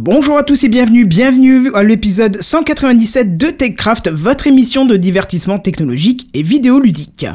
Bonjour 0.00 0.38
à 0.38 0.44
tous 0.44 0.62
et 0.62 0.68
bienvenue, 0.68 1.04
bienvenue 1.04 1.74
à 1.74 1.82
l'épisode 1.82 2.40
197 2.40 3.36
de 3.36 3.50
TechCraft, 3.50 4.08
votre 4.12 4.46
émission 4.46 4.84
de 4.84 4.96
divertissement 4.96 5.58
technologique 5.58 6.30
et 6.34 6.42
vidéoludique. 6.42 7.26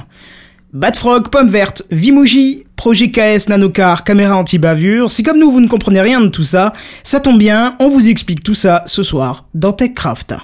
Badfrog, 0.72 1.28
Pomme 1.28 1.50
Verte, 1.50 1.84
Vimuji, 1.92 2.66
Projet 2.78 3.12
KS, 3.12 3.50
Nanocar, 3.50 4.06
caméra 4.06 4.38
anti-bavure, 4.38 5.12
si 5.12 5.24
comme 5.24 5.40
nous 5.40 5.52
vous 5.52 5.60
ne 5.60 5.68
comprenez 5.68 6.00
rien 6.00 6.22
de 6.22 6.30
tout 6.30 6.46
ça, 6.46 6.72
ça 7.04 7.20
tombe 7.20 7.38
bien, 7.38 7.76
on 7.82 7.90
vous 7.90 8.08
explique 8.08 8.44
tout 8.44 8.56
ça 8.56 8.84
ce 8.86 9.04
soir 9.04 9.44
dans 9.54 9.74
TechCraft. 9.74 10.36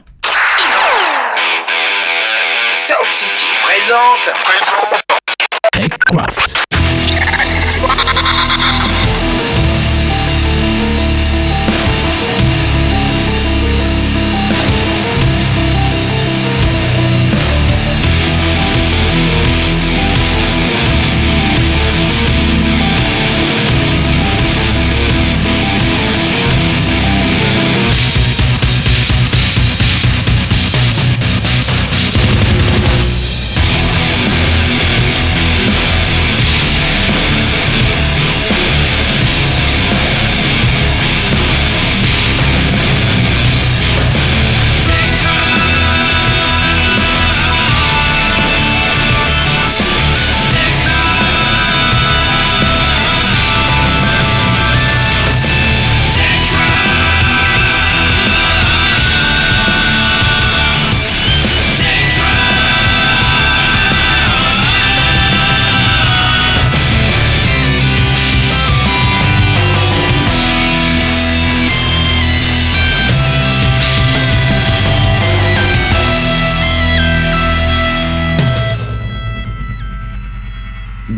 Sound 2.74 3.12
City 3.12 3.46
présente. 3.64 4.34
TechCraft. 5.72 6.79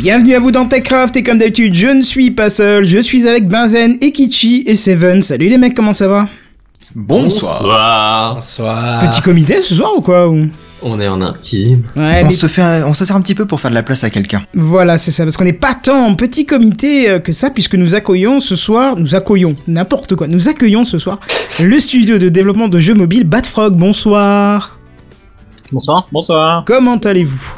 Bienvenue 0.02 0.34
à 0.34 0.40
vous 0.40 0.52
dans 0.52 0.66
TechCraft 0.66 1.16
et 1.18 1.24
comme 1.24 1.38
d'habitude 1.38 1.74
je 1.74 1.88
ne 1.88 2.02
suis 2.02 2.32
pas 2.32 2.50
seul, 2.50 2.86
je 2.86 2.98
suis 3.00 3.28
avec 3.28 3.48
Benzen, 3.48 3.98
Ekichi 4.02 4.64
et 4.66 4.76
Seven. 4.76 5.22
Salut 5.22 5.48
les 5.48 5.58
mecs, 5.58 5.76
comment 5.76 5.94
ça 5.94 6.08
va? 6.08 6.28
Bonsoir. 6.96 8.36
Bonsoir. 8.36 9.08
Petit 9.10 9.22
comité 9.22 9.62
ce 9.62 9.76
soir 9.76 9.92
ou 9.96 10.02
quoi 10.02 10.28
ou... 10.30 10.50
On 10.84 11.00
est 11.00 11.08
en 11.08 11.22
intime. 11.22 11.84
Ouais, 11.96 12.22
on, 12.24 12.28
mais 12.30 12.34
se 12.34 12.48
fait 12.48 12.64
un- 12.64 12.88
on 12.88 12.94
se 12.96 13.06
sert 13.06 13.16
un 13.16 13.22
petit 13.22 13.36
peu 13.36 13.46
pour 13.46 13.62
faire 13.62 13.70
de 13.70 13.76
la 13.76 13.84
place 13.84 14.04
à 14.04 14.10
quelqu'un. 14.10 14.42
voilà, 14.56 14.98
c'est 14.98 15.12
ça, 15.12 15.24
parce 15.24 15.38
qu'on 15.38 15.44
n'est 15.44 15.54
pas 15.54 15.76
tant 15.76 16.08
en 16.08 16.16
petit 16.16 16.48
comité 16.48 17.08
euh, 17.08 17.20
que 17.20 17.32
ça, 17.34 17.52
puisque 17.52 17.76
nous 17.76 17.94
accueillons 17.94 18.42
ce 18.42 18.56
soir, 18.56 18.96
nous 18.98 19.14
accueillons, 19.14 19.54
n'importe 19.68 20.16
quoi, 20.16 20.28
nous 20.28 20.50
accueillons 20.50 20.84
ce 20.84 20.98
soir 20.98 21.20
le 21.64 21.80
studio 21.80 22.18
de 22.18 22.30
développement 22.30 22.68
de 22.68 22.80
jeux 22.80 22.96
mobiles 22.96 23.26
Batfrog, 23.26 23.76
bonsoir. 23.78 24.80
Bonsoir, 25.72 26.08
bonsoir. 26.12 26.64
Comment 26.66 26.98
allez-vous? 26.98 27.54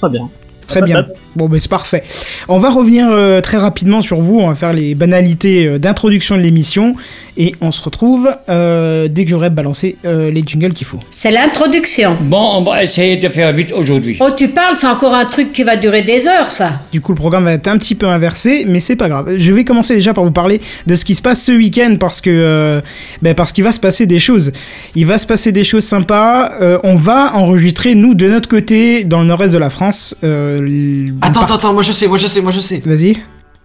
Très 0.00 0.08
bien. 0.10 0.30
Très 0.68 0.82
bien. 0.82 1.08
Bon, 1.36 1.48
ben 1.48 1.58
c'est 1.58 1.70
parfait. 1.70 2.02
On 2.48 2.58
va 2.58 2.70
revenir 2.70 3.06
euh, 3.10 3.40
très 3.40 3.58
rapidement 3.58 4.00
sur 4.02 4.20
vous. 4.20 4.38
On 4.38 4.48
va 4.48 4.54
faire 4.54 4.72
les 4.72 4.94
banalités 4.94 5.66
euh, 5.66 5.78
d'introduction 5.78 6.36
de 6.36 6.40
l'émission. 6.42 6.94
Et 7.36 7.54
on 7.60 7.70
se 7.70 7.80
retrouve 7.82 8.28
euh, 8.48 9.06
dès 9.06 9.24
que 9.24 9.30
j'aurai 9.30 9.48
balancé 9.48 9.96
euh, 10.04 10.30
les 10.32 10.42
jingles 10.44 10.72
qu'il 10.72 10.86
faut. 10.88 10.98
C'est 11.12 11.30
l'introduction. 11.30 12.16
Bon, 12.22 12.56
on 12.56 12.62
va 12.62 12.82
essayer 12.82 13.16
de 13.16 13.28
faire 13.28 13.52
vite 13.52 13.72
aujourd'hui. 13.72 14.16
Oh, 14.20 14.30
tu 14.36 14.48
parles, 14.48 14.76
c'est 14.76 14.88
encore 14.88 15.14
un 15.14 15.24
truc 15.26 15.52
qui 15.52 15.62
va 15.62 15.76
durer 15.76 16.02
des 16.02 16.26
heures, 16.26 16.50
ça. 16.50 16.80
Du 16.90 17.00
coup, 17.00 17.12
le 17.12 17.16
programme 17.18 17.44
va 17.44 17.52
être 17.52 17.68
un 17.68 17.78
petit 17.78 17.94
peu 17.94 18.06
inversé, 18.06 18.64
mais 18.66 18.80
c'est 18.80 18.96
pas 18.96 19.08
grave. 19.08 19.34
Je 19.38 19.52
vais 19.52 19.62
commencer 19.64 19.94
déjà 19.94 20.12
par 20.14 20.24
vous 20.24 20.32
parler 20.32 20.60
de 20.86 20.94
ce 20.96 21.04
qui 21.04 21.14
se 21.14 21.22
passe 21.22 21.40
ce 21.44 21.52
week-end 21.52 21.94
parce 22.00 22.20
que 22.20 22.30
euh, 22.30 22.80
ben, 23.22 23.34
parce 23.36 23.52
qu'il 23.52 23.62
va 23.62 23.70
se 23.70 23.78
passer 23.80 24.06
des 24.06 24.18
choses. 24.18 24.52
Il 24.96 25.06
va 25.06 25.16
se 25.18 25.26
passer 25.26 25.52
des 25.52 25.62
choses 25.64 25.84
sympas. 25.84 26.50
Euh, 26.60 26.78
on 26.82 26.96
va 26.96 27.36
enregistrer 27.36 27.94
nous 27.94 28.14
de 28.14 28.26
notre 28.28 28.48
côté 28.48 29.04
dans 29.04 29.20
le 29.20 29.26
nord-est 29.26 29.52
de 29.52 29.58
la 29.58 29.70
France. 29.70 30.16
euh, 30.24 31.06
Attends, 31.28 31.42
attends, 31.42 31.54
attends, 31.54 31.72
moi 31.74 31.82
je 31.82 31.92
sais, 31.92 32.06
moi 32.06 32.18
je 32.18 32.26
sais, 32.26 32.40
moi 32.40 32.50
je 32.52 32.60
sais. 32.60 32.82
Vas-y. 32.84 33.16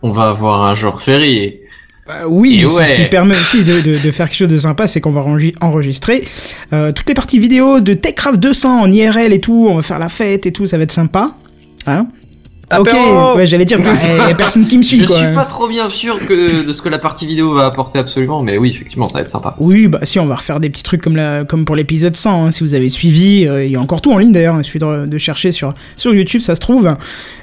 On 0.02 0.12
va 0.12 0.30
avoir 0.30 0.64
un 0.64 0.76
jour 0.76 1.00
férié. 1.00 1.62
Bah 2.06 2.28
oui, 2.28 2.66
ce 2.68 2.94
qui 3.02 3.06
permet 3.08 3.34
aussi 3.34 3.64
de, 3.64 3.80
de- 3.80 3.98
de 3.98 4.12
faire 4.12 4.28
quelque 4.28 4.38
chose 4.38 4.50
de 4.50 4.58
sympa, 4.58 4.88
c'est 4.88 5.00
qu'on 5.00 5.12
va 5.12 5.22
enregi- 5.22 5.56
enregistrer 5.62 6.26
euh, 6.74 6.92
toutes 6.92 7.08
les 7.08 7.14
parties 7.14 7.40
vidéo 7.40 7.80
de 7.80 7.94
TechCraft 7.94 8.40
200 8.42 8.82
en 8.82 8.92
IRL 8.92 9.32
et 9.32 9.40
tout, 9.40 9.68
on 9.70 9.76
va 9.76 9.82
faire 9.82 10.00
la 10.00 10.10
fête 10.10 10.46
et 10.46 10.52
tout, 10.52 10.66
ça 10.66 10.76
va 10.78 10.84
être 10.84 10.92
sympa. 10.92 11.32
Hein 11.88 12.08
Ok, 12.82 13.36
ouais, 13.38 13.48
j'allais 13.48 13.66
dire, 13.66 13.80
il 14.24 14.30
y 14.30 14.32
a 14.32 14.36
personne 14.36 14.68
qui 14.68 14.78
me 14.78 14.84
suit 14.84 15.02
Je 15.02 15.06
quoi. 15.06 15.18
suis 15.18 15.34
pas 15.34 15.46
trop 15.46 15.68
bien 15.68 15.90
sûr 15.90 16.18
que 16.26 16.64
de 16.66 16.74
ce 16.74 16.82
que 16.82 16.90
la 16.90 17.00
partie 17.00 17.26
vidéo 17.26 17.54
va 17.54 17.66
apporter 17.66 18.00
absolument, 18.00 18.42
mais 18.44 18.58
oui, 18.58 18.70
effectivement, 18.70 19.08
ça 19.08 19.20
va 19.20 19.22
être 19.24 19.30
sympa. 19.30 19.56
Oui, 19.60 19.88
bah 19.88 20.00
si, 20.04 20.20
on 20.20 20.26
va 20.26 20.36
refaire 20.36 20.60
des 20.60 20.70
petits 20.70 20.84
trucs 20.84 21.02
comme, 21.02 21.16
la, 21.16 21.44
comme 21.46 21.66
pour 21.66 21.76
l'épisode 21.76 22.16
100, 22.16 22.46
hein, 22.46 22.52
si 22.52 22.64
vous 22.64 22.76
avez 22.76 22.90
suivi. 22.90 23.46
euh, 23.48 23.66
Il 23.66 23.72
y 23.72 23.76
a 23.76 23.80
encore 23.80 24.02
tout 24.02 24.12
en 24.14 24.18
ligne 24.18 24.32
d'ailleurs, 24.32 24.56
il 24.60 24.64
suffit 24.64 24.80
de, 24.80 25.06
de 25.06 25.18
chercher 25.18 25.52
sur, 25.52 25.74
sur 25.98 26.14
YouTube, 26.14 26.42
ça 26.42 26.56
se 26.56 26.60
trouve. 26.62 26.96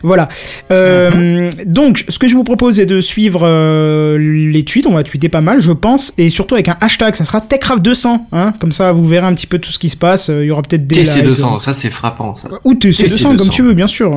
Voilà. 0.02 0.28
Euh, 0.70 1.50
Donc, 1.66 2.04
ce 2.08 2.18
que 2.18 2.28
je 2.28 2.34
vous 2.34 2.44
propose 2.44 2.80
est 2.80 2.86
de 2.86 3.00
suivre 3.00 3.42
euh, 3.44 4.16
les 4.18 4.62
tweets, 4.64 4.86
on 4.86 4.94
va 4.94 5.02
tweeter 5.02 5.28
pas 5.28 5.40
mal, 5.40 5.60
je 5.62 5.72
pense, 5.72 6.12
et 6.18 6.30
surtout 6.30 6.54
avec 6.54 6.68
un 6.68 6.76
hashtag, 6.80 7.14
ça 7.14 7.24
sera 7.24 7.40
TechCraft200, 7.40 8.20
hein, 8.32 8.52
comme 8.60 8.72
ça 8.72 8.92
vous 8.92 9.06
verrez 9.06 9.26
un 9.26 9.34
petit 9.34 9.46
peu 9.46 9.58
tout 9.58 9.70
ce 9.72 9.78
qui 9.78 9.88
se 9.88 9.96
passe, 9.96 10.30
euh, 10.30 10.44
il 10.44 10.48
y 10.48 10.50
aura 10.50 10.62
peut-être 10.62 10.86
des 10.86 10.96
lives, 11.02 11.08
TC200, 11.08 11.58
ça 11.60 11.72
c'est 11.72 11.90
frappant 11.90 12.34
ça. 12.34 12.48
Ou 12.64 12.74
TC200, 12.74 13.22
comme 13.22 13.36
TC200. 13.36 13.50
tu 13.50 13.62
veux, 13.62 13.74
bien 13.74 13.86
sûr. 13.86 14.12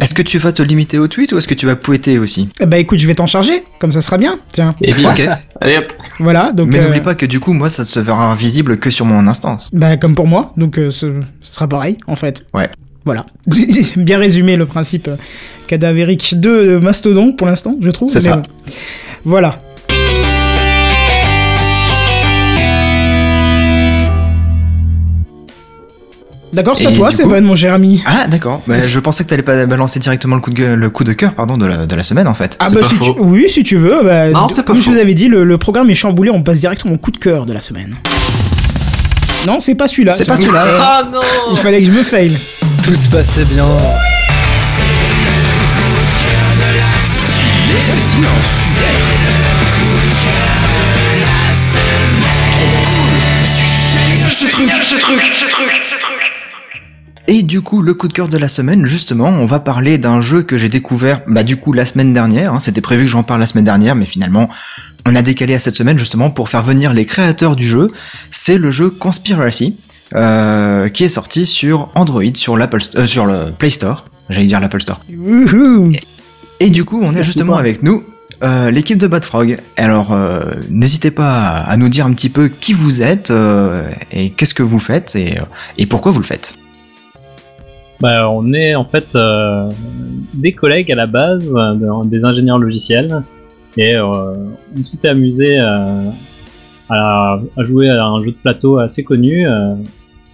Est-ce 0.00 0.14
que 0.14 0.22
tu 0.22 0.38
vas 0.38 0.51
te 0.52 0.62
limiter 0.62 0.98
au 0.98 1.08
tweet 1.08 1.32
ou 1.32 1.38
est-ce 1.38 1.48
que 1.48 1.54
tu 1.54 1.66
vas 1.66 1.76
pouetter 1.76 2.18
aussi 2.18 2.48
eh 2.60 2.66
Bah 2.66 2.78
écoute, 2.78 2.98
je 2.98 3.06
vais 3.06 3.14
t'en 3.14 3.26
charger, 3.26 3.64
comme 3.80 3.92
ça 3.92 4.00
sera 4.00 4.18
bien, 4.18 4.38
tiens. 4.52 4.74
Et 4.80 4.92
bien, 4.92 5.10
Ok. 5.10 5.28
allez 5.60 5.78
hop. 5.78 5.86
Voilà, 6.20 6.52
donc... 6.52 6.68
Mais 6.68 6.78
euh, 6.78 6.84
n'oublie 6.86 7.00
pas 7.00 7.14
que 7.14 7.26
du 7.26 7.40
coup, 7.40 7.52
moi, 7.52 7.68
ça 7.70 7.84
se 7.84 7.98
verra 8.00 8.30
invisible 8.30 8.78
que 8.78 8.90
sur 8.90 9.04
mon 9.06 9.26
instance. 9.26 9.70
Bah, 9.72 9.96
comme 9.96 10.14
pour 10.14 10.26
moi, 10.28 10.52
donc 10.56 10.78
euh, 10.78 10.90
ce, 10.90 11.20
ce 11.40 11.54
sera 11.54 11.66
pareil, 11.68 11.96
en 12.06 12.16
fait. 12.16 12.46
Ouais. 12.54 12.68
Voilà. 13.04 13.26
Bien 13.96 14.18
résumé 14.18 14.54
le 14.56 14.66
principe 14.66 15.08
euh, 15.08 15.16
cadavérique 15.66 16.38
de 16.38 16.48
euh, 16.50 16.80
Mastodon 16.80 17.32
pour 17.32 17.46
l'instant, 17.48 17.74
je 17.80 17.90
trouve. 17.90 18.08
C'est 18.10 18.20
ça. 18.20 18.36
bon. 18.36 18.42
Voilà. 19.24 19.58
D'accord, 26.52 26.76
c'est 26.76 26.86
à 26.86 26.92
toi, 26.92 27.10
c'est 27.10 27.22
coup- 27.22 27.30
vrai, 27.30 27.40
mon 27.40 27.56
cher 27.56 27.72
ami. 27.72 28.02
Ah, 28.06 28.26
d'accord. 28.28 28.60
Bah, 28.66 28.74
je 28.86 28.98
pensais 28.98 29.24
que 29.24 29.30
t'allais 29.30 29.42
pas 29.42 29.64
balancer 29.64 29.98
directement 30.00 30.36
le 30.36 30.42
coup 30.42 30.50
de, 30.50 30.56
gueule- 30.56 30.78
le 30.78 30.90
coup 30.90 31.02
de 31.02 31.14
cœur 31.14 31.32
pardon, 31.32 31.56
de, 31.56 31.64
la, 31.64 31.86
de 31.86 31.96
la 31.96 32.02
semaine 32.02 32.28
en 32.28 32.34
fait. 32.34 32.56
Ah 32.60 32.66
c'est 32.68 32.74
bah 32.74 32.80
pas 32.82 32.88
si 32.88 32.98
tu... 32.98 33.10
Oui, 33.20 33.48
si 33.48 33.64
tu 33.64 33.76
veux. 33.78 34.02
bah, 34.04 34.28
Non, 34.30 34.46
d- 34.46 34.52
c'est 34.54 34.64
comme 34.64 34.76
je 34.78 34.82
faux. 34.82 34.92
vous 34.92 34.98
avais 34.98 35.14
dit, 35.14 35.28
le, 35.28 35.44
le 35.44 35.58
programme 35.58 35.88
est 35.88 35.94
chamboulé, 35.94 36.30
on 36.30 36.42
passe 36.42 36.60
directement 36.60 36.92
au 36.94 36.98
coup 36.98 37.10
de 37.10 37.16
cœur 37.16 37.46
de 37.46 37.54
la 37.54 37.62
semaine. 37.62 37.94
Non, 39.46 39.58
c'est 39.60 39.74
pas 39.74 39.88
celui-là. 39.88 40.12
C'est 40.12 40.26
pas 40.26 40.36
celui-là. 40.36 40.64
Ah 40.78 41.02
non 41.10 41.20
Il 41.52 41.56
fallait 41.56 41.80
que 41.80 41.86
je 41.86 41.90
me 41.92 42.02
fail. 42.02 42.36
Tout 42.84 42.94
se 42.94 43.08
passait 43.08 43.44
bien. 43.44 43.66
Et 57.34 57.42
du 57.42 57.62
coup, 57.62 57.80
le 57.80 57.94
coup 57.94 58.08
de 58.08 58.12
cœur 58.12 58.28
de 58.28 58.36
la 58.36 58.46
semaine, 58.46 58.84
justement, 58.84 59.28
on 59.28 59.46
va 59.46 59.58
parler 59.58 59.96
d'un 59.96 60.20
jeu 60.20 60.42
que 60.42 60.58
j'ai 60.58 60.68
découvert, 60.68 61.22
bah 61.26 61.42
du 61.44 61.56
coup 61.56 61.72
la 61.72 61.86
semaine 61.86 62.12
dernière. 62.12 62.52
hein. 62.52 62.60
C'était 62.60 62.82
prévu 62.82 63.04
que 63.04 63.10
j'en 63.10 63.22
parle 63.22 63.40
la 63.40 63.46
semaine 63.46 63.64
dernière, 63.64 63.94
mais 63.94 64.04
finalement, 64.04 64.50
on 65.06 65.16
a 65.16 65.22
décalé 65.22 65.54
à 65.54 65.58
cette 65.58 65.74
semaine 65.76 65.98
justement 65.98 66.28
pour 66.28 66.50
faire 66.50 66.62
venir 66.62 66.92
les 66.92 67.06
créateurs 67.06 67.56
du 67.56 67.66
jeu. 67.66 67.90
C'est 68.30 68.58
le 68.58 68.70
jeu 68.70 68.90
Conspiracy, 68.90 69.78
euh, 70.14 70.90
qui 70.90 71.04
est 71.04 71.08
sorti 71.08 71.46
sur 71.46 71.90
Android, 71.94 72.22
sur 72.34 72.58
l'Apple, 72.58 72.82
euh, 72.96 73.06
sur 73.06 73.24
le 73.24 73.52
Play 73.58 73.70
Store. 73.70 74.04
J'allais 74.28 74.46
dire 74.46 74.60
l'Apple 74.60 74.82
Store. 74.82 75.00
Wouhou. 75.16 75.90
Et 76.60 76.68
du 76.68 76.84
coup, 76.84 77.00
on 77.02 77.14
est 77.14 77.24
justement 77.24 77.56
avec 77.56 77.82
nous. 77.82 78.04
euh, 78.44 78.70
l'équipe 78.70 78.98
de 78.98 79.06
Bad 79.06 79.24
Frog. 79.24 79.58
Alors, 79.78 80.12
euh, 80.12 80.52
n'hésitez 80.68 81.10
pas 81.10 81.30
à, 81.32 81.70
à 81.70 81.76
nous 81.78 81.88
dire 81.88 82.04
un 82.04 82.12
petit 82.12 82.28
peu 82.28 82.48
qui 82.48 82.74
vous 82.74 83.00
êtes 83.00 83.30
euh, 83.30 83.88
et 84.10 84.28
qu'est-ce 84.30 84.52
que 84.52 84.62
vous 84.62 84.80
faites 84.80 85.16
et, 85.16 85.38
et 85.78 85.86
pourquoi 85.86 86.12
vous 86.12 86.18
le 86.18 86.26
faites. 86.26 86.56
Bah, 88.02 88.28
on 88.30 88.52
est 88.52 88.74
en 88.74 88.84
fait 88.84 89.14
euh, 89.14 89.70
des 90.34 90.52
collègues 90.52 90.90
à 90.90 90.96
la 90.96 91.06
base, 91.06 91.48
euh, 91.54 91.74
de- 91.74 92.08
des 92.08 92.24
ingénieurs 92.24 92.58
logiciels, 92.58 93.22
et 93.76 93.94
euh, 93.94 94.34
on 94.78 94.84
s'était 94.84 95.08
amusé 95.08 95.58
à, 95.58 96.02
à 96.90 97.38
jouer 97.62 97.88
à 97.88 98.04
un 98.06 98.22
jeu 98.22 98.32
de 98.32 98.36
plateau 98.36 98.78
assez 98.78 99.02
connu 99.04 99.46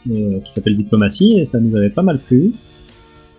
qui 0.07 0.53
s'appelle 0.53 0.77
Diplomatie 0.77 1.39
et 1.39 1.45
ça 1.45 1.61
nous 1.61 1.77
avait 1.77 1.91
pas 1.91 2.03
mal 2.03 2.19
plu. 2.19 2.53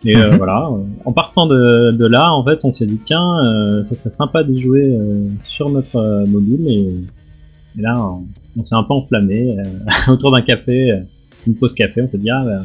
Et 0.05 0.15
Mhm. 0.15 0.37
voilà, 0.37 0.69
en 1.03 1.11
partant 1.11 1.45
de, 1.47 1.91
de 1.91 2.05
là, 2.05 2.31
en 2.31 2.43
fait, 2.45 2.59
on 2.63 2.71
s'est 2.71 2.85
dit 2.85 2.99
tiens, 3.03 3.83
ça 3.89 3.95
serait 3.95 4.09
sympa 4.11 4.43
d'y 4.43 4.61
jouer 4.61 4.95
sur 5.41 5.69
notre 5.69 6.23
mobile 6.29 6.65
et, 6.69 7.79
et 7.79 7.81
là, 7.81 7.95
on, 7.99 8.23
on 8.59 8.63
s'est 8.63 8.75
un 8.75 8.83
peu 8.83 8.93
enflammé 8.93 9.57
autour 10.07 10.31
d'un 10.31 10.41
café, 10.41 10.99
une 11.47 11.55
pause 11.55 11.73
café. 11.73 12.01
On 12.03 12.07
s'est 12.07 12.17
dit 12.19 12.29
ah, 12.29 12.43
ben, 12.45 12.61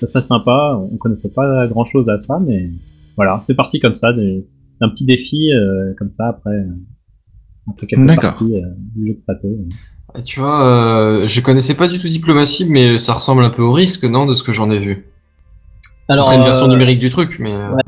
ça 0.00 0.06
serait 0.06 0.22
sympa. 0.22 0.80
On 0.92 0.96
connaissait 0.96 1.28
pas 1.30 1.66
grand 1.66 1.84
chose 1.84 2.08
à 2.08 2.18
ça, 2.18 2.38
mais 2.44 2.70
voilà, 3.16 3.40
c'est 3.42 3.54
parti 3.54 3.80
comme 3.80 3.94
ça, 3.94 4.12
des- 4.12 4.46
d'un 4.80 4.88
petit 4.88 5.04
défi 5.04 5.52
euh, 5.52 5.92
comme 5.98 6.10
ça 6.12 6.28
après, 6.28 6.64
après 7.68 7.86
quelques 7.86 8.06
D'accord. 8.06 8.22
parties 8.30 8.56
euh, 8.56 8.66
du 8.94 9.08
jeu 9.08 9.12
de 9.14 9.20
plateau. 9.24 9.58
Tu 10.24 10.40
vois, 10.40 10.66
euh, 10.66 11.26
je 11.28 11.40
connaissais 11.40 11.74
pas 11.74 11.88
du 11.88 11.98
tout 11.98 12.08
Diplomatie, 12.08 12.66
mais 12.68 12.96
ça 12.98 13.12
ressemble 13.12 13.42
un 13.44 13.50
peu 13.50 13.62
au 13.62 13.72
risque, 13.72 14.04
non, 14.04 14.24
de 14.24 14.34
ce 14.34 14.42
que 14.42 14.52
j'en 14.52 14.70
ai 14.70 14.78
vu? 14.78 15.06
Alors, 16.08 16.24
Ce 16.24 16.30
serait 16.30 16.38
une 16.38 16.46
version 16.46 16.66
euh, 16.66 16.70
numérique 16.70 16.98
du 16.98 17.10
truc, 17.10 17.36
mais 17.38 17.52
euh, 17.52 17.74
ouais. 17.74 17.82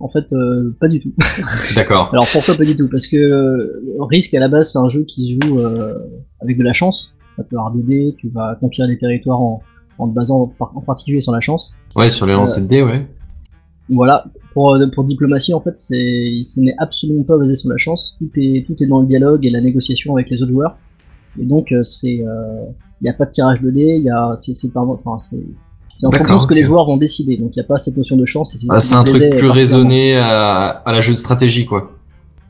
En 0.00 0.08
fait, 0.08 0.32
euh, 0.32 0.76
pas 0.78 0.86
du 0.88 1.00
tout. 1.00 1.12
d'accord. 1.74 2.10
Alors 2.12 2.26
pourquoi 2.30 2.54
pas 2.56 2.64
du 2.64 2.76
tout? 2.76 2.88
Parce 2.90 3.06
que 3.06 3.16
euh, 3.16 3.82
Risk 4.00 4.34
à 4.34 4.38
la 4.40 4.48
base 4.48 4.72
c'est 4.72 4.78
un 4.78 4.88
jeu 4.90 5.04
qui 5.04 5.38
joue 5.40 5.60
euh, 5.60 5.94
avec 6.40 6.58
de 6.58 6.62
la 6.62 6.72
chance. 6.72 7.14
Ça 7.36 7.42
peut 7.42 7.56
avoir 7.56 7.72
des 7.72 7.82
dés, 7.82 8.14
tu 8.18 8.28
vas 8.28 8.54
conquérir 8.60 8.88
des 8.88 8.98
territoires 8.98 9.40
en, 9.40 9.62
en 9.98 10.08
te 10.08 10.14
basant 10.14 10.52
en 10.58 10.80
particulier 10.80 11.20
sur 11.20 11.32
la 11.32 11.40
chance. 11.40 11.74
Ouais, 11.96 12.10
sur 12.10 12.26
les 12.26 12.32
lancers 12.32 12.62
de 12.62 12.68
dés, 12.68 12.82
ouais. 12.82 13.06
Voilà. 13.88 14.24
Pour, 14.54 14.74
euh, 14.74 14.86
pour 14.94 15.04
diplomatie 15.04 15.52
en 15.52 15.60
fait, 15.60 15.76
c'est 15.78 16.40
ce 16.44 16.60
n'est 16.60 16.74
absolument 16.78 17.24
pas 17.24 17.36
basé 17.36 17.54
sur 17.54 17.70
la 17.70 17.76
chance. 17.76 18.16
Tout 18.18 18.30
est 18.36 18.64
tout 18.66 18.76
est 18.82 18.86
dans 18.86 19.00
le 19.00 19.06
dialogue 19.06 19.44
et 19.44 19.50
la 19.50 19.60
négociation 19.60 20.14
avec 20.14 20.30
les 20.30 20.42
autres 20.42 20.52
joueurs. 20.52 20.76
Et 21.40 21.44
donc 21.44 21.72
euh, 21.72 21.82
c'est 21.82 22.14
il 22.14 23.02
n'y 23.02 23.08
a 23.08 23.12
pas 23.14 23.26
de 23.26 23.30
tirage 23.32 23.60
de 23.60 23.70
dés, 23.70 23.96
il 23.98 24.04
y 24.04 24.10
a 24.10 24.34
c'est 24.36 24.54
c'est 24.54 24.70
enfin 24.76 25.18
c'est 25.28 25.42
c'est 25.96 26.06
en 26.06 26.10
fonction 26.12 26.36
de 26.36 26.40
ce 26.42 26.46
que 26.46 26.54
les 26.54 26.64
joueurs 26.64 26.86
vont 26.86 26.96
décider. 26.96 27.36
Donc 27.36 27.54
il 27.54 27.58
n'y 27.58 27.64
a 27.64 27.68
pas 27.68 27.78
cette 27.78 27.96
notion 27.96 28.16
de 28.16 28.26
chance. 28.26 28.54
Et 28.54 28.58
c'est 28.58 28.66
Ah, 28.70 28.80
c'est 28.80 28.94
un 28.94 29.04
truc 29.04 29.36
plus 29.36 29.50
raisonné 29.50 30.16
à, 30.16 30.68
à 30.68 30.92
la 30.92 31.00
jeu 31.00 31.12
de 31.12 31.18
stratégie, 31.18 31.66
quoi. 31.66 31.92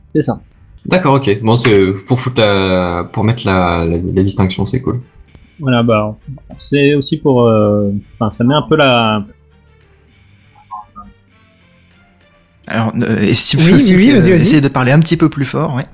C'est 0.09 0.21
ça. 0.21 0.39
D'accord, 0.85 1.15
ok. 1.15 1.41
Bon, 1.43 1.55
c'est 1.55 1.91
pour 2.07 2.19
foutre 2.19 2.39
la, 2.39 3.09
pour 3.11 3.23
mettre 3.23 3.45
la, 3.45 3.85
la, 3.85 3.97
la 3.97 4.21
distinction, 4.21 4.65
c'est 4.65 4.81
cool. 4.81 5.01
Voilà, 5.59 5.83
bah, 5.83 6.17
c'est 6.59 6.95
aussi 6.95 7.17
pour, 7.17 7.43
euh, 7.43 7.91
enfin, 8.19 8.29
ça 8.31 8.43
met 8.43 8.53
un 8.53 8.61
peu 8.63 8.75
la, 8.75 9.25
Alors, 12.67 12.91
euh, 12.95 13.21
et 13.21 13.33
si 13.33 13.55
Oui, 13.57 13.63
vous 13.71 13.77
oui, 13.77 13.93
oui, 13.95 14.11
vas-y. 14.11 14.31
essayez 14.31 14.61
de 14.61 14.67
parler 14.67 14.91
un 14.91 14.99
petit 14.99 15.17
peu 15.17 15.29
plus 15.29 15.45
fort, 15.45 15.75
ouais. 15.75 15.85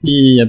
petit, 0.00 0.40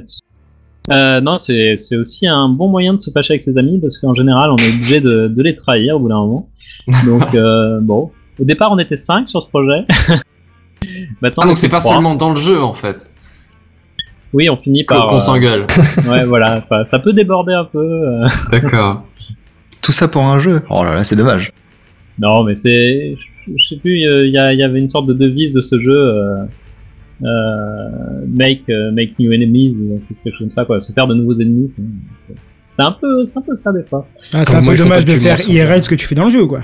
euh, 0.89 1.21
non, 1.21 1.37
c'est, 1.37 1.75
c'est 1.77 1.95
aussi 1.95 2.27
un 2.27 2.49
bon 2.49 2.67
moyen 2.67 2.95
de 2.95 2.99
se 2.99 3.11
fâcher 3.11 3.33
avec 3.33 3.41
ses 3.41 3.57
amis 3.57 3.79
parce 3.79 3.97
qu'en 3.99 4.13
général, 4.15 4.49
on 4.51 4.55
est 4.57 4.69
obligé 4.73 4.99
de, 5.01 5.27
de 5.27 5.43
les 5.43 5.53
trahir 5.53 5.97
au 5.97 5.99
bout 5.99 6.09
d'un 6.09 6.15
moment. 6.17 6.49
Donc, 7.05 7.33
euh, 7.35 7.79
bon. 7.81 8.11
Au 8.39 8.43
départ, 8.43 8.71
on 8.71 8.79
était 8.79 8.95
5 8.95 9.29
sur 9.29 9.43
ce 9.43 9.49
projet. 9.49 9.85
Maintenant, 11.21 11.43
Ah, 11.43 11.45
on 11.45 11.49
donc 11.49 11.57
est 11.57 11.61
c'est 11.61 11.69
pas 11.69 11.79
trois. 11.79 11.93
seulement 11.93 12.15
dans 12.15 12.31
le 12.31 12.37
jeu, 12.39 12.61
en 12.63 12.73
fait, 12.73 13.10
Oui, 14.33 14.49
on 14.49 14.55
finit 14.55 14.83
par. 14.83 15.07
qu'on 15.07 15.15
euh, 15.15 15.19
s'engueule. 15.19 15.65
ouais, 16.09 16.25
voilà, 16.25 16.61
ça, 16.61 16.85
ça 16.85 16.99
peut 16.99 17.13
déborder 17.13 17.53
un 17.53 17.65
peu. 17.65 17.79
euh. 17.79 18.21
D'accord. 18.51 19.03
Tout 19.81 19.91
ça 19.91 20.07
pour 20.07 20.23
un 20.23 20.39
jeu? 20.39 20.61
Oh 20.69 20.83
là 20.83 20.95
là, 20.95 21.03
c'est 21.03 21.15
dommage. 21.15 21.51
Non, 22.19 22.43
mais 22.43 22.55
c'est, 22.55 23.15
je 23.47 23.63
sais 23.63 23.77
plus, 23.77 24.05
euh, 24.07 24.27
il 24.27 24.31
y, 24.33 24.37
avait 24.37 24.79
une 24.79 24.89
sorte 24.89 25.07
de 25.07 25.13
devise 25.13 25.53
de 25.53 25.61
ce 25.61 25.81
jeu, 25.81 25.91
euh, 25.91 26.43
euh, 27.23 28.25
make 28.27 28.67
make 28.93 29.17
new 29.17 29.31
enemies 29.31 29.75
ou 29.79 30.01
quelque 30.23 30.31
chose 30.33 30.39
comme 30.39 30.51
ça, 30.51 30.65
quoi, 30.65 30.79
se 30.79 30.93
faire 30.93 31.07
de 31.07 31.15
nouveaux 31.15 31.35
ennemis. 31.35 31.71
C'est- 32.71 32.81
un 32.83 32.93
peu, 32.93 33.25
c'est 33.25 33.37
un 33.37 33.41
peu 33.41 33.53
ça 33.53 33.71
des 33.71 33.83
fois. 33.83 34.07
Ah, 34.33 34.43
c'est 34.43 34.55
un 34.55 34.65
peu 34.65 34.75
dommage 34.75 35.05
de 35.05 35.13
faire 35.13 35.37
IRL 35.47 35.83
ce 35.83 35.89
que 35.89 35.93
tu 35.95 36.07
fais 36.07 36.15
dans 36.15 36.25
le 36.25 36.31
jeu, 36.31 36.47
quoi. 36.47 36.61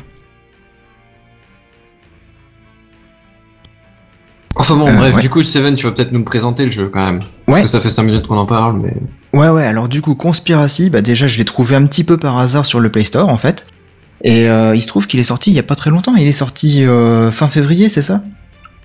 Enfin 4.60 4.76
bon, 4.76 4.88
Euh, 4.88 4.94
bref, 4.96 5.16
ouais. 5.16 5.22
du 5.22 5.30
coup, 5.30 5.44
Seven, 5.44 5.76
tu 5.76 5.86
vas 5.86 5.92
peut-être 5.92 6.12
nous 6.12 6.24
présenter 6.24 6.66
le 6.66 6.72
jeu 6.72 6.90
quand 6.92 7.06
même. 7.06 7.20
Parce 7.46 7.58
Ouais. 7.60 7.64
que 7.64 7.70
ça 7.70 7.80
fait 7.80 7.90
5 7.90 8.04
minutes 8.04 8.28
qu'on 8.28 8.38
en 8.38 8.46
parle, 8.46 8.80
mais. 8.82 8.96
Ouais, 9.38 9.50
ouais, 9.50 9.66
alors 9.66 9.88
du 9.88 10.02
coup, 10.02 10.16
Conspiracy, 10.16 10.90
bah 10.90 11.02
déjà, 11.02 11.28
je 11.28 11.38
l'ai 11.38 11.46
trouvé 11.46 11.76
un 11.76 11.86
petit 11.86 12.04
peu 12.04 12.18
par 12.18 12.38
hasard 12.38 12.66
sur 12.66 12.80
le 12.80 12.90
Play 12.92 13.04
Store, 13.06 13.30
en 13.30 13.38
fait. 13.38 13.66
Et 14.24 14.50
euh, 14.50 14.74
il 14.76 14.82
se 14.82 14.88
trouve 14.88 15.06
qu'il 15.06 15.20
est 15.20 15.24
sorti 15.24 15.52
il 15.52 15.56
y 15.56 15.60
a 15.60 15.64
pas 15.64 15.76
très 15.76 15.90
longtemps. 15.92 16.16
Il 16.16 16.26
est 16.28 16.32
sorti 16.32 16.84
euh, 16.84 17.30
fin 17.32 17.48
février, 17.48 17.88
c'est 17.90 18.02
ça? 18.02 18.24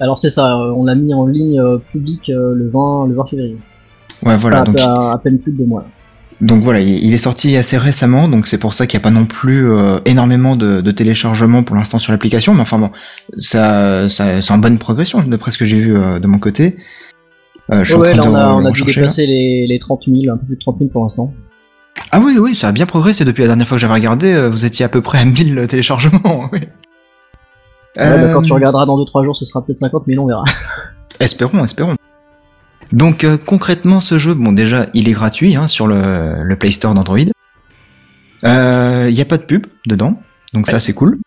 Alors 0.00 0.18
c'est 0.18 0.30
ça. 0.30 0.56
On 0.74 0.84
l'a 0.84 0.94
mis 0.94 1.14
en 1.14 1.26
ligne 1.26 1.58
euh, 1.60 1.78
publique 1.78 2.28
euh, 2.28 2.52
le 2.54 2.68
20 2.68 3.06
le 3.08 3.14
20 3.14 3.26
février. 3.30 3.56
Ouais, 4.24 4.36
voilà. 4.36 4.62
Enfin, 4.62 4.72
Donc, 4.72 4.80
à, 4.80 5.12
à 5.12 5.18
peine 5.18 5.38
plus 5.38 5.52
de 5.52 5.58
deux 5.58 5.64
mois. 5.66 5.84
Donc 6.42 6.64
voilà, 6.64 6.80
il 6.80 7.14
est 7.14 7.18
sorti 7.18 7.56
assez 7.56 7.78
récemment, 7.78 8.26
donc 8.26 8.48
c'est 8.48 8.58
pour 8.58 8.74
ça 8.74 8.88
qu'il 8.88 8.98
n'y 8.98 9.02
a 9.02 9.04
pas 9.04 9.12
non 9.12 9.26
plus 9.26 9.70
euh, 9.70 10.00
énormément 10.06 10.56
de, 10.56 10.80
de 10.80 10.90
téléchargements 10.90 11.62
pour 11.62 11.76
l'instant 11.76 12.00
sur 12.00 12.10
l'application. 12.10 12.52
Mais 12.52 12.62
enfin 12.62 12.80
bon, 12.80 12.90
ça, 13.36 14.08
ça 14.08 14.42
c'est 14.42 14.52
en 14.52 14.58
bonne 14.58 14.76
progression 14.78 15.22
d'après 15.22 15.52
ce 15.52 15.58
que 15.58 15.64
j'ai 15.64 15.78
vu 15.78 15.96
euh, 15.96 16.18
de 16.18 16.26
mon 16.26 16.40
côté. 16.40 16.76
Euh, 17.72 17.84
je 17.84 17.92
suis 17.92 17.94
Ouais, 17.94 18.12
en 18.14 18.16
là, 18.16 18.22
on 18.26 18.32
de 18.32 18.36
a, 18.36 18.54
on 18.54 18.64
a 18.66 18.70
dû 18.72 18.82
dépasser 18.82 19.24
les, 19.24 19.68
les 19.68 19.78
30 19.78 20.02
000, 20.08 20.34
un 20.34 20.36
peu 20.36 20.46
plus 20.46 20.56
de 20.56 20.60
30 20.60 20.78
000 20.78 20.90
pour 20.90 21.04
l'instant. 21.04 21.32
Ah 22.10 22.20
oui, 22.20 22.36
oui, 22.40 22.56
ça 22.56 22.68
a 22.68 22.72
bien 22.72 22.86
progressé 22.86 23.24
depuis 23.24 23.42
la 23.42 23.46
dernière 23.46 23.68
fois 23.68 23.76
que 23.76 23.80
j'avais 23.80 23.94
regardé. 23.94 24.48
Vous 24.48 24.64
étiez 24.64 24.84
à 24.84 24.88
peu 24.88 25.00
près 25.00 25.18
à 25.18 25.24
1000 25.24 25.68
téléchargements. 25.68 26.48
oui. 26.52 26.58
Ouais, 27.96 28.20
bah, 28.20 28.32
quand 28.32 28.42
tu 28.42 28.52
regarderas 28.52 28.84
dans 28.84 28.98
2-3 28.98 29.24
jours, 29.24 29.36
ce 29.36 29.44
sera 29.44 29.64
peut-être 29.64 29.78
50 29.78 30.06
000, 30.08 30.20
on 30.20 30.26
verra. 30.26 30.44
Espérons, 31.20 31.62
espérons. 31.62 31.94
Donc 32.92 33.24
euh, 33.24 33.38
concrètement, 33.38 34.00
ce 34.00 34.18
jeu, 34.18 34.34
bon 34.34 34.52
déjà, 34.52 34.86
il 34.92 35.08
est 35.08 35.12
gratuit 35.12 35.56
hein, 35.56 35.66
sur 35.66 35.86
le, 35.86 36.42
le 36.42 36.56
Play 36.56 36.70
Store 36.70 36.94
d'Android. 36.94 37.18
Euh, 38.44 39.06
Il 39.08 39.14
n'y 39.14 39.20
a 39.20 39.24
pas 39.24 39.38
de 39.38 39.44
pub 39.44 39.66
dedans, 39.86 40.20
donc 40.52 40.66
ça 40.66 40.78
c'est 40.78 40.92
cool. 40.92 41.18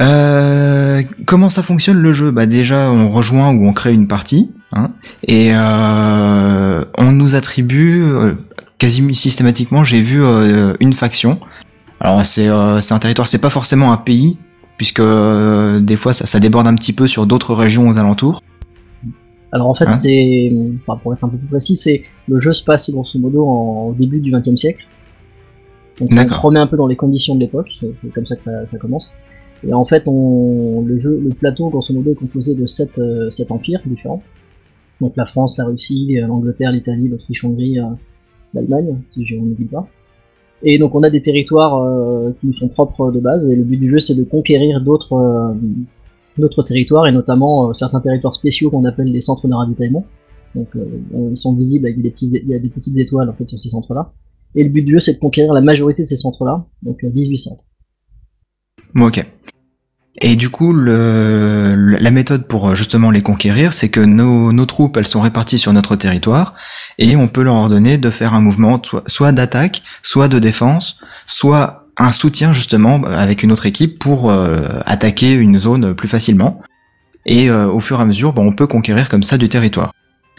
Euh, 0.00 1.02
comment 1.26 1.48
ça 1.48 1.62
fonctionne 1.62 1.98
le 1.98 2.12
jeu? 2.14 2.30
Bah 2.30 2.46
déjà, 2.46 2.90
on 2.90 3.10
rejoint 3.10 3.52
ou 3.52 3.68
on 3.68 3.72
crée 3.72 3.92
une 3.92 4.06
partie, 4.06 4.52
hein, 4.72 4.92
et 5.26 5.50
euh, 5.52 6.84
on 6.96 7.12
nous 7.12 7.34
attribue 7.34 8.02
euh, 8.04 8.34
quasi 8.78 9.14
systématiquement. 9.14 9.82
J'ai 9.82 10.00
vu 10.00 10.22
euh, 10.22 10.74
une 10.80 10.92
faction. 10.92 11.40
Alors 12.00 12.24
c'est 12.24 12.48
euh, 12.48 12.80
c'est 12.80 12.94
un 12.94 13.00
territoire, 13.00 13.26
c'est 13.26 13.38
pas 13.38 13.50
forcément 13.50 13.92
un 13.92 13.96
pays, 13.96 14.38
puisque 14.78 15.00
euh, 15.00 15.80
des 15.80 15.96
fois 15.96 16.14
ça, 16.14 16.24
ça 16.24 16.38
déborde 16.38 16.68
un 16.68 16.74
petit 16.76 16.92
peu 16.92 17.06
sur 17.08 17.26
d'autres 17.26 17.54
régions 17.54 17.88
aux 17.88 17.98
alentours. 17.98 18.42
Alors 19.52 19.68
en 19.68 19.74
fait, 19.74 19.86
Hein 19.86 19.92
c'est, 19.92 20.52
enfin, 20.86 20.98
pour 21.02 21.12
être 21.12 21.24
un 21.24 21.28
peu 21.28 21.36
plus 21.36 21.48
précis, 21.48 21.76
c'est 21.76 22.02
le 22.28 22.40
jeu 22.40 22.52
se 22.52 22.62
passe 22.62 22.90
grosso 22.90 23.18
modo 23.18 23.46
en, 23.46 23.88
au 23.88 23.94
début 23.94 24.20
du 24.20 24.30
XXe 24.30 24.56
siècle. 24.56 24.86
Donc 25.98 26.08
on 26.12 26.16
se 26.16 26.40
remet 26.40 26.60
un 26.60 26.66
peu 26.66 26.76
dans 26.76 26.86
les 26.86 26.96
conditions 26.96 27.34
de 27.34 27.40
l'époque, 27.40 27.68
c'est 27.78 28.12
comme 28.12 28.26
ça 28.26 28.36
que 28.36 28.42
ça, 28.42 28.66
ça 28.66 28.78
commence. 28.78 29.12
Et 29.66 29.74
en 29.74 29.84
fait, 29.84 30.04
on, 30.06 30.82
le 30.86 30.98
jeu, 30.98 31.20
le 31.22 31.30
plateau 31.30 31.68
grosso 31.68 31.92
modo 31.92 32.12
est 32.12 32.14
composé 32.14 32.54
de 32.54 32.66
sept, 32.66 32.98
euh, 32.98 33.30
sept 33.30 33.50
empires 33.52 33.82
différents. 33.84 34.22
Donc 35.02 35.14
la 35.16 35.26
France, 35.26 35.58
la 35.58 35.66
Russie, 35.66 36.18
euh, 36.18 36.26
l'Angleterre, 36.26 36.72
l'Italie, 36.72 37.08
l'Autriche-Hongrie, 37.08 37.78
euh, 37.78 37.84
l'Allemagne, 38.54 38.96
si 39.10 39.26
je 39.26 39.34
ne 39.34 39.40
m'oublie 39.40 39.66
pas. 39.66 39.86
Et 40.62 40.78
donc 40.78 40.94
on 40.94 41.02
a 41.02 41.10
des 41.10 41.22
territoires 41.22 41.82
euh, 41.82 42.32
qui 42.40 42.48
nous 42.48 42.54
sont 42.54 42.68
propres 42.68 43.10
de 43.10 43.18
base, 43.18 43.48
et 43.48 43.56
le 43.56 43.62
but 43.62 43.78
du 43.78 43.88
jeu 43.88 43.98
c'est 43.98 44.14
de 44.14 44.24
conquérir 44.24 44.80
d'autres 44.80 45.14
euh, 45.14 45.54
d'autres 46.40 46.62
territoires, 46.62 47.06
et 47.06 47.12
notamment 47.12 47.70
euh, 47.70 47.72
certains 47.72 48.00
territoires 48.00 48.34
spéciaux 48.34 48.70
qu'on 48.70 48.84
appelle 48.84 49.12
les 49.12 49.20
centres 49.20 49.46
de 49.46 49.54
ravitaillement. 49.54 50.06
Donc 50.54 50.68
euh, 50.74 51.00
ils 51.30 51.38
sont 51.38 51.54
visibles 51.54 51.86
avec 51.86 52.02
des, 52.02 52.10
des 52.10 52.68
petites 52.68 52.96
étoiles 52.98 53.28
en 53.28 53.34
fait 53.34 53.48
sur 53.48 53.60
ces 53.60 53.68
centres-là. 53.68 54.12
Et 54.56 54.64
le 54.64 54.70
but 54.70 54.82
du 54.82 54.94
jeu 54.94 55.00
c'est 55.00 55.14
de 55.14 55.18
conquérir 55.18 55.52
la 55.52 55.60
majorité 55.60 56.02
de 56.02 56.08
ces 56.08 56.16
centres-là, 56.16 56.64
donc 56.82 57.04
euh, 57.04 57.10
18 57.10 57.38
centres. 57.38 57.64
Bon, 58.94 59.06
ok. 59.06 59.24
Et 60.22 60.36
du 60.36 60.50
coup, 60.50 60.74
la 60.74 62.10
méthode 62.10 62.46
pour 62.46 62.68
euh, 62.68 62.74
justement 62.74 63.10
les 63.10 63.22
conquérir, 63.22 63.72
c'est 63.72 63.88
que 63.88 64.00
nos, 64.00 64.52
nos 64.52 64.66
troupes, 64.66 64.96
elles 64.96 65.06
sont 65.06 65.20
réparties 65.20 65.56
sur 65.56 65.72
notre 65.72 65.96
territoire, 65.96 66.54
et 66.98 67.16
on 67.16 67.28
peut 67.28 67.42
leur 67.42 67.54
ordonner 67.54 67.96
de 67.96 68.10
faire 68.10 68.34
un 68.34 68.40
mouvement 68.40 68.80
soit, 68.82 69.02
soit 69.06 69.32
d'attaque, 69.32 69.82
soit 70.02 70.28
de 70.28 70.38
défense, 70.38 70.98
soit 71.26 71.79
un 72.00 72.12
soutien 72.12 72.52
justement 72.52 73.02
avec 73.04 73.42
une 73.42 73.52
autre 73.52 73.66
équipe 73.66 73.98
pour 73.98 74.30
euh, 74.30 74.66
attaquer 74.86 75.32
une 75.32 75.58
zone 75.58 75.94
plus 75.94 76.08
facilement. 76.08 76.60
Et 77.26 77.50
euh, 77.50 77.68
au 77.68 77.80
fur 77.80 77.98
et 77.98 78.02
à 78.02 78.04
mesure, 78.04 78.32
bon, 78.32 78.46
on 78.46 78.52
peut 78.52 78.66
conquérir 78.66 79.08
comme 79.08 79.22
ça 79.22 79.38
du 79.38 79.48
territoire. 79.48 79.92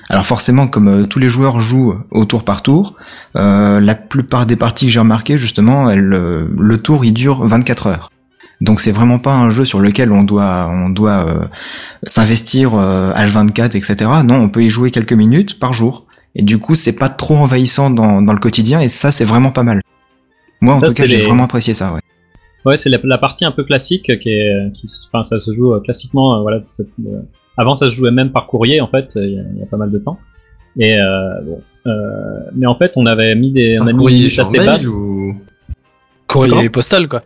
Alors 0.09 0.25
forcément, 0.25 0.67
comme 0.67 0.87
euh, 0.87 1.05
tous 1.05 1.19
les 1.19 1.29
joueurs 1.29 1.61
jouent 1.61 1.95
au 2.09 2.25
tour 2.25 2.43
par 2.43 2.61
tour, 2.61 2.95
euh, 3.37 3.79
la 3.79 3.95
plupart 3.95 4.45
des 4.45 4.57
parties 4.57 4.87
que 4.87 4.91
j'ai 4.91 4.99
remarqué 4.99 5.37
justement, 5.37 5.89
elles, 5.89 6.01
le 6.01 6.77
tour 6.77 7.05
il 7.05 7.13
dure 7.13 7.45
24 7.45 7.87
heures. 7.87 8.11
Donc 8.61 8.79
c'est 8.79 8.91
vraiment 8.91 9.17
pas 9.17 9.33
un 9.33 9.49
jeu 9.49 9.65
sur 9.65 9.79
lequel 9.79 10.11
on 10.11 10.23
doit 10.23 10.69
on 10.71 10.89
doit 10.89 11.27
euh, 11.27 11.47
s'investir 12.05 12.75
euh, 12.75 13.11
H24 13.13 13.75
etc. 13.75 13.95
Non, 14.23 14.35
on 14.35 14.49
peut 14.49 14.63
y 14.63 14.69
jouer 14.69 14.91
quelques 14.91 15.13
minutes 15.13 15.59
par 15.59 15.73
jour. 15.73 16.05
Et 16.35 16.43
du 16.43 16.59
coup, 16.59 16.75
c'est 16.75 16.93
pas 16.93 17.09
trop 17.09 17.35
envahissant 17.35 17.89
dans, 17.89 18.21
dans 18.21 18.33
le 18.33 18.39
quotidien 18.39 18.79
et 18.79 18.87
ça 18.87 19.11
c'est 19.11 19.25
vraiment 19.25 19.51
pas 19.51 19.63
mal. 19.63 19.81
Moi 20.61 20.75
en 20.75 20.79
Ça, 20.79 20.87
tout 20.87 20.93
cas, 20.93 21.05
j'ai 21.05 21.17
les- 21.17 21.25
vraiment 21.25 21.43
apprécié 21.45 21.73
ça. 21.73 21.93
Ouais. 21.93 21.99
Ouais, 22.65 22.77
c'est 22.77 22.89
la, 22.89 22.99
la 23.03 23.17
partie 23.17 23.43
un 23.43 23.51
peu 23.51 23.63
classique 23.63 24.03
qui 24.03 24.29
est, 24.29 24.71
qui, 24.73 24.87
enfin, 25.11 25.23
ça 25.23 25.39
se 25.39 25.53
joue 25.53 25.73
euh, 25.73 25.79
classiquement, 25.79 26.37
euh, 26.37 26.41
voilà. 26.41 26.57
euh, 26.57 27.19
avant, 27.57 27.75
ça 27.75 27.87
se 27.87 27.93
jouait 27.95 28.11
même 28.11 28.31
par 28.31 28.45
courrier, 28.47 28.79
en 28.81 28.87
fait, 28.87 29.09
il 29.15 29.21
y, 29.33 29.39
a- 29.39 29.43
il 29.53 29.59
y 29.59 29.63
a 29.63 29.65
pas 29.65 29.77
mal 29.77 29.89
de 29.91 29.97
temps. 29.97 30.19
Et 30.77 30.95
euh, 30.99 31.41
bon, 31.43 31.61
euh, 31.87 31.91
mais 32.55 32.67
en 32.67 32.75
fait, 32.75 32.91
on 32.95 33.05
avait 33.07 33.33
mis 33.35 33.51
des, 33.51 33.79
on 33.79 33.87
a 33.87 33.93
mis 33.93 34.21
des 34.29 34.39
assez 34.39 34.59
basses. 34.59 34.85
ou... 34.87 35.35
Courrier 36.27 36.69
postal, 36.69 37.09
quoi. 37.09 37.23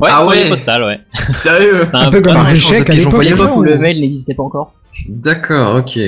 Ouais, 0.00 0.08
Ah 0.10 0.22
courrier 0.22 0.44
ouais. 0.44 0.48
postal, 0.48 0.82
ouais. 0.84 1.00
Sérieux 1.30 1.88
Un 1.92 2.08
peu 2.10 2.22
comme 2.22 2.36
un 2.36 2.48
échec 2.50 2.88
à 2.88 2.94
l'époque. 2.94 3.56
où 3.56 3.60
ou- 3.60 3.64
le 3.64 3.76
mail 3.76 4.00
n'existait 4.00 4.32
pas 4.34 4.44
encore. 4.44 4.72
D'accord, 5.10 5.76
ok. 5.76 5.98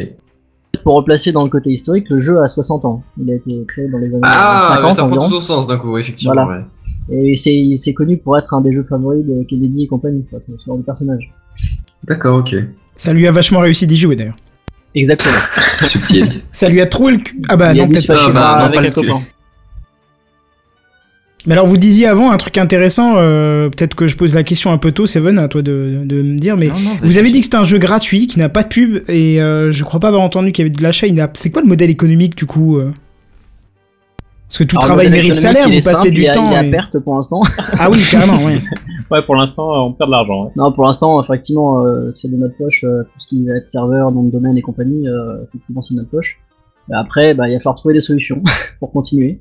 Pour 0.84 0.94
replacer 0.94 1.32
dans 1.32 1.44
le 1.44 1.50
côté 1.50 1.70
historique, 1.70 2.08
le 2.10 2.20
jeu 2.20 2.40
a 2.42 2.48
60 2.48 2.84
ans. 2.84 3.02
Il 3.20 3.30
a 3.30 3.34
été 3.34 3.64
créé 3.66 3.88
dans 3.88 3.98
les 3.98 4.06
années 4.06 4.20
Ah, 4.22 4.80
mais 4.82 4.90
50 4.90 4.92
ça 4.92 5.06
prend 5.06 5.28
tout 5.28 5.34
son 5.34 5.40
sens 5.40 5.66
d'un 5.66 5.76
coup, 5.76 5.96
effectivement. 5.98 6.34
Voilà. 6.34 6.58
ouais. 6.58 6.64
Et 7.10 7.36
c'est 7.36 7.94
connu 7.94 8.18
pour 8.18 8.36
être 8.36 8.52
un 8.52 8.60
des 8.60 8.72
jeux 8.72 8.82
favoris 8.82 9.24
de 9.24 9.42
Kennedy 9.44 9.84
et 9.84 9.86
compagnie, 9.86 10.24
quoi, 10.28 10.40
ce 10.42 10.52
genre 10.66 10.76
de 10.76 10.82
personnage. 10.82 11.32
D'accord, 12.04 12.38
ok. 12.38 12.54
Ça 12.96 13.12
lui 13.12 13.26
a 13.26 13.32
vachement 13.32 13.60
réussi 13.60 13.86
d'y 13.86 13.96
jouer 13.96 14.16
d'ailleurs. 14.16 14.36
Exactement. 14.94 15.32
Subtil. 15.82 16.42
Ça 16.52 16.68
lui 16.68 16.80
a 16.80 16.86
troué 16.86 17.12
le 17.12 17.18
cul. 17.18 17.40
Ah 17.48 17.56
bah 17.56 17.72
non, 17.74 17.88
peut-être 17.88 18.06
pas. 18.06 18.30
bah, 18.30 18.56
avec 18.56 18.74
pas 18.80 18.86
un 18.86 18.90
copain. 18.90 19.20
Mais 21.46 21.52
alors 21.54 21.66
vous 21.66 21.76
disiez 21.76 22.06
avant 22.06 22.30
un 22.30 22.36
truc 22.36 22.58
intéressant, 22.58 23.14
euh, 23.16 23.68
peut-être 23.70 23.94
que 23.94 24.06
je 24.08 24.16
pose 24.16 24.34
la 24.34 24.42
question 24.42 24.72
un 24.72 24.76
peu 24.78 24.92
tôt, 24.92 25.06
Seven, 25.06 25.38
à 25.38 25.48
toi 25.48 25.62
de, 25.62 26.02
de 26.04 26.22
me 26.22 26.36
dire, 26.38 26.56
mais 26.56 26.66
Non, 26.66 26.74
non, 26.80 26.90
vous 27.00 27.16
avez 27.16 27.30
dit 27.30 27.38
que 27.40 27.44
c'était 27.44 27.56
un 27.56 27.64
jeu 27.64 27.78
gratuit, 27.78 28.26
qui 28.26 28.38
n'a 28.38 28.48
pas 28.48 28.62
de 28.64 28.68
pub, 28.68 29.02
et 29.08 29.40
euh, 29.40 29.70
je 29.70 29.84
crois 29.84 30.00
pas 30.00 30.08
avoir 30.08 30.22
entendu 30.22 30.50
qu'il 30.52 30.64
y 30.64 30.68
avait 30.68 30.76
de 30.76 30.82
l'achat. 30.82 31.06
il 31.06 31.14
n'a- 31.14 31.30
C'est 31.34 31.50
quoi 31.50 31.62
le 31.62 31.68
modèle 31.68 31.90
économique 31.90 32.36
du 32.36 32.44
coup 32.44 32.78
euh? 32.78 32.90
Parce 34.48 34.58
que 34.58 34.64
tout 34.64 34.76
Alors, 34.76 34.86
travail 34.86 35.10
mérite 35.10 35.36
salaire, 35.36 35.68
vous 35.68 35.74
passez 35.74 35.94
simple, 35.94 36.10
du 36.10 36.22
il 36.22 36.30
temps. 36.32 36.50
Il 36.50 36.54
est 36.54 36.58
à 36.58 36.64
et- 36.64 36.70
perte 36.70 36.98
pour 37.00 37.14
l'instant. 37.16 37.40
Ah 37.78 37.90
oui, 37.90 37.98
carrément, 38.10 38.42
ouais. 38.44 38.58
Ouais, 39.10 39.22
pour 39.24 39.36
l'instant, 39.36 39.86
on 39.86 39.92
perd 39.92 40.08
de 40.10 40.12
l'argent. 40.12 40.44
ouais. 40.44 40.50
Non, 40.56 40.70
pour 40.72 40.84
l'instant, 40.84 41.22
effectivement, 41.22 41.82
euh, 41.84 42.10
c'est 42.12 42.30
de 42.30 42.36
notre 42.36 42.56
poche. 42.58 42.84
euh, 42.84 43.04
tout 43.04 43.20
ce 43.20 43.28
qui 43.28 43.46
va 43.46 43.54
être 43.56 43.66
serveur, 43.66 44.10
nom 44.12 44.22
de 44.24 44.30
domaine 44.30 44.58
et 44.58 44.60
compagnie, 44.62 45.08
euh, 45.08 45.36
effectivement, 45.48 45.80
c'est 45.80 45.94
de 45.94 46.00
notre 46.00 46.10
poche. 46.10 46.38
Mais 46.88 46.96
après, 46.96 47.32
bah, 47.34 47.48
il 47.48 47.52
va 47.54 47.58
falloir 47.60 47.76
trouver 47.76 47.94
des 47.94 48.00
solutions 48.02 48.42
pour 48.80 48.90
continuer. 48.92 49.38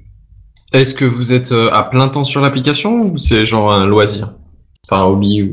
Est-ce 0.74 0.96
que 0.96 1.06
vous 1.06 1.34
êtes 1.34 1.52
euh, 1.52 1.70
à 1.72 1.84
plein 1.84 2.10
temps 2.10 2.24
sur 2.24 2.42
l'application 2.42 3.02
ou 3.12 3.18
c'est 3.18 3.46
genre 3.46 3.72
un 3.72 3.86
loisir? 3.86 4.34
Enfin, 4.90 5.02
un 5.04 5.06
hobby 5.06 5.44
ou... 5.44 5.52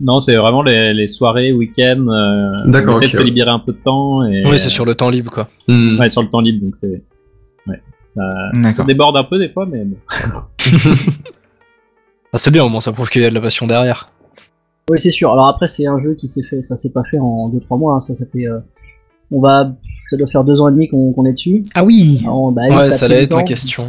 Non, 0.00 0.20
c'est 0.20 0.36
vraiment 0.36 0.62
les, 0.62 0.92
les 0.94 1.06
soirées, 1.06 1.52
week-ends. 1.52 2.06
Euh, 2.08 2.70
D'accord, 2.70 2.96
on 2.96 2.98
essaie 2.98 3.06
ok, 3.06 3.12
de 3.12 3.16
se 3.16 3.18
ouais. 3.18 3.24
libérer 3.24 3.50
un 3.50 3.58
peu 3.60 3.72
de 3.72 3.78
temps. 3.78 4.24
Et, 4.26 4.42
Oui, 4.46 4.58
c'est 4.58 4.68
sur 4.68 4.84
le 4.84 4.94
temps 4.94 5.10
libre, 5.10 5.30
quoi. 5.32 5.48
Hmm. 5.68 5.98
Ouais, 5.98 6.08
sur 6.08 6.22
le 6.22 6.28
temps 6.28 6.40
libre, 6.40 6.64
donc 6.66 6.74
c'est. 6.80 7.02
Ouais. 7.66 7.80
Ça, 8.16 8.72
ça 8.72 8.84
déborde 8.84 9.16
un 9.16 9.24
peu 9.24 9.38
des 9.38 9.48
fois, 9.48 9.66
mais 9.66 9.84
bon. 9.84 9.96
Ah, 12.32 12.38
c'est 12.38 12.50
bien, 12.50 12.64
au 12.64 12.68
moins, 12.68 12.80
ça 12.80 12.90
prouve 12.90 13.10
qu'il 13.10 13.22
y 13.22 13.24
a 13.24 13.28
de 13.30 13.34
la 13.34 13.40
passion 13.40 13.66
derrière. 13.68 14.08
Oui, 14.90 14.98
c'est 14.98 15.12
sûr. 15.12 15.30
Alors 15.32 15.46
après, 15.46 15.68
c'est 15.68 15.86
un 15.86 16.00
jeu 16.00 16.14
qui 16.14 16.26
s'est 16.26 16.42
fait, 16.42 16.62
ça 16.62 16.76
s'est 16.76 16.90
pas 16.90 17.04
fait 17.08 17.18
en 17.18 17.48
2-3 17.48 17.78
mois. 17.78 17.94
hein. 17.94 18.00
Ça, 18.00 18.14
ça 18.16 18.24
fait, 18.26 18.46
euh, 18.48 18.58
on 19.30 19.40
va, 19.40 19.72
ça 20.10 20.16
doit 20.16 20.26
faire 20.26 20.42
deux 20.42 20.60
ans 20.60 20.68
et 20.68 20.72
demi 20.72 20.88
qu'on 20.88 21.24
est 21.26 21.32
dessus. 21.32 21.62
Ah 21.76 21.84
oui 21.84 22.18
Alors, 22.24 22.50
bah, 22.50 22.62
Ouais, 22.68 22.82
ça, 22.82 22.92
ça 22.92 23.04
allait 23.06 23.22
être 23.22 23.34
ma 23.36 23.44
question. 23.44 23.86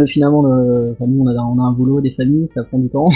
Euh, 0.00 0.06
Finalement, 0.06 0.42
le, 0.42 0.92
enfin, 0.92 1.06
nous, 1.06 1.22
on 1.22 1.26
a, 1.26 1.34
on 1.34 1.58
a 1.60 1.62
un 1.62 1.72
boulot, 1.72 2.00
des 2.00 2.10
familles, 2.12 2.46
ça 2.46 2.62
prend 2.64 2.78
du 2.78 2.88
temps. 2.88 3.08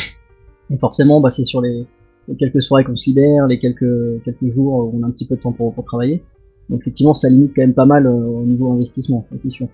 Et 0.72 0.76
forcément, 0.78 1.20
bah, 1.20 1.30
c'est 1.30 1.44
sur 1.44 1.60
les, 1.60 1.86
les 2.28 2.36
quelques 2.36 2.62
soirées 2.62 2.84
qu'on 2.84 2.96
se 2.96 3.06
libère, 3.06 3.46
les 3.46 3.58
quelques, 3.58 4.22
quelques 4.24 4.54
jours 4.54 4.74
où 4.74 4.98
on 4.98 5.02
a 5.02 5.06
un 5.06 5.10
petit 5.10 5.26
peu 5.26 5.36
de 5.36 5.40
temps 5.40 5.52
pour, 5.52 5.74
pour 5.74 5.84
travailler. 5.84 6.22
Donc 6.68 6.80
effectivement, 6.80 7.14
ça 7.14 7.28
limite 7.28 7.52
quand 7.54 7.62
même 7.62 7.74
pas 7.74 7.84
mal 7.84 8.06
euh, 8.06 8.10
au 8.10 8.44
niveau 8.44 8.72
investissement, 8.72 9.26
c'est 9.36 9.50
sûr. 9.50 9.66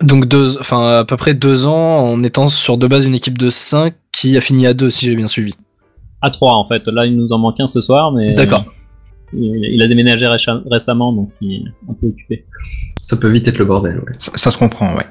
Donc, 0.00 0.26
deux, 0.26 0.58
enfin, 0.58 0.98
à 0.98 1.04
peu 1.04 1.16
près 1.16 1.34
deux 1.34 1.66
ans 1.66 2.08
en 2.08 2.22
étant 2.24 2.48
sur 2.48 2.76
de 2.76 2.88
base 2.88 3.06
une 3.06 3.14
équipe 3.14 3.38
de 3.38 3.50
5 3.50 3.94
qui 4.10 4.36
a 4.36 4.40
fini 4.40 4.66
à 4.66 4.74
deux, 4.74 4.90
si 4.90 5.06
j'ai 5.06 5.14
bien 5.14 5.28
suivi. 5.28 5.54
À 6.20 6.30
3 6.30 6.54
en 6.54 6.66
fait. 6.66 6.82
Là, 6.88 7.06
il 7.06 7.16
nous 7.16 7.32
en 7.32 7.38
manque 7.38 7.60
un 7.60 7.68
ce 7.68 7.80
soir, 7.80 8.10
mais. 8.10 8.34
D'accord. 8.34 8.64
Il, 9.32 9.64
il 9.64 9.80
a 9.80 9.88
déménagé 9.88 10.26
récemment, 10.66 11.12
donc 11.12 11.30
il 11.40 11.52
est 11.54 11.62
un 11.88 11.94
peu 11.94 12.08
occupé. 12.08 12.44
Ça 13.00 13.16
peut 13.16 13.28
vite 13.28 13.46
être 13.48 13.58
le 13.58 13.64
bordel, 13.64 13.98
ouais. 13.98 14.12
Ça, 14.18 14.32
ça 14.34 14.50
se 14.50 14.58
comprend, 14.58 14.94
ouais. 14.94 15.06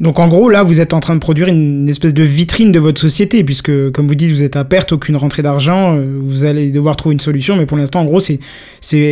Donc 0.00 0.18
en 0.18 0.26
gros, 0.26 0.48
là, 0.48 0.62
vous 0.64 0.80
êtes 0.80 0.94
en 0.94 1.00
train 1.00 1.14
de 1.14 1.20
produire 1.20 1.46
une 1.48 1.88
espèce 1.88 2.12
de 2.14 2.22
vitrine 2.24 2.72
de 2.72 2.80
votre 2.80 3.00
société, 3.00 3.44
puisque, 3.44 3.90
comme 3.92 4.08
vous 4.08 4.14
dites, 4.16 4.32
vous 4.32 4.42
êtes 4.42 4.56
à 4.56 4.64
perte, 4.64 4.92
aucune 4.92 5.16
rentrée 5.16 5.42
d'argent, 5.42 5.96
euh, 5.96 6.18
vous 6.20 6.44
allez 6.44 6.72
devoir 6.72 6.96
trouver 6.96 7.12
une 7.12 7.20
solution, 7.20 7.56
mais 7.56 7.66
pour 7.66 7.76
l'instant, 7.76 8.00
en 8.00 8.04
gros, 8.04 8.18
c'est 8.18 8.40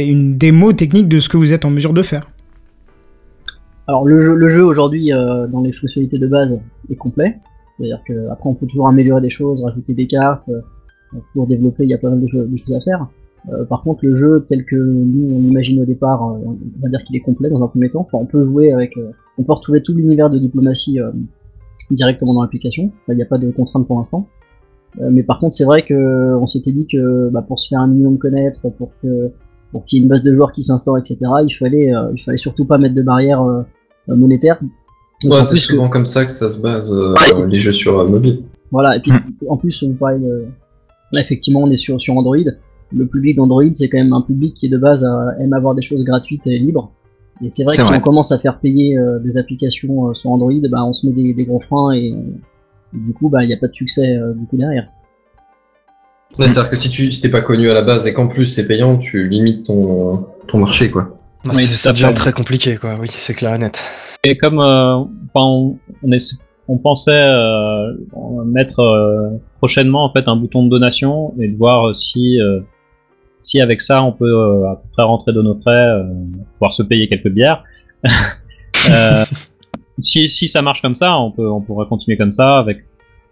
une 0.06 0.36
démo 0.36 0.72
technique 0.72 1.06
de 1.06 1.20
ce 1.20 1.28
que 1.28 1.36
vous 1.36 1.52
êtes 1.52 1.64
en 1.64 1.70
mesure 1.70 1.92
de 1.92 2.02
faire. 2.02 2.28
Alors 3.86 4.04
le 4.04 4.48
jeu, 4.48 4.64
aujourd'hui, 4.64 5.12
euh, 5.12 5.46
dans 5.46 5.62
les 5.62 5.72
fonctionnalités 5.72 6.18
de 6.18 6.26
base, 6.26 6.60
est 6.90 6.96
complet. 6.96 7.36
C'est-à-dire 7.76 8.00
que 8.06 8.28
après, 8.30 8.48
on 8.48 8.54
peut 8.54 8.66
toujours 8.66 8.88
améliorer 8.88 9.20
des 9.20 9.30
choses, 9.30 9.62
rajouter 9.62 9.94
des 9.94 10.06
cartes, 10.06 10.48
euh, 10.48 11.18
toujours 11.32 11.46
développer. 11.46 11.84
Il 11.84 11.90
y 11.90 11.94
a 11.94 11.98
pas 11.98 12.10
mal 12.10 12.20
de, 12.20 12.26
cho- 12.28 12.44
de 12.44 12.56
choses 12.56 12.72
à 12.74 12.80
faire. 12.80 13.06
Par 13.70 13.80
contre, 13.80 14.04
le 14.04 14.16
jeu 14.16 14.44
tel 14.46 14.66
que 14.66 14.76
nous 14.76 15.34
on 15.34 15.48
imagine 15.48 15.80
au 15.80 15.86
départ, 15.86 16.22
on 16.22 16.58
va 16.82 16.90
dire 16.90 17.02
qu'il 17.04 17.16
est 17.16 17.20
complet 17.20 17.48
dans 17.48 17.64
un 17.64 17.68
premier 17.68 17.88
temps. 17.88 18.06
Enfin, 18.06 18.18
on 18.20 18.26
peut 18.26 18.42
jouer 18.42 18.70
avec, 18.70 18.92
on 19.40 19.44
peut 19.44 19.52
retrouver 19.54 19.82
tout 19.82 19.94
l'univers 19.94 20.28
de 20.30 20.38
diplomatie 20.38 21.00
euh, 21.00 21.10
directement 21.90 22.34
dans 22.34 22.42
l'application. 22.42 22.92
Il 23.08 23.16
n'y 23.16 23.22
a 23.22 23.26
pas 23.26 23.38
de 23.38 23.50
contraintes 23.50 23.86
pour 23.86 23.96
l'instant. 23.98 24.26
Euh, 25.00 25.08
mais 25.10 25.22
par 25.22 25.38
contre, 25.38 25.54
c'est 25.54 25.64
vrai 25.64 25.82
que 25.84 26.34
on 26.36 26.46
s'était 26.46 26.72
dit 26.72 26.86
que 26.86 27.28
bah, 27.30 27.42
pour 27.42 27.58
se 27.58 27.68
faire 27.68 27.80
un 27.80 27.86
minimum 27.88 28.18
connaître, 28.18 28.68
pour 28.76 28.90
que 29.02 29.30
pour 29.72 29.84
qu'il 29.84 29.98
y 29.98 30.00
ait 30.00 30.02
une 30.02 30.08
base 30.08 30.22
de 30.24 30.34
joueurs 30.34 30.52
qui 30.52 30.62
s'instaure, 30.64 30.98
etc. 30.98 31.16
Il 31.48 31.54
fallait, 31.58 31.94
euh, 31.94 32.10
il 32.14 32.20
fallait 32.22 32.36
surtout 32.38 32.64
pas 32.64 32.76
mettre 32.76 32.94
de 32.96 33.02
barrières 33.02 33.42
monétaires. 34.08 34.58
Donc, 35.22 35.32
Ouais, 35.32 35.38
en 35.38 35.42
c'est 35.42 35.54
que- 35.56 35.60
souvent 35.60 35.88
comme 35.88 36.06
ça 36.06 36.24
que 36.24 36.32
ça 36.32 36.50
se 36.50 36.60
base, 36.60 36.92
euh, 36.92 37.14
les 37.46 37.60
jeux 37.60 37.72
sur 37.72 37.98
euh, 38.00 38.08
mobile. 38.08 38.42
voilà, 38.72 38.96
et 38.96 39.00
puis 39.00 39.12
en 39.48 39.56
plus, 39.56 39.82
on 39.82 39.92
parlait 39.92 40.18
de- 40.18 40.46
là 41.12 41.20
effectivement, 41.20 41.60
on 41.62 41.70
est 41.70 41.76
sur, 41.76 42.00
sur 42.00 42.16
Android. 42.16 42.36
Le 42.92 43.06
public 43.06 43.36
d'Android, 43.36 43.62
c'est 43.74 43.88
quand 43.88 43.98
même 43.98 44.12
un 44.12 44.22
public 44.22 44.54
qui 44.54 44.68
de 44.68 44.76
base 44.76 45.04
euh, 45.04 45.30
aime 45.40 45.52
avoir 45.52 45.74
des 45.76 45.82
choses 45.82 46.02
gratuites 46.04 46.46
et 46.48 46.58
libres. 46.58 46.90
Et 47.42 47.50
c'est 47.50 47.64
vrai 47.64 47.74
que 47.76 47.82
si 47.82 47.88
on 47.88 48.00
commence 48.00 48.32
à 48.32 48.38
faire 48.38 48.58
payer 48.58 48.98
euh, 48.98 49.18
des 49.18 49.36
applications 49.38 50.08
euh, 50.08 50.14
sur 50.14 50.30
Android, 50.30 50.52
bah, 50.70 50.84
on 50.84 50.92
se 50.92 51.06
met 51.06 51.12
des, 51.12 51.32
des 51.32 51.44
gros 51.44 51.60
freins 51.60 51.92
et, 51.92 52.12
euh, 52.12 52.16
et 52.94 52.98
du 52.98 53.12
coup, 53.14 53.28
bah, 53.30 53.42
il 53.44 53.46
n'y 53.46 53.54
a 53.54 53.56
pas 53.56 53.68
de 53.68 53.72
succès 53.74 54.06
euh, 54.16 54.34
du 54.34 54.46
coup 54.46 54.56
derrière. 54.56 54.88
Ouais, 56.38 56.46
C'est-à-dire 56.46 56.70
que 56.70 56.76
si 56.76 56.90
tu 56.90 57.10
si 57.10 57.20
t'es 57.20 57.28
pas 57.28 57.40
connu 57.40 57.70
à 57.70 57.74
la 57.74 57.82
base 57.82 58.06
et 58.06 58.12
qu'en 58.12 58.28
plus 58.28 58.46
c'est 58.46 58.66
payant, 58.66 58.96
tu 58.98 59.28
limites 59.28 59.66
ton, 59.66 60.26
ton 60.46 60.58
marché, 60.58 60.90
quoi. 60.90 61.16
Oui, 61.48 61.54
ça 61.62 61.92
devient 61.92 62.12
très 62.14 62.32
compliqué, 62.32 62.76
quoi. 62.76 62.96
Oui, 63.00 63.08
c'est 63.10 63.34
clair 63.34 63.54
et 63.54 63.58
net. 63.58 63.80
Et 64.24 64.36
comme 64.36 64.60
euh, 64.60 64.98
on, 65.34 65.74
on, 66.02 66.12
est- 66.12 66.34
on 66.68 66.76
pensait 66.78 67.10
euh, 67.10 67.94
mettre 68.44 68.80
euh, 68.80 69.30
prochainement 69.58 70.04
en 70.04 70.12
fait 70.12 70.28
un 70.28 70.36
bouton 70.36 70.62
de 70.64 70.68
donation 70.68 71.34
et 71.40 71.48
de 71.48 71.56
voir 71.56 71.94
si 71.96 72.38
euh, 72.40 72.60
si 73.40 73.60
avec 73.60 73.80
ça 73.80 74.02
on 74.02 74.12
peut 74.12 74.24
euh, 74.24 74.70
à 74.70 74.76
peu 74.76 74.88
près 74.92 75.02
rentrer 75.02 75.32
de 75.32 75.42
nos 75.42 75.54
frais, 75.60 75.72
euh, 75.72 76.04
pouvoir 76.54 76.72
se 76.72 76.82
payer 76.82 77.08
quelques 77.08 77.30
bières. 77.30 77.64
Euh, 78.90 79.24
si, 79.98 80.28
si 80.30 80.48
ça 80.48 80.62
marche 80.62 80.80
comme 80.80 80.94
ça, 80.94 81.18
on 81.18 81.30
peut 81.30 81.46
on 81.46 81.60
pourrait 81.60 81.86
continuer 81.86 82.16
comme 82.16 82.32
ça. 82.32 82.58
Avec 82.58 82.84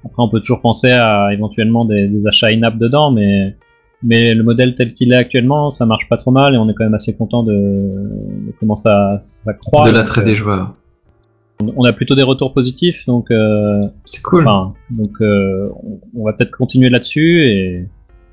après 0.04 0.22
on 0.22 0.28
peut 0.28 0.40
toujours 0.40 0.60
penser 0.60 0.90
à 0.90 1.28
éventuellement 1.32 1.86
des, 1.86 2.06
des 2.06 2.26
achats 2.26 2.48
in-app 2.48 2.76
dedans, 2.76 3.10
mais 3.10 3.56
mais 4.02 4.34
le 4.34 4.42
modèle 4.42 4.74
tel 4.74 4.92
qu'il 4.94 5.12
est 5.12 5.16
actuellement, 5.16 5.70
ça 5.70 5.86
marche 5.86 6.06
pas 6.08 6.18
trop 6.18 6.30
mal 6.32 6.54
et 6.54 6.58
on 6.58 6.68
est 6.68 6.74
quand 6.74 6.84
même 6.84 6.94
assez 6.94 7.16
content 7.16 7.42
de, 7.44 7.52
de 7.52 8.52
comment 8.60 8.76
ça 8.76 9.16
ça 9.20 9.54
croît. 9.54 9.88
de 9.88 9.94
l'attrait 9.94 10.20
euh, 10.20 10.24
des 10.26 10.34
joueurs. 10.36 10.74
on 11.76 11.84
a 11.84 11.92
plutôt 11.92 12.14
des 12.14 12.22
retours 12.22 12.52
positifs, 12.52 13.06
donc 13.06 13.30
euh, 13.30 13.80
C'est 14.04 14.22
cool. 14.22 14.42
enfin, 14.46 14.74
donc 14.90 15.20
euh, 15.20 15.70
on, 15.82 16.00
on 16.14 16.24
va 16.24 16.34
peut-être 16.34 16.50
continuer 16.52 16.90
là-dessus 16.90 17.44
et 17.44 17.88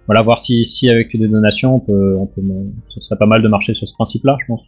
voilà 0.07 0.21
voir 0.21 0.39
si, 0.39 0.65
si 0.65 0.89
avec 0.89 1.17
des 1.17 1.27
donations 1.27 1.75
on 1.75 1.79
peut, 1.79 2.15
on 2.19 2.25
peut, 2.27 2.41
ce 2.89 2.99
serait 2.99 3.17
pas 3.17 3.25
mal 3.25 3.41
de 3.41 3.47
marcher 3.47 3.73
sur 3.73 3.87
ce 3.87 3.93
principe-là, 3.93 4.37
je 4.41 4.45
pense. 4.47 4.61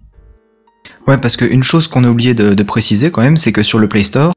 Ouais, 1.08 1.18
parce 1.18 1.38
qu'une 1.38 1.64
chose 1.64 1.88
qu'on 1.88 2.04
a 2.04 2.10
oublié 2.10 2.34
de, 2.34 2.54
de 2.54 2.64
préciser 2.64 3.12
quand 3.12 3.22
même, 3.22 3.38
c'est 3.38 3.52
que 3.52 3.64
sur 3.64 3.80
le 3.80 3.88
Play 3.88 4.04
Store, 4.04 4.34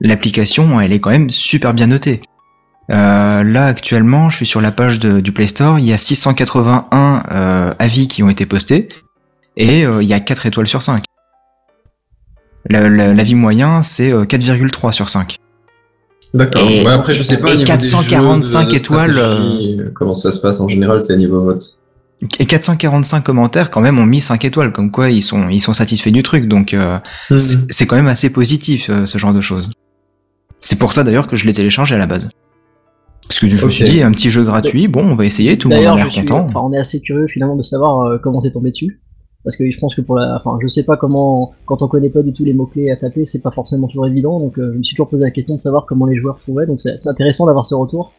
l'application, 0.00 0.80
elle 0.80 0.92
est 0.92 1.00
quand 1.00 1.10
même 1.10 1.30
super 1.30 1.74
bien 1.74 1.88
notée. 1.88 2.20
Euh, 2.90 3.44
là, 3.44 3.66
actuellement, 3.66 4.30
je 4.30 4.36
suis 4.36 4.46
sur 4.46 4.60
la 4.60 4.72
page 4.72 4.98
du 5.00 5.32
Play 5.32 5.46
Store, 5.48 5.78
il 5.78 5.84
y 5.84 5.92
a 5.92 5.98
681 5.98 7.22
euh, 7.32 7.72
avis 7.78 8.08
qui 8.08 8.22
ont 8.22 8.30
été 8.30 8.46
postés, 8.46 8.88
et 9.56 9.84
euh, 9.84 10.02
il 10.02 10.08
y 10.08 10.14
a 10.14 10.20
4 10.20 10.46
étoiles 10.46 10.66
sur 10.68 10.82
5. 10.82 11.02
Le- 12.70 12.88
le- 12.88 13.12
L'avis 13.12 13.34
moyen, 13.34 13.82
c'est 13.82 14.12
euh, 14.12 14.24
4,3 14.24 14.92
sur 14.92 15.08
5. 15.08 15.36
D'accord. 16.34 16.62
Et- 16.68 16.84
Ouais, 16.84 16.92
après, 16.92 17.14
je 17.14 17.22
sais 17.22 17.38
pas. 17.38 17.48
et 17.50 17.54
au 17.54 17.56
niveau 17.56 17.64
des 17.64 17.64
445 17.64 18.60
jeux 18.64 18.68
de 18.72 18.76
étoiles, 18.76 19.10
stratégie, 19.12 19.76
euh, 19.80 19.90
Comment 19.94 20.14
ça 20.14 20.30
se 20.32 20.40
passe 20.40 20.60
en 20.60 20.68
général, 20.68 21.02
c'est 21.02 21.14
à 21.14 21.16
niveau 21.16 21.42
vote. 21.42 21.78
Et 22.40 22.46
445 22.46 23.22
commentaires 23.22 23.70
quand 23.70 23.80
même 23.80 23.98
ont 23.98 24.04
mis 24.06 24.20
5 24.20 24.44
étoiles, 24.44 24.72
comme 24.72 24.90
quoi 24.90 25.08
ils 25.10 25.22
sont, 25.22 25.48
ils 25.48 25.60
sont 25.60 25.72
satisfaits 25.74 26.10
du 26.10 26.22
truc, 26.22 26.46
donc 26.48 26.74
euh, 26.74 26.98
Hmm. 27.30 27.36
c'est 27.38 27.86
quand 27.86 27.96
même 27.96 28.08
assez 28.08 28.28
positif 28.30 28.90
euh, 28.90 29.06
ce 29.06 29.18
genre 29.18 29.32
de 29.32 29.40
choses. 29.40 29.70
C'est 30.60 30.78
pour 30.78 30.92
ça 30.92 31.04
d'ailleurs 31.04 31.28
que 31.28 31.36
je 31.36 31.46
l'ai 31.46 31.52
téléchargé 31.54 31.94
à 31.94 31.98
la 31.98 32.06
base. 32.08 32.28
Parce 33.28 33.40
que 33.40 33.48
je 33.48 33.64
me 33.66 33.70
suis 33.70 33.84
dit, 33.84 34.02
un 34.02 34.10
petit 34.10 34.30
jeu 34.30 34.42
gratuit, 34.42 34.88
bon, 34.88 35.02
on 35.04 35.14
va 35.14 35.24
essayer, 35.26 35.56
tout 35.58 35.68
le 35.68 35.74
monde 35.76 35.84
a 35.84 35.90
D'ailleurs, 35.90 35.96
l'air 36.04 36.12
suis- 36.12 36.22
content. 36.22 36.46
enfin, 36.48 36.60
on 36.64 36.72
est 36.72 36.78
assez 36.78 37.00
curieux 37.00 37.26
finalement 37.28 37.56
de 37.56 37.62
savoir 37.62 38.02
euh, 38.06 38.18
comment 38.22 38.40
t'es 38.42 38.50
tombé 38.50 38.70
dessus. 38.70 39.00
Parce 39.48 39.56
que 39.56 39.70
je 39.70 39.78
pense 39.78 39.94
que 39.94 40.02
pour 40.02 40.16
la, 40.18 40.36
enfin, 40.36 40.58
je 40.60 40.68
sais 40.68 40.82
pas 40.82 40.98
comment, 40.98 41.54
quand 41.64 41.80
on 41.80 41.88
connaît 41.88 42.10
pas 42.10 42.20
du 42.20 42.34
tout 42.34 42.44
les 42.44 42.52
mots-clés 42.52 42.90
à 42.90 42.96
taper, 42.96 43.24
c'est 43.24 43.40
pas 43.40 43.50
forcément 43.50 43.86
toujours 43.88 44.06
évident. 44.06 44.38
Donc, 44.40 44.58
euh, 44.58 44.72
je 44.74 44.78
me 44.78 44.82
suis 44.82 44.94
toujours 44.94 45.08
posé 45.08 45.22
la 45.24 45.30
question 45.30 45.54
de 45.54 45.60
savoir 45.60 45.86
comment 45.86 46.04
les 46.04 46.18
joueurs 46.18 46.38
trouvaient. 46.38 46.66
Donc, 46.66 46.80
c'est 46.80 46.94
intéressant 47.08 47.46
d'avoir 47.46 47.64
ce 47.64 47.74
retour. 47.74 48.12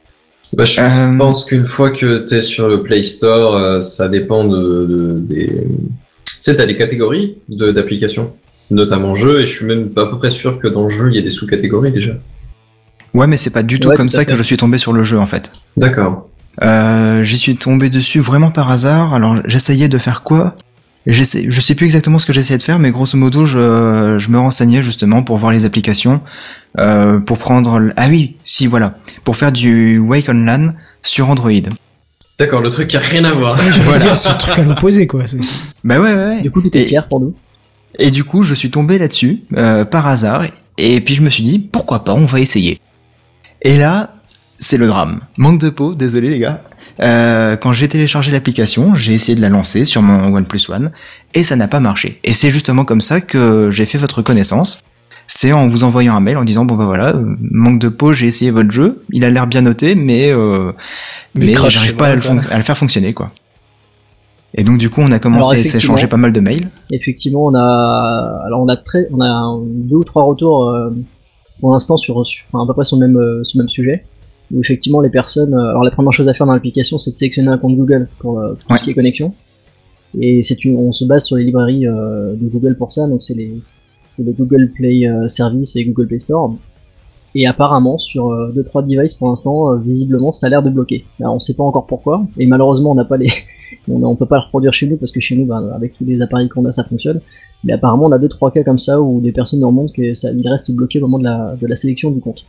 Bah, 0.57 0.65
je 0.65 0.81
Euh, 0.81 1.17
pense 1.19 1.45
qu'une 1.45 1.65
fois 1.67 1.91
que 1.91 2.17
t'es 2.25 2.41
sur 2.41 2.67
le 2.67 2.81
Play 2.81 3.03
Store, 3.03 3.55
euh, 3.55 3.81
ça 3.81 4.09
dépend 4.09 4.43
de, 4.45 4.57
de- 4.87 5.19
des, 5.19 5.67
sais, 6.39 6.55
t'as 6.55 6.65
des 6.65 6.75
catégories 6.75 7.37
de- 7.47 7.71
d'applications, 7.71 8.31
notamment 8.71 9.13
jeux, 9.13 9.41
et 9.41 9.45
je 9.45 9.55
suis 9.55 9.67
même 9.67 9.91
à 9.97 10.07
peu 10.07 10.17
près 10.17 10.31
sûr 10.31 10.57
que 10.57 10.67
dans 10.67 10.85
le 10.85 10.89
jeu, 10.89 11.09
il 11.11 11.15
y 11.15 11.19
a 11.19 11.21
des 11.21 11.29
sous-catégories 11.29 11.91
déjà. 11.91 12.13
Ouais, 13.13 13.27
mais 13.27 13.37
c'est 13.37 13.51
pas 13.51 13.61
du 13.61 13.79
tout 13.79 13.89
Ouais, 13.89 13.95
comme 13.95 14.07
tout 14.07 14.13
ça 14.15 14.25
que 14.25 14.35
je 14.35 14.41
suis 14.41 14.57
tombé 14.57 14.79
sur 14.79 14.93
le 14.93 15.03
jeu 15.03 15.19
en 15.19 15.27
fait. 15.27 15.51
D'accord. 15.77 16.27
Euh, 16.63 17.21
J'y 17.23 17.37
suis 17.37 17.55
tombé 17.55 17.89
dessus 17.91 18.19
vraiment 18.19 18.49
par 18.51 18.69
hasard. 18.71 19.13
Alors 19.13 19.37
j'essayais 19.47 19.87
de 19.89 19.97
faire 19.97 20.23
quoi? 20.23 20.55
J'essaie- 21.11 21.45
Je 21.49 21.61
sais 21.61 21.75
plus 21.75 21.85
exactement 21.85 22.17
ce 22.19 22.25
que 22.25 22.33
j'essayais 22.33 22.57
de 22.57 22.63
faire, 22.63 22.79
mais 22.79 22.91
grosso 22.91 23.17
modo, 23.17 23.45
je, 23.45 24.17
je 24.19 24.29
me 24.29 24.37
renseignais 24.37 24.83
justement 24.83 25.23
pour 25.23 25.37
voir 25.37 25.51
les 25.51 25.65
applications, 25.65 26.21
euh, 26.79 27.19
pour 27.19 27.37
prendre... 27.37 27.77
l- 27.77 27.93
Ah 27.97 28.07
oui, 28.09 28.35
si 28.45 28.67
voilà, 28.67 28.97
pour 29.23 29.35
faire 29.37 29.51
du 29.51 29.97
Wake 29.97 30.27
on 30.29 30.33
LAN 30.45 30.73
sur 31.03 31.29
Android. 31.29 31.51
D'accord, 32.37 32.61
le 32.61 32.69
truc 32.69 32.87
qui 32.89 32.97
a 32.97 33.01
rien 33.01 33.23
à 33.25 33.31
voir. 33.33 33.57
Je 33.57 33.81
veux 33.81 33.99
dire, 33.99 34.15
c'est 34.15 34.29
le 34.29 34.37
truc 34.37 34.59
à 34.59 34.63
l'opposé, 34.63 35.07
quoi. 35.07 35.25
c'est- 35.27 35.39
Bah 35.83 35.99
ouais, 35.99 36.13
ouais, 36.13 36.25
ouais. 36.35 36.41
Du 36.41 36.51
coup, 36.51 36.61
tout 36.61 36.75
est 36.77 36.85
clair 36.85 37.07
pour 37.07 37.19
nous. 37.19 37.33
Et 37.97 38.11
du 38.11 38.23
coup, 38.23 38.43
je 38.43 38.53
suis 38.53 38.69
tombé 38.69 38.97
là-dessus 38.99 39.41
euh, 39.57 39.83
par 39.85 40.05
hasard, 40.07 40.43
et 40.77 41.01
puis 41.01 41.15
je 41.15 41.21
me 41.21 41.29
suis 41.29 41.43
dit 41.43 41.59
pourquoi 41.59 42.03
pas, 42.05 42.13
on 42.13 42.25
va 42.25 42.39
essayer. 42.39 42.79
Et 43.61 43.77
là, 43.77 44.13
c'est 44.57 44.77
le 44.77 44.87
drame. 44.87 45.21
Manque 45.37 45.59
de 45.59 45.69
peau, 45.69 45.95
désolé 45.95 46.29
les 46.29 46.39
gars. 46.39 46.61
Euh, 47.01 47.55
quand 47.55 47.71
j'ai 47.71 47.87
téléchargé 47.87 48.31
l'application, 48.31 48.93
j'ai 48.95 49.13
essayé 49.13 49.35
de 49.35 49.41
la 49.41 49.49
lancer 49.49 49.85
sur 49.85 50.01
mon 50.01 50.33
OnePlus 50.35 50.61
One 50.69 50.91
et 51.33 51.43
ça 51.43 51.55
n'a 51.55 51.67
pas 51.67 51.79
marché. 51.79 52.19
Et 52.23 52.33
c'est 52.33 52.51
justement 52.51 52.83
comme 52.83 53.01
ça 53.01 53.21
que 53.21 53.69
j'ai 53.71 53.85
fait 53.85 53.97
votre 53.97 54.21
connaissance. 54.21 54.81
C'est 55.27 55.51
en 55.53 55.67
vous 55.67 55.83
envoyant 55.83 56.15
un 56.15 56.19
mail 56.19 56.37
en 56.37 56.43
disant 56.43 56.65
bon 56.65 56.75
bah 56.75 56.85
voilà, 56.85 57.15
euh, 57.15 57.35
manque 57.39 57.79
de 57.79 57.87
peau, 57.87 58.13
j'ai 58.13 58.25
essayé 58.25 58.49
votre 58.51 58.71
jeu, 58.71 59.03
il 59.11 59.23
a 59.23 59.29
l'air 59.29 59.45
bien 59.47 59.61
noté, 59.61 59.93
mais 59.95 60.31
euh, 60.31 60.71
Mais 61.35 61.45
mais 61.45 61.51
crash 61.53 61.75
j'arrive 61.75 61.95
pas 61.95 62.07
à 62.07 62.15
le, 62.15 62.21
quoi. 62.21 62.31
fon- 62.31 62.51
à 62.51 62.57
le 62.57 62.63
faire 62.63 62.77
fonctionner 62.77 63.13
quoi. 63.13 63.31
Et 64.55 64.63
donc 64.63 64.79
du 64.79 64.89
coup, 64.89 65.01
on 65.01 65.11
a 65.11 65.19
commencé 65.19 65.57
à 65.59 65.63
s'échanger 65.63 66.07
pas 66.07 66.17
mal 66.17 66.33
de 66.33 66.39
mails. 66.39 66.69
Effectivement, 66.91 67.45
on 67.45 67.53
a, 67.53 68.41
alors 68.47 68.61
on 68.63 68.67
a 68.67 68.75
très, 68.75 69.07
on 69.13 69.21
a 69.21 69.27
un- 69.27 69.59
deux 69.63 69.97
ou 69.97 70.03
trois 70.03 70.23
retours 70.23 70.67
euh, 70.69 70.89
pour 71.61 71.71
l'instant 71.73 71.97
sur, 71.97 72.25
sur- 72.25 72.43
enfin, 72.51 72.63
à 72.63 72.67
peu 72.67 72.73
près 72.73 72.83
sur 72.83 72.97
le 72.97 73.07
même, 73.07 73.17
euh, 73.17 73.43
sur 73.43 73.59
le 73.59 73.63
même 73.65 73.69
sujet. 73.69 74.03
Où 74.53 74.59
effectivement, 74.61 75.01
les 75.01 75.09
personnes, 75.09 75.53
euh, 75.53 75.69
alors 75.69 75.83
la 75.83 75.91
première 75.91 76.11
chose 76.13 76.27
à 76.27 76.33
faire 76.33 76.47
dans 76.47 76.53
l'application, 76.53 76.97
c'est 76.99 77.11
de 77.11 77.17
sélectionner 77.17 77.49
un 77.49 77.57
compte 77.57 77.75
Google 77.75 78.07
pour 78.19 78.39
euh, 78.39 78.53
tout 78.53 78.65
Ouais. 78.71 78.77
ce 78.79 78.83
qui 78.83 78.91
est 78.91 78.93
connexion. 78.95 79.33
Et 80.19 80.41
c'est 80.43 80.65
une, 80.65 80.75
on 80.75 80.91
se 80.91 81.05
base 81.05 81.25
sur 81.25 81.35
les 81.37 81.43
librairies 81.45 81.85
euh, 81.87 82.33
de 82.33 82.47
Google 82.47 82.75
pour 82.75 82.91
ça, 82.91 83.07
donc 83.07 83.21
c'est 83.21 83.35
les, 83.35 83.53
c'est 84.09 84.23
les 84.23 84.33
Google 84.33 84.71
Play 84.75 85.07
euh, 85.07 85.27
Service 85.27 85.75
et 85.75 85.85
Google 85.85 86.07
Play 86.07 86.19
Store. 86.19 86.55
Et 87.35 87.45
apparemment, 87.45 87.99
sur 87.99 88.31
euh, 88.31 88.51
deux 88.55 88.63
trois 88.63 88.81
devices 88.81 89.13
pour 89.13 89.27
l'instant, 89.29 89.71
euh, 89.71 89.77
visiblement, 89.77 90.31
ça 90.31 90.47
a 90.47 90.49
l'air 90.49 90.63
de 90.63 90.71
bloquer. 90.71 91.05
Alors, 91.19 91.35
on 91.35 91.39
sait 91.39 91.53
pas 91.53 91.63
encore 91.63 91.85
pourquoi, 91.85 92.25
et 92.39 92.47
malheureusement, 92.47 92.89
on 92.89 92.95
n'a 92.95 93.05
pas 93.05 93.17
les, 93.17 93.27
on, 93.87 94.01
on 94.01 94.15
peut 94.15 94.25
pas 94.25 94.37
le 94.37 94.41
reproduire 94.45 94.73
chez 94.73 94.87
nous 94.87 94.97
parce 94.97 95.11
que 95.11 95.19
chez 95.19 95.35
nous, 95.35 95.45
ben, 95.45 95.69
avec 95.75 95.93
tous 95.93 96.05
les 96.05 96.19
appareils 96.23 96.49
qu'on 96.49 96.65
a, 96.65 96.71
ça 96.71 96.83
fonctionne. 96.85 97.21
Mais 97.63 97.73
apparemment, 97.73 98.05
on 98.05 98.11
a 98.11 98.17
deux 98.17 98.29
trois 98.29 98.49
cas 98.49 98.63
comme 98.63 98.79
ça 98.79 98.99
où 98.99 99.21
des 99.21 99.31
personnes 99.31 99.59
nous 99.59 99.67
remontent 99.67 99.93
que 99.95 100.15
ça, 100.15 100.31
il 100.31 100.47
reste 100.47 100.71
bloqué 100.71 100.97
au 100.97 101.01
moment 101.01 101.19
de 101.19 101.25
la, 101.25 101.55
de 101.61 101.67
la 101.67 101.75
sélection 101.75 102.09
du 102.09 102.19
compte. 102.19 102.45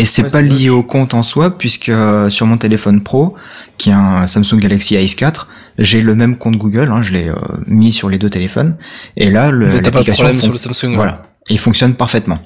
Et 0.00 0.06
c'est 0.06 0.22
Ouais, 0.22 0.30
pas 0.30 0.42
lié 0.42 0.68
au 0.70 0.82
compte 0.82 1.14
en 1.14 1.22
soi, 1.22 1.56
puisque 1.56 1.88
euh, 1.90 2.30
sur 2.30 2.46
mon 2.46 2.56
téléphone 2.56 3.02
pro, 3.02 3.34
qui 3.78 3.90
est 3.90 3.94
un 3.94 4.26
Samsung 4.26 4.58
Galaxy 4.58 4.96
A4, 4.96 5.46
j'ai 5.78 6.00
le 6.02 6.14
même 6.14 6.36
compte 6.36 6.56
Google, 6.56 6.90
hein, 6.90 7.02
je 7.02 7.12
l'ai 7.12 7.28
euh, 7.28 7.34
mis 7.66 7.92
sur 7.92 8.08
les 8.08 8.18
deux 8.18 8.30
téléphones, 8.30 8.76
et 9.16 9.30
là, 9.30 9.50
l'application 9.52 10.24
problème 10.24 10.40
sur 10.40 10.46
fon- 10.48 10.52
le 10.52 10.58
Samsung. 10.58 10.88
ouais. 10.90 10.96
voilà, 10.96 11.22
il 11.48 11.58
fonctionne 11.58 11.94
parfaitement. 11.94 12.38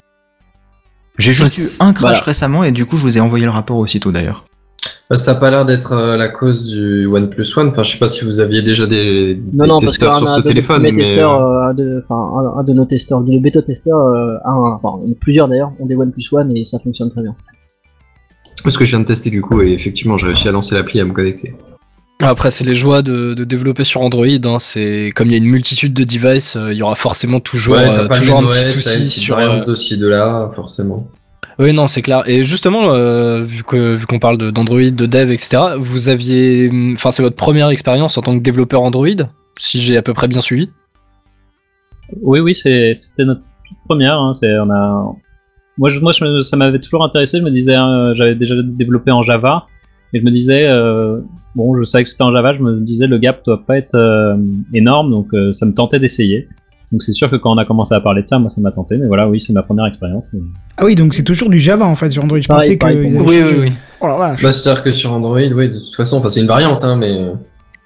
J'ai 1.17 1.33
juste 1.33 1.57
eu 1.57 1.61
un 1.79 1.93
crash 1.93 2.01
voilà. 2.01 2.19
récemment, 2.19 2.63
et 2.63 2.71
du 2.71 2.85
coup, 2.85 2.97
je 2.97 3.01
vous 3.03 3.17
ai 3.17 3.21
envoyé 3.21 3.45
le 3.45 3.51
rapport 3.51 3.77
aussitôt 3.77 4.11
d'ailleurs. 4.11 4.45
Bah, 5.09 5.17
Ça 5.17 5.31
a 5.31 5.35
pas 5.35 5.51
l'air 5.51 5.65
d'être 5.65 5.91
euh, 5.93 6.17
la 6.17 6.29
cause 6.29 6.67
du 6.67 7.05
OnePlus 7.05 7.45
One. 7.57 7.67
Enfin, 7.69 7.83
je 7.83 7.91
sais 7.91 7.99
pas 7.99 8.07
si 8.07 8.25
vous 8.25 8.39
aviez 8.39 8.61
déjà 8.63 8.87
des, 8.87 9.39
Non, 9.53 9.65
des 9.65 9.69
non, 9.69 9.77
parce 9.79 9.81
testeurs 9.91 10.17
sur 10.17 10.27
ce 10.29 10.39
un 10.39 10.41
téléphone, 10.41 10.81
mais 10.81 10.91
testeurs, 10.93 11.43
euh, 11.45 11.69
un, 11.69 11.73
de, 11.75 12.03
enfin, 12.07 12.39
un, 12.55 12.59
un 12.59 12.63
de 12.63 12.73
nos 12.73 12.85
testeurs, 12.85 13.19
euh, 13.21 14.37
un- 14.45 14.79
enfin, 14.81 14.99
plusieurs 15.21 15.47
d'ailleurs, 15.47 15.71
ont 15.79 15.85
des 15.85 15.95
OnePlus 15.95 16.23
One 16.31 16.55
et 16.57 16.65
ça 16.65 16.79
fonctionne 16.79 17.11
très 17.11 17.21
bien. 17.21 17.35
parce 18.63 18.77
que 18.77 18.85
je 18.85 18.89
viens 18.91 18.99
de 18.99 19.05
tester 19.05 19.29
du 19.29 19.41
coup, 19.41 19.61
et 19.61 19.73
effectivement, 19.73 20.17
j'ai 20.17 20.25
réussi 20.27 20.47
à 20.47 20.51
lancer 20.51 20.73
l'appli 20.73 20.97
et 20.97 21.01
à 21.01 21.05
me 21.05 21.13
connecter. 21.13 21.53
Après, 22.21 22.49
c'est 22.49 22.63
les 22.63 22.73
joies 22.73 23.01
de, 23.03 23.33
de 23.35 23.43
développer 23.43 23.83
sur 23.83 24.01
Android. 24.01 24.25
Hein. 24.25 24.57
C'est 24.59 25.11
comme 25.15 25.27
il 25.27 25.31
y 25.33 25.35
a 25.35 25.37
une 25.37 25.45
multitude 25.51 25.93
de 25.93 26.03
devices, 26.05 26.55
euh, 26.55 26.71
il 26.73 26.77
y 26.77 26.81
aura 26.81 26.95
forcément 26.95 27.39
toujours, 27.41 27.75
ouais, 27.75 27.89
euh, 27.95 28.07
toujours 28.07 28.37
un 28.39 28.41
le 28.41 28.47
petit 28.47 28.57
OS, 28.57 28.81
souci 28.81 29.09
sur. 29.09 29.37
euh, 29.37 29.63
dossier 29.65 29.97
de 29.97 30.07
là, 30.07 30.49
forcément. 30.55 31.07
Oui, 31.57 31.73
non, 31.73 31.87
c'est 31.87 32.01
clair. 32.01 32.23
Et 32.27 32.43
justement, 32.43 32.93
euh, 32.93 33.43
vu 33.43 33.63
que 33.63 33.95
vu 33.95 34.05
qu'on 34.05 34.19
parle 34.19 34.37
d'Android, 34.51 34.81
de, 34.81 35.05
dev, 35.05 35.31
etc., 35.31 35.75
vous 35.77 36.09
aviez, 36.09 36.69
enfin, 36.93 37.11
c'est 37.11 37.23
votre 37.23 37.35
première 37.35 37.69
expérience 37.69 38.17
en 38.17 38.21
tant 38.21 38.37
que 38.37 38.43
développeur 38.43 38.81
Android, 38.81 39.07
si 39.57 39.79
j'ai 39.79 39.95
à 39.95 40.01
peu 40.01 40.13
près 40.13 40.27
bien 40.27 40.41
suivi? 40.41 40.69
Oui, 42.21 42.39
oui, 42.39 42.55
c'était 42.55 42.93
notre 43.19 43.41
première. 43.87 44.19
Hein. 44.19 44.33
Moi, 45.77 45.89
je, 45.89 45.99
moi 45.99 46.13
ça 46.13 46.57
m'avait 46.57 46.79
toujours 46.79 47.03
intéressé. 47.03 47.39
Je 47.39 47.43
me 47.43 47.51
disais, 47.51 47.75
hein, 47.75 48.13
j'avais 48.15 48.35
déjà 48.35 48.55
développé 48.61 49.11
en 49.11 49.23
Java. 49.23 49.67
Et 50.13 50.19
je 50.19 50.23
me 50.23 50.31
disais, 50.31 50.65
euh, 50.65 51.19
bon, 51.55 51.77
je 51.77 51.83
savais 51.83 52.03
que 52.03 52.09
c'était 52.09 52.23
en 52.23 52.31
Java. 52.31 52.53
Je 52.53 52.61
me 52.61 52.79
disais, 52.79 53.07
le 53.07 53.17
gap 53.17 53.43
doit 53.43 53.65
pas 53.65 53.77
être 53.77 53.95
euh, 53.95 54.37
énorme. 54.73 55.11
Donc, 55.11 55.33
euh, 55.33 55.51
ça 55.53 55.65
me 55.65 55.73
tentait 55.73 55.99
d'essayer. 55.99 56.47
Donc, 56.91 57.01
c'est 57.03 57.13
sûr 57.13 57.29
que 57.31 57.35
quand 57.35 57.51
on 57.53 57.57
a 57.57 57.65
commencé 57.65 57.93
à 57.95 57.99
parler 57.99 58.21
de 58.21 58.27
ça, 58.27 58.37
moi, 58.39 58.49
ça 58.49 58.61
m'a 58.61 58.71
tenté. 58.71 58.97
Mais 58.97 59.07
voilà, 59.07 59.27
oui, 59.27 59.41
c'est 59.41 59.53
ma 59.53 59.63
première 59.63 59.85
expérience. 59.87 60.31
Ah 60.77 60.85
oui, 60.85 60.95
donc 60.95 61.13
c'est 61.13 61.23
toujours 61.23 61.49
du 61.49 61.59
Java 61.59 61.85
en 61.85 61.95
fait 61.95 62.09
sur 62.09 62.23
Android. 62.23 62.39
Je 62.39 62.47
Pareil, 62.47 62.77
pensais 62.77 62.77
pareil 62.77 63.09
que. 63.09 63.13
moi. 63.15 63.31
avaient 63.33 63.55
changé. 63.55 63.71
Oh 64.01 64.17
vache. 64.17 64.41
Bah, 64.43 64.51
c'est-à-dire 64.51 64.83
que 64.83 64.91
sur 64.91 65.11
Android, 65.13 65.37
oui, 65.39 65.69
de 65.69 65.79
toute 65.79 65.95
façon, 65.95 66.17
enfin, 66.17 66.29
c'est 66.29 66.41
une 66.41 66.47
variante, 66.47 66.83
hein, 66.83 66.95
mais. 66.95 67.27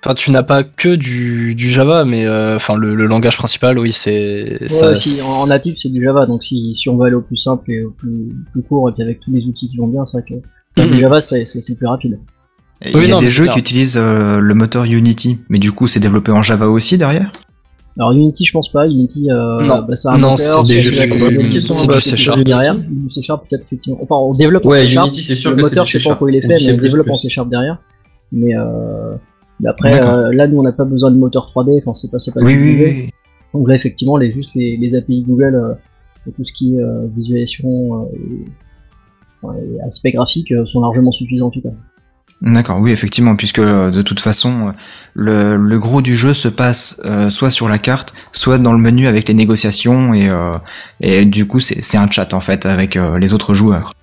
Enfin, 0.04 0.14
tu 0.14 0.32
n'as 0.32 0.44
pas 0.44 0.64
que 0.64 0.96
du, 0.96 1.56
du 1.56 1.68
Java, 1.68 2.06
mais 2.06 2.26
euh, 2.26 2.56
enfin, 2.56 2.76
le, 2.78 2.96
le 2.96 3.06
langage 3.06 3.36
principal, 3.38 3.78
oui, 3.80 3.92
c'est 3.92 4.58
Ouais, 4.62 4.68
ça. 4.70 4.96
si, 4.96 5.22
en, 5.22 5.44
en 5.44 5.48
natif, 5.48 5.76
c'est 5.82 5.90
du 5.90 6.02
Java, 6.04 6.26
donc 6.26 6.42
si, 6.44 6.74
si 6.74 6.88
on 6.88 6.98
veut 6.98 7.06
aller 7.08 7.16
au 7.16 7.22
plus 7.22 7.36
simple 7.36 7.70
et 7.72 7.84
au 7.84 7.92
plus, 7.92 8.30
plus 8.54 8.62
court, 8.62 8.88
et 8.90 8.94
puis 8.94 9.04
avec 9.04 9.20
tous 9.20 9.32
les 9.32 9.44
outils 9.46 9.68
qui 9.68 9.76
vont 9.78 9.88
bien, 9.88 10.06
c'est 10.06 10.18
vrai 10.20 10.26
que 10.30 10.36
faire 10.76 10.88
du 10.90 10.94
Mhm. 10.96 11.00
Java, 11.02 11.20
c'est 11.20 11.46
plus 11.78 11.88
rapide. 11.88 12.18
Et 12.82 12.96
Oui, 12.96 13.02
il 13.04 13.10
y 13.10 13.12
a 13.12 13.16
non, 13.16 13.20
des 13.20 13.30
jeux 13.30 13.48
qui 13.48 13.60
utilisent 13.60 13.98
euh, 14.02 14.40
le 14.40 14.54
moteur 14.54 14.86
Unity, 14.86 15.40
mais 15.50 15.60
du 15.60 15.74
coup, 15.74 15.86
c'est 15.88 16.00
développé 16.00 16.32
en 16.32 16.42
Java 16.44 16.70
aussi 16.70 16.98
derrière? 16.98 17.30
Alors 18.00 18.14
Unity, 18.14 18.46
je 18.46 18.52
pense 18.54 18.72
pas. 18.72 18.88
Unity, 18.88 19.30
euh, 19.30 19.60
Non. 19.60 19.82
bah, 19.88 19.96
c'est 19.98 20.08
un 20.08 20.18
Non, 20.18 20.38
c'est 20.38 20.64
des 20.66 20.80
jeux 20.80 20.90
des- 20.92 20.98
c'est 21.60 21.86
du 21.88 22.02
C 22.02 22.16
Sharp. 22.16 22.38
jeux 22.38 22.44
derrière. 22.46 22.76
Du 22.76 23.10
C 23.12 23.22
Sharp, 23.22 23.46
peut-être 23.50 23.64
effectivement. 23.66 24.00
Enfin, 24.02 24.16
on 24.16 24.32
développe 24.32 24.66
en 24.66 24.72
C 24.72 24.88
Sharp. 24.88 25.08
Unity, 25.08 25.22
c'est 25.22 25.36
sûr 25.36 25.50
le 25.52 25.58
que 25.58 25.62
moteur, 25.64 25.86
je 25.86 26.00
sais 26.00 26.10
pas 26.10 26.16
quoi 26.16 26.32
il 26.32 26.38
est 26.38 26.42
fait, 26.42 26.48
mais 26.48 26.74
on 26.74 26.78
développe 26.82 27.10
en 27.10 27.16
C 27.18 27.30
Sharp 27.30 27.50
derrière. 27.50 27.78
Mais, 28.32 28.56
euh, 28.56 29.16
mais 29.60 29.68
après, 29.70 30.02
euh, 30.02 30.32
là, 30.34 30.48
nous, 30.48 30.60
on 30.60 30.64
n'a 30.64 30.72
pas 30.72 30.86
besoin 30.86 31.12
de 31.12 31.18
moteur 31.18 31.52
3D. 31.54 31.78
Enfin, 31.80 31.94
c'est 31.94 32.10
pas, 32.10 32.20
c'est 32.20 32.32
pas 32.34 32.40
Oui, 32.42 32.54
du 32.54 32.60
oui, 32.62 32.72
Google. 32.78 32.90
oui. 33.02 33.10
Donc 33.54 33.68
là, 33.68 33.76
effectivement, 33.76 34.16
les, 34.18 34.32
juste 34.32 34.52
les, 34.56 34.78
les 34.78 34.96
API 34.96 35.24
Google, 35.28 35.56
euh, 35.56 35.74
et 36.28 36.32
tout 36.32 36.46
ce 36.46 36.54
qui 36.54 36.76
est 36.76 36.82
euh, 36.82 37.06
visualisation 37.18 38.04
euh, 38.04 38.06
et, 38.16 38.46
enfin, 39.42 39.56
et 39.58 39.82
aspect 39.82 40.12
graphique 40.12 40.52
euh, 40.52 40.66
sont 40.66 40.82
largement 40.82 41.12
suffisants 41.12 41.48
en 41.48 41.50
tout 41.52 41.62
cas. 41.62 41.70
D'accord, 42.42 42.80
oui, 42.80 42.92
effectivement, 42.92 43.36
puisque 43.36 43.60
euh, 43.60 43.92
de 43.92 44.02
toute 44.02 44.22
façon, 44.22 44.70
euh, 44.70 44.72
le, 45.14 45.58
le 45.58 45.80
gros 45.80 46.02
du 46.02 46.16
jeu 46.16 46.34
se 46.34 46.48
passe 46.48 47.02
euh, 47.04 47.30
soit 47.30 47.50
sur 47.50 47.68
la 47.68 47.78
carte, 47.78 48.14
soit 48.32 48.58
dans 48.60 48.72
le 48.72 48.80
menu 48.80 49.08
avec 49.08 49.28
les 49.28 49.34
négociations, 49.34 50.14
et, 50.14 50.30
euh, 50.30 50.58
et 51.02 51.26
du 51.26 51.48
coup, 51.48 51.60
c'est 51.60 51.82
c'est 51.84 51.98
un 51.98 52.10
chat 52.10 52.34
en 52.34 52.40
fait 52.40 52.66
avec 52.66 52.96
euh, 52.96 53.18
les 53.20 53.34
autres 53.34 53.54
joueurs. 53.54 53.94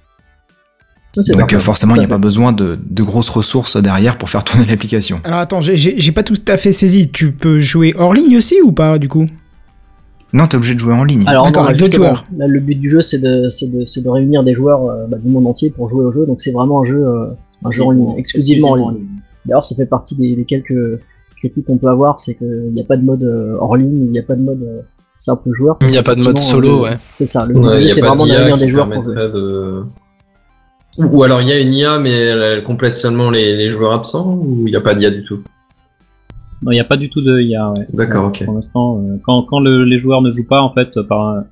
Donc 1.17 1.55
euh, 1.55 1.61
forcément, 1.61 1.95
il 1.95 2.01
n'y 2.01 2.05
a 2.05 2.09
pas 2.09 2.19
besoin 2.19 2.53
de, 2.53 2.79
de 2.91 3.03
grosses 3.03 3.31
ressources 3.31 3.79
derrière 3.79 4.19
pour 4.19 4.29
faire 4.29 4.45
tourner 4.45 4.67
l'application. 4.69 5.19
Alors 5.25 5.39
attends, 5.39 5.63
j'ai- 5.63 6.13
pas 6.13 6.23
tout 6.23 6.37
à 6.47 6.59
fait 6.59 6.73
saisi. 6.73 7.11
Tu 7.11 7.33
peux 7.33 7.59
jouer 7.59 7.95
hors 7.97 8.13
ligne 8.13 8.37
aussi 8.37 8.57
ou 8.63 8.71
pas 8.73 8.99
du 8.99 9.09
coup? 9.09 9.27
Non, 10.35 10.47
t'es 10.47 10.57
obligé 10.59 10.75
de 10.75 10.79
jouer 10.81 10.93
en 10.93 11.05
ligne. 11.05 11.23
Alors, 11.27 11.45
D'accord, 11.45 11.63
non, 11.63 11.69
avec 11.71 11.81
d'autres 11.81 11.95
joueurs. 11.95 12.25
Là, 12.37 12.47
le 12.47 12.61
but 12.61 12.75
du 12.75 12.91
jeu, 12.91 13.01
c'est 13.01 13.19
de, 13.19 13.49
c'est 13.49 13.69
de, 13.73 13.87
c'est 13.87 14.03
de 14.03 14.09
réunir 14.11 14.43
des 14.45 14.53
joueurs 14.55 14.85
euh, 14.85 15.07
bah, 15.09 15.17
du 15.17 15.31
monde 15.31 15.47
entier 15.47 15.71
pour 15.71 15.89
jouer 15.89 16.05
au 16.05 16.13
jeu. 16.13 16.27
Donc, 16.27 16.43
c'est 16.43 16.51
vraiment 16.51 16.83
un 16.83 16.85
jeu, 16.85 17.03
euh, 17.07 17.27
un 17.65 17.71
jeu 17.71 17.83
en 17.85 17.91
ligne, 17.91 18.15
exclusivement 18.17 18.71
en 18.73 18.91
ligne. 18.91 19.07
D'ailleurs, 19.45 19.65
ça 19.65 19.75
fait 19.77 19.87
partie 19.87 20.17
des, 20.17 20.35
des 20.37 20.45
quelques 20.45 21.01
critiques 21.39 21.67
qu'on 21.67 21.79
peut 21.79 21.89
avoir, 21.89 22.19
c'est 22.19 22.35
qu'il 22.35 22.71
n'y 22.73 22.81
a 22.81 22.85
pas 22.85 22.97
de 22.97 23.05
mode 23.05 23.23
euh, 23.23 23.57
hors 23.61 23.77
ligne, 23.77 24.05
il 24.07 24.11
n'y 24.11 24.19
a 24.19 24.23
pas 24.23 24.35
de 24.35 24.43
mode 24.43 24.63
euh, 24.63 24.81
simple 25.17 25.53
joueur. 25.53 25.77
Il 25.83 25.89
n'y 25.89 25.99
a 25.99 26.03
pas 26.03 26.15
de 26.15 26.23
mode 26.23 26.39
solo, 26.39 26.79
euh, 26.79 26.91
ouais. 26.91 26.99
C'est 27.19 27.27
ça. 27.27 27.47
Le 27.47 27.55
but 27.55 27.61
Ouais, 27.61 27.89
c'est 27.89 28.01
pas 28.01 28.15
vraiment 28.15 28.55
qui 28.57 28.61
des 28.61 28.69
joueurs 28.71 28.89
de. 28.89 29.85
Ou 30.99 31.05
ou 31.19 31.23
alors 31.23 31.43
il 31.43 31.49
y 31.49 31.53
a 31.53 31.61
une 31.61 31.75
IA, 31.75 31.99
mais 31.99 32.11
elle, 32.11 32.41
elle 32.43 32.65
complète 32.65 32.95
seulement 32.95 33.31
les, 33.31 33.55
les 33.57 33.69
joueurs 33.69 33.93
absents, 33.93 34.35
ou 34.35 34.67
il 34.67 34.71
n'y 34.71 34.77
a 34.77 34.81
pas 34.81 34.95
d'IA 34.95 35.11
du 35.11 35.23
tout? 35.25 35.41
Non, 36.63 36.71
il 36.73 36.77
n'y 36.77 36.81
a 36.81 36.85
pas 36.85 36.97
du 36.97 37.11
tout 37.11 37.21
de 37.21 37.39
IA. 37.39 37.69
Ouais. 37.71 37.87
D'accord, 37.93 38.29
ok. 38.29 38.45
Pour 38.47 38.55
l'instant, 38.55 38.99
euh, 39.07 39.17
quand, 39.23 39.43
quand 39.43 39.61
le- 39.61 39.85
les 39.85 39.99
joueurs 39.99 40.23
ne 40.23 40.31
jouent 40.31 40.49
pas, 40.49 40.63
en 40.63 40.73
fait, 40.73 41.01
par, 41.03 41.21
un- 41.29 41.45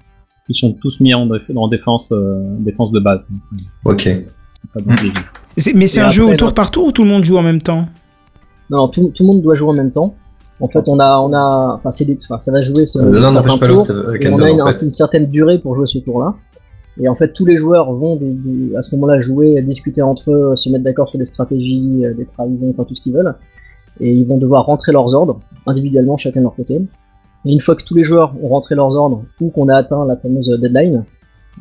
ils 0.49 0.55
sont 0.57 0.73
tous 0.73 0.99
mis 1.01 1.13
en, 1.13 1.29
en 1.57 1.69
défense, 1.69 2.11
euh, 2.13 2.43
défense 2.61 2.91
de 2.91 3.01
base. 3.01 3.27
Ok. 3.85 4.09
pas 4.73 4.81
Mais 5.75 5.87
c'est 5.87 6.01
Et 6.01 6.03
un 6.03 6.09
jeu 6.09 6.25
au 6.25 6.35
tour 6.35 6.53
par 6.53 6.71
tour 6.71 6.87
ou 6.87 6.93
tout 6.93 7.03
le 7.05 7.09
monde 7.09 7.25
joue 7.25 7.37
en 7.37 7.43
même 7.43 7.63
temps? 7.63 7.87
Non, 8.71 8.79
non, 8.79 8.89
tout, 8.89 9.11
tout 9.15 9.23
le 9.23 9.29
monde 9.29 9.43
doit 9.43 9.55
jouer 9.55 9.69
en 9.69 9.73
même 9.75 9.91
temps. 9.91 10.15
En 10.61 10.69
fait, 10.69 10.83
on 10.87 10.99
a, 10.99 11.19
on 11.19 11.33
a, 11.33 11.75
enfin, 11.77 11.91
c'est 11.91 12.05
des- 12.05 12.17
enfin, 12.29 12.41
ça 12.41 12.53
va 12.53 12.63
jouer 12.63 12.87
ce, 12.87 12.99
Euh, 12.99 13.27
certains 13.27 13.41
n'empêche 13.41 13.61
pas 13.61 13.67
tours, 13.69 13.87
et 14.21 14.27
un 14.27 14.33
on 14.33 14.39
a 14.43 14.51
une, 14.51 14.63
en 14.63 14.73
fait. 14.73 14.87
une 14.87 14.93
certaine 14.93 15.27
durée 15.27 15.59
pour 15.59 15.75
jouer 15.75 15.87
ce 15.87 15.99
tour-là. 15.99 16.35
Et 17.01 17.09
en 17.09 17.17
fait, 17.17 17.33
tous 17.33 17.45
les 17.45 17.59
joueurs 17.59 17.93
vont 17.93 18.15
de- 18.17 18.23
de- 18.71 18.77
à 18.77 18.83
ce 18.83 18.95
moment-là 18.95 19.21
jouer, 19.21 19.61
discuter 19.63 20.01
entre 20.01 20.31
eux, 20.31 20.55
se 20.57 20.69
mettre 20.71 20.85
d'accord 20.85 21.09
sur 21.09 21.19
des 21.19 21.25
stratégies, 21.25 22.03
euh, 22.05 22.15
des 22.15 22.25
trahisons, 22.25 22.71
enfin 22.71 22.85
tout 22.85 22.95
ce 22.95 23.03
qu'ils 23.03 23.13
veulent. 23.15 23.35
et 24.01 24.13
ils 24.13 24.27
vont 24.27 24.39
devoir 24.39 24.67
rentrer 24.67 24.91
leurs 24.91 25.15
ordres 25.15 25.39
individuellement 25.67 26.17
chacun 26.17 26.41
de 26.41 26.45
leur 26.47 26.57
côté. 26.57 26.81
Et 27.45 27.53
une 27.53 27.61
fois 27.61 27.77
que 27.77 27.85
tous 27.85 27.95
les 27.95 28.03
joueurs 28.03 28.35
ont 28.43 28.49
rentré 28.49 28.75
leurs 28.75 28.91
ordres 28.97 29.23
ou 29.41 29.51
qu'on 29.51 29.69
a 29.69 29.77
atteint 29.77 30.05
la 30.05 30.17
fameuse 30.17 30.49
deadline, 30.61 31.05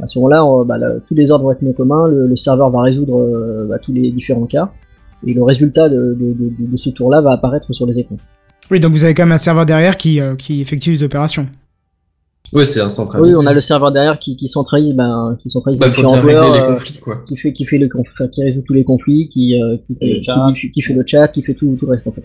à 0.01 0.05
ce 0.07 0.17
moment-là, 0.19 0.45
on- 0.45 0.65
bah, 0.65 0.77
là, 0.77 0.91
tous 1.07 1.13
les 1.15 1.29
ordres 1.31 1.45
vont 1.45 1.51
être 1.51 1.61
mis 1.61 1.69
en 1.69 1.73
commun, 1.73 2.07
le, 2.07 2.27
le 2.27 2.37
serveur 2.37 2.69
va 2.69 2.81
résoudre 2.81 3.19
euh, 3.21 3.67
bah, 3.69 3.77
tous 3.79 3.93
les 3.93 4.11
différents 4.11 4.45
cas, 4.45 4.71
et 5.25 5.33
le 5.33 5.43
résultat 5.43 5.89
de, 5.89 5.95
de- 6.19 6.33
de- 6.33 6.71
de 6.71 6.77
ce 6.77 6.89
tour-là 6.89 7.21
va 7.21 7.31
apparaître 7.33 7.71
sur 7.73 7.85
les 7.85 7.99
écrans. 7.99 8.17
Oui, 8.71 8.79
donc 8.79 8.93
vous 8.93 9.03
avez 9.05 9.13
quand 9.13 9.23
même 9.23 9.31
un 9.33 9.37
serveur 9.37 9.65
derrière 9.65 9.97
qui, 9.97 10.19
euh, 10.21 10.35
qui 10.35 10.61
effectue 10.61 10.91
les 10.91 11.03
opérations. 11.03 11.47
Ouais, 12.51 12.65
c'est 12.65 12.81
un 12.81 12.89
centralisé. 12.89 13.35
Oui, 13.35 13.41
on 13.41 13.47
a 13.47 13.53
le 13.53 13.61
serveur 13.61 13.91
derrière 13.91 14.19
qui, 14.19 14.35
qui 14.37 14.47
centralise, 14.47 14.93
ben, 14.95 15.35
qui 15.39 15.49
centralise 15.49 15.79
Bah, 15.79 15.87
les 15.87 15.91
différents 15.91 16.17
joueurs, 16.17 16.53
les 16.53 16.59
euh, 16.59 16.67
conflits, 16.73 16.99
quoi. 16.99 17.21
qui 17.27 17.35
fait, 17.37 17.51
qui 17.53 17.65
fait 17.65 17.77
le, 17.77 17.89
qui 18.31 18.43
résout 18.43 18.61
tous 18.67 18.73
les 18.73 18.83
conflits, 18.83 19.27
qui, 19.27 19.59
euh, 19.61 19.77
qui, 19.87 19.95
fait, 19.95 20.05
le 20.13 20.19
qui 20.19 20.23
chat. 20.23 20.35
diffu- 20.49 20.71
qui 20.71 20.81
fait 20.81 20.93
le 20.93 21.03
chat, 21.05 21.27
qui 21.29 21.41
fait 21.41 21.53
tout, 21.53 21.75
tout 21.79 21.85
le 21.85 21.91
reste 21.93 22.05
en 22.07 22.11
fait. 22.11 22.23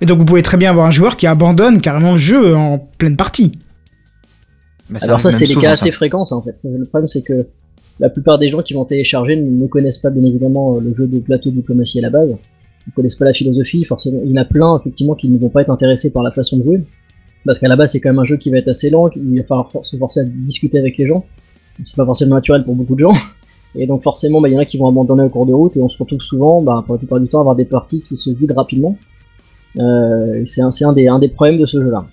Et 0.00 0.06
donc 0.06 0.18
vous 0.18 0.24
pouvez 0.26 0.42
très 0.42 0.56
bien 0.58 0.70
avoir 0.70 0.86
un 0.86 0.90
joueur 0.90 1.16
qui 1.16 1.26
abandonne 1.26 1.80
carrément 1.80 2.12
le 2.12 2.18
jeu 2.18 2.54
en 2.54 2.78
pleine 2.78 3.16
partie. 3.16 3.52
Bah, 4.90 4.98
Alors 5.02 5.20
ça, 5.20 5.32
c'est 5.32 5.46
des 5.46 5.54
cas 5.54 5.70
assez 5.70 5.90
fréquents, 5.90 6.26
ça, 6.26 6.36
en 6.36 6.42
fait. 6.42 6.58
Ça, 6.58 6.68
Le 6.68 6.84
problème, 6.84 7.06
c'est 7.06 7.22
que 7.22 7.46
la 7.98 8.10
plupart 8.10 8.38
des 8.38 8.50
gens 8.50 8.62
qui 8.62 8.74
vont 8.74 8.84
télécharger 8.84 9.36
ne 9.36 9.66
connaissent 9.66 9.98
pas, 9.98 10.10
bien 10.10 10.24
évidemment, 10.24 10.76
euh, 10.76 10.80
le 10.80 10.94
jeu 10.94 11.06
de 11.06 11.18
plateau 11.18 11.50
de 11.50 11.56
diplomatie 11.56 11.98
à 11.98 12.02
la 12.02 12.10
base. 12.10 12.36
Ils 12.86 12.92
connaissent 12.92 13.16
pas 13.16 13.24
la 13.24 13.32
philosophie, 13.32 13.84
forcément. 13.84 14.20
Il 14.24 14.30
y 14.30 14.38
en 14.38 14.42
a 14.42 14.44
plein, 14.44 14.78
effectivement, 14.78 15.14
qui 15.14 15.28
ne 15.28 15.38
vont 15.38 15.48
pas 15.48 15.62
être 15.62 15.70
intéressés 15.70 16.10
par 16.10 16.22
la 16.22 16.30
façon 16.30 16.58
de 16.58 16.62
jouer. 16.62 16.82
Parce 17.44 17.58
qu'à 17.58 17.68
la 17.68 17.76
base, 17.76 17.92
c'est 17.92 18.00
quand 18.00 18.10
même 18.10 18.18
un 18.18 18.24
jeu 18.24 18.36
qui 18.36 18.50
va 18.50 18.58
être 18.58 18.68
assez 18.68 18.90
lent, 18.90 19.08
il 19.16 19.38
va 19.38 19.44
falloir 19.44 19.70
se 19.82 19.96
forcer 19.96 20.20
à 20.20 20.24
discuter 20.24 20.78
avec 20.78 20.98
les 20.98 21.06
gens. 21.06 21.24
C'est 21.84 21.96
pas 21.96 22.04
forcément 22.04 22.34
naturel 22.34 22.64
pour 22.64 22.74
beaucoup 22.74 22.94
de 22.94 23.00
gens. 23.00 23.14
Et 23.78 23.86
donc, 23.86 24.02
forcément, 24.02 24.40
bah, 24.40 24.48
il 24.48 24.54
y 24.54 24.56
en 24.56 24.60
a 24.60 24.64
qui 24.64 24.78
vont 24.78 24.88
abandonner 24.88 25.22
au 25.24 25.28
cours 25.28 25.46
de 25.46 25.52
route, 25.52 25.76
et 25.76 25.82
on 25.82 25.88
se 25.88 25.98
retrouve 25.98 26.20
souvent, 26.20 26.62
bah, 26.62 26.82
pour 26.86 26.94
la 26.94 26.98
plupart 26.98 27.20
du 27.20 27.28
temps, 27.28 27.38
à 27.38 27.40
avoir 27.42 27.56
des 27.56 27.66
parties 27.66 28.00
qui 28.00 28.16
se 28.16 28.30
vident 28.30 28.54
rapidement. 28.54 28.96
Euh, 29.78 30.42
c'est 30.46 30.62
un, 30.62 30.70
un, 30.82 30.92
des, 30.94 31.08
un 31.08 31.18
des 31.18 31.28
problèmes 31.28 31.58
de 31.58 31.66
ce 31.66 31.82
jeu-là. 31.82 32.06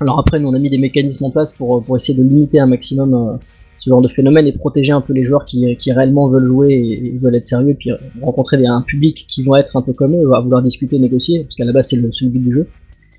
Alors 0.00 0.18
après, 0.18 0.38
nous 0.38 0.48
on 0.48 0.54
a 0.54 0.58
mis 0.58 0.70
des 0.70 0.78
mécanismes 0.78 1.24
en 1.24 1.30
place 1.30 1.52
pour, 1.52 1.82
pour 1.84 1.96
essayer 1.96 2.16
de 2.16 2.22
limiter 2.22 2.60
un 2.60 2.66
maximum 2.66 3.14
euh, 3.14 3.36
ce 3.78 3.90
genre 3.90 4.02
de 4.02 4.08
phénomène 4.08 4.46
et 4.46 4.52
protéger 4.52 4.92
un 4.92 5.00
peu 5.00 5.12
les 5.12 5.24
joueurs 5.24 5.44
qui, 5.44 5.76
qui 5.76 5.92
réellement 5.92 6.28
veulent 6.28 6.48
jouer 6.48 6.72
et, 6.74 7.06
et 7.06 7.18
veulent 7.18 7.34
être 7.36 7.46
sérieux, 7.46 7.74
puis 7.78 7.90
euh, 7.90 7.96
rencontrer 8.22 8.56
des, 8.56 8.66
un 8.66 8.82
public 8.82 9.26
qui 9.28 9.44
vont 9.44 9.56
être 9.56 9.76
un 9.76 9.82
peu 9.82 9.92
comme 9.92 10.14
eux, 10.14 10.34
à 10.34 10.40
vouloir 10.40 10.62
discuter, 10.62 10.98
négocier, 10.98 11.42
parce 11.44 11.56
qu'à 11.56 11.64
la 11.64 11.72
base 11.72 11.88
c'est 11.88 11.96
le, 11.96 12.10
c'est 12.12 12.24
le 12.24 12.30
but 12.30 12.40
du 12.40 12.52
jeu. 12.52 12.68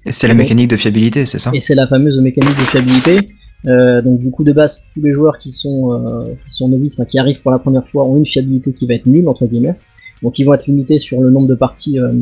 Et 0.05 0.11
C'est 0.11 0.27
la 0.27 0.33
mécanique 0.33 0.69
de 0.69 0.77
fiabilité, 0.77 1.25
c'est 1.25 1.39
ça? 1.39 1.51
Et 1.53 1.59
c'est 1.59 1.75
la 1.75 1.87
fameuse 1.87 2.17
mécanique 2.19 2.57
de 2.57 2.63
fiabilité. 2.63 3.29
Euh, 3.67 4.01
donc 4.01 4.21
du 4.21 4.31
coup 4.31 4.45
de 4.45 4.53
base, 4.53 4.83
tous 4.93 5.01
les 5.01 5.11
joueurs 5.11 5.37
qui 5.37 5.51
sont 5.51 5.91
euh, 5.91 6.33
qui 6.47 6.53
sont 6.53 6.69
novices, 6.69 6.97
enfin, 6.97 7.05
qui 7.05 7.19
arrivent 7.19 7.41
pour 7.41 7.51
la 7.51 7.59
première 7.59 7.85
fois, 7.89 8.05
ont 8.05 8.15
une 8.17 8.25
fiabilité 8.25 8.71
qui 8.71 8.87
va 8.87 8.93
être 8.93 9.05
nulle 9.05 9.27
entre 9.27 9.45
guillemets. 9.45 9.75
Donc 10.23 10.39
ils 10.39 10.45
vont 10.45 10.53
être 10.53 10.67
limités 10.67 10.99
sur 10.99 11.19
le 11.21 11.29
nombre 11.29 11.47
de 11.47 11.55
parties 11.55 11.99
euh, 11.99 12.13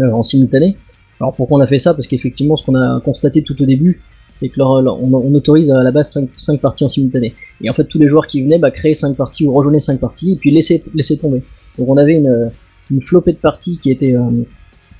euh, 0.00 0.10
en 0.12 0.22
simultané. 0.22 0.76
Alors 1.22 1.34
pourquoi 1.34 1.58
on 1.58 1.60
a 1.60 1.68
fait 1.68 1.78
ça 1.78 1.94
Parce 1.94 2.08
qu'effectivement, 2.08 2.56
ce 2.56 2.66
qu'on 2.66 2.74
a 2.74 3.00
constaté 3.00 3.42
tout 3.42 3.62
au 3.62 3.64
début, 3.64 4.02
c'est 4.32 4.48
que 4.48 4.60
on, 4.60 5.34
autorise 5.34 5.70
à 5.70 5.80
la 5.80 5.92
base 5.92 6.18
5, 6.36 6.60
parties 6.60 6.84
en 6.84 6.88
simultané. 6.88 7.32
Et 7.62 7.70
en 7.70 7.74
fait, 7.74 7.84
tous 7.84 8.00
les 8.00 8.08
joueurs 8.08 8.26
qui 8.26 8.42
venaient 8.42 8.58
bah, 8.58 8.72
créaient 8.72 8.92
5 8.92 9.14
parties 9.14 9.46
ou 9.46 9.52
rejoignaient 9.52 9.78
5 9.78 10.00
parties 10.00 10.32
et 10.32 10.36
puis 10.36 10.50
laissaient, 10.50 10.82
tomber. 11.20 11.44
Donc 11.78 11.88
on 11.88 11.96
avait 11.96 12.14
une, 12.14 12.50
flopée 13.00 13.32
de 13.32 13.36
parties 13.36 13.78
qui 13.78 13.92
était 13.92 14.16
euh, 14.16 14.20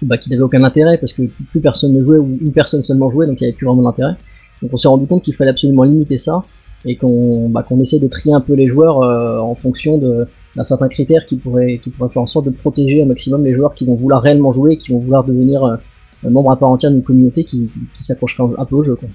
bah, 0.03 0.17
qui 0.17 0.31
n'avait 0.31 0.43
aucun 0.43 0.63
intérêt 0.63 0.97
parce 0.97 1.13
que 1.13 1.23
plus 1.51 1.61
personne 1.61 1.93
ne 1.93 2.05
jouait 2.05 2.19
ou 2.19 2.39
une 2.41 2.53
personne 2.53 2.83
seulement 2.83 3.11
jouait, 3.11 3.27
donc 3.27 3.41
il 3.41 3.45
n'y 3.45 3.49
avait 3.49 3.57
plus 3.57 3.67
vraiment 3.67 3.83
d'intérêt. 3.83 4.15
Donc 4.63 4.73
on 4.73 4.77
s'est 4.77 4.89
rendu 4.89 5.07
compte 5.07 5.25
qu'il 5.25 5.35
fallait 5.35 5.51
absolument 5.51 5.83
limiter 5.83 6.19
ça 6.19 6.45
et 6.85 6.95
qu'on 6.95 7.49
bah, 7.49 7.67
essaie 7.81 7.99
de 7.99 8.07
trier 8.07 8.33
un 8.33 8.41
peu 8.41 8.55
les 8.55 8.69
joueurs 8.69 9.03
euh, 9.03 9.41
en 9.41 9.57
fonction 9.57 9.99
d'un 9.99 10.65
certain 10.65 10.89
critère 10.89 11.27
qui 11.27 11.37
pourrait, 11.37 11.81
faire 11.83 12.23
en 12.23 12.29
sorte 12.29 12.47
de 12.47 12.51
protéger 12.51 13.03
un 13.03 13.07
maximum 13.07 13.45
les 13.45 13.55
joueurs 13.55 13.75
qui 13.75 13.85
vont 13.87 13.97
vouloir 13.97 14.23
réellement 14.23 14.53
jouer, 14.53 14.77
qui 14.77 14.93
vont 14.93 15.01
vouloir 15.01 15.25
devenir 15.25 15.65
euh, 15.65 15.77
membre 16.31 16.53
à 16.53 16.57
part 16.57 16.71
entière 16.71 16.91
d'une 16.91 17.03
communauté 17.03 17.45
qui, 17.45 17.71
qui 17.97 18.03
s'accrocherait 18.03 18.45
un 18.59 18.65
peu 18.65 18.77
au 18.77 18.85
jeu. 18.85 18.95
Quoi. 18.95 19.09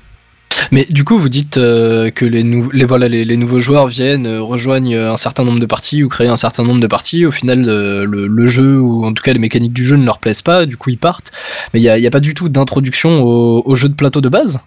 Mais 0.72 0.86
du 0.89 1.04
coup, 1.04 1.17
vous 1.17 1.30
dites 1.30 1.58
euh, 1.58 2.10
que 2.12 2.26
les, 2.26 2.43
les, 2.74 2.86
voilà, 2.86 3.08
les, 3.08 3.38
nouveaux 3.38 3.60
joueurs 3.60 3.88
viennent, 3.88 4.28
euh, 4.28 4.41
rejoignent 4.41 4.98
un 4.98 5.17
certain 5.17 5.43
nombre 5.43 5.60
de 5.60 5.65
parties 5.65 6.04
ou 6.04 6.10
créent 6.10 6.28
un 6.28 6.38
certain 6.38 6.63
nombre 6.63 6.80
de 6.80 6.88
parties. 6.88 7.26
Au 7.26 7.32
final, 7.32 7.65
euh, 7.67 8.06
le, 8.06 8.48
jeu, 8.48 8.80
ou 8.80 9.06
en 9.06 9.13
tout 9.13 9.24
cas 9.24 9.34
les 9.34 9.39
mécaniques 9.39 9.74
du 9.74 9.86
jeu 9.86 9.96
ne 9.96 10.06
leur 10.06 10.20
plaisent 10.20 10.41
pas, 10.41 10.65
du 10.65 10.78
coup 10.78 10.89
ils 10.89 10.98
partent. 10.98 11.32
Mais 11.74 11.82
il 11.82 12.00
n'y 12.00 12.08
a, 12.08 12.12
pas 12.12 12.20
du 12.20 12.34
tout 12.34 12.50
d'introduction 12.50 13.24
au, 13.24 13.76
jeu 13.76 13.89
de 13.89 13.93
plateau 13.93 14.22
de 14.22 14.30
base? 14.30 14.60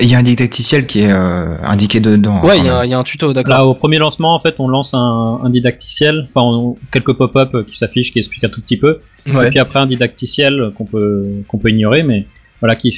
Il 0.00 0.08
y 0.08 0.14
a 0.14 0.18
un 0.18 0.22
didacticiel 0.22 0.86
qui 0.86 1.00
est 1.00 1.12
euh, 1.12 1.56
indiqué 1.64 2.00
dedans. 2.00 2.42
Ouais, 2.42 2.58
il 2.58 2.64
y, 2.64 2.68
a 2.68 2.78
un- 2.78 2.84
il 2.84 2.90
y 2.90 2.94
a 2.94 2.98
un 2.98 3.02
tuto, 3.02 3.28
Là, 3.28 3.34
d'accord. 3.34 3.68
au 3.68 3.74
premier 3.74 3.98
lancement, 3.98 4.34
en 4.34 4.38
fait, 4.38 4.54
on 4.58 4.66
lance 4.68 4.94
un, 4.94 5.40
un 5.44 5.50
didacticiel, 5.50 6.26
enfin, 6.34 6.40
on- 6.46 6.76
quelques 6.92 7.12
pop-up 7.12 7.66
qui 7.66 7.76
s'affichent, 7.76 8.12
qui 8.12 8.18
expliquent 8.18 8.44
un 8.44 8.48
tout 8.48 8.60
petit 8.62 8.76
peu. 8.78 9.00
Et 9.26 9.30
Ouais. 9.32 9.50
puis 9.50 9.58
après, 9.58 9.78
un 9.80 9.86
didacticiel 9.86 10.70
qu'on 10.74 10.86
peut, 10.86 11.26
qu'on 11.46 11.58
peut 11.58 11.70
ignorer, 11.70 12.02
mais 12.02 12.26
voilà, 12.60 12.74
qui, 12.76 12.90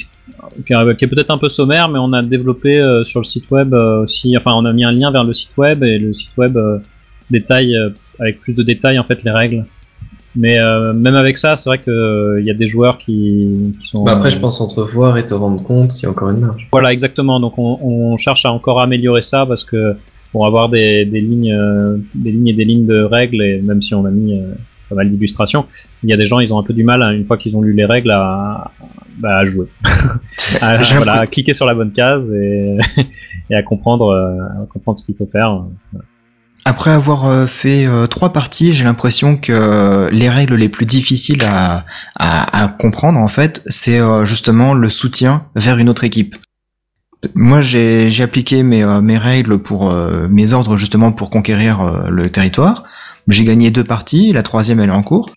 qui, 0.65 0.73
est- 0.73 0.95
qui 0.97 1.05
est 1.05 1.07
peut-être 1.07 1.31
un 1.31 1.37
peu 1.37 1.49
sommaire, 1.49 1.89
mais 1.89 1.99
on 1.99 2.13
a 2.13 2.23
développé 2.23 2.79
euh, 2.79 3.03
sur 3.03 3.19
le 3.19 3.25
site 3.25 3.49
web 3.51 3.73
euh, 3.73 4.03
aussi, 4.03 4.35
enfin, 4.37 4.53
on 4.55 4.63
a 4.65 4.71
mis 4.73 4.85
un 4.85 4.91
lien 4.91 5.11
vers 5.11 5.23
le 5.25 5.33
site 5.33 5.55
web 5.57 5.83
et 5.83 5.97
le 5.99 6.13
site 6.13 6.29
web 6.37 6.55
euh, 6.55 6.77
détaille 7.29 7.75
euh, 7.75 7.89
avec 8.19 8.39
plus 8.39 8.53
de 8.53 8.63
détails, 8.63 8.97
en 8.99 9.03
fait, 9.03 9.19
les 9.23 9.31
règles. 9.31 9.65
Mais 10.35 10.59
euh, 10.59 10.93
même 10.93 11.15
avec 11.15 11.37
ça, 11.37 11.55
c'est 11.55 11.69
vrai 11.69 11.79
qu'il 11.79 12.43
y 12.43 12.51
a 12.51 12.53
des 12.53 12.67
joueurs 12.67 12.97
qui, 12.97 13.73
qui 13.81 13.87
sont. 13.87 14.03
Bah 14.03 14.13
après, 14.13 14.31
je 14.31 14.39
pense 14.39 14.59
entre 14.59 14.83
voir 14.83 15.17
et 15.17 15.25
te 15.25 15.33
rendre 15.33 15.63
compte, 15.63 15.97
il 15.99 16.03
y 16.03 16.05
a 16.07 16.09
encore 16.09 16.29
une 16.29 16.39
marge. 16.39 16.67
Voilà, 16.71 16.91
exactement. 16.91 17.39
Donc 17.39 17.57
on, 17.57 17.79
on 17.81 18.17
cherche 18.17 18.45
à 18.45 18.51
encore 18.51 18.81
améliorer 18.81 19.21
ça 19.21 19.45
parce 19.45 19.63
que 19.63 19.95
pour 20.35 20.45
avoir 20.45 20.67
des, 20.67 21.05
des 21.05 21.21
lignes, 21.21 21.53
euh, 21.53 21.95
des 22.13 22.29
lignes 22.29 22.49
et 22.49 22.53
des 22.53 22.65
lignes 22.65 22.85
de 22.85 23.01
règles, 23.03 23.41
et 23.41 23.61
même 23.61 23.81
si 23.81 23.95
on 23.95 24.03
a 24.03 24.09
mis 24.09 24.37
euh, 24.37 24.51
pas 24.89 24.95
mal 24.95 25.09
d'illustrations, 25.09 25.65
il 26.03 26.09
y 26.09 26.13
a 26.13 26.17
des 26.17 26.27
gens, 26.27 26.41
ils 26.41 26.51
ont 26.51 26.59
un 26.59 26.63
peu 26.63 26.73
du 26.73 26.83
mal, 26.83 27.01
hein, 27.01 27.11
une 27.11 27.23
fois 27.25 27.37
qu'ils 27.37 27.55
ont 27.55 27.61
lu 27.61 27.71
les 27.71 27.85
règles, 27.85 28.11
à, 28.11 28.69
bah, 29.17 29.37
à 29.37 29.45
jouer. 29.45 29.67
à, 30.61 30.75
voilà, 30.97 31.21
à 31.21 31.25
cliquer 31.25 31.53
sur 31.53 31.65
la 31.65 31.73
bonne 31.73 31.93
case 31.93 32.29
et, 32.33 32.77
et 33.49 33.55
à 33.55 33.63
comprendre, 33.63 34.09
euh, 34.09 34.63
à 34.63 34.65
comprendre 34.67 34.97
ce 34.97 35.05
qu'il 35.05 35.15
faut 35.15 35.29
faire. 35.31 35.63
Après 36.67 36.89
avoir 36.89 37.25
euh, 37.25 37.45
fait 37.45 37.85
euh, 37.85 38.07
trois 38.07 38.33
parties, 38.33 38.73
j'ai 38.73 38.83
l'impression 38.83 39.37
que 39.37 39.51
euh, 39.51 40.09
les 40.09 40.29
règles 40.29 40.55
les 40.55 40.67
plus 40.67 40.87
difficiles 40.87 41.43
à, 41.43 41.85
à, 42.15 42.63
à 42.63 42.67
comprendre, 42.67 43.19
en 43.19 43.27
fait, 43.27 43.61
c'est 43.67 43.99
justement 44.25 44.73
le 44.73 44.89
soutien 44.89 45.45
vers 45.55 45.77
une 45.77 45.89
autre 45.89 46.03
équipe. 46.03 46.35
Moi, 47.35 47.61
j'ai 47.61 48.21
appliqué 48.21 48.63
mes, 48.63 48.83
mes 49.01 49.17
règles 49.17 49.59
pour 49.59 49.91
mes 50.29 50.53
ordres 50.53 50.75
justement 50.77 51.11
pour 51.11 51.29
conquérir 51.29 52.05
le 52.09 52.29
territoire. 52.29 52.83
J'ai 53.27 53.43
gagné 53.43 53.71
deux 53.71 53.83
parties, 53.83 54.31
la 54.31 54.43
troisième 54.43 54.79
elle 54.79 54.89
est 54.89 54.93
en 54.93 55.01
cours. 55.01 55.29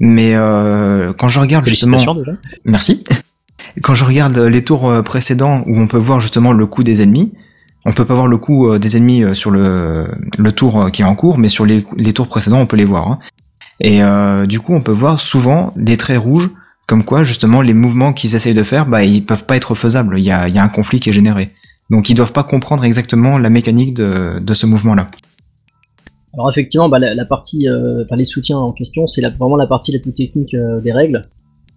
Mais 0.00 0.34
euh, 0.34 1.12
quand 1.12 1.28
je 1.28 1.38
regarde 1.40 1.66
justement, 1.66 2.14
déjà. 2.14 2.32
Merci. 2.64 3.04
Quand 3.82 3.94
je 3.94 4.04
regarde 4.04 4.38
les 4.38 4.62
tours 4.62 4.92
précédents 5.04 5.62
où 5.66 5.78
on 5.78 5.86
peut 5.86 5.98
voir 5.98 6.20
justement 6.20 6.52
le 6.52 6.66
coup 6.66 6.84
des 6.84 7.02
ennemis, 7.02 7.32
on 7.86 7.92
peut 7.92 8.04
pas 8.04 8.14
voir 8.14 8.26
le 8.26 8.38
coup 8.38 8.68
euh, 8.68 8.78
des 8.78 8.96
ennemis 8.96 9.22
euh, 9.22 9.34
sur 9.34 9.50
le, 9.50 10.06
le 10.38 10.52
tour 10.52 10.80
euh, 10.80 10.88
qui 10.90 11.02
est 11.02 11.04
en 11.04 11.14
cours, 11.14 11.38
mais 11.38 11.48
sur 11.48 11.66
les, 11.66 11.84
les 11.96 12.12
tours 12.12 12.28
précédents, 12.28 12.58
on 12.58 12.66
peut 12.66 12.76
les 12.76 12.84
voir. 12.84 13.08
hein. 13.10 13.18
Et 13.80 14.00
du 14.46 14.60
coup, 14.60 14.72
on 14.72 14.80
peut 14.80 14.92
voir 14.92 15.18
souvent 15.18 15.72
des 15.74 15.96
traits 15.96 16.20
rouges, 16.20 16.48
comme 16.86 17.02
quoi 17.02 17.24
justement 17.24 17.60
les 17.60 17.74
mouvements 17.74 18.12
qu'ils 18.12 18.36
essayent 18.36 18.54
de 18.54 18.62
faire, 18.62 18.86
bah 18.86 19.02
ils 19.02 19.26
peuvent 19.26 19.46
pas 19.46 19.56
être 19.56 19.74
faisables. 19.74 20.16
Il 20.16 20.24
y 20.24 20.30
a, 20.30 20.48
y 20.48 20.58
a 20.58 20.62
un 20.62 20.68
conflit 20.68 21.00
qui 21.00 21.10
est 21.10 21.12
généré. 21.12 21.50
Donc 21.90 22.08
ils 22.08 22.14
doivent 22.14 22.32
pas 22.32 22.44
comprendre 22.44 22.84
exactement 22.84 23.36
la 23.36 23.50
mécanique 23.50 23.92
de, 23.92 24.38
de 24.38 24.54
ce 24.54 24.66
mouvement-là. 24.66 25.08
Alors 26.34 26.48
effectivement, 26.50 26.88
bah, 26.88 27.00
la, 27.00 27.24
partie, 27.24 27.68
euh, 27.68 28.04
enfin, 28.04 28.14
les 28.14 28.24
soutiens 28.24 28.58
en 28.58 28.70
question, 28.70 29.08
c'est 29.08 29.22
vraiment 29.22 29.56
la 29.56 29.66
partie 29.66 29.90
la 29.90 29.98
plus 29.98 30.12
technique 30.12 30.54
des 30.54 30.92
règles. 30.92 31.26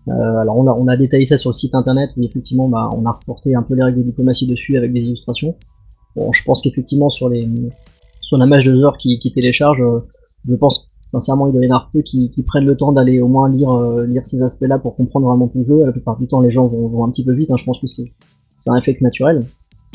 Alors 0.07 0.57
on 0.57 0.67
a, 0.67 0.71
on 0.71 0.87
a 0.87 0.95
détaillé 0.95 1.25
ça 1.25 1.37
sur 1.37 1.49
le 1.49 1.55
site 1.55 1.73
internet 1.73 2.11
où 2.15 2.23
effectivement 2.23 2.69
bah, 2.69 2.89
on 2.95 3.05
a 3.07 3.11
reporté 3.11 3.55
un 3.55 3.63
peu 3.63 3.73
les 3.73 3.83
règles 3.83 3.97
de 3.97 4.03
diplomatie 4.03 4.45
dessus 4.45 4.77
avec 4.77 4.93
des 4.93 5.01
illustrations. 5.01 5.55
Bon, 6.17 6.33
je 6.33 6.43
pense 6.43 6.61
qu'effectivement 6.61 7.09
sur 7.09 7.29
les 7.29 7.47
sur 8.21 8.37
la 8.37 8.45
mage 8.45 8.65
de 8.65 8.73
joueurs 8.75 8.97
qui, 8.97 9.17
qui 9.19 9.31
télécharge, 9.31 9.79
euh, 9.81 9.99
je 10.49 10.55
pense 10.55 10.85
sincèrement 11.11 11.47
il 11.47 11.53
doit 11.53 11.63
y 11.63 11.67
en 11.67 11.75
avoir 11.75 11.89
peu 11.91 12.01
qui, 12.01 12.29
qui 12.31 12.43
prennent 12.43 12.65
le 12.65 12.75
temps 12.75 12.91
d'aller 12.91 13.21
au 13.21 13.27
moins 13.29 13.49
lire 13.49 13.71
euh, 13.71 14.05
lire 14.05 14.23
ces 14.25 14.41
aspects-là 14.41 14.79
pour 14.79 14.95
comprendre 14.97 15.27
vraiment 15.27 15.47
tout 15.47 15.59
le 15.59 15.65
jeu. 15.65 15.85
La 15.85 15.91
plupart 15.93 16.17
du 16.19 16.27
temps 16.27 16.41
les 16.41 16.51
gens 16.51 16.67
vont, 16.67 16.87
vont 16.89 17.05
un 17.05 17.09
petit 17.11 17.23
peu 17.23 17.31
vite, 17.33 17.49
hein, 17.51 17.55
je 17.57 17.63
pense 17.63 17.79
que 17.79 17.87
c'est 17.87 18.05
c'est 18.57 18.69
un 18.69 18.73
réflexe 18.73 19.01
naturel. 19.01 19.41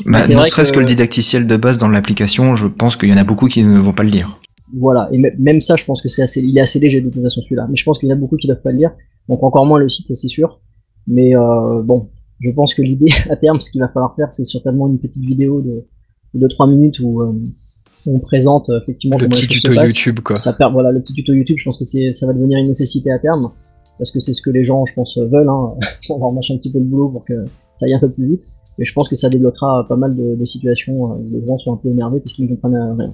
Bah, 0.07 0.19
ne 0.27 0.33
serait-ce 0.45 0.71
que... 0.71 0.75
que- 0.77 0.79
le 0.79 0.85
didacticiel 0.87 1.45
de 1.45 1.55
base 1.57 1.77
dans 1.77 1.87
l'application, 1.89 2.55
je 2.55 2.65
pense 2.67 2.95
qu'il 2.97 3.09
y 3.09 3.13
en 3.13 3.17
a 3.17 3.23
beaucoup 3.23 3.47
qui 3.47 3.63
ne 3.63 3.77
vont 3.77 3.93
pas 3.93 4.03
le 4.03 4.09
lire. 4.09 4.39
Voilà, 4.75 5.07
et 5.11 5.19
mê- 5.19 5.35
même 5.37 5.61
ça, 5.61 5.75
je 5.75 5.85
pense 5.85 6.01
que 6.01 6.09
c'est 6.09 6.23
assez, 6.23 6.41
il 6.41 6.57
est 6.57 6.61
assez 6.61 6.79
léger 6.79 7.01
de 7.01 7.09
toute 7.11 7.21
façon 7.21 7.41
celui-là. 7.43 7.67
Mais 7.69 7.75
je 7.75 7.83
pense 7.83 7.99
qu'il 7.99 8.09
y 8.09 8.11
en 8.11 8.15
a 8.15 8.17
beaucoup 8.17 8.37
qui 8.37 8.47
doivent 8.47 8.61
pas 8.61 8.71
le 8.71 8.77
lire, 8.79 8.91
donc 9.29 9.43
encore 9.43 9.65
moins 9.67 9.77
le 9.79 9.87
site, 9.89 10.07
c'est 10.15 10.27
sûr. 10.27 10.59
Mais 11.05 11.35
euh, 11.35 11.83
bon, 11.83 12.09
je 12.39 12.49
pense 12.49 12.73
que 12.73 12.81
l'idée 12.81 13.11
à 13.29 13.35
terme, 13.35 13.59
ce 13.61 13.69
qu'il 13.69 13.81
va 13.81 13.89
falloir 13.89 14.15
faire, 14.15 14.31
c'est 14.33 14.45
certainement 14.45 14.87
une 14.87 14.97
petite 14.97 15.23
vidéo 15.23 15.61
de 15.61 15.85
de 16.33 16.47
3 16.47 16.67
minutes 16.67 16.99
où, 17.01 17.21
euh, 17.21 17.31
où 18.05 18.15
on 18.15 18.19
présente 18.19 18.69
euh, 18.69 18.79
effectivement 18.81 19.17
Le 19.17 19.25
comment 19.25 19.35
petit 19.35 19.47
tuto. 19.47 19.71
YouTube, 19.73 20.19
quoi. 20.21 20.37
Ça 20.39 20.53
per- 20.53 20.69
voilà, 20.73 20.91
le 20.91 21.01
petit 21.01 21.13
tuto 21.13 21.33
YouTube, 21.33 21.57
je 21.59 21.63
pense 21.65 21.77
que 21.77 21.85
c'est, 21.85 22.13
ça 22.13 22.25
va 22.27 22.33
devenir 22.33 22.57
une 22.59 22.67
nécessité 22.67 23.11
à 23.11 23.19
terme, 23.19 23.51
parce 23.97 24.11
que 24.11 24.19
c'est 24.19 24.33
ce 24.33 24.41
que 24.41 24.49
les 24.49 24.65
gens, 24.65 24.85
je 24.85 24.93
pense, 24.93 25.17
veulent. 25.17 25.47
Hein. 25.49 25.73
on 26.09 26.19
va 26.19 26.27
remarcher 26.27 26.53
un 26.53 26.57
petit 26.57 26.71
peu 26.71 26.79
le 26.79 26.85
boulot 26.85 27.09
pour 27.09 27.23
que 27.25 27.45
ça 27.75 27.85
aille 27.85 27.93
un 27.93 27.99
peu 27.99 28.09
plus 28.09 28.27
vite. 28.27 28.43
Mais 28.79 28.85
je 28.85 28.93
pense 28.93 29.07
que 29.07 29.15
ça 29.15 29.29
débloquera 29.29 29.85
pas 29.87 29.95
mal 29.95 30.15
de, 30.15 30.35
de 30.35 30.45
situations 30.45 31.11
euh, 31.11 31.15
où 31.15 31.29
les 31.39 31.45
gens 31.45 31.57
sont 31.59 31.73
un 31.73 31.77
peu 31.77 31.89
énervés 31.89 32.19
parce 32.19 32.33
qu'ils 32.33 32.45
ne 32.49 32.55
comprennent 32.55 32.95
rien. 32.97 33.13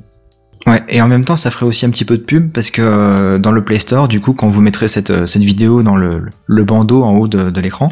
Ouais, 0.67 0.79
et 0.89 1.01
en 1.01 1.07
même 1.07 1.23
temps, 1.25 1.35
ça 1.35 1.51
ferait 1.51 1.65
aussi 1.65 1.85
un 1.85 1.89
petit 1.89 2.05
peu 2.05 2.17
de 2.17 2.23
pub 2.23 2.51
parce 2.51 2.71
que 2.71 2.81
euh, 2.81 3.39
dans 3.39 3.51
le 3.51 3.63
Play 3.65 3.79
Store, 3.79 4.07
du 4.07 4.21
coup, 4.21 4.33
quand 4.33 4.47
vous 4.49 4.61
mettrez 4.61 4.87
cette, 4.87 5.25
cette 5.25 5.41
vidéo 5.43 5.83
dans 5.83 5.95
le, 5.97 6.21
le 6.45 6.63
bandeau 6.63 7.03
en 7.03 7.17
haut 7.17 7.27
de, 7.27 7.49
de 7.49 7.61
l'écran, 7.61 7.87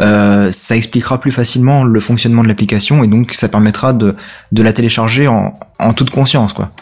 euh, 0.00 0.50
ça 0.50 0.76
expliquera 0.76 1.20
plus 1.20 1.32
facilement 1.32 1.84
le 1.84 2.00
fonctionnement 2.00 2.42
de 2.42 2.48
l'application 2.48 3.04
et 3.04 3.06
donc 3.06 3.34
ça 3.34 3.48
permettra 3.48 3.92
de, 3.92 4.14
la 4.56 4.72
télécharger 4.72 5.28
en, 5.28 5.58
en 5.78 5.92
toute 5.92 6.10
conscience, 6.10 6.52
quoi. 6.52 6.72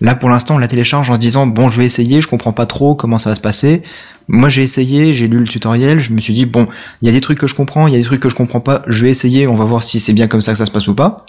Là, 0.00 0.14
pour 0.14 0.28
l'instant, 0.28 0.56
on 0.56 0.58
la 0.58 0.68
télécharge 0.68 1.08
en 1.10 1.14
se 1.14 1.20
disant 1.20 1.46
bon, 1.46 1.70
je 1.70 1.78
vais 1.78 1.86
essayer, 1.86 2.20
je 2.20 2.28
comprends 2.28 2.52
pas 2.52 2.66
trop 2.66 2.94
comment 2.94 3.18
ça 3.18 3.30
va 3.30 3.36
se 3.36 3.40
passer. 3.40 3.82
Moi, 4.28 4.48
j'ai 4.48 4.62
essayé, 4.62 5.14
j'ai 5.14 5.26
lu 5.26 5.38
le 5.38 5.46
tutoriel, 5.46 6.00
je 6.00 6.12
me 6.12 6.20
suis 6.20 6.34
dit 6.34 6.44
bon, 6.44 6.68
il 7.00 7.06
y 7.06 7.08
a 7.08 7.12
des 7.12 7.20
trucs 7.20 7.38
que 7.38 7.46
je 7.46 7.54
comprends, 7.54 7.86
il 7.86 7.94
y 7.94 7.96
a 7.96 7.98
des 7.98 8.04
trucs 8.04 8.20
que 8.20 8.28
je 8.28 8.34
comprends 8.34 8.60
pas. 8.60 8.82
Je 8.86 9.04
vais 9.04 9.10
essayer, 9.10 9.46
on 9.46 9.56
va 9.56 9.64
voir 9.64 9.82
si 9.82 10.00
c'est 10.00 10.12
bien 10.12 10.26
comme 10.26 10.42
ça 10.42 10.52
que 10.52 10.58
ça 10.58 10.66
se 10.66 10.70
passe 10.70 10.88
ou 10.88 10.94
pas. 10.94 11.24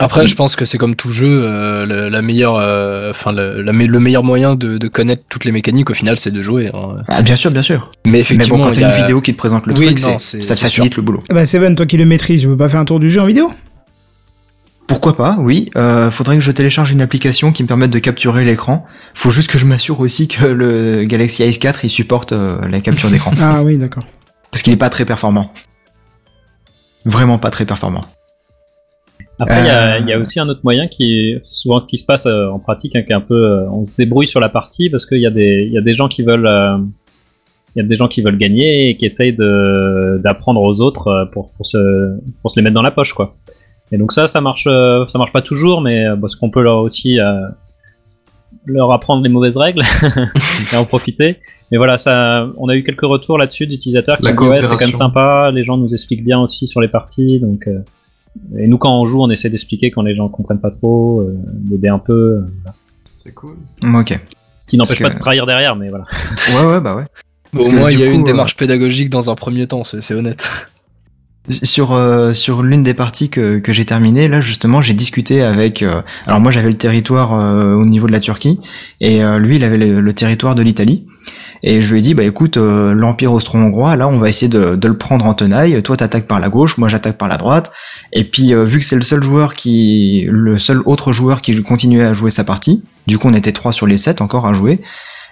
Après, 0.00 0.26
je 0.26 0.34
pense 0.34 0.56
que 0.56 0.64
c'est 0.64 0.76
comme 0.76 0.96
tout 0.96 1.10
jeu, 1.12 1.42
euh, 1.44 1.86
le, 1.86 2.08
la 2.08 2.20
meilleure, 2.20 2.56
euh, 2.56 3.10
enfin 3.10 3.32
le, 3.32 3.62
meilleur 4.00 4.24
moyen 4.24 4.56
de, 4.56 4.76
de 4.76 4.88
connaître 4.88 5.22
toutes 5.28 5.44
les 5.44 5.52
mécaniques 5.52 5.88
au 5.88 5.94
final, 5.94 6.18
c'est 6.18 6.32
de 6.32 6.42
jouer. 6.42 6.70
hein. 6.74 6.96
Ah, 7.08 7.22
bien 7.22 7.36
sûr, 7.36 7.50
bien 7.52 7.62
sûr. 7.62 7.92
Mais 8.04 8.12
Mais 8.12 8.20
effectivement, 8.20 8.58
bon, 8.58 8.64
quand 8.64 8.72
t'as 8.72 8.88
a- 8.88 8.90
une 8.96 9.00
vidéo 9.02 9.20
qui 9.20 9.32
te 9.32 9.38
présente 9.38 9.66
le 9.66 9.72
Oui, 9.78 9.86
truc, 9.94 10.02
non, 10.02 10.18
ça 10.18 10.38
te 10.38 10.60
facilite 10.60 10.96
le 10.96 11.02
boulot. 11.02 11.22
Bah 11.32 11.44
Seven, 11.46 11.76
toi 11.76 11.86
qui 11.86 11.96
le 11.96 12.04
maîtrises, 12.06 12.40
tu 12.42 12.48
veux 12.48 12.56
pas 12.56 12.68
faire 12.68 12.80
un 12.80 12.84
tour 12.84 12.98
du 12.98 13.08
jeu 13.08 13.20
en 13.20 13.26
vidéo? 13.26 13.52
Pourquoi 14.88 15.16
pas, 15.16 15.36
oui. 15.38 15.70
Euh, 15.76 16.10
faudrait 16.10 16.36
que 16.36 16.42
je 16.42 16.50
télécharge 16.50 16.90
une 16.90 17.00
application 17.00 17.52
qui 17.52 17.62
me 17.62 17.68
permette 17.68 17.90
de 17.90 17.98
capturer 18.00 18.44
l'écran. 18.44 18.84
Faut 19.14 19.30
juste 19.30 19.48
que 19.50 19.56
je 19.58 19.64
m'assure 19.64 20.00
aussi 20.00 20.28
que 20.28 20.44
le 20.44 21.04
Galaxy 21.04 21.42
S4 21.44 21.76
il 21.84 21.88
supporte 21.88 22.32
euh, 22.32 22.58
la 22.68 22.80
capture 22.80 23.08
d'écran. 23.10 23.30
Ah 23.40 23.62
oui, 23.62 23.78
d'accord. 23.78 24.04
Parce 24.50 24.62
qu'il 24.62 24.72
est 24.72 24.76
pas 24.76 24.90
très 24.90 25.04
performant. 25.06 25.52
Vraiment 27.06 27.38
pas 27.38 27.50
très 27.50 27.64
performant. 27.64 28.00
Après, 29.38 29.60
il 29.60 29.66
y 29.66 29.68
a- 29.70 29.96
Euh, 29.96 29.98
il 30.00 30.08
y, 30.08 30.12
a 30.12 30.18
aussi 30.18 30.38
un 30.38 30.48
autre 30.48 30.60
moyen 30.64 30.86
qui 30.86 31.04
est 31.30 31.40
souvent 31.44 31.80
qui 31.80 31.98
se 31.98 32.04
passe 32.06 32.26
euh, 32.26 32.48
en 32.48 32.58
pratique, 32.60 32.94
hein, 32.94 33.02
qui 33.02 33.10
est 33.12 33.16
un 33.16 33.20
peu, 33.20 33.34
euh, 33.34 33.68
on 33.70 33.84
se 33.84 33.94
débrouille 33.96 34.28
sur 34.28 34.40
la 34.40 34.48
partie 34.48 34.90
parce 34.90 35.06
qu'il 35.06 35.18
y 35.18 35.26
a 35.26 35.30
des, 35.30 35.64
il 35.66 35.72
y 35.72 35.78
a 35.78 35.80
des 35.80 35.94
gens 35.94 36.06
qui 36.08 36.22
veulent, 36.22 36.46
euh, 36.46 36.76
il 37.74 37.82
y 37.82 37.84
a 37.84 37.88
des 37.88 37.96
gens 37.96 38.06
qui 38.06 38.22
veulent 38.22 38.38
gagner 38.38 38.90
et 38.90 38.96
qui 38.96 39.06
essayent 39.06 39.32
de 39.32 40.20
d'apprendre 40.22 40.60
aux 40.62 40.80
autres 40.80 41.08
euh, 41.08 41.24
pour 41.26 41.52
pour 41.56 41.66
se 41.66 42.16
pour 42.42 42.50
se 42.50 42.58
les 42.60 42.62
mettre 42.62 42.74
dans 42.74 42.82
la 42.82 42.92
poche, 42.92 43.12
quoi. 43.12 43.34
Et 43.92 43.98
donc 43.98 44.12
ça, 44.12 44.26
ça 44.28 44.40
marche, 44.40 44.66
euh, 44.68 45.04
ça 45.08 45.18
marche 45.18 45.32
pas 45.32 45.42
toujours, 45.42 45.80
mais 45.80 46.06
euh, 46.06 46.16
parce 46.16 46.36
qu'on 46.36 46.50
peut 46.50 46.62
leur 46.62 46.78
aussi 46.78 47.18
euh, 47.18 47.40
leur 48.66 48.92
apprendre 48.92 49.22
les 49.22 49.28
mauvaises 49.28 49.56
règles 49.56 49.82
et 50.72 50.76
en 50.76 50.84
profiter. 50.84 51.38
Mais 51.72 51.76
voilà, 51.78 51.98
ça, 51.98 52.46
on 52.56 52.68
a 52.68 52.76
eu 52.76 52.84
quelques 52.84 53.02
retours 53.02 53.36
là-dessus 53.38 53.66
d'utilisateurs 53.66 54.16
qui 54.18 54.22
dit 54.22 54.28
ouais, 54.48 54.62
c'est 54.62 54.68
quand 54.76 54.80
même 54.86 54.94
sympa, 54.98 55.50
les 55.52 55.64
gens 55.64 55.76
nous 55.76 55.92
expliquent 55.92 56.24
bien 56.24 56.40
aussi 56.40 56.68
sur 56.68 56.80
les 56.80 56.88
parties, 56.88 57.40
donc. 57.40 57.68
Et 58.58 58.66
nous, 58.68 58.78
quand 58.78 59.00
on 59.00 59.06
joue, 59.06 59.20
on 59.22 59.30
essaie 59.30 59.50
d'expliquer 59.50 59.90
quand 59.90 60.02
les 60.02 60.14
gens 60.16 60.28
comprennent 60.28 60.60
pas 60.60 60.70
trop, 60.70 61.20
euh, 61.20 61.36
d'aider 61.52 61.88
un 61.88 61.98
peu, 61.98 62.12
euh, 62.12 62.40
C'est 63.14 63.32
cool. 63.34 63.56
Ok. 63.94 64.18
ce 64.56 64.66
qui 64.66 64.76
n'empêche 64.76 65.00
pas 65.00 65.10
de 65.10 65.18
trahir 65.18 65.46
derrière, 65.46 65.76
mais 65.76 65.88
voilà. 65.88 66.04
Ouais, 66.60 66.72
ouais, 66.74 66.80
bah 66.80 66.96
ouais. 66.96 67.04
Parce 67.52 67.68
Au 67.68 67.70
moins, 67.72 67.90
il 67.90 68.00
y 68.00 68.02
a 68.02 68.06
eu 68.06 68.12
une 68.12 68.22
euh, 68.22 68.24
démarche 68.24 68.56
pédagogique 68.56 69.10
dans 69.10 69.30
un 69.30 69.34
premier 69.36 69.66
temps, 69.66 69.82
c'est 69.84 70.14
honnête. 70.14 70.48
Sur 71.62 71.92
euh, 71.92 72.32
sur 72.32 72.62
l'une 72.62 72.82
des 72.82 72.94
parties 72.94 73.28
que, 73.28 73.58
que 73.58 73.70
j'ai 73.70 73.84
terminées, 73.84 74.28
là 74.28 74.40
justement, 74.40 74.80
j'ai 74.80 74.94
discuté 74.94 75.42
avec. 75.42 75.82
euh, 75.82 76.00
alors 76.26 76.40
moi, 76.40 76.50
j'avais 76.50 76.70
le 76.70 76.78
territoire 76.78 77.34
euh, 77.34 77.74
au 77.74 77.84
niveau 77.84 78.06
de 78.06 78.12
la 78.12 78.20
Turquie 78.20 78.60
et 79.02 79.22
euh, 79.22 79.38
lui, 79.38 79.56
il 79.56 79.64
avait 79.64 79.76
le, 79.76 80.00
le 80.00 80.12
territoire 80.14 80.54
de 80.54 80.62
l'Italie. 80.62 81.06
Et 81.62 81.80
je 81.80 81.92
lui 81.92 82.00
ai 82.00 82.02
dit, 82.02 82.14
bah 82.14 82.24
écoute, 82.24 82.56
euh, 82.56 82.94
l'Empire 82.94 83.32
austro-hongrois, 83.32 83.96
là, 83.96 84.06
on 84.08 84.18
va 84.18 84.28
essayer 84.28 84.48
de, 84.48 84.78
le 84.86 84.98
prendre 84.98 85.24
en 85.24 85.34
tenaille. 85.34 85.82
Toi, 85.82 85.96
t'attaques 85.96 86.26
par 86.26 86.40
la 86.40 86.48
gauche, 86.48 86.76
moi, 86.76 86.88
j'attaque 86.88 87.16
par 87.16 87.28
la 87.28 87.36
droite. 87.36 87.72
Et 88.12 88.24
puis, 88.24 88.54
euh, 88.54 88.64
vu 88.64 88.78
que 88.78 88.84
c'est 88.84 88.96
le 88.96 89.02
seul 89.02 89.22
joueur 89.22 89.54
qui, 89.54 90.26
le 90.28 90.58
seul 90.58 90.82
autre 90.84 91.12
joueur 91.12 91.40
qui 91.42 91.60
continuait 91.62 92.04
à 92.04 92.14
jouer 92.14 92.30
sa 92.30 92.44
partie, 92.44 92.82
du 93.06 93.18
coup, 93.18 93.28
on 93.28 93.34
était 93.34 93.52
trois 93.52 93.72
sur 93.72 93.86
les 93.86 93.98
sept 93.98 94.20
encore 94.20 94.46
à 94.46 94.52
jouer. 94.52 94.80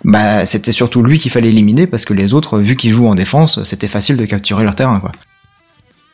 Bah, 0.04 0.46
c'était 0.46 0.72
surtout 0.72 1.02
lui 1.02 1.18
qu'il 1.18 1.30
fallait 1.30 1.50
éliminer 1.50 1.86
parce 1.86 2.04
que 2.04 2.14
les 2.14 2.34
autres, 2.34 2.58
vu 2.58 2.76
qu'ils 2.76 2.90
jouent 2.90 3.06
en 3.06 3.14
défense, 3.14 3.62
c'était 3.64 3.86
facile 3.86 4.16
de 4.16 4.24
capturer 4.24 4.64
leur 4.64 4.74
terrain, 4.74 4.98
quoi. 5.00 5.12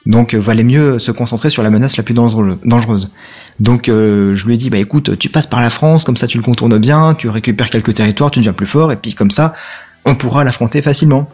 Donc, 0.09 0.35
euh, 0.35 0.39
valait 0.39 0.65
mieux 0.65 0.99
se 0.99 1.13
concentrer 1.13 1.51
sur 1.51 1.63
la 1.63 1.71
menace 1.71 1.97
la 1.99 2.03
plus 2.03 2.15
dangereuse. 2.15 3.13
Donc, 3.61 3.89
euh, 3.89 4.35
je 4.35 4.47
lui 4.47 4.55
ai 4.55 4.57
dit, 4.57 4.71
bah 4.71 4.79
écoute, 4.79 5.19
tu 5.19 5.29
passes 5.29 5.47
par 5.47 5.61
la 5.61 5.71
France, 5.71 6.03
comme 6.03 6.17
ça 6.17 6.27
tu 6.27 6.39
le 6.39 6.43
contournes 6.43 6.79
bien, 6.79 7.15
tu 7.15 7.29
récupères 7.29 7.71
quelques 7.71 7.95
territoires, 7.95 8.31
tu 8.31 8.41
deviens 8.41 8.55
plus 8.55 8.67
fort, 8.67 8.91
et 8.91 8.97
puis 8.97 9.13
comme 9.13 9.31
ça, 9.31 9.53
on 10.07 10.15
pourra 10.15 10.45
l'affronter 10.45 10.81
facilement. 10.81 11.29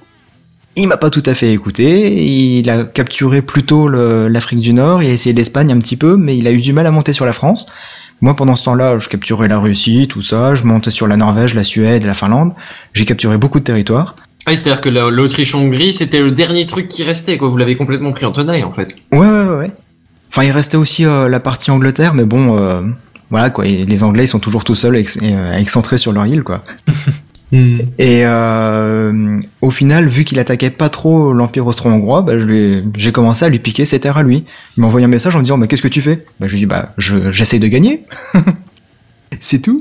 Il 0.76 0.88
m'a 0.88 0.96
pas 0.96 1.08
tout 1.08 1.22
à 1.24 1.34
fait 1.34 1.52
écouté, 1.52 2.24
il 2.24 2.68
a 2.68 2.82
capturé 2.82 3.42
plutôt 3.42 3.88
l'Afrique 3.88 4.58
du 4.58 4.72
Nord, 4.72 5.04
il 5.04 5.08
a 5.08 5.12
essayé 5.12 5.32
l'Espagne 5.32 5.70
un 5.70 5.78
petit 5.78 5.96
peu, 5.96 6.16
mais 6.16 6.36
il 6.36 6.48
a 6.48 6.50
eu 6.50 6.60
du 6.60 6.72
mal 6.72 6.84
à 6.88 6.90
monter 6.90 7.12
sur 7.12 7.26
la 7.26 7.32
France. 7.32 7.66
Moi, 8.20 8.34
pendant 8.34 8.56
ce 8.56 8.64
temps-là, 8.64 8.98
je 8.98 9.08
capturais 9.08 9.46
la 9.46 9.60
Russie, 9.60 10.08
tout 10.08 10.22
ça, 10.22 10.56
je 10.56 10.64
montais 10.64 10.90
sur 10.90 11.06
la 11.06 11.16
Norvège, 11.16 11.54
la 11.54 11.62
Suède 11.62 12.04
la 12.04 12.14
Finlande. 12.14 12.54
J'ai 12.92 13.04
capturé 13.04 13.38
beaucoup 13.38 13.60
de 13.60 13.64
territoires. 13.64 14.16
Ah, 14.46 14.50
oui, 14.50 14.56
c'est-à-dire 14.56 14.80
que 14.80 14.88
la- 14.90 15.10
l'Autriche-Hongrie, 15.10 15.92
c'était 15.92 16.20
le 16.20 16.30
dernier 16.30 16.66
truc 16.66 16.88
qui 16.88 17.02
restait, 17.02 17.38
quoi. 17.38 17.48
Vous 17.48 17.56
l'avez 17.56 17.76
complètement 17.76 18.12
pris 18.12 18.26
en 18.26 18.32
tenaille, 18.32 18.62
en 18.64 18.72
fait. 18.72 18.94
Ouais, 19.12 19.20
ouais, 19.20 19.26
ouais, 19.48 19.56
ouais. 19.58 19.72
Enfin, 20.30 20.42
il 20.44 20.50
restait 20.50 20.76
aussi 20.76 21.04
euh, 21.06 21.28
la 21.28 21.40
partie 21.40 21.70
Angleterre, 21.70 22.12
mais 22.14 22.24
bon, 22.24 22.58
euh, 22.58 22.82
voilà 23.30 23.50
quoi. 23.50 23.66
et 23.66 23.82
les 23.82 24.02
Anglais 24.02 24.24
ils 24.24 24.28
sont 24.28 24.40
toujours 24.40 24.64
tout 24.64 24.74
seuls, 24.74 24.96
ex- 24.96 25.18
euh, 25.22 25.52
excentrés 25.56 25.96
sur 25.96 26.12
leur 26.12 26.26
île, 26.26 26.42
quoi. 26.42 26.64
Et 27.98 28.22
euh, 28.24 29.38
au 29.60 29.70
final, 29.70 30.08
vu 30.08 30.24
qu'il 30.24 30.40
attaquait 30.40 30.70
pas 30.70 30.88
trop 30.88 31.32
l'Empire 31.32 31.64
austro-hongrois, 31.68 32.22
bah, 32.22 32.36
je 32.36 32.44
lui 32.44 32.56
ai- 32.58 32.84
j'ai 32.96 33.12
commencé 33.12 33.44
à 33.44 33.48
lui 33.48 33.60
piquer 33.60 33.84
ses 33.84 34.00
terres 34.00 34.16
à 34.16 34.24
lui. 34.24 34.44
Il 34.76 34.80
m'a 34.80 34.88
envoyé 34.88 35.04
un 35.04 35.08
message 35.08 35.36
en 35.36 35.38
me 35.38 35.44
disant, 35.44 35.56
bah, 35.56 35.68
qu'est-ce 35.68 35.82
que 35.82 35.86
tu 35.86 36.02
fais? 36.02 36.24
Bah, 36.40 36.48
Je 36.48 36.52
lui 36.54 36.56
ai 36.56 36.60
dit, 36.62 36.66
bah, 36.66 36.92
je, 36.98 37.30
j'essaye 37.30 37.60
de 37.60 37.68
gagner. 37.68 38.06
C'est 39.38 39.60
tout. 39.62 39.80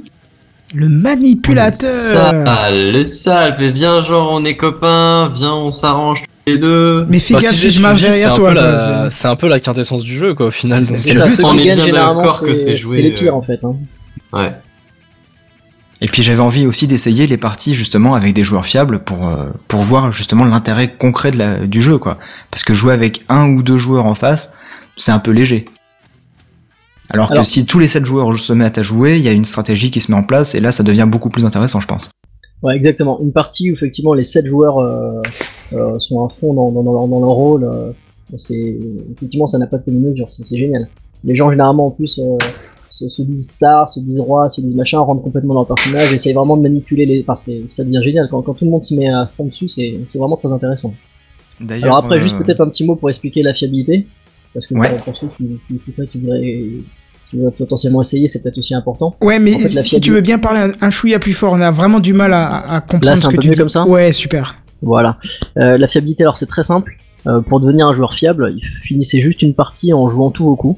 Le 0.73 0.89
manipulateur 0.89 1.71
Sale, 1.71 2.91
le 2.91 3.03
sale. 3.05 3.55
Mais 3.59 3.71
viens, 3.71 4.01
genre, 4.01 4.31
on 4.31 4.43
est 4.45 4.55
copains, 4.57 5.29
viens, 5.33 5.53
on 5.53 5.71
s'arrange 5.71 6.21
tous 6.23 6.51
les 6.51 6.57
deux. 6.57 7.05
Mais 7.09 7.19
fais 7.19 7.36
Bah, 7.36 7.41
gaffe 7.41 7.55
si 7.55 7.69
je 7.69 7.81
marche 7.81 8.01
c'est 8.01 8.07
derrière 8.07 8.31
un 8.33 8.36
toi. 8.36 8.53
la- 8.53 9.09
c'est- 9.09 9.15
C'est 9.21 9.27
un 9.27 9.36
peu 9.36 9.47
la 9.47 9.59
quintessence 9.59 10.03
du 10.03 10.15
jeu, 10.17 10.33
quoi, 10.33 10.47
au 10.47 10.51
final. 10.51 10.83
C'est 10.86 11.13
le 11.13 11.25
but. 11.27 11.39
On 11.43 11.57
est 11.57 11.69
bien 11.75 11.88
d'accord 11.88 12.41
que 12.41 12.53
c'est 12.55 12.75
joué, 12.75 13.01
les 13.01 13.12
pires 13.13 13.33
euh, 13.33 13.38
en 13.38 13.41
fait. 13.43 13.59
Hein. 13.63 13.75
Ouais. 14.33 14.51
Et 16.01 16.07
puis 16.07 16.21
j'avais 16.21 16.41
envie 16.41 16.65
aussi 16.65 16.86
d'essayer 16.86 17.27
les 17.27 17.38
parties 17.38 17.73
justement 17.73 18.13
avec 18.15 18.33
des 18.33 18.43
joueurs 18.43 18.65
fiables 18.65 18.99
pour 18.99 19.25
euh, 19.29 19.45
pour 19.69 19.83
voir 19.83 20.12
justement 20.12 20.43
l'intérêt 20.43 20.91
concret 20.93 21.31
de 21.31 21.38
la, 21.38 21.59
du 21.59 21.81
jeu 21.81 21.97
quoi. 21.97 22.17
Parce 22.51 22.63
que 22.65 22.73
jouer 22.73 22.93
avec 22.93 23.23
un 23.29 23.47
ou 23.47 23.63
deux 23.63 23.77
joueurs 23.77 24.05
en 24.05 24.15
face, 24.15 24.51
c'est 24.97 25.12
un 25.12 25.19
peu 25.19 25.31
léger. 25.31 25.63
Alors, 27.10 27.30
que 27.32 27.44
si 27.44 27.66
tous 27.66 27.80
les 27.80 27.88
sept 27.88 28.06
joueurs 28.06 28.38
se 28.39 28.54
mettent 28.54 28.78
à 28.78 28.82
jouer, 28.84 29.18
il 29.18 29.24
y 29.24 29.28
a 29.28 29.34
une 29.34 29.46
stratégie 29.46 29.92
qui 29.92 30.00
se 30.00 30.12
met 30.12 30.18
en 30.18 30.24
place 30.24 30.56
et 30.56 30.60
là 30.60 30.72
ça 30.72 30.84
devient 30.84 31.08
beaucoup 31.08 31.30
plus 31.30 31.46
intéressant 31.46 31.80
je 31.80 31.88
pense. 31.88 32.12
Ouais, 32.62 32.76
exactement. 32.76 33.20
Une 33.22 33.34
partie 33.34 33.70
où 33.72 33.74
effectivement 33.74 34.13
les 34.13 34.24
7 34.24 34.48
joueurs 34.48 34.80
euh, 34.80 35.22
euh, 35.74 36.00
sont 36.00 36.26
à 36.26 36.30
fond 36.30 36.54
dans, 36.54 36.72
dans, 36.72 36.82
dans 36.84 36.94
leur, 36.94 37.08
dans 37.10 37.20
leur 37.20 37.30
rôle. 37.32 37.63
euh, 37.66 37.92
c'est 38.38 38.78
effectivement 39.16 39.46
ça 39.48 39.58
n'a 39.58 39.68
pas 39.68 39.78
de 39.78 39.84
commune 39.84 40.10
mesure. 40.10 40.32
C'est 40.32 40.46
c'est 40.46 40.58
génial. 40.58 40.88
Les 41.26 41.36
gens 41.36 41.52
généralement 41.52 41.88
en 41.88 41.92
plus 41.92 42.20
se, 42.89 43.10
se 43.10 43.22
disent 43.22 43.48
tsar, 43.52 43.92
se 43.92 44.00
disent 44.00 44.20
roi, 44.22 44.48
se 44.50 44.62
disent 44.62 44.76
machin, 44.78 45.00
rentrent 45.00 45.22
complètement 45.24 45.54
dans 45.56 45.60
leur 45.62 45.68
personnage, 45.68 46.13
essayent 46.13 46.34
vraiment 46.34 46.56
de 46.58 46.62
manipuler 46.62 47.06
les. 47.06 47.22
Enfin, 47.22 47.36
c'est- 47.36 47.63
ça 47.68 47.84
devient 47.84 48.02
génial 48.02 48.28
quand, 48.32 48.42
quand 48.42 48.54
tout 48.54 48.63
le 48.66 48.72
monde 48.72 48.84
se 48.84 48.94
met 48.96 49.10
à 49.10 49.26
fond 49.26 49.46
dessus. 49.46 49.68
C'est 49.68 50.00
c'est 50.10 50.18
vraiment 50.18 50.38
très 50.38 50.52
intéressant. 50.52 50.94
D'ailleurs, 51.60 51.86
Alors 51.86 51.98
après, 51.98 52.20
juste 52.22 52.38
peut-être 52.38 52.62
un 52.62 52.68
petit 52.70 52.86
mot 52.86 52.96
pour 52.96 53.10
expliquer 53.10 53.44
la 53.44 53.54
fiabilité, 53.54 54.08
parce 54.54 54.68
que 54.68 54.74
Ouais. 54.76 54.89
pour, 54.89 55.00
pour 55.00 55.18
ceux 55.18 55.28
qui, 55.38 55.60
qui, 55.68 55.80
qui, 55.80 56.08
qui 56.08 56.20
voudraient, 56.20 56.42
qui 56.42 57.36
voudraient 57.38 57.52
potentiellement 57.58 58.02
essayer, 58.02 58.28
c'est 58.28 58.42
peut-être 58.42 58.58
aussi 58.58 58.74
important. 58.76 59.16
Ouais, 59.22 59.39
mais 59.39 59.56
En 59.56 59.60
fait, 59.60 59.63
la 59.76 59.82
si 59.82 60.00
tu 60.02 60.12
veux 60.12 60.22
bien 60.22 60.39
parler 60.39 60.60
un, 60.60 60.72
un 60.82 60.89
chouïa 60.89 61.20
plus 61.20 61.34
fort, 61.34 61.54
on 61.54 61.62
a 61.62 61.72
vraiment 61.72 62.00
du 62.00 62.13
mal 62.13 62.34
à, 62.34 62.58
à 62.60 62.82
comprendre 62.82 63.06
Là, 63.06 63.16
c'est 63.16 63.24
ce 63.24 63.28
un 63.28 63.32
que 63.32 63.36
peu 63.38 63.42
tu 63.42 63.48
mieux 63.50 63.54
dis. 63.54 63.60
comme 63.60 63.70
ça 63.70 63.86
Ouais, 63.88 64.12
super. 64.12 64.56
Voilà. 64.82 65.18
Euh, 65.58 65.78
la 65.78 65.88
fiabilité, 65.88 66.24
alors 66.24 66.38
c'est 66.38 66.46
très 66.46 66.63
simple. 66.63 66.96
Euh, 67.26 67.39
pour 67.42 67.60
devenir 67.62 67.88
un 67.88 67.94
joueur 67.94 68.13
fiable, 68.13 68.54
il 68.56 68.62
finissez 68.84 69.22
juste 69.22 69.42
une 69.42 69.54
partie 69.54 69.94
en 69.94 70.10
jouant 70.10 70.30
tout 70.30 70.46
au 70.46 70.56
coup. 70.58 70.78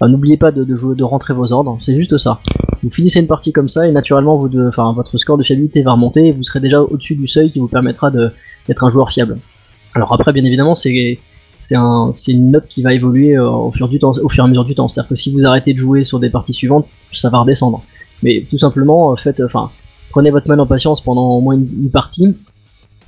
Enfin, 0.00 0.10
N'oubliez 0.10 0.36
pas 0.38 0.50
de, 0.50 0.64
de 0.64 0.76
jouer, 0.76 0.94
de 0.96 1.04
rentrer 1.04 1.34
vos 1.34 1.52
ordres, 1.52 1.78
c'est 1.82 1.96
juste 1.96 2.16
ça. 2.18 2.40
Vous 2.82 2.90
finissez 2.90 3.20
une 3.20 3.26
partie 3.26 3.52
comme 3.52 3.68
ça 3.68 3.86
et 3.86 3.92
naturellement, 3.92 4.36
vous 4.38 4.48
de, 4.48 4.68
enfin, 4.68 4.92
votre 4.94 5.16
score 5.18 5.36
de 5.38 5.44
fiabilité 5.44 5.82
va 5.82 5.92
remonter 5.92 6.28
et 6.28 6.32
vous 6.32 6.42
serez 6.42 6.60
déjà 6.60 6.80
au-dessus 6.82 7.16
du 7.16 7.26
seuil 7.28 7.50
qui 7.50 7.58
vous 7.58 7.68
permettra 7.68 8.10
de- 8.10 8.30
d'être 8.68 8.84
un 8.84 8.90
joueur 8.90 9.10
fiable. 9.10 9.38
Alors 9.94 10.12
après, 10.14 10.32
bien 10.32 10.44
évidemment, 10.44 10.74
c'est 10.74 11.18
c'est 11.58 11.76
un, 11.76 12.12
une 12.28 12.50
note 12.50 12.66
qui 12.68 12.82
va 12.82 12.94
évoluer 12.94 13.36
euh, 13.36 13.48
au 13.48 13.72
fur, 13.72 13.88
du 13.88 13.98
temps, 13.98 14.12
au 14.12 14.28
fur 14.28 14.44
et 14.44 14.46
à 14.46 14.48
mesure 14.48 14.64
du 14.64 14.74
temps. 14.74 14.88
C'est-à-dire 14.88 15.08
que 15.08 15.16
si 15.16 15.32
vous 15.32 15.44
arrêtez 15.46 15.72
de 15.72 15.78
jouer 15.78 16.04
sur 16.04 16.20
des 16.20 16.30
parties 16.30 16.52
suivantes, 16.52 16.86
ça 17.12 17.30
va 17.30 17.38
redescendre. 17.38 17.82
Mais 18.22 18.46
tout 18.48 18.58
simplement, 18.58 19.12
euh, 19.12 19.16
faites, 19.16 19.40
enfin, 19.40 19.70
prenez 20.10 20.30
votre 20.30 20.48
mal 20.48 20.60
en 20.60 20.66
patience 20.66 21.00
pendant 21.00 21.28
au 21.30 21.40
moins 21.40 21.54
une, 21.54 21.68
une 21.82 21.90
partie, 21.90 22.34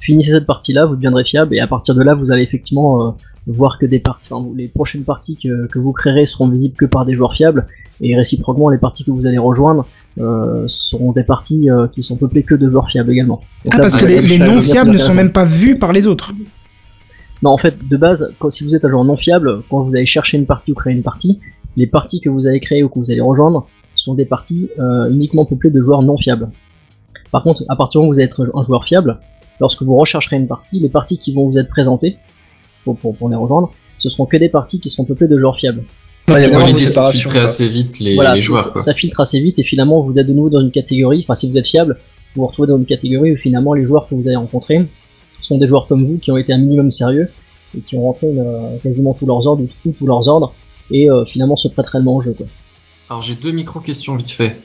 finissez 0.01 0.33
cette 0.33 0.47
partie-là, 0.47 0.87
vous 0.87 0.97
deviendrez 0.97 1.25
fiable, 1.25 1.55
et 1.55 1.61
à 1.61 1.67
partir 1.67 1.95
de 1.95 2.03
là, 2.03 2.15
vous 2.15 2.31
allez 2.31 2.43
effectivement 2.43 3.09
euh, 3.09 3.11
voir 3.47 3.79
que 3.79 3.87
des 3.87 3.99
parties, 3.99 4.29
enfin, 4.33 4.47
les 4.57 4.69
prochaines 4.69 5.05
parties 5.05 5.37
que, 5.37 5.67
que 5.67 5.79
vous 5.79 5.93
créerez 5.93 6.27
seront 6.27 6.49
visibles 6.49 6.75
que 6.77 6.87
par 6.87 7.05
des 7.05 7.15
joueurs 7.15 7.35
fiables, 7.35 7.67
et 8.01 8.17
réciproquement, 8.17 8.69
les 8.69 8.79
parties 8.79 9.05
que 9.05 9.11
vous 9.11 9.27
allez 9.27 9.39
rejoindre 9.39 9.87
euh, 10.21 10.65
seront 10.69 11.13
des 11.13 11.25
parties 11.25 11.71
euh, 11.71 11.87
qui 11.89 12.03
sont 12.03 12.17
peuplées 12.17 12.43
que 12.43 12.55
de 12.55 12.69
joueurs 12.69 12.89
fiables 12.89 13.11
également. 13.11 13.43
Donc 13.65 13.75
Ah, 13.75 13.79
là, 13.79 13.83
parce 13.83 13.97
que 13.97 14.07
les, 14.07 14.39
non 14.39 14.61
fiables 14.61 14.91
ne 14.91 14.99
sont 14.99 15.15
même 15.15 15.33
pas 15.33 15.45
vus 15.45 15.79
par 15.79 15.93
les 15.93 16.07
autres. 16.07 16.33
Non, 17.43 17.51
en 17.51 17.59
fait, 17.59 17.77
de 17.89 17.97
base, 17.97 18.33
quand, 18.39 18.51
si 18.51 18.65
vous 18.65 18.75
êtes 18.75 18.85
un 18.85 18.91
joueur 18.91 19.05
non 19.05 19.17
fiable, 19.17 19.63
quand 19.71 19.83
vous 19.83 19.95
allez 19.95 20.07
chercher 20.07 20.39
une 20.39 20.47
partie 20.47 20.73
ou 20.73 20.75
créer 20.75 20.93
une 20.95 21.03
partie, 21.03 21.39
les 21.77 21.87
parties 21.87 22.21
que 22.21 22.29
vous 22.29 22.47
allez 22.47 22.61
créer 22.61 22.83
ou 22.83 22.89
que 22.89 22.99
vous 22.99 23.11
allez 23.11 23.21
rejoindre 23.21 23.67
sont 23.95 24.15
des 24.15 24.25
parties 24.25 24.69
euh, 24.79 25.11
uniquement 25.11 25.45
peuplées 25.45 25.71
de 25.71 25.81
joueurs 25.83 26.03
non 26.03 26.17
fiables. 26.17 26.49
Par 27.31 27.43
contre, 27.43 27.63
à 27.69 27.77
partir 27.77 28.01
du 28.01 28.05
moment 28.05 28.11
où 28.11 28.15
vous 28.15 28.21
êtes 28.21 28.35
un 28.55 28.63
joueur 28.63 28.85
fiable, 28.85 29.19
lorsque 29.61 29.83
vous 29.83 29.95
rechercherez 29.97 30.37
une 30.37 30.47
partie, 30.49 30.81
les 30.81 30.89
parties 30.89 31.19
qui 31.19 31.33
vont 31.35 31.49
vous 31.49 31.59
être 31.59 31.69
présentées 31.69 32.17
pour, 32.85 32.97
pour, 32.97 33.17
pour 33.17 33.29
les 33.29 33.37
rejoindre, 33.37 33.71
ce 33.99 34.09
seront 34.09 34.27
que 34.27 34.37
des 34.37 34.49
parties 34.49 34.81
qui 34.81 34.91
seront 34.91 35.05
peuplées 35.05 35.29
de 35.29 35.39
joueurs 35.39 35.57
fiables. 35.57 35.83
il 36.29 36.33
y 36.33 36.37
a 36.37 36.39
Finalement, 36.45 36.59
pas 36.59 36.63
une 36.71 36.77
L'idée, 36.77 36.79
c'est 36.81 36.87
de 36.87 36.91
séparation. 36.91 37.21
filtrer 37.21 37.39
quoi. 37.39 37.45
assez 37.45 37.69
vite 37.69 37.99
les, 38.01 38.15
voilà, 38.15 38.35
les 38.35 38.41
joueurs. 38.41 38.61
ça, 38.61 38.71
Quoi. 38.71 38.81
ça 38.83 38.95
filtre 38.95 39.21
assez 39.21 39.41
vite 39.41 39.59
et 39.59 39.65
finalement 39.65 40.01
vous 40.01 40.19
êtes 40.19 40.27
de 40.27 40.33
nouveau 40.33 40.51
dans 40.51 40.61
une 40.61 40.71
catégorie, 40.71 41.21
enfin 41.25 41.35
si 41.35 41.51
vous 41.51 41.57
êtes 41.59 41.67
fiable, 41.67 41.99
vous 42.35 42.43
vous 42.43 42.47
retrouvez 42.49 42.69
dans 42.69 42.79
une 42.79 42.87
catégorie 42.87 43.33
où 43.33 43.37
finalement 43.37 43.75
les 43.75 43.85
joueurs 43.85 44.09
que 44.09 44.15
vous 44.15 44.27
avez 44.27 44.37
rencontrés 44.37 44.87
sont 45.49 45.59
des 45.59 45.69
joueurs 45.69 45.87
comme 45.89 46.05
vous 46.07 46.19
qui 46.19 46.31
ont 46.31 46.37
été 46.37 46.53
un 46.53 46.59
minimum 46.59 46.91
sérieux 46.91 47.29
et 47.77 47.81
qui 47.81 47.97
ont 47.97 48.03
rentré 48.03 48.27
euh, 48.29 48.77
quasiment 48.83 49.15
tous 49.15 49.27
leurs 49.27 49.47
ordres 49.47 49.63
ou 49.65 49.69
tous- 49.93 50.07
leurs 50.07 50.27
ordres 50.29 50.53
et 50.91 51.11
euh, 51.11 51.25
finalement 51.25 51.57
se 51.57 51.69
prêtent 51.69 51.87
réellement 51.89 52.17
au 52.17 52.21
jeu. 52.21 52.35
Quoi. 52.37 52.47
Alors 53.11 53.23
j'ai 53.23 53.35
deux 53.35 53.53
micro-questions 53.53 54.15
vite 54.17 54.31
fait. 54.31 54.61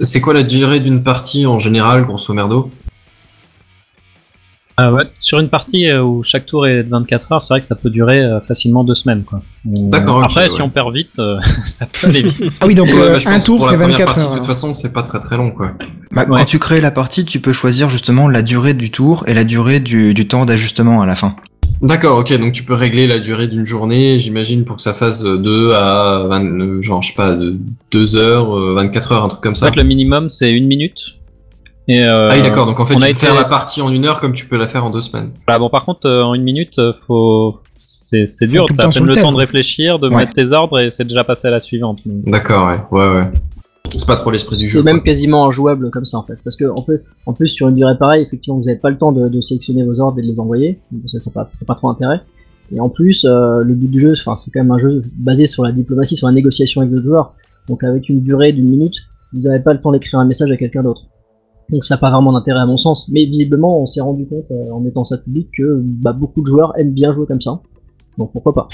C'est 0.00 0.20
quoi 0.20 0.34
la 0.34 0.42
durée 0.42 0.80
d'une 0.80 1.02
partie 1.02 1.46
en 1.46 1.58
général, 1.58 2.04
grosso 2.04 2.32
merdo? 2.34 2.70
Ah 4.78 4.92
ouais, 4.92 5.04
sur 5.20 5.38
une 5.38 5.48
partie 5.48 5.86
euh, 5.88 6.02
où 6.02 6.22
chaque 6.22 6.44
tour 6.44 6.66
est 6.66 6.82
de 6.84 6.90
24 6.90 7.32
heures, 7.32 7.42
c'est 7.42 7.54
vrai 7.54 7.60
que 7.62 7.66
ça 7.66 7.74
peut 7.74 7.88
durer 7.88 8.20
euh, 8.22 8.40
facilement 8.42 8.84
deux 8.84 8.94
semaines. 8.94 9.22
Quoi. 9.24 9.40
On- 9.66 9.88
D'accord, 9.88 10.18
ok, 10.18 10.24
Après, 10.26 10.48
si 10.50 10.60
on 10.60 10.68
perd 10.68 10.94
vite, 10.94 11.18
euh, 11.18 11.38
ça 11.66 11.86
peut 11.86 12.08
aller 12.08 12.22
vite. 12.22 12.52
Ah 12.60 12.66
oui, 12.66 12.74
donc 12.74 12.90
euh, 12.90 13.18
bah, 13.24 13.30
un 13.30 13.40
tour 13.40 13.60
c'est 13.68 13.76
première 13.76 13.88
24 13.96 14.04
partie, 14.06 14.20
heures. 14.20 14.26
De 14.26 14.34
toute 14.34 14.34
alors. 14.44 14.46
façon, 14.46 14.72
c'est 14.74 14.92
pas 14.92 15.02
très 15.02 15.18
très 15.18 15.36
long, 15.38 15.50
quoi. 15.50 15.72
Bah, 16.12 16.24
Ouais. 16.28 16.38
Quand 16.38 16.44
tu 16.44 16.58
crées 16.58 16.82
la 16.82 16.90
partie, 16.90 17.24
tu 17.24 17.40
peux 17.40 17.54
choisir 17.54 17.88
justement 17.88 18.28
la 18.28 18.42
durée 18.42 18.74
du 18.74 18.90
tour 18.90 19.24
et 19.26 19.32
la 19.32 19.44
durée 19.44 19.80
du, 19.80 20.12
du 20.12 20.28
temps 20.28 20.44
d'ajustement 20.44 21.00
à 21.00 21.06
la 21.06 21.14
fin. 21.16 21.34
D'accord, 21.80 22.18
ok, 22.18 22.32
donc 22.38 22.52
tu 22.52 22.62
peux 22.62 22.74
régler 22.74 23.06
la 23.06 23.18
durée 23.18 23.48
d'une 23.48 23.64
journée, 23.66 24.18
j'imagine, 24.18 24.64
pour 24.64 24.76
que 24.76 24.82
ça 24.82 24.92
fasse 24.94 25.22
de 25.22 25.36
2 25.36 25.72
à 25.72 26.24
20, 26.28 26.44
euh, 26.60 26.82
genre, 26.82 27.02
je 27.02 27.08
sais 27.08 27.14
pas, 27.14 27.34
de 27.34 27.56
2 27.92 28.16
heures, 28.16 28.56
euh, 28.58 28.74
24 28.74 29.12
heures, 29.12 29.24
un 29.24 29.28
truc 29.28 29.40
comme 29.42 29.52
En 29.52 29.54
ça. 29.54 29.68
fait, 29.70 29.76
le 29.76 29.84
minimum, 29.84 30.28
c'est 30.30 30.50
une 30.52 30.66
minute. 30.66 31.16
Et, 31.88 32.04
euh, 32.06 32.28
Ah 32.30 32.34
oui, 32.36 32.42
d'accord, 32.42 32.66
donc 32.66 32.80
en 32.80 32.84
fait, 32.84 32.94
on 32.94 32.98
tu 32.98 33.04
a 33.04 33.06
peux 33.06 33.12
été- 33.12 33.26
faire 33.26 33.34
la 33.34 33.44
partie 33.44 33.80
en 33.80 33.90
une 33.92 34.04
heure 34.06 34.20
comme 34.20 34.32
tu 34.34 34.46
peux 34.46 34.56
la 34.56 34.66
faire 34.66 34.84
en 34.84 34.90
deux 34.90 35.00
semaines. 35.00 35.30
Voilà, 35.46 35.58
bon, 35.60 35.70
par 35.70 35.84
contre, 35.84 36.06
euh, 36.08 36.22
en 36.24 36.34
une 36.34 36.42
minute, 36.42 36.78
euh, 36.78 36.92
faut... 37.06 37.60
c'est 37.78 38.26
c'est 38.26 38.46
dur. 38.48 38.66
le 38.68 38.74
T'as 38.74 38.86
à 38.86 38.90
peine 38.90 39.02
le 39.04 39.14
le 39.14 39.20
temps 39.20 39.30
de 39.32 39.36
réfléchir, 39.36 39.98
de 40.00 40.08
Ouais. 40.08 40.16
mettre 40.16 40.32
tes 40.32 40.50
ordres 40.52 40.80
et 40.80 40.90
c'est 40.90 41.04
déjà 41.04 41.22
passé 41.22 41.46
à 41.48 41.52
la 41.52 41.60
suivante. 41.60 42.00
D'accord, 42.06 42.66
ouais, 42.68 42.80
ouais, 42.90 43.14
ouais. 43.14 43.30
C'est 43.88 44.06
pas 44.06 44.16
trop 44.16 44.32
l'esprit 44.32 44.56
du 44.56 44.64
jeu. 44.66 44.80
C'est 44.80 44.84
même 44.84 44.96
quoi. 44.96 45.04
quasiment 45.04 45.46
injouable 45.46 45.90
comme 45.90 46.04
ça 46.04 46.18
en 46.18 46.24
fait. 46.24 46.36
Parce 46.42 46.56
que 46.56 46.64
en 46.64 46.82
plus, 46.82 46.98
en 47.24 47.32
plus 47.32 47.48
sur 47.48 47.68
une 47.68 47.76
durée 47.76 47.96
pareille, 47.96 48.24
effectivement 48.24 48.58
vous 48.58 48.64
n'avez 48.64 48.78
pas 48.80 48.90
le 48.90 48.98
temps 48.98 49.12
de, 49.12 49.28
de 49.28 49.40
sélectionner 49.40 49.84
vos 49.84 50.00
ordres 50.00 50.18
et 50.18 50.22
de 50.22 50.26
les 50.26 50.40
envoyer. 50.40 50.80
Donc 50.90 51.02
ça 51.08 51.18
n'a 51.24 51.32
pas, 51.32 51.48
ça 51.52 51.60
a 51.62 51.64
pas 51.64 51.76
trop 51.76 51.88
intérêt. 51.88 52.20
Et 52.74 52.80
en 52.80 52.88
plus, 52.88 53.24
euh, 53.24 53.62
le 53.62 53.74
but 53.74 53.88
du 53.88 54.00
jeu, 54.02 54.14
enfin, 54.20 54.34
c'est 54.36 54.50
quand 54.50 54.58
même 54.60 54.72
un 54.72 54.80
jeu 54.80 55.04
basé 55.16 55.46
sur 55.46 55.62
la 55.62 55.70
diplomatie, 55.70 56.16
sur 56.16 56.26
la 56.26 56.32
négociation 56.32 56.80
avec 56.80 56.90
d'autres 56.92 57.06
joueurs. 57.06 57.32
Donc 57.68 57.84
avec 57.84 58.08
une 58.08 58.22
durée 58.22 58.52
d'une 58.52 58.68
minute, 58.68 58.96
vous 59.32 59.42
n'avez 59.42 59.60
pas 59.60 59.72
le 59.72 59.80
temps 59.80 59.92
d'écrire 59.92 60.18
un 60.18 60.24
message 60.26 60.50
à 60.50 60.56
quelqu'un 60.56 60.82
d'autre. 60.82 61.02
Donc 61.70 61.84
ça 61.84 61.94
n'a 61.94 61.98
pas 61.98 62.10
vraiment 62.10 62.32
d'intérêt 62.32 62.60
à 62.60 62.66
mon 62.66 62.76
sens. 62.76 63.08
Mais 63.08 63.24
visiblement, 63.26 63.80
on 63.80 63.86
s'est 63.86 64.00
rendu 64.00 64.26
compte 64.26 64.50
euh, 64.50 64.70
en 64.72 64.80
mettant 64.80 65.04
ça 65.04 65.18
public 65.18 65.48
que 65.56 65.80
bah, 65.82 66.12
beaucoup 66.12 66.40
de 66.42 66.46
joueurs 66.46 66.72
aiment 66.78 66.92
bien 66.92 67.12
jouer 67.12 67.26
comme 67.26 67.40
ça. 67.40 67.60
Donc 68.18 68.32
pourquoi 68.32 68.54
pas. 68.54 68.68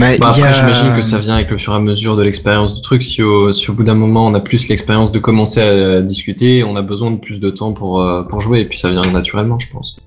Mais 0.00 0.16
Bah 0.18 0.28
après, 0.28 0.42
a- 0.42 0.52
j'imagine 0.52 0.96
que 0.96 1.02
ça 1.02 1.18
vient 1.18 1.34
avec 1.34 1.50
le 1.50 1.58
fur 1.58 1.74
et 1.74 1.76
à 1.76 1.78
mesure 1.78 2.16
de 2.16 2.22
l'expérience 2.22 2.74
du 2.76 2.80
truc. 2.80 3.02
Si 3.02 3.22
au, 3.22 3.52
si 3.52 3.70
au 3.70 3.74
bout 3.74 3.84
d'un 3.84 3.94
moment 3.94 4.26
on 4.26 4.32
a 4.34 4.40
plus 4.40 4.68
l'expérience 4.68 5.12
de 5.12 5.18
commencer 5.18 5.60
à 5.60 6.00
discuter, 6.00 6.64
on 6.64 6.74
a 6.76 6.82
besoin 6.82 7.10
de 7.10 7.18
plus 7.18 7.38
de 7.38 7.50
temps 7.50 7.72
pour, 7.72 8.00
euh, 8.00 8.22
pour 8.22 8.40
jouer, 8.40 8.60
et 8.60 8.64
puis 8.64 8.78
ça 8.78 8.90
vient 8.90 9.02
naturellement, 9.12 9.58
je 9.58 9.70
pense. 9.70 9.98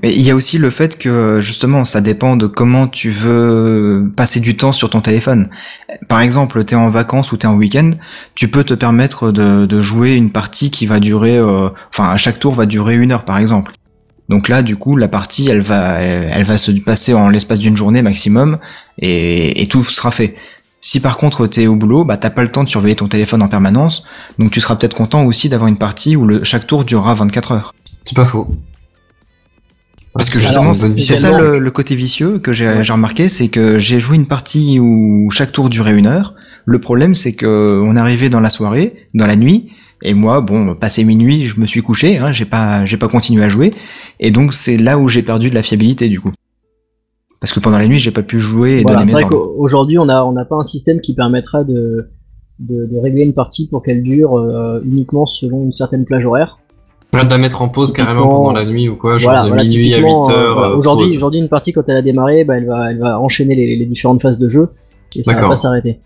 Mais 0.00 0.12
il 0.14 0.22
y 0.22 0.30
a 0.30 0.34
aussi 0.34 0.56
le 0.56 0.70
fait 0.70 0.96
que 0.96 1.40
justement 1.42 1.84
ça 1.84 2.00
dépend 2.00 2.36
de 2.36 2.46
comment 2.46 2.86
tu 2.88 3.10
veux 3.10 4.10
passer 4.16 4.40
du 4.40 4.56
temps 4.56 4.72
sur 4.72 4.88
ton 4.88 5.02
téléphone. 5.02 5.50
Par 6.08 6.20
exemple, 6.20 6.64
t'es 6.64 6.76
en 6.76 6.88
vacances 6.88 7.32
ou 7.32 7.36
t'es 7.36 7.46
en 7.46 7.54
week-end, 7.54 7.90
tu 8.34 8.48
peux 8.48 8.64
te 8.64 8.74
permettre 8.74 9.32
de, 9.32 9.66
de 9.66 9.82
jouer 9.82 10.14
une 10.14 10.32
partie 10.32 10.70
qui 10.70 10.86
va 10.86 10.98
durer, 10.98 11.36
euh, 11.36 11.68
enfin 11.90 12.08
à 12.08 12.16
chaque 12.16 12.38
tour 12.38 12.54
va 12.54 12.64
durer 12.64 12.96
une 12.96 13.12
heure 13.12 13.24
par 13.24 13.38
exemple. 13.38 13.72
Donc 14.28 14.48
là, 14.48 14.62
du 14.62 14.76
coup, 14.76 14.96
la 14.96 15.08
partie, 15.08 15.50
elle 15.50 15.60
va, 15.60 16.00
elle, 16.00 16.44
va 16.44 16.56
se 16.56 16.70
passer 16.70 17.12
en 17.12 17.28
l'espace 17.28 17.58
d'une 17.58 17.76
journée 17.76 18.00
maximum 18.00 18.58
et, 18.98 19.60
et 19.60 19.66
tout 19.66 19.82
sera 19.82 20.10
fait. 20.10 20.36
Si 20.80 21.00
par 21.00 21.16
contre 21.16 21.46
t'es 21.46 21.66
au 21.66 21.76
boulot, 21.76 22.04
bah 22.04 22.16
t'as 22.16 22.30
pas 22.30 22.42
le 22.42 22.50
temps 22.50 22.64
de 22.64 22.68
surveiller 22.68 22.96
ton 22.96 23.08
téléphone 23.08 23.42
en 23.42 23.48
permanence, 23.48 24.04
donc 24.38 24.50
tu 24.50 24.60
seras 24.60 24.74
peut-être 24.74 24.96
content 24.96 25.24
aussi 25.24 25.48
d'avoir 25.48 25.68
une 25.68 25.76
partie 25.76 26.16
où 26.16 26.26
le, 26.26 26.42
chaque 26.44 26.66
tour 26.66 26.84
durera 26.84 27.14
24 27.14 27.52
heures. 27.52 27.74
C'est 28.04 28.16
pas 28.16 28.24
faux. 28.24 28.48
Parce 30.14 30.28
que 30.30 30.38
C'est 30.38 30.46
justement, 30.46 30.72
c'est 30.74 31.14
ça 31.14 31.38
le, 31.38 31.58
le 31.58 31.70
côté 31.70 31.94
vicieux 31.94 32.38
que 32.38 32.52
j'ai 32.52 32.82
j'ai 32.84 32.92
remarqué, 32.92 33.28
c'est 33.28 33.48
que 33.48 33.78
j'ai 33.78 33.98
joué 33.98 34.16
une 34.16 34.26
partie 34.26 34.78
où 34.78 35.30
chaque 35.30 35.52
tour 35.52 35.70
durait 35.70 35.96
une 35.96 36.06
heure. 36.06 36.34
Le 36.66 36.78
problème, 36.78 37.14
c'est 37.14 37.32
que 37.32 37.82
on 37.84 37.96
arrivait 37.96 38.28
dans 38.28 38.40
la 38.40 38.50
soirée, 38.50 39.08
dans 39.14 39.26
la 39.26 39.36
nuit, 39.36 39.70
et 40.02 40.14
moi, 40.14 40.40
bon, 40.40 40.74
passé 40.74 41.04
minuit, 41.04 41.42
je 41.42 41.58
me 41.60 41.66
suis 41.66 41.80
couché, 41.80 42.18
hein, 42.18 42.30
j'ai 42.32 42.44
pas, 42.44 42.84
j'ai 42.84 42.96
pas 42.98 43.08
continué 43.08 43.42
à 43.42 43.48
jouer, 43.48 43.72
et 44.20 44.30
donc 44.30 44.52
c'est 44.54 44.76
là 44.76 44.98
où 44.98 45.08
j'ai 45.08 45.22
perdu 45.22 45.48
de 45.50 45.54
la 45.54 45.62
fiabilité 45.62 46.08
du 46.08 46.20
coup. 46.20 46.32
Parce 47.40 47.52
que 47.52 47.60
pendant 47.60 47.78
la 47.78 47.88
nuit, 47.88 47.98
j'ai 47.98 48.10
pas 48.12 48.22
pu 48.22 48.38
jouer 48.38 48.80
et 48.80 48.82
Voilà, 48.82 48.98
donner 48.98 49.10
c'est 49.10 49.16
mes 49.16 49.22
vrai 49.24 49.34
ordres. 49.34 49.54
qu'aujourd'hui, 49.56 49.98
on 49.98 50.04
n'a 50.04 50.24
on 50.24 50.32
n'a 50.32 50.44
pas 50.44 50.56
un 50.56 50.62
système 50.62 51.00
qui 51.00 51.14
permettra 51.14 51.64
de, 51.64 52.10
de, 52.60 52.86
de 52.86 52.98
régler 52.98 53.22
une 53.22 53.32
partie 53.34 53.66
pour 53.66 53.82
qu'elle 53.82 54.02
dure 54.04 54.36
euh, 54.38 54.80
uniquement 54.84 55.26
selon 55.26 55.64
une 55.64 55.72
certaine 55.72 56.04
plage 56.04 56.24
horaire. 56.26 56.58
Ouais, 57.14 57.24
de 57.24 57.30
la 57.30 57.36
mettre 57.38 57.60
en 57.60 57.68
pause 57.68 57.92
carrément 57.92 58.26
pendant 58.26 58.52
la 58.52 58.64
nuit 58.64 58.88
ou 58.88 58.96
quoi, 58.96 59.18
genre 59.18 59.32
voilà, 59.32 59.42
de 59.44 59.48
voilà, 59.48 59.64
minuit 59.64 59.92
à 59.92 59.98
8 59.98 60.02
typiquement, 60.04 60.30
euh, 60.30 60.32
heures. 60.32 60.54
voilà, 60.54 60.74
euh, 60.74 60.76
Aujourd'hui, 60.78 61.38
une 61.40 61.48
partie 61.50 61.72
quand 61.72 61.82
elle 61.88 61.96
a 61.98 62.02
démarré, 62.02 62.44
bah, 62.44 62.56
elle 62.56 62.66
va, 62.66 62.90
elle 62.90 62.98
va 62.98 63.20
enchaîner 63.20 63.54
les, 63.54 63.76
les 63.76 63.84
différentes 63.86 64.22
phases 64.22 64.38
de 64.38 64.48
jeu 64.48 64.70
et 65.14 65.22
ça 65.22 65.34
va 65.34 65.48
pas 65.48 65.56
s'arrêter. 65.56 65.98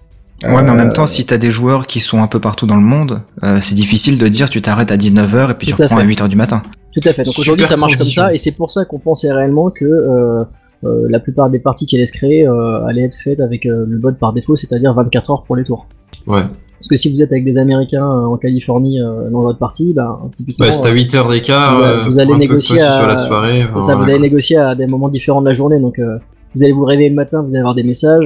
Ouais, 0.43 0.51
mais 0.63 0.71
en 0.71 0.75
Euh, 0.75 0.77
même 0.77 0.93
temps, 0.93 1.07
si 1.07 1.25
t'as 1.25 1.39
des 1.39 1.51
joueurs 1.51 1.87
qui 1.87 2.01
sont 2.01 2.21
un 2.23 2.27
peu 2.27 2.41
partout 2.41 2.67
dans 2.67 2.77
le 2.77 2.83
monde, 2.83 3.21
euh, 3.45 3.59
c'est 3.61 3.75
difficile 3.77 4.19
de 4.19 4.27
dire 4.29 4.51
tu 4.51 4.61
t'arrêtes 4.61 4.91
à 4.91 4.97
19h 4.97 5.53
et 5.53 5.55
puis 5.55 5.67
tu 5.69 5.75
Tout 5.75 5.83
reprends 5.83 5.97
à 5.97 6.01
fait. 6.01 6.07
8h 6.09 6.29
du 6.29 6.37
matin. 6.37 6.61
Tout 6.93 7.09
à 7.09 7.13
fait. 7.13 7.23
Donc 7.23 7.39
aujourd'hui, 7.39 7.65
ça 7.67 7.77
marche 7.77 7.97
comme 7.97 8.07
ça 8.09 8.35
et 8.35 8.37
c'est 8.39 8.53
pour 8.53 8.71
ça 8.71 8.85
qu'on 8.85 8.99
pensait 8.99 9.33
réellement 9.33 9.71
que 9.71 9.85
euh, 9.85 10.45
euh, 10.85 11.07
la 11.09 11.21
plupart 11.21 11.51
des 11.51 11.59
parties 11.61 11.87
qui 11.87 11.97
allaient 11.97 12.05
se 12.07 12.13
créer 12.13 12.47
euh, 12.49 12.85
allaient 12.87 13.05
être 13.05 13.17
faites 13.23 13.41
avec 13.41 13.65
euh, 13.65 13.85
le 13.89 13.99
mode 13.99 14.19
par 14.19 14.33
défaut, 14.33 14.57
c'est-à-dire 14.57 14.93
24 14.93 15.31
heures 15.31 15.45
pour 15.45 15.55
les 15.57 15.65
tours. 15.65 15.87
Ouais. 16.27 16.43
Parce 16.89 17.03
que 17.03 17.09
si 17.09 17.13
vous 17.13 17.21
êtes 17.21 17.33
avec 17.33 17.45
des 17.45 17.59
Américains 17.59 18.05
euh, 18.09 18.27
en 18.27 18.37
Californie 18.37 19.01
euh, 19.03 19.29
dans 19.31 19.41
votre 19.41 19.59
partie, 19.59 19.93
bah, 19.93 20.21
typiquement, 20.37 20.67
Bah, 20.67 20.73
t'as 20.73 20.89
euh, 20.89 20.93
8 20.93 21.15
heures 21.17 21.29
d'écart, 21.29 21.77
vous- 21.79 21.83
euh, 21.83 22.09
vous 22.09 22.19
allez 22.21 22.37
négocier 22.37 22.81
à- 22.81 22.93
sois 22.93 23.07
la 23.09 23.17
soirée. 23.17 23.65
enfin, 23.69 23.83
C'est 23.83 23.95
vous 23.97 24.05
allez 24.05 24.21
négocier 24.21 24.57
à 24.57 24.77
des 24.77 24.87
moments 24.87 25.09
différents 25.09 25.41
de 25.41 25.49
la 25.49 25.55
journée, 25.55 25.81
donc 25.81 25.99
euh, 25.99 26.19
vous 26.55 26.63
allez 26.63 26.71
vous 26.73 26.85
réveiller 26.85 27.09
le 27.09 27.17
matin, 27.17 27.43
vous 27.43 27.49
allez 27.51 27.59
avoir 27.59 27.75
des 27.75 27.83
messages, 27.83 28.25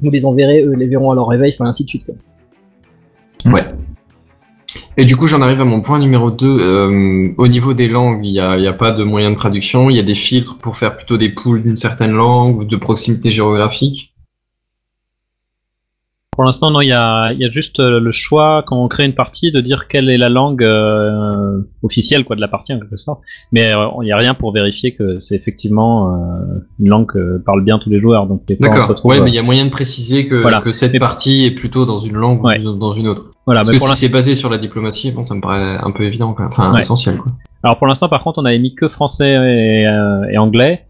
vous 0.00 0.10
les 0.10 0.24
enverrez, 0.24 0.62
eux 0.64 0.72
les 0.74 0.86
verront 0.86 1.10
à 1.10 1.14
leur 1.14 1.26
réveil, 1.28 1.54
enfin 1.58 1.68
ainsi 1.68 1.84
de 1.84 1.88
suite. 1.90 2.06
Quoi. 2.06 2.14
Ouais. 3.52 3.64
Et 4.96 5.04
du 5.04 5.16
coup, 5.16 5.26
j'en 5.26 5.42
arrive 5.42 5.60
à 5.60 5.64
mon 5.64 5.80
point 5.82 5.98
numéro 5.98 6.30
2. 6.30 6.46
Euh, 6.46 7.28
au 7.38 7.48
niveau 7.48 7.74
des 7.74 7.88
langues, 7.88 8.20
il 8.24 8.32
n'y 8.32 8.40
a, 8.40 8.56
il 8.56 8.64
y 8.64 8.66
a 8.66 8.72
pas 8.72 8.92
de 8.92 9.02
moyen 9.04 9.30
de 9.30 9.34
traduction. 9.36 9.88
Il 9.90 9.96
y 9.96 10.00
a 10.00 10.02
des 10.02 10.14
filtres 10.14 10.56
pour 10.58 10.76
faire 10.76 10.96
plutôt 10.96 11.16
des 11.16 11.28
poules 11.28 11.62
d'une 11.62 11.76
certaine 11.76 12.12
langue 12.12 12.58
ou 12.58 12.64
de 12.64 12.76
proximité 12.76 13.30
géographique. 13.30 14.09
Pour 16.40 16.46
l'instant, 16.46 16.70
non, 16.70 16.80
il 16.80 16.88
y 16.88 16.92
a, 16.92 17.34
y 17.34 17.44
a 17.44 17.50
juste 17.50 17.80
euh, 17.80 18.00
le 18.00 18.10
choix 18.12 18.64
quand 18.66 18.82
on 18.82 18.88
crée 18.88 19.04
une 19.04 19.12
partie 19.14 19.52
de 19.52 19.60
dire 19.60 19.88
quelle 19.88 20.08
est 20.08 20.16
la 20.16 20.30
langue 20.30 20.62
euh, 20.64 21.60
officielle 21.82 22.24
quoi 22.24 22.34
de 22.34 22.40
la 22.40 22.48
partie 22.48 22.72
en 22.72 22.78
quelque 22.78 22.96
sorte. 22.96 23.20
Mais 23.52 23.74
euh, 23.74 23.88
il 24.00 24.06
n'y 24.06 24.12
a 24.12 24.16
rien 24.16 24.32
pour 24.32 24.50
vérifier 24.50 24.94
que 24.94 25.20
c'est 25.20 25.34
effectivement 25.34 26.14
euh, 26.14 26.64
une 26.78 26.88
langue 26.88 27.04
que 27.12 27.36
parlent 27.44 27.62
bien 27.62 27.78
tous 27.78 27.90
les 27.90 28.00
joueurs. 28.00 28.26
Donc 28.26 28.40
D'accord. 28.58 29.04
Ouais, 29.04 29.18
euh, 29.20 29.22
mais 29.22 29.30
il 29.30 29.34
y 29.34 29.38
a 29.38 29.42
moyen 29.42 29.66
de 29.66 29.70
préciser 29.70 30.26
que, 30.28 30.36
Voilà. 30.36 30.62
que 30.62 30.72
cette 30.72 30.94
Mais- 30.94 30.98
partie 30.98 31.44
est 31.44 31.50
plutôt 31.50 31.84
dans 31.84 31.98
une 31.98 32.16
langue 32.16 32.42
Ouais. 32.42 32.58
ou 32.64 32.72
dans 32.72 32.94
une 32.94 33.08
autre. 33.08 33.32
voilà. 33.44 33.58
Parce 33.60 33.68
mais 33.72 33.76
que 33.76 33.82
si 33.82 33.94
c'est 33.96 34.08
basé 34.08 34.34
sur 34.34 34.48
la 34.48 34.56
diplomatie, 34.56 35.12
bon, 35.12 35.24
ça 35.24 35.34
me 35.34 35.42
paraît 35.42 35.76
un 35.82 35.90
peu 35.90 36.04
évident, 36.04 36.32
quoi. 36.32 36.46
Enfin, 36.46 36.72
Ouais. 36.72 36.80
essentiel, 36.80 37.18
quoi. 37.18 37.32
Alors 37.62 37.76
pour 37.76 37.86
l'instant, 37.86 38.08
par 38.08 38.24
contre, 38.24 38.38
on 38.38 38.46
avait 38.46 38.58
mis 38.58 38.74
que 38.74 38.88
français 38.88 39.28
et, 39.28 39.86
euh, 39.86 40.24
et 40.32 40.38
anglais. 40.38 40.84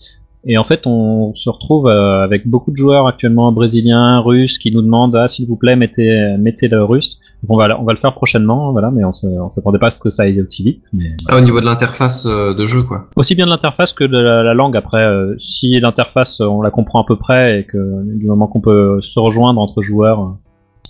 Et 0.46 0.56
en 0.56 0.64
fait, 0.64 0.86
on 0.86 1.34
se 1.34 1.50
retrouve 1.50 1.86
euh, 1.86 2.22
avec 2.24 2.48
beaucoup 2.48 2.70
de 2.70 2.76
joueurs 2.76 3.06
actuellement 3.06 3.52
brésiliens, 3.52 4.20
russes, 4.20 4.58
qui 4.58 4.72
nous 4.72 4.80
demandent 4.80 5.14
ah 5.14 5.28
s'il 5.28 5.46
vous 5.46 5.56
plaît 5.56 5.76
mettez 5.76 6.34
mettez 6.38 6.68
le 6.68 6.82
russe. 6.82 7.20
Donc 7.42 7.52
on 7.52 7.56
va 7.56 7.78
on 7.78 7.84
va 7.84 7.92
le 7.92 7.98
faire 7.98 8.14
prochainement, 8.14 8.72
voilà. 8.72 8.90
Mais 8.90 9.04
on 9.04 9.10
on 9.22 9.48
s'attendait 9.50 9.78
pas 9.78 9.88
à 9.88 9.90
ce 9.90 9.98
que 9.98 10.08
ça 10.08 10.22
aille 10.22 10.40
aussi 10.40 10.62
vite. 10.64 10.84
Mais 10.94 11.10
Ah, 11.28 11.36
au 11.36 11.40
niveau 11.42 11.60
de 11.60 11.66
l'interface 11.66 12.26
euh, 12.26 12.54
de 12.54 12.64
jeu, 12.64 12.82
quoi. 12.82 13.08
aussi 13.16 13.34
bien 13.34 13.44
de 13.44 13.50
l'interface 13.50 13.92
que 13.92 14.04
de 14.04 14.16
la, 14.16 14.42
la 14.42 14.54
langue. 14.54 14.76
Après, 14.76 15.02
euh, 15.04 15.34
si 15.38 15.78
l'interface 15.78 16.40
on 16.40 16.62
la 16.62 16.70
comprend 16.70 17.02
à 17.02 17.04
peu 17.06 17.16
près 17.16 17.60
et 17.60 17.64
que 17.64 18.02
du 18.16 18.26
moment 18.26 18.46
qu'on 18.46 18.60
peut 18.62 18.98
se 19.02 19.18
rejoindre 19.20 19.60
entre 19.60 19.82
joueurs 19.82 20.20
euh, 20.22 20.26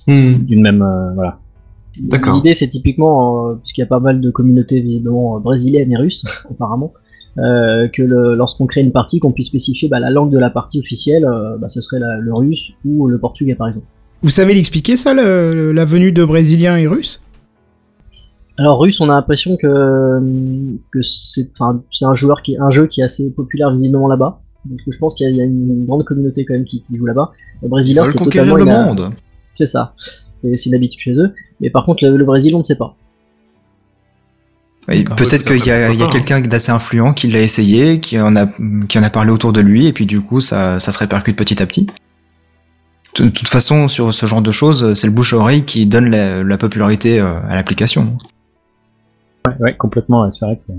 Hmm. 0.07 0.33
d'une 0.47 0.63
même 0.63 0.81
euh, 0.83 1.13
voilà. 1.15 1.39
D'accord. 2.01 2.35
L'idée 2.37 2.55
c'est 2.55 2.69
typiquement, 2.69 3.49
euh, 3.51 3.55
puisqu'il 3.57 3.83
y 3.83 3.85
a 3.85 3.87
pas 3.87 4.01
mal 4.01 4.21
de 4.21 4.31
communautés 4.31 4.81
visiblement 4.81 5.37
euh, 5.37 5.41
brésiliennes 5.41 5.93
et 5.93 5.97
russes 5.97 6.25
apparemment, 6.51 6.95
euh, 7.39 7.89
que 7.89 8.03
lorsqu'on 8.03 8.67
crée 8.67 8.81
une 8.81 8.93
partie, 8.93 9.21
qu'on 9.21 9.33
puisse 9.33 9.47
spécifier 9.47 9.89
bah, 9.89 10.01
la 10.01 10.11
langue 10.11 10.31
de 10.31 10.39
la 10.39 10.51
partie 10.51 10.81
officielle, 10.81 11.25
euh, 11.25 11.57
bah, 11.59 11.69
ce 11.69 11.81
serait 11.81 11.99
la- 12.01 12.17
le 12.19 12.35
russe 12.35 12.73
ou 12.85 13.07
le 13.09 13.19
portugais 13.19 13.55
par 13.55 13.69
exemple. 13.69 13.87
Vous 14.23 14.31
savez 14.31 14.55
l'expliquer 14.55 14.97
ça, 14.97 15.15
le- 15.15 15.73
la 15.73 15.85
venue 15.85 16.13
de 16.13 16.25
Brésiliens 16.25 16.77
et 16.77 16.87
Russes? 16.87 17.23
Alors 18.59 18.79
russe, 18.81 19.01
on 19.01 19.09
a 19.09 19.15
l'impression 19.15 19.57
que 19.57 20.21
que 20.91 21.01
c'est 21.03 21.49
un 22.03 22.15
joueur 22.15 22.43
qui 22.43 22.59
un 22.59 22.71
jeu 22.71 22.87
qui 22.87 23.01
est 23.01 23.05
assez 23.05 23.31
populaire 23.31 23.71
visiblement 23.71 24.09
là-bas. 24.09 24.41
Donc 24.67 24.79
je 24.87 24.99
pense 24.99 25.15
qu'il 25.15 25.25
y, 25.25 25.29
a- 25.29 25.33
il 25.33 25.37
y 25.39 25.41
a 25.41 25.45
une 25.45 25.87
grande 25.87 26.05
communauté 26.05 26.45
quand 26.45 26.53
même 26.53 26.65
qui, 26.67 26.83
qui 26.83 26.97
joue 26.99 27.07
là-bas. 27.07 27.33
Le 27.63 27.69
Ils 27.69 27.71
brésilien 27.71 28.05
c'est 28.05 28.19
totalement 28.19 28.57
le 28.57 28.67
monde. 28.67 29.11
C'est 29.55 29.65
ça. 29.67 29.95
C'est 30.37 30.57
c'est 30.59 30.69
une 30.69 30.75
habitude 30.75 31.01
chez 31.01 31.13
eux. 31.19 31.33
Mais 31.61 31.71
par 31.71 31.85
contre, 31.87 32.05
le, 32.05 32.17
le 32.17 32.25
Brésil, 32.25 32.55
on 32.55 32.59
ne 32.59 32.65
sait 32.65 32.77
pas. 32.77 32.95
Peut-être 34.87 35.45
qu'il 35.45 35.65
y 35.67 35.71
a, 35.71 35.95
quelqu'un 36.11 36.41
d'assez 36.41 36.73
influent 36.73 37.13
qui 37.13 37.29
l'a 37.29 37.41
essayé, 37.41 38.01
qui 38.01 38.19
en 38.19 38.35
a, 38.35 38.47
qui 38.89 38.99
en 38.99 39.03
a 39.03 39.11
parlé 39.11 39.31
autour 39.31 39.53
de 39.53 39.61
lui, 39.61 39.87
et 39.87 39.93
puis 39.93 40.07
du 40.07 40.21
coup, 40.21 40.41
ça, 40.41 40.81
ça 40.81 40.91
se 40.91 40.99
répercute 40.99 41.37
petit 41.37 41.63
à 41.63 41.67
petit. 41.67 41.87
De 43.19 43.29
toute 43.29 43.49
façon, 43.49 43.89
sur 43.89 44.13
ce 44.15 44.27
genre 44.27 44.43
de 44.43 44.51
choses, 44.53 44.95
c'est 44.95 45.07
le 45.07 45.13
bouche 45.13 45.33
à 45.33 45.37
oreille 45.37 45.65
qui 45.65 45.87
donne 45.87 46.11
la, 46.11 46.43
la 46.43 46.59
popularité 46.59 47.21
euh, 47.21 47.41
à 47.49 47.55
l'application. 47.57 48.17
Ouais, 49.47 49.55
ouais, 49.61 49.77
complètement. 49.77 50.23
ouais, 50.23 50.31
C'est 50.31 50.45
vrai 50.45 50.57
que 50.57 50.63
c'est- 50.63 50.73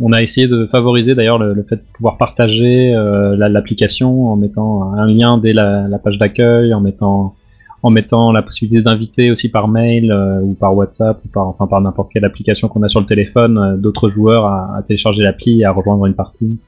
on 0.00 0.12
a 0.12 0.20
essayé 0.22 0.48
de 0.48 0.66
favoriser 0.66 1.14
d'ailleurs 1.14 1.38
le, 1.38 1.54
le 1.54 1.62
fait 1.62 1.76
de 1.76 1.82
pouvoir 1.92 2.16
partager 2.16 2.92
euh, 2.94 3.36
la- 3.36 3.48
l'application 3.48 4.26
en 4.26 4.36
mettant 4.36 4.92
un 4.94 5.06
lien 5.06 5.38
dès 5.38 5.52
la, 5.52 5.86
la 5.86 5.98
page 5.98 6.18
d'accueil, 6.18 6.74
en 6.74 6.80
mettant 6.80 7.36
en 7.84 7.90
mettant 7.90 8.32
la 8.32 8.40
possibilité 8.40 8.80
d'inviter 8.82 9.30
aussi 9.30 9.50
par 9.50 9.68
mail 9.68 10.10
euh, 10.10 10.40
ou 10.40 10.54
par 10.54 10.74
WhatsApp 10.74 11.20
ou 11.22 11.28
par 11.28 11.48
enfin 11.48 11.66
par 11.66 11.82
n'importe 11.82 12.10
quelle 12.10 12.24
application 12.24 12.66
qu'on 12.66 12.82
a 12.82 12.88
sur 12.88 12.98
le 12.98 13.04
téléphone 13.04 13.58
euh, 13.58 13.76
d'autres 13.76 14.08
joueurs 14.08 14.46
à, 14.46 14.74
à 14.78 14.82
télécharger 14.82 15.22
l'appli 15.22 15.60
et 15.60 15.66
à 15.66 15.70
rejoindre 15.70 16.06
une 16.06 16.14
partie. 16.14 16.58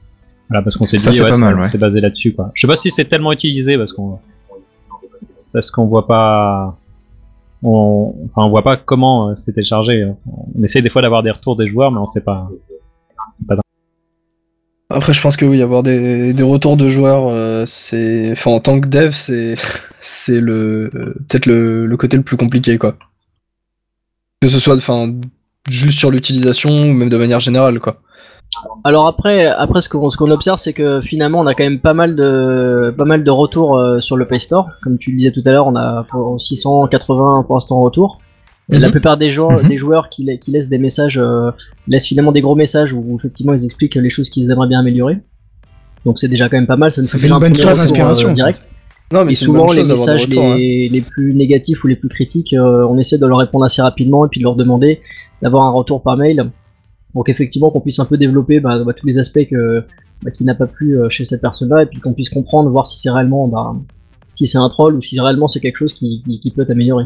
Voilà 0.47 0.61
parce 0.61 0.77
qu'on 0.77 0.85
s'est 0.85 0.97
dit 0.97 1.21
ouais. 1.21 1.69
c'est 1.71 1.79
basé 1.79 2.01
là-dessus 2.01 2.33
quoi. 2.33 2.51
Je 2.53 2.61
sais 2.61 2.67
pas 2.67 2.75
si 2.75 2.91
c'est 2.91 3.05
tellement 3.05 3.31
utilisé 3.31 3.79
parce 3.79 3.93
qu'on 3.93 4.19
parce 5.53 5.71
qu'on 5.71 5.87
voit 5.87 6.05
pas 6.05 6.77
on, 7.63 8.13
enfin, 8.25 8.45
on 8.45 8.49
voit 8.49 8.63
pas 8.63 8.77
comment 8.77 9.29
euh, 9.29 9.33
c'est 9.33 9.53
téléchargé. 9.53 10.05
On 10.55 10.63
essaie 10.63 10.83
des 10.83 10.91
fois 10.91 11.01
d'avoir 11.01 11.23
des 11.23 11.31
retours 11.31 11.55
des 11.55 11.67
joueurs, 11.67 11.91
mais 11.91 11.97
on 11.99 12.05
sait 12.05 12.21
pas. 12.21 12.47
Après, 14.89 15.13
je 15.13 15.21
pense 15.21 15.35
que 15.35 15.45
oui, 15.45 15.61
avoir 15.61 15.83
des, 15.83 16.33
des 16.33 16.43
retours 16.43 16.77
de 16.77 16.87
joueurs, 16.87 17.27
euh, 17.27 17.63
c'est, 17.65 18.31
enfin, 18.31 18.51
en 18.51 18.59
tant 18.59 18.79
que 18.79 18.87
dev, 18.87 19.11
c'est, 19.11 19.55
c'est 19.99 20.39
le, 20.39 20.89
peut-être 21.27 21.45
le, 21.45 21.85
le 21.85 21.97
côté 21.97 22.15
le 22.15 22.23
plus 22.23 22.37
compliqué, 22.37 22.77
quoi. 22.77 22.95
Que 24.41 24.47
ce 24.47 24.59
soit, 24.59 24.75
enfin, 24.75 25.13
juste 25.67 25.99
sur 25.99 26.09
l'utilisation 26.09 26.69
ou 26.69 26.93
même 26.93 27.09
de 27.09 27.17
manière 27.17 27.39
générale, 27.41 27.79
quoi. 27.79 28.01
Alors 28.83 29.07
après, 29.07 29.45
après 29.45 29.81
ce 29.81 29.89
qu'on 29.89 30.09
ce 30.09 30.17
qu'on 30.17 30.31
observe, 30.31 30.57
c'est 30.57 30.73
que 30.73 31.01
finalement, 31.01 31.41
on 31.41 31.47
a 31.47 31.53
quand 31.53 31.65
même 31.65 31.79
pas 31.79 31.93
mal 31.93 32.15
de 32.15 32.93
pas 32.97 33.03
mal 33.05 33.23
de 33.23 33.31
retours 33.31 33.77
euh, 33.77 33.99
sur 33.99 34.15
le 34.15 34.25
Play 34.25 34.39
Store. 34.39 34.69
Comme 34.81 34.97
tu 34.97 35.11
le 35.11 35.17
disais 35.17 35.31
tout 35.31 35.41
à 35.45 35.51
l'heure, 35.51 35.67
on 35.67 35.75
a 35.75 36.03
pour 36.09 36.39
680 36.39 37.43
pour 37.43 37.55
l'instant 37.55 37.79
retours. 37.81 38.19
La 38.69 38.79
Mhm. 38.87 38.91
plupart 38.91 39.17
des 39.17 39.31
joueurs, 39.31 39.63
Mhm. 39.63 39.69
des 39.69 39.77
joueurs 39.77 40.09
qui, 40.09 40.25
la- 40.25 40.35
qui 40.37 40.51
laissent 40.51 40.67
des 40.67 40.77
messages, 40.77 41.17
euh, 41.17 41.51
laissent 41.87 42.07
finalement 42.07 42.33
des 42.33 42.41
gros 42.41 42.55
messages 42.55 42.91
où 42.93 43.15
effectivement 43.17 43.53
ils 43.53 43.63
expliquent 43.63 43.95
les 43.95 44.09
choses 44.09 44.29
qu'ils 44.29 44.51
aimeraient 44.51 44.67
bien 44.67 44.79
améliorer. 44.79 45.19
Donc 46.05 46.19
c'est 46.19 46.27
déjà 46.27 46.49
quand 46.49 46.57
même 46.57 46.67
pas 46.67 46.75
mal. 46.77 46.91
Ça 46.91 47.01
nous 47.01 47.07
Ça 47.07 47.17
fait 47.17 47.27
une 47.27 47.33
un 47.33 47.39
bonne 47.39 47.55
source 47.55 47.77
d'inspiration, 47.79 48.27
euh, 48.27 48.31
ça. 48.31 48.35
direct. 48.35 48.67
Non, 49.13 49.23
mais 49.23 49.31
Et 49.31 49.35
c'est 49.35 49.45
une 49.45 49.53
bonne 49.53 49.69
souvent, 49.69 49.81
les 49.81 49.87
messages 49.89 50.23
hein. 50.37 50.55
les, 50.57 51.01
plus 51.01 51.33
négatifs 51.33 51.81
ou 51.83 51.87
les 51.87 51.95
plus 51.95 52.09
critiques, 52.09 52.51
euh, 52.53 52.85
on 52.89 52.97
essaie 52.97 53.17
de 53.17 53.25
leur 53.25 53.37
répondre 53.37 53.63
assez 53.63 53.81
rapidement 53.81 54.25
et 54.25 54.27
puis 54.29 54.41
de 54.41 54.43
leur 54.43 54.55
demander 54.57 54.99
d'avoir 55.41 55.63
un 55.63 55.71
retour 55.71 56.01
par 56.03 56.17
mail. 56.17 56.49
Donc 57.15 57.29
effectivement, 57.29 57.71
qu'on 57.71 57.79
puisse 57.79 57.99
un 57.99 58.05
peu 58.05 58.17
développer 58.17 58.59
bah, 58.59 58.83
bah, 58.85 58.91
tous 58.93 59.07
les 59.07 59.17
aspects 59.17 59.47
que, 59.49 59.83
bah, 60.23 60.31
qui 60.31 60.43
n'a 60.43 60.55
pas 60.55 60.67
plu 60.67 60.97
chez 61.09 61.23
cette 61.23 61.39
personne-là 61.41 61.83
et 61.83 61.85
puis 61.85 62.01
qu'on 62.01 62.13
puisse 62.13 62.29
comprendre, 62.29 62.69
voir 62.69 62.85
si 62.85 62.99
c'est 62.99 63.09
réellement, 63.09 63.47
bah, 63.47 63.73
si 64.35 64.45
c'est 64.45 64.57
un 64.57 64.67
troll 64.67 64.95
ou 64.95 65.01
si 65.01 65.17
réellement 65.21 65.47
c'est 65.47 65.61
quelque 65.61 65.77
chose 65.77 65.93
qui, 65.93 66.21
qui, 66.25 66.41
qui 66.41 66.51
peut 66.51 66.65
améliorer. 66.69 67.05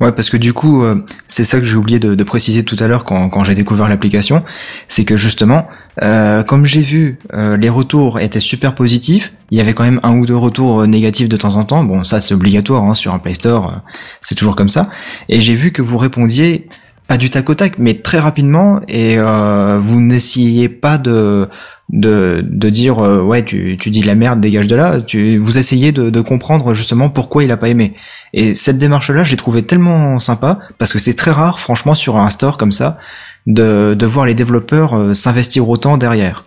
Ouais, 0.00 0.12
parce 0.12 0.30
que 0.30 0.36
du 0.36 0.52
coup, 0.52 0.84
euh, 0.84 1.04
c'est 1.26 1.44
ça 1.44 1.58
que 1.58 1.64
j'ai 1.64 1.76
oublié 1.76 1.98
de, 1.98 2.22
préciser 2.22 2.64
tout 2.64 2.76
à 2.78 2.86
l'heure 2.86 3.04
quand, 3.04 3.44
j'ai 3.44 3.54
découvert 3.54 3.88
l'application, 3.88 4.44
c'est 4.86 5.04
que 5.04 5.16
justement, 5.16 5.68
euh, 6.02 6.42
comme 6.44 6.66
j'ai 6.66 6.82
vu, 6.82 7.18
euh, 7.34 7.56
les 7.56 7.68
retours 7.68 8.20
étaient 8.20 8.38
super 8.38 8.74
positifs. 8.74 9.32
Il 9.50 9.58
y 9.58 9.60
avait 9.60 9.72
quand 9.72 9.84
même 9.84 9.98
un 10.02 10.16
ou 10.16 10.26
deux 10.26 10.36
retours 10.36 10.86
négatifs 10.86 11.28
de 11.28 11.36
temps 11.36 11.56
en 11.56 11.64
temps. 11.64 11.82
Bon, 11.82 12.04
ça 12.04 12.20
c'est 12.20 12.34
obligatoire 12.34 12.84
hein, 12.84 12.94
sur 12.94 13.12
un 13.14 13.18
Play 13.18 13.34
Store, 13.34 13.82
c'est 14.20 14.34
toujours 14.34 14.56
comme 14.56 14.68
ça. 14.68 14.88
Et 15.28 15.40
j'ai 15.40 15.54
vu 15.54 15.72
que 15.72 15.82
vous 15.82 15.98
répondiez 15.98 16.68
pas 17.08 17.16
du 17.16 17.30
tac 17.30 17.48
au 17.48 17.54
tac, 17.54 17.78
mais 17.78 17.94
très 17.94 18.18
rapidement, 18.18 18.80
et 18.86 19.18
euh, 19.18 19.80
vous 19.80 20.00
n'essayez 20.00 20.68
pas 20.68 20.98
de 20.98 21.48
de, 21.88 22.44
de 22.46 22.68
dire 22.68 22.98
euh, 22.98 23.22
ouais 23.22 23.42
tu, 23.42 23.78
tu 23.80 23.90
dis 23.90 24.02
de 24.02 24.06
la 24.06 24.14
merde 24.14 24.42
dégage 24.42 24.66
de 24.68 24.76
là. 24.76 25.00
Tu 25.00 25.38
vous 25.38 25.56
essayez 25.56 25.90
de, 25.90 26.20
comprendre 26.20 26.74
justement 26.74 27.08
pourquoi 27.08 27.44
il 27.44 27.50
a 27.50 27.56
pas 27.56 27.70
aimé. 27.70 27.94
Et 28.34 28.54
cette 28.54 28.76
démarche 28.76 29.08
là 29.08 29.24
je 29.24 29.30
l'ai 29.30 29.38
trouvée 29.38 29.62
tellement 29.62 30.18
sympa 30.18 30.58
parce 30.76 30.92
que 30.92 30.98
c'est 30.98 31.14
très 31.14 31.30
rare 31.30 31.60
franchement 31.60 31.94
sur 31.94 32.18
un 32.18 32.28
store 32.28 32.58
comme 32.58 32.72
ça 32.72 32.98
de, 33.46 33.94
de 33.94 34.06
voir 34.06 34.26
les 34.26 34.34
développeurs 34.34 34.94
euh, 34.94 35.14
s'investir 35.14 35.66
autant 35.66 35.96
derrière. 35.96 36.44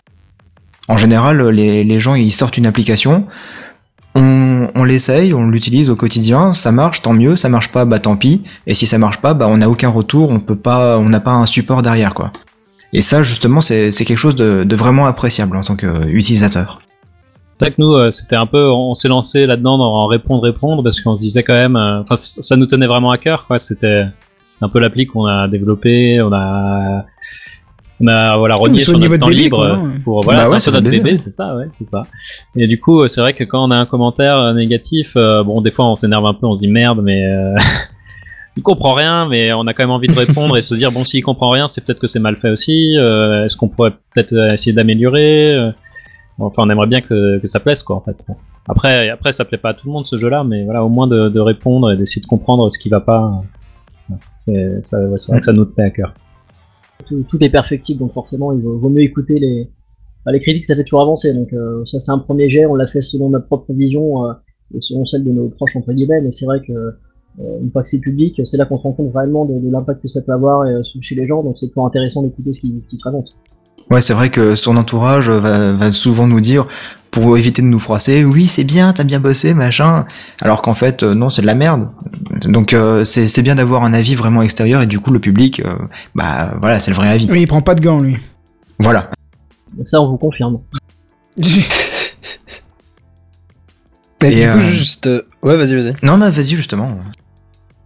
En 0.88 0.97
général 0.97 1.41
les, 1.49 1.84
les 1.84 1.99
gens 1.99 2.14
ils 2.14 2.32
sortent 2.32 2.57
une 2.57 2.68
application 2.68 3.26
on, 4.16 4.68
on 4.76 4.84
l'essaye, 4.84 5.34
on 5.34 5.47
l'utilise 5.47 5.89
au 5.89 5.95
quotidien, 5.95 6.53
ça 6.53 6.72
marche, 6.72 7.01
tant 7.01 7.14
mieux, 7.14 7.36
ça 7.36 7.49
marche 7.49 7.72
pas, 7.72 7.86
bah 7.86 7.99
tant 7.99 8.18
pis, 8.18 8.43
et 8.68 8.74
si 8.74 8.88
ça 8.88 8.97
marche 8.97 9.18
pas, 9.18 9.34
bah 9.34 9.47
on 9.49 9.57
n'a 9.57 9.70
aucun 9.70 9.89
retour, 9.89 10.30
on 10.32 10.39
peut 10.39 10.55
pas, 10.55 10.97
on 10.97 11.09
n'a 11.09 11.20
pas 11.20 11.32
un 11.32 11.45
support 11.45 11.82
derrière 11.82 12.14
quoi. 12.14 12.32
Et 12.93 13.01
ça 13.01 13.24
justement 13.24 13.62
c'est 13.62 13.91
quelque 13.91 14.18
chose 14.18 14.36
de, 14.36 14.64
de 14.64 14.76
vraiment 14.76 15.05
appréciable 15.05 15.55
en 15.55 15.64
tant 15.64 15.76
qu'utilisateur. 15.76 16.82
C'est 17.62 17.68
vrai 17.68 17.76
que 17.76 17.82
nous, 17.82 17.93
euh, 17.93 18.09
c'était 18.09 18.36
un 18.36 18.47
peu, 18.47 18.72
on 18.72 18.95
s'est 18.95 19.07
lancé 19.07 19.45
là-dedans 19.45 19.78
dans 19.78 20.07
répondre, 20.07 20.41
répondre, 20.41 20.82
parce 20.82 20.99
qu'on 20.99 21.16
se 21.16 21.22
disait 21.22 21.43
quand 21.43 21.53
même, 21.53 21.76
euh, 21.76 22.01
enfin, 22.01 22.16
ça 22.16 22.55
nous 22.55 22.66
tenait 22.66 22.88
vraiment 22.88 23.12
à 23.12 23.20
cœur, 23.20 23.45
quoi. 23.45 23.59
C'était 23.59 24.03
un 24.62 24.68
peu 24.68 24.80
l'appli 24.80 25.05
qu'on 25.05 25.28
a 25.28 25.47
développé, 25.47 26.20
on 26.24 26.34
a, 26.34 27.05
on 28.01 28.07
a 28.07 28.37
voilà 28.37 28.55
rogné 28.55 28.79
sur 28.83 28.97
notre 28.99 29.17
temps 29.19 29.27
bébé, 29.27 29.41
libre 29.43 29.57
quoi, 29.57 29.67
euh, 29.69 29.73
hein. 29.75 29.91
pour 30.03 30.21
voilà, 30.21 30.43
Bah 30.45 30.49
ouais, 30.51 30.59
c'est 30.59 30.71
notre 30.71 30.83
bébé, 30.83 30.99
bébé, 30.99 31.17
c'est 31.17 31.33
ça, 31.33 31.55
ouais, 31.55 31.65
c'est 31.77 31.87
ça. 31.87 32.03
Et 32.55 32.67
du 32.67 32.79
coup, 32.79 33.07
c'est 33.07 33.21
vrai 33.21 33.33
que 33.33 33.43
quand 33.43 33.63
on 33.67 33.71
a 33.71 33.75
un 33.77 33.85
commentaire 33.85 34.37
euh, 34.37 34.53
négatif, 34.53 35.13
euh, 35.15 35.43
bon, 35.43 35.61
des 35.61 35.71
fois, 35.71 35.85
on 35.89 35.95
s'énerve 35.95 36.25
un 36.25 36.33
peu, 36.33 36.45
on 36.47 36.55
se 36.55 36.59
dit 36.61 36.67
merde, 36.67 37.01
mais 37.03 37.25
euh, 37.25 37.55
il 38.57 38.63
comprend 38.63 38.93
rien, 38.93 39.27
mais 39.29 39.53
on 39.53 39.67
a 39.67 39.73
quand 39.73 39.83
même 39.83 39.91
envie 39.91 40.07
de 40.07 40.17
répondre 40.17 40.57
et 40.57 40.61
se 40.61 40.75
dire 40.75 40.91
bon, 40.91 41.03
s'il 41.03 41.23
comprend 41.23 41.49
rien, 41.49 41.67
c'est 41.67 41.83
peut-être 41.85 41.99
que 41.99 42.07
c'est 42.07 42.19
mal 42.19 42.35
fait 42.37 42.49
aussi. 42.49 42.97
euh, 42.97 43.45
Est-ce 43.45 43.55
qu'on 43.57 43.69
pourrait 43.69 43.91
peut-être 44.13 44.33
essayer 44.53 44.73
d'améliorer 44.73 45.71
Enfin, 46.39 46.63
on 46.65 46.69
aimerait 46.71 46.87
bien 46.87 47.01
que, 47.01 47.37
que 47.39 47.47
ça 47.47 47.59
plaise, 47.59 47.83
quoi, 47.83 47.97
en 47.97 48.01
fait. 48.01 48.17
Après, 48.67 49.09
après, 49.09 49.31
ça 49.31 49.45
plaît 49.45 49.57
pas 49.59 49.69
à 49.69 49.73
tout 49.75 49.85
le 49.87 49.91
monde 49.91 50.07
ce 50.07 50.17
jeu-là, 50.17 50.43
mais 50.43 50.63
voilà, 50.63 50.83
au 50.83 50.89
moins 50.89 51.05
de, 51.07 51.29
de 51.29 51.39
répondre 51.39 51.91
et 51.91 51.97
d'essayer 51.97 52.21
de 52.21 52.25
comprendre 52.27 52.67
ce 52.69 52.79
qui 52.79 52.89
va 52.89 52.99
pas. 52.99 53.31
euh, 54.11 54.15
C'est 54.39 54.81
ça- 54.83 54.99
ouais, 54.99 55.17
c'est 55.17 55.31
vrai 55.31 55.39
que 55.39 55.45
ça 55.45 55.53
nous 55.53 55.65
tenait 55.65 55.87
à 55.87 55.91
cœur. 55.91 56.13
Tout, 57.05 57.43
est 57.43 57.49
perfectible, 57.49 57.99
donc 57.99 58.13
forcément, 58.13 58.51
il 58.51 58.61
vaut, 58.61 58.89
mieux 58.89 59.01
écouter 59.01 59.39
les, 59.39 59.69
bah, 60.25 60.31
les 60.31 60.39
critiques, 60.39 60.65
ça 60.65 60.75
fait 60.75 60.83
toujours 60.83 61.01
avancer. 61.01 61.33
Donc 61.33 61.53
euh, 61.53 61.85
ça, 61.85 61.99
c'est 61.99 62.11
un 62.11 62.19
premier 62.19 62.49
jet, 62.49 62.65
on 62.65 62.75
l'a 62.75 62.87
fait 62.87 63.01
selon 63.01 63.29
notre 63.29 63.47
propre 63.47 63.73
vision 63.73 64.25
euh, 64.25 64.33
et 64.75 64.81
selon 64.81 65.05
celle 65.05 65.23
de 65.23 65.31
nos 65.31 65.49
proches 65.49 65.75
entre 65.75 65.93
guillemets. 65.93 66.21
Mais 66.21 66.31
c'est 66.31 66.45
vrai 66.45 66.61
que 66.61 66.73
euh, 66.73 67.59
une 67.61 67.71
fois 67.71 67.81
que 67.83 67.87
c'est 67.87 67.99
public, 67.99 68.41
c'est 68.43 68.57
là 68.57 68.65
qu'on 68.65 68.77
se 68.77 68.83
rend 68.83 68.93
compte 68.93 69.11
vraiment 69.11 69.45
de, 69.45 69.69
l'impact 69.69 70.01
que 70.01 70.07
ça 70.07 70.21
peut 70.21 70.33
avoir 70.33 70.65
chez 70.83 71.15
les 71.15 71.27
gens. 71.27 71.43
Donc 71.43 71.57
c'est 71.59 71.67
toujours 71.67 71.85
intéressant 71.85 72.21
d'écouter 72.21 72.53
ce 72.53 72.61
qui, 72.61 72.81
ce 72.81 72.87
qui 72.87 72.97
se 72.97 73.03
raconte. 73.03 73.35
Ouais, 73.91 74.01
c'est 74.01 74.13
vrai 74.13 74.29
que 74.29 74.55
son 74.55 74.77
entourage 74.77 75.29
va, 75.29 75.73
va 75.73 75.91
souvent 75.91 76.25
nous 76.27 76.39
dire, 76.41 76.65
pour 77.11 77.37
éviter 77.37 77.61
de 77.61 77.67
nous 77.67 77.79
froisser, 77.79 78.23
oui, 78.23 78.47
c'est 78.47 78.63
bien, 78.63 78.93
t'as 78.93 79.03
bien 79.03 79.19
bossé, 79.19 79.53
machin, 79.53 80.05
alors 80.41 80.61
qu'en 80.61 80.73
fait, 80.73 81.03
euh, 81.03 81.13
non, 81.13 81.29
c'est 81.29 81.41
de 81.41 81.47
la 81.47 81.55
merde. 81.55 81.89
Donc, 82.45 82.73
euh, 82.73 83.03
c'est 83.03 83.41
bien 83.41 83.55
d'avoir 83.55 83.83
un 83.83 83.93
avis 83.93 84.15
vraiment 84.15 84.41
extérieur, 84.41 84.81
et 84.81 84.85
du 84.85 84.99
coup, 84.99 85.11
le 85.11 85.19
public, 85.19 85.59
euh, 85.65 85.73
bah 86.15 86.55
voilà, 86.61 86.79
c'est 86.79 86.89
le 86.91 86.95
vrai 86.95 87.09
avis. 87.09 87.27
Oui, 87.29 87.41
il 87.41 87.47
prend 87.47 87.61
pas 87.61 87.75
de 87.75 87.81
gants, 87.81 87.99
lui. 87.99 88.17
Voilà. 88.79 89.11
Ça, 89.85 90.01
on 90.01 90.07
vous 90.07 90.17
confirme. 90.17 90.59
Et, 94.23 94.27
Et, 94.27 94.45
du 94.45 94.51
coup, 94.51 94.57
euh, 94.59 94.61
juste. 94.61 95.07
euh, 95.07 95.23
Ouais, 95.41 95.57
vas-y, 95.57 95.73
vas-y. 95.73 95.95
Non, 96.03 96.15
mais 96.17 96.29
vas-y, 96.29 96.55
justement. 96.55 96.99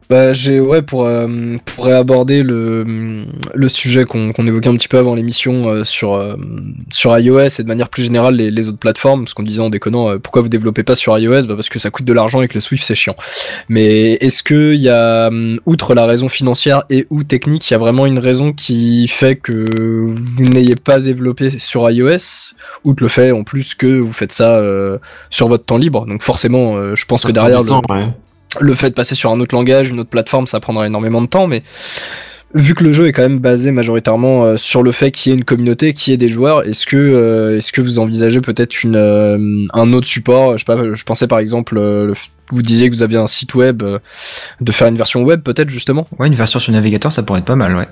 Bah, 0.10 0.34
j'ai 0.34 0.60
ouais 0.60 0.82
pour 0.82 1.06
euh, 1.06 1.28
pour 1.66 1.86
réaborder 1.86 2.44
le 2.44 3.26
le 3.54 3.70
sujet 3.70 4.06
qu'on 4.06 4.34
qu'on 4.34 4.46
évoquait 4.46 4.70
un 4.70 4.76
petit 4.76 4.88
peu 4.88 4.98
avant 4.98 5.16
l'émission 5.16 5.70
euh, 5.70 5.84
sur 5.84 6.14
euh, 6.14 6.36
sur 6.92 7.18
iOS 7.18 7.60
et 7.60 7.64
de 7.64 7.68
manière 7.68 7.90
plus 7.90 8.04
générale 8.04 8.36
les, 8.36 8.52
les 8.52 8.68
autres 8.68 8.78
plateformes 8.78 9.24
parce 9.24 9.34
qu'on 9.34 9.44
disait 9.44 9.62
en 9.62 9.70
déconnant 9.70 10.12
euh, 10.12 10.20
pourquoi 10.20 10.42
vous 10.42 10.50
développez 10.50 10.84
pas 10.84 10.96
sur 10.96 11.18
iOS? 11.18 11.48
Bah 11.48 11.56
parce 11.56 11.70
que 11.70 11.80
ça 11.80 11.90
coûte 11.90 12.06
de 12.06 12.14
l'argent 12.14 12.42
et 12.42 12.48
que 12.48 12.54
le 12.54 12.60
Swift 12.60 12.84
c'est 12.84 12.96
chiant. 12.96 13.16
Mais 13.70 14.14
est-ce 14.14 14.44
que 14.44 14.74
il 14.74 14.82
y 14.82 14.90
a 14.90 15.28
hum, 15.28 15.60
outre 15.66 15.96
la 15.96 16.06
raison 16.06 16.30
financière 16.30 16.84
et 16.90 17.08
ou 17.10 17.24
technique, 17.24 17.70
il 17.70 17.74
y 17.74 17.76
a 17.76 17.80
vraiment 17.80 18.06
une 18.06 18.20
raison 18.20 18.54
qui 18.54 19.08
fait 19.08 19.36
que 19.36 20.06
vous 20.08 20.44
n'ayez 20.44 20.76
pas 20.76 21.00
développé 21.00 21.58
sur 21.58 21.90
iOS? 21.90 22.54
Outre 22.84 23.04
le 23.04 23.10
fait 23.10 23.32
en 23.32 23.44
plus 23.44 23.76
que 23.76 24.00
vous 24.00 24.14
faites 24.14 24.32
ça 24.32 24.58
euh, 24.58 24.98
sur 25.30 25.48
votre 25.48 25.66
temps 25.66 25.78
libre. 25.78 26.06
Donc 26.06 26.22
forcément, 26.22 26.76
euh, 26.76 26.96
je 26.96 27.06
pense 27.06 27.26
que 27.26 27.32
derrière 27.32 27.62
le, 27.62 27.68
temps, 27.68 27.82
ouais. 27.90 28.08
Le 28.60 28.74
fait 28.74 28.90
de 28.90 28.96
passer 28.96 29.16
sur 29.16 29.32
un 29.32 29.40
autre 29.40 29.56
langage, 29.56 29.90
une 29.90 30.00
autre 30.00 30.10
plateforme, 30.10 30.48
ça 30.48 30.60
prendra 30.60 30.88
énormément 30.88 31.22
de 31.22 31.28
temps, 31.28 31.48
mais 31.48 31.64
vu 32.54 32.74
que 32.74 32.84
le 32.86 32.94
jeu 32.94 33.08
est 33.08 33.12
quand 33.12 33.24
même 33.24 33.40
basé 33.40 33.72
majoritairement 33.72 34.46
euh, 34.46 34.58
sur 34.58 34.82
le 34.82 34.92
fait 34.94 35.12
qu'il 35.12 35.32
y 35.32 35.36
ait 35.36 35.38
une 35.38 35.44
communauté, 35.44 35.94
qu'il 35.94 36.12
y 36.12 36.14
ait 36.14 36.18
des 36.18 36.30
joueurs, 36.30 36.66
est-ce 36.66 36.86
que 36.86 36.96
euh, 36.96 37.58
est-ce 37.58 37.74
que 37.74 37.82
vous 37.82 38.00
envisagez 38.00 38.40
peut-être 38.40 38.84
une 38.84 38.96
euh, 38.96 39.66
un 39.74 39.92
autre 39.92 40.08
support? 40.08 40.54
Je 40.58 40.60
sais 40.60 40.66
pas, 40.66 40.94
je 40.94 41.04
pensais 41.04 41.28
par 41.28 41.40
exemple, 41.40 41.78
euh, 41.78 42.08
le 42.08 42.14
vous 42.52 42.62
disiez 42.62 42.90
que 42.90 42.96
vous 42.96 43.04
aviez 43.04 43.18
un 43.18 43.28
site 43.28 43.56
web, 43.56 43.82
euh, 43.82 44.00
de 44.62 44.72
faire 44.72 44.88
une 44.88 44.98
version 44.98 45.24
web 45.24 45.42
peut-être 45.42 45.70
justement? 45.70 46.08
Ouais, 46.20 46.28
une 46.28 46.36
version 46.36 46.60
sur 46.60 46.72
navigateur, 46.72 47.12
ça 47.12 47.24
pourrait 47.24 47.40
être 47.40 47.46
pas 47.46 47.56
mal, 47.56 47.76
ouais. 47.76 47.88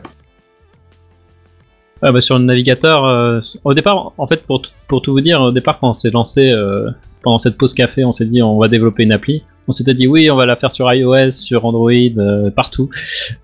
Ah 2.03 2.11
bah, 2.11 2.21
sur 2.21 2.37
le 2.37 2.45
navigateur, 2.45 3.05
euh, 3.05 3.39
au 3.63 3.73
départ, 3.73 4.11
en 4.17 4.27
fait, 4.27 4.43
pour, 4.43 4.61
t- 4.61 4.67
pour 4.87 5.01
tout 5.01 5.13
vous 5.13 5.21
dire, 5.21 5.41
au 5.41 5.51
départ, 5.51 5.79
quand 5.79 5.89
on 5.89 5.93
s'est 5.93 6.11
lancé 6.11 6.51
euh, 6.51 6.89
pendant 7.23 7.39
cette 7.39 7.57
pause 7.57 7.73
café, 7.73 8.05
on 8.05 8.11
s'est 8.11 8.25
dit 8.25 8.41
on 8.43 8.57
va 8.59 8.67
développer 8.67 9.03
une 9.03 9.11
appli. 9.13 9.43
On 9.67 9.71
s'était 9.71 9.93
dit 9.93 10.07
oui, 10.07 10.29
on 10.29 10.35
va 10.35 10.45
la 10.45 10.55
faire 10.57 10.71
sur 10.73 10.91
iOS, 10.93 11.31
sur 11.31 11.65
Android, 11.65 11.91
euh, 11.91 12.51
partout. 12.51 12.89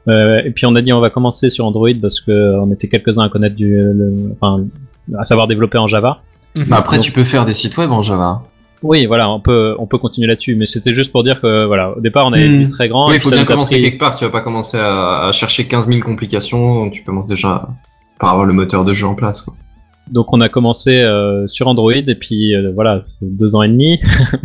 Euh, 0.08 0.42
et 0.46 0.52
puis 0.52 0.66
on 0.66 0.76
a 0.76 0.82
dit 0.82 0.92
on 0.94 1.00
va 1.00 1.10
commencer 1.10 1.50
sur 1.50 1.66
Android 1.66 1.90
parce 2.02 2.20
que 2.20 2.56
on 2.60 2.72
était 2.72 2.88
quelques-uns 2.90 3.24
à 3.24 3.30
connaître 3.30 3.56
du, 3.56 3.74
le- 3.78 4.36
enfin, 4.40 4.66
à 5.18 5.26
savoir 5.26 5.48
développer 5.48 5.78
en 5.78 5.88
Java. 5.88 6.22
Bah 6.68 6.78
après, 6.78 6.98
Donc- 6.98 7.06
tu 7.06 7.12
peux 7.12 7.24
faire 7.24 7.46
des 7.46 7.54
sites 7.54 7.78
web 7.78 7.92
en 7.92 8.02
Java. 8.02 8.42
Oui, 8.82 9.06
voilà, 9.08 9.30
on 9.30 9.40
peut, 9.42 9.76
on 9.78 9.88
peut 9.88 9.98
continuer 9.98 10.28
là-dessus, 10.28 10.56
mais 10.56 10.66
c'était 10.66 10.94
juste 10.94 11.12
pour 11.12 11.24
dire 11.26 11.42
que 11.42 11.66
voilà, 11.66 11.98
au 11.98 12.00
départ 12.02 12.26
on 12.28 12.34
avait 12.34 12.48
Hmm. 12.48 12.58
mis 12.60 12.68
très 12.70 12.88
grand. 12.90 13.08
Oui, 13.10 13.16
il 13.16 13.20
faut 13.20 13.30
bien 13.30 13.44
commencer 13.46 13.76
pris- 13.76 13.84
quelque 13.84 14.00
part. 14.00 14.16
Tu 14.16 14.24
vas 14.26 14.32
pas 14.32 14.40
commencer 14.42 14.78
à, 14.78 15.28
à 15.28 15.32
chercher 15.34 15.68
15 15.68 15.88
000 15.88 16.00
complications. 16.02 16.90
Tu 16.90 17.04
commences 17.04 17.28
déjà 17.28 17.68
par 18.20 18.30
avoir 18.32 18.46
le 18.46 18.54
moteur 18.54 18.84
de 18.86 18.94
jeu 18.94 19.06
en 19.08 19.16
place. 19.16 19.42
Quoi. 19.42 19.54
Donc 20.12 20.34
on 20.34 20.42
a 20.42 20.50
commencé 20.50 21.02
euh, 21.02 21.48
sur 21.48 21.68
Android 21.68 21.94
et 21.94 22.16
puis 22.16 22.56
euh, 22.56 22.72
voilà, 22.74 23.02
c'est 23.04 23.26
deux 23.36 23.54
ans 23.56 23.62
et 23.64 23.68
demi. 23.70 24.00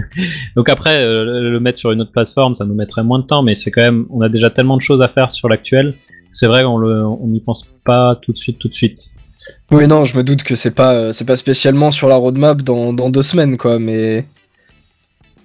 Donc 0.57 0.69
après 0.69 1.03
euh, 1.03 1.41
le- 1.51 1.61
mettre 1.61 1.79
sur 1.79 1.91
une 1.93 2.01
autre 2.03 2.13
plateforme, 2.13 2.55
ça 2.55 2.65
nous 2.65 2.75
mettrait 2.75 3.03
moins 3.03 3.19
de 3.19 3.25
temps, 3.25 3.43
mais 3.43 3.55
c'est 3.55 3.71
quand 3.71 3.81
même, 3.83 4.07
on 4.11 4.21
a 4.21 4.29
déjà 4.29 4.51
tellement 4.51 4.77
de 4.77 4.83
choses 4.83 5.01
à 5.03 5.09
faire 5.09 5.31
sur 5.31 5.49
l'actuel. 5.49 5.95
C'est 6.33 6.47
vrai, 6.47 6.65
on 6.65 6.77
le, 6.79 7.07
on 7.07 7.27
n'y 7.29 7.41
pense 7.41 7.67
pas 7.85 8.17
tout 8.21 8.33
de 8.33 8.37
suite, 8.39 8.59
tout 8.59 8.69
de 8.69 8.75
suite. 8.75 9.11
Oui, 9.71 9.87
non, 9.87 10.05
je 10.05 10.17
me 10.17 10.23
doute 10.25 10.43
que 10.43 10.57
c'est 10.57 10.75
pas, 10.75 10.93
euh, 10.95 11.13
c'est 11.13 11.27
pas 11.27 11.37
spécialement 11.37 11.91
sur 11.91 12.09
la 12.09 12.17
roadmap 12.17 12.63
dans, 12.63 12.93
dans 12.93 13.09
deux 13.11 13.23
semaines, 13.23 13.57
quoi, 13.57 13.79
mais. 13.79 14.25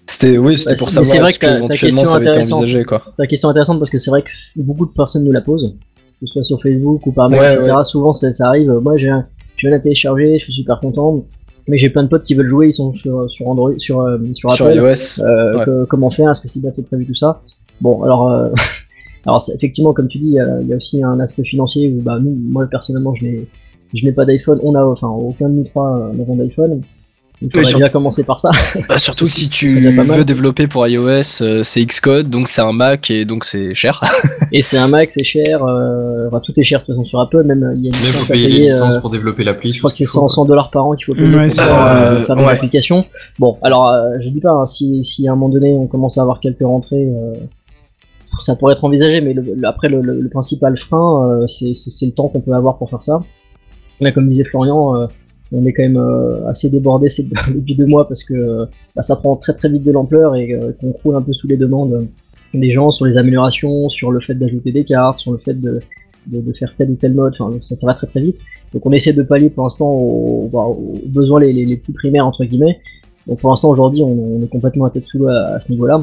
C'était, 0.08 0.38
oui, 0.38 0.58
c'était 0.58 0.72
Bah, 0.72 0.76
pour 0.80 0.90
c'est- 0.90 0.96
c'est 1.00 1.04
savoir 1.06 1.22
vrai 1.22 1.30
est-ce 1.30 1.40
que 1.40 1.68
question 1.68 2.04
ça 2.06 2.16
avait 2.18 2.28
été 2.30 2.40
envisagé, 2.40 2.84
quoi. 2.84 3.04
Ta 3.16 3.28
question 3.28 3.50
est 3.50 3.52
intéressante 3.52 3.78
parce 3.80 3.92
que 3.92 3.98
c'est 4.00 4.10
vrai 4.10 4.24
que 4.24 4.30
beaucoup 4.56 4.86
de 4.88 4.92
personnes 4.92 5.24
nous 5.24 5.32
la 5.32 5.42
posent, 5.42 5.76
que 6.20 6.26
ce 6.26 6.34
soit 6.34 6.44
sur 6.44 6.62
Facebook 6.62 7.06
ou 7.06 7.12
par 7.12 7.30
mail, 7.30 7.40
Ouais, 7.40 7.54
etc. 7.54 7.78
Souvent 7.84 8.12
ça, 8.14 8.34
ça 8.34 8.48
arrive. 8.48 8.72
Moi 8.82 8.98
j'ai 8.98 9.10
un- 9.10 9.26
je 9.60 9.68
viens 9.68 9.72
de 9.72 9.76
la 9.76 9.82
télécharger, 9.84 10.40
je 10.40 10.44
suis 10.46 10.54
super 10.54 10.80
content, 10.80 11.24
mais 11.68 11.78
j'ai 11.78 11.90
plein 11.90 12.04
de 12.04 12.08
potes 12.08 12.24
qui 12.24 12.34
veulent 12.34 12.48
jouer, 12.50 12.68
ils 12.68 12.74
sont 12.74 12.94
sur, 12.94 13.30
sur 13.30 13.48
Android, 13.48 13.74
sur, 13.78 14.02
euh, 14.02 14.18
sur 14.34 14.50
Sur 14.52 14.66
Apple. 14.66 14.78
iOS. 14.78 15.22
Euh, 15.22 15.58
ouais. 15.60 15.66
que- 15.66 15.86
comment 15.86 16.10
faire? 16.10 16.32
Est-ce 16.32 16.42
que 16.42 16.48
c'est 16.48 16.62
bientôt 16.62 16.82
prévu 16.84 17.06
tout 17.06 17.16
ça? 17.16 17.42
Bon, 17.82 18.02
alors, 18.04 18.30
euh, 18.32 18.50
alors 19.26 19.44
effectivement, 19.54 19.94
comme 19.94 20.08
tu 20.08 20.18
dis, 20.18 20.28
il 20.28 20.34
y, 20.34 20.40
a- 20.40 20.62
il 20.62 20.68
y 20.68 20.74
a 20.74 20.78
aussi 20.78 21.04
un 21.04 21.20
aspect 21.20 21.44
financier 21.44 21.88
où, 21.92 22.02
bah, 22.02 22.18
nous, 22.20 22.36
moi 22.50 22.66
personnellement, 22.68 23.14
je 23.16 23.26
n'ai, 23.26 23.48
je 23.94 24.06
n'ai 24.06 24.12
pas 24.12 24.26
d'iPhone. 24.26 24.60
On 24.64 24.76
a, 24.76 24.84
enfin, 24.86 25.08
aucun 25.10 25.50
de 25.50 25.56
nous 25.56 25.64
trois 25.66 26.00
euh, 26.00 26.14
n'avons 26.14 26.36
d'iPhone. 27.42 27.50
Il 27.50 27.50
faudrait 27.52 27.66
sur- 27.70 27.78
déjà 27.80 27.90
commencer 27.90 28.24
par 28.24 28.40
ça. 28.40 28.52
Bah, 28.88 28.98
surtout 28.98 29.26
si 29.38 29.50
tu 29.50 29.92
veux 29.92 30.24
développer 30.24 30.68
pour 30.68 30.88
iOS, 30.88 31.42
euh, 31.42 31.64
c'est 31.64 31.84
Xcode, 31.86 32.30
donc 32.30 32.48
c'est 32.48 32.62
un 32.62 32.72
Mac 32.72 33.10
et 33.12 33.26
donc 33.26 33.46
c'est 33.46 33.74
cher. 33.74 34.02
Et 34.52 34.62
c'est 34.62 34.78
un 34.78 34.88
Mac, 34.88 35.12
c'est 35.12 35.24
cher. 35.24 35.64
Euh, 35.64 36.28
enfin, 36.28 36.40
tout 36.44 36.54
est 36.60 36.64
cher 36.64 36.80
de 36.82 36.86
toute 36.86 36.96
façon 36.96 37.06
sur 37.06 37.20
Apple. 37.20 37.44
Même 37.44 37.74
il 37.76 37.82
y 37.84 37.86
a 37.86 37.90
une 37.90 37.94
Il 37.96 38.00
licence 38.00 38.26
faut 38.28 38.32
à 38.32 38.34
payer 38.36 38.46
les 38.48 38.52
payer. 38.56 38.64
licences 38.66 38.96
euh, 38.96 39.00
pour 39.02 39.10
développer 39.12 39.44
l'appli. 39.44 39.74
je 39.74 39.80
crois 39.80 39.92
que 39.92 39.98
c'est 39.98 40.06
ce 40.06 40.12
qu'il 40.12 40.20
faut, 40.20 40.28
100, 40.28 40.36
100 40.36 40.46
dollars 40.46 40.70
par 40.72 40.86
an 40.88 40.96
qu'il 40.96 41.06
faut 41.06 41.14
payer 41.14 41.28
Ouais, 41.28 41.48
pour 41.48 41.56
faire, 41.56 41.86
euh, 41.86 42.26
faire 42.26 42.36
Euh, 42.38 42.40
une 42.42 42.46
ouais. 42.48 42.54
application. 42.54 43.06
Bon, 43.38 43.58
alors 43.62 43.88
euh, 43.90 44.14
je 44.22 44.30
dis 44.30 44.40
pas 44.42 44.52
hein, 44.52 44.66
si, 44.66 45.04
si 45.06 45.28
à 45.28 45.32
un 45.32 45.36
moment 45.36 45.50
donné 45.50 45.72
on 45.74 45.88
commence 45.88 46.18
à 46.18 46.22
avoir 46.22 46.40
quelques 46.40 46.62
rentrées, 46.64 46.96
euh, 47.08 47.36
ça 48.42 48.56
pourrait 48.56 48.74
être 48.74 48.84
envisagé, 48.86 49.22
mais 49.22 49.34
le, 49.34 49.42
le- 49.56 49.68
après 49.68 49.90
le, 49.90 50.02
le- 50.02 50.20
le 50.20 50.30
principal 50.30 50.78
frein, 50.78 51.28
euh, 51.42 51.48
c'est 51.48 51.74
c'est- 51.74 51.92
c'est 51.92 52.06
le 52.06 52.12
temps 52.12 52.28
qu'on 52.28 52.42
peut 52.42 52.54
avoir 52.54 52.78
pour 52.78 52.90
faire 52.90 53.04
ça. 53.04 53.22
Là, 54.02 54.12
comme 54.12 54.28
disait 54.30 54.46
Florian, 54.46 54.96
euh, 54.96 55.08
on 55.52 55.66
est 55.66 55.74
quand 55.74 55.84
même 55.84 55.98
euh, 55.98 56.48
assez 56.48 56.70
débordé 56.70 57.08
depuis 57.54 57.76
deux 57.76 57.86
mois 57.86 58.08
parce 58.08 58.24
que 58.24 58.34
euh, 58.34 58.66
bah, 58.96 59.02
ça 59.02 59.16
prend 59.16 59.36
très 59.36 59.54
très 59.54 59.70
vite 59.70 59.84
de 59.84 59.92
l'ampleur 59.92 60.36
et 60.36 60.54
euh, 60.54 60.72
qu'on 60.80 60.92
croule 60.92 61.16
un 61.16 61.22
peu 61.22 61.34
sous 61.34 61.48
les 61.48 61.58
demandes 61.58 61.94
euh, 61.94 62.06
des 62.54 62.72
gens 62.72 62.92
sur 62.92 63.06
les 63.06 63.18
améliorations, 63.18 63.90
sur 63.90 64.12
le 64.12 64.20
fait 64.20 64.36
d'ajouter 64.36 64.72
des 64.72 64.84
cartes, 64.84 65.20
sur 65.20 65.32
le 65.32 65.38
fait 65.38 65.54
de, 65.54 65.80
de, 66.28 66.42
de 66.42 66.54
faire 66.54 66.74
tel 66.78 66.92
ou 66.92 66.96
tel 66.96 67.14
mode. 67.14 67.34
Enfin, 67.40 67.56
ça, 67.62 67.76
ça 67.76 67.88
va 67.88 67.94
très 67.94 68.08
très 68.08 68.22
vite. 68.22 68.40
Donc 68.74 68.86
on 68.86 68.92
essaie 68.92 69.14
de 69.14 69.24
pallier 69.24 69.50
pour 69.50 69.64
l'instant 69.64 69.90
aux, 69.90 70.50
bah, 70.52 70.64
aux 70.64 71.00
besoins 71.06 71.40
les, 71.40 71.54
les, 71.54 71.78
plus 71.78 71.94
primaires 71.94 72.26
entre 72.26 72.46
guillemets. 72.46 72.80
Donc 73.28 73.40
pour 73.40 73.50
l'instant 73.50 73.70
aujourd'hui 73.70 74.04
on, 74.04 74.38
on 74.38 74.44
est 74.44 74.48
complètement 74.48 74.86
à 74.86 74.90
tête 74.92 75.08
sous 75.08 75.18
l'eau 75.18 75.28
à, 75.28 75.56
à 75.56 75.60
ce 75.60 75.72
niveau-là. 75.72 76.02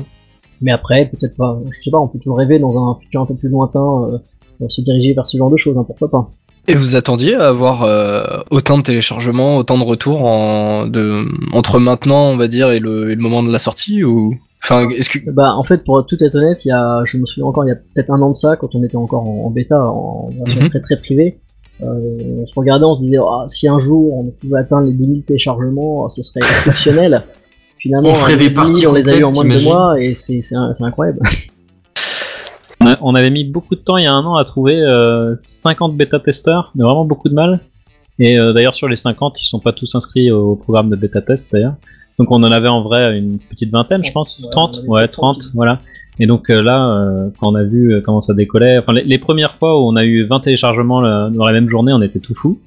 Mais 0.60 0.72
après 0.72 1.06
peut-être 1.06 1.36
pas, 1.36 1.60
je 1.70 1.84
sais 1.84 1.90
pas, 1.90 1.98
on 1.98 2.08
peut 2.08 2.18
toujours 2.18 2.38
rêver 2.38 2.58
dans 2.58 2.90
un 2.90 2.98
futur 3.00 3.20
un 3.20 3.26
peu 3.26 3.34
plus 3.34 3.48
lointain, 3.48 4.20
euh, 4.62 4.68
se 4.68 4.80
diriger 4.80 5.12
vers 5.12 5.26
ce 5.26 5.36
genre 5.36 5.50
de 5.50 5.56
choses, 5.56 5.78
hein, 5.78 5.84
pourquoi 5.84 6.10
pas. 6.10 6.30
Et 6.68 6.74
vous 6.74 6.96
attendiez 6.96 7.34
à 7.36 7.48
avoir 7.48 7.82
euh, 7.84 8.24
autant 8.50 8.78
de 8.78 8.82
téléchargements, 8.82 9.56
autant 9.58 9.78
de 9.78 9.84
retours 9.84 10.24
en, 10.24 10.86
de, 10.86 11.24
entre 11.54 11.78
maintenant, 11.78 12.28
on 12.30 12.36
va 12.36 12.48
dire, 12.48 12.70
et 12.70 12.80
le, 12.80 13.10
et 13.10 13.14
le 13.14 13.20
moment 13.20 13.42
de 13.42 13.50
la 13.52 13.58
sortie 13.58 14.02
ou 14.04 14.36
Enfin, 14.64 14.88
est-ce 14.88 15.10
que 15.10 15.30
Bah 15.30 15.54
en 15.54 15.62
fait 15.62 15.84
pour 15.84 16.04
tout 16.06 16.16
être 16.24 16.34
honnête, 16.34 16.64
il 16.64 16.68
y 16.68 16.72
a, 16.72 17.02
je 17.04 17.18
me 17.18 17.26
souviens 17.26 17.44
encore 17.46 17.64
il 17.64 17.68
y 17.68 17.72
a 17.72 17.76
peut-être 17.76 18.10
un 18.10 18.20
an 18.20 18.30
de 18.30 18.34
ça 18.34 18.56
quand 18.56 18.74
on 18.74 18.82
était 18.82 18.96
encore 18.96 19.22
en, 19.22 19.44
en 19.46 19.50
bêta, 19.50 19.80
en 19.80 20.30
version 20.44 20.62
Mhm. 20.62 20.70
très 20.70 20.80
très 20.80 20.96
privée. 20.96 21.38
Euh, 21.82 21.86
on 22.42 22.46
se 22.48 22.52
regardait, 22.56 22.84
on 22.84 22.94
se 22.96 23.00
disait 23.00 23.18
Ah, 23.20 23.44
si 23.46 23.68
un 23.68 23.78
jour 23.78 24.18
on 24.18 24.24
pouvait 24.40 24.58
atteindre 24.58 24.86
les 24.88 24.92
10 24.94 25.06
000 25.06 25.18
téléchargements, 25.24 26.08
ce 26.10 26.20
serait 26.22 26.40
exceptionnel. 26.40 27.22
Finalement, 27.78 28.08
On 28.08 28.14
ferait 28.14 28.36
les 28.36 28.48
des 28.48 28.50
10 28.50 28.54
000, 28.56 28.64
parties 28.66 28.86
on 28.88 28.92
les 28.94 29.08
a 29.08 29.16
eu 29.16 29.22
en 29.22 29.30
moins 29.30 29.44
de 29.44 29.56
deux 29.56 29.62
mois 29.64 30.00
et 30.02 30.14
c'est 30.14 30.40
c'est 30.42 30.56
un- 30.56 30.72
c'est 30.74 30.82
incroyable. 30.84 31.20
On, 32.86 32.90
a- 32.92 32.98
on 33.02 33.14
avait 33.14 33.30
mis 33.30 33.44
beaucoup 33.44 33.74
de 33.74 33.80
temps 33.80 33.96
il 33.96 34.04
y 34.04 34.06
a 34.06 34.12
un 34.12 34.24
an 34.24 34.36
à 34.36 34.44
trouver 34.44 34.76
euh, 34.80 35.34
50 35.38 35.96
bêta-testeurs, 35.96 36.70
mais 36.74 36.84
vraiment 36.84 37.04
beaucoup 37.04 37.28
de 37.28 37.34
mal. 37.34 37.60
Et 38.18 38.38
euh, 38.38 38.52
d'ailleurs 38.52 38.74
sur 38.74 38.88
les 38.88 38.96
50, 38.96 39.40
ils 39.42 39.46
sont 39.46 39.58
pas 39.60 39.72
tous 39.72 39.94
inscrits 39.94 40.30
au 40.30 40.56
programme 40.56 40.88
de 40.90 40.96
bêta-test 40.96 41.52
d'ailleurs. 41.52 41.74
Donc 42.18 42.30
on 42.30 42.42
en 42.42 42.50
avait 42.50 42.68
en 42.68 42.82
vrai 42.82 43.18
une 43.18 43.38
petite 43.38 43.70
vingtaine, 43.70 44.02
je 44.04 44.10
pense, 44.12 44.40
Ouais, 44.42 44.48
30, 44.50 44.76
on 44.76 44.78
avait 44.80 44.88
ouais, 44.88 45.00
peut-être 45.02 45.12
30, 45.12 45.38
30. 45.40 45.50
voilà. 45.54 45.80
Et 46.18 46.26
donc 46.26 46.48
euh, 46.50 46.62
là, 46.62 46.88
euh, 46.96 47.28
quand 47.38 47.52
on 47.52 47.54
a 47.56 47.62
vu 47.64 48.00
comment 48.02 48.22
ça 48.22 48.32
décollait, 48.32 48.78
enfin 48.78 48.94
les, 48.94 49.04
les 49.04 49.18
premières 49.18 49.56
fois 49.56 49.78
où 49.78 49.84
on 49.86 49.96
a 49.96 50.04
eu 50.04 50.24
20 50.24 50.40
téléchargements 50.40 51.02
dans 51.30 51.44
la 51.44 51.52
même 51.52 51.68
journée, 51.68 51.92
on 51.92 52.00
était 52.00 52.20
tout 52.20 52.32
fou. 52.34 52.58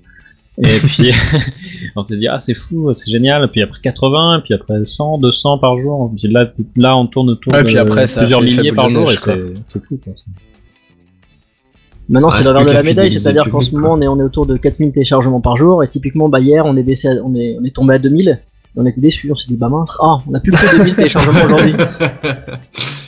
Et 0.62 0.78
puis 0.80 1.12
on 1.96 2.06
s'est 2.06 2.18
dit 2.18 2.28
ah 2.28 2.40
c'est 2.40 2.54
fou, 2.56 2.94
c'est 2.94 3.10
génial. 3.10 3.46
Et 3.46 3.48
puis 3.48 3.62
après 3.62 3.80
80, 3.82 4.40
et 4.40 4.42
puis 4.42 4.54
après 4.54 4.76
100, 4.86 5.18
200 5.20 5.58
par 5.60 5.78
jour. 5.80 6.12
Et 6.14 6.20
puis 6.20 6.28
là, 6.32 6.52
là 6.76 6.98
on 6.98 7.08
tourne 7.08 7.30
autour 7.30 7.54
Ouais, 7.54 7.60
de 7.64 7.68
puis 7.68 7.78
après, 7.78 8.08
ça 8.08 8.22
plusieurs 8.22 8.42
milliers 8.42 8.72
par 8.72 8.90
jour 8.90 9.10
et 9.12 9.16
c'est 9.16 9.44
c'est 9.72 9.86
fou. 9.86 10.00
Quoi. 10.04 10.14
Maintenant, 12.10 12.30
Ah, 12.32 12.42
c'est 12.42 12.52
plus 12.52 12.66
de 12.66 12.72
la 12.72 12.82
médaille, 12.84 13.12
c'est-à-dire 13.12 13.50
qu'en 13.52 13.62
ce 13.62 13.72
moment, 13.76 13.94
on 13.94 14.02
est, 14.02 14.08
on 14.08 14.20
est 14.20 14.24
autour 14.24 14.48
de 14.48 14.58
4000 14.58 14.92
téléchargements 14.92 15.42
par 15.42 15.58
jour, 15.58 15.84
et 15.84 15.88
typiquement, 15.88 16.28
bah, 16.28 16.40
hier, 16.40 16.66
on 16.66 16.76
est 16.76 16.82
baissé, 16.82 17.08
à- 17.08 17.24
on 17.24 17.36
est, 17.36 17.56
on 17.62 17.64
est 17.64 17.70
tombé 17.76 17.94
à 17.94 18.00
2000, 18.00 18.30
et 18.30 18.40
on 18.80 18.86
était 18.88 19.00
déçus, 19.00 19.30
on 19.32 19.36
s'est 19.36 19.46
dit, 19.48 19.58
bah 19.58 19.70
mince, 19.70 19.96
ah, 20.02 20.18
on 20.28 20.34
a 20.34 20.40
plus 20.40 20.52
que 20.52 20.78
2000 20.78 20.96
téléchargements 20.96 21.46
aujourd'hui. 21.46 21.74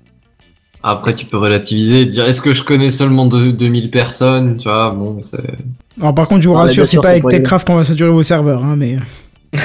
Après, 0.84 1.14
tu 1.14 1.26
peux 1.26 1.38
relativiser, 1.38 2.06
dire 2.06 2.26
est-ce 2.26 2.42
que 2.42 2.54
je 2.54 2.64
connais 2.64 2.90
seulement 2.90 3.28
deux- 3.28 3.54
2000 3.54 3.92
personnes, 3.92 4.58
tu 4.58 4.64
vois, 4.68 4.92
bon, 4.92 5.22
c'est... 5.22 5.38
Alors 6.00 6.16
par 6.16 6.28
contre, 6.28 6.42
je 6.42 6.50
vous 6.50 6.56
Ah, 6.56 6.64
mais 6.64 6.68
rassure, 6.70 6.88
c'est 6.88 6.98
pas 6.98 7.10
avec 7.10 7.28
Techcraft 7.28 7.68
qu'on 7.68 7.76
va 7.76 7.84
saturer 7.84 8.10
vos 8.10 8.24
serveurs, 8.24 8.64
hein, 8.66 8.76
mais. 8.78 8.98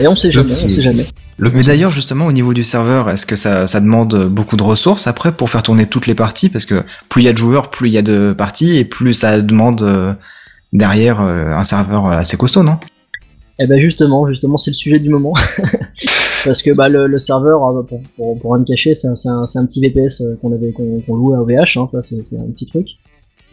Et 0.00 0.06
on 0.08 0.16
sait 0.16 0.32
jamais, 0.32 0.52
on 0.52 0.54
sait 0.54 0.80
jamais. 0.80 1.06
Mais 1.38 1.62
d'ailleurs, 1.62 1.92
justement, 1.92 2.26
au 2.26 2.32
niveau 2.32 2.54
du 2.54 2.62
serveur, 2.62 3.10
est-ce 3.10 3.26
que 3.26 3.36
ça, 3.36 3.66
ça 3.66 3.80
demande 3.80 4.26
beaucoup 4.26 4.56
de 4.56 4.62
ressources 4.62 5.06
après 5.06 5.32
pour 5.32 5.50
faire 5.50 5.62
tourner 5.62 5.86
toutes 5.86 6.06
les 6.06 6.14
parties? 6.14 6.48
Parce 6.48 6.66
que 6.66 6.82
plus 7.08 7.22
il 7.22 7.24
y 7.26 7.28
a 7.28 7.32
de 7.32 7.38
joueurs, 7.38 7.70
plus 7.70 7.88
il 7.88 7.92
y 7.92 7.98
a 7.98 8.02
de 8.02 8.32
parties, 8.36 8.76
et 8.76 8.84
plus 8.84 9.12
ça 9.12 9.40
demande 9.40 9.82
euh, 9.82 10.12
derrière 10.72 11.20
euh, 11.20 11.52
un 11.52 11.64
serveur 11.64 12.06
assez 12.06 12.36
costaud, 12.36 12.62
non? 12.62 12.78
Et 13.58 13.66
ben 13.66 13.78
justement, 13.80 14.28
justement, 14.28 14.56
c'est 14.56 14.70
le 14.70 14.74
sujet 14.76 14.98
du 14.98 15.08
moment. 15.08 15.34
Parce 16.44 16.60
que 16.60 16.72
bah, 16.72 16.88
le, 16.88 17.06
le 17.06 17.18
serveur, 17.18 17.64
euh, 17.64 17.82
pour, 17.82 18.00
pour, 18.16 18.38
pour 18.38 18.52
rien 18.52 18.60
me 18.60 18.66
cacher, 18.66 18.94
c'est 18.94 19.06
un, 19.06 19.14
un, 19.54 19.66
petit 19.66 19.80
VPS 19.80 20.22
euh, 20.22 20.36
qu'on 20.40 20.52
avait 20.52 20.72
qu'on 20.72 21.00
qu'on 21.00 21.14
louait 21.14 21.36
à 21.36 21.40
OVH, 21.40 21.78
hein, 21.78 21.88
c'est 22.00 22.36
un 22.36 22.50
petit 22.52 22.66
truc. 22.66 22.88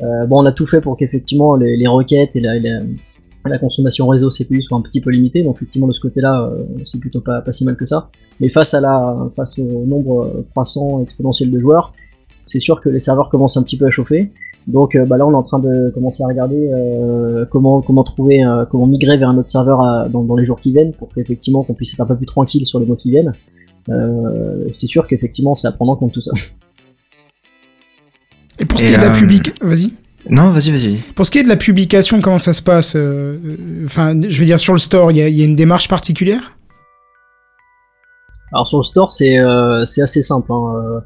Euh, 0.02 0.26
bon, 0.26 0.42
on 0.42 0.46
a 0.46 0.52
tout 0.52 0.66
fait 0.66 0.82
pour 0.82 0.98
qu'effectivement 0.98 1.56
les, 1.56 1.78
les 1.78 1.88
requêtes 1.88 2.36
et 2.36 2.40
la, 2.40 2.58
la, 2.58 2.80
la 3.46 3.58
consommation 3.60 4.08
réseau 4.08 4.30
CPU 4.30 4.62
soient 4.64 4.78
un 4.78 4.82
petit 4.82 5.02
peu 5.02 5.12
limitées, 5.12 5.44
donc 5.44 5.58
effectivement 5.58 5.88
de 5.88 5.94
ce 5.94 6.00
côté-là, 6.00 6.50
euh, 6.52 6.64
c'est 6.84 7.00
plutôt 7.00 7.22
pas, 7.22 7.42
pas 7.42 7.52
si 7.52 7.64
mal 7.64 7.76
que 7.76 7.86
ça. 7.86 8.10
Mais 8.40 8.50
face 8.50 8.74
à 8.74 8.82
la 8.82 9.30
face 9.36 9.60
au 9.60 9.86
nombre 9.86 10.46
croissant 10.52 11.02
exponentiel 11.02 11.52
de 11.52 11.60
joueurs, 11.60 11.94
c'est 12.46 12.60
sûr 12.60 12.82
que 12.82 12.90
les 12.90 13.00
serveurs 13.00 13.30
commencent 13.30 13.58
un 13.58 13.64
petit 13.64 13.78
peu 13.78 13.86
à 13.86 13.92
chauffer. 13.92 14.32
Donc 14.70 14.95
euh, 14.95 15.05
bah 15.05 15.17
là 15.17 15.26
on 15.26 15.32
est 15.32 15.36
en 15.36 15.43
train 15.43 15.59
de 15.59 15.89
commencer 15.93 16.24
à 16.24 16.28
regarder 16.28 16.70
euh, 16.72 17.43
comment 17.51 17.82
comment 17.82 18.03
trouver 18.03 18.43
euh, 18.43 18.65
comment 18.70 18.86
migrer 18.86 19.17
vers 19.17 19.30
un 19.30 19.38
autre 19.38 19.49
serveur 19.49 19.82
à- 19.82 20.07
dans, 20.07 20.24
dans 20.24 20.36
les 20.36 20.45
jours 20.45 20.59
qui 20.59 20.72
viennent 20.72 20.93
pour 20.93 21.09
qu'effectivement 21.13 21.63
qu'on 21.63 21.74
puisse 21.74 21.93
être 21.93 22.01
un 22.01 22.05
peu 22.05 22.15
plus 22.15 22.28
tranquille 22.28 22.65
sur 22.65 22.80
les 22.80 22.86
mois 22.86 22.95
qui 22.95 23.09
viennent. 23.11 23.34
Euh, 23.89 24.67
c'est 24.72 24.86
sûr 24.86 25.07
qu'effectivement 25.07 25.55
c'est 25.55 25.67
à 25.67 25.72
prendre 25.72 25.91
en 25.91 25.95
compte 25.95 26.13
tout 26.13 26.22
ça. 26.22 26.32
Et 28.59 28.65
pour 28.65 28.80
ce 28.80 28.86
qui 28.86 28.93
est 28.93 28.97
de 28.97 29.01
la 29.01 29.11
euh, 29.15 29.20
public, 29.20 29.53
vas-y. 29.61 29.93
Non, 30.30 30.51
vas-y, 30.51 30.70
vas-y. 30.70 30.97
Pour 31.15 31.26
ce 31.26 31.32
qui 31.32 31.39
est 31.39 31.43
de 31.43 31.47
la 31.47 31.55
publication, 31.55 32.20
comment 32.20 32.38
ça 32.38 32.51
se 32.53 32.61
passe 32.61 32.95
euh, 32.95 33.39
euh, 33.43 33.86
Enfin, 33.86 34.20
je 34.22 34.39
veux 34.39 34.45
dire 34.45 34.59
sur 34.59 34.74
le 34.74 34.80
store, 34.80 35.11
il 35.11 35.17
y, 35.17 35.22
a- 35.22 35.30
il 35.30 35.38
y 35.38 35.41
a 35.41 35.45
une 35.45 35.55
démarche 35.55 35.88
particulière? 35.88 36.55
Alors 38.51 38.67
sur 38.67 38.80
le 38.80 38.84
store 38.84 39.11
c'est 39.11 39.38
euh, 39.39 39.86
c'est 39.86 40.01
assez 40.01 40.22
simple. 40.24 40.51
hein. 40.51 40.74
Euh, 40.76 40.99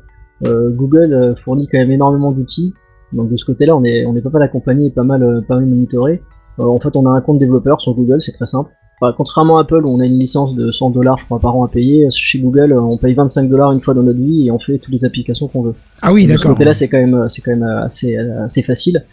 euh, 0.48 0.70
Google 0.72 1.14
euh, 1.14 1.36
fournit 1.44 1.68
quand 1.70 1.78
même 1.78 1.92
énormément 1.92 2.32
d'outils. 2.32 2.74
Donc 3.14 3.30
de 3.30 3.38
ce 3.38 3.46
côté-là 3.46 3.76
on 3.76 3.84
est 3.84 4.06
on 4.06 4.16
est 4.16 4.22
pas 4.22 4.30
mal 4.30 4.44
accompagné 4.44 4.88
et 4.88 4.90
pas 4.90 5.04
mal 5.04 5.24
euh, 5.24 5.42
pas 5.42 5.56
mal 5.56 5.66
monitoré. 5.66 6.22
Euh, 6.60 6.66
en 6.66 6.80
fait 6.80 6.96
on 6.96 7.06
a 7.08 7.10
un 7.10 7.22
compte 7.22 7.40
développeur 7.40 7.82
sur 7.82 7.94
Google, 7.94 8.22
c'est 8.22 8.32
très 8.32 8.46
simple. 8.46 8.72
Enfin, 9.02 9.14
contrairement 9.18 9.58
à 9.58 9.62
Apple 9.62 9.86
où 9.86 9.90
on 9.90 10.00
a 10.00 10.06
une 10.06 10.20
licence 10.20 10.56
de 10.56 10.72
100 10.72 10.92
dollars 10.92 11.18
je 11.18 11.26
crois 11.26 11.40
par 11.40 11.56
an 11.56 11.66
à 11.66 11.68
payer, 11.68 12.08
chez 12.12 12.40
Google 12.40 12.74
euh, 12.74 12.82
on 12.82 12.98
paye 12.98 13.14
25 13.14 13.50
dollars 13.50 13.72
une 13.72 13.82
fois 13.82 13.94
dans 13.94 14.04
notre 14.04 14.20
vie 14.20 14.48
et 14.48 14.52
on 14.52 14.60
fait 14.60 14.78
toutes 14.78 14.94
les 14.94 15.06
applications 15.06 15.48
qu'on 15.48 15.64
veut. 15.64 15.76
Ah 16.02 16.14
oui, 16.14 16.26
de 16.26 16.32
ce 16.32 16.38
d'accord. 16.38 16.52
côté-là, 16.52 16.74
c'est 16.74 16.88
quand 16.88 17.00
même, 17.00 17.28
c'est 17.30 17.42
quand 17.42 17.52
même 17.52 17.64
assez, 17.64 18.16
assez 18.18 18.62
facile. 18.62 19.04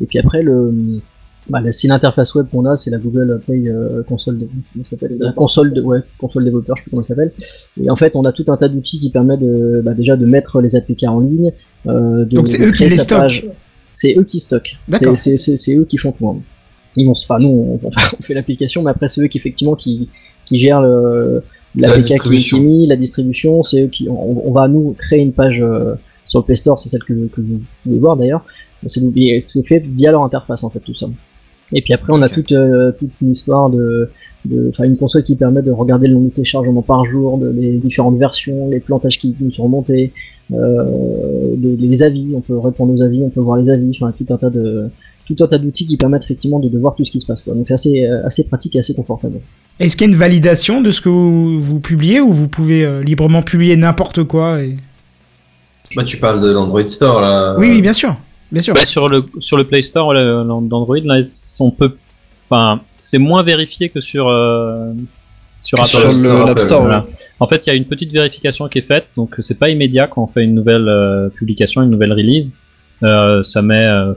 Et 0.00 0.06
puis 0.06 0.18
après, 0.18 0.42
le, 0.42 0.72
Bah, 1.48 1.60
si 1.72 1.86
l'interface 1.86 2.34
web 2.34 2.46
qu'on 2.50 2.64
a, 2.66 2.76
c'est 2.76 2.90
la 2.90 2.98
Google 2.98 3.40
Play 3.46 3.64
euh, 3.68 4.02
console, 4.02 4.38
de, 4.38 4.48
la 5.24 5.32
console 5.32 5.72
de, 5.72 5.80
ouais, 5.80 6.00
console 6.18 6.44
développeur, 6.44 6.76
je 6.76 6.80
sais 6.80 6.84
plus 6.84 6.90
comment 6.90 7.02
ça 7.02 7.08
s'appelle. 7.14 7.32
Et 7.82 7.88
en 7.90 7.96
fait, 7.96 8.16
on 8.16 8.24
a 8.24 8.32
tout 8.32 8.44
un 8.48 8.56
tas 8.56 8.68
d'outils 8.68 8.98
qui 8.98 9.10
permettent 9.10 9.40
de, 9.40 9.80
bah, 9.84 9.94
déjà 9.94 10.16
de 10.16 10.26
mettre 10.26 10.60
les 10.60 10.76
APK 10.76 11.04
en 11.04 11.20
ligne. 11.20 11.52
Euh, 11.86 12.24
de, 12.24 12.36
Donc 12.36 12.48
c'est 12.48 12.60
eux 12.62 12.68
qui 12.70 12.76
créer 12.78 12.88
les 12.90 12.96
stockent. 12.98 13.18
page. 13.20 13.46
C'est 13.92 14.14
eux 14.18 14.24
qui 14.24 14.40
stockent. 14.40 14.76
D'accord. 14.88 15.16
C'est- 15.16 15.36
C'est 15.36 15.52
c'est- 15.52 15.56
c'est 15.56 15.74
eux 15.76 15.84
qui 15.84 15.96
font 15.96 16.12
tout. 16.12 16.28
hein. 16.28 16.36
Ils 16.96 17.06
vont, 17.06 17.14
se- 17.14 17.24
enfin, 17.24 17.38
nous, 17.40 17.48
on, 17.82 17.88
on 17.88 18.22
fait 18.22 18.34
l'application, 18.34 18.82
mais 18.82 18.90
après, 18.90 19.08
c'est 19.08 19.20
eux 19.22 19.26
qui 19.28 19.38
effectivement 19.38 19.74
qui, 19.74 20.08
qui 20.44 20.58
gèrent 20.58 20.82
le, 20.82 21.42
La 21.76 21.88
l'APK 21.88 22.00
qui, 22.02 22.02
est 22.56 22.60
mis, 22.60 22.86
la 22.86 22.96
distribution. 22.96 23.62
C'est 23.64 23.82
eux 23.82 23.86
qui, 23.88 24.08
on, 24.08 24.48
on 24.48 24.52
va 24.52 24.68
nous 24.68 24.94
créer 24.98 25.20
une 25.20 25.32
page 25.32 25.60
euh, 25.62 25.94
sur 26.26 26.40
le 26.40 26.44
Play 26.44 26.56
Store, 26.56 26.78
c'est 26.78 26.88
celle 26.90 27.04
que, 27.04 27.14
que 27.28 27.40
vous 27.40 27.60
pouvez 27.84 27.98
voir 27.98 28.16
d'ailleurs. 28.16 28.44
C'est 28.86 29.00
fait 29.66 29.80
via 29.80 30.10
leur 30.12 30.22
interface 30.22 30.62
en 30.62 30.70
fait 30.70 30.78
tout 30.80 30.94
ça. 30.94 31.06
Et 31.72 31.82
puis 31.82 31.92
après, 31.92 32.12
on 32.12 32.22
a 32.22 32.28
toute, 32.28 32.52
euh, 32.52 32.92
toute 32.98 33.10
une 33.20 33.32
histoire 33.32 33.68
de, 33.70 34.10
enfin 34.70 34.84
une 34.84 34.96
console 34.96 35.22
qui 35.22 35.36
permet 35.36 35.60
de 35.62 35.70
regarder 35.70 36.08
le 36.08 36.14
nombre 36.14 36.28
de 36.28 36.34
téléchargements 36.34 36.80
par 36.82 37.04
jour, 37.04 37.36
de, 37.38 37.48
les 37.50 37.76
différentes 37.76 38.16
versions, 38.18 38.70
les 38.70 38.80
plantages 38.80 39.18
qui 39.18 39.34
nous 39.40 39.50
sont 39.50 39.64
remontés, 39.64 40.12
euh, 40.52 40.84
de- 41.56 41.76
les 41.78 42.02
avis, 42.02 42.28
on 42.34 42.40
peut 42.40 42.58
répondre 42.58 42.94
aux 42.94 43.02
avis, 43.02 43.22
on 43.22 43.28
peut 43.28 43.40
voir 43.40 43.58
les 43.58 43.70
avis, 43.70 43.90
enfin 44.00 44.12
tout 44.16 44.32
un 44.32 44.38
tas 44.38 44.50
de 44.50 44.88
tout 45.26 45.36
un 45.40 45.46
tas 45.46 45.58
d'outils 45.58 45.86
qui 45.86 45.98
permettent 45.98 46.24
effectivement 46.24 46.58
de, 46.58 46.70
de 46.70 46.78
voir 46.78 46.94
tout 46.94 47.04
ce 47.04 47.10
qui 47.10 47.20
se 47.20 47.26
passe. 47.26 47.42
Quoi. 47.42 47.52
Donc 47.52 47.66
c'est 47.68 47.74
assez, 47.74 48.06
euh, 48.06 48.24
assez 48.24 48.44
pratique 48.44 48.74
et 48.76 48.78
assez 48.78 48.94
confortable. 48.94 49.40
Est-ce 49.78 49.94
qu'il 49.94 50.06
y 50.06 50.10
a 50.10 50.12
une 50.14 50.18
validation 50.18 50.80
de 50.80 50.90
ce 50.90 51.02
que 51.02 51.10
vous, 51.10 51.60
vous 51.60 51.80
publiez 51.80 52.18
ou 52.18 52.32
vous 52.32 52.48
pouvez 52.48 52.82
euh, 52.82 53.02
librement 53.02 53.42
publier 53.42 53.76
n'importe 53.76 54.24
quoi 54.24 54.62
et... 54.62 54.76
Bah, 55.96 56.04
tu 56.04 56.16
parles 56.16 56.40
de 56.40 56.48
l'Android 56.50 56.86
Store 56.88 57.20
là. 57.20 57.56
Oui, 57.58 57.68
oui, 57.70 57.82
bien 57.82 57.92
sûr. 57.92 58.16
Bien 58.52 58.62
sûr. 58.62 58.74
Ouais, 58.74 58.84
sur 58.86 59.08
le 59.08 59.24
sur 59.40 59.56
le 59.56 59.64
Play 59.64 59.82
Store 59.82 60.12
d'Android, 60.14 60.96
là, 61.04 61.22
on 61.60 61.70
peut, 61.70 61.92
enfin, 62.48 62.80
c'est 63.00 63.18
moins 63.18 63.42
vérifié 63.42 63.88
que 63.90 64.00
sur 64.00 64.28
euh, 64.28 64.92
sur 65.62 65.76
Que 65.78 65.82
Apple. 65.82 65.90
sur 65.90 66.06
le- 66.06 66.12
Store, 66.30 66.46
l'App 66.46 66.58
Store, 66.58 66.80
Voilà. 66.82 67.06
En 67.40 67.46
fait, 67.48 67.66
il 67.66 67.70
y 67.70 67.72
a 67.72 67.76
une 67.76 67.84
petite 67.84 68.10
vérification 68.12 68.68
qui 68.68 68.78
est 68.78 68.82
faite, 68.86 69.06
donc 69.16 69.34
c'est 69.40 69.58
pas 69.58 69.68
immédiat 69.68 70.06
quand 70.06 70.22
on 70.22 70.26
fait 70.28 70.44
une 70.44 70.54
nouvelle 70.54 70.88
euh, 70.88 71.28
publication, 71.28 71.82
une 71.82 71.90
nouvelle 71.90 72.12
release. 72.12 72.52
Euh, 73.02 73.42
ça 73.42 73.60
met 73.62 73.84
euh, 73.86 74.14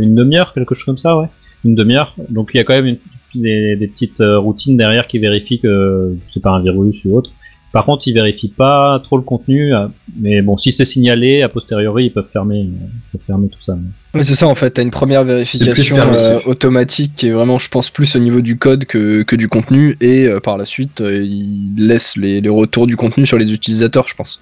une 0.00 0.14
demi-heure, 0.14 0.52
quelque 0.52 0.74
chose 0.74 0.84
comme 0.84 0.98
ça, 0.98 1.16
ouais, 1.16 1.28
une 1.64 1.74
demi-heure. 1.74 2.14
Donc 2.28 2.50
il 2.52 2.56
y 2.56 2.60
a 2.60 2.64
quand 2.64 2.74
même 2.74 2.86
une- 2.86 2.98
des, 3.32 3.76
des 3.76 3.86
petites 3.86 4.20
euh, 4.20 4.40
routines 4.40 4.76
derrière 4.76 5.06
qui 5.06 5.18
vérifient 5.20 5.60
que 5.60 6.16
c'est 6.34 6.42
pas 6.42 6.50
un 6.50 6.60
virus 6.60 7.04
ou 7.04 7.14
autre. 7.16 7.30
Par 7.72 7.84
contre, 7.84 8.08
ils 8.08 8.14
vérifient 8.14 8.48
pas 8.48 9.00
trop 9.02 9.16
le 9.16 9.22
contenu, 9.22 9.74
euh, 9.74 9.86
mais 10.18 10.42
bon, 10.42 10.58
si 10.58 10.72
c'est 10.72 10.84
signalé, 10.84 11.42
a 11.42 11.48
posteriori, 11.48 12.06
ils 12.06 12.12
peuvent 12.12 12.28
fermer, 12.32 12.62
euh, 12.62 12.64
ils 12.64 13.18
peuvent 13.18 13.26
fermer 13.26 13.48
tout 13.48 13.62
ça. 13.62 13.76
Ouais, 14.12 14.24
c'est 14.24 14.34
ça 14.34 14.48
en 14.48 14.56
fait, 14.56 14.70
t'as 14.70 14.82
une 14.82 14.90
première 14.90 15.22
vérification 15.22 15.96
euh, 15.98 16.40
automatique 16.46 17.12
qui 17.14 17.28
est 17.28 17.30
vraiment, 17.30 17.60
je 17.60 17.68
pense, 17.68 17.88
plus 17.90 18.16
au 18.16 18.18
niveau 18.18 18.40
du 18.40 18.58
code 18.58 18.86
que, 18.86 19.22
que 19.22 19.36
du 19.36 19.48
contenu, 19.48 19.96
et 20.00 20.26
euh, 20.26 20.40
par 20.40 20.58
la 20.58 20.64
suite, 20.64 21.00
euh, 21.00 21.22
il 21.22 21.74
laisse 21.76 22.16
les, 22.16 22.40
les 22.40 22.48
retours 22.48 22.88
du 22.88 22.96
contenu 22.96 23.24
sur 23.24 23.38
les 23.38 23.52
utilisateurs, 23.52 24.08
je 24.08 24.14
pense. 24.14 24.40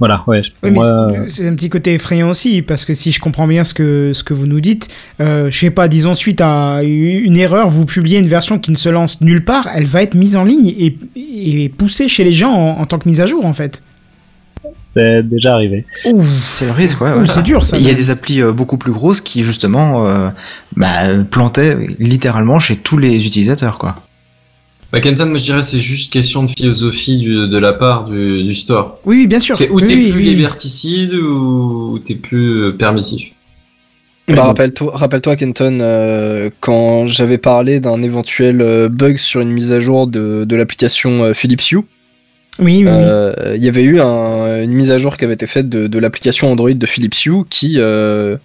Voilà, 0.00 0.24
ouais. 0.26 0.42
Oui, 0.62 0.70
moi, 0.72 1.08
c'est- 1.28 1.46
un 1.48 1.54
petit 1.54 1.68
côté 1.70 1.94
effrayant 1.94 2.28
aussi, 2.28 2.62
parce 2.62 2.84
que 2.84 2.94
si 2.94 3.12
je 3.12 3.20
comprends 3.20 3.46
bien 3.46 3.62
ce 3.64 3.74
que, 3.74 4.10
ce 4.12 4.24
que 4.24 4.34
vous 4.34 4.46
nous 4.46 4.60
dites, 4.60 4.88
euh, 5.20 5.50
je 5.50 5.58
sais 5.58 5.70
pas, 5.70 5.86
disons 5.88 6.14
suite 6.14 6.40
à 6.40 6.80
une 6.82 7.36
erreur, 7.36 7.70
vous 7.70 7.86
publiez 7.86 8.18
une 8.18 8.26
version 8.28 8.58
qui 8.58 8.70
ne 8.72 8.76
se 8.76 8.88
lance 8.88 9.20
nulle 9.20 9.44
part, 9.44 9.68
elle 9.72 9.86
va 9.86 10.02
être 10.02 10.14
mise 10.14 10.34
en 10.36 10.44
ligne 10.44 10.66
et, 10.66 10.96
et 11.16 11.68
poussée 11.68 12.08
chez 12.08 12.24
les 12.24 12.32
gens 12.32 12.52
en, 12.52 12.80
en 12.80 12.86
tant 12.86 12.98
que 12.98 13.08
mise 13.08 13.20
à 13.20 13.26
jour 13.26 13.46
en 13.46 13.52
fait. 13.52 13.82
c'est 14.78 15.22
déjà 15.22 15.54
arrivé. 15.54 15.84
C'est 16.48 16.66
le 16.66 16.72
risque, 16.72 17.00
ouais. 17.00 17.10
c'est 17.28 17.42
dur 17.42 17.64
ça. 17.64 17.76
Il 17.78 17.86
y 17.86 17.90
a 17.90 17.94
des 17.94 18.10
applis 18.10 18.42
euh, 18.42 18.52
beaucoup 18.52 18.78
plus 18.78 18.92
grosses 18.92 19.20
qui 19.20 19.42
justement 19.44 20.06
euh, 20.08 20.28
bah, 20.76 20.88
plantaient 21.30 21.76
littéralement 22.00 22.58
chez 22.58 22.76
tous 22.76 22.98
les 22.98 23.26
utilisateurs, 23.26 23.78
quoi. 23.78 23.94
Bah, 24.94 25.00
Kenton, 25.00 25.26
moi 25.26 25.38
je 25.38 25.42
dirais 25.44 25.62
c'est 25.62 25.80
juste 25.80 26.12
question 26.12 26.44
de 26.44 26.50
philosophie 26.50 27.16
du- 27.18 27.48
de 27.48 27.58
la 27.58 27.72
part 27.72 28.04
du, 28.04 28.44
du 28.44 28.54
store. 28.54 28.98
Oui, 29.04 29.16
oui, 29.18 29.26
bien 29.26 29.40
sûr. 29.40 29.56
C'est 29.56 29.68
où 29.68 29.80
Oui, 29.80 29.84
t'es 29.84 29.94
oui, 29.96 30.10
plus 30.12 30.20
oui. 30.20 30.24
liberticide 30.26 31.14
ou 31.14 31.98
t'es 32.04 32.14
plus 32.14 32.62
euh, 32.62 32.72
permissif? 32.72 33.30
Bah, 34.28 34.44
rappelle-toi, 34.44 34.92
rappelle-toi, 34.94 35.34
Kenton, 35.36 35.80
euh, 35.82 36.48
quand 36.60 37.06
j'avais 37.06 37.38
parlé 37.38 37.80
d'un 37.80 38.02
éventuel 38.02 38.60
euh, 38.62 38.88
bug 38.88 39.16
sur 39.16 39.40
une 39.40 39.50
mise 39.50 39.72
à 39.72 39.80
jour 39.80 40.06
de, 40.06 40.44
de 40.44 40.56
l'application 40.56 41.24
euh, 41.24 41.34
Philips 41.34 41.72
Hue, 41.72 41.78
Oui, 41.78 41.84
oui, 42.60 42.84
oui. 42.84 42.88
euh, 42.88 43.54
il 43.56 43.64
y 43.64 43.68
avait 43.68 43.82
eu 43.82 44.00
un- 44.00 44.62
une 44.62 44.72
mise 44.72 44.92
à 44.92 44.98
jour 44.98 45.16
qui 45.16 45.24
avait 45.24 45.34
été 45.34 45.46
faite 45.48 45.68
de, 45.68 45.88
de 45.88 45.98
l'application 45.98 46.50
Android 46.52 46.70
de 46.72 46.86
Philips 46.86 47.26
Hue 47.26 47.42
qui, 47.50 47.74
euh, 47.78 48.36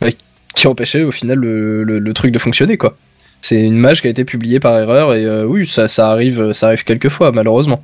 bah, 0.00 0.08
qui 0.54 0.66
empêchait 0.68 1.02
au 1.02 1.10
final 1.12 1.38
le, 1.38 1.82
le- 1.82 1.98
le 1.98 2.12
truc 2.14 2.30
de 2.32 2.38
fonctionner, 2.38 2.76
quoi. 2.78 2.96
C'est 3.48 3.62
une 3.62 3.76
mage 3.76 4.00
qui 4.00 4.08
a 4.08 4.10
été 4.10 4.24
publiée 4.24 4.58
par 4.60 4.76
erreur 4.78 5.14
et 5.14 5.24
euh, 5.24 5.44
oui, 5.46 5.66
ça, 5.66 5.86
ça 5.88 6.10
arrive, 6.10 6.52
ça 6.52 6.66
arrive 6.68 6.82
quelques 6.84 7.10
fois, 7.10 7.30
malheureusement. 7.32 7.80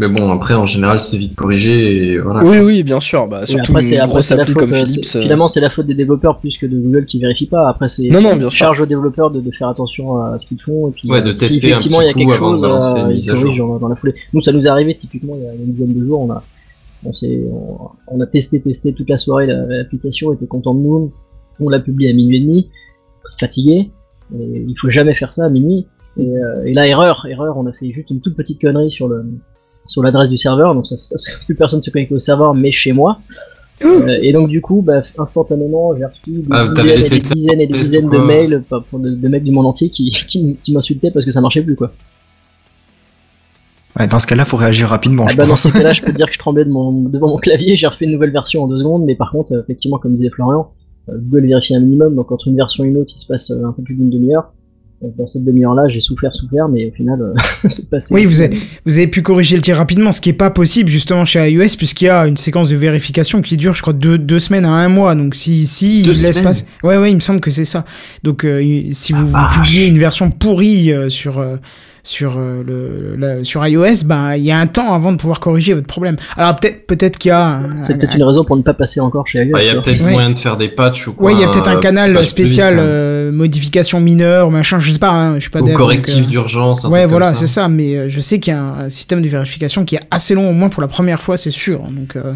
Mais 0.00 0.06
bon, 0.06 0.30
après 0.30 0.54
en 0.54 0.64
général 0.64 1.00
c'est 1.00 1.18
vite 1.18 1.34
corrigé 1.34 2.12
et 2.12 2.18
voilà. 2.20 2.44
Oui, 2.44 2.58
oui, 2.58 2.82
bien 2.84 3.00
sûr. 3.00 3.26
Bah, 3.26 3.44
surtout 3.46 3.72
après, 3.72 3.82
c'est 3.82 3.94
une 3.96 4.00
après, 4.02 4.10
grosse 4.12 4.30
appli 4.30 4.52
faute, 4.52 4.60
comme 4.62 4.72
euh, 4.72 4.84
Philips. 4.86 5.04
c'est- 5.04 5.18
euh, 5.18 5.22
Finalement, 5.22 5.48
c'est 5.48 5.58
la 5.60 5.70
faute 5.70 5.86
des 5.88 5.94
développeurs 5.94 6.38
plus 6.38 6.56
que 6.56 6.66
de 6.66 6.78
Google 6.78 7.04
qui 7.04 7.18
vérifie 7.18 7.46
pas. 7.46 7.68
Après, 7.68 7.88
c'est 7.88 8.06
Non, 8.06 8.20
non, 8.20 8.36
bien 8.36 8.48
sûr. 8.48 8.52
charge 8.58 8.80
aux 8.80 8.86
développeurs 8.86 9.32
de, 9.32 9.40
de 9.40 9.50
faire 9.50 9.66
attention 9.68 10.22
à 10.22 10.38
ce 10.38 10.46
qu'ils 10.46 10.60
font. 10.60 10.88
Et 10.88 10.92
puis, 10.92 11.10
Ouais, 11.10 11.20
de 11.20 11.30
euh, 11.30 11.32
si 11.32 11.40
tester 11.40 11.70
effectivement 11.70 12.00
il 12.00 12.06
y 12.06 12.10
a 12.10 12.12
quelque 12.12 12.34
chose, 12.36 12.62
euh, 12.62 13.12
ils 13.12 13.26
corrigent 13.26 13.58
dans, 13.58 13.78
dans 13.80 13.88
la 13.88 13.96
foulée. 13.96 14.14
Nous, 14.32 14.40
ça 14.40 14.52
nous 14.52 14.62
est 14.62 14.68
arrivé 14.68 14.94
typiquement 14.94 15.34
il 15.36 15.42
y 15.44 15.48
a 15.48 15.52
une 15.54 15.72
dizaine 15.72 15.92
de 15.92 16.06
jours. 16.06 16.20
On 16.20 16.30
a, 16.30 16.44
on, 17.04 17.12
s'est- 17.12 17.42
on, 17.50 17.88
on 18.06 18.20
a 18.20 18.26
testé, 18.26 18.60
testé 18.60 18.92
toute 18.92 19.10
la 19.10 19.18
soirée 19.18 19.46
la- 19.46 19.64
l'application, 19.66 20.28
on 20.28 20.32
était 20.34 20.46
content 20.46 20.74
de 20.74 20.80
nous. 20.80 21.10
On 21.58 21.68
l'a 21.70 21.80
publié 21.80 22.10
à 22.10 22.12
minuit 22.12 22.36
et 22.36 22.40
demi, 22.42 22.68
fatigué. 23.38 23.90
Et 24.34 24.64
il 24.68 24.74
faut 24.78 24.90
jamais 24.90 25.14
faire 25.14 25.32
ça 25.32 25.46
à 25.46 25.48
minuit. 25.48 25.86
Et, 26.18 26.26
euh, 26.26 26.64
et 26.64 26.74
là, 26.74 26.86
erreur, 26.86 27.26
erreur, 27.28 27.56
on 27.56 27.66
a 27.66 27.72
fait 27.72 27.90
juste 27.92 28.10
une 28.10 28.20
toute 28.20 28.36
petite 28.36 28.60
connerie 28.60 28.90
sur 28.90 29.08
le 29.08 29.24
sur 29.88 30.02
l'adresse 30.02 30.28
du 30.28 30.38
serveur, 30.38 30.74
donc 30.74 30.86
ça, 30.86 30.96
ça, 30.96 31.16
plus 31.46 31.54
personne 31.54 31.80
se 31.80 31.90
connecte 31.90 32.12
au 32.12 32.18
serveur, 32.18 32.54
mais 32.54 32.70
chez 32.70 32.92
moi. 32.92 33.18
Euh, 33.84 34.18
et 34.22 34.32
donc 34.32 34.48
du 34.48 34.60
coup, 34.60 34.82
bah, 34.82 35.02
instantanément, 35.18 35.96
j'ai 35.96 36.04
reçu 36.04 36.42
des 36.42 36.44
Ah, 36.50 36.66
dizaines, 36.66 36.88
et 36.88 36.94
des 36.94 37.18
dizaines 37.18 37.60
et 37.60 37.66
des 37.66 37.72
test 37.72 37.90
dizaines 37.90 38.06
ou 38.06 38.10
de 38.10 38.18
mails 38.18 38.64
de, 38.92 39.10
de 39.14 39.28
mecs 39.28 39.44
du 39.44 39.52
monde 39.52 39.66
entier 39.66 39.88
qui, 39.88 40.10
qui, 40.28 40.56
qui 40.56 40.72
m'insultaient 40.72 41.10
parce 41.10 41.24
que 41.24 41.30
ça 41.30 41.40
marchait 41.40 41.62
plus 41.62 41.76
quoi. 41.76 41.92
Ouais, 43.98 44.06
dans 44.06 44.18
ce 44.18 44.26
cas-là, 44.26 44.44
faut 44.44 44.56
réagir 44.56 44.88
rapidement, 44.88 45.24
Ah 45.26 45.30
je 45.30 45.36
bah 45.36 45.46
dans 45.46 45.56
ces 45.56 45.72
cas-là, 45.72 45.92
je 45.92 46.02
peux 46.02 46.12
te 46.12 46.16
dire 46.16 46.26
que 46.26 46.34
je 46.34 46.38
tremblais 46.38 46.64
de 46.64 46.70
mon, 46.70 46.92
devant 46.92 47.28
mon 47.28 47.38
clavier, 47.38 47.76
j'ai 47.76 47.86
refait 47.86 48.04
une 48.04 48.12
nouvelle 48.12 48.32
version 48.32 48.64
en 48.64 48.68
deux 48.68 48.78
secondes, 48.78 49.04
mais 49.04 49.14
par 49.14 49.30
contre, 49.30 49.52
euh, 49.52 49.62
effectivement, 49.62 49.98
comme 49.98 50.14
disait 50.14 50.30
Florian, 50.30 50.60
euh, 50.60 50.77
Google 51.12 51.46
vérifie 51.46 51.74
un 51.74 51.80
minimum, 51.80 52.14
donc 52.14 52.30
entre 52.32 52.48
une 52.48 52.56
version 52.56 52.84
et 52.84 52.88
une 52.88 52.96
autre, 52.98 53.12
il 53.16 53.20
se 53.20 53.26
passe 53.26 53.50
euh, 53.50 53.64
un 53.64 53.72
peu 53.72 53.82
plus 53.82 53.94
d'une 53.94 54.10
demi-heure. 54.10 54.52
Dans 55.16 55.28
cette 55.28 55.44
demi-heure-là, 55.44 55.88
j'ai 55.88 56.00
souffert, 56.00 56.34
souffert, 56.34 56.68
mais 56.68 56.86
au 56.86 56.90
final, 56.90 57.22
euh, 57.22 57.32
c'est 57.68 57.88
passé. 57.88 58.12
Oui, 58.12 58.24
vous 58.24 58.42
avez, 58.42 58.58
vous 58.84 58.98
avez 58.98 59.06
pu 59.06 59.22
corriger 59.22 59.54
le 59.54 59.62
tir 59.62 59.76
rapidement, 59.76 60.10
ce 60.10 60.20
qui 60.20 60.30
est 60.30 60.32
pas 60.32 60.50
possible 60.50 60.88
justement 60.88 61.24
chez 61.24 61.52
iOS, 61.52 61.76
puisqu'il 61.76 62.06
y 62.06 62.08
a 62.08 62.26
une 62.26 62.36
séquence 62.36 62.68
de 62.68 62.74
vérification 62.74 63.40
qui 63.40 63.56
dure, 63.56 63.74
je 63.74 63.82
crois, 63.82 63.92
deux, 63.92 64.18
deux 64.18 64.40
semaines 64.40 64.64
à 64.64 64.72
un 64.72 64.88
mois. 64.88 65.14
Donc 65.14 65.36
si, 65.36 65.66
si 65.66 66.02
Deux 66.02 66.16
il 66.16 66.22
laisse 66.22 66.38
passer. 66.40 66.64
Ouais, 66.82 66.96
ouais, 66.96 67.12
il 67.12 67.14
me 67.14 67.20
semble 67.20 67.40
que 67.40 67.52
c'est 67.52 67.64
ça. 67.64 67.84
Donc 68.24 68.44
euh, 68.44 68.60
si 68.90 69.12
vous, 69.12 69.32
publiez 69.54 69.86
une 69.86 69.98
version 69.98 70.30
pourrie 70.30 70.92
euh, 70.92 71.08
sur. 71.08 71.38
euh, 71.38 71.58
sur 72.02 72.34
euh, 72.38 72.62
le 72.66 73.16
la- 73.16 73.44
sur 73.44 73.66
iOS, 73.66 74.04
ben 74.06 74.34
il 74.36 74.44
y 74.44 74.50
a 74.50 74.58
un 74.58 74.66
temps 74.66 74.92
avant 74.94 75.12
de 75.12 75.16
pouvoir 75.16 75.40
corriger 75.40 75.74
votre 75.74 75.86
problème. 75.86 76.16
Alors 76.36 76.56
peut-être 76.56 76.86
peut-être 76.86 77.18
qu'il 77.18 77.28
y 77.30 77.32
a 77.32 77.60
C'est 77.76 77.98
peut-être 77.98 78.14
une 78.14 78.22
raison 78.22 78.44
pour 78.44 78.56
ne 78.56 78.62
pas 78.62 78.74
passer 78.74 79.00
encore 79.00 79.26
chez 79.26 79.40
iOS. 79.44 79.52
Bah, 79.52 79.58
Il 79.62 79.66
y 79.66 79.70
a 79.70 79.74
peut-être 79.80 80.02
Ouais. 80.02 80.12
moyen 80.12 80.30
de 80.30 80.36
faire 80.36 80.56
des 80.56 80.68
patchs 80.68 81.08
ou 81.08 81.14
quoi. 81.14 81.26
Ouais, 81.26 81.34
il 81.34 81.40
y 81.40 81.44
a 81.44 81.48
peut-être 81.48 81.68
un 81.68 81.76
euh, 81.76 81.80
canal 81.80 82.12
vite, 82.14 82.24
spécial 82.24 82.74
quand 82.76 82.80
même. 82.80 82.86
euh, 82.88 83.32
modification 83.32 84.00
mineure, 84.00 84.50
machin, 84.50 84.78
je 84.80 84.90
sais 84.90 84.98
pas, 84.98 85.10
hein, 85.10 85.34
je 85.36 85.40
suis 85.40 85.50
pas 85.50 85.60
Ou 85.60 85.72
correctif 85.74 86.24
euh, 86.24 86.28
d'urgence. 86.28 86.84
Ouais, 86.84 87.04
voilà, 87.06 87.34
c'est 87.34 87.46
ça. 87.46 87.68
Mais 87.68 88.08
je 88.08 88.20
sais 88.20 88.38
qu'il 88.40 88.52
y 88.52 88.56
a 88.56 88.60
un, 88.62 88.78
un 88.84 88.88
système 88.88 89.20
de 89.22 89.28
vérification 89.28 89.84
qui 89.84 89.96
est 89.96 90.00
assez 90.10 90.34
long, 90.34 90.48
au 90.50 90.52
moins 90.54 90.68
pour 90.68 90.80
la 90.82 90.88
première 90.88 91.20
fois, 91.20 91.36
c'est 91.36 91.50
sûr. 91.50 91.80
Donc, 91.82 92.16
euh, 92.16 92.32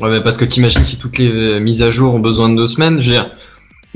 Ouais, 0.00 0.10
mais 0.10 0.22
parce 0.22 0.36
que 0.36 0.44
t'imagines 0.44 0.84
si 0.84 0.98
toutes 0.98 1.16
les 1.16 1.58
mises 1.60 1.80
à 1.82 1.90
jour 1.90 2.12
ont 2.14 2.18
besoin 2.18 2.50
de 2.50 2.56
deux 2.56 2.66
semaines, 2.66 3.00
je 3.00 3.06
veux 3.06 3.12
dire, 3.16 3.30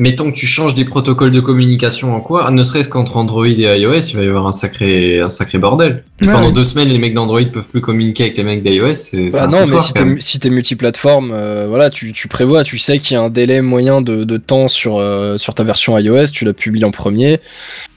mettons 0.01 0.33
que 0.33 0.37
tu 0.37 0.47
changes 0.47 0.75
des 0.75 0.85
protocoles 0.85 1.31
de 1.31 1.41
communication 1.41 2.15
en 2.15 2.21
quoi, 2.21 2.51
ne 2.51 2.63
serait-ce 2.63 2.89
qu'entre 2.89 3.17
Android 3.17 3.47
et 3.47 3.53
iOS, 3.81 3.99
il 4.11 4.17
va 4.17 4.23
y 4.25 4.27
avoir 4.27 4.47
un 4.47 4.53
sacré, 4.53 5.21
un 5.21 5.31
sacré 5.31 5.59
bordel. 5.59 6.03
Ouais, 6.23 6.33
Pendant 6.33 6.47
ouais. 6.49 6.53
deux 6.53 6.65
semaines, 6.65 6.89
les 6.89 6.99
mecs 6.99 7.15
d'Android 7.15 7.41
peuvent 7.53 7.69
plus 7.69 7.81
communiquer 7.81 8.25
avec 8.25 8.37
les 8.37 8.43
mecs 8.45 8.63
d'iOS, 8.63 9.31
Bah 9.33 9.47
non, 9.47 9.67
mais 9.67 9.79
si 9.79 9.93
t'es, 9.93 10.05
si 10.19 10.41
t'es 10.41 10.51
multiplateforme, 10.51 11.31
euh, 11.33 11.67
voilà, 11.69 11.89
tu, 11.91 12.13
tu 12.13 12.29
prévois, 12.29 12.65
tu 12.65 12.79
sais 12.79 12.99
qu'il 12.99 13.15
y 13.15 13.17
a 13.19 13.23
un 13.23 13.31
délai 13.31 13.61
moyen 13.61 14.01
de, 14.03 14.25
de 14.25 14.37
temps 14.37 14.69
sur, 14.69 14.99
euh, 14.99 15.37
sur 15.39 15.55
ta 15.55 15.63
version 15.65 15.97
iOS, 15.99 16.27
tu 16.33 16.45
la 16.45 16.53
publies 16.53 16.85
en 16.85 16.91
premier, 16.91 17.39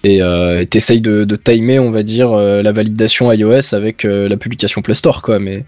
et 0.04 0.22
euh, 0.22 0.64
t'essayes 0.66 1.01
de, 1.01 1.24
de 1.24 1.36
timer, 1.36 1.80
on 1.80 1.91
va 1.91 2.04
dire, 2.04 2.32
euh, 2.32 2.62
la 2.62 2.72
validation 2.72 3.32
iOS 3.32 3.74
avec 3.74 4.06
euh, 4.06 4.28
la 4.30 4.38
publication 4.38 4.82
Play 4.82 4.93
Store, 4.95 5.22
quoi. 5.22 5.39
Mais 5.39 5.66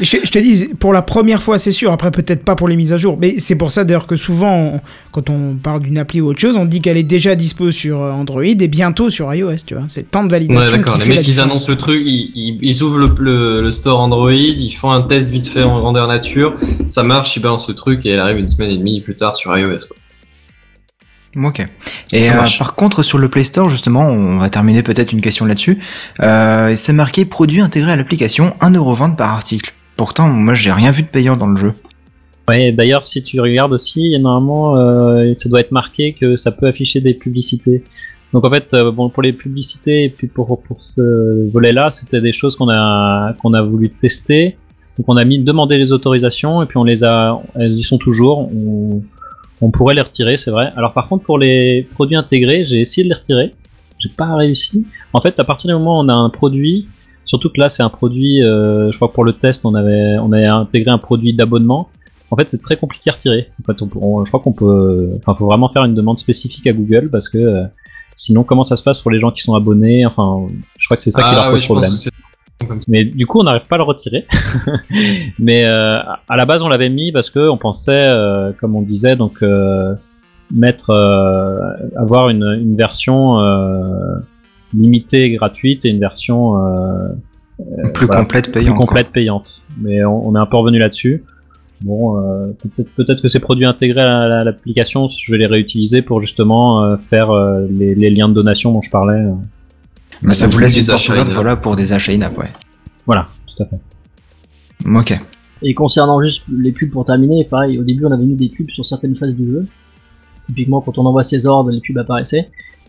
je, 0.00 0.16
te- 0.16 0.26
je 0.26 0.30
te 0.30 0.38
dis, 0.38 0.68
pour 0.78 0.92
la 0.92 1.02
première 1.02 1.42
fois, 1.42 1.58
c'est 1.58 1.72
sûr. 1.72 1.92
Après, 1.92 2.10
peut-être 2.10 2.44
pas 2.44 2.54
pour 2.54 2.68
les 2.68 2.76
mises 2.76 2.92
à 2.92 2.96
jour. 2.98 3.16
Mais 3.20 3.38
c'est 3.38 3.54
pour 3.56 3.70
ça, 3.70 3.84
d'ailleurs, 3.84 4.06
que 4.06 4.16
souvent, 4.16 4.54
on- 4.74 4.80
quand 5.12 5.30
on 5.30 5.54
parle 5.54 5.77
d'une 5.80 5.98
appli 5.98 6.20
ou 6.20 6.28
autre 6.28 6.40
chose, 6.40 6.56
on 6.56 6.64
dit 6.64 6.80
qu'elle 6.80 6.96
est 6.96 7.02
déjà 7.02 7.34
dispo 7.34 7.70
sur 7.70 8.02
euh, 8.02 8.10
Android 8.10 8.42
et 8.42 8.68
bientôt 8.68 9.10
sur 9.10 9.32
iOS, 9.32 9.56
tu 9.66 9.74
vois. 9.74 9.84
C'est 9.88 10.02
le 10.02 10.06
temps 10.06 10.24
de 10.24 10.30
validation. 10.30 10.72
Ouais, 10.72 10.78
d'accord. 10.78 10.98
Les 10.98 11.06
mecs, 11.06 11.26
ils 11.26 11.40
annoncent 11.40 11.70
le 11.70 11.76
truc, 11.76 12.02
ils, 12.04 12.30
ils, 12.34 12.58
ils 12.60 12.82
ouvrent 12.82 12.98
le, 12.98 13.14
le, 13.18 13.62
le 13.62 13.70
store 13.70 14.00
Android, 14.00 14.32
ils 14.32 14.72
font 14.72 14.90
un 14.90 15.02
test 15.02 15.30
vite 15.30 15.46
fait 15.46 15.62
en 15.62 15.78
grandeur 15.80 16.08
nature, 16.08 16.54
ça 16.86 17.02
marche, 17.02 17.36
ils 17.36 17.40
balancent 17.40 17.68
le 17.68 17.74
truc 17.74 18.04
et 18.06 18.10
elle 18.10 18.20
arrive 18.20 18.38
une 18.38 18.48
semaine 18.48 18.70
et 18.70 18.78
demie 18.78 19.00
plus 19.00 19.14
tard 19.14 19.36
sur 19.36 19.56
iOS. 19.56 19.86
Quoi. 19.88 19.96
Ok. 21.36 21.66
Et 22.12 22.30
euh, 22.30 22.34
par 22.58 22.74
contre, 22.74 23.02
sur 23.02 23.18
le 23.18 23.28
Play 23.28 23.44
Store, 23.44 23.68
justement, 23.68 24.06
on 24.06 24.38
va 24.38 24.48
terminer 24.48 24.82
peut-être 24.82 25.12
une 25.12 25.20
question 25.20 25.44
là-dessus. 25.44 25.78
Euh, 26.20 26.72
c'est 26.74 26.92
marqué 26.92 27.24
produit 27.24 27.60
intégré 27.60 27.92
à 27.92 27.96
l'application 27.96 28.54
1,20€ 28.60 29.16
par 29.16 29.32
article. 29.32 29.74
Pourtant, 29.96 30.28
moi, 30.28 30.54
j'ai 30.54 30.72
rien 30.72 30.90
vu 30.90 31.02
de 31.02 31.08
payant 31.08 31.36
dans 31.36 31.46
le 31.46 31.56
jeu. 31.56 31.74
Ouais, 32.48 32.72
d'ailleurs, 32.72 33.04
si 33.04 33.22
tu 33.22 33.40
regardes 33.40 33.72
aussi, 33.74 34.18
normalement, 34.18 34.76
euh, 34.76 35.34
ça 35.36 35.48
doit 35.50 35.60
être 35.60 35.72
marqué 35.72 36.14
que 36.14 36.36
ça 36.36 36.50
peut 36.50 36.66
afficher 36.66 37.00
des 37.00 37.12
publicités. 37.12 37.84
Donc 38.32 38.44
en 38.44 38.50
fait, 38.50 38.72
euh, 38.74 38.90
bon, 38.90 39.10
pour 39.10 39.22
les 39.22 39.32
publicités 39.32 40.04
et 40.04 40.08
puis 40.08 40.28
pour, 40.28 40.60
pour 40.62 40.82
ce 40.82 41.50
volet-là, 41.50 41.90
c'était 41.90 42.20
des 42.20 42.32
choses 42.32 42.56
qu'on 42.56 42.68
a 42.68 43.34
qu'on 43.34 43.54
a 43.54 43.62
voulu 43.62 43.90
tester. 43.90 44.56
Donc 44.96 45.06
on 45.08 45.16
a 45.16 45.24
mis 45.24 45.38
demandé 45.38 45.78
les 45.78 45.92
autorisations 45.92 46.62
et 46.62 46.66
puis 46.66 46.76
on 46.78 46.84
les 46.84 47.02
a, 47.04 47.40
elles 47.54 47.78
y 47.78 47.82
sont 47.82 47.98
toujours. 47.98 48.50
On, 48.52 49.02
on 49.60 49.70
pourrait 49.70 49.94
les 49.94 50.02
retirer, 50.02 50.36
c'est 50.36 50.50
vrai. 50.50 50.72
Alors 50.76 50.92
par 50.92 51.08
contre, 51.08 51.24
pour 51.24 51.38
les 51.38 51.86
produits 51.94 52.16
intégrés, 52.16 52.64
j'ai 52.66 52.80
essayé 52.80 53.04
de 53.04 53.08
les 53.08 53.14
retirer. 53.14 53.52
J'ai 53.98 54.10
pas 54.10 54.34
réussi. 54.36 54.86
En 55.12 55.20
fait, 55.20 55.38
à 55.40 55.44
partir 55.44 55.68
du 55.68 55.74
moment 55.74 55.98
où 55.98 56.04
on 56.04 56.08
a 56.08 56.14
un 56.14 56.30
produit, 56.30 56.86
surtout 57.24 57.48
que 57.50 57.60
là 57.60 57.68
c'est 57.68 57.82
un 57.82 57.88
produit, 57.90 58.42
euh, 58.42 58.90
je 58.90 58.96
crois 58.96 59.08
que 59.08 59.14
pour 59.14 59.24
le 59.24 59.32
test, 59.32 59.64
on 59.64 59.74
avait 59.74 60.18
on 60.18 60.32
avait 60.32 60.46
intégré 60.46 60.90
un 60.90 60.98
produit 60.98 61.32
d'abonnement. 61.32 61.88
En 62.30 62.36
fait, 62.36 62.50
c'est 62.50 62.60
très 62.62 62.76
compliqué 62.76 63.10
à 63.10 63.14
retirer. 63.14 63.48
En 63.60 63.64
fait, 63.72 63.80
on, 63.82 63.86
peut- 63.88 63.98
on- 64.02 64.24
je 64.24 64.30
crois 64.30 64.40
qu'on 64.40 64.52
peut, 64.52 65.10
enfin, 65.18 65.34
faut 65.34 65.46
vraiment 65.46 65.68
faire 65.70 65.84
une 65.84 65.94
demande 65.94 66.18
spécifique 66.18 66.66
à 66.66 66.72
Google 66.72 67.08
parce 67.10 67.28
que 67.28 67.38
euh, 67.38 67.64
sinon, 68.14 68.44
comment 68.44 68.62
ça 68.64 68.76
se 68.76 68.82
passe 68.82 68.98
pour 69.00 69.10
les 69.10 69.18
gens 69.18 69.30
qui 69.30 69.42
sont 69.42 69.54
abonnés? 69.54 70.04
Enfin, 70.04 70.46
je 70.78 70.86
crois 70.86 70.96
que 70.96 71.02
c'est 71.02 71.10
ça 71.10 71.22
qui 71.22 71.34
leur 71.34 71.44
Ah 71.44 71.50
pose 71.50 71.62
oui, 71.62 71.66
problème. 71.66 71.92
Mais 72.88 73.04
du 73.04 73.26
coup, 73.26 73.38
on 73.40 73.44
n'arrive 73.44 73.66
pas 73.68 73.76
à 73.76 73.78
le 73.78 73.84
retirer. 73.84 74.26
Mais 75.38 75.64
euh, 75.64 75.98
à 76.28 76.36
la 76.36 76.44
base, 76.44 76.62
on 76.62 76.68
l'avait 76.68 76.88
mis 76.88 77.12
parce 77.12 77.30
que 77.30 77.48
on 77.48 77.56
pensait, 77.56 77.92
euh, 77.92 78.52
comme 78.60 78.74
on 78.76 78.82
disait, 78.82 79.16
donc 79.16 79.42
euh, 79.42 79.94
mettre, 80.52 80.90
euh, 80.90 81.56
avoir 81.96 82.28
une, 82.30 82.44
une 82.60 82.76
version 82.76 83.38
euh, 83.40 84.16
limitée 84.74 85.24
et 85.24 85.30
gratuite 85.36 85.84
et 85.84 85.88
une 85.90 86.00
version 86.00 86.58
euh, 86.58 87.08
Plus 87.94 88.06
voilà, 88.06 88.22
complète 88.22 88.44
plus 88.44 88.52
payante. 88.52 88.76
quoi. 88.76 88.86
complète 88.86 89.12
payante. 89.12 89.62
Mais 89.80 90.04
on, 90.04 90.28
on 90.28 90.34
est 90.34 90.38
un 90.38 90.46
peu 90.46 90.56
revenu 90.56 90.78
là-dessus. 90.78 91.24
Bon, 91.82 92.16
euh, 92.18 92.48
peut-être 92.62 92.90
peut-être 92.96 93.22
que 93.22 93.28
ces 93.28 93.38
produits 93.38 93.64
intégrés 93.64 94.00
à 94.00 94.26
la- 94.28 94.40
à 94.40 94.44
l'application, 94.44 95.06
je 95.06 95.30
vais 95.32 95.38
les 95.38 95.46
réutiliser 95.46 96.02
pour 96.02 96.20
justement 96.20 96.82
euh, 96.82 96.96
faire 97.08 97.30
euh, 97.30 97.66
les, 97.70 97.94
les 97.94 98.10
liens 98.10 98.28
de 98.28 98.34
donation 98.34 98.72
dont 98.72 98.80
je 98.80 98.90
parlais. 98.90 99.24
Mais 100.22 100.34
ça 100.34 100.48
vous 100.48 100.58
laisse 100.58 100.74
Des 100.74 100.80
une 100.80 100.86
porte 100.86 100.98
achats 100.98 101.12
ouverte, 101.12 101.26
in-app. 101.28 101.34
voilà, 101.34 101.56
pour 101.56 101.76
des 101.76 101.92
achats 101.92 102.12
in-app, 102.12 102.36
ouais. 102.36 102.46
Voilà, 103.06 103.28
tout 103.46 103.62
à 103.62 103.66
fait. 103.66 103.78
Ok. 104.86 105.20
Et 105.62 105.74
concernant 105.74 106.20
juste 106.22 106.44
les 106.52 106.72
pubs 106.72 106.90
pour 106.90 107.04
terminer, 107.04 107.44
pareil, 107.44 107.78
au 107.78 107.84
début 107.84 108.04
on 108.04 108.10
avait 108.12 108.24
mis 108.24 108.34
des 108.34 108.48
pubs 108.48 108.70
sur 108.70 108.84
certaines 108.84 109.16
phases 109.16 109.36
du 109.36 109.46
jeu. 109.50 109.66
Typiquement 110.46 110.80
quand 110.80 110.98
on 110.98 111.06
envoie 111.06 111.22
ses 111.22 111.46
ordres, 111.46 111.70
les 111.70 111.80
pubs 111.80 111.98
apparaissaient. 111.98 112.48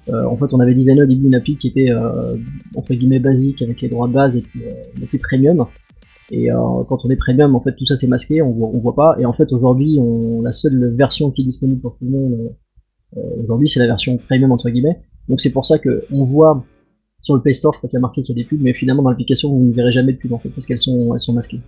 Euh, 0.10 0.26
en 0.26 0.36
fait 0.38 0.46
on 0.54 0.60
avait 0.60 0.74
designé 0.74 1.04
au 1.04 1.06
début 1.06 1.28
une 1.28 1.36
appli 1.36 1.56
qui 1.58 1.68
était 1.68 1.92
euh, 1.92 2.36
entre 2.76 2.94
guillemets 2.96 3.20
basique 3.20 3.62
avec 3.62 3.82
les 3.82 3.90
droits 3.90 4.08
de 4.08 4.14
base 4.14 4.36
et 4.38 4.42
puis 4.42 4.62
euh, 4.66 5.18
premium. 5.22 5.66
Et 6.32 6.52
euh, 6.52 6.58
quand 6.88 7.00
on 7.04 7.10
est 7.10 7.16
premium, 7.16 7.56
en 7.56 7.62
fait 7.62 7.74
tout 7.76 7.86
ça 7.86 7.96
c'est 7.96 8.08
masqué, 8.08 8.42
on 8.42 8.52
voit, 8.52 8.70
on 8.72 8.80
voit 8.80 8.96
pas. 8.96 9.16
Et 9.20 9.26
en 9.26 9.34
fait 9.34 9.52
aujourd'hui, 9.52 9.98
on, 10.00 10.42
la 10.42 10.52
seule 10.52 10.94
version 10.96 11.32
qui 11.32 11.42
est 11.42 11.46
disponible 11.46 11.82
pour 11.82 11.98
tout 11.98 12.06
le 12.06 12.12
monde 12.12 12.54
euh, 13.18 13.22
aujourd'hui 13.42 13.68
c'est 13.68 13.80
la 13.80 13.88
version 13.88 14.18
premium 14.18 14.52
entre 14.52 14.70
guillemets. 14.70 15.00
Donc 15.28 15.42
c'est 15.42 15.52
pour 15.52 15.66
ça 15.66 15.80
que 15.80 16.06
on 16.12 16.24
voit 16.24 16.64
sur 17.22 17.36
le 17.36 17.42
Play 17.42 17.54
Store, 17.54 17.74
je 17.74 17.80
crois 17.80 17.90
qu'il 17.90 17.98
y 17.98 18.00
a 18.00 18.02
marqué 18.02 18.22
qu'il 18.22 18.38
y 18.38 18.40
a 18.40 18.44
des 18.44 18.48
pubs, 18.48 18.62
mais 18.62 18.74
finalement 18.74 19.04
dans 19.04 19.10
l'application 19.10 19.50
vous 19.50 19.60
ne 19.60 19.74
verrez 19.74 19.92
jamais 19.92 20.14
de 20.14 20.18
pubs 20.18 20.34
en 20.34 20.40
fait 20.40 20.50
parce 20.50 20.66
qu'elles 20.66 20.80
sont, 20.80 21.14
elles 21.14 21.20
sont 21.20 21.34
masquées. 21.34 21.60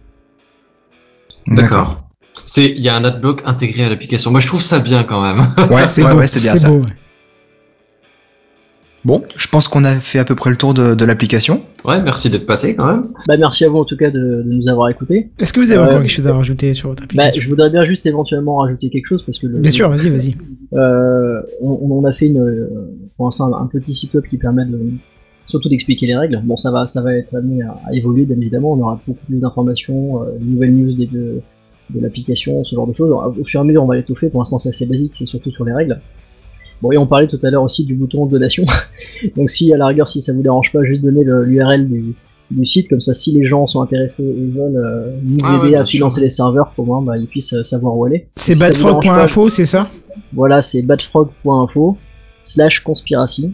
D'accord. 1.47 2.07
C'est, 2.45 2.69
il 2.69 2.83
y 2.83 2.89
a 2.89 2.95
un 2.95 3.03
adblock 3.03 3.43
intégré 3.45 3.83
à 3.83 3.89
l'application. 3.89 4.31
Moi, 4.31 4.39
je 4.39 4.47
trouve 4.47 4.61
ça 4.61 4.79
bien 4.79 5.03
quand 5.03 5.21
même. 5.21 5.39
Ouais, 5.71 5.87
c'est 5.87 6.03
ouais, 6.03 6.11
beau, 6.11 6.19
ouais, 6.19 6.27
c'est 6.27 6.39
bien 6.39 6.57
ça. 6.57 6.69
beau. 6.69 6.81
ouais. 6.81 6.91
Bon, 9.03 9.19
je 9.35 9.47
pense 9.49 9.67
qu'on 9.67 9.83
a 9.83 9.95
fait 9.95 10.19
à 10.19 10.25
peu 10.25 10.35
près 10.35 10.51
le 10.51 10.55
tour 10.57 10.73
de, 10.75 10.93
de 10.93 11.05
l'application. 11.05 11.63
Ouais, 11.85 12.01
merci 12.03 12.29
d'être 12.29 12.45
passé 12.45 12.75
quand 12.75 12.85
même. 12.85 13.07
Bah 13.27 13.35
merci 13.35 13.65
à 13.65 13.69
vous 13.69 13.79
en 13.79 13.85
tout 13.85 13.97
cas 13.97 14.11
de, 14.11 14.19
de 14.19 14.43
nous 14.53 14.67
avoir 14.69 14.89
écoutés. 14.89 15.31
Est-ce 15.39 15.51
que 15.53 15.59
vous 15.59 15.71
avez 15.71 15.81
Euh, 15.81 15.85
encore 15.85 16.01
quelque 16.01 16.11
chose 16.11 16.27
à 16.27 16.35
rajouter 16.35 16.73
sur 16.75 16.89
votre 16.89 17.01
Bah, 17.01 17.05
application 17.23 17.41
je 17.41 17.49
voudrais 17.49 17.71
bien 17.71 17.83
juste 17.83 18.05
éventuellement 18.05 18.57
rajouter 18.57 18.89
quelque 18.91 19.07
chose 19.07 19.23
parce 19.23 19.39
que 19.39 19.47
le- 19.47 19.57
Bien 19.57 19.71
sûr, 19.71 19.89
vas-y, 19.89 20.09
vas-y. 20.09 20.35
euh, 20.75 21.41
on, 21.61 21.79
on 21.89 22.05
a 22.05 22.13
fait 22.13 22.27
une, 22.27 22.67
pour 23.17 23.25
l'instant 23.25 23.51
un 23.57 23.65
petit 23.65 23.93
site 23.95 24.13
web 24.13 24.25
qui 24.29 24.37
permet 24.37 24.65
de 24.65 24.79
surtout 25.47 25.67
d'expliquer 25.69 26.05
les 26.05 26.15
règles. 26.15 26.39
Bon, 26.43 26.55
ça 26.55 26.69
va, 26.69 26.85
ça 26.85 27.01
va 27.01 27.15
être 27.15 27.33
amené 27.35 27.63
à, 27.63 27.75
à 27.87 27.93
évoluer 27.93 28.25
bien 28.25 28.37
évidemment. 28.37 28.73
On 28.73 28.79
aura 28.81 29.01
beaucoup 29.07 29.25
plus 29.25 29.39
d'informations, 29.39 30.21
euh, 30.21 30.25
de 30.39 30.45
nouvelles 30.45 30.73
news 30.75 30.93
des, 30.93 31.07
de, 31.07 31.41
de 31.89 31.99
l'application, 31.99 32.63
ce 32.63 32.75
genre 32.75 32.85
de 32.87 32.93
choses. 32.93 33.11
Au 33.11 33.43
fur 33.45 33.59
et 33.59 33.63
à 33.63 33.65
mesure, 33.65 33.83
on 33.83 33.87
va 33.87 33.95
l'étoffer. 33.95 34.29
Pour 34.29 34.41
l'instant, 34.41 34.59
c'est 34.59 34.69
assez 34.69 34.85
basique, 34.85 35.13
c'est 35.15 35.25
surtout 35.25 35.49
sur 35.49 35.65
les 35.65 35.73
règles. 35.73 35.99
Bon, 36.81 36.91
et 36.91 36.97
on 36.97 37.05
parlait 37.05 37.27
tout 37.27 37.39
à 37.43 37.49
l'heure 37.51 37.63
aussi 37.63 37.85
du 37.85 37.93
bouton 37.93 38.25
donation. 38.25 38.65
Donc, 39.37 39.49
si 39.49 39.71
à 39.73 39.77
la 39.77 39.87
rigueur, 39.87 40.07
si 40.09 40.21
ça 40.21 40.33
vous 40.33 40.41
dérange 40.41 40.71
pas, 40.71 40.83
juste 40.83 41.01
donner 41.03 41.23
l'URL 41.23 41.87
du, 41.87 42.15
du 42.49 42.65
site, 42.65 42.87
comme 42.89 43.01
ça, 43.01 43.13
si 43.13 43.31
les 43.31 43.45
gens 43.45 43.67
sont 43.67 43.81
intéressés 43.81 44.23
et 44.23 44.45
veulent 44.51 44.75
euh, 44.77 45.11
nous 45.23 45.37
Ah 45.43 45.61
aider 45.63 45.75
à 45.75 45.85
sûr. 45.85 45.97
financer 45.97 46.21
les 46.21 46.29
serveurs, 46.29 46.71
pour 46.75 46.85
moi, 46.87 47.01
bah, 47.05 47.17
ils 47.17 47.27
puissent 47.27 47.53
euh, 47.53 47.63
savoir 47.63 47.95
où 47.95 48.05
aller. 48.05 48.27
C'est 48.35 48.53
Si 48.53 48.59
badfrog.info, 48.59 49.49
c'est 49.49 49.65
ça? 49.65 49.87
voilà, 50.33 50.61
c'est 50.61 50.81
badfrog.info 50.81 51.97
slash 52.43 52.79
conspiracy. 52.81 53.53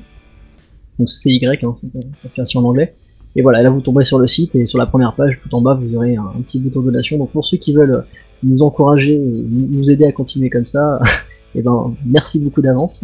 Donc 0.97 1.11
c'est 1.11 1.32
Y, 1.32 1.63
hein, 1.63 1.73
c'est 1.80 1.88
une 1.93 2.03
conspiration 2.23 2.61
en 2.61 2.63
anglais. 2.63 2.95
Et 3.36 3.41
voilà, 3.43 3.61
là 3.61 3.69
vous 3.69 3.82
tomberez 3.82 4.05
sur 4.05 4.17
le 4.17 4.25
site 4.25 4.55
et 4.55 4.65
sur 4.65 4.80
la 4.80 4.88
première 4.88 5.13
page, 5.13 5.38
tout 5.39 5.53
en 5.53 5.61
bas, 5.61 5.75
vous 5.80 5.95
aurez 5.95 6.15
un, 6.15 6.23
un 6.36 6.41
petit 6.41 6.59
bouton 6.59 6.80
de 6.82 6.86
donation. 6.88 7.17
Donc 7.19 7.32
pour 7.32 7.45
ceux 7.45 7.57
qui 7.57 7.73
veulent 7.73 8.03
nous 8.41 8.61
encourager 8.63 9.13
et 9.13 9.19
nous 9.19 9.91
aider 9.91 10.05
à 10.05 10.11
continuer 10.11 10.49
comme 10.49 10.65
ça, 10.65 10.99
et 11.55 11.61
ben 11.61 11.93
merci 12.05 12.39
beaucoup 12.39 12.61
d'avance. 12.61 13.03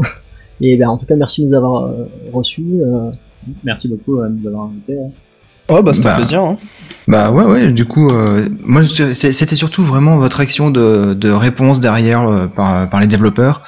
Et 0.62 0.78
ben 0.78 0.88
en 0.90 0.98
tout 0.98 1.06
cas 1.06 1.16
merci 1.16 1.44
de 1.44 1.50
nous 1.50 1.56
avoir 1.56 1.86
euh, 1.86 2.06
reçus. 2.32 2.64
euh, 2.82 3.12
Merci 3.66 3.90
beaucoup 3.90 4.20
euh, 4.20 4.30
de 4.30 4.40
nous 4.40 4.48
avoir 4.48 4.66
invités. 4.68 4.98
hein. 4.98 5.10
Oh 5.70 5.82
bah 5.82 5.94
c'était 5.94 6.06
Bah. 6.08 6.14
un 6.16 6.20
plaisir. 6.20 6.42
Hein. 6.44 6.58
Bah 7.08 7.32
ouais, 7.32 7.44
ouais, 7.46 7.72
du 7.72 7.86
coup, 7.86 8.10
euh, 8.12 8.48
moi, 8.64 8.82
c'était 8.84 9.56
surtout 9.56 9.84
vraiment 9.84 10.18
votre 10.18 10.40
action 10.40 10.70
de, 10.72 11.14
de 11.14 11.30
réponse 11.32 11.80
derrière 11.82 12.28
euh, 12.28 12.48
par, 12.48 12.90
par 12.90 13.00
les 13.02 13.08
développeurs, 13.08 13.62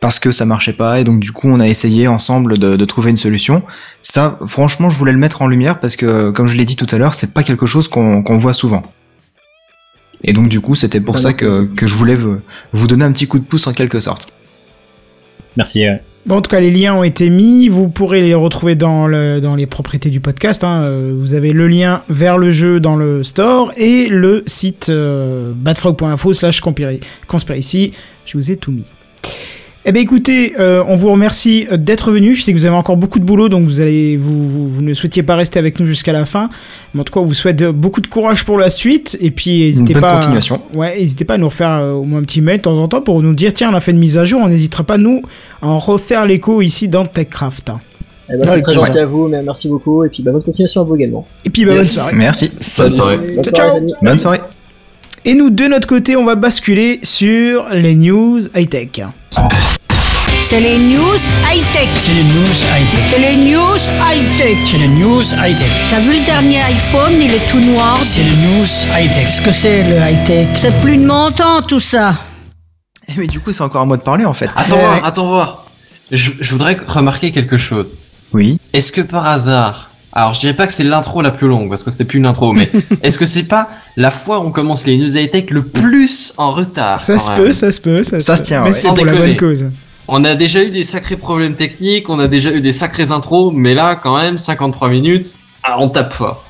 parce 0.00 0.18
que 0.18 0.30
ça 0.30 0.44
marchait 0.46 0.72
pas, 0.72 1.00
et 1.00 1.04
donc 1.04 1.20
du 1.20 1.32
coup, 1.32 1.48
on 1.48 1.60
a 1.60 1.66
essayé 1.68 2.06
ensemble 2.08 2.56
de, 2.58 2.76
de 2.76 2.84
trouver 2.86 3.10
une 3.10 3.16
solution. 3.18 3.62
Ça, 4.02 4.38
franchement, 4.46 4.88
je 4.90 4.96
voulais 4.96 5.12
le 5.12 5.18
mettre 5.18 5.42
en 5.42 5.46
lumière, 5.46 5.80
parce 5.80 5.96
que, 5.96 6.30
comme 6.30 6.46
je 6.48 6.56
l'ai 6.56 6.64
dit 6.64 6.76
tout 6.76 6.86
à 6.90 6.96
l'heure, 6.98 7.12
c'est 7.14 7.34
pas 7.34 7.42
quelque 7.42 7.66
chose 7.66 7.88
qu'on 7.88 8.22
qu'on 8.22 8.36
voit 8.38 8.54
souvent. 8.54 8.82
Et 10.24 10.32
donc 10.32 10.48
du 10.48 10.60
coup, 10.60 10.74
c'était 10.74 11.00
pour 11.00 11.16
Ah 11.16 11.20
ça 11.20 11.32
que, 11.32 11.64
que 11.74 11.86
je 11.86 11.94
voulais 11.94 12.16
vous, 12.16 12.86
donner 12.86 13.04
un 13.04 13.12
petit 13.12 13.26
coup 13.26 13.38
de 13.38 13.44
pouce 13.44 13.66
en 13.66 13.72
quelque 13.72 14.00
sorte. 14.00 14.28
Merci. 15.56 15.80
ouais. 15.80 16.02
Bon, 16.26 16.36
en 16.36 16.42
tout 16.42 16.50
cas, 16.50 16.60
les 16.60 16.70
liens 16.70 16.94
ont 16.94 17.02
été 17.04 17.30
mis. 17.30 17.68
Vous 17.68 17.88
pourrez 17.88 18.20
les 18.20 18.34
retrouver 18.34 18.74
dans, 18.74 19.06
le, 19.06 19.40
dans 19.40 19.54
les 19.54 19.66
propriétés 19.66 20.10
du 20.10 20.20
podcast. 20.20 20.62
hein. 20.62 20.82
Euh, 20.82 21.14
Vous 21.16 21.34
avez 21.34 21.52
le 21.52 21.68
lien 21.68 22.02
vers 22.10 22.36
le 22.36 22.50
jeu 22.50 22.80
dans 22.80 22.96
le 22.96 23.24
store 23.24 23.72
et 23.78 24.08
le 24.08 24.42
site 24.46 24.88
euh, 24.90 25.52
badfrog.info 25.54 26.32
slash 26.34 26.60
conspira- 26.60 27.00
conspiracy. 27.26 27.92
Je 28.26 28.36
vous 28.36 28.50
ai 28.50 28.56
tout 28.56 28.72
mis. 28.72 28.84
Eh 29.84 29.92
bien 29.92 30.02
écoutez, 30.02 30.54
euh, 30.58 30.84
on 30.86 30.96
vous 30.96 31.10
remercie 31.10 31.66
d'être 31.72 32.10
venu. 32.10 32.34
Je 32.34 32.42
sais 32.42 32.52
que 32.52 32.58
vous 32.58 32.66
avez 32.66 32.76
encore 32.76 32.96
beaucoup 32.98 33.18
de 33.18 33.24
boulot, 33.24 33.48
donc 33.48 33.64
vous 33.64 33.80
allez, 33.80 34.16
vous, 34.18 34.46
vous, 34.46 34.68
vous 34.68 34.82
ne 34.82 34.92
souhaitiez 34.92 35.22
pas 35.22 35.34
rester 35.36 35.58
avec 35.58 35.80
nous 35.80 35.86
jusqu'à 35.86 36.12
la 36.12 36.26
fin. 36.26 36.50
Mais 36.92 37.00
en 37.00 37.04
tout 37.04 37.12
cas, 37.14 37.20
on 37.20 37.24
vous 37.24 37.32
souhaite 37.32 37.64
beaucoup 37.64 38.00
de 38.02 38.06
courage 38.06 38.44
pour 38.44 38.58
la 38.58 38.68
suite. 38.68 39.16
Et 39.22 39.30
puis, 39.30 39.60
n'hésitez 39.66 39.94
bonne 39.94 40.02
pas, 40.02 40.16
continuation. 40.16 40.60
ouais, 40.74 40.98
n'hésitez 40.98 41.24
pas 41.24 41.34
à 41.34 41.38
nous 41.38 41.46
refaire 41.48 41.70
euh, 41.70 41.92
au 41.92 42.02
moins 42.04 42.18
un 42.18 42.22
petit 42.24 42.42
mail 42.42 42.58
de 42.58 42.62
temps 42.62 42.76
en 42.76 42.86
temps 42.88 43.00
pour 43.00 43.22
nous 43.22 43.32
dire 43.34 43.54
tiens, 43.54 43.70
on 43.72 43.74
a 43.76 43.80
fait 43.80 43.92
une 43.92 43.98
mise 43.98 44.18
à 44.18 44.24
jour. 44.26 44.40
On 44.44 44.48
n'hésitera 44.48 44.84
pas 44.84 44.98
nous 44.98 45.22
à 45.62 45.68
en 45.68 45.78
refaire 45.78 46.26
l'écho 46.26 46.60
ici 46.60 46.88
dans 46.88 47.06
TechCraft. 47.06 47.70
eh 48.30 48.36
ben, 48.36 48.46
c'est 48.46 48.60
très 48.62 48.74
gentil 48.74 48.98
à 48.98 49.06
vous, 49.06 49.28
mais 49.28 49.42
merci 49.42 49.68
beaucoup. 49.68 50.04
Et 50.04 50.10
puis 50.10 50.22
bah, 50.22 50.32
bonne 50.32 50.42
continuation 50.42 50.82
à 50.82 50.84
vous 50.84 50.96
également. 50.96 51.26
Et 51.46 51.50
puis, 51.50 51.64
bah, 51.64 51.70
bonne 51.70 51.78
Yes. 51.78 51.92
soirée. 51.94 52.16
Merci. 52.16 52.50
Bonne 52.78 52.90
soirée. 52.90 53.16
Bonne 53.36 53.44
Ciao, 53.44 53.54
soirée. 53.54 53.80
Bonne 54.02 54.18
soirée. 54.18 54.40
Et 55.28 55.34
nous, 55.34 55.50
de 55.50 55.66
notre 55.66 55.86
côté, 55.86 56.16
on 56.16 56.24
va 56.24 56.36
basculer 56.36 57.00
sur 57.02 57.68
les 57.68 57.94
news 57.94 58.40
high-tech. 58.56 59.02
C'est 60.48 60.58
les 60.58 60.78
news 60.78 61.18
high-tech. 61.52 61.88
C'est 61.96 62.14
les 62.14 62.22
news 62.22 62.56
high-tech. 62.72 63.10
C'est 63.10 63.18
les 63.18 63.36
news 63.36 63.76
high-tech. 64.10 64.56
C'est 64.64 64.78
les 64.78 64.88
news 64.88 65.22
high-tech. 65.22 65.68
T'as 65.90 66.00
vu 66.00 66.18
le 66.18 66.24
dernier 66.24 66.62
iPhone, 66.62 67.12
il 67.20 67.34
est 67.34 67.46
tout 67.50 67.60
noir. 67.60 67.98
C'est 68.02 68.22
les 68.22 68.30
news 68.30 68.64
high-tech. 68.98 69.26
Qu'est-ce 69.26 69.42
que 69.42 69.52
c'est 69.52 69.82
le 69.82 69.98
high-tech? 69.98 70.48
C'est 70.54 70.80
plus 70.80 70.96
de 70.96 71.06
mon 71.06 71.30
temps 71.30 71.60
tout 71.60 71.78
ça. 71.80 72.14
Eh, 73.08 73.12
Mais 73.18 73.26
du 73.26 73.38
coup, 73.40 73.52
c'est 73.52 73.62
encore 73.62 73.82
à 73.82 73.84
moi 73.84 73.98
de 73.98 74.02
parler 74.02 74.24
en 74.24 74.32
fait. 74.32 74.48
Attends 74.56 74.78
voir, 74.78 75.04
attends 75.04 75.26
voir. 75.26 75.66
Je, 76.10 76.30
je 76.40 76.52
voudrais 76.52 76.78
remarquer 76.86 77.32
quelque 77.32 77.58
chose. 77.58 77.92
Oui. 78.32 78.58
Est-ce 78.72 78.92
que 78.92 79.02
par 79.02 79.26
hasard, 79.26 79.87
alors 80.12 80.32
je 80.34 80.40
dirais 80.40 80.54
pas 80.54 80.66
que 80.66 80.72
c'est 80.72 80.84
l'intro 80.84 81.20
la 81.22 81.30
plus 81.30 81.48
longue 81.48 81.68
parce 81.68 81.84
que 81.84 81.90
c'était 81.90 82.04
plus 82.04 82.18
une 82.18 82.26
intro, 82.26 82.52
mais 82.52 82.70
est-ce 83.02 83.18
que 83.18 83.26
c'est 83.26 83.42
pas 83.44 83.68
la 83.96 84.10
fois 84.10 84.40
où 84.40 84.44
on 84.44 84.50
commence 84.50 84.86
les 84.86 84.96
news 84.96 85.16
high 85.16 85.30
tech 85.30 85.50
le 85.50 85.62
plus 85.64 86.32
en 86.38 86.52
retard 86.52 86.98
Ça 87.00 87.18
se 87.18 87.30
peut, 87.32 87.52
ça 87.52 87.70
se 87.70 87.80
peut. 87.80 88.02
Ça, 88.02 88.18
Ça 88.20 88.36
se 88.36 88.42
tient, 88.42 88.60
Mais 88.60 88.66
ouais. 88.66 88.72
c'est 88.72 88.88
Sans 88.88 88.94
pour 88.94 89.04
la 89.04 89.12
déconner. 89.12 89.28
bonne 89.30 89.36
cause. 89.36 89.66
On 90.08 90.24
a 90.24 90.34
déjà 90.34 90.64
eu 90.64 90.70
des 90.70 90.84
sacrés 90.84 91.16
problèmes 91.16 91.54
techniques, 91.54 92.08
on 92.08 92.18
a 92.18 92.28
déjà 92.28 92.50
eu 92.50 92.62
des 92.62 92.72
sacrées 92.72 93.10
intros, 93.10 93.52
mais 93.54 93.74
là 93.74 93.94
quand 93.96 94.16
même 94.16 94.38
53 94.38 94.88
minutes, 94.88 95.34
ah, 95.62 95.76
on 95.80 95.90
tape 95.90 96.14
fort. 96.14 96.44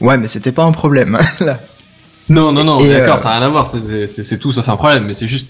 Ouais, 0.00 0.18
mais 0.18 0.26
c'était 0.26 0.50
pas 0.52 0.64
un 0.64 0.72
problème. 0.72 1.16
Là. 1.40 1.60
Non 2.28 2.50
non 2.52 2.64
non, 2.64 2.78
d'accord, 2.78 3.14
euh, 3.14 3.16
ça 3.16 3.28
n'a 3.28 3.38
rien 3.38 3.46
à 3.46 3.50
voir, 3.50 3.66
c'est- 3.66 4.38
tout 4.38 4.50
sauf 4.50 4.68
un 4.68 4.76
problème, 4.76 5.04
mais 5.06 5.14
c'est 5.14 5.26
juste 5.28 5.48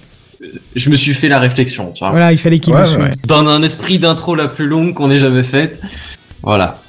je 0.76 0.90
me 0.90 0.96
suis 0.96 1.14
fait 1.14 1.28
la 1.28 1.38
réflexion, 1.38 1.92
tu 1.92 2.00
vois. 2.00 2.10
Voilà, 2.10 2.32
il 2.32 2.36
fallait 2.38 2.58
qu'il 2.58 2.74
Ouais, 2.74 2.84
suive. 2.84 3.00
ouais. 3.00 3.12
Dans 3.26 3.46
un 3.48 3.62
esprit 3.62 3.98
d'intro 3.98 4.34
la 4.34 4.48
plus 4.48 4.66
longue 4.66 4.92
qu'on 4.92 5.10
ait 5.10 5.18
jamais 5.18 5.44
faite. 5.44 5.80
Voilà. 6.42 6.80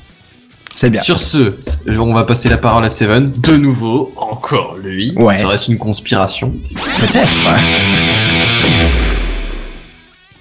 C'est 0.78 0.90
bien. 0.90 1.02
Sur 1.02 1.20
ce, 1.22 1.54
on 1.88 2.14
va 2.14 2.26
passer 2.26 2.50
la 2.50 2.58
parole 2.58 2.84
à 2.84 2.90
Seven. 2.90 3.32
De 3.32 3.56
nouveau, 3.56 4.14
encore 4.18 4.76
lui. 4.84 5.14
Ouais. 5.16 5.34
Serait-ce 5.34 5.72
une 5.72 5.78
conspiration 5.78 6.54
Peut-être, 7.00 7.50
ouais. 7.50 7.62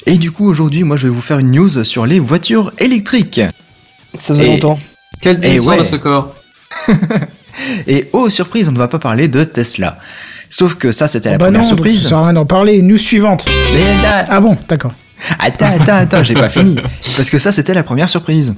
Et 0.06 0.18
du 0.18 0.32
coup, 0.32 0.48
aujourd'hui, 0.50 0.82
moi, 0.82 0.96
je 0.96 1.06
vais 1.06 1.12
vous 1.12 1.20
faire 1.20 1.38
une 1.38 1.52
news 1.52 1.84
sur 1.84 2.04
les 2.04 2.18
voitures 2.18 2.72
électriques. 2.78 3.40
Ça 4.18 4.34
faisait 4.34 4.46
Et- 4.46 4.52
longtemps. 4.54 4.78
Quelle 5.20 5.36
Eh 5.38 5.46
direction 5.46 5.70
ouais. 5.70 5.78
de 5.78 5.84
ce 5.84 5.96
corps? 5.96 6.34
Et 7.86 8.10
oh, 8.12 8.28
surprise, 8.28 8.68
on 8.68 8.72
ne 8.72 8.78
va 8.78 8.88
pas 8.88 8.98
parler 8.98 9.28
de 9.28 9.44
Tesla. 9.44 9.98
Sauf 10.50 10.74
que 10.74 10.90
ça, 10.90 11.06
c'était 11.08 11.28
la 11.30 11.36
Ah 11.36 11.38
bah 11.38 11.44
première 11.46 11.62
non, 11.62 11.68
surprise. 11.68 12.02
ça 12.02 12.08
sert 12.08 12.18
à 12.18 12.24
rien 12.24 12.32
d'en 12.32 12.44
parler. 12.44 12.82
News 12.82 12.98
suivante. 12.98 13.46
Attends, 13.48 14.26
Ah 14.28 14.40
bon, 14.40 14.58
d'accord. 14.68 14.92
attends, 15.38 15.66
attends, 15.80 15.94
attends, 15.94 16.24
j'ai 16.24 16.34
pas 16.34 16.48
fini. 16.50 16.76
Parce 17.16 17.30
que 17.30 17.38
ça, 17.38 17.52
c'était 17.52 17.72
la 17.74 17.84
première 17.84 18.10
surprise. 18.10 18.54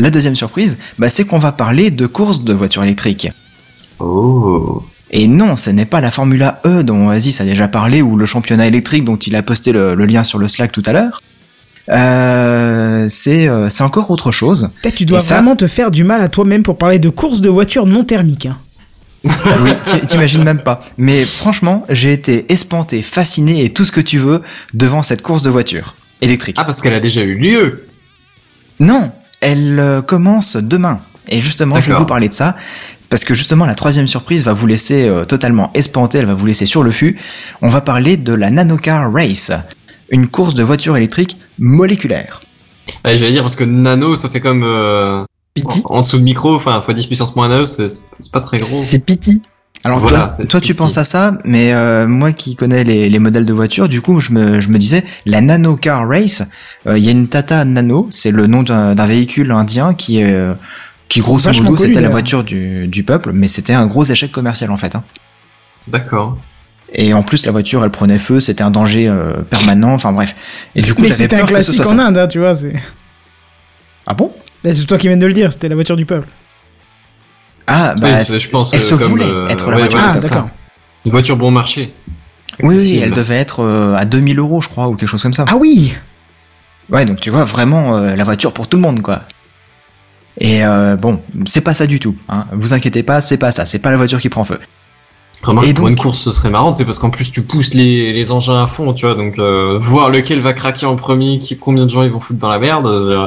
La 0.00 0.10
deuxième 0.10 0.34
surprise, 0.36 0.78
bah, 0.98 1.08
c'est 1.08 1.24
qu'on 1.24 1.38
va 1.38 1.52
parler 1.52 1.90
de 1.90 2.06
courses 2.06 2.42
de 2.44 2.52
voitures 2.52 2.82
électriques. 2.82 3.28
Oh. 3.98 4.82
Et 5.10 5.26
non, 5.28 5.56
ce 5.56 5.70
n'est 5.70 5.84
pas 5.84 6.00
la 6.00 6.10
Formula 6.10 6.60
E 6.66 6.82
dont 6.82 7.08
Oasis 7.08 7.40
a 7.40 7.44
déjà 7.44 7.68
parlé 7.68 8.00
ou 8.00 8.16
le 8.16 8.26
championnat 8.26 8.66
électrique 8.66 9.04
dont 9.04 9.16
il 9.16 9.34
a 9.36 9.42
posté 9.42 9.72
le, 9.72 9.94
le 9.94 10.06
lien 10.06 10.24
sur 10.24 10.38
le 10.38 10.48
Slack 10.48 10.72
tout 10.72 10.82
à 10.86 10.92
l'heure. 10.92 11.22
Euh, 11.88 13.06
c'est 13.08 13.48
euh, 13.48 13.68
c'est 13.68 13.82
encore 13.82 14.10
autre 14.10 14.30
chose. 14.30 14.70
Peut-être 14.82 14.94
tu 14.94 15.06
dois 15.06 15.18
Et 15.18 15.22
ça- 15.22 15.34
vraiment 15.34 15.56
te 15.56 15.66
faire 15.66 15.90
du 15.90 16.04
mal 16.04 16.20
à 16.22 16.28
toi-même 16.28 16.62
pour 16.62 16.78
parler 16.78 16.98
de 17.00 17.08
courses 17.08 17.40
de 17.40 17.48
voitures 17.48 17.86
non 17.86 18.04
thermiques. 18.04 18.46
hein. 18.46 18.58
Oui, 19.62 19.70
t'i- 19.84 20.06
t'imagines 20.06 20.44
même 20.44 20.62
pas. 20.62 20.82
Mais 20.96 21.24
franchement, 21.24 21.84
j'ai 21.90 22.12
été 22.12 22.50
espanté, 22.52 23.02
fasciné 23.02 23.64
et 23.64 23.72
tout 23.72 23.84
ce 23.84 23.92
que 23.92 24.00
tu 24.00 24.18
veux 24.18 24.40
devant 24.72 25.02
cette 25.02 25.20
course 25.22 25.42
de 25.42 25.50
voiture 25.50 25.96
électrique. 26.20 26.56
Ah, 26.58 26.64
parce 26.64 26.80
qu'elle 26.80 26.94
a 26.94 27.00
déjà 27.00 27.22
eu 27.22 27.34
lieu. 27.36 27.86
Non, 28.78 29.10
elle 29.40 29.78
euh, 29.78 30.02
commence 30.02 30.56
demain. 30.56 31.00
Et 31.28 31.40
justement, 31.40 31.80
je 31.80 31.90
vais 31.90 31.96
vous 31.98 32.06
parler 32.06 32.28
de 32.28 32.34
ça. 32.34 32.56
Parce 33.08 33.24
que 33.24 33.34
justement, 33.34 33.66
la 33.66 33.74
troisième 33.74 34.06
surprise 34.06 34.44
va 34.44 34.52
vous 34.52 34.66
laisser 34.66 35.08
euh, 35.08 35.24
totalement 35.24 35.70
espanté, 35.74 36.18
elle 36.18 36.26
va 36.26 36.34
vous 36.34 36.46
laisser 36.46 36.66
sur 36.66 36.82
le 36.84 36.92
fût. 36.92 37.18
On 37.60 37.68
va 37.68 37.80
parler 37.80 38.16
de 38.16 38.32
la 38.32 38.50
Nanocar 38.50 39.12
Race, 39.12 39.50
une 40.10 40.28
course 40.28 40.54
de 40.54 40.62
voiture 40.62 40.96
électrique 40.96 41.36
moléculaire. 41.58 42.40
Ouais, 43.04 43.16
J'allais 43.16 43.32
dire, 43.32 43.42
parce 43.42 43.56
que 43.56 43.64
nano, 43.64 44.14
ça 44.14 44.28
fait 44.28 44.40
comme... 44.40 44.62
euh, 44.62 45.24
en, 45.64 45.96
en 45.96 46.00
dessous 46.02 46.18
de 46.18 46.22
micro, 46.22 46.54
enfin, 46.54 46.82
x 46.86 46.94
10 46.94 47.06
puissance 47.06 47.34
moins 47.36 47.48
9, 47.48 47.66
c'est 47.66 47.88
c'est 47.88 48.32
pas 48.32 48.40
très 48.40 48.58
gros. 48.58 48.68
C'est 48.68 49.00
Piti. 49.00 49.42
Alors 49.82 49.98
Voilà, 50.00 50.30
toi, 50.36 50.44
toi 50.46 50.60
tu 50.60 50.74
penses 50.74 50.98
à 50.98 51.04
ça, 51.04 51.38
mais 51.46 51.72
euh, 51.72 52.06
moi 52.06 52.32
qui 52.32 52.54
connais 52.54 52.84
les, 52.84 53.08
les 53.08 53.18
modèles 53.18 53.46
de 53.46 53.52
voitures, 53.54 53.88
du 53.88 54.02
coup 54.02 54.20
je 54.20 54.30
me, 54.32 54.60
je 54.60 54.68
me 54.68 54.76
disais, 54.78 55.04
la 55.24 55.40
Nano 55.40 55.76
Car 55.76 56.06
Race, 56.06 56.42
euh, 56.86 56.98
il 56.98 57.04
y 57.04 57.08
a 57.08 57.12
une 57.12 57.28
Tata 57.28 57.64
Nano, 57.64 58.06
c'est 58.10 58.30
le 58.30 58.46
nom 58.46 58.62
d'un 58.62 58.94
d'un 58.94 59.06
véhicule 59.06 59.50
indien 59.52 59.94
qui 59.94 60.18
est... 60.20 60.32
euh, 60.32 60.54
qui 61.08 61.20
grosso 61.20 61.48
modo 61.62 61.76
c'était 61.86 62.00
la 62.02 62.08
voiture 62.10 62.44
du, 62.44 62.88
du 62.88 63.02
peuple, 63.04 63.32
mais 63.32 63.48
c'était 63.48 63.72
un 63.72 63.86
gros 63.86 64.04
échec 64.04 64.30
commercial 64.30 64.70
en 64.70 64.76
fait. 64.76 64.94
hein. 64.94 65.02
D'accord. 65.88 66.36
Et 66.92 67.14
en 67.14 67.22
plus 67.22 67.46
la 67.46 67.52
voiture 67.52 67.82
elle 67.82 67.90
prenait 67.90 68.18
feu, 68.18 68.38
c'était 68.38 68.62
un 68.62 68.70
danger 68.70 69.08
euh, 69.08 69.40
permanent, 69.48 69.94
enfin 69.94 70.12
bref. 70.12 70.36
Et 70.74 70.82
du 70.82 70.92
coup 70.92 71.00
Mais 71.02 71.08
j'avais 71.08 71.22
c'était 71.22 71.36
un 71.36 71.38
peur 71.38 71.48
que 71.48 71.54
ce 71.62 71.72
classique 71.72 71.82
soit 71.84 71.94
en 71.94 71.96
ça. 71.96 72.06
Inde, 72.06 72.18
hein, 72.18 72.26
tu 72.28 72.38
vois. 72.38 72.54
c'est- 72.54 72.74
Ah 74.06 74.12
bon? 74.14 74.30
Là, 74.62 74.74
c'est 74.74 74.84
toi 74.84 74.98
qui 74.98 75.08
viens 75.08 75.16
de 75.16 75.24
le 75.26 75.32
dire, 75.32 75.50
c'était 75.52 75.68
la 75.70 75.74
voiture 75.74 75.96
du 75.96 76.04
peuple. 76.04 76.28
Ah 77.72 77.94
bah 77.96 78.08
Oui, 78.28 78.38
je 78.40 78.48
pense 78.48 78.74
elle 78.74 78.80
se 78.80 78.94
comme, 78.94 79.08
voulait 79.08 79.24
euh, 79.24 79.48
être 79.48 79.70
la 79.70 79.76
ouais, 79.76 79.82
voiture. 79.82 79.98
ouais, 80.00 80.04
ah, 80.08 80.18
d'accord. 80.20 80.48
Une 81.06 81.10
voiture 81.12 81.36
bon 81.36 81.50
marché. 81.50 81.94
oui, 82.62 82.98
elle 83.02 83.12
devait 83.12 83.36
être 83.36 83.60
euh, 83.60 83.94
à 83.96 84.04
2000 84.04 84.38
euros 84.38 84.60
je 84.60 84.68
crois 84.68 84.88
ou 84.88 84.96
quelque 84.96 85.08
chose 85.08 85.22
comme 85.22 85.34
ça. 85.34 85.44
Ah 85.48 85.56
oui 85.56 85.94
Ouais, 86.90 87.04
donc 87.04 87.20
tu 87.20 87.30
vois 87.30 87.44
vraiment 87.44 87.96
euh, 87.96 88.16
la 88.16 88.24
voiture 88.24 88.52
pour 88.52 88.66
tout 88.68 88.76
le 88.76 88.82
monde, 88.82 89.00
quoi. 89.00 89.20
Et 90.38 90.64
euh, 90.64 90.96
bon, 90.96 91.22
c'est 91.46 91.60
pas 91.60 91.74
ça 91.74 91.86
du 91.86 92.00
tout. 92.00 92.16
Hein. 92.28 92.46
Vous 92.52 92.72
inquiétez 92.72 93.02
pas, 93.04 93.20
c'est 93.20 93.36
pas 93.36 93.52
ça. 93.52 93.64
C'est 93.66 93.78
pas 93.78 93.90
la 93.92 93.96
voiture 93.96 94.18
qui 94.20 94.28
prend 94.28 94.42
feu. 94.42 94.58
Remarque, 95.42 95.68
Et 95.68 95.74
pour 95.74 95.84
donc- 95.84 95.90
une 95.90 95.96
course, 96.02 96.18
ce 96.18 96.32
serait 96.32 96.50
marrant, 96.50 96.74
c'est 96.74 96.84
parce 96.84 96.98
qu'en 96.98 97.10
plus, 97.10 97.30
tu 97.30 97.42
pousses 97.42 97.72
les, 97.74 98.12
les 98.12 98.32
engins 98.32 98.62
à 98.62 98.66
fond, 98.66 98.92
tu 98.92 99.06
vois, 99.06 99.14
donc 99.14 99.38
euh, 99.38 99.78
voir 99.80 100.10
lequel 100.10 100.40
va 100.42 100.52
craquer 100.52 100.84
en 100.86 100.96
premier, 100.96 101.38
qui, 101.38 101.56
combien 101.58 101.84
de 101.86 101.90
gens 101.90 102.02
ils 102.02 102.10
vont 102.10 102.20
foutre 102.20 102.38
dans 102.40 102.50
la 102.50 102.58
merde, 102.58 102.86
euh, 102.86 103.26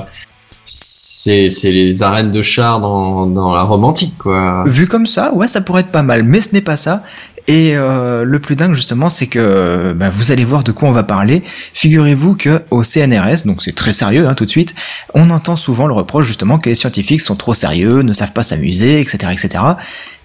c'est 0.65 1.47
les 1.65 2.03
arènes 2.03 2.31
de 2.31 2.41
chars 2.41 2.79
dans, 2.79 3.53
la 3.53 3.63
Rome 3.63 3.83
antique, 3.83 4.17
quoi. 4.17 4.63
Vu 4.65 4.87
comme 4.87 5.05
ça, 5.05 5.33
ouais, 5.33 5.47
ça 5.47 5.61
pourrait 5.61 5.81
être 5.81 5.91
pas 5.91 6.03
mal, 6.03 6.23
mais 6.23 6.41
ce 6.41 6.53
n'est 6.53 6.61
pas 6.61 6.77
ça. 6.77 7.03
Et 7.47 7.71
euh, 7.75 8.23
le 8.23 8.39
plus 8.39 8.55
dingue 8.55 8.73
justement, 8.73 9.09
c'est 9.09 9.27
que 9.27 9.91
bah, 9.93 10.09
vous 10.09 10.31
allez 10.31 10.45
voir 10.45 10.63
de 10.63 10.71
quoi 10.71 10.87
on 10.87 10.93
va 10.93 11.03
parler. 11.03 11.43
Figurez-vous 11.73 12.35
que 12.35 12.61
au 12.71 12.83
CNRS, 12.83 13.45
donc 13.45 13.61
c'est 13.61 13.75
très 13.75 13.91
sérieux 13.91 14.27
hein, 14.27 14.33
tout 14.33 14.45
de 14.45 14.49
suite, 14.49 14.73
on 15.13 15.29
entend 15.29 15.57
souvent 15.57 15.87
le 15.87 15.93
reproche 15.93 16.25
justement 16.25 16.57
que 16.57 16.69
les 16.69 16.75
scientifiques 16.75 17.19
sont 17.19 17.35
trop 17.35 17.53
sérieux, 17.53 18.01
ne 18.01 18.13
savent 18.13 18.31
pas 18.31 18.43
s'amuser, 18.43 19.01
etc., 19.01 19.33
etc. 19.33 19.63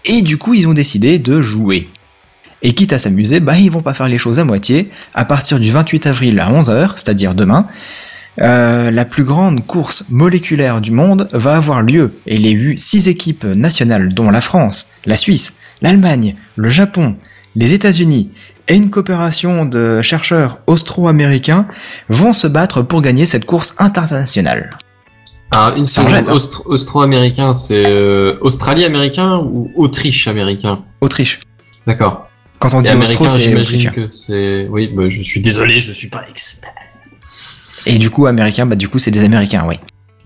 Et 0.04 0.22
du 0.22 0.38
coup, 0.38 0.54
ils 0.54 0.68
ont 0.68 0.74
décidé 0.74 1.18
de 1.18 1.42
jouer. 1.42 1.88
Et 2.62 2.72
quitte 2.72 2.92
à 2.92 2.98
s'amuser, 2.98 3.40
bah 3.40 3.56
ils 3.56 3.70
vont 3.70 3.82
pas 3.82 3.94
faire 3.94 4.08
les 4.08 4.18
choses 4.18 4.38
à 4.38 4.44
moitié. 4.44 4.90
À 5.14 5.24
partir 5.24 5.58
du 5.58 5.70
28 5.70 6.06
avril 6.06 6.38
à 6.40 6.50
11h, 6.50 6.92
c'est-à-dire 6.96 7.34
demain, 7.34 7.66
euh, 8.40 8.90
la 8.90 9.04
plus 9.04 9.24
grande 9.24 9.66
course 9.66 10.04
moléculaire 10.10 10.80
du 10.80 10.90
monde 10.90 11.28
va 11.32 11.56
avoir 11.56 11.82
lieu 11.82 12.12
et 12.26 12.36
il 12.36 12.46
y 12.46 12.48
a 12.48 12.52
eu 12.52 12.78
six 12.78 13.08
équipes 13.08 13.44
nationales 13.44 14.14
dont 14.14 14.30
la 14.30 14.40
France, 14.40 14.90
la 15.06 15.16
Suisse, 15.16 15.56
l'Allemagne, 15.82 16.36
le 16.56 16.70
Japon, 16.70 17.16
les 17.56 17.74
États-Unis 17.74 18.30
et 18.68 18.76
une 18.76 18.90
coopération 18.90 19.64
de 19.64 20.02
chercheurs 20.02 20.60
austro-américains 20.66 21.66
vont 22.08 22.32
se 22.32 22.46
battre 22.46 22.82
pour 22.82 23.02
gagner 23.02 23.26
cette 23.26 23.44
course 23.44 23.74
internationale. 23.78 24.70
Ah, 25.50 25.72
une 25.76 25.86
seconde, 25.86 26.28
austro-américain, 26.66 27.54
c'est 27.54 27.86
euh, 27.86 28.36
Australie-américain 28.42 29.38
ou 29.40 29.72
Autriche-américain? 29.76 30.84
Autriche. 31.00 31.40
D'accord. 31.86 32.28
Quand 32.58 32.74
on 32.74 32.82
dit 32.82 32.90
austro, 32.90 33.26
c'est 33.26 33.54
autrichien. 33.54 33.92
que. 33.92 34.68
Oui, 34.68 34.90
bah, 34.94 35.08
je 35.08 35.22
suis 35.22 35.40
désolé, 35.40 35.78
je 35.78 35.92
suis 35.92 36.08
pas 36.08 36.24
expert. 36.28 36.70
Et 37.88 37.98
du 37.98 38.10
coup, 38.10 38.26
américain, 38.26 38.66
bah 38.66 38.76
du 38.76 38.88
coup, 38.88 38.98
c'est 38.98 39.10
des 39.10 39.24
Américains, 39.24 39.64
oui. 39.68 39.74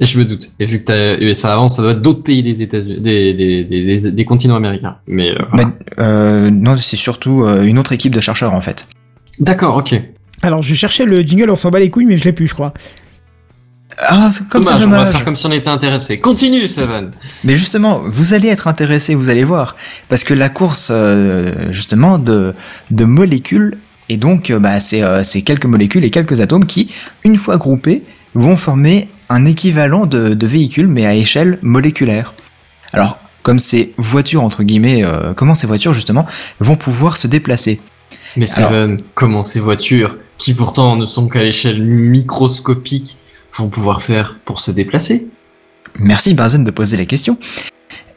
Je 0.00 0.18
me 0.18 0.24
doute. 0.24 0.50
Et 0.58 0.66
vu 0.66 0.80
que 0.80 0.84
t'as- 0.86 1.14
et 1.14 1.32
ça 1.34 1.52
avance, 1.52 1.76
ça 1.76 1.82
doit 1.82 1.92
être 1.92 2.02
d'autres 2.02 2.22
pays 2.24 2.42
des 2.42 2.60
États-Unis, 2.62 3.00
des, 3.00 3.34
des, 3.34 3.64
des, 3.64 3.84
des, 3.96 4.10
des 4.10 4.24
continents 4.24 4.56
américains. 4.56 4.96
Mais 5.06 5.30
euh, 5.30 5.36
voilà. 5.52 5.66
Mais, 5.68 6.02
euh, 6.04 6.50
non, 6.50 6.76
c'est 6.76 6.96
surtout 6.96 7.44
euh, 7.44 7.62
une 7.62 7.78
autre 7.78 7.92
équipe 7.92 8.14
de 8.14 8.20
chercheurs 8.20 8.52
en 8.54 8.60
fait. 8.60 8.86
d'accord, 9.38 9.76
ok. 9.76 9.94
Alors, 10.42 10.60
je 10.60 10.74
cherchais 10.74 11.04
le 11.04 11.22
jingle, 11.22 11.50
on 11.50 11.56
s'en 11.56 11.70
bat 11.70 11.78
les 11.78 11.88
couilles, 11.90 12.06
mais 12.06 12.16
je 12.16 12.24
l'ai 12.24 12.32
plus, 12.32 12.48
je 12.48 12.54
crois. 12.54 12.74
Ah, 13.98 14.30
c'est 14.32 14.48
comme 14.48 14.62
dommage, 14.64 14.80
ça, 14.80 14.86
on 14.86 14.90
va 14.90 15.06
faire 15.06 15.24
comme 15.24 15.36
si 15.36 15.46
on 15.46 15.52
était 15.52 15.68
intéressé. 15.68 16.18
Continue, 16.18 16.66
Seven. 16.66 17.12
Mais 17.44 17.56
justement, 17.56 18.02
vous 18.06 18.32
allez 18.34 18.48
être 18.48 18.66
intéressé, 18.66 19.14
vous 19.14 19.28
allez 19.28 19.44
voir, 19.44 19.76
parce 20.08 20.24
que 20.24 20.32
la 20.34 20.48
course 20.48 20.88
euh, 20.90 21.70
justement 21.70 22.18
de 22.18 22.54
de 22.90 23.04
molécules 23.04 23.76
et 24.12 24.18
donc 24.18 24.50
euh, 24.50 24.58
bah 24.58 24.78
c'est 24.78 25.02
euh, 25.02 25.22
c'est 25.24 25.40
quelques 25.40 25.64
molécules 25.64 26.04
et 26.04 26.10
quelques 26.10 26.40
atomes 26.40 26.66
qui, 26.66 26.92
une 27.24 27.38
fois 27.38 27.56
groupés, 27.56 28.04
vont 28.34 28.58
former 28.58 29.08
un 29.30 29.46
équivalent 29.46 30.04
de 30.04 30.34
de 30.34 30.46
véhicules 30.46 30.86
mais 30.86 31.06
à 31.06 31.14
échelle 31.14 31.58
moléculaire. 31.62 32.34
Alors 32.92 33.18
comme 33.42 33.58
ces 33.58 33.94
voitures 33.96 34.42
entre 34.42 34.64
guillemets, 34.64 35.02
euh, 35.02 35.32
comment 35.34 35.54
ces 35.54 35.66
voitures 35.66 35.94
justement 35.94 36.26
vont 36.60 36.76
pouvoir 36.76 37.16
se 37.16 37.26
déplacer? 37.26 37.80
Mais 38.36 38.46
Seven, 38.46 39.02
comment 39.14 39.42
ces 39.42 39.60
voitures, 39.60 40.18
qui 40.38 40.52
pourtant 40.52 40.96
ne 40.96 41.06
sont 41.06 41.28
qu'à 41.28 41.42
l'échelle 41.42 41.82
microscopique, 41.82 43.18
vont 43.54 43.68
pouvoir 43.68 44.02
faire 44.02 44.38
pour 44.44 44.60
se 44.60 44.70
déplacer? 44.70 45.26
Merci 45.98 46.34
Barzen 46.34 46.64
de 46.64 46.70
poser 46.70 46.96
la 46.98 47.06
question. 47.06 47.38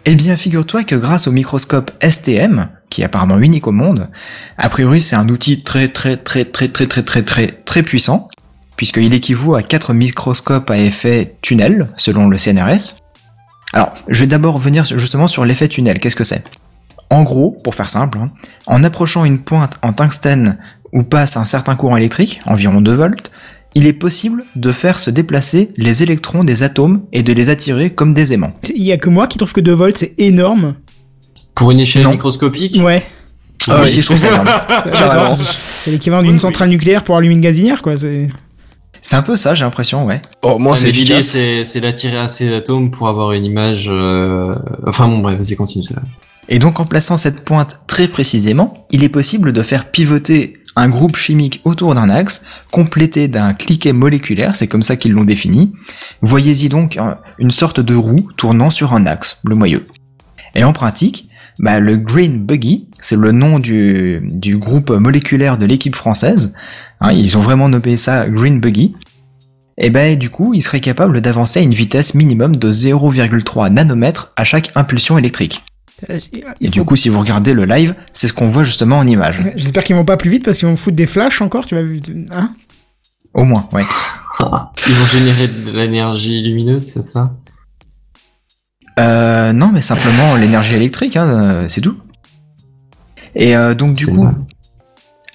Eh 0.06 0.16
bien, 0.16 0.38
figure-toi 0.38 0.84
que 0.84 0.96
grâce 0.96 1.28
au 1.28 1.32
microscope 1.32 1.92
STM, 2.04 2.70
qui 2.90 3.02
est 3.02 3.06
apparemment 3.06 3.40
unique 3.40 3.66
au 3.68 3.72
monde, 3.72 4.10
a 4.58 4.70
priori 4.70 5.02
c'est 5.02 5.16
un 5.16 5.28
outil 5.30 5.64
très 5.64 5.88
très 5.88 6.16
très 6.16 6.46
très 6.46 6.68
très 6.68 6.86
très 6.88 7.24
très 7.24 7.48
très 7.48 7.84
puissant, 7.84 8.30
puisqu'il 8.78 9.14
équivaut 9.14 9.56
à 9.56 9.64
4 9.64 9.94
microscopes 9.94 10.70
à 10.70 10.78
effet 10.78 11.36
tunnel, 11.42 11.88
selon 11.98 12.28
le 12.28 12.38
CNRS. 12.38 12.98
Alors, 13.74 13.94
je 14.08 14.20
vais 14.20 14.28
d'abord 14.28 14.56
revenir 14.56 14.86
sur- 14.86 15.00
justement 15.00 15.28
sur 15.28 15.44
l'effet 15.44 15.68
tunnel, 15.68 16.00
qu'est-ce 16.00 16.16
que 16.16 16.24
c'est? 16.24 16.44
En 17.10 17.24
gros, 17.24 17.52
pour 17.64 17.74
faire 17.74 17.90
simple, 17.90 18.20
hein, 18.20 18.32
en 18.68 18.84
approchant 18.84 19.26
une 19.26 19.40
pointe 19.40 19.80
en 19.82 19.92
tungstène 19.92 20.60
où 20.94 21.04
passe 21.04 21.36
un 21.36 21.46
certain 21.46 21.76
courant 21.76 21.98
électrique, 21.98 22.42
environ 22.46 22.80
2 22.80 22.94
volts, 22.94 23.32
il 23.76 23.86
est 23.88 23.94
possible 23.94 24.46
de 24.56 24.72
faire 24.72 24.98
se 24.98 25.10
déplacer 25.10 25.72
les 25.78 26.02
électrons 26.02 26.44
des 26.44 26.64
atomes 26.64 27.02
et 27.14 27.24
de 27.24 27.34
les 27.34 27.50
attirer 27.50 27.90
comme 27.92 28.14
des 28.14 28.34
aimants. 28.34 28.54
Il 28.76 28.84
y 28.84 28.92
a 28.92 28.98
que 28.98 29.10
moi 29.10 29.28
qui 29.28 29.38
trouve 29.38 29.54
que 29.54 29.62
2 29.62 29.72
volts, 29.74 29.98
c'est 29.98 30.14
énorme. 30.18 30.76
Pour 31.54 31.72
une 31.72 31.80
échelle 31.82 32.04
Non. 32.04 32.12
microscopique 32.12 32.76
Ouais. 32.82 33.04
Ah 33.68 33.80
oui, 33.84 33.90
si, 33.90 34.02
je 34.02 34.06
trouve 34.06 34.18
ça 34.18 34.30
énorme. 34.30 34.50
C'est- 35.58 35.92
l'équivalent 35.92 36.24
d'une 36.24 36.38
centrale 36.38 36.70
nucléaire 36.70 37.04
pour 37.04 37.18
allumer 37.18 37.34
une 37.36 37.42
gazinière, 37.42 37.82
quoi. 37.82 37.96
C'est. 37.96 38.28
C'est 39.02 39.16
un 39.16 39.22
peu 39.22 39.36
ça, 39.36 39.54
j'ai 39.56 39.64
l'impression, 39.66 40.06
ouais. 40.06 40.20
Bon, 40.42 40.58
moi, 40.60 40.76
c'est 40.76 40.90
L'idée, 40.92 41.22
c'est 41.22 41.80
d'attirer 41.82 42.18
assez 42.18 42.50
d'atomes 42.50 42.90
pour 42.92 43.08
avoir 43.08 43.34
une 43.34 43.46
image... 43.46 43.88
euh, 43.90 44.56
Enfin 44.88 45.08
bon, 45.08 45.20
bref, 45.20 45.38
vas-y, 45.40 45.56
continue, 45.56 45.84
Seven. 45.84 46.04
Et 46.50 46.60
donc 46.60 46.80
en 46.80 46.86
plaçant 46.86 47.18
cette 47.18 47.44
pointe 47.44 47.80
très 47.88 48.08
précisément, 48.08 48.86
il 48.92 49.04
est 49.04 49.10
possible 49.10 49.52
de 49.54 49.62
faire 49.64 49.90
pivoter 49.92 50.58
un 50.76 50.90
groupe 50.90 51.16
chimique 51.16 51.62
autour 51.64 51.96
d'un 51.96 52.10
axe, 52.10 52.44
complété 52.72 53.28
d'un 53.28 53.54
cliquet 53.54 53.94
moléculaire, 53.94 54.56
c'est 54.56 54.68
comme 54.68 54.84
ça 54.84 54.96
qu'ils 54.96 55.14
l'ont 55.14 55.24
défini. 55.24 55.74
Voyez-y 56.22 56.70
donc 56.70 56.98
un- 56.98 57.18
une 57.40 57.52
sorte 57.52 57.80
de 57.80 57.96
roue 57.96 58.30
tournant 58.38 58.70
sur 58.70 58.94
un 58.94 59.06
axe, 59.06 59.40
le 59.46 59.56
moyeu. 59.56 59.86
Et 60.54 60.64
en 60.64 60.74
pratique, 60.74 61.30
bah, 61.60 61.80
le 61.80 61.96
Green 61.98 62.46
Buggy, 62.46 62.88
c'est 63.00 63.16
le 63.16 63.32
nom 63.32 63.60
du, 63.60 64.20
du 64.24 64.58
groupe 64.58 64.90
moléculaire 64.90 65.58
de 65.58 65.66
l'équipe 65.66 65.96
française. 65.96 66.54
Hein, 67.00 67.12
ils 67.14 67.38
ont 67.38 67.42
vraiment 67.42 67.70
nommé 67.70 67.96
ça 67.98 68.28
Green 68.28 68.60
Buggy. 68.60 68.96
Et 69.78 69.90
ben 69.90 70.18
du 70.18 70.30
coup, 70.30 70.54
il 70.54 70.62
serait 70.62 70.80
capable 70.80 71.20
d'avancer 71.20 71.60
à 71.60 71.64
une 71.64 71.74
vitesse 71.74 72.14
minimum 72.14 72.56
de 72.56 72.72
0,3 72.72 73.70
nanomètres 73.70 74.32
à 74.38 74.46
chaque 74.46 74.72
impulsion 74.76 75.18
électrique. 75.18 75.64
Euh, 76.10 76.20
Et 76.62 76.70
du 76.70 76.84
coup, 76.84 76.96
si 76.96 77.10
vous 77.10 77.20
regardez 77.20 77.54
le 77.54 77.66
live, 77.66 77.96
c'est 78.14 78.28
ce 78.28 78.34
qu'on 78.34 78.48
voit 78.48 78.64
justement 78.64 78.98
en 78.98 79.08
image. 79.08 79.42
J'espère 79.56 79.84
qu'ils 79.84 79.96
vont 79.96 80.06
pas 80.06 80.18
plus 80.18 80.30
vite 80.30 80.46
parce 80.46 80.58
qu'ils 80.58 80.68
vont 80.68 80.76
foutre 80.76 80.98
des 80.98 81.08
flashs 81.08 81.42
encore, 81.42 81.66
tu 81.66 81.76
vas 81.76 81.82
hein? 82.32 82.52
Au 83.34 83.44
moins, 83.44 83.68
ouais. 83.74 83.84
Ils 84.42 84.94
vont 84.94 85.06
générer 85.06 85.48
de 85.48 85.72
l'énergie 85.72 86.42
lumineuse, 86.42 86.84
c'est 86.84 87.04
ça? 87.04 87.34
Euh, 89.00 89.52
non, 89.54 89.72
mais 89.74 89.82
simplement 89.82 90.36
l'énergie 90.36 90.76
électrique, 90.76 91.18
hein, 91.18 91.28
euh, 91.28 91.68
c'est 91.68 91.82
tout. 91.82 91.98
Et 93.36 93.56
euh, 93.56 93.76
donc 93.76 93.94
du 93.96 94.08
coup. 94.08 94.28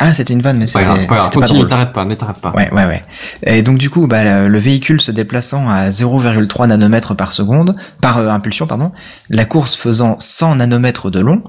Ah, 0.03 0.15
c'était 0.15 0.33
une 0.33 0.41
vanne, 0.41 0.57
mais 0.59 0.65
C'est 0.65 0.73
pas 0.73 0.79
c'était 0.83 1.07
grave, 1.07 1.07
pas 1.07 1.15
grave. 1.17 1.31
pas 1.61 1.67
t'arrêtes 1.69 1.93
pas, 1.93 2.05
ne 2.07 2.15
t'arrête 2.15 2.39
pas. 2.39 2.53
Ouais, 2.53 2.71
ouais, 2.73 2.87
ouais. 2.87 3.03
Et 3.45 3.63
donc 3.63 3.77
du 3.77 3.91
coup, 3.91 4.07
bah, 4.07 4.25
le, 4.25 4.49
le 4.49 4.59
véhicule 4.59 4.99
se 5.01 5.11
déplaçant 5.11 5.69
à 5.69 5.91
0,3 5.91 6.69
nanomètres 6.69 7.15
par 7.15 7.33
seconde, 7.33 7.77
par 8.01 8.17
euh, 8.19 8.29
impulsion, 8.31 8.67
pardon, 8.67 8.93
la 9.29 9.45
course 9.45 9.77
faisant 9.77 10.17
100 10.19 10.57
nanomètres 10.57 11.11
de 11.11 11.21
long, 11.21 11.45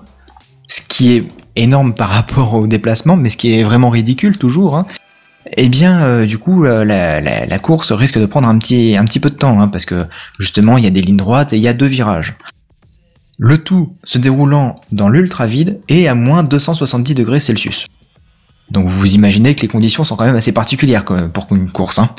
ce 0.68 0.82
qui 0.82 1.14
est 1.14 1.28
énorme 1.56 1.93
par 1.93 2.10
rapport 2.10 2.54
au 2.54 2.68
déplacement, 2.68 3.16
mais 3.16 3.30
ce 3.30 3.38
qui 3.38 3.58
est 3.58 3.64
vraiment 3.64 3.89
ridicule 3.89 4.38
toujours. 4.38 4.76
Hein. 4.76 4.86
Eh 5.58 5.70
bien, 5.70 6.02
euh, 6.02 6.26
du 6.26 6.38
coup, 6.38 6.64
la, 6.64 6.84
la, 6.86 7.22
la 7.22 7.60
course 7.60 7.93
risque 7.93 8.20
de 8.20 8.26
prendre 8.26 8.49
un 8.49 8.58
petit, 8.58 8.97
un 8.97 9.06
petit 9.06 9.20
peu 9.22 9.30
de 9.30 9.36
temps, 9.36 9.62
hein, 9.62 9.70
parce 9.70 9.86
que 9.86 10.06
justement, 10.39 10.78
il 10.78 10.84
y 10.84 10.88
a 10.88 10.91
des 10.91 11.02
lignes 11.02 11.18
droites 11.18 11.54
et 11.54 11.58
il 11.58 11.62
y 11.64 11.68
a 11.70 11.74
deux 11.74 11.88
virages. 11.88 12.36
Le 13.39 13.58
tout 13.58 13.95
se 14.04 14.18
déroulant 14.18 14.76
dans 14.91 15.08
l'ultra 15.10 15.47
vide 15.47 15.80
et 15.88 16.08
à 16.08 16.16
moins 16.16 16.43
270 16.43 17.16
degrés 17.16 17.39
Celsius. 17.39 17.88
Donc 18.72 18.88
vous 18.88 19.13
imaginez 19.15 19.53
que 19.53 19.61
les 19.61 19.67
conditions 19.67 20.03
sont 20.03 20.15
quand 20.15 20.26
même 20.26 20.36
assez 20.36 20.53
particulières 20.53 21.03
pour 21.05 21.47
une 21.51 21.72
course. 21.72 21.99
Hein. 21.99 22.09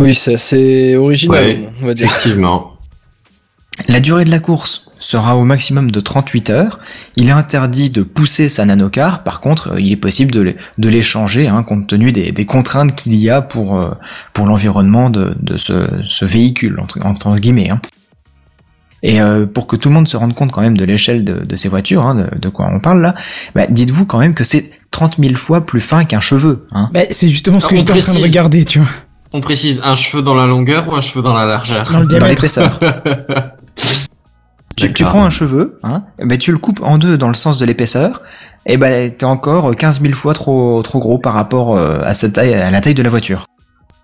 Oui, 0.00 0.14
c'est 0.14 0.34
assez 0.34 0.96
original, 0.96 1.44
Ouais, 1.44 1.68
on 1.80 1.86
va 1.86 1.94
dire. 1.94 2.06
Effectivement. 2.06 2.72
La 3.88 4.00
durée 4.00 4.24
de 4.24 4.30
la 4.30 4.40
course 4.40 4.90
sera 4.98 5.36
au 5.36 5.44
maximum 5.44 5.90
de 5.90 6.00
38 6.00 6.50
heures. 6.50 6.80
Il 7.16 7.28
est 7.28 7.32
interdit 7.32 7.90
de 7.90 8.02
pousser 8.02 8.48
sa 8.48 8.64
nanocar. 8.64 9.22
Par 9.22 9.40
contre, 9.40 9.72
euh, 9.72 9.80
il 9.80 9.92
est 9.92 9.96
possible 9.96 10.30
de 10.30 10.40
les, 10.40 10.56
de 10.78 10.88
les 10.88 11.02
changer 11.02 11.48
hein, 11.48 11.62
compte 11.62 11.86
tenu 11.86 12.10
des, 12.12 12.32
des 12.32 12.46
contraintes 12.46 12.94
qu'il 12.94 13.14
y 13.14 13.30
a 13.30 13.42
pour, 13.42 13.78
euh, 13.78 13.90
pour 14.32 14.46
l'environnement 14.46 15.10
de, 15.10 15.36
de 15.40 15.56
ce, 15.58 15.88
ce 16.06 16.24
véhicule, 16.24 16.80
entre, 16.80 17.04
entre 17.04 17.36
guillemets. 17.36 17.70
Hein. 17.70 17.80
Et 19.02 19.20
euh, 19.20 19.44
pour 19.44 19.66
que 19.66 19.76
tout 19.76 19.90
le 19.90 19.94
monde 19.94 20.08
se 20.08 20.16
rende 20.16 20.34
compte 20.34 20.50
quand 20.50 20.62
même 20.62 20.78
de 20.78 20.84
l'échelle 20.84 21.24
de, 21.24 21.44
de 21.44 21.56
ces 21.56 21.68
voitures, 21.68 22.06
hein, 22.06 22.14
de, 22.14 22.38
de 22.38 22.48
quoi 22.48 22.68
on 22.72 22.80
parle 22.80 23.02
là, 23.02 23.14
bah, 23.54 23.66
dites-vous 23.66 24.06
quand 24.06 24.18
même 24.18 24.34
que 24.34 24.44
c'est 24.44 24.70
30 24.94 25.16
000 25.18 25.34
fois 25.34 25.66
plus 25.66 25.80
fin 25.80 26.04
qu'un 26.04 26.20
cheveu. 26.20 26.66
Hein. 26.72 26.88
Bah, 26.94 27.00
c'est 27.10 27.28
justement 27.28 27.58
ce 27.58 27.66
que 27.66 27.76
j'étais 27.76 27.92
en 27.92 27.98
train 27.98 28.14
de 28.14 28.22
regarder, 28.22 28.64
tu 28.64 28.78
vois. 28.78 28.88
On 29.32 29.40
précise 29.40 29.80
un 29.82 29.96
cheveu 29.96 30.22
dans 30.22 30.36
la 30.36 30.46
longueur 30.46 30.88
ou 30.88 30.94
un 30.94 31.00
cheveu 31.00 31.20
dans 31.20 31.34
la 31.34 31.44
largeur? 31.44 31.90
Dans 31.90 31.98
le 32.00 32.06
Dans 32.06 32.26
l'épaisseur. 32.26 32.78
Tu, 34.76 35.04
prends 35.04 35.24
un 35.24 35.30
cheveu, 35.30 35.78
hein, 35.84 36.02
ben 36.18 36.36
tu 36.36 36.50
le 36.50 36.58
coupes 36.58 36.80
en 36.82 36.98
deux 36.98 37.16
dans 37.16 37.28
le 37.28 37.34
sens 37.34 37.60
de 37.60 37.64
l'épaisseur, 37.64 38.22
et 38.66 38.76
ben 38.76 39.08
t'es 39.08 39.24
encore 39.24 39.74
15 39.74 40.00
000 40.00 40.14
fois 40.14 40.34
trop 40.34 40.82
trop 40.82 40.98
gros 40.98 41.18
par 41.18 41.32
rapport 41.32 41.78
euh, 41.78 42.00
à 42.04 42.12
sa 42.12 42.28
taille, 42.28 42.54
à 42.54 42.70
la 42.70 42.80
taille 42.80 42.94
de 42.94 43.02
la 43.02 43.08
voiture. 43.08 43.46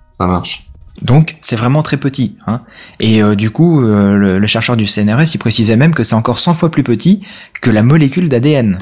Ça 0.09 0.27
marche. 0.27 0.65
Donc 1.03 1.37
c'est 1.41 1.57
vraiment 1.57 1.83
très 1.83 1.97
petit. 1.97 2.39
Hein. 2.47 2.61
Et 3.01 3.21
euh, 3.21 3.35
du 3.35 3.51
coup, 3.51 3.83
euh, 3.83 4.15
le, 4.15 4.39
le 4.39 4.47
chercheur 4.47 4.77
du 4.77 4.87
CNRS, 4.87 5.35
il 5.35 5.39
précisait 5.39 5.77
même 5.77 5.93
que 5.93 6.05
c'est 6.05 6.15
encore 6.15 6.39
100 6.39 6.55
fois 6.55 6.71
plus 6.71 6.85
petit 6.85 7.21
que 7.61 7.71
la 7.71 7.83
molécule 7.83 8.29
d'ADN. 8.29 8.79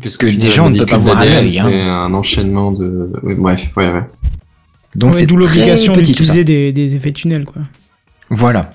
Puisque 0.00 0.26
Que 0.26 0.36
déjà, 0.36 0.62
on 0.62 0.70
ne 0.70 0.78
peut 0.78 0.86
pas 0.86 0.98
voir 0.98 1.18
à 1.18 1.24
l'œil, 1.24 1.58
hein. 1.58 1.66
C'est 1.68 1.80
un 1.80 2.12
enchaînement 2.14 2.72
de. 2.72 3.12
oui, 3.22 3.34
bref, 3.36 3.70
ouais, 3.76 3.92
ouais. 3.92 4.04
Donc 4.94 5.12
Ouais, 5.12 5.20
c'est 5.20 5.26
D'où 5.26 5.36
l'obligation 5.36 5.92
d'utiliser 5.94 6.44
des, 6.44 6.72
des 6.72 6.96
effets 6.96 7.12
tunnels, 7.12 7.44
quoi. 7.44 7.62
Voilà. 8.30 8.72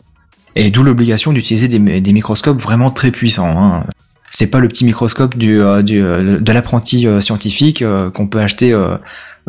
Et 0.55 0.69
d'où 0.69 0.83
l'obligation 0.83 1.31
d'utiliser 1.33 1.67
des, 1.67 2.01
des 2.01 2.13
microscopes 2.13 2.59
vraiment 2.59 2.91
très 2.91 3.11
puissants. 3.11 3.49
Hein. 3.49 3.85
C'est 4.29 4.47
pas 4.47 4.59
le 4.59 4.67
petit 4.67 4.85
microscope 4.85 5.37
du, 5.37 5.61
euh, 5.61 5.81
du, 5.81 6.01
euh, 6.01 6.39
de 6.39 6.51
l'apprenti 6.51 7.05
euh, 7.07 7.21
scientifique 7.21 7.81
euh, 7.81 8.09
qu'on 8.09 8.27
peut 8.27 8.39
acheter 8.39 8.71
euh, 8.73 8.95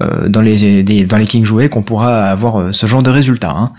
euh, 0.00 0.28
dans 0.28 0.40
les 0.42 0.82
des, 0.82 1.04
dans 1.04 1.18
les 1.18 1.24
King 1.26 1.44
Jouets 1.44 1.68
qu'on 1.68 1.82
pourra 1.82 2.24
avoir 2.24 2.56
euh, 2.60 2.72
ce 2.72 2.86
genre 2.86 3.02
de 3.02 3.10
résultat. 3.10 3.50
Hein. 3.50 3.72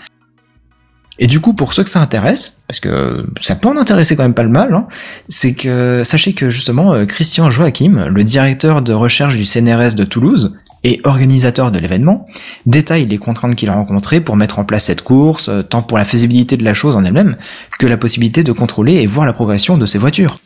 Et 1.19 1.27
du 1.27 1.39
coup, 1.39 1.53
pour 1.53 1.73
ceux 1.73 1.83
que 1.83 1.89
ça 1.89 2.01
intéresse, 2.01 2.61
parce 2.67 2.79
que 2.79 3.27
ça 3.39 3.55
peut 3.55 3.67
en 3.67 3.77
intéresser 3.77 4.15
quand 4.15 4.23
même 4.23 4.33
pas 4.33 4.43
le 4.43 4.49
mal, 4.49 4.73
hein, 4.73 4.87
c'est 5.27 5.53
que 5.53 6.01
sachez 6.03 6.33
que 6.33 6.49
justement 6.49 6.93
euh, 6.93 7.05
Christian 7.05 7.51
Joachim, 7.51 8.07
le 8.09 8.23
directeur 8.23 8.81
de 8.81 8.93
recherche 8.93 9.37
du 9.37 9.45
CNRS 9.45 9.95
de 9.95 10.03
Toulouse 10.03 10.57
et 10.83 10.99
organisateur 11.03 11.71
de 11.71 11.79
l'événement, 11.79 12.27
détaille 12.65 13.05
les 13.05 13.17
contraintes 13.17 13.55
qu'il 13.55 13.69
a 13.69 13.75
rencontrées 13.75 14.21
pour 14.21 14.35
mettre 14.35 14.59
en 14.59 14.65
place 14.65 14.85
cette 14.85 15.03
course, 15.03 15.49
euh, 15.49 15.61
tant 15.61 15.83
pour 15.83 15.97
la 15.97 16.05
faisabilité 16.05 16.57
de 16.57 16.63
la 16.63 16.73
chose 16.73 16.95
en 16.95 17.05
elle-même 17.05 17.37
que 17.79 17.85
la 17.85 17.97
possibilité 17.97 18.43
de 18.43 18.51
contrôler 18.51 18.95
et 18.95 19.07
voir 19.07 19.25
la 19.25 19.33
progression 19.33 19.77
de 19.77 19.85
ces 19.85 19.99
voitures. 19.99 20.39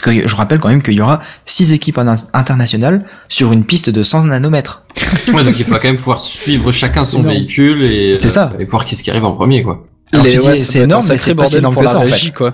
Parce 0.00 0.14
que 0.14 0.28
je 0.28 0.34
rappelle 0.36 0.58
quand 0.60 0.68
même 0.68 0.82
qu'il 0.82 0.92
y 0.94 1.00
aura 1.00 1.22
six 1.46 1.72
équipes 1.72 1.96
in- 1.98 2.16
internationales 2.34 3.04
sur 3.30 3.52
une 3.52 3.64
piste 3.64 3.88
de 3.88 4.02
100 4.02 4.24
nanomètres. 4.24 4.82
Ouais, 5.32 5.42
donc 5.42 5.58
il 5.58 5.64
faut 5.64 5.72
quand 5.74 5.84
même 5.84 5.96
pouvoir 5.96 6.20
suivre 6.20 6.70
chacun 6.72 7.02
son 7.04 7.22
véhicule 7.22 7.82
et, 7.82 8.14
C'est 8.14 8.28
ça. 8.28 8.52
et 8.58 8.64
voir 8.66 8.84
qui 8.84 8.94
ce 8.96 9.02
qui 9.02 9.10
arrive 9.10 9.24
en 9.24 9.34
premier, 9.34 9.62
quoi. 9.62 9.86
Alors 10.12 10.24
Les- 10.26 10.32
tu 10.32 10.38
dis, 10.38 10.46
ouais, 10.48 10.56
c'est 10.56 10.80
énorme, 10.80 11.04
mais 11.08 11.16
c'est 11.18 11.34
pas 11.34 11.46
si 11.46 11.56
énorme 11.56 11.74
que 11.76 11.86
ça, 11.86 11.98
en 11.98 12.06
fait. 12.06 12.30
quoi. 12.32 12.52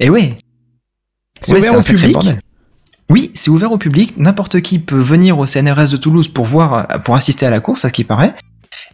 Et 0.00 0.08
oui, 0.10 0.36
C'est 1.40 1.52
Ouais, 1.52 1.58
ouvert 1.58 1.70
c'est 1.72 1.76
au 1.76 1.78
un 1.80 1.82
sacré 1.82 1.98
public. 2.00 2.12
bordel. 2.14 2.40
Oui, 3.10 3.30
c'est 3.34 3.50
ouvert 3.50 3.70
au 3.72 3.78
public. 3.78 4.14
N'importe 4.16 4.60
qui 4.60 4.78
peut 4.78 4.96
venir 4.98 5.38
au 5.38 5.46
CNRS 5.46 5.90
de 5.90 5.96
Toulouse 5.98 6.28
pour 6.28 6.46
voir, 6.46 6.88
pour 7.04 7.14
assister 7.14 7.44
à 7.46 7.50
la 7.50 7.60
course, 7.60 7.84
à 7.84 7.88
ce 7.88 7.92
qui 7.92 8.04
paraît. 8.04 8.34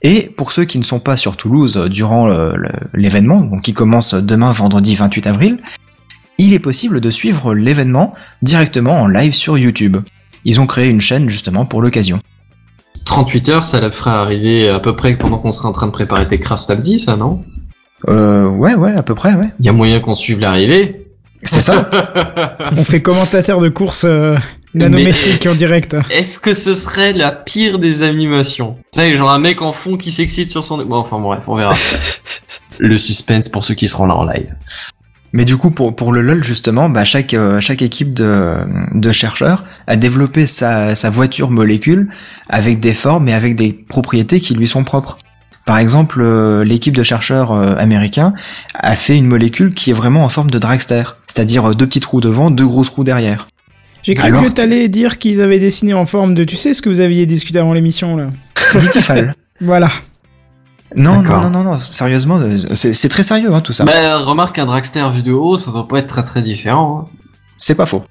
Et 0.03 0.29
pour 0.37 0.53
ceux 0.53 0.65
qui 0.65 0.79
ne 0.79 0.85
sont 0.85 0.99
pas 1.01 1.17
sur 1.17 1.37
Toulouse 1.37 1.77
euh, 1.79 1.89
durant 1.89 2.29
l'événement, 2.93 3.41
donc 3.41 3.63
qui 3.63 3.73
commence 3.75 4.15
demain 4.15 4.53
vendredi 4.53 4.95
28 4.95 5.27
avril, 5.29 5.59
il 6.39 6.53
est 6.53 6.59
possible 6.59 7.01
de 7.01 7.11
suivre 7.11 7.55
l'événement 7.55 8.15
directement 8.43 9.01
en 9.01 9.07
live 9.07 9.33
sur 9.33 9.59
YouTube. 9.59 9.99
Ils 10.45 10.61
ont 10.61 10.67
créé 10.67 10.89
une 10.89 11.01
chaîne 11.01 11.29
justement 11.31 11.65
pour 11.65 11.83
l'occasion. 11.83 12.21
38 13.05 13.49
heures, 13.51 13.65
ça 13.65 13.81
la 13.81 13.91
ferait 13.91 14.11
arriver 14.11 14.69
à 14.69 14.81
peu 14.81 14.97
près 14.97 15.17
pendant 15.17 15.39
qu'on 15.39 15.53
serait 15.53 15.69
en 15.69 15.73
train 15.73 15.87
de 15.87 15.93
préparer 15.93 16.27
tes 16.27 16.39
craft 16.39 16.65
samedi, 16.65 16.99
ça, 16.99 17.17
non? 17.17 17.45
Euh, 18.09 18.49
ouais, 18.49 18.75
ouais, 18.75 18.93
à 18.93 19.03
peu 19.03 19.15
près, 19.15 19.35
ouais. 19.35 19.49
Il 19.61 19.67
y 19.67 19.69
a 19.69 19.73
moyen 19.73 20.01
qu'on 20.01 20.15
suive 20.15 20.41
l'arrivée. 20.41 21.07
C'est 21.43 21.61
ça. 21.61 21.91
On 22.77 22.85
fait 22.85 23.03
commentateur 23.03 23.61
de 23.61 23.69
course 23.69 24.05
euh, 24.07 24.37
nanométrique 24.75 25.47
en 25.47 25.55
direct. 25.55 25.95
Est-ce 26.11 26.39
que 26.39 26.55
ce 26.55 26.75
serait 26.75 27.13
la 27.13 27.33
pire 27.33 27.79
des 27.79 28.03
animations? 28.03 28.77
Tu 28.93 29.01
sais, 29.01 29.17
genre 29.17 29.31
un 29.31 29.39
mec 29.39 29.61
en 29.61 29.73
fond 29.73 29.97
qui 29.97 30.11
s'excite 30.11 30.49
sur 30.51 30.65
son... 30.65 30.79
Bon, 30.85 30.97
enfin 30.97 31.19
bref, 31.19 31.45
on 31.47 31.57
verra. 31.57 31.75
Le 32.79 32.97
suspense 32.97 33.49
pour 33.49 33.65
ceux 33.65 33.75
qui 33.75 33.89
seront 33.89 34.07
là 34.07 34.15
en 34.15 34.25
live. 34.25 34.55
Mais 35.37 35.45
du 35.45 35.57
coup, 35.57 35.73
pour, 35.73 35.97
pour 35.97 36.13
le 36.13 36.23
LoL, 36.23 36.45
justement, 36.45 36.89
bah, 36.89 37.05
chaque, 37.05 37.35
euh, 37.35 37.61
chaque 37.61 37.83
équipe 37.83 38.15
de, 38.15 38.55
de 38.95 39.11
chercheurs 39.13 39.65
a 39.89 39.97
développé 39.97 40.47
sa, 40.47 40.95
sa 40.95 41.11
voiture 41.11 41.51
molécule 41.51 42.09
avec 42.49 42.79
des 42.79 42.95
formes 42.95 43.27
et 43.29 43.35
avec 43.35 43.57
des 43.57 43.73
propriétés 43.73 44.39
qui 44.39 44.55
lui 44.55 44.69
sont 44.69 44.85
propres. 44.85 45.19
Par 45.67 45.79
exemple, 45.79 46.21
euh, 46.23 46.63
l'équipe 46.63 46.97
de 46.97 47.03
chercheurs 47.03 47.51
euh, 47.51 47.75
américains 47.79 48.33
a 48.75 48.95
fait 48.95 49.17
une 49.19 49.27
molécule 49.27 49.75
qui 49.75 49.91
est 49.91 49.95
vraiment 49.95 50.25
en 50.25 50.29
forme 50.29 50.53
de 50.53 50.59
dragster, 50.61 51.03
c'est-à-dire 51.27 51.75
deux 51.75 51.87
petites 51.89 52.05
roues 52.05 52.21
devant, 52.21 52.53
deux 52.53 52.67
grosses 52.67 52.91
roues 52.91 53.03
derrière. 53.03 53.49
J'ai 54.05 54.15
cru 54.15 54.29
Alors 54.29 54.45
que- 54.45 54.49
t'allais 54.51 54.89
dire 54.89 55.19
qu'ils 55.19 55.41
avaient 55.41 55.59
dessiné 55.59 55.95
en 55.95 56.07
forme 56.07 56.37
de. 56.37 56.45
Tu 56.45 56.57
sais 56.57 56.75
ce 56.75 56.81
que 56.83 56.89
vous 56.89 57.01
aviez 57.01 57.27
discuté 57.27 57.59
avant 57.59 57.73
l'émission 57.73 58.17
là? 58.17 58.27
Ditifal. 58.79 59.35
Voilà. 59.61 59.91
Non, 60.97 61.23
non, 61.23 61.41
non, 61.41 61.51
non, 61.51 61.63
non, 61.65 61.81
sérieusement, 61.81 62.39
euh, 62.39 62.57
c'est 62.75 62.93
c'est 62.93 63.09
très 63.09 63.23
sérieux 63.25 63.53
hein, 63.53 63.61
tout 63.61 63.73
ça. 63.73 63.85
Bah, 63.85 64.19
remarque 64.19 64.59
un 64.59 64.67
dragster 64.67 65.05
vu 65.13 65.23
de 65.23 65.33
haut, 65.33 65.57
ça 65.59 65.71
doit 65.71 65.89
pas 65.89 65.99
être 65.99 66.07
très 66.07 66.23
très 66.23 66.43
différent. 66.43 67.07
hein. 67.07 67.11
C'est 67.57 67.75
pas 67.75 67.87
faux. 67.87 68.05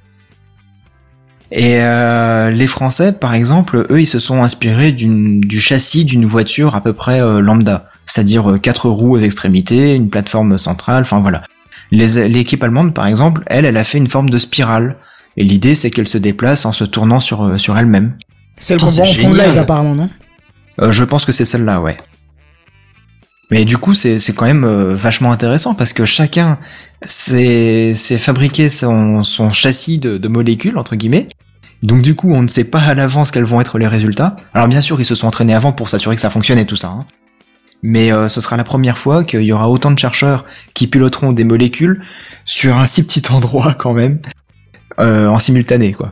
Et 1.52 1.78
euh, 1.82 2.50
les 2.50 2.68
Français, 2.68 3.14
par 3.14 3.34
exemple, 3.36 3.86
eux, 3.90 4.02
ils 4.02 4.06
se 4.08 4.20
sont 4.20 4.42
inspirés 4.44 4.92
d'une- 4.92 5.40
du 5.42 5.60
châssis 5.60 6.04
d'une 6.04 6.26
voiture 6.26 6.74
à 6.76 6.82
peu 6.82 6.94
près 6.94 7.22
euh, 7.22 7.42
lambda, 7.42 7.90
c'est-à-dire 8.06 8.52
euh, 8.52 8.58
quatre 8.58 8.90
roues 8.90 9.16
aux 9.16 9.20
extrémités, 9.20 9.96
une 9.96 10.10
plateforme 10.10 10.58
centrale, 10.58 11.04
enfin 11.04 11.20
voilà. 11.22 11.44
Les- 11.92 12.28
L'équipe 12.28 12.64
allemande, 12.64 12.94
par 12.94 13.06
exemple, 13.06 13.44
elle, 13.48 13.66
elle 13.66 13.78
a 13.78 13.84
fait 13.84 14.00
une 14.00 14.08
forme 14.08 14.30
de 14.32 14.40
spirale. 14.40 14.98
Et 15.38 15.44
l'idée, 15.44 15.76
c'est 15.76 15.90
qu'elle 15.90 16.08
se 16.08 16.18
déplace 16.18 16.66
en 16.66 16.72
se 16.72 16.84
tournant 16.84 17.20
sur, 17.20 17.60
sur 17.60 17.78
elle-même. 17.78 18.18
Putain, 18.60 18.78
qu'on 18.78 18.88
voit 18.88 19.04
en 19.06 19.08
c'est 19.08 19.22
fond 19.24 19.30
de 19.32 19.38
live 19.38 19.58
apparemment, 19.60 19.96
non? 19.96 20.10
Euh, 20.82 20.92
je 20.92 21.04
pense 21.04 21.26
que 21.26 21.32
c'est 21.32 21.46
celle-là, 21.46 21.82
ouais. 21.82 21.98
Mais 23.54 23.66
du 23.66 23.78
coup, 23.78 23.94
c'est 23.94 24.18
quand 24.36 24.46
même 24.46 24.64
euh, 24.64 24.96
vachement 24.96 25.32
intéressant 25.32 25.76
parce 25.76 25.94
que 25.94 26.06
chacun 26.06 26.58
s'est 27.06 27.94
fabriqué 28.18 28.68
son, 28.68 29.22
châssis 29.52 30.00
de, 30.00 30.28
molécules, 30.28 30.76
entre 30.76 30.96
guillemets, 30.96 31.30
Donc 31.84 32.02
du 32.02 32.16
coup, 32.16 32.34
on 32.34 32.42
ne 32.42 32.48
sait 32.48 32.64
pas 32.64 32.80
à 32.80 32.96
l'avance 32.96 33.30
quels 33.30 33.44
vont 33.44 33.62
être 33.62 33.78
les 33.78 33.86
résultats. 33.86 34.38
Alors 34.56 34.68
bien 34.68 34.82
sûr, 34.82 35.00
ils 35.00 35.06
se 35.06 35.14
sont 35.14 35.28
entraînés 35.28 35.54
avant 35.54 35.72
pour 35.72 35.88
s'assurer 35.88 36.16
que 36.16 36.22
ça 36.24 36.32
fonctionne 36.32 36.58
et 36.58 36.66
tout 36.66 36.76
ça. 36.76 36.88
hein. 36.88 37.06
Mais 37.84 38.12
euh, 38.12 38.28
ce 38.28 38.42
sera 38.42 38.58
la 38.58 38.64
première 38.64 38.98
fois 38.98 39.24
qu'il 39.24 39.44
y 39.44 39.52
aura 39.52 39.70
autant 39.70 39.92
de 39.92 40.00
chercheurs 40.00 40.46
qui 40.74 40.88
piloteront 40.88 41.32
des 41.32 41.44
molécules 41.44 42.02
sur 42.46 42.76
un 42.76 42.88
si 42.88 43.04
petit 43.04 43.22
endroit 43.32 43.76
quand 43.78 43.94
même, 43.94 44.18
euh, 45.00 45.28
en 45.28 45.38
simultané 45.38 45.94
quoi. 45.94 46.12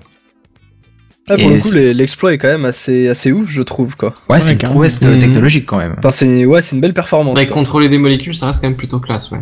Ah, 1.30 1.36
pour 1.38 1.51
Et 1.51 1.55
le 1.55 1.61
coup, 1.61 1.74
l'exploit 1.97 2.34
est 2.34 2.38
quand 2.38 2.47
même 2.47 2.65
assez, 2.65 3.07
assez 3.07 3.32
ouf, 3.32 3.47
je 3.49 3.61
trouve, 3.61 3.95
quoi. 3.95 4.09
Ouais, 4.28 4.36
Ouais, 4.36 4.41
c'est 4.41 4.53
une 4.53 4.57
prouesse 4.57 5.01
Mhm. 5.01 5.17
technologique 5.17 5.65
quand 5.65 5.78
même. 5.78 5.95
Enfin, 5.99 6.11
c'est, 6.11 6.45
ouais, 6.45 6.61
c'est 6.61 6.76
une 6.76 6.82
belle 6.82 6.93
performance. 6.93 7.36
Ouais, 7.38 7.47
contrôler 7.47 7.89
des 7.89 7.97
molécules, 7.99 8.36
ça 8.36 8.47
reste 8.47 8.61
quand 8.61 8.67
même 8.67 8.76
plutôt 8.78 8.99
classe, 8.99 9.32
ouais. 9.32 9.39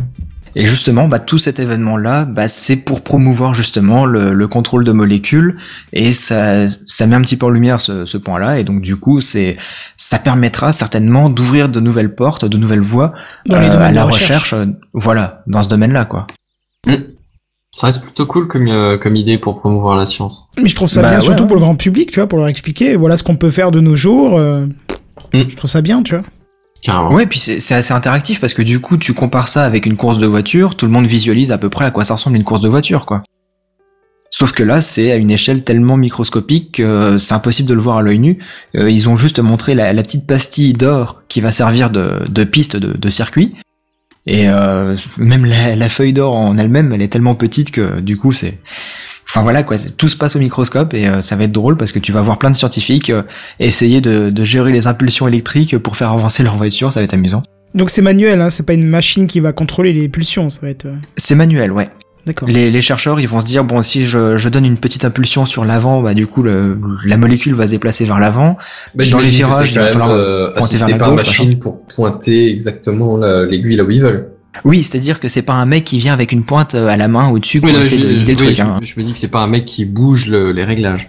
Et 0.56 0.66
justement, 0.66 1.06
bah, 1.06 1.20
tout 1.20 1.38
cet 1.38 1.60
événement-là, 1.60 2.24
bah, 2.24 2.48
c'est 2.48 2.76
pour 2.76 3.02
promouvoir 3.04 3.54
justement 3.54 4.04
le, 4.04 4.34
le 4.34 4.48
contrôle 4.48 4.82
de 4.84 4.90
molécules 4.90 5.56
et 5.92 6.10
ça, 6.10 6.66
ça 6.68 7.06
met 7.06 7.14
un 7.14 7.20
petit 7.22 7.36
peu 7.36 7.46
en 7.46 7.50
lumière 7.50 7.80
ce, 7.80 8.04
ce 8.04 8.18
point-là 8.18 8.58
et 8.58 8.64
donc 8.64 8.80
du 8.82 8.96
coup, 8.96 9.20
c'est, 9.20 9.56
ça 9.96 10.18
permettra 10.18 10.72
certainement 10.72 11.30
d'ouvrir 11.30 11.68
de 11.68 11.78
nouvelles 11.78 12.12
portes, 12.16 12.44
de 12.46 12.58
nouvelles 12.58 12.80
voies 12.80 13.14
euh, 13.50 13.54
à 13.54 13.92
la 13.92 14.02
recherche. 14.02 14.52
recherche, 14.52 14.52
euh, 14.54 14.66
voilà, 14.92 15.44
dans 15.46 15.62
ce 15.62 15.68
domaine-là, 15.68 16.04
quoi. 16.04 16.26
Ça 17.80 17.86
reste 17.86 18.02
plutôt 18.02 18.26
cool 18.26 18.46
comme, 18.46 18.68
euh, 18.68 18.98
comme 18.98 19.16
idée 19.16 19.38
pour 19.38 19.58
promouvoir 19.60 19.96
la 19.96 20.04
science. 20.04 20.48
Mais 20.60 20.68
je 20.68 20.74
trouve 20.74 20.88
ça 20.88 21.00
Bah 21.00 21.08
bien, 21.10 21.18
ouais, 21.18 21.24
surtout 21.24 21.42
ouais. 21.42 21.46
pour 21.46 21.56
le 21.56 21.62
grand 21.62 21.76
public, 21.76 22.10
tu 22.10 22.20
vois, 22.20 22.26
pour 22.28 22.38
leur 22.38 22.48
expliquer, 22.48 22.94
voilà 22.96 23.16
ce 23.16 23.22
qu'on 23.22 23.36
peut 23.36 23.48
faire 23.50 23.70
de 23.70 23.80
nos 23.80 23.96
jours. 23.96 24.38
euh, 24.38 24.66
Mm. 25.32 25.42
Je 25.48 25.56
trouve 25.56 25.70
ça 25.70 25.80
bien, 25.80 26.02
tu 26.02 26.14
vois. 26.16 26.24
Carrément. 26.82 27.12
Ouais, 27.14 27.26
puis 27.26 27.38
c'est 27.38 27.74
assez 27.74 27.92
interactif 27.92 28.40
parce 28.40 28.52
que 28.54 28.62
du 28.62 28.80
coup, 28.80 28.96
tu 28.96 29.12
compares 29.14 29.48
ça 29.48 29.64
avec 29.64 29.86
une 29.86 29.96
course 29.96 30.18
de 30.18 30.26
voiture, 30.26 30.74
tout 30.76 30.86
le 30.86 30.92
monde 30.92 31.06
visualise 31.06 31.52
à 31.52 31.58
peu 31.58 31.68
près 31.70 31.84
à 31.84 31.90
quoi 31.90 32.04
ça 32.04 32.14
ressemble 32.14 32.36
une 32.36 32.44
course 32.44 32.60
de 32.62 32.68
voiture, 32.68 33.04
quoi. 33.06 33.22
Sauf 34.30 34.52
que 34.52 34.62
là, 34.62 34.80
c'est 34.80 35.10
à 35.12 35.16
une 35.16 35.30
échelle 35.30 35.62
tellement 35.64 35.96
microscopique 35.96 36.72
que 36.76 36.82
euh, 36.82 37.18
c'est 37.18 37.34
impossible 37.34 37.68
de 37.68 37.74
le 37.74 37.80
voir 37.80 37.98
à 37.98 38.02
l'œil 38.02 38.18
nu. 38.18 38.38
Ils 38.74 39.08
ont 39.08 39.16
juste 39.16 39.40
montré 39.40 39.74
la, 39.74 39.92
la 39.92 40.02
petite 40.02 40.26
pastille 40.26 40.72
d'or 40.72 41.22
qui 41.28 41.40
va 41.40 41.50
servir 41.52 41.90
de, 41.90 42.20
de 42.28 42.44
piste 42.44 42.76
de, 42.76 42.96
de 42.96 43.10
circuit. 43.10 43.54
Et 44.26 44.48
euh, 44.48 44.96
même 45.16 45.44
la, 45.44 45.76
la 45.76 45.88
feuille 45.88 46.12
d'or 46.12 46.36
en 46.36 46.56
elle-même, 46.58 46.92
elle 46.92 47.02
est 47.02 47.08
tellement 47.08 47.34
petite 47.34 47.70
que 47.70 48.00
du 48.00 48.16
coup, 48.16 48.32
c'est... 48.32 48.58
Enfin 49.28 49.42
voilà 49.42 49.62
quoi, 49.62 49.76
tout 49.96 50.08
se 50.08 50.16
passe 50.16 50.34
au 50.34 50.40
microscope 50.40 50.92
et 50.92 51.06
euh, 51.06 51.20
ça 51.20 51.36
va 51.36 51.44
être 51.44 51.52
drôle 51.52 51.76
parce 51.76 51.92
que 51.92 52.00
tu 52.00 52.10
vas 52.10 52.20
voir 52.20 52.36
plein 52.38 52.50
de 52.50 52.56
scientifiques 52.56 53.10
euh, 53.10 53.22
essayer 53.60 54.00
de, 54.00 54.28
de 54.28 54.44
gérer 54.44 54.72
les 54.72 54.88
impulsions 54.88 55.28
électriques 55.28 55.78
pour 55.78 55.96
faire 55.96 56.10
avancer 56.10 56.42
leur 56.44 56.56
voiture, 56.56 56.92
ça 56.92 56.98
va 57.00 57.04
être 57.04 57.14
amusant. 57.14 57.44
Donc 57.72 57.90
c'est 57.90 58.02
manuel, 58.02 58.40
hein, 58.40 58.50
c'est 58.50 58.66
pas 58.66 58.72
une 58.72 58.86
machine 58.88 59.28
qui 59.28 59.38
va 59.38 59.52
contrôler 59.52 59.92
les 59.92 60.08
pulsions, 60.08 60.50
ça 60.50 60.58
va 60.62 60.68
être. 60.70 60.86
euh, 60.86 60.96
C'est 61.16 61.36
manuel, 61.36 61.70
ouais. 61.70 61.88
D'accord. 62.26 62.48
Les, 62.48 62.70
les 62.70 62.82
chercheurs, 62.82 63.18
ils 63.18 63.26
vont 63.28 63.40
se 63.40 63.46
dire 63.46 63.64
bon, 63.64 63.82
si 63.82 64.04
je, 64.04 64.36
je 64.36 64.48
donne 64.50 64.66
une 64.66 64.76
petite 64.78 65.04
impulsion 65.04 65.46
sur 65.46 65.64
l'avant, 65.64 66.02
bah 66.02 66.12
du 66.14 66.26
coup 66.26 66.42
le, 66.42 66.78
la 67.06 67.16
molécule 67.16 67.54
va 67.54 67.64
se 67.64 67.70
déplacer 67.70 68.04
vers 68.04 68.18
l'avant. 68.20 68.58
Bah, 68.94 69.04
Dans 69.10 69.20
les 69.20 69.28
virages, 69.28 69.72
il 69.72 69.78
va 69.78 69.86
falloir 69.88 70.10
euh, 70.10 70.50
pointer 70.52 70.54
vers 70.54 70.64
assisté 70.64 70.92
la 70.92 70.98
par 70.98 71.10
gauche, 71.10 71.26
machine 71.26 71.58
pour 71.58 71.82
pointer 71.86 72.50
exactement 72.50 73.16
la- 73.16 73.46
l'aiguille 73.46 73.76
là 73.76 73.84
où 73.84 73.90
ils 73.90 74.02
veulent. 74.02 74.28
Oui, 74.64 74.82
c'est-à-dire 74.82 75.18
que 75.20 75.28
c'est 75.28 75.42
pas 75.42 75.54
un 75.54 75.64
mec 75.64 75.84
qui 75.84 75.98
vient 75.98 76.12
avec 76.12 76.32
une 76.32 76.44
pointe 76.44 76.74
euh, 76.74 76.88
à 76.88 76.96
la 76.96 77.08
main 77.08 77.30
au-dessus 77.30 77.60
pour 77.60 77.70
essayer 77.70 78.02
je, 78.02 78.08
de 78.08 78.12
guider 78.18 78.32
le 78.34 78.38
oui, 78.40 78.44
truc. 78.46 78.56
je- 78.56 78.62
hein. 78.62 78.80
je 78.82 78.94
me 79.00 79.04
dis 79.04 79.12
que 79.12 79.18
c'est 79.18 79.28
pas 79.28 79.40
un 79.40 79.46
mec 79.46 79.64
qui 79.64 79.84
bouge 79.86 80.26
le- 80.26 80.52
les 80.52 80.64
réglages. 80.64 81.08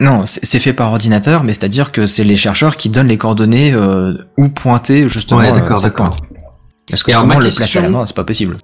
Non, 0.00 0.26
c'est 0.26 0.44
c'est 0.44 0.58
fait 0.58 0.72
par 0.72 0.90
ordinateur, 0.90 1.44
mais 1.44 1.54
c'est-à-dire 1.54 1.92
que 1.92 2.06
c'est 2.06 2.24
les 2.24 2.36
chercheurs 2.36 2.76
qui 2.76 2.88
donnent 2.88 3.08
les 3.08 3.16
coordonnées 3.16 3.72
euh, 3.74 4.12
où 4.36 4.48
pointer 4.48 5.08
justement 5.08 5.40
Ouais, 5.40 5.50
euh, 5.50 5.54
d'accord, 5.54 5.78
cette 5.78 5.92
d'accord. 5.92 6.10
pointe. 6.10 6.22
Parce 6.90 7.02
que 7.02 7.10
le 7.12 7.50
placer 7.56 7.78
à 7.78 7.82
la 7.82 7.88
main, 7.88 8.04
c'est 8.06 8.14
pas 8.16 8.24
possible. 8.24 8.58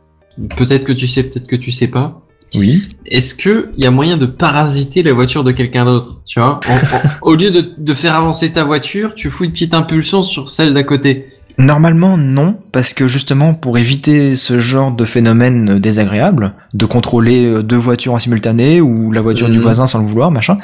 Peut-être 0.57 0.85
que 0.85 0.93
tu 0.93 1.07
sais, 1.07 1.22
peut-être 1.24 1.47
que 1.47 1.57
tu 1.57 1.72
sais 1.72 1.89
pas. 1.89 2.22
Oui. 2.55 2.97
Est-ce 3.07 3.35
que 3.35 3.70
il 3.78 3.83
y 3.85 3.87
a 3.87 3.91
moyen 3.91 4.16
de 4.18 4.26
parasiter 4.26 5.03
la 5.03 5.12
voiture 5.14 5.43
de 5.43 5.53
quelqu'un 5.53 5.85
d'autre 5.87 6.20
Tu 6.26 6.39
vois, 6.39 6.61
En- 6.68 6.72
en- 6.72 7.11
au 7.22 7.35
lieu 7.35 7.51
de, 7.51 7.64
de 7.78 7.95
faire 7.95 8.14
avancer 8.14 8.51
ta 8.51 8.64
voiture, 8.64 9.14
tu 9.14 9.30
fous 9.30 9.45
une 9.45 9.53
petite 9.53 9.72
impulsion 9.74 10.22
sur 10.22 10.51
celle 10.51 10.74
d'à 10.74 10.83
côté. 10.83 11.26
Normalement, 11.59 12.16
non, 12.16 12.59
parce 12.72 12.95
que 12.95 13.09
justement, 13.09 13.53
pour 13.55 13.76
éviter 13.78 14.37
ce 14.37 14.59
genre 14.61 14.91
de 14.93 15.05
phénomène 15.05 15.78
désagréable, 15.78 16.55
de 16.74 16.87
contrôler 16.87 17.45
euh, 17.47 17.62
deux 17.62 17.76
voitures 17.76 18.14
en 18.14 18.18
simultané 18.18 18.80
ou 18.80 19.12
la 19.12 19.20
voiture 19.20 19.49
du 19.49 19.57
Mhm. 19.59 19.62
voisin 19.62 19.87
sans 19.87 20.01
le 20.01 20.07
vouloir, 20.07 20.30
machin, 20.30 20.59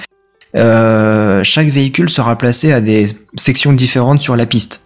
euh, 0.57 1.45
chaque 1.45 1.69
véhicule 1.69 2.09
sera 2.09 2.37
placé 2.37 2.73
à 2.73 2.81
des 2.81 3.07
sections 3.37 3.73
différentes 3.73 4.23
sur 4.23 4.35
la 4.37 4.47
piste. 4.47 4.83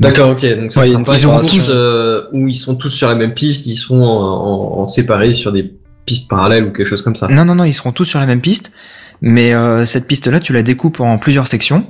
D'accord, 0.00 0.30
ok. 0.30 0.44
Donc 0.60 0.72
ça 0.72 0.80
Ouais, 0.80 0.86
sera 0.88 1.00
ils 1.00 1.04
pas 1.04 1.18
une 1.40 1.48
tous- 1.48 1.70
euh, 1.74 2.24
où 2.32 2.46
ils 2.48 2.54
sont 2.54 2.74
tous 2.76 2.90
sur 2.90 3.08
la 3.08 3.14
même 3.14 3.34
piste, 3.34 3.66
ils 3.66 3.76
seront 3.76 4.04
en, 4.06 4.78
en- 4.78 4.82
en 4.82 4.86
séparés 4.86 5.34
sur 5.34 5.52
des 5.52 5.72
pistes 6.06 6.28
parallèles 6.28 6.64
ou 6.64 6.70
quelque 6.72 6.86
chose 6.86 7.02
comme 7.02 7.16
ça. 7.16 7.28
Non, 7.28 7.44
non, 7.44 7.54
non, 7.54 7.64
ils 7.64 7.72
seront 7.72 7.92
tous 7.92 8.04
sur 8.04 8.20
la 8.20 8.26
même 8.26 8.40
piste, 8.40 8.72
mais 9.20 9.52
euh, 9.54 9.86
cette 9.86 10.06
piste-là, 10.06 10.38
tu 10.40 10.52
la 10.52 10.62
découpes 10.62 11.00
en 11.00 11.18
plusieurs 11.18 11.46
sections, 11.46 11.86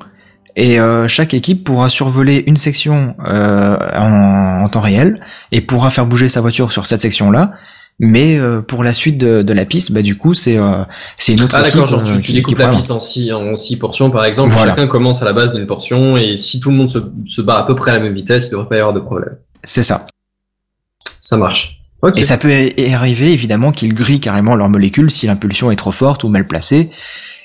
et 0.57 0.79
euh, 0.81 1.09
chaque 1.09 1.35
équipe 1.35 1.65
pourra 1.65 1.89
survoler 1.89 2.45
une 2.47 2.57
section 2.57 3.17
euh, 3.27 3.77
en, 3.97 4.63
en 4.65 4.69
temps 4.69 4.81
réel, 4.81 5.21
et 5.53 5.61
pourra 5.61 5.91
faire 5.91 6.07
bouger 6.07 6.29
sa 6.29 6.41
voiture 6.41 6.73
sur 6.73 6.87
cette 6.87 7.01
section-là, 7.01 7.53
mais 8.01 8.39
euh, 8.39 8.61
pour 8.61 8.83
la 8.85 8.93
suite 8.93 9.19
de, 9.19 9.43
de 9.43 9.53
la 9.53 9.65
piste, 9.65 9.93
bah 9.93 10.03
du 10.03 10.17
coup, 10.17 10.35
c'est 10.35 10.57
euh, 10.59 10.83
c'est 11.17 11.33
une 11.35 11.43
autre 11.43 11.55
Ah 11.57 11.63
d'accord, 11.63 11.87
genre 11.87 12.01
euh, 12.01 12.05
tu, 12.05 12.17
tu 12.17 12.23
qui- 12.23 12.33
découpes 12.35 12.59
la 12.59 12.71
piste 12.75 12.91
en 12.91 12.99
six, 12.99 13.33
en 13.33 13.55
six 13.57 13.77
portions 13.77 14.11
par 14.11 14.25
exemple, 14.25 14.51
Voilà. 14.53 14.73
chacun 14.73 14.87
commence 14.89 15.23
à 15.23 15.25
la 15.25 15.33
base 15.33 15.53
d'une 15.53 15.67
portion 15.67 16.17
et 16.17 16.37
si 16.37 16.61
tout 16.61 16.71
le 16.71 16.77
monde 16.77 16.91
se, 16.91 16.99
se 17.27 17.41
bat 17.41 17.59
à 17.59 17.63
peu 17.65 17.75
près 17.77 17.93
à 17.93 17.95
la 17.95 18.01
même 18.01 18.15
vitesse, 18.15 18.47
il 18.47 18.51
devrait 18.51 18.69
pas 18.69 18.77
y 18.77 18.81
avoir 18.81 18.95
de 18.95 19.01
problème. 19.01 19.37
C'est 19.63 19.83
ça. 19.85 20.07
Ça 21.21 21.37
marche. 21.37 21.81
Ok. 22.03 22.19
Et 22.19 22.25
ça 22.25 22.37
peut 22.37 22.51
y 22.53 22.93
arriver 22.93 23.33
évidemment 23.33 23.73
qu'ils 23.73 23.95
grillent 23.95 24.21
carrément 24.21 24.57
leur 24.57 24.69
molécule 24.69 25.11
si 25.11 25.27
l'impulsion 25.27 25.71
est 25.71 25.77
trop 25.77 25.93
forte 25.93 26.23
ou 26.25 26.29
mal 26.29 26.47
placée. 26.47 26.91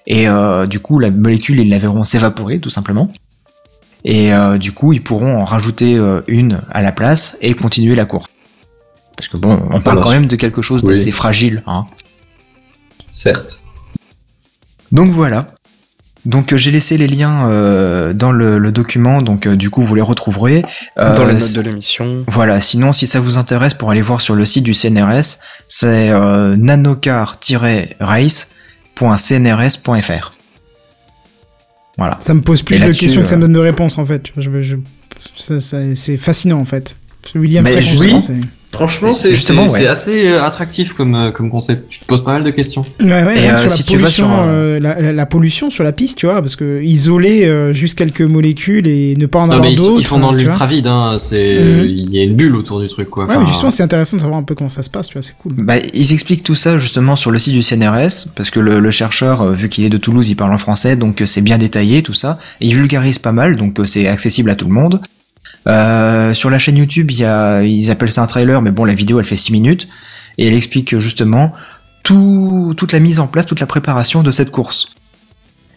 Et 0.08 0.28
euh, 0.28 0.66
du 0.66 0.80
coup, 0.80 1.00
la 1.00 1.12
molécule, 1.12 1.60
ils 1.60 1.70
la 1.70 1.78
verront 1.78 2.04
s'évaporer 2.04 2.60
tout 2.60 2.70
simplement. 2.70 3.10
Et 4.04 4.34
euh, 4.34 4.58
du 4.58 4.72
coup, 4.74 4.92
ils 4.92 5.02
pourront 5.04 5.38
en 5.40 5.46
rajouter 5.46 5.98
euh, 5.98 6.22
une 6.28 6.60
à 6.72 6.82
la 6.82 6.92
place 6.92 7.38
et 7.42 7.54
continuer 7.54 7.96
la 7.96 8.06
course. 8.06 8.28
Parce 9.20 9.28
que 9.28 9.38
bon, 9.38 9.60
on 9.70 9.78
Ça 9.78 9.84
parle 9.84 9.98
marche. 9.98 10.08
quand 10.08 10.14
même 10.14 10.28
de 10.28 10.36
quelque 10.38 10.62
chose 10.62 10.82
Oui. 10.84 10.96
d'assez 10.96 11.12
fragile. 11.12 11.62
Hein. 11.68 11.86
Certes. 13.10 13.62
Donc 14.94 15.10
voilà. 15.10 15.46
Donc 16.26 16.52
euh, 16.54 16.58
j'ai 16.58 16.72
laissé 16.72 16.98
les 16.98 17.08
liens 17.08 17.50
euh, 17.50 18.14
dans 18.14 18.32
le, 18.32 18.58
le 18.60 18.72
document, 18.72 19.22
donc 19.22 19.46
euh, 19.46 19.56
du 19.58 19.70
coup 19.70 19.82
vous 19.82 19.94
les 19.96 20.02
retrouverez. 20.02 20.64
Euh, 20.98 21.16
Dans 21.18 21.26
les 21.26 21.34
notes 21.34 21.54
de 21.56 21.62
l'émission. 21.62 22.24
Voilà, 22.28 22.60
sinon 22.62 22.94
si 22.94 23.08
ça 23.08 23.20
vous 23.20 23.38
intéresse 23.38 23.74
pour 23.74 23.92
aller 23.92 24.02
voir 24.02 24.22
sur 24.22 24.36
le 24.36 24.46
site 24.46 24.64
du 24.64 24.74
CNRS, 24.74 25.40
c'est 25.68 26.10
euh, 26.12 26.56
nanocar-race.cnrs.fr. 29.30 30.34
Voilà. 31.98 32.18
Ça 32.22 32.34
me 32.34 32.42
pose 32.42 32.64
plus 32.64 32.76
Et 32.78 32.80
de 32.80 32.86
questions 32.94 33.22
que 33.22 33.28
ça 33.28 33.36
me 33.36 33.42
donne 33.42 33.54
de 33.54 33.60
réponses 33.60 33.98
en 33.98 34.06
fait. 34.06 34.28
Je, 34.38 34.62
je- 34.62 34.78
c'est 35.96 36.18
fascinant 36.18 36.60
en 36.60 36.66
fait. 36.66 36.96
William, 37.36 37.64
Mais 37.64 37.76
constant, 37.76 38.20
c'est- 38.22 38.40
Franchement, 38.72 39.14
c'est 39.14 39.32
Justement, 39.32 39.68
c'est- 39.68 39.82
ouais. 39.82 39.88
assez 39.88 40.28
euh, 40.28 40.44
attractif 40.44 40.94
comme, 40.94 41.16
euh, 41.16 41.32
comme 41.32 41.50
concept. 41.50 41.90
Tu 41.90 42.00
te 42.00 42.06
poses 42.06 42.24
pas 42.24 42.34
mal 42.34 42.44
de 42.44 42.52
questions. 42.52 42.86
Ouais, 43.02 43.24
ouais, 43.24 43.38
Et, 43.44 43.50
euh, 43.50 43.58
sur 43.58 43.64
la 43.64 43.70
si 43.70 43.84
tu 43.84 43.96
vas 43.96 44.02
pollution, 44.04 44.26
sur 44.28 44.32
un- 44.32 44.48
euh, 44.48 44.80
la, 44.80 45.02
la- 45.02 45.12
la 45.12 45.26
pollution 45.26 45.70
sur 45.70 45.84
la 45.84 45.92
piste, 45.92 46.18
tu 46.20 46.28
vois, 46.28 46.40
parce 46.40 46.56
que 46.56 46.82
isoler 46.82 47.46
euh, 47.46 47.74
juste 47.74 47.98
quelques 47.98 48.22
molécules 48.22 48.88
et 48.88 49.16
ne 49.18 49.26
pas 49.26 49.40
en 49.40 49.48
Non, 49.48 49.54
avoir 49.54 49.66
mais 49.68 49.74
ils, 49.74 49.78
d'autres. 49.78 50.00
ils 50.00 50.06
font 50.06 50.20
dans 50.20 50.32
l'ultra 50.32 50.68
vide, 50.68 50.88
hein. 50.88 51.18
C'est, 51.20 51.60
Mhm. 51.62 51.86
il 51.86 52.16
y 52.16 52.20
a 52.20 52.24
une 52.24 52.36
bulle 52.36 52.56
autour 52.56 52.80
du 52.80 52.88
truc, 52.88 53.10
quoi. 53.10 53.26
Ouais, 53.26 53.38
mais 53.40 53.46
justement, 53.48 53.72
c'est 53.72 53.84
intéressant 53.84 54.18
de 54.18 54.22
savoir 54.22 54.40
un 54.40 54.44
peu 54.44 54.54
comment 54.56 54.70
ça 54.70 54.84
se 54.84 54.90
passe, 54.90 55.08
tu 55.08 55.14
vois, 55.14 55.24
c'est 55.24 55.36
cool. 55.38 55.54
Bah, 55.58 55.76
ils 55.94 56.14
expliquent 56.14 56.44
tout 56.44 56.56
ça 56.56 56.78
justement 56.78 57.16
sur 57.16 57.32
le 57.32 57.40
site 57.40 57.54
du 57.54 57.62
CNRS, 57.64 58.28
parce 58.36 58.52
que 58.52 58.60
le, 58.60 58.80
le 58.80 58.92
chercheur, 58.92 59.52
vu 59.52 59.68
qu'il 59.70 59.84
est 59.84 59.90
de 59.90 59.98
Toulouse, 59.98 60.30
il 60.30 60.36
parle 60.36 60.54
en 60.54 60.58
français, 60.60 60.96
donc 60.96 61.24
c'est 61.26 61.42
bien 61.42 61.58
détaillé 61.58 62.04
tout 62.04 62.14
ça. 62.14 62.38
Et 62.62 62.68
il 62.68 62.76
vulgarise 62.76 63.18
pas 63.20 63.32
mal, 63.32 63.58
donc 63.58 63.78
c'est 63.86 64.08
accessible 64.08 64.52
à 64.52 64.56
tout 64.56 64.68
le 64.68 64.74
monde. 64.74 65.02
Euh, 65.68 66.34
sur 66.34 66.50
la 66.50 66.60
chaîne 66.60 66.78
YouTube, 66.78 67.12
il 67.12 67.20
y 67.20 67.26
a, 67.26 67.62
ils 67.64 67.92
appellent 67.92 68.12
ça 68.12 68.22
un 68.24 68.28
trailer, 68.28 68.62
mais 68.62 68.72
bon, 68.72 68.86
la 68.86 68.94
vidéo 68.94 69.20
elle 69.20 69.26
fait 69.26 69.36
6 69.38 69.52
minutes, 69.52 69.88
et 70.38 70.48
elle 70.48 70.54
explique 70.54 70.98
justement 71.00 71.54
tout, 72.04 72.74
toute 72.78 72.92
la 72.94 73.00
mise 73.00 73.20
en 73.20 73.28
place, 73.28 73.46
toute 73.46 73.60
la 73.60 73.66
préparation 73.68 74.24
de 74.24 74.32
cette 74.32 74.52
course. 74.52 74.88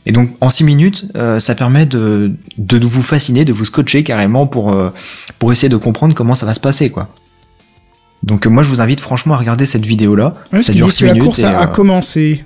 Et 0.07 0.13
donc 0.13 0.31
en 0.41 0.51
6 0.51 0.65
minutes, 0.65 1.07
euh, 1.17 1.39
ça 1.41 1.55
permet 1.55 1.87
de, 1.87 2.33
de 2.59 2.87
vous 2.87 3.03
fasciner, 3.03 3.45
de 3.45 3.53
vous 3.53 3.65
scotcher 3.65 4.03
carrément 4.03 4.47
pour, 4.47 4.73
euh, 4.73 4.91
pour 5.39 5.53
essayer 5.53 5.69
de 5.69 5.77
comprendre 5.77 6.15
comment 6.15 6.35
ça 6.35 6.47
va 6.47 6.55
se 6.55 6.61
passer, 6.61 6.91
quoi. 6.91 7.09
Donc 8.23 8.47
moi 8.47 8.63
je 8.63 8.69
vous 8.69 8.81
invite 8.81 9.01
franchement 9.01 9.35
à 9.35 9.37
regarder 9.39 9.67
cette 9.67 9.85
vidéo 9.85 10.15
là. 10.15 10.35
Ouais, 10.53 10.63
ça 10.63 10.73
dure 10.73 10.87
dis 10.87 10.93
6 10.93 11.01
que 11.01 11.07
la 11.07 11.13
minutes. 11.15 11.27
course 11.27 11.39
et, 11.41 11.45
a, 11.45 11.63
euh, 11.63 11.67
commencé. 11.67 12.45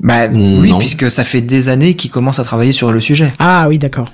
Bah 0.00 0.26
Mm, 0.26 0.58
oui, 0.60 0.70
non. 0.72 0.78
puisque 0.78 1.08
ça 1.08 1.22
fait 1.22 1.40
des 1.40 1.68
années 1.68 1.94
qu'ils 1.94 2.10
commencent 2.10 2.40
à 2.40 2.44
travailler 2.44 2.72
sur 2.72 2.90
le 2.90 3.00
sujet. 3.00 3.32
Ah 3.38 3.66
oui, 3.68 3.78
d'accord. 3.78 4.10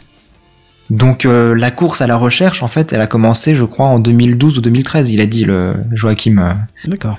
Donc 0.90 1.24
euh, 1.27 1.55
la 1.55 1.70
course 1.70 2.01
à 2.01 2.06
la 2.06 2.16
recherche, 2.16 2.62
en 2.62 2.69
fait, 2.69 2.93
elle 2.93 3.01
a 3.01 3.06
commencé, 3.06 3.55
je 3.55 3.65
crois, 3.65 3.86
en 3.86 3.98
2012 3.98 4.59
ou 4.59 4.60
2013. 4.62 5.12
Il 5.12 5.20
a 5.20 5.27
dit 5.27 5.44
le 5.44 5.74
Joachim. 5.93 6.56
D'accord. 6.86 7.19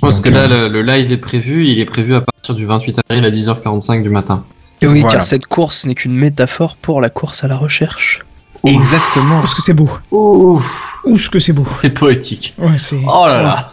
Parce 0.00 0.16
Donc, 0.16 0.24
que 0.26 0.30
là, 0.30 0.44
euh, 0.44 0.68
le, 0.68 0.80
le 0.80 0.82
live 0.82 1.12
est 1.12 1.16
prévu, 1.18 1.66
il 1.68 1.78
est 1.78 1.84
prévu 1.84 2.14
à 2.14 2.22
partir 2.22 2.54
du 2.54 2.64
28 2.64 3.00
avril 3.10 3.24
à 3.24 3.30
10h45 3.30 4.02
du 4.02 4.08
matin. 4.08 4.44
Et 4.80 4.86
oui, 4.86 5.00
Voilà. 5.00 5.16
car 5.16 5.24
cette 5.26 5.46
course 5.46 5.84
n'est 5.84 5.94
qu'une 5.94 6.14
métaphore 6.14 6.76
pour 6.76 7.02
la 7.02 7.10
course 7.10 7.44
à 7.44 7.48
la 7.48 7.56
recherche. 7.56 8.20
Exactement. 8.64 9.42
Oh, 9.44 9.46
ce 9.46 9.54
que 9.54 9.60
c'est 9.62 9.74
beau? 9.74 9.90
Ouh, 10.10 10.62
Ouh, 11.04 11.18
ce 11.18 11.28
que 11.28 11.38
c'est 11.38 11.52
beau? 11.54 11.66
c'est 11.72 11.90
poétique. 11.90 12.54
Ouais, 12.58 12.78
c'est. 12.78 12.96
Oh 13.06 13.26
là 13.26 13.42
là. 13.42 13.72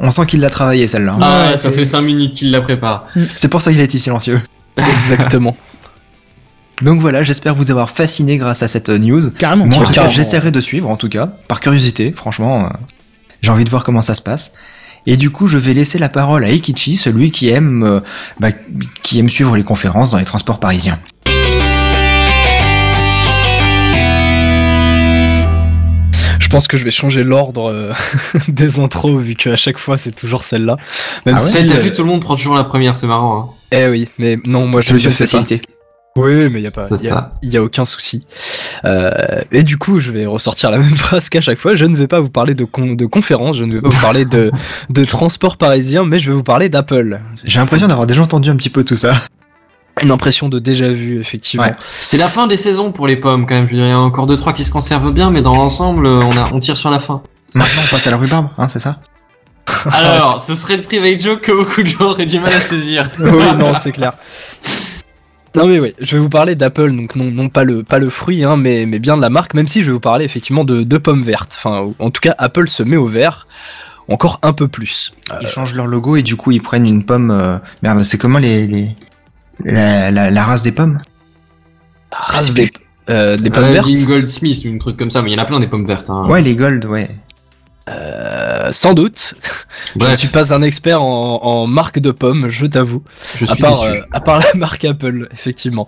On 0.00 0.10
sent 0.10 0.26
qu'il 0.26 0.40
l'a 0.40 0.50
travaillé 0.50 0.86
celle-là. 0.88 1.16
Ah, 1.20 1.48
Ouais, 1.50 1.56
ça 1.56 1.70
fait 1.72 1.84
5 1.84 2.00
minutes 2.02 2.34
qu'il 2.34 2.50
la 2.50 2.60
prépare. 2.62 3.04
C'est 3.34 3.48
pour 3.48 3.60
ça 3.60 3.70
qu'il 3.70 3.80
a 3.80 3.84
été 3.84 3.98
silencieux. 3.98 4.40
Exactement. 4.78 5.56
Donc 6.82 7.00
voilà, 7.00 7.22
j'espère 7.22 7.54
vous 7.54 7.70
avoir 7.70 7.88
fasciné 7.90 8.36
grâce 8.36 8.62
à 8.62 8.68
cette 8.68 8.90
euh, 8.90 8.98
news. 8.98 9.30
Carrément. 9.38 9.64
Moi, 9.66 9.78
en 9.78 9.84
tout 9.84 9.92
cas, 9.92 10.08
j'essaierai 10.10 10.50
de 10.50 10.60
suivre, 10.60 10.90
en 10.90 10.96
tout 10.96 11.08
cas, 11.08 11.26
par 11.48 11.60
curiosité, 11.60 12.12
franchement. 12.14 12.64
euh, 12.64 12.68
J'ai 13.42 13.50
envie 13.50 13.64
de 13.64 13.70
voir 13.70 13.82
comment 13.82 14.02
ça 14.02 14.14
se 14.14 14.22
passe. 14.22 14.52
Et 15.06 15.16
du 15.16 15.30
coup, 15.30 15.46
je 15.46 15.56
vais 15.56 15.72
laisser 15.72 15.98
la 15.98 16.08
parole 16.08 16.44
à 16.44 16.50
Ikichi, 16.50 16.96
celui 16.96 17.30
qui 17.30 17.48
aime, 17.48 17.82
euh, 17.84 18.00
bah, 18.40 18.48
qui 19.02 19.18
aime 19.20 19.30
suivre 19.30 19.56
les 19.56 19.62
conférences 19.64 20.10
dans 20.10 20.18
les 20.18 20.24
transports 20.24 20.60
parisiens. 20.60 20.98
Je 26.38 26.48
pense 26.48 26.68
que 26.68 26.76
je 26.76 26.84
vais 26.84 26.90
changer 26.90 27.24
l'ordre 27.24 27.70
euh, 27.70 27.92
des 28.48 28.78
intros 28.80 29.20
vu 29.20 29.34
qu'à 29.34 29.56
chaque 29.56 29.78
fois 29.78 29.96
c'est 29.96 30.14
toujours 30.14 30.44
celle-là. 30.44 30.76
Même 31.26 31.36
Ah 31.38 31.42
ouais 31.42 31.50
si, 31.50 31.58
Eh, 31.58 31.66
T'as 31.66 31.74
euh, 31.74 31.80
vu, 31.80 31.92
tout 31.92 32.02
le 32.02 32.08
monde 32.08 32.20
prend 32.20 32.36
toujours 32.36 32.54
la 32.54 32.64
première, 32.64 32.96
c'est 32.96 33.06
marrant. 33.08 33.40
Hein. 33.40 33.46
Eh 33.72 33.88
oui, 33.88 34.08
mais 34.18 34.38
non, 34.44 34.66
moi 34.66 34.80
je 34.80 34.92
de 34.92 34.98
fais 34.98 35.26
pas. 35.26 35.42
Oui, 36.16 36.48
mais 36.50 36.60
il 36.60 36.62
y 36.62 36.66
a 36.66 36.70
pas, 36.70 36.80
C'est 36.82 37.00
y 37.02 37.08
a, 37.08 37.12
ça. 37.12 37.32
y 37.42 37.56
a 37.56 37.62
aucun 37.62 37.84
souci. 37.84 38.26
Euh, 38.84 39.10
et 39.52 39.62
du 39.62 39.78
coup, 39.78 40.00
je 40.00 40.10
vais 40.10 40.26
ressortir 40.26 40.70
la 40.70 40.78
même 40.84 40.96
phrase 40.96 41.28
qu'à 41.28 41.40
chaque 41.40 41.58
fois. 41.58 41.74
Je 41.74 41.84
ne 41.84 41.96
vais 41.96 42.06
pas 42.08 42.20
vous 42.20 42.30
parler 42.30 42.54
de, 42.54 42.64
con- 42.64 42.94
de 42.94 43.06
conférences, 43.06 43.56
je 43.58 43.64
ne 43.64 43.74
vais 43.74 43.80
pas 43.82 43.88
vous 43.88 44.00
parler 44.02 44.24
de, 44.24 44.50
de 44.90 45.04
transport 45.04 45.56
parisien, 45.56 46.04
mais 46.04 46.18
je 46.18 46.30
vais 46.30 46.36
vous 46.36 46.42
parler 46.42 46.68
d'Apple. 46.68 47.20
J'ai 47.44 47.58
l'impression 47.60 47.86
d'avoir 47.88 48.06
déjà 48.06 48.22
entendu 48.22 48.50
un 48.50 48.56
petit 48.56 48.70
peu 48.70 48.82
tout 48.84 48.96
ça. 48.96 49.14
Une 50.02 50.10
impression 50.10 50.50
de 50.50 50.58
déjà 50.58 50.88
vu, 50.88 51.20
effectivement. 51.20 51.64
Ouais. 51.66 51.74
C'est 51.88 52.18
la 52.18 52.26
fin 52.28 52.46
des 52.46 52.58
saisons 52.58 52.92
pour 52.92 53.06
les 53.06 53.16
pommes, 53.16 53.46
quand 53.46 53.54
même. 53.54 53.66
Je 53.66 53.70
veux 53.72 53.76
dire, 53.78 53.86
il 53.86 53.90
y 53.90 53.92
a 53.92 53.98
encore 53.98 54.26
deux 54.26 54.36
trois 54.36 54.52
qui 54.52 54.62
se 54.64 54.70
conservent 54.70 55.12
bien, 55.12 55.30
mais 55.30 55.40
dans 55.40 55.54
l'ensemble, 55.54 56.06
on, 56.06 56.28
a, 56.30 56.44
on 56.52 56.58
tire 56.58 56.76
sur 56.76 56.90
la 56.90 57.00
fin. 57.00 57.22
Maintenant, 57.54 57.80
on 57.86 57.90
passe 57.90 58.06
à 58.06 58.10
la 58.10 58.18
rhubarbe, 58.18 58.48
hein, 58.58 58.68
c'est 58.68 58.78
ça? 58.78 59.00
Alors, 59.92 60.40
ce 60.40 60.54
serait 60.54 60.76
le 60.76 60.82
private 60.82 61.20
joke 61.20 61.40
que 61.40 61.52
beaucoup 61.52 61.82
de 61.82 61.86
gens 61.88 62.10
auraient 62.10 62.26
du 62.26 62.38
mal 62.38 62.52
à 62.52 62.60
saisir. 62.60 63.10
oui, 63.18 63.30
non, 63.58 63.72
c'est 63.74 63.92
clair. 63.92 64.12
Non 65.56 65.66
mais 65.66 65.80
oui, 65.80 65.94
je 66.00 66.16
vais 66.16 66.22
vous 66.22 66.28
parler 66.28 66.54
d'Apple, 66.54 66.92
donc 66.94 67.16
non, 67.16 67.30
non 67.30 67.48
pas 67.48 67.64
le 67.64 67.82
pas 67.82 67.98
le 67.98 68.10
fruit, 68.10 68.44
hein, 68.44 68.56
mais, 68.56 68.86
mais 68.86 68.98
bien 68.98 69.16
de 69.16 69.22
la 69.22 69.30
marque, 69.30 69.54
même 69.54 69.68
si 69.68 69.80
je 69.80 69.86
vais 69.86 69.92
vous 69.92 70.00
parler 70.00 70.24
effectivement 70.24 70.64
de, 70.64 70.82
de 70.82 70.98
pommes 70.98 71.22
vertes. 71.22 71.54
Enfin, 71.58 71.90
en 71.98 72.10
tout 72.10 72.20
cas, 72.20 72.34
Apple 72.38 72.68
se 72.68 72.82
met 72.82 72.96
au 72.96 73.06
vert 73.06 73.46
encore 74.08 74.38
un 74.42 74.52
peu 74.52 74.68
plus. 74.68 75.12
Ils 75.40 75.48
changent 75.48 75.74
leur 75.74 75.86
logo 75.88 76.14
et 76.16 76.22
du 76.22 76.36
coup, 76.36 76.52
ils 76.52 76.62
prennent 76.62 76.86
une 76.86 77.04
pomme. 77.04 77.30
euh, 77.30 77.58
Merde, 77.82 78.04
c'est 78.04 78.18
comment 78.18 78.38
les, 78.38 78.66
les... 78.66 78.90
La, 79.64 80.10
la, 80.10 80.30
la 80.30 80.44
race 80.44 80.62
des 80.62 80.72
pommes? 80.72 80.98
Race 82.12 82.54
des, 82.54 82.70
euh, 83.10 83.36
des 83.36 83.50
pommes 83.50 83.64
Euh, 83.64 83.72
vertes. 83.72 83.88
Goldsmith, 84.06 84.64
ou 84.66 84.74
un 84.74 84.78
truc 84.78 84.96
comme 84.96 85.10
ça, 85.10 85.22
mais 85.22 85.30
il 85.30 85.36
y 85.36 85.40
en 85.40 85.42
a 85.42 85.46
plein 85.46 85.58
des 85.60 85.66
pommes 85.66 85.84
vertes. 85.86 86.10
Hein. 86.10 86.26
Ouais, 86.28 86.42
les 86.42 86.54
gold, 86.54 86.84
ouais. 86.84 87.08
Euh, 87.88 88.72
sans 88.72 88.94
doute. 88.94 89.34
Je 89.98 90.04
ne 90.04 90.14
suis 90.14 90.28
pas 90.28 90.52
un 90.52 90.62
expert 90.62 91.00
en, 91.02 91.40
en 91.42 91.66
marque 91.66 92.00
de 92.00 92.10
pommes, 92.10 92.48
je 92.50 92.66
t'avoue. 92.66 93.02
je 93.38 93.44
À 93.44 93.54
suis 93.54 93.62
part, 93.62 93.82
euh, 93.84 94.00
à 94.12 94.20
part 94.20 94.40
la 94.40 94.54
marque 94.54 94.84
Apple, 94.84 95.28
effectivement. 95.32 95.86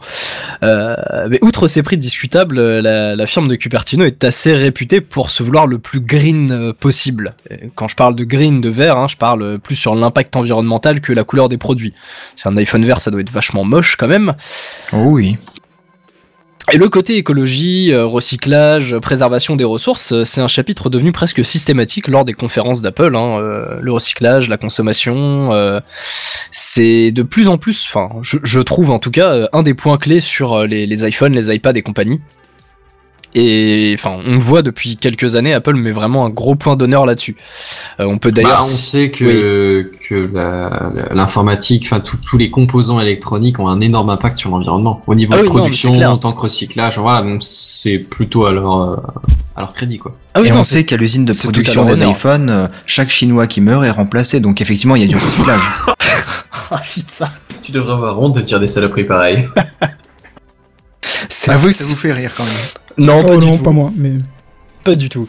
Euh, 0.63 0.95
mais 1.29 1.39
outre 1.43 1.67
ces 1.69 1.83
prix 1.83 1.97
discutables, 1.97 2.59
euh, 2.59 2.81
la, 2.81 3.17
la 3.17 3.27
firme 3.27 3.49
de 3.49 3.57
Cupertino 3.57 4.05
est 4.05 4.23
assez 4.25 4.55
réputée 4.55 5.01
pour 5.01 5.31
se 5.31 5.43
vouloir 5.43 5.67
le 5.67 5.79
plus 5.79 6.01
green 6.01 6.53
euh, 6.53 6.73
possible. 6.73 7.35
Et 7.51 7.71
quand 7.75 7.89
je 7.89 7.97
parle 7.97 8.15
de 8.15 8.25
green, 8.25 8.61
de 8.61 8.69
vert, 8.69 8.97
hein, 8.97 9.09
je 9.09 9.17
parle 9.17 9.59
plus 9.59 9.77
sur 9.77 9.95
l'impact 9.95 10.37
environnemental 10.37 11.01
que 11.01 11.13
la 11.13 11.25
couleur 11.25 11.49
des 11.49 11.59
produits. 11.59 11.95
C'est 12.37 12.49
un 12.49 12.57
iPhone 12.57 12.85
vert, 12.85 13.01
ça 13.01 13.11
doit 13.11 13.21
être 13.21 13.33
vachement 13.33 13.65
moche 13.65 13.97
quand 13.97 14.09
même. 14.09 14.35
Oh 14.93 14.97
oui. 15.09 15.37
Et 16.71 16.77
le 16.77 16.91
côté 16.91 17.17
écologie, 17.17 17.93
euh, 17.93 18.05
recyclage, 18.05 18.99
préservation 18.99 19.57
des 19.57 19.65
ressources, 19.65 20.13
euh, 20.13 20.25
c'est 20.27 20.43
un 20.43 20.49
chapitre 20.49 20.91
devenu 20.91 21.13
presque 21.13 21.43
systématique 21.43 22.09
lors 22.09 22.27
des 22.27 22.35
conférences 22.35 22.83
d'Apple. 22.83 23.17
Hein, 23.17 23.39
euh, 23.39 23.79
le 23.81 23.91
recyclage, 23.91 24.51
la 24.51 24.59
consommation, 24.59 25.51
c'est 26.51 27.11
de 27.11 27.23
plus 27.23 27.49
en 27.49 27.57
plus, 27.57 27.87
enfin, 27.87 28.11
je, 28.23 28.61
trouve 28.61 28.91
en 28.91 28.99
tout 28.99 29.11
cas, 29.11 29.49
un 29.55 29.63
des 29.63 29.73
points 29.73 29.97
clés 29.97 30.21
sur 30.21 30.67
les 30.67 31.09
iPhones, 31.09 31.33
les 31.33 31.55
iPads 31.55 31.77
et 31.77 31.83
compagnie. 31.83 32.21
Et 33.35 33.95
enfin, 33.99 34.19
on 34.27 34.39
voit 34.39 34.63
depuis 34.63 34.97
quelques 34.97 35.37
années, 35.37 35.53
Apple 35.53 35.75
met 35.75 35.91
vraiment 35.93 36.25
un 36.25 36.31
gros 36.31 36.55
point 36.55 36.77
d'honneur 36.77 37.05
là-dessus. 37.05 37.37
Euh, 38.01 38.05
on 38.07 38.19
peut 38.19 38.31
Bah, 38.31 38.43
d'ailleurs, 38.43 38.61
on 38.61 38.65
sait 38.65 39.11
que, 39.11 39.91
que 40.09 40.31
l'informatique, 41.15 41.85
enfin 41.87 42.01
tous 42.01 42.39
les 42.39 42.51
composants 42.51 43.01
électroniques 43.01 43.59
ont 43.61 43.69
un 43.69 43.81
énorme 43.81 44.11
impact 44.11 44.39
sur 44.39 44.51
l'environnement. 44.51 45.03
Au 45.07 45.15
niveau 45.15 45.35
Ah 45.35 45.39
de 45.39 45.43
oui, 45.43 45.49
production, 45.49 45.95
en 45.95 46.17
tant 46.19 46.33
que 46.33 46.41
recyclage, 46.41 46.99
voilà, 46.99 47.23
donc 47.23 47.43
c'est 47.45 47.99
plutôt 47.99 48.47
à 48.47 48.53
leur, 48.53 48.83
euh, 48.83 48.97
à 49.57 49.61
leur 49.61 49.75
crédit 49.75 49.99
quoi. 49.99 50.13
ah 50.35 50.41
oui, 50.41 50.49
et 50.49 50.51
non, 50.51 50.61
on 50.61 50.65
sait 50.65 50.85
qu'à 50.85 50.97
l'usine 50.97 51.25
de 51.27 51.35
production 51.35 51.85
des 51.85 52.01
honneur. 52.03 52.11
iPhones, 52.11 52.49
euh, 52.49 52.67
chaque 52.87 53.11
Chinois 53.11 53.47
qui 53.47 53.61
meurt 53.61 53.85
est 53.85 53.91
remplacé. 53.91 54.41
Donc 54.41 54.61
effectivement, 54.63 54.97
il 54.97 55.03
y 55.03 55.05
a 55.05 55.09
du 55.09 55.17
recyclage. 55.17 55.61
Ah, 56.71 56.83
putain. 56.87 57.29
Tu 57.63 57.73
devrais 57.73 57.95
avoir 57.95 58.21
honte 58.21 58.37
de 58.37 58.41
dire 58.43 58.61
des 58.61 58.67
saloperies 58.67 59.05
pareilles. 59.05 59.49
Que 61.01 61.73
ça 61.73 61.85
vous 61.85 61.97
fait 61.97 62.13
rire 62.13 62.33
quand 62.37 62.45
même. 62.45 62.53
Non, 62.99 63.23
pas 63.23 63.35
oh 63.35 63.41
du 63.41 63.47
non, 63.47 63.57
tout. 63.57 63.63
pas 63.63 63.71
moi. 63.71 63.93
Mais 63.97 64.13
Pas 64.85 64.95
du 64.95 65.09
tout. 65.09 65.29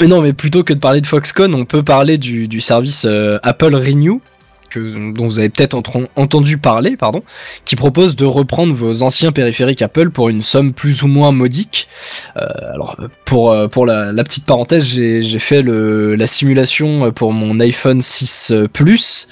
Mais 0.00 0.06
non, 0.06 0.20
mais 0.22 0.32
plutôt 0.32 0.62
que 0.64 0.72
de 0.72 0.78
parler 0.78 1.00
de 1.00 1.06
Foxconn, 1.06 1.52
on 1.54 1.64
peut 1.64 1.82
parler 1.82 2.16
du, 2.16 2.48
du 2.48 2.60
service 2.60 3.04
euh, 3.04 3.38
Apple 3.42 3.74
Renew, 3.74 4.20
que, 4.70 5.12
dont 5.12 5.26
vous 5.26 5.38
avez 5.38 5.48
peut-être 5.48 5.80
entendu 6.16 6.58
parler, 6.58 6.96
pardon, 6.96 7.22
qui 7.64 7.76
propose 7.76 8.16
de 8.16 8.24
reprendre 8.24 8.72
vos 8.72 9.02
anciens 9.02 9.32
périphériques 9.32 9.82
Apple 9.82 10.10
pour 10.10 10.28
une 10.28 10.42
somme 10.42 10.72
plus 10.72 11.02
ou 11.02 11.08
moins 11.08 11.32
modique. 11.32 11.88
Euh, 12.36 12.46
alors, 12.72 12.96
pour, 13.24 13.52
euh, 13.52 13.68
pour 13.68 13.86
la, 13.86 14.12
la 14.12 14.24
petite 14.24 14.46
parenthèse, 14.46 14.84
j'ai 14.94 15.22
j'ai 15.22 15.38
fait 15.38 15.62
le, 15.62 16.14
la 16.14 16.26
simulation 16.26 17.12
pour 17.12 17.32
mon 17.32 17.60
iPhone 17.60 18.00
6 18.00 18.52
Plus, 18.72 19.28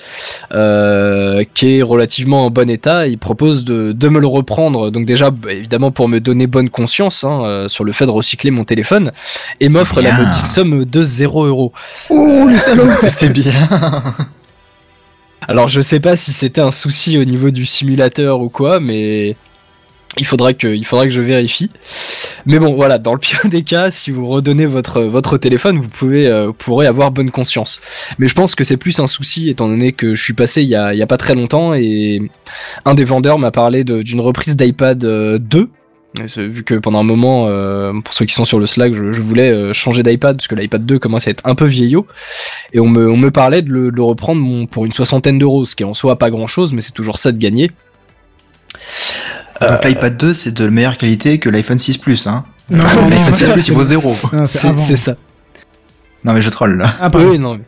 euh, 0.52 1.44
qui 1.55 1.78
est 1.78 1.82
relativement 1.82 2.47
en 2.47 2.51
bon 2.51 2.69
état. 2.69 3.06
Il 3.06 3.19
propose 3.19 3.65
de, 3.65 3.93
de 3.93 4.09
me 4.09 4.20
le 4.20 4.27
reprendre, 4.27 4.90
donc 4.90 5.06
déjà, 5.06 5.31
bah, 5.31 5.52
évidemment, 5.52 5.90
pour 5.90 6.09
me 6.09 6.20
donner 6.20 6.47
bonne 6.47 6.69
conscience 6.69 7.24
hein, 7.24 7.66
sur 7.69 7.85
le 7.85 7.93
fait 7.93 8.06
de 8.06 8.10
recycler 8.10 8.51
mon 8.51 8.65
téléphone, 8.65 9.12
et 9.60 9.69
m'offre 9.69 10.01
la 10.01 10.12
modique 10.12 10.47
somme 10.47 10.85
de 10.85 11.05
0 11.05 11.47
euros. 11.47 11.73
oh 12.10 12.47
les 12.48 12.59
salauds 12.59 12.89
C'est 13.06 13.32
bien. 13.32 13.52
Alors 15.49 15.69
je 15.69 15.81
sais 15.81 15.99
pas 15.99 16.15
si 16.15 16.33
c'était 16.33 16.61
un 16.61 16.73
souci 16.73 17.16
au 17.16 17.25
niveau 17.25 17.51
du 17.51 17.65
simulateur 17.65 18.43
ou 18.43 18.51
quoi, 18.51 18.81
mais 18.81 19.35
il 20.19 20.27
faudra 20.27 20.53
que, 20.53 20.77
je 20.77 21.20
vérifie. 21.23 21.70
Mais 22.45 22.59
bon, 22.59 22.75
voilà, 22.75 22.99
dans 22.99 23.15
le 23.15 23.19
pire 23.19 23.41
des 23.47 23.62
cas, 23.62 23.91
si 23.91 24.11
vous 24.11 24.27
redonnez 24.27 24.66
votre, 24.66 25.39
téléphone, 25.39 25.79
vous 25.79 25.89
pouvez, 25.89 26.27
euh, 26.27 26.53
pourrez 26.53 26.87
avoir 26.87 27.11
bonne 27.12 27.31
conscience. 27.31 27.81
Mais 28.19 28.29
je 28.29 28.35
pense 28.35 28.55
que 28.55 28.62
c'est 28.62 28.77
plus 28.77 29.01
un 29.01 29.07
souci, 29.07 29.49
étant 29.49 29.69
donné 29.69 29.93
que 29.93 30.15
je 30.15 30.23
suis 30.23 30.35
passé 30.35 30.62
il 30.62 30.69
y 30.69 30.75
a, 30.75 30.93
y 30.93 31.03
a 31.03 31.07
pas 31.07 31.16
très 31.16 31.35
longtemps, 31.35 31.73
et 31.73 32.20
un 32.85 32.95
des 32.95 33.05
vendeurs 33.05 33.39
m'a 33.39 33.51
parlé 33.51 33.85
d'une 33.85 34.20
reprise 34.20 34.55
d'iPad 34.55 35.03
euh, 35.05 35.39
2. 35.39 35.70
Vu 36.37 36.65
que 36.65 36.75
pendant 36.75 37.01
un 37.01 37.05
moment, 37.05 37.47
euh, 37.49 37.93
pour 38.03 38.15
ceux 38.15 38.25
qui 38.25 38.35
sont 38.35 38.45
sur 38.47 38.59
le 38.59 38.67
Slack, 38.67 38.95
je, 38.95 39.13
je 39.13 39.21
voulais 39.21 39.51
euh, 39.51 39.73
changer 39.75 40.03
d'iPad 40.03 40.37
parce 40.37 40.49
que 40.49 40.55
l'iPad 40.55 40.85
2 40.87 40.99
commence 40.99 41.29
à 41.29 41.31
être 41.31 41.43
un 41.47 41.55
peu 41.55 41.67
vieillot. 41.67 42.07
Et 42.73 42.81
on 42.81 42.89
me, 42.89 43.11
on 43.11 43.17
me 43.17 43.31
parlait 43.31 43.61
de 43.63 43.71
le, 43.71 43.91
de 43.91 43.97
le 43.97 44.03
reprendre 44.03 44.41
mon- 44.41 44.67
pour 44.67 44.87
une 44.87 44.93
soixantaine 44.93 45.39
d'euros, 45.39 45.67
ce 45.67 45.77
qui 45.77 45.83
est 45.83 45.87
en 45.87 45.95
soi 45.95 46.17
pas 46.19 46.31
grand 46.31 46.47
chose, 46.47 46.73
mais 46.73 46.81
c'est 46.81 46.93
toujours 46.93 47.19
ça 47.19 47.31
de 47.31 47.39
gagner. 47.39 47.71
Donc 49.61 49.85
l'iPad 49.85 50.17
2, 50.17 50.33
c'est 50.33 50.53
de 50.55 50.69
meilleure 50.69 50.97
qualité 50.99 51.39
que 51.39 51.51
l'iPhone 51.51 51.79
6 51.79 51.99
Plus. 51.99 52.27
Hein. 52.27 52.45
L'iPhone 52.71 53.11
non, 53.11 53.33
6 53.35 53.45
Plus, 53.51 53.69
il 53.69 53.75
vaut 53.75 53.85
zéro. 53.85 54.15
non, 54.33 54.47
c'est 54.47 54.97
ça. 54.97 55.17
Non 56.25 56.33
mais 56.33 56.43
je 56.43 56.51
troll 56.51 56.79
là. 56.79 56.95
Ah. 57.01 57.11
Oui, 57.15 57.39
non. 57.39 57.55
mais- 57.55 57.65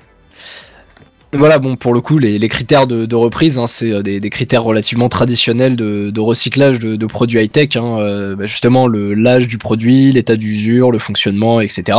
Voilà, 1.33 1.59
bon, 1.61 1.77
pour 1.77 1.95
le 1.95 2.01
coup, 2.01 2.19
les, 2.19 2.39
les 2.41 2.49
critères 2.49 2.87
de, 2.89 3.07
de 3.07 3.15
reprise, 3.15 3.57
hein, 3.59 3.69
c'est 3.69 3.93
euh, 3.93 4.03
des, 4.03 4.19
des 4.19 4.31
critères 4.31 4.65
relativement 4.65 5.09
traditionnels 5.09 5.77
de, 5.77 6.11
de 6.11 6.21
recyclage 6.21 6.81
de, 6.81 6.97
de 6.97 7.07
produits 7.07 7.39
high-tech. 7.41 7.77
Hein, 7.77 7.99
euh, 8.01 8.35
bah, 8.37 8.47
justement, 8.47 8.89
l'âge 8.89 9.47
du 9.47 9.57
produit, 9.57 10.11
l'état 10.11 10.35
d'usure, 10.37 10.91
le 10.91 10.99
fonctionnement, 10.99 11.61
etc. 11.61 11.99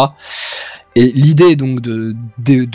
Et 0.96 1.14
l'idée 1.16 1.56
donc 1.56 1.80
de, 1.80 2.14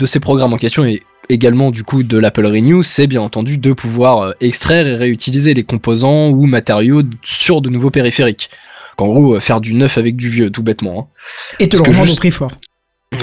ces 0.07 0.19
programmes 0.19 0.53
en 0.53 0.57
question 0.57 0.83
et 0.85 1.03
également 1.29 1.69
du 1.69 1.83
coup 1.83 2.01
de 2.01 2.17
l'Apple 2.17 2.47
Renew, 2.47 2.81
c'est 2.81 3.05
bien 3.05 3.21
entendu 3.21 3.59
de 3.59 3.73
pouvoir 3.73 4.21
euh, 4.21 4.31
extraire 4.41 4.87
et 4.87 4.95
réutiliser 4.95 5.53
les 5.53 5.63
composants 5.63 6.29
ou 6.29 6.47
matériaux 6.47 7.03
sur 7.23 7.61
de 7.61 7.69
nouveaux 7.69 7.91
périphériques. 7.91 8.49
En 8.97 9.09
gros, 9.09 9.39
faire 9.39 9.61
du 9.61 9.75
neuf 9.75 9.99
avec 9.99 10.15
du 10.15 10.29
vieux, 10.29 10.49
tout 10.49 10.63
bêtement. 10.63 11.11
hein. 11.11 11.55
Et 11.59 11.69
te 11.69 11.77
Parce 11.77 11.81
le 11.81 11.85
que 11.85 11.89
revendre 11.91 12.05
juste- 12.07 12.17
au 12.17 12.21
prix 12.21 12.31
fort. 12.31 12.51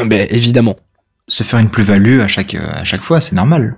Ben, 0.07 0.29
évidemment. 0.31 0.77
Se 1.29 1.43
faire 1.43 1.59
une 1.61 1.71
plus-value 1.71 2.21
à 2.21 2.29
chaque, 2.29 2.55
euh, 2.55 2.69
à 2.73 2.85
chaque 2.85 3.03
fois, 3.03 3.21
c'est 3.21 3.35
normal. 3.35 3.77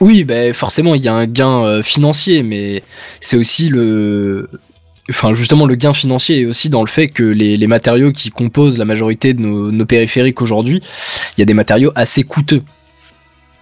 Oui, 0.00 0.24
ben 0.24 0.52
forcément, 0.52 0.94
il 0.94 1.02
y 1.02 1.08
a 1.08 1.14
un 1.14 1.26
gain 1.26 1.64
euh, 1.64 1.82
financier, 1.82 2.42
mais 2.42 2.82
c'est 3.20 3.36
aussi 3.36 3.68
le. 3.68 4.50
Enfin, 5.08 5.34
justement, 5.34 5.66
le 5.66 5.74
gain 5.76 5.94
financier 5.94 6.42
est 6.42 6.46
aussi 6.46 6.68
dans 6.68 6.82
le 6.82 6.88
fait 6.88 7.08
que 7.08 7.22
les, 7.22 7.56
les 7.56 7.66
matériaux 7.66 8.12
qui 8.12 8.30
composent 8.30 8.78
la 8.78 8.84
majorité 8.84 9.34
de 9.34 9.40
nos, 9.40 9.70
nos 9.70 9.86
périphériques 9.86 10.42
aujourd'hui, 10.42 10.82
il 11.36 11.40
y 11.40 11.42
a 11.42 11.46
des 11.46 11.54
matériaux 11.54 11.92
assez 11.94 12.22
coûteux. 12.22 12.62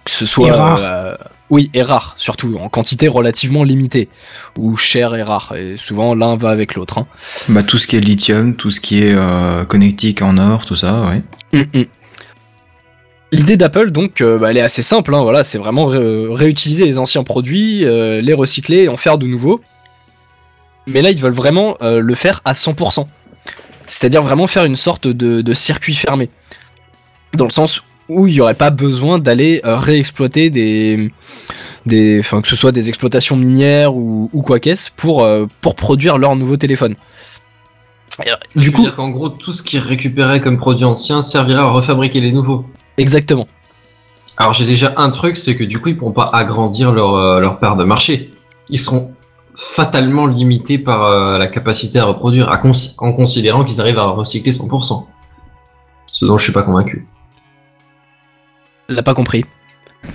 Que 0.05 0.11
ce 0.11 0.25
soit. 0.25 0.47
Et 0.47 0.51
rares. 0.51 0.79
euh, 0.83 1.15
oui, 1.49 1.69
et 1.73 1.81
rares, 1.83 2.15
surtout, 2.17 2.57
en 2.59 2.67
quantité 2.67 3.07
relativement 3.07 3.63
limitée. 3.63 4.09
Ou 4.57 4.75
cher 4.75 5.15
et 5.15 5.23
rare. 5.23 5.53
Et 5.55 5.77
souvent, 5.77 6.15
l'un 6.15 6.35
va 6.35 6.49
avec 6.49 6.75
l'autre. 6.75 6.97
Hein. 6.97 7.07
Bah 7.49 7.63
tout 7.63 7.77
ce 7.77 7.87
qui 7.87 7.95
est 7.95 8.01
lithium, 8.01 8.55
tout 8.57 8.71
ce 8.71 8.81
qui 8.81 9.03
est 9.03 9.13
euh, 9.13 9.63
connectique 9.65 10.21
en 10.21 10.37
or, 10.37 10.65
tout 10.65 10.75
ça, 10.75 11.03
ouais. 11.03 11.21
L'idée 13.33 13.57
d'Apple, 13.57 13.89
donc, 13.89 14.21
euh, 14.21 14.37
bah, 14.37 14.51
elle 14.51 14.57
est 14.57 14.61
assez 14.61 14.83
simple. 14.83 15.13
Hein, 15.15 15.23
voilà, 15.23 15.43
c'est 15.43 15.57
vraiment 15.57 15.87
ré- 15.87 16.27
réutiliser 16.29 16.85
les 16.85 16.99
anciens 16.99 17.23
produits, 17.23 17.83
euh, 17.83 18.21
les 18.21 18.33
recycler 18.33 18.83
et 18.83 18.89
en 18.89 18.97
faire 18.97 19.17
de 19.17 19.25
nouveaux. 19.25 19.59
Mais 20.85 21.01
là, 21.01 21.09
ils 21.09 21.19
veulent 21.19 21.33
vraiment 21.33 21.75
euh, 21.81 21.99
le 21.99 22.13
faire 22.13 22.41
à 22.45 22.53
100%. 22.53 23.07
C'est-à-dire 23.87 24.21
vraiment 24.21 24.45
faire 24.45 24.65
une 24.65 24.75
sorte 24.75 25.07
de, 25.07 25.53
circuit 25.55 25.95
fermé. 25.95 26.29
Dans 27.33 27.45
le 27.45 27.51
sens 27.51 27.81
où 28.07 28.27
il 28.27 28.33
n'y 28.33 28.39
aurait 28.39 28.53
pas 28.53 28.69
besoin 28.69 29.17
d'aller 29.17 29.61
réexploiter 29.63 30.51
des, 30.51 31.11
des, 31.87 32.21
que 32.21 32.47
ce 32.47 32.55
soit 32.55 32.71
des 32.71 32.89
exploitations 32.89 33.35
minières 33.35 33.95
ou, 33.95 34.29
quoi 34.45 34.59
qu'est-ce 34.59 34.91
pour 34.95 35.27
pour 35.61 35.75
produire 35.75 36.17
leur 36.17 36.35
nouveau 36.35 36.57
téléphone. 36.57 36.95
Euh, 38.19 38.35
Du 38.55 38.71
coup, 38.71 38.81
dire 38.81 38.95
qu'en 38.95 39.09
gros, 39.09 39.29
tout 39.29 39.53
ce 39.53 39.63
qui 39.63 39.77
est 39.77 39.79
récupéré 39.79 40.39
comme 40.41 40.57
produit 40.57 40.85
ancien 40.85 41.21
servira 41.21 41.63
à 41.63 41.69
refabriquer 41.71 42.21
les 42.21 42.31
nouveaux. 42.31 42.65
exactement. 42.97 43.47
Alors 44.37 44.53
j'ai 44.53 44.65
déjà 44.65 44.93
un 44.97 45.11
truc, 45.11 45.37
c'est 45.37 45.55
que 45.55 45.63
du 45.63 45.79
coup, 45.79 45.89
ils 45.89 45.97
pourront 45.97 46.11
pas 46.11 46.29
agrandir 46.33 46.91
leur, 46.91 47.13
euh, 47.15 47.39
leur 47.39 47.59
part 47.59 47.75
de 47.75 47.83
marché. 47.83 48.31
Ils 48.69 48.79
seront 48.79 49.13
fatalement 49.55 50.25
limités 50.25 50.79
par 50.79 51.03
euh, 51.03 51.37
la 51.37 51.45
capacité 51.47 51.99
à 51.99 52.05
reproduire, 52.05 52.49
à 52.49 52.57
cons- 52.57 52.71
en 52.97 53.13
considérant 53.13 53.63
qu'ils 53.63 53.79
arrivent 53.79 53.99
à 53.99 54.05
recycler 54.07 54.51
100%. 54.51 55.05
Ce 56.07 56.25
dont 56.25 56.37
je 56.37 56.43
suis 56.45 56.53
pas 56.53 56.63
convaincu. 56.63 57.07
L'a 58.89 59.03
pas 59.03 59.13
compris. 59.13 59.45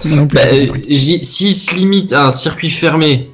Non 0.04 0.26
plus. 0.26 0.36
Bah, 0.36 0.42
se 0.50 1.74
limitent 1.76 2.12
à 2.12 2.26
un 2.26 2.30
circuit 2.30 2.70
fermé, 2.70 3.30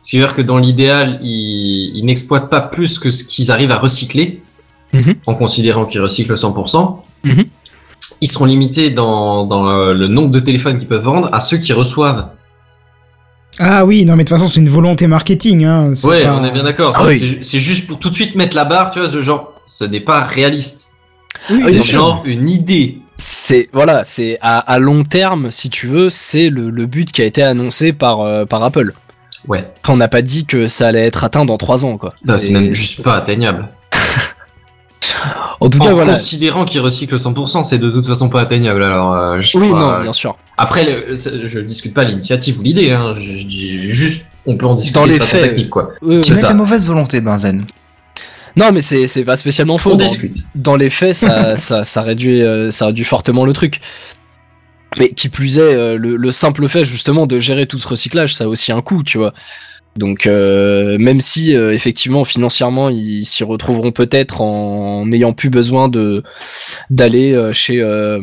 c'est-à-dire 0.00 0.34
que 0.34 0.42
dans 0.42 0.58
l'idéal, 0.58 1.18
ils, 1.22 1.92
ils 1.96 2.04
n'exploitent 2.04 2.48
pas 2.50 2.60
plus 2.60 2.98
que 2.98 3.10
ce 3.10 3.24
qu'ils 3.24 3.50
arrivent 3.50 3.72
à 3.72 3.78
recycler, 3.78 4.42
Mhm. 4.92 5.14
en 5.26 5.34
considérant 5.34 5.84
qu'ils 5.86 6.00
recyclent 6.00 6.36
100%, 6.36 7.04
Mhm. 7.24 7.44
ils 8.20 8.26
seront 8.28 8.46
limités 8.46 8.90
dans, 8.90 9.46
dans 9.46 9.92
le, 9.92 10.08
nombre 10.08 10.30
de 10.30 10.40
téléphones 10.40 10.78
qu'ils 10.78 10.88
peuvent 10.88 11.02
vendre 11.04 11.28
à 11.32 11.40
ceux 11.40 11.58
qui 11.58 11.72
reçoivent. 11.72 12.28
Ah 13.58 13.84
oui, 13.84 14.04
non 14.04 14.16
mais 14.16 14.24
de 14.24 14.28
toute 14.28 14.38
façon 14.38 14.48
c'est 14.50 14.60
une 14.60 14.68
volonté 14.68 15.06
marketing. 15.06 15.64
Hein. 15.64 15.92
Ouais, 16.04 16.24
pas- 16.24 16.34
on 16.36 16.44
est 16.44 16.50
bien 16.50 16.62
d'accord. 16.62 16.94
Ah 16.96 17.04
oui. 17.06 17.18
c'est 17.18 17.26
ju- 17.26 17.38
C'est 17.42 17.58
juste 17.58 17.86
pour 17.88 17.98
tout 17.98 18.08
de 18.10 18.14
suite 18.14 18.34
mettre 18.34 18.56
la 18.56 18.64
barre, 18.64 18.90
tu 18.90 19.00
vois, 19.00 19.08
ce 19.08 19.22
genre, 19.22 19.52
ce 19.66 19.84
n'est 19.84 20.00
pas 20.00 20.24
réaliste. 20.24 20.90
Oui, 21.50 21.58
c'est 21.58 21.82
genre 21.82 22.22
une 22.24 22.48
idée. 22.48 22.98
C'est 23.16 23.68
voilà, 23.72 24.04
c'est 24.06 24.38
à, 24.40 24.58
à 24.58 24.78
long 24.78 25.04
terme, 25.04 25.50
si 25.50 25.68
tu 25.68 25.86
veux, 25.88 26.08
c'est 26.10 26.48
le, 26.48 26.70
le 26.70 26.86
but 26.86 27.12
qui 27.12 27.20
a 27.20 27.24
été 27.26 27.42
annoncé 27.42 27.92
par 27.92 28.20
euh, 28.20 28.44
par 28.46 28.62
Apple. 28.62 28.94
Ouais. 29.48 29.60
Après, 29.78 29.92
on 29.92 29.96
n'a 29.96 30.08
pas 30.08 30.22
dit 30.22 30.44
que 30.44 30.68
ça 30.68 30.88
allait 30.88 31.06
être 31.06 31.24
atteint 31.24 31.44
dans 31.44 31.56
3 31.58 31.84
ans, 31.84 31.96
quoi. 31.96 32.14
Bah, 32.24 32.38
c'est 32.38 32.50
même 32.50 32.74
juste 32.74 33.02
pas 33.02 33.16
atteignable. 33.16 33.68
En 35.60 35.68
tout 35.68 35.78
cas, 35.78 35.90
En 35.90 35.94
voilà. 35.94 36.12
considérant 36.12 36.64
qu'ils 36.64 36.80
recyclent 36.80 37.16
100%, 37.16 37.64
c'est 37.64 37.78
de 37.78 37.90
toute 37.90 38.06
façon 38.06 38.28
pas 38.30 38.40
atteignable. 38.40 38.82
Alors, 38.82 39.14
euh, 39.14 39.40
je 39.42 39.58
Oui, 39.58 39.68
non, 39.68 39.90
euh, 39.90 40.02
bien 40.02 40.12
sûr. 40.14 40.36
Après, 40.56 40.84
le- 40.84 41.14
je 41.14 41.60
discute 41.60 41.92
pas 41.92 42.04
l'initiative 42.04 42.58
ou 42.58 42.62
l'idée, 42.62 42.90
hein. 42.92 43.12
je, 43.14 43.38
je 43.38 43.46
dis 43.46 43.82
juste 43.82 44.28
on 44.46 44.56
peut 44.56 44.64
en 44.66 44.74
discuter 44.74 44.98
Dans 44.98 45.04
les 45.04 45.14
de 45.14 45.18
façon 45.18 45.36
faits, 45.36 45.42
technique, 45.50 45.68
quoi. 45.70 45.92
Euh, 46.02 46.20
Tu 46.22 46.28
C'est 46.28 46.34
mets 46.34 46.40
ça. 46.40 46.48
ta 46.48 46.54
mauvaise 46.54 46.84
volonté, 46.84 47.20
Benzen. 47.20 47.66
non, 48.56 48.72
mais 48.72 48.80
c'est 48.80 49.06
c'est 49.06 49.24
pas 49.24 49.36
spécialement 49.36 49.76
faux. 49.76 49.90
On 49.90 49.96
Dans, 49.96 50.04
discute. 50.04 50.36
dans 50.54 50.76
les 50.76 50.88
faits, 50.88 51.14
ça, 51.16 51.56
ça, 51.58 51.84
ça 51.84 52.02
réduit 52.02 52.42
euh, 52.42 52.70
ça 52.70 52.86
réduit 52.86 53.04
fortement 53.04 53.44
le 53.44 53.52
truc. 53.52 53.80
Mais 54.98 55.10
qui 55.10 55.28
plus 55.28 55.58
est, 55.58 55.62
euh, 55.62 55.96
le, 55.96 56.16
le 56.16 56.32
simple 56.32 56.68
fait 56.68 56.84
justement 56.84 57.26
de 57.26 57.38
gérer 57.38 57.66
tout 57.66 57.78
ce 57.78 57.88
recyclage, 57.88 58.34
ça 58.34 58.44
a 58.44 58.46
aussi 58.48 58.72
un 58.72 58.80
coût, 58.80 59.02
tu 59.04 59.18
vois. 59.18 59.32
Donc 59.96 60.26
euh, 60.26 60.98
même 60.98 61.20
si 61.20 61.56
euh, 61.56 61.74
effectivement 61.74 62.24
financièrement 62.24 62.90
ils 62.90 63.26
s'y 63.26 63.42
retrouveront 63.42 63.90
peut-être 63.90 64.40
en 64.40 65.04
n'ayant 65.04 65.32
plus 65.32 65.50
besoin 65.50 65.88
de 65.88 66.22
d'aller 66.90 67.32
euh, 67.32 67.52
chez 67.52 67.82
euh, 67.82 68.20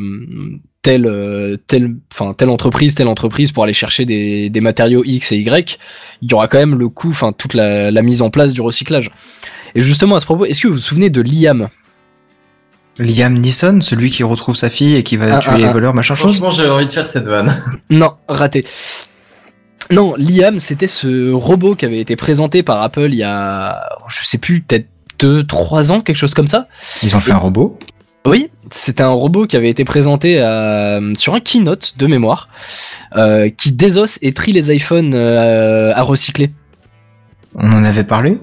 telle 0.81 1.05
euh, 1.05 1.57
telle 1.67 1.95
enfin 2.11 2.33
telle 2.33 2.49
entreprise 2.49 2.95
telle 2.95 3.09
entreprise 3.09 3.51
pour 3.51 3.65
aller 3.65 3.73
chercher 3.73 4.05
des, 4.05 4.49
des 4.49 4.61
matériaux 4.61 5.03
X 5.05 5.33
et 5.33 5.37
Y, 5.39 5.77
il 6.21 6.31
y 6.31 6.33
aura 6.33 6.47
quand 6.47 6.57
même 6.57 6.75
le 6.75 6.87
coût 6.87 7.09
enfin 7.09 7.33
toute 7.33 7.53
la, 7.53 7.91
la 7.91 8.01
mise 8.01 8.21
en 8.21 8.29
place 8.29 8.53
du 8.53 8.61
recyclage. 8.61 9.11
Et 9.75 9.81
justement 9.81 10.15
à 10.15 10.19
ce 10.21 10.25
propos, 10.25 10.45
est-ce 10.45 10.61
que 10.61 10.69
vous 10.69 10.75
vous 10.75 10.79
souvenez 10.79 11.09
de 11.09 11.21
Liam? 11.21 11.67
Liam 12.99 13.33
Neeson, 13.39 13.79
celui 13.81 14.09
qui 14.09 14.23
retrouve 14.23 14.55
sa 14.55 14.69
fille 14.69 14.95
et 14.95 15.03
qui 15.03 15.17
va 15.17 15.35
Ah, 15.37 15.39
tuer 15.39 15.51
ah, 15.53 15.57
les 15.57 15.65
ah. 15.65 15.71
voleurs, 15.71 15.93
machin 15.93 16.15
chose. 16.15 16.31
Franchement, 16.31 16.51
j'avais 16.51 16.69
envie 16.69 16.87
de 16.87 16.91
faire 16.91 17.05
cette 17.05 17.25
vanne. 17.25 17.55
Non, 17.89 18.13
raté. 18.27 18.65
Non, 19.91 20.15
Liam, 20.17 20.59
c'était 20.59 20.87
ce 20.87 21.31
robot 21.31 21.75
qui 21.75 21.85
avait 21.85 21.99
été 21.99 22.15
présenté 22.15 22.63
par 22.63 22.81
Apple 22.81 23.09
il 23.11 23.15
y 23.19 23.23
a, 23.23 23.87
je 24.09 24.23
sais 24.25 24.37
plus, 24.37 24.61
peut-être 24.61 24.87
2-3 25.19 25.91
ans, 25.91 26.01
quelque 26.01 26.17
chose 26.17 26.33
comme 26.33 26.47
ça. 26.47 26.67
Ils 27.03 27.15
ont 27.15 27.19
fait 27.19 27.31
un 27.31 27.37
robot. 27.37 27.79
Oui, 28.25 28.49
c'était 28.71 29.03
un 29.03 29.09
robot 29.11 29.47
qui 29.47 29.55
avait 29.55 29.69
été 29.69 29.85
présenté 29.85 30.41
à- 30.41 30.99
sur 31.15 31.33
un 31.33 31.39
keynote 31.39 31.93
de 31.97 32.07
mémoire, 32.07 32.49
euh, 33.15 33.49
qui 33.49 33.71
désosse 33.71 34.19
et 34.21 34.33
trie 34.33 34.51
les 34.51 34.75
iPhones 34.75 35.13
euh, 35.13 35.93
à 35.95 36.01
recycler. 36.01 36.51
On 37.55 37.71
en 37.71 37.83
avait 37.85 38.03
parlé. 38.03 38.37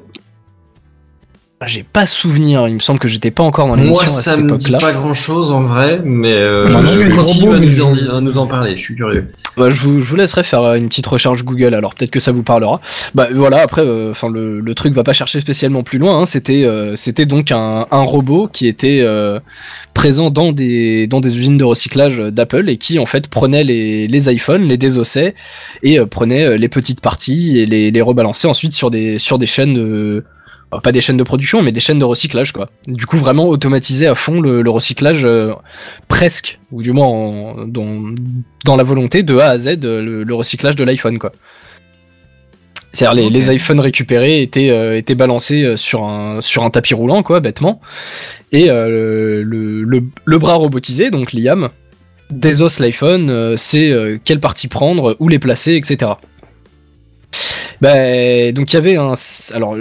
J'ai 1.66 1.82
pas 1.82 2.04
souvenir, 2.04 2.68
il 2.68 2.74
me 2.74 2.78
semble 2.80 2.98
que 2.98 3.08
j'étais 3.08 3.30
pas 3.30 3.42
encore 3.42 3.68
dans 3.68 3.76
Moi, 3.76 3.84
l'émission 3.84 4.04
à 4.04 4.08
ça 4.08 4.32
cette 4.32 4.40
me 4.44 4.54
dit 4.56 4.66
époque-là. 4.66 4.78
pas 4.86 4.92
grand 4.92 5.14
chose 5.14 5.50
en 5.50 5.62
vrai, 5.62 5.98
mais 6.04 6.32
euh, 6.32 6.68
je 6.68 6.98
le 7.00 7.14
continue 7.14 7.44
robot, 7.48 7.54
à 7.56 7.60
nous, 7.60 7.82
en, 7.82 7.94
je- 7.94 8.10
à 8.10 8.20
nous 8.20 8.36
en 8.36 8.46
parler, 8.46 8.76
je 8.76 8.82
suis 8.82 8.94
curieux. 8.96 9.30
Bah, 9.56 9.70
je, 9.70 9.80
vous, 9.80 10.02
je 10.02 10.10
vous 10.10 10.16
laisserai 10.16 10.42
faire 10.42 10.60
euh, 10.62 10.74
une 10.74 10.88
petite 10.90 11.06
recherche 11.06 11.42
Google, 11.42 11.72
alors 11.74 11.94
peut-être 11.94 12.10
que 12.10 12.20
ça 12.20 12.32
vous 12.32 12.42
parlera. 12.42 12.82
Bah 13.14 13.28
voilà, 13.34 13.62
après, 13.62 13.80
euh, 13.80 14.10
enfin 14.10 14.28
le, 14.28 14.60
le 14.60 14.74
truc 14.74 14.92
va 14.92 15.04
pas 15.04 15.14
chercher 15.14 15.40
spécialement 15.40 15.82
plus 15.82 15.96
loin. 15.98 16.18
hein. 16.20 16.26
C'était 16.26 16.64
euh, 16.64 16.96
c'était 16.96 17.24
donc 17.24 17.50
un, 17.50 17.86
un 17.90 18.02
robot 18.02 18.46
qui 18.52 18.66
était 18.66 18.98
euh, 19.00 19.40
présent 19.94 20.28
dans 20.28 20.52
des 20.52 21.06
dans 21.06 21.20
des 21.20 21.38
usines 21.38 21.56
de 21.56 21.64
recyclage 21.64 22.18
d'Apple 22.18 22.68
et 22.68 22.76
qui 22.76 22.98
en 22.98 23.06
fait 23.06 23.28
prenait 23.28 23.64
les, 23.64 24.06
les 24.06 24.30
iPhones, 24.30 24.64
les 24.64 24.76
désossait 24.76 25.32
et 25.82 25.98
euh, 25.98 26.04
prenait 26.04 26.44
euh, 26.44 26.56
les 26.58 26.68
petites 26.68 27.00
parties 27.00 27.58
et 27.58 27.64
les, 27.64 27.90
les 27.90 28.02
rebalançait 28.02 28.48
ensuite 28.48 28.74
sur 28.74 28.90
des 28.90 29.18
sur 29.18 29.38
des 29.38 29.46
chaînes 29.46 29.72
de 29.74 30.24
pas 30.82 30.92
des 30.92 31.00
chaînes 31.00 31.16
de 31.16 31.22
production, 31.22 31.62
mais 31.62 31.72
des 31.72 31.80
chaînes 31.80 31.98
de 31.98 32.04
recyclage, 32.04 32.52
quoi. 32.52 32.68
Du 32.86 33.06
coup, 33.06 33.16
vraiment 33.16 33.48
automatiser 33.48 34.06
à 34.06 34.14
fond 34.14 34.40
le, 34.40 34.62
le 34.62 34.70
recyclage, 34.70 35.24
euh, 35.24 35.52
presque, 36.08 36.58
ou 36.72 36.82
du 36.82 36.92
moins 36.92 37.06
en- 37.06 37.66
dans, 37.66 38.14
dans 38.64 38.76
la 38.76 38.82
volonté 38.82 39.22
de 39.22 39.36
A 39.38 39.48
à 39.50 39.58
Z, 39.58 39.68
euh, 39.84 40.02
le, 40.02 40.22
le 40.24 40.34
recyclage 40.34 40.76
de 40.76 40.84
l'iPhone, 40.84 41.18
quoi. 41.18 41.30
C'est-à-dire 42.92 43.24
les, 43.24 43.30
les 43.30 43.52
iPhones 43.54 43.80
récupérés 43.80 44.40
étaient, 44.42 44.70
euh, 44.70 44.96
étaient 44.96 45.16
balancés 45.16 45.76
sur 45.76 46.04
un, 46.04 46.40
sur 46.40 46.62
un 46.62 46.70
tapis 46.70 46.94
roulant, 46.94 47.22
quoi, 47.24 47.40
bêtement. 47.40 47.80
Et 48.52 48.70
euh, 48.70 49.42
le, 49.44 49.82
le, 49.82 50.04
le 50.24 50.38
bras 50.38 50.54
robotisé, 50.54 51.10
donc 51.10 51.32
l'IAM, 51.32 51.70
désosse 52.30 52.78
l'iPhone, 52.78 53.56
sait 53.56 54.20
quelle 54.24 54.38
partie 54.40 54.68
prendre, 54.68 55.16
où 55.18 55.28
les 55.28 55.38
placer, 55.40 55.74
etc. 55.74 56.12
Bah, 57.80 58.52
donc 58.52 58.72
il 58.72 58.74
y 58.74 58.76
avait 58.76 58.96
un... 58.96 59.14
Alors, 59.52 59.76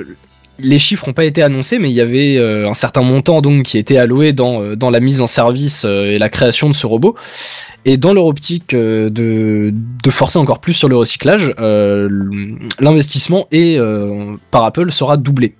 les 0.59 0.79
chiffres 0.79 1.07
n'ont 1.07 1.13
pas 1.13 1.25
été 1.25 1.41
annoncés, 1.41 1.79
mais 1.79 1.89
il 1.89 1.93
y 1.93 2.01
avait 2.01 2.37
euh, 2.37 2.69
un 2.69 2.73
certain 2.73 3.01
montant 3.01 3.41
donc 3.41 3.63
qui 3.63 3.77
était 3.77 3.97
alloué 3.97 4.33
dans, 4.33 4.61
euh, 4.61 4.75
la 4.91 4.99
mise 4.99 5.21
en 5.21 5.27
service 5.27 5.83
euh, 5.85 6.11
et 6.11 6.19
la 6.19 6.29
création 6.29 6.69
de 6.69 6.75
ce 6.75 6.85
robot. 6.85 7.15
Et 7.85 7.97
dans 7.97 8.13
leur 8.13 8.25
optique 8.25 8.73
de, 8.73 9.73
forcer 10.09 10.39
encore 10.39 10.59
plus 10.59 10.73
sur 10.73 10.87
le 10.87 10.95
recyclage, 10.95 11.53
l'investissement 12.79 13.45
est, 13.51 13.77
par 14.51 14.63
Apple 14.63 14.89
sera 14.93 15.17
doublé 15.17 15.55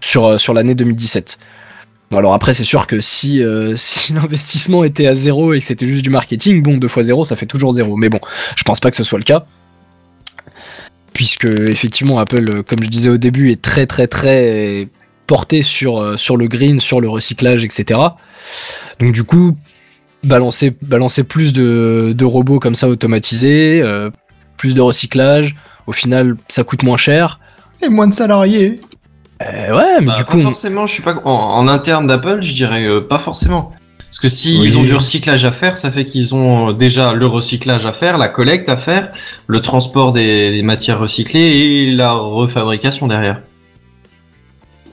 sur, 0.00 0.54
l'année 0.54 0.74
2017. 0.74 1.38
Bon, 2.10 2.16
alors 2.16 2.32
après, 2.32 2.54
c'est 2.54 2.64
sûr 2.64 2.86
que 2.86 3.00
si, 3.00 3.42
si 3.76 4.12
l'investissement 4.14 4.82
était 4.82 5.06
à 5.06 5.14
zéro 5.14 5.52
et 5.52 5.58
que 5.58 5.64
c'était 5.64 5.86
juste 5.86 6.04
du 6.04 6.10
marketing, 6.10 6.62
bon, 6.62 6.78
deux 6.78 6.88
fois 6.88 7.02
zéro, 7.02 7.22
ça 7.26 7.36
fait 7.36 7.44
toujours 7.44 7.74
zéro. 7.74 7.96
Mais 7.96 8.08
bon, 8.08 8.20
je 8.56 8.62
pense 8.62 8.80
pas 8.80 8.90
que 8.90 8.96
ce 8.96 9.04
soit 9.04 9.18
le 9.18 9.24
cas 9.24 9.44
puisque 11.12 11.44
effectivement 11.46 12.18
Apple, 12.18 12.50
euh, 12.50 12.62
comme 12.62 12.82
je 12.82 12.88
disais 12.88 13.10
au 13.10 13.16
début, 13.18 13.50
est 13.50 13.60
très 13.62 13.86
très 13.86 14.06
très 14.06 14.88
porté 15.26 15.62
sur, 15.62 15.98
euh, 16.00 16.16
sur 16.16 16.36
le 16.36 16.46
green, 16.48 16.80
sur 16.80 17.00
le 17.00 17.08
recyclage, 17.08 17.64
etc. 17.64 18.00
Donc 19.00 19.12
du 19.12 19.24
coup, 19.24 19.56
balancer, 20.24 20.76
balancer 20.82 21.24
plus 21.24 21.52
de, 21.52 22.12
de 22.16 22.24
robots 22.24 22.58
comme 22.60 22.74
ça 22.74 22.88
automatisés, 22.88 23.80
euh, 23.82 24.10
plus 24.56 24.74
de 24.74 24.80
recyclage, 24.80 25.54
au 25.86 25.92
final 25.92 26.36
ça 26.48 26.64
coûte 26.64 26.82
moins 26.82 26.96
cher. 26.96 27.40
Et 27.82 27.88
moins 27.88 28.06
de 28.06 28.14
salariés. 28.14 28.80
Euh, 29.42 29.76
ouais, 29.76 30.00
mais 30.00 30.06
Bah, 30.06 30.14
du 30.16 30.24
coup, 30.24 30.38
on- 30.38 30.42
forcément, 30.42 30.86
je 30.86 30.92
suis 30.92 31.02
pas 31.02 31.16
en, 31.24 31.30
en 31.30 31.66
interne 31.68 32.06
d'Apple, 32.06 32.42
je 32.42 32.52
dirais 32.54 32.84
euh, 32.84 33.00
pas 33.00 33.18
forcément. 33.18 33.72
Parce 34.12 34.20
que 34.20 34.28
s'ils 34.28 34.60
Oui. 34.60 34.76
ont 34.76 34.82
du 34.82 34.94
recyclage 34.94 35.46
à 35.46 35.52
faire, 35.52 35.78
ça 35.78 35.90
fait 35.90 36.04
qu'ils 36.04 36.34
ont 36.34 36.68
euh, 36.68 36.72
déjà 36.74 37.14
le 37.14 37.26
recyclage 37.26 37.86
à 37.86 37.94
faire, 37.94 38.18
la 38.18 38.28
collecte 38.28 38.68
à 38.68 38.76
faire, 38.76 39.10
le 39.46 39.62
transport 39.62 40.12
des, 40.12 40.50
des 40.50 40.60
matières 40.62 40.98
recyclées 41.00 41.40
et 41.40 41.92
la 41.92 42.12
refabrication 42.12 43.06
derrière. 43.06 43.40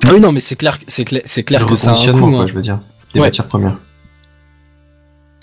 Ah 0.05 0.11
oui 0.13 0.21
non 0.21 0.31
mais 0.31 0.39
c'est 0.39 0.55
clair, 0.55 0.77
c'est 0.87 1.03
clair, 1.03 1.21
c'est 1.25 1.43
clair 1.43 1.59
le 1.63 1.67
que 1.67 1.75
ça 1.75 1.91
a 1.91 1.93
un 1.93 2.11
coût. 2.13 2.29
quoi, 2.31 2.39
hein. 2.43 2.47
je 2.47 2.53
veux 2.53 2.61
dire, 2.61 2.79
des 3.13 3.19
Ouais. 3.19 3.25
matières 3.27 3.47
premières. 3.47 3.75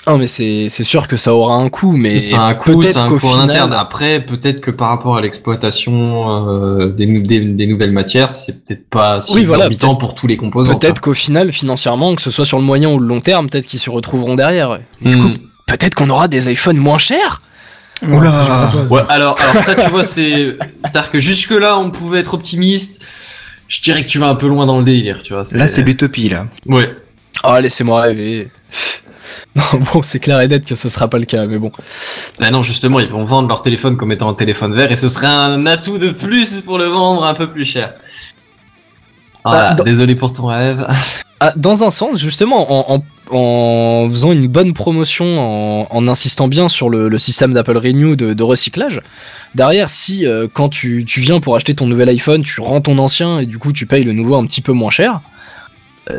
Non 0.08 0.18
mais 0.18 0.26
c'est 0.28 0.68
c'est 0.68 0.84
sûr 0.84 1.08
que 1.08 1.16
ça 1.16 1.34
aura 1.34 1.56
un 1.56 1.68
coût, 1.68 1.92
mais 1.96 2.18
c'est 2.20 2.36
un 2.36 2.54
coût, 2.54 2.78
peut-être 2.78 2.92
c'est 2.92 2.98
un 2.98 3.08
qu'au 3.08 3.18
coût 3.18 3.26
en 3.26 3.30
final- 3.32 3.50
interne. 3.50 3.72
Après, 3.72 4.20
peut-être 4.20 4.60
que 4.60 4.70
par 4.70 4.88
rapport 4.88 5.16
à 5.16 5.20
l'exploitation 5.20 6.48
euh, 6.48 6.88
des, 6.92 7.06
nou- 7.06 7.22
des, 7.26 7.40
des 7.40 7.66
nouvelles 7.66 7.90
matières, 7.92 8.30
c'est 8.30 8.64
peut-être 8.64 8.88
pas 8.88 9.20
si 9.20 9.34
Oui, 9.34 9.44
voilà, 9.46 9.64
exorbitant 9.64 9.96
pour 9.96 10.14
tous 10.14 10.26
les 10.28 10.36
composants. 10.36 10.76
Peut-être 10.78 11.00
qu'au 11.00 11.14
final, 11.14 11.52
financièrement, 11.52 12.14
que 12.14 12.22
ce 12.22 12.30
soit 12.30 12.46
sur 12.46 12.58
le 12.58 12.64
moyen 12.64 12.88
ou 12.90 12.98
le 13.00 13.06
long 13.06 13.20
terme, 13.20 13.48
peut-être 13.48 13.66
qu'ils 13.66 13.80
se 13.80 13.90
retrouveront 13.90 14.36
derrière. 14.36 14.68
quoi. 14.68 14.78
Du 15.10 15.18
coup, 15.18 15.28
Hmm. 15.28 15.34
peut-être 15.66 15.94
qu'on 15.96 16.08
aura 16.10 16.28
des 16.28 16.52
iPhones 16.52 16.76
moins 16.76 16.98
chers? 16.98 17.42
Ouais, 18.06 18.30
ça, 18.30 18.30
ça. 18.30 18.72
Ouais, 18.90 19.02
alors, 19.08 19.34
alors 19.40 19.62
ça, 19.64 19.74
tu 19.74 19.88
vois, 19.90 20.04
c'est, 20.04 20.54
c'est-à-dire 20.84 21.10
que 21.10 21.18
jusque 21.18 21.50
là, 21.50 21.78
on 21.78 21.90
pouvait 21.90 22.20
être 22.20 22.34
optimiste. 22.34 23.02
Je 23.66 23.80
dirais 23.82 24.02
que 24.04 24.08
tu 24.08 24.18
vas 24.20 24.28
un 24.28 24.36
peu 24.36 24.46
loin 24.46 24.66
dans 24.66 24.78
le 24.78 24.84
délire, 24.84 25.20
tu 25.24 25.32
vois. 25.32 25.42
Là, 25.52 25.66
c'est 25.66 25.82
l'utopie, 25.82 26.28
là. 26.28 26.46
Ouais. 26.66 26.94
Ah, 27.42 27.60
laissez-moi 27.60 28.02
rêver. 28.02 28.48
Non, 29.56 29.62
bon, 29.92 30.02
c'est 30.02 30.20
clair 30.20 30.40
et 30.40 30.48
net 30.48 30.64
que 30.66 30.74
ce 30.74 30.88
sera 30.88 31.08
pas 31.08 31.18
le 31.18 31.24
cas, 31.24 31.46
mais 31.46 31.58
bon. 31.58 31.72
Bah 32.38 32.50
non, 32.50 32.62
justement, 32.62 33.00
ils 33.00 33.08
vont 33.08 33.24
vendre 33.24 33.48
leur 33.48 33.62
téléphone 33.62 33.96
comme 33.96 34.12
étant 34.12 34.28
un 34.28 34.34
téléphone 34.34 34.74
vert 34.74 34.92
et 34.92 34.96
ce 34.96 35.08
serait 35.08 35.26
un 35.26 35.64
atout 35.66 35.98
de 35.98 36.10
plus 36.10 36.60
pour 36.60 36.78
le 36.78 36.84
vendre 36.86 37.24
un 37.24 37.34
peu 37.34 37.46
plus 37.50 37.64
cher. 37.64 37.94
Voilà, 39.44 39.70
Bah, 39.70 39.74
dans- 39.74 39.84
désolé 39.84 40.14
pour 40.14 40.32
ton 40.32 40.46
rêve. 40.46 40.86
Ah, 41.38 41.52
dans 41.54 41.84
un 41.84 41.90
sens, 41.90 42.18
justement, 42.18 42.94
en, 42.94 43.02
en, 43.30 43.36
en 43.36 44.08
faisant 44.10 44.32
une 44.32 44.46
bonne 44.48 44.72
promotion, 44.72 45.82
en, 45.82 45.86
en 45.94 46.08
insistant 46.08 46.48
bien 46.48 46.70
sur 46.70 46.88
le, 46.88 47.10
le 47.10 47.18
système 47.18 47.52
d'Apple 47.52 47.76
Renew 47.76 48.16
de, 48.16 48.32
de 48.32 48.42
recyclage, 48.42 49.02
derrière, 49.54 49.90
si 49.90 50.24
euh, 50.24 50.48
quand 50.50 50.70
tu, 50.70 51.04
tu 51.04 51.20
viens 51.20 51.38
pour 51.40 51.54
acheter 51.54 51.74
ton 51.74 51.86
nouvel 51.88 52.08
iPhone, 52.08 52.42
tu 52.42 52.62
rends 52.62 52.80
ton 52.80 52.96
ancien 52.96 53.38
et 53.40 53.44
du 53.44 53.58
coup 53.58 53.74
tu 53.74 53.84
payes 53.84 54.02
le 54.04 54.12
nouveau 54.14 54.36
un 54.36 54.46
petit 54.46 54.62
peu 54.62 54.72
moins 54.72 54.88
cher, 54.90 55.20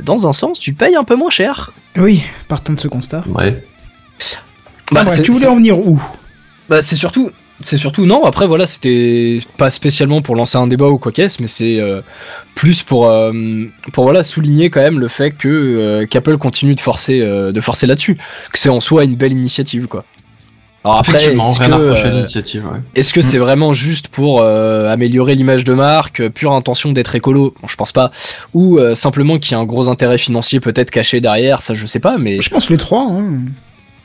dans 0.01 0.27
un 0.27 0.33
sens, 0.33 0.59
tu 0.59 0.73
payes 0.73 0.95
un 0.95 1.03
peu 1.03 1.15
moins 1.15 1.29
cher. 1.29 1.73
Oui, 1.95 2.23
partant 2.47 2.73
de 2.73 2.79
ce 2.79 2.87
constat. 2.87 3.23
Ouais. 3.27 3.63
Bah, 4.91 5.03
Ouais, 5.05 5.21
tu 5.21 5.31
voulais 5.31 5.47
en 5.47 5.55
venir 5.55 5.77
où 5.79 6.01
Bah 6.69 6.81
c'est 6.81 6.95
surtout, 6.95 7.31
c'est 7.61 7.77
surtout 7.77 8.05
non. 8.05 8.23
Après 8.25 8.47
voilà, 8.47 8.67
c'était 8.67 9.39
pas 9.57 9.69
spécialement 9.71 10.21
pour 10.21 10.35
lancer 10.35 10.57
un 10.57 10.67
débat 10.67 10.87
ou 10.87 10.97
quoi 10.97 11.11
qu'est-ce, 11.11 11.41
mais 11.41 11.47
c'est 11.47 11.79
euh, 11.79 12.01
plus 12.55 12.83
pour 12.83 13.09
euh, 13.09 13.31
pour 13.93 14.05
voilà 14.05 14.23
souligner 14.23 14.69
quand 14.69 14.79
même 14.81 14.99
le 14.99 15.07
fait 15.07 15.31
que 15.31 15.47
euh, 15.47 16.05
qu'Apple 16.05 16.37
continue 16.37 16.75
de 16.75 16.79
forcer 16.79 17.19
euh, 17.21 17.51
de 17.51 17.59
forcer 17.61 17.85
là-dessus, 17.87 18.15
que 18.51 18.59
c'est 18.59 18.69
en 18.69 18.79
soi 18.79 19.03
une 19.03 19.15
belle 19.15 19.33
initiative 19.33 19.87
quoi. 19.87 20.05
Alors 20.87 20.99
après, 20.99 21.13
Effectivement, 21.15 21.49
est-ce 21.51 21.59
rien 21.59 21.71
à 21.73 21.77
que, 21.77 21.81
reprocher 21.83 22.03
à 22.03 22.07
euh, 22.07 22.13
l'initiative, 22.15 22.63
ouais. 22.65 22.79
est-ce 22.95 23.13
que 23.13 23.21
c'est 23.21 23.37
vraiment 23.39 23.73
juste 23.73 24.07
pour 24.07 24.39
euh, 24.39 24.89
améliorer 24.89 25.35
l'image 25.35 25.65
de 25.65 25.73
marque, 25.73 26.21
euh, 26.21 26.29
pure 26.29 26.53
intention 26.53 26.93
d'être 26.93 27.13
écolo? 27.13 27.53
Bon, 27.61 27.67
je 27.67 27.75
pense 27.75 27.91
pas. 27.91 28.11
Ou 28.53 28.77
euh, 28.77 28.95
simplement 28.95 29.37
qu'il 29.37 29.51
y 29.51 29.55
a 29.55 29.59
un 29.59 29.65
gros 29.65 29.89
intérêt 29.89 30.17
financier 30.17 30.61
peut-être 30.61 30.89
caché 30.89 31.19
derrière, 31.19 31.61
ça 31.61 31.73
je 31.73 31.85
sais 31.85 31.99
pas, 31.99 32.17
mais 32.17 32.39
Je 32.39 32.49
pense 32.49 32.69
les 32.69 32.77
trois. 32.77 33.01
Hein. 33.11 33.39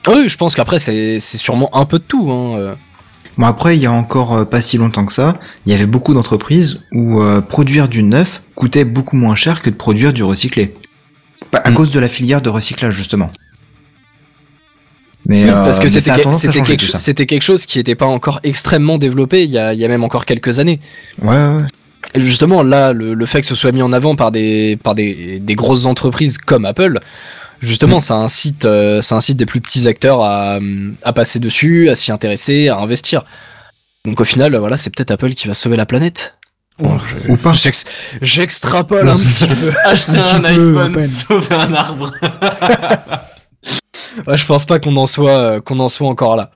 oui, 0.08 0.28
je 0.28 0.36
pense 0.36 0.56
qu'après 0.56 0.80
c'est 0.80 1.20
c'est 1.20 1.38
sûrement 1.38 1.70
un 1.76 1.84
peu 1.84 1.98
de 2.00 2.04
tout. 2.04 2.28
Hein. 2.32 2.74
Bon 3.38 3.46
après, 3.46 3.76
il 3.76 3.82
y 3.82 3.86
a 3.86 3.92
encore 3.92 4.46
pas 4.48 4.60
si 4.60 4.76
longtemps 4.76 5.06
que 5.06 5.12
ça, 5.12 5.34
il 5.64 5.72
y 5.72 5.74
avait 5.74 5.86
beaucoup 5.86 6.14
d'entreprises 6.14 6.84
où 6.92 7.22
euh, 7.22 7.40
produire 7.40 7.88
du 7.88 8.02
neuf 8.02 8.42
coûtait 8.56 8.84
beaucoup 8.84 9.16
moins 9.16 9.36
cher 9.36 9.62
que 9.62 9.70
de 9.70 9.74
produire 9.76 10.12
du 10.12 10.22
recyclé. 10.24 10.74
À 11.52 11.70
Mm. 11.70 11.74
cause 11.74 11.90
de 11.92 12.00
la 12.00 12.08
filière 12.08 12.42
de 12.42 12.48
recyclage 12.50 12.94
justement. 12.94 13.30
Mais 15.26 15.44
Oui, 15.44 15.50
euh, 15.50 15.52
parce 15.64 15.78
que 15.78 15.88
c'était 15.88 17.26
quelque, 17.26 17.42
chose 17.44 17.66
qui 17.66 17.78
n'était 17.78 17.94
pas 17.94 18.06
encore 18.06 18.40
extrêmement 18.42 18.98
développé 18.98 19.44
il 19.44 19.50
y, 19.50 19.58
a, 19.58 19.72
il 19.72 19.78
y 19.80 19.84
a 19.84 19.88
même 19.88 20.02
encore 20.04 20.24
quelques 20.26 20.58
années. 20.58 20.80
Ouais, 21.20 21.28
ouais. 21.28 21.62
Et 22.14 22.20
justement, 22.20 22.62
là, 22.62 22.92
le, 22.92 23.14
le 23.14 23.26
fait 23.26 23.40
que 23.40 23.46
ce 23.46 23.54
soit 23.54 23.72
mis 23.72 23.82
en 23.82 23.92
avant 23.92 24.16
par 24.16 24.32
des, 24.32 24.76
par 24.82 24.94
des, 24.94 25.38
des 25.38 25.54
grosses 25.54 25.86
entreprises 25.86 26.36
comme 26.38 26.64
Apple, 26.64 26.98
justement, 27.60 27.98
Mm. 27.98 28.00
ça 28.00 28.14
incite, 28.16 28.64
euh, 28.64 29.00
ça 29.00 29.14
incite 29.14 29.36
des 29.36 29.46
plus 29.46 29.60
petits 29.60 29.86
acteurs 29.86 30.20
à, 30.22 30.58
à 31.04 31.12
passer 31.12 31.38
dessus, 31.38 31.88
à 31.88 31.94
s'y 31.94 32.10
intéresser, 32.10 32.68
à 32.68 32.78
investir. 32.78 33.22
Donc 34.04 34.20
au 34.20 34.24
final, 34.24 34.56
voilà, 34.56 34.76
c'est 34.76 34.90
peut-être 34.94 35.12
Apple 35.12 35.30
qui 35.34 35.46
va 35.46 35.54
sauver 35.54 35.76
la 35.76 35.86
planète. 35.86 36.34
Bon, 36.80 36.98
je- 36.98 37.32
Ou 37.32 37.36
pas. 37.36 37.52
j'ex- 37.52 37.84
J'extrapole 38.20 39.08
un 39.08 39.14
petit 39.14 39.46
peu. 39.46 39.72
Acheter 39.84 40.18
Un 40.18 40.42
un 40.42 40.44
iPhone, 40.44 41.06
sauver 41.06 41.54
un 41.54 41.72
arbre. 41.74 42.12
Ouais, 44.26 44.36
je 44.36 44.46
pense 44.46 44.64
pas 44.66 44.78
qu'on 44.78 44.96
en 44.96 45.06
soit 45.06 45.30
euh, 45.30 45.60
qu'on 45.60 45.78
en 45.80 45.88
soit 45.88 46.08
encore 46.08 46.36
là. 46.36 46.50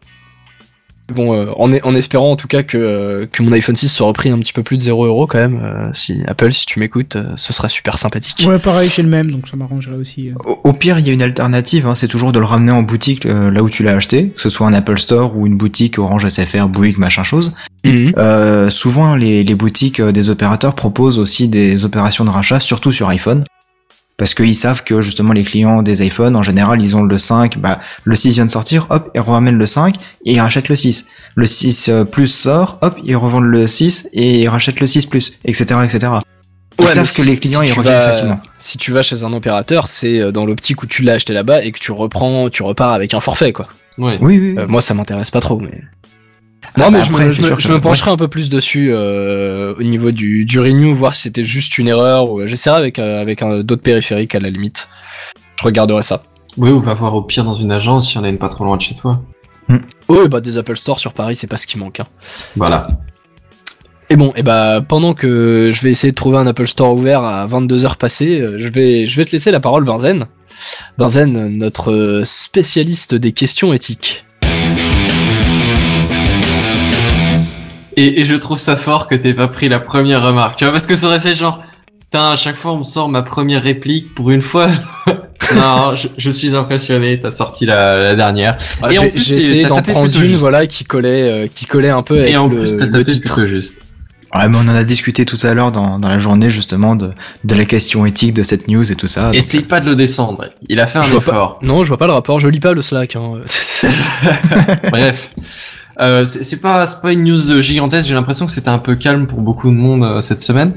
Bon, 1.15 1.35
euh, 1.35 1.53
en, 1.57 1.73
en 1.73 1.95
espérant 1.95 2.33
en 2.33 2.37
tout 2.37 2.49
cas 2.49 2.65
que, 2.65 2.77
euh, 2.77 3.27
que 3.31 3.41
mon 3.41 3.53
iPhone 3.53 3.77
6 3.77 3.89
soit 3.91 4.09
repris 4.09 4.31
un 4.31 4.41
petit 4.41 4.53
peu 4.53 4.65
plus 4.65 4.77
de 4.77 4.83
0 4.83 5.07
euros 5.07 5.28
quand 5.28 5.39
même. 5.39 5.61
euh, 5.62 5.89
si 5.93 6.20
Apple, 6.27 6.51
si 6.51 6.66
tu 6.66 6.81
m'écoutes, 6.81 7.15
euh, 7.15 7.31
ce 7.37 7.53
serait 7.53 7.69
super 7.69 7.97
sympathique. 7.97 8.45
Ouais, 8.49 8.59
pareil, 8.59 8.89
chez 8.89 9.03
le 9.03 9.09
même, 9.09 9.31
donc 9.31 9.47
ça 9.47 9.57
m'arrangerait 9.57 9.95
aussi. 9.95 10.31
euh. 10.31 10.35
Au, 10.45 10.70
au 10.70 10.73
pire, 10.73 10.99
il 10.99 11.07
y 11.07 11.11
a 11.11 11.12
une 11.12 11.23
alternative, 11.23 11.87
hein, 11.87 11.95
c'est 11.95 12.09
toujours 12.09 12.33
de 12.33 12.41
le 12.41 12.45
ramener 12.45 12.73
en 12.73 12.83
boutique 12.83 13.24
euh, 13.24 13.53
là 13.53 13.62
où 13.62 13.70
tu 13.70 13.85
l'as 13.85 13.95
acheté, 13.95 14.31
que 14.31 14.41
ce 14.43 14.49
soit 14.49 14.66
un 14.66 14.74
Apple 14.74 14.99
Store 14.99 15.37
ou 15.37 15.47
une 15.47 15.57
boutique 15.57 15.97
Orange 16.01 16.28
SFR, 16.28 16.66
Bouygues, 16.66 16.99
machin 16.99 17.23
chose. 17.23 17.55
Mhm. 17.85 18.15
Euh, 18.19 18.69
souvent, 18.69 19.15
les, 19.15 19.45
les 19.45 19.55
boutiques 19.55 20.01
euh, 20.01 20.11
des 20.11 20.28
opérateurs 20.28 20.74
proposent 20.74 21.20
aussi 21.20 21.47
des 21.47 21.85
opérations 21.85 22.24
de 22.24 22.31
rachat, 22.31 22.59
surtout 22.59 22.91
sur 22.91 23.09
iPhone. 23.11 23.45
Parce 24.18 24.34
qu'ils 24.34 24.55
savent 24.55 24.82
que 24.82 25.02
justement 25.02 25.32
les 25.34 25.44
clients 25.44 25.82
des 25.82 26.05
iPhones, 26.06 26.36
en 26.36 26.43
général, 26.43 26.80
ils 26.82 26.97
ont 26.97 27.02
le 27.02 27.18
5, 27.18 27.59
bah, 27.59 27.80
le 28.05 28.14
6 28.16 28.30
vient 28.34 28.47
de 28.47 28.51
sortir, 28.51 28.86
hop, 28.88 29.10
ils 29.14 29.20
ramènent 29.20 29.59
le 29.59 29.66
5 29.66 29.94
et 30.24 30.32
ils 30.34 30.40
rachètent 30.40 30.68
le 30.70 30.74
6. 30.76 31.06
Le 31.34 31.44
6 31.47 31.88
euh, 31.90 32.05
plus 32.05 32.26
sort, 32.28 32.78
hop, 32.80 32.97
ils 33.05 33.14
revendent 33.16 33.44
le 33.44 33.66
6 33.66 34.09
et 34.14 34.40
ils 34.40 34.48
rachètent 34.48 34.80
le 34.80 34.86
6 34.86 35.05
plus, 35.06 35.34
etc., 35.44 35.64
etc. 35.84 36.12
Ils 36.78 36.84
Ouais, 36.84 36.90
savent 36.93 37.06
que 37.06 37.12
si- 37.12 37.24
les 37.24 37.38
clients, 37.38 37.60
si 37.60 37.66
ils 37.68 37.72
tu 37.72 37.78
reviennent 37.78 37.94
vas- 37.98 38.09
facilement. 38.09 38.40
Si 38.59 38.78
tu 38.78 38.93
vas 38.93 39.02
chez 39.02 39.22
un 39.22 39.32
opérateur, 39.34 39.86
c'est 39.86 40.18
euh, 40.20 40.32
dans 40.32 40.47
l'optique 40.47 40.82
où 40.82 40.86
tu 40.86 41.02
l'as 41.02 41.14
acheté 41.14 41.34
là-bas 41.34 41.62
et 41.62 41.72
que 41.72 41.78
tu 41.78 41.93
reprends, 41.93 42.48
tu 42.48 42.62
repars 42.62 42.93
avec 42.93 43.12
un 43.12 43.20
forfait 43.20 43.52
quoi. 43.52 43.68
Ouais. 43.98 44.18
Oui, 44.22 44.38
oui. 44.38 44.52
oui. 44.56 44.59
Euh, 44.59 44.66
moi, 44.68 44.80
ça 44.82 44.93
m'intéresse 44.94 45.30
pas 45.30 45.40
trop, 45.40 45.59
mais. 45.59 45.82
Ah, 46.74 46.80
Non, 46.80 46.90
mais 46.90 46.98
bah, 46.98 47.05
je, 47.05 47.10
après, 47.10 47.26
me, 47.26 47.30
c'est 47.32 47.43
je 47.44 47.52
me- 47.55 47.60
je 47.60 47.72
pencherai 47.78 48.10
un 48.10 48.16
peu 48.16 48.28
plus 48.28 48.51
dessus 48.51 48.88
euh, 48.93 49.74
au 49.78 49.82
niveau 49.82 50.10
du, 50.10 50.44
du 50.44 50.60
renew, 50.60 50.93
voir 50.94 51.14
si 51.14 51.22
c'était 51.22 51.44
juste 51.44 51.78
une 51.78 51.88
erreur 51.88 52.30
ou 52.30 52.47
j'essaierai 52.47 52.76
avec, 52.76 52.98
euh, 52.98 53.20
avec 53.20 53.43
un- 53.43 53.60
d'autres 53.62 53.82
périphériques 53.82 54.34
à 54.34 54.40
la 54.40 54.51
limite. 54.51 54.88
Je 55.59 55.64
regarderai 55.64 56.02
ça. 56.02 56.22
Oui, 56.59 56.70
ou 56.70 56.80
va 56.80 56.94
voir 56.94 57.14
au 57.14 57.22
pire 57.22 57.44
dans 57.44 57.55
une 57.55 57.72
agence 57.72 58.09
si 58.09 58.18
on 58.18 58.24
a 58.24 58.28
une 58.28 58.38
pas 58.38 58.48
trop 58.48 58.64
loin 58.64 58.76
de 58.76 58.82
chez 58.82 58.94
toi. 58.94 59.22
Oh, 60.09 60.28
bah 60.28 60.40
des 60.40 60.59
Apple 60.59 60.76
Store 60.76 61.01
sur 61.01 61.12
Paris, 61.12 61.34
c'est 61.36 61.48
pas 61.48 61.56
ce 61.56 61.66
qui 61.66 61.78
manque. 61.78 61.98
hein. 62.01 62.06
Voilà. 62.56 62.88
Et 64.09 64.14
bon, 64.16 64.32
et 64.36 64.44
bah 64.44 64.80
pendant 64.88 65.14
que 65.14 65.70
je 65.74 65.82
vais 65.82 65.90
essayer 65.90 66.12
de 66.12 66.14
trouver 66.16 66.38
un 66.38 66.47
Apple 66.47 66.68
Store 66.68 66.94
ouvert 66.94 67.24
à 67.24 67.44
22h 67.48 67.97
passées, 67.97 68.38
euh, 68.40 68.55
je 68.59 68.68
vais, 68.68 69.05
je 69.06 69.16
vais 69.16 69.24
te 69.24 69.32
laisser 69.32 69.51
la 69.51 69.59
parole, 69.59 69.84
Benzen. 69.84 70.24
Benzen, 70.97 71.59
notre 71.59 72.22
spécialiste 72.24 73.16
des 73.16 73.32
questions 73.32 73.72
éthiques. 73.72 74.24
Et, 77.97 78.20
et 78.20 78.24
je 78.24 78.35
trouve 78.35 78.59
ça 78.59 78.77
fort 78.77 79.09
que 79.09 79.14
t'aies 79.14 79.35
pas 79.35 79.48
pris 79.48 79.68
la 79.68 79.81
première 79.81 80.23
remarque. 80.23 80.59
Tu 80.59 80.64
vois, 80.64 80.73
parce 80.73 80.86
que 80.86 80.94
ça 80.97 81.06
aurait 81.06 81.20
fait 81.20 81.35
genre, 81.35 81.62
putain, 82.01 82.32
à 82.32 82.36
chaque 82.36 82.56
fois 82.56 82.73
on 82.73 82.78
me 82.78 82.85
sort 82.85 83.09
ma 83.09 83.23
première 83.23 83.62
réplique 83.62 84.14
pour 84.14 84.31
une 84.31 84.43
fois. 84.43 84.68
non, 85.55 85.94
je, 85.97 86.09
je 86.18 86.31
suis 86.31 86.55
impressionné, 86.55 87.18
t'as 87.20 87.31
sorti 87.31 87.64
la, 87.66 87.97
la 88.02 88.14
dernière. 88.16 88.59
Ah, 88.82 88.93
Et 88.93 88.98
en 88.98 89.02
j'ai 89.02 89.09
plus, 89.10 89.20
j'ai 89.28 89.35
t'es- 89.35 89.40
essayé 89.40 89.66
d'en 89.66 89.81
prendre 89.82 90.14
une, 90.14 90.24
juste. 90.24 90.40
voilà, 90.40 90.66
qui 90.66 90.85
collait, 90.85 91.23
euh, 91.31 91.47
qui 91.52 91.66
collait 91.66 91.89
un 91.90 92.02
peu 92.02 92.18
avec 92.18 92.32
Et 92.32 92.36
en 92.36 92.48
le, 92.48 92.59
plus, 92.59 92.77
t'as 92.77 92.85
le 92.86 92.93
tapé 92.93 93.05
titre. 93.05 93.47
juste. 93.47 93.82
Ouais, 94.35 94.48
mais 94.48 94.56
on 94.59 94.68
en 94.68 94.74
a 94.74 94.85
discuté 94.85 95.24
tout 95.24 95.39
à 95.44 95.55
l'heure 95.55 95.73
dans, 95.73 95.98
dans 95.98 96.09
la 96.09 96.18
journée 96.18 96.51
justement 96.51 96.97
de, 96.97 97.12
de 97.44 97.55
la 97.55 97.64
question 97.64 98.05
éthique 98.05 98.35
de 98.35 98.43
cette 98.43 98.68
news 98.68 98.90
et 98.93 98.97
tout 98.97 99.06
ça. 99.06 99.27
donc- 99.28 99.36
Essaye 99.36 99.62
pas 99.62 99.81
de 99.81 99.86
le 99.89 99.97
descendre. 99.97 100.44
Il 100.68 100.81
a 100.81 100.86
fait 100.86 100.98
un 100.98 101.02
Je 101.02 101.16
effort. 101.16 101.59
Non, 101.62 101.82
je 101.85 101.89
vois 101.89 101.97
pas 101.97 102.09
le 102.09 102.12
rapport, 102.12 102.40
je 102.40 102.48
lis 102.48 102.60
pas 102.60 102.73
le 102.74 102.82
Slack. 102.82 103.16
Hein. 103.16 103.35
Bref. 104.90 105.31
Euh, 105.98 106.24
c'est 106.24 106.43
c'est 106.43 106.59
pas 106.59 106.86
c'est 106.86 107.01
pas 107.01 107.12
une 107.12 107.24
news 107.24 107.60
gigantesque. 107.60 108.09
J'ai 108.09 108.14
l'impression 108.14 108.47
que 108.47 108.52
c'était 108.52 108.68
un 108.68 108.78
peu 108.78 108.97
calme 108.97 109.27
pour 109.27 109.40
beaucoup 109.40 109.70
de 109.70 109.74
monde 109.77 110.05
euh, 110.05 110.20
cette 110.20 110.40
semaine, 110.40 110.74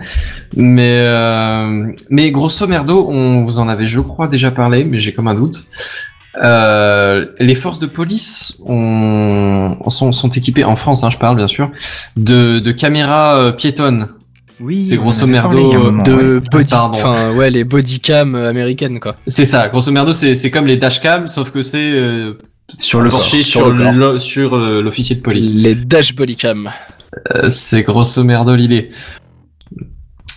mais 0.56 1.00
euh, 1.00 1.92
mais 2.10 2.32
grosso 2.32 2.66
merdo, 2.68 3.08
on 3.10 3.44
vous 3.44 3.60
en 3.60 3.68
avait 3.68 3.86
je 3.86 4.00
crois 4.00 4.28
déjà 4.28 4.52
parlé, 4.52 4.86
mais 4.86 5.00
j'ai 5.00 5.14
comme 5.14 5.28
un 5.28 5.36
doute. 5.36 5.66
Euh, 6.42 7.26
les 7.40 7.56
forces 7.56 7.80
de 7.80 7.88
police 7.88 8.56
ont, 8.64 9.76
sont, 9.88 10.12
sont 10.12 10.30
équipées 10.30 10.64
en 10.64 10.76
France, 10.76 11.04
hein, 11.04 11.10
je 11.10 11.18
parle 11.18 11.36
bien 11.36 11.48
sûr, 11.48 11.72
de, 12.16 12.60
de 12.60 12.72
caméras 12.72 13.36
euh, 13.36 13.52
piétonnes. 13.52 14.10
Oui, 14.62 14.80
c'est 14.82 14.98
grosso 14.98 15.26
merdo, 15.26 15.58
ouais. 15.58 16.04
de 16.04 16.42
body, 16.52 16.72
Pardon. 16.72 16.98
enfin 16.98 17.32
ouais, 17.34 17.50
les 17.50 17.64
bodycam 17.64 18.36
américaines 18.36 19.00
quoi. 19.00 19.16
C'est 19.26 19.46
ça, 19.46 19.70
grosso 19.70 19.92
merdo, 19.92 20.14
c'est 20.14 20.36
c'est 20.36 20.52
comme 20.52 20.68
les 20.68 20.78
dashcams, 20.78 21.28
sauf 21.28 21.52
que 21.52 21.62
c'est 21.62 21.92
euh, 21.94 22.38
Sur 22.78 23.02
le 23.02 23.10
corps. 23.10 23.22
sur 23.22 23.74
le 23.74 24.20
sur 24.20 24.56
euh, 24.56 24.82
l'officier 24.82 25.16
de 25.16 25.22
police. 25.22 25.50
Les 25.54 25.76
dash 25.76 26.16
bodycam. 26.16 26.70
Euh, 27.36 27.50
c'est 27.50 27.84
grosso 27.84 28.24
merdo 28.24 28.56
l'idée. 28.56 28.90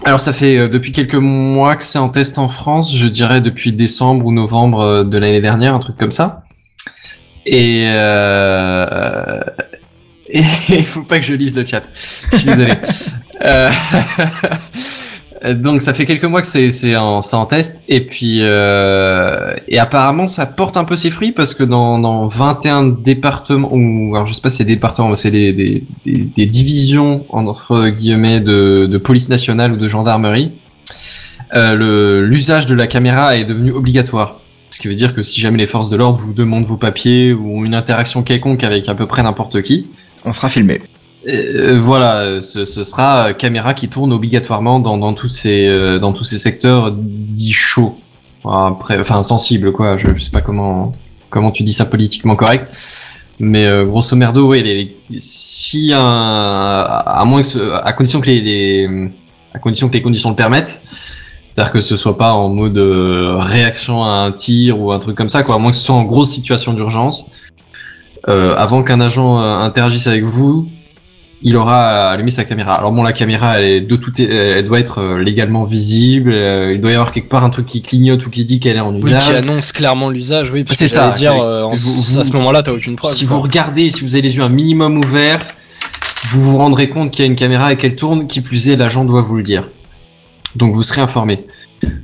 Alors 0.04 0.20
ça 0.20 0.32
fait 0.32 0.58
euh, 0.58 0.68
depuis 0.68 0.92
quelques 0.92 1.14
mois 1.14 1.76
que 1.76 1.84
c'est 1.84 1.98
en 1.98 2.08
test 2.08 2.38
en 2.38 2.48
France, 2.48 2.96
je 2.96 3.06
dirais 3.06 3.40
depuis 3.40 3.72
décembre 3.72 4.26
ou 4.26 4.32
novembre 4.32 4.80
euh, 4.80 5.04
de 5.04 5.16
l'année 5.18 5.40
dernière, 5.40 5.74
un 5.74 5.78
truc 5.78 5.96
comme 5.96 6.10
ça. 6.10 6.42
Et 7.44 7.82
et 10.34 10.42
il 10.68 10.84
faut 10.84 11.02
pas 11.02 11.18
que 11.18 11.26
je 11.26 11.34
lise 11.34 11.56
le 11.56 11.66
chat. 11.66 11.82
Je 12.32 12.36
suis 12.38 12.46
désolé. 12.46 12.72
Euh, 15.44 15.54
Donc 15.54 15.82
ça 15.82 15.94
fait 15.94 16.06
quelques 16.06 16.24
mois 16.24 16.40
que 16.40 16.46
c'est 16.46 16.96
en 16.96 17.20
en 17.20 17.46
test 17.46 17.84
et 17.88 18.00
puis 18.00 18.38
euh, 18.42 19.54
et 19.68 19.78
apparemment 19.78 20.26
ça 20.26 20.46
porte 20.46 20.76
un 20.76 20.84
peu 20.84 20.96
ses 20.96 21.10
fruits 21.10 21.32
parce 21.32 21.54
que 21.54 21.64
dans 21.64 21.98
dans 21.98 22.26
21 22.26 22.84
départements 22.84 23.70
ou 23.72 24.14
alors 24.14 24.26
je 24.26 24.34
sais 24.34 24.40
pas 24.40 24.50
c'est 24.50 24.64
départements 24.64 25.14
c'est 25.14 25.30
des, 25.30 25.52
des 25.52 25.84
des 26.04 26.46
divisions 26.46 27.24
entre 27.30 27.88
guillemets 27.88 28.40
de 28.40 28.86
de 28.90 28.98
police 28.98 29.28
nationale 29.28 29.72
ou 29.72 29.76
de 29.76 29.88
gendarmerie 29.88 30.52
euh, 31.54 32.26
l'usage 32.26 32.66
de 32.66 32.74
la 32.74 32.86
caméra 32.86 33.36
est 33.36 33.44
devenu 33.44 33.72
obligatoire. 33.72 34.40
Ce 34.70 34.80
qui 34.80 34.88
veut 34.88 34.94
dire 34.94 35.14
que 35.14 35.22
si 35.22 35.40
jamais 35.40 35.58
les 35.58 35.66
forces 35.66 35.90
de 35.90 35.96
l'ordre 35.96 36.18
vous 36.18 36.32
demandent 36.32 36.64
vos 36.64 36.78
papiers 36.78 37.32
ou 37.32 37.58
ont 37.58 37.64
une 37.64 37.74
interaction 37.74 38.22
quelconque 38.22 38.64
avec 38.64 38.88
à 38.88 38.94
peu 38.94 39.06
près 39.06 39.22
n'importe 39.22 39.60
qui, 39.62 39.86
On 40.24 40.32
sera 40.32 40.48
filmé. 40.48 40.80
Euh, 41.28 41.78
voilà, 41.80 42.42
ce, 42.42 42.64
ce 42.64 42.84
sera 42.84 43.28
euh, 43.28 43.32
caméra 43.32 43.74
qui 43.74 43.88
tourne 43.88 44.12
obligatoirement 44.12 44.80
dans, 44.80 44.98
dans 44.98 45.14
tous 45.14 45.28
ces 45.28 45.66
euh, 45.68 45.98
dans 45.98 46.12
tous 46.12 46.24
ces 46.24 46.38
secteurs 46.38 46.92
dits 46.92 47.52
chauds. 47.52 47.96
Après, 48.44 48.98
enfin 48.98 49.22
sensibles 49.22 49.72
quoi. 49.72 49.96
Je, 49.96 50.14
je 50.14 50.22
sais 50.22 50.30
pas 50.30 50.40
comment 50.40 50.92
comment 51.30 51.50
tu 51.52 51.62
dis 51.62 51.72
ça 51.72 51.84
politiquement 51.84 52.34
correct, 52.36 52.74
mais 53.38 53.66
euh, 53.66 53.84
grosso 53.86 54.16
merdo, 54.16 54.48
ouais, 54.48 54.62
les, 54.62 54.96
les- 55.08 55.18
si 55.20 55.92
un, 55.94 56.00
à 56.00 57.22
moins 57.24 57.40
que 57.42 57.46
ce- 57.46 57.72
à 57.84 57.92
condition 57.92 58.20
que 58.20 58.26
les, 58.26 58.40
les 58.40 59.10
à 59.54 59.58
condition 59.58 59.88
que 59.88 59.94
les 59.94 60.02
conditions 60.02 60.30
le 60.30 60.36
permettent. 60.36 60.82
C'est-à-dire 61.46 61.72
que 61.72 61.82
ce 61.82 61.98
soit 61.98 62.16
pas 62.16 62.32
en 62.32 62.48
mode 62.48 62.78
euh, 62.78 63.36
réaction 63.38 64.02
à 64.04 64.08
un 64.22 64.32
tir 64.32 64.80
ou 64.80 64.90
un 64.90 64.98
truc 64.98 65.14
comme 65.16 65.28
ça, 65.28 65.42
quoi. 65.42 65.56
À 65.56 65.58
moins 65.58 65.70
que 65.70 65.76
ce 65.76 65.84
soit 65.84 65.94
en 65.94 66.04
grosse 66.04 66.30
situation 66.30 66.72
d'urgence. 66.72 67.26
Euh, 68.28 68.54
avant 68.56 68.82
qu'un 68.82 69.00
agent 69.02 69.38
euh, 69.38 69.58
interagisse 69.58 70.06
avec 70.06 70.24
vous, 70.24 70.66
il 71.44 71.56
aura 71.56 72.10
allumé 72.10 72.30
sa 72.30 72.44
caméra. 72.44 72.74
Alors 72.74 72.92
bon, 72.92 73.02
la 73.02 73.12
caméra, 73.12 73.58
elle, 73.60 73.64
est 73.64 73.80
de 73.80 73.96
tout, 73.96 74.12
elle 74.20 74.66
doit 74.66 74.78
être 74.80 74.98
euh, 75.00 75.18
légalement 75.18 75.64
visible. 75.64 76.30
euh, 76.32 76.72
il 76.74 76.80
doit 76.80 76.90
y 76.90 76.94
avoir 76.94 77.10
quelque 77.12 77.28
part 77.28 77.44
un 77.44 77.50
truc 77.50 77.66
qui 77.66 77.82
clignote 77.82 78.24
ou 78.26 78.30
qui 78.30 78.44
dit 78.44 78.60
qu'elle 78.60 78.76
est 78.76 78.80
en 78.80 78.94
Oui, 78.94 79.00
usage. 79.02 79.24
qui 79.30 79.34
annonce 79.34 79.72
clairement 79.72 80.08
l'usage, 80.10 80.50
oui. 80.52 80.62
parce 80.64 80.78
C'est 80.78 80.84
que 80.84 80.90
ça, 80.90 81.10
dire, 81.10 81.32
que- 81.32 81.40
euh, 81.40 81.64
en- 81.64 81.74
vous- 81.74 81.92
vous- 82.02 82.18
à 82.20 82.24
ce 82.24 82.32
moment-là, 82.34 82.62
t'as 82.62 82.72
aucune 82.72 82.96
preuve. 82.96 83.12
si 83.12 83.26
quoi. 83.26 83.36
vous 83.36 83.42
regardez, 83.42 83.90
si 83.90 84.02
vous 84.04 84.14
avez 84.14 84.22
les 84.22 84.36
yeux 84.36 84.42
un 84.42 84.48
minimum 84.48 84.98
ouverts, 84.98 85.44
vous 86.30 86.42
vous 86.42 86.58
rendrez 86.58 86.88
compte 86.88 87.10
qu'il 87.10 87.24
y 87.24 87.28
a 87.28 87.30
une 87.30 87.36
caméra 87.36 87.72
et 87.72 87.76
qu'elle 87.76 87.96
tourne. 87.96 88.26
Qui 88.26 88.40
plus 88.40 88.68
est, 88.68 88.76
l'agent 88.76 89.04
doit 89.04 89.22
vous 89.22 89.36
le 89.36 89.42
dire. 89.42 89.68
Donc 90.56 90.72
vous 90.74 90.82
serez 90.82 91.00
informé. 91.00 91.44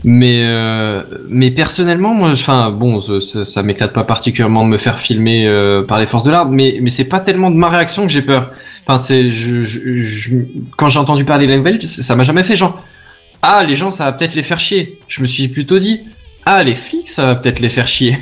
Mais 0.02 0.42
euh, 0.44 1.04
mais 1.28 1.52
personnellement, 1.52 2.12
moi, 2.12 2.30
enfin 2.32 2.72
bon, 2.72 2.98
ça, 2.98 3.20
ça, 3.20 3.44
ça 3.44 3.62
m'éclate 3.62 3.92
pas 3.92 4.02
particulièrement 4.02 4.64
de 4.64 4.70
me 4.70 4.76
faire 4.78 4.98
filmer 4.98 5.46
euh, 5.46 5.82
par 5.84 6.00
les 6.00 6.06
forces 6.08 6.24
de 6.24 6.32
l'ordre, 6.32 6.50
mais 6.50 6.78
mais 6.82 6.90
c'est 6.90 7.04
pas 7.04 7.20
tellement 7.20 7.50
de 7.52 7.56
ma 7.56 7.68
réaction 7.68 8.04
que 8.04 8.12
j'ai 8.12 8.22
peur. 8.22 8.50
Enfin 8.88 8.96
c'est 8.96 9.28
je, 9.30 9.62
je, 9.64 9.80
je- 9.94 10.36
quand 10.78 10.88
j'ai 10.88 10.98
entendu 10.98 11.24
parler 11.24 11.46
de 11.46 11.52
la 11.52 11.58
nouvelle, 11.58 11.86
ça 11.86 12.16
m'a 12.16 12.22
jamais 12.24 12.42
fait 12.42 12.56
genre 12.56 12.82
ah 13.42 13.62
les 13.62 13.74
gens 13.74 13.90
ça 13.90 14.06
va 14.06 14.12
peut-être 14.12 14.34
les 14.34 14.42
faire 14.42 14.58
chier. 14.58 14.98
Je 15.08 15.20
me 15.20 15.26
suis 15.26 15.46
plutôt 15.48 15.78
dit 15.78 16.00
ah 16.46 16.64
les 16.64 16.74
flics 16.74 17.08
ça 17.08 17.26
va 17.26 17.34
peut-être 17.34 17.60
les 17.60 17.68
faire 17.68 17.86
chier. 17.86 18.16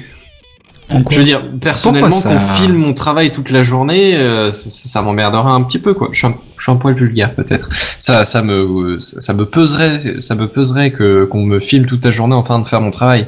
Je 1.11 1.17
veux 1.19 1.25
dire, 1.25 1.43
personnellement, 1.61 2.13
ça 2.13 2.29
qu'on 2.35 2.39
filme 2.39 2.77
mon 2.77 2.95
travail 2.95 3.33
toute 3.33 3.51
la 3.51 3.65
journée, 3.65 4.15
euh, 4.17 4.53
ça, 4.53 4.71
ça 4.71 5.03
m'emmerdera 5.03 5.51
un 5.51 5.65
petit 5.65 5.81
peu, 5.81 5.95
quoi. 5.95 6.11
Je 6.13 6.19
suis 6.19 6.29
un, 6.29 6.39
je 6.57 6.63
suis 6.63 6.71
un 6.71 6.77
poil 6.77 6.95
vulgaire, 6.95 7.35
peut-être. 7.35 7.69
Ça, 7.99 8.25
ça 8.25 8.41
me, 8.43 9.01
ça 9.01 9.33
me 9.35 9.47
peserait, 9.47 10.21
ça 10.21 10.37
me 10.37 10.47
peserait 10.47 10.93
que 10.93 11.25
qu'on 11.25 11.45
me 11.45 11.59
filme 11.59 11.87
toute 11.87 12.05
la 12.05 12.13
journée 12.13 12.37
en 12.37 12.45
train 12.45 12.61
de 12.61 12.67
faire 12.69 12.81
mon 12.81 12.93
travail. 12.93 13.27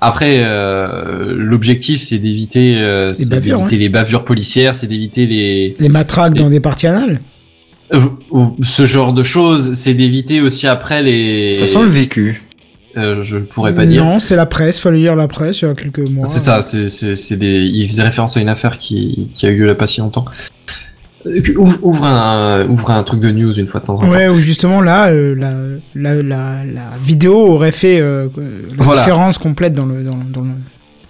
Après, 0.00 0.40
euh, 0.42 1.34
l'objectif, 1.36 2.00
c'est 2.00 2.18
d'éviter, 2.18 2.78
euh, 2.78 3.12
c'est 3.12 3.28
bavures, 3.28 3.58
d'éviter 3.58 3.76
les 3.76 3.88
bavures 3.90 4.24
policières, 4.24 4.74
c'est 4.74 4.86
d'éviter 4.86 5.26
les, 5.26 5.76
Les 5.78 5.88
matraques 5.88 6.34
dans 6.34 6.48
des 6.48 6.60
parties 6.60 6.86
anales 6.86 7.20
euh, 7.92 8.00
ce 8.62 8.86
genre 8.86 9.12
de 9.12 9.22
choses, 9.24 9.72
c'est 9.74 9.94
d'éviter 9.94 10.40
aussi 10.40 10.68
après 10.68 11.02
les. 11.02 11.50
Ça 11.50 11.66
sent 11.66 11.82
le 11.82 11.88
vécu. 11.88 12.40
Euh, 12.96 13.22
je 13.22 13.36
ne 13.36 13.42
pourrais 13.42 13.74
pas 13.74 13.86
dire. 13.86 14.04
Non, 14.04 14.18
c'est 14.18 14.36
la 14.36 14.46
presse, 14.46 14.80
fallait 14.80 14.98
lire 14.98 15.16
la 15.16 15.28
presse 15.28 15.62
il 15.62 15.64
y 15.64 15.68
a 15.68 15.74
quelques 15.74 16.08
mois. 16.10 16.26
C'est 16.26 16.40
ça, 16.40 16.62
c'est 16.62 16.88
c'est 16.88 17.16
c'est 17.16 17.36
des. 17.36 17.62
Il 17.62 17.86
faisait 17.88 18.02
référence 18.02 18.36
à 18.36 18.40
une 18.40 18.48
affaire 18.48 18.78
qui 18.78 19.28
qui 19.34 19.46
a 19.46 19.50
eu 19.50 19.58
lieu 19.58 19.66
là 19.66 19.74
pas 19.74 19.86
si 19.86 20.00
longtemps. 20.00 20.24
Euh, 21.26 21.40
Ouvre, 21.58 21.78
ouvre 21.82 22.04
un 22.06 22.66
ouvre 22.68 22.90
un 22.90 23.02
truc 23.02 23.20
de 23.20 23.30
news 23.30 23.52
une 23.52 23.68
fois 23.68 23.80
de 23.80 23.84
temps 23.86 23.94
en 23.94 24.00
temps. 24.10 24.10
Ouais, 24.10 24.28
où 24.28 24.36
justement 24.36 24.80
là, 24.80 25.08
euh, 25.08 25.34
la, 25.34 25.52
la, 25.94 26.22
la, 26.22 26.64
la 26.64 26.82
vidéo 27.02 27.34
aurait 27.48 27.72
fait 27.72 28.00
euh, 28.00 28.28
la 28.78 28.82
Voilà. 28.84 29.02
différence 29.02 29.36
complète 29.36 29.74
dans 29.74 29.84
le, 29.86 30.02
dans, 30.02 30.16
dans 30.32 30.40
le... 30.42 30.50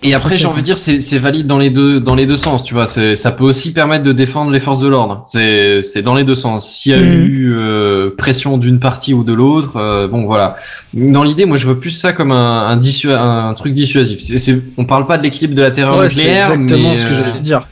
Et 0.03 0.15
après, 0.15 0.35
j'ai 0.35 0.47
envie 0.47 0.63
de 0.63 0.65
dire, 0.65 0.79
c'est 0.79 0.99
c'est 1.01 1.19
valide 1.19 1.47
dans 1.47 1.59
les 1.59 1.69
deux 1.69 2.01
dans 2.01 2.15
les 2.15 2.25
deux 2.25 2.39
sens, 2.39 2.65
tu 2.65 2.73
vois. 2.73 2.87
C'est 2.87 3.15
ça 3.17 3.33
peut 3.33 3.45
aussi 3.45 3.75
permettre 3.75 4.03
de 4.03 4.13
défendre 4.13 4.51
les 4.51 4.59
forces 4.59 4.81
de 4.81 4.89
l'ordre. 4.89 5.25
C'est 5.29 5.83
c'est 5.83 6.01
dans 6.01 6.15
les 6.15 6.25
deux 6.25 6.35
sens. 6.35 6.67
S'il 6.71 6.93
y 6.93 6.95
a 6.95 6.99
Mhm. 6.99 7.05
eu 7.27 7.53
euh, 7.55 8.09
pression 8.17 8.57
d'une 8.57 8.81
partie 8.81 9.13
ou 9.13 9.25
de 9.25 9.35
l'autre, 9.35 9.77
euh, 9.77 10.09
bon 10.09 10.25
voilà. 10.25 10.55
Dans 10.95 11.23
l'idée, 11.23 11.45
moi, 11.45 11.59
je 11.59 11.67
veux 11.67 11.79
plus 11.79 11.91
ça 11.91 12.15
comme 12.15 12.33
un 12.33 12.67
un, 12.69 12.79
dissu- 12.79 13.13
un 13.15 13.53
truc 13.53 13.75
dissuasif. 13.75 14.21
C'est 14.21 14.39
c'est 14.39 14.63
on 14.79 14.87
parle 14.87 15.07
pas 15.07 15.19
de 15.19 15.23
l'équilibre 15.23 15.55
de 15.55 15.61
la 15.63 15.71
terreur 15.71 15.99
Ouais, 15.99 16.09
c'est 16.09 16.17
nucléaire, 16.23 16.51
exactement 16.55 16.89
mais, 16.91 16.97
ce 16.97 17.07
que 17.07 17.13
j'allais 17.13 17.39
dire. 17.41 17.69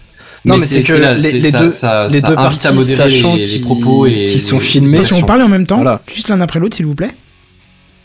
Non, 0.49 0.57
mais 0.59 0.66
c'est 0.66 0.83
que 0.83 0.93
là, 0.95 1.15
les- 1.15 1.41
deux- 1.53 1.70
ça, 1.70 2.09
les 2.09 2.20
ça 2.20 2.29
deux 2.29 2.37
invite 2.37 2.39
à 2.39 2.43
parties, 2.43 2.73
modérer 2.75 2.95
sachant 3.11 3.37
les, 3.37 3.45
les 3.45 3.51
qu'ils- 3.51 3.62
propos 3.62 4.07
et 4.07 4.25
qui 4.25 4.39
sont 4.41 4.59
les 4.59 4.65
filmés, 4.65 5.03
Si 5.03 5.12
on 5.12 5.23
parlait 5.23 5.45
en 5.45 5.49
même 5.49 5.66
temps, 5.66 5.77
Voilà. 5.77 6.01
juste 6.15 6.29
l'un 6.29 6.41
après 6.41 6.59
l'autre, 6.59 6.77
s'il 6.77 6.87
vous 6.87 6.95
plaît. 6.95 7.11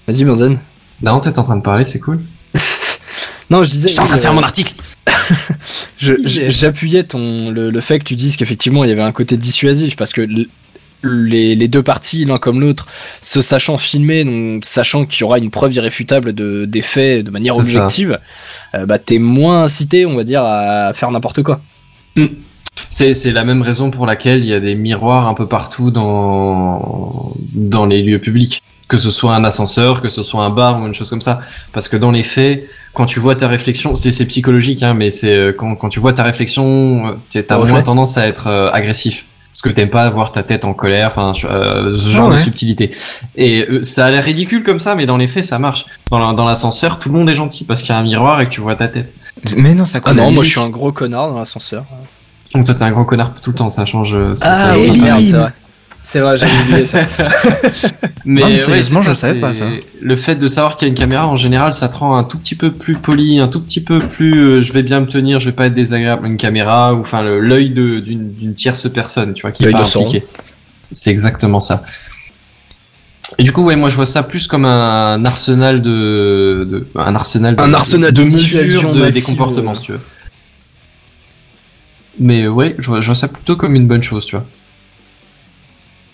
Vas-y, 0.08 0.24
Benzen. 0.24 0.60
Non, 1.02 1.20
t'es 1.20 1.38
en 1.40 1.44
train 1.44 1.56
de 1.58 1.62
parler, 1.62 1.86
c'est 1.86 2.00
cool. 2.00 2.20
Non, 3.50 3.64
je 3.64 3.70
disais. 3.70 3.88
Je 3.90 3.94
suis 3.94 4.00
en 4.02 4.06
train 4.06 4.16
de 4.16 4.20
oui, 4.20 4.24
faire 4.24 4.32
euh, 4.32 4.36
mon 4.36 4.44
article. 4.44 4.74
J'appuyais 6.00 7.04
ton 7.04 7.52
le, 7.52 7.70
le 7.70 7.82
fait 7.82 8.00
que 8.00 8.04
tu 8.04 8.16
dises 8.16 8.36
qu'effectivement 8.38 8.84
il 8.84 8.90
y 8.90 8.94
avait 8.94 9.02
un 9.02 9.12
côté 9.12 9.38
dissuasif 9.38 9.96
parce 9.96 10.12
que 10.12 10.28
les, 11.04 11.56
les 11.56 11.68
deux 11.68 11.84
parties, 11.84 12.24
l'un 12.26 12.38
comme 12.38 12.62
l'autre, 12.62 12.88
se 13.22 13.42
sachant 13.42 13.78
filmer, 13.78 14.24
donc 14.24 14.66
sachant 14.66 15.06
qu'il 15.06 15.22
y 15.22 15.24
aura 15.24 15.38
une 15.38 15.50
preuve 15.52 15.74
irréfutable 15.74 16.34
de, 16.34 16.66
des 16.66 16.82
faits 16.82 17.26
de 17.26 17.32
manière 17.32 17.58
objective, 17.58 18.18
euh, 18.76 18.86
bah 18.86 19.00
t'es 19.00 19.18
moins 19.20 19.64
incité, 19.64 20.06
on 20.06 20.16
va 20.16 20.24
dire, 20.24 20.44
à 20.44 20.94
faire 20.94 21.12
n'importe 21.12 21.44
quoi. 21.44 21.62
C'est 22.90 23.14
c'est 23.14 23.32
la 23.32 23.44
même 23.44 23.62
raison 23.62 23.90
pour 23.92 24.06
laquelle 24.06 24.40
il 24.40 24.50
y 24.50 24.54
a 24.54 24.60
des 24.60 24.76
miroirs 24.76 25.28
un 25.28 25.34
peu 25.34 25.48
partout 25.48 25.92
dans 25.92 27.34
dans 27.54 27.86
les 27.86 28.02
lieux 28.04 28.20
publics. 28.20 28.62
Que 28.90 28.98
ce 29.00 29.10
soit 29.12 29.34
un 29.34 29.44
ascenseur, 29.44 30.02
que 30.02 30.10
ce 30.10 30.22
soit 30.22 30.44
un 30.44 30.50
bar 30.52 30.80
ou 30.82 30.86
une 30.86 30.94
chose 30.94 31.10
comme 31.10 31.22
ça. 31.22 31.40
Parce 31.72 31.88
que 31.88 31.98
dans 31.98 32.12
les 32.12 32.22
faits, 32.22 32.68
quand 32.94 33.06
tu 33.08 33.20
vois 33.20 33.36
ta 33.36 33.48
réflexion, 33.48 33.96
c'est 33.96 34.12
c'est 34.12 34.26
psychologique, 34.28 34.84
hein, 34.84 34.94
mais 34.94 35.10
c'est 35.10 35.34
euh, 35.36 35.54
quand, 35.54 35.76
quand 35.76 35.90
tu 35.90 36.00
vois 36.00 36.14
ta 36.14 36.22
réflexion, 36.24 37.16
t'as 37.32 37.58
moins 37.58 37.82
tendance 37.82 38.18
à 38.18 38.28
être 38.28 38.48
euh, 38.48 38.70
agressif. 38.72 39.26
Parce 39.52 39.62
que 39.62 39.70
t'aimes 39.70 39.90
pas 39.90 40.10
voir 40.10 40.32
ta 40.32 40.44
tête 40.44 40.66
en 40.66 40.74
colère, 40.74 41.08
enfin 41.08 41.32
euh, 41.46 41.98
ce 41.98 42.10
Ah 42.10 42.12
genre 42.12 42.30
de 42.30 42.34
ouais. 42.36 42.40
subtilité. 42.40 42.92
Et 43.36 43.66
euh, 43.70 43.84
ça 43.84 44.06
a 44.08 44.12
l'air 44.12 44.24
ridicule 44.24 44.64
comme 44.64 44.80
ça, 44.80 44.96
mais 44.96 45.06
dans 45.06 45.18
les 45.18 45.28
faits, 45.28 45.46
ça 45.46 45.60
marche. 45.60 45.86
Dans 46.12 46.46
l'ascenseur, 46.46 47.00
tout 47.00 47.10
le 47.10 47.18
monde 47.18 47.30
est 47.30 47.36
gentil 47.36 47.64
parce 47.64 47.82
qu'il 47.82 47.90
y 47.90 47.94
a 47.94 48.00
un 48.00 48.04
miroir 48.04 48.42
et 48.42 48.46
que 48.46 48.52
tu 48.52 48.62
vois 48.62 48.76
ta 48.76 48.88
tête. 48.90 49.14
Mais 49.58 49.74
non, 49.74 49.86
ça 49.86 50.00
Ah 50.06 50.14
non, 50.14 50.32
moi 50.32 50.44
je 50.44 50.50
suis 50.50 50.60
un 50.60 50.70
gros 50.70 50.92
connard 50.92 51.30
dans 51.30 51.40
l'ascenseur. 51.40 51.86
Donc 52.56 52.66
toi, 52.66 52.76
t'es 52.76 52.84
un 52.84 52.92
gros 52.92 53.06
connard 53.06 53.34
tout 53.42 53.50
le 53.50 53.56
temps, 53.56 53.70
ça 53.70 53.86
change. 53.86 54.14
euh, 54.14 54.36
ça- 54.36 54.56
ça 54.56 54.66
Ah 54.70 54.74
change 54.76 54.90
oui, 54.90 55.00
merde, 55.02 55.26
c'est 55.26 55.32
vrai. 55.38 55.50
C'est 56.06 56.20
vrai, 56.20 56.36
j'ai 56.36 56.46
oublié 56.66 56.86
ça. 56.86 57.00
Mais, 58.26 58.42
Non, 58.42 58.48
mais 58.48 58.54
ouais, 58.56 58.60
sérieusement, 58.60 59.02
c'est 59.02 59.10
je 59.10 59.14
savais 59.14 59.40
pas 59.40 59.54
ça. 59.54 59.66
Le 60.02 60.16
fait 60.18 60.36
de 60.36 60.48
savoir 60.48 60.76
qu'il 60.76 60.88
y 60.88 60.90
a 60.90 60.94
une 60.94 60.98
caméra, 61.00 61.28
en 61.28 61.38
général, 61.38 61.74
ça 61.74 61.88
te 61.88 61.96
rend 61.98 62.18
un 62.18 62.26
tout 62.26 62.38
petit 62.38 62.56
peu 62.56 62.72
plus 62.74 62.96
poli, 62.98 63.40
un 63.40 63.48
tout 63.48 63.62
petit 63.62 63.82
peu 63.82 64.00
plus. 64.00 64.38
euh, 64.42 64.62
je 64.62 64.74
vais 64.74 64.84
bien 64.84 65.00
me 65.00 65.08
tenir, 65.08 65.40
je 65.40 65.46
vais 65.46 65.56
pas 65.56 65.68
être 65.68 65.74
désagréable. 65.74 66.28
Une 66.28 66.36
caméra 66.38 66.94
ou 66.94 67.00
enfin 67.02 67.22
l'œil 67.24 67.70
de- 67.72 68.00
d'une 68.02 68.54
tierce 68.54 68.90
personne, 68.92 69.34
tu 69.34 69.42
vois, 69.44 69.52
qui 69.54 69.64
est 69.64 69.68
pas. 69.72 69.80
C'est 70.92 71.10
exactement 71.12 71.60
ça. 71.62 71.84
Et 73.38 73.44
du 73.44 73.52
coup, 73.52 73.64
ouais, 73.64 73.76
moi 73.76 73.90
je 73.90 73.96
vois 73.96 74.06
ça 74.06 74.24
plus 74.24 74.48
comme 74.48 74.66
un 74.66 75.24
arsenal 75.26 75.82
de, 75.82 76.68
de 76.70 76.88
un 76.96 77.16
arsenal 77.16 77.56
de, 77.56 77.62
Un 77.62 77.74
arsenal 77.74 78.12
de 78.12 78.24
mesures 78.24 79.12
des 79.12 79.22
comportements, 79.22 79.72
euh. 79.72 79.76
si 79.76 79.82
tu 79.82 79.92
veux. 79.94 80.02
Mais 82.20 82.48
ouais, 82.48 82.76
je 82.78 82.88
vois, 82.88 83.02
je 83.02 83.08
vois 83.08 83.16
ça 83.16 83.28
plutôt 83.28 83.56
comme 83.56 83.76
une 83.76 83.88
bonne 83.88 84.04
chose, 84.04 84.26
tu 84.26 84.36
vois. 84.36 84.46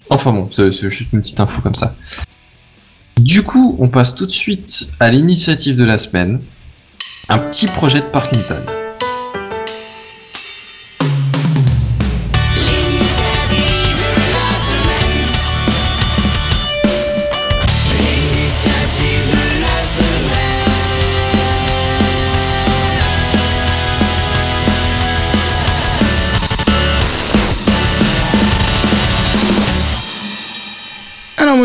Enfin 0.10 0.32
bon, 0.32 0.50
c'est 0.52 0.72
c'est 0.72 0.90
juste 0.90 1.14
une 1.14 1.22
petite 1.22 1.40
info 1.40 1.62
comme 1.62 1.76
ça. 1.76 1.96
Du 3.18 3.44
coup, 3.44 3.76
on 3.80 3.90
passe 3.90 4.16
tout 4.16 4.26
de 4.26 4.32
suite 4.32 4.92
à 5.00 5.10
l'initiative 5.10 5.76
de 5.76 5.84
la 5.84 5.98
semaine. 5.98 6.40
Un 7.28 7.38
petit 7.38 7.68
projet 7.68 8.00
de 8.00 8.06
Parkington. 8.06 8.79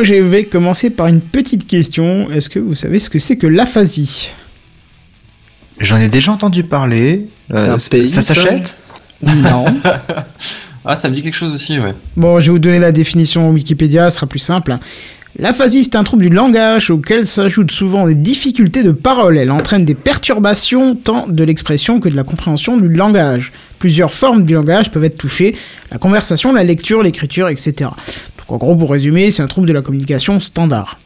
Je 0.04 0.14
vais 0.14 0.44
commencer 0.44 0.90
par 0.90 1.06
une 1.06 1.20
petite 1.20 1.66
question. 1.66 2.30
Est-ce 2.30 2.48
que 2.48 2.58
vous 2.58 2.74
savez 2.74 2.98
ce 2.98 3.10
que 3.10 3.18
c'est 3.18 3.36
que 3.36 3.46
l'aphasie? 3.46 4.30
J'en 5.80 5.98
ai 5.98 6.08
déjà 6.08 6.32
entendu 6.32 6.62
parler. 6.62 7.26
Euh, 7.52 7.76
pays, 7.90 8.08
ça 8.08 8.22
s'achète? 8.22 8.76
Non. 9.22 9.64
Ah, 10.86 10.96
ça 10.96 11.08
me 11.08 11.14
dit 11.14 11.22
quelque 11.22 11.32
chose 11.32 11.54
aussi, 11.54 11.78
ouais. 11.80 11.94
Bon, 12.14 12.38
je 12.40 12.44
vais 12.44 12.52
vous 12.52 12.58
donner 12.58 12.78
la 12.78 12.92
définition 12.92 13.48
Wikipédia, 13.48 14.10
ce 14.10 14.16
sera 14.16 14.26
plus 14.26 14.38
simple. 14.38 14.76
L'aphasie, 15.38 15.82
c'est 15.82 15.96
un 15.96 16.04
trouble 16.04 16.24
du 16.24 16.28
langage 16.28 16.90
auquel 16.90 17.26
s'ajoutent 17.26 17.72
souvent 17.72 18.06
des 18.06 18.14
difficultés 18.14 18.82
de 18.82 18.92
parole. 18.92 19.38
Elle 19.38 19.50
entraîne 19.50 19.86
des 19.86 19.94
perturbations 19.94 20.94
tant 20.94 21.26
de 21.26 21.42
l'expression 21.42 22.00
que 22.00 22.08
de 22.10 22.14
la 22.14 22.22
compréhension 22.22 22.76
du 22.76 22.88
langage. 22.88 23.52
Plusieurs 23.78 24.12
formes 24.12 24.44
du 24.44 24.54
langage 24.54 24.92
peuvent 24.92 25.04
être 25.04 25.16
touchées, 25.16 25.56
la 25.90 25.98
conversation, 25.98 26.52
la 26.52 26.62
lecture, 26.62 27.02
l'écriture, 27.02 27.48
etc. 27.48 27.90
Donc 28.48 28.62
en 28.62 28.66
gros, 28.66 28.76
pour 28.76 28.90
résumer, 28.90 29.30
c'est 29.30 29.42
un 29.42 29.46
trouble 29.46 29.66
de 29.66 29.72
la 29.72 29.82
communication 29.82 30.40
standard. 30.40 30.98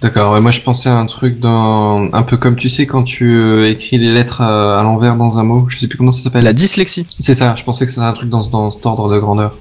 D'accord, 0.00 0.32
ouais, 0.32 0.40
moi 0.40 0.50
je 0.52 0.60
pensais 0.62 0.88
à 0.88 0.96
un 0.96 1.04
truc 1.04 1.40
dans 1.40 2.08
un 2.12 2.22
peu 2.22 2.36
comme 2.38 2.54
tu 2.56 2.68
sais 2.70 2.86
quand 2.86 3.02
tu 3.02 3.34
euh, 3.34 3.68
écris 3.68 3.98
les 3.98 4.14
lettres 4.14 4.40
à, 4.40 4.78
à 4.80 4.82
l'envers 4.82 5.16
dans 5.16 5.38
un 5.38 5.42
mot, 5.42 5.66
je 5.68 5.76
sais 5.78 5.88
plus 5.88 5.98
comment 5.98 6.12
ça 6.12 6.22
s'appelle. 6.22 6.44
La 6.44 6.52
dyslexie. 6.54 7.04
C'est 7.18 7.34
ça, 7.34 7.54
je 7.58 7.64
pensais 7.64 7.84
que 7.84 7.90
c'était 7.92 8.06
un 8.06 8.12
truc 8.12 8.30
dans, 8.30 8.48
dans 8.48 8.70
cet 8.70 8.86
ordre 8.86 9.12
de 9.12 9.18
grandeur. 9.18 9.56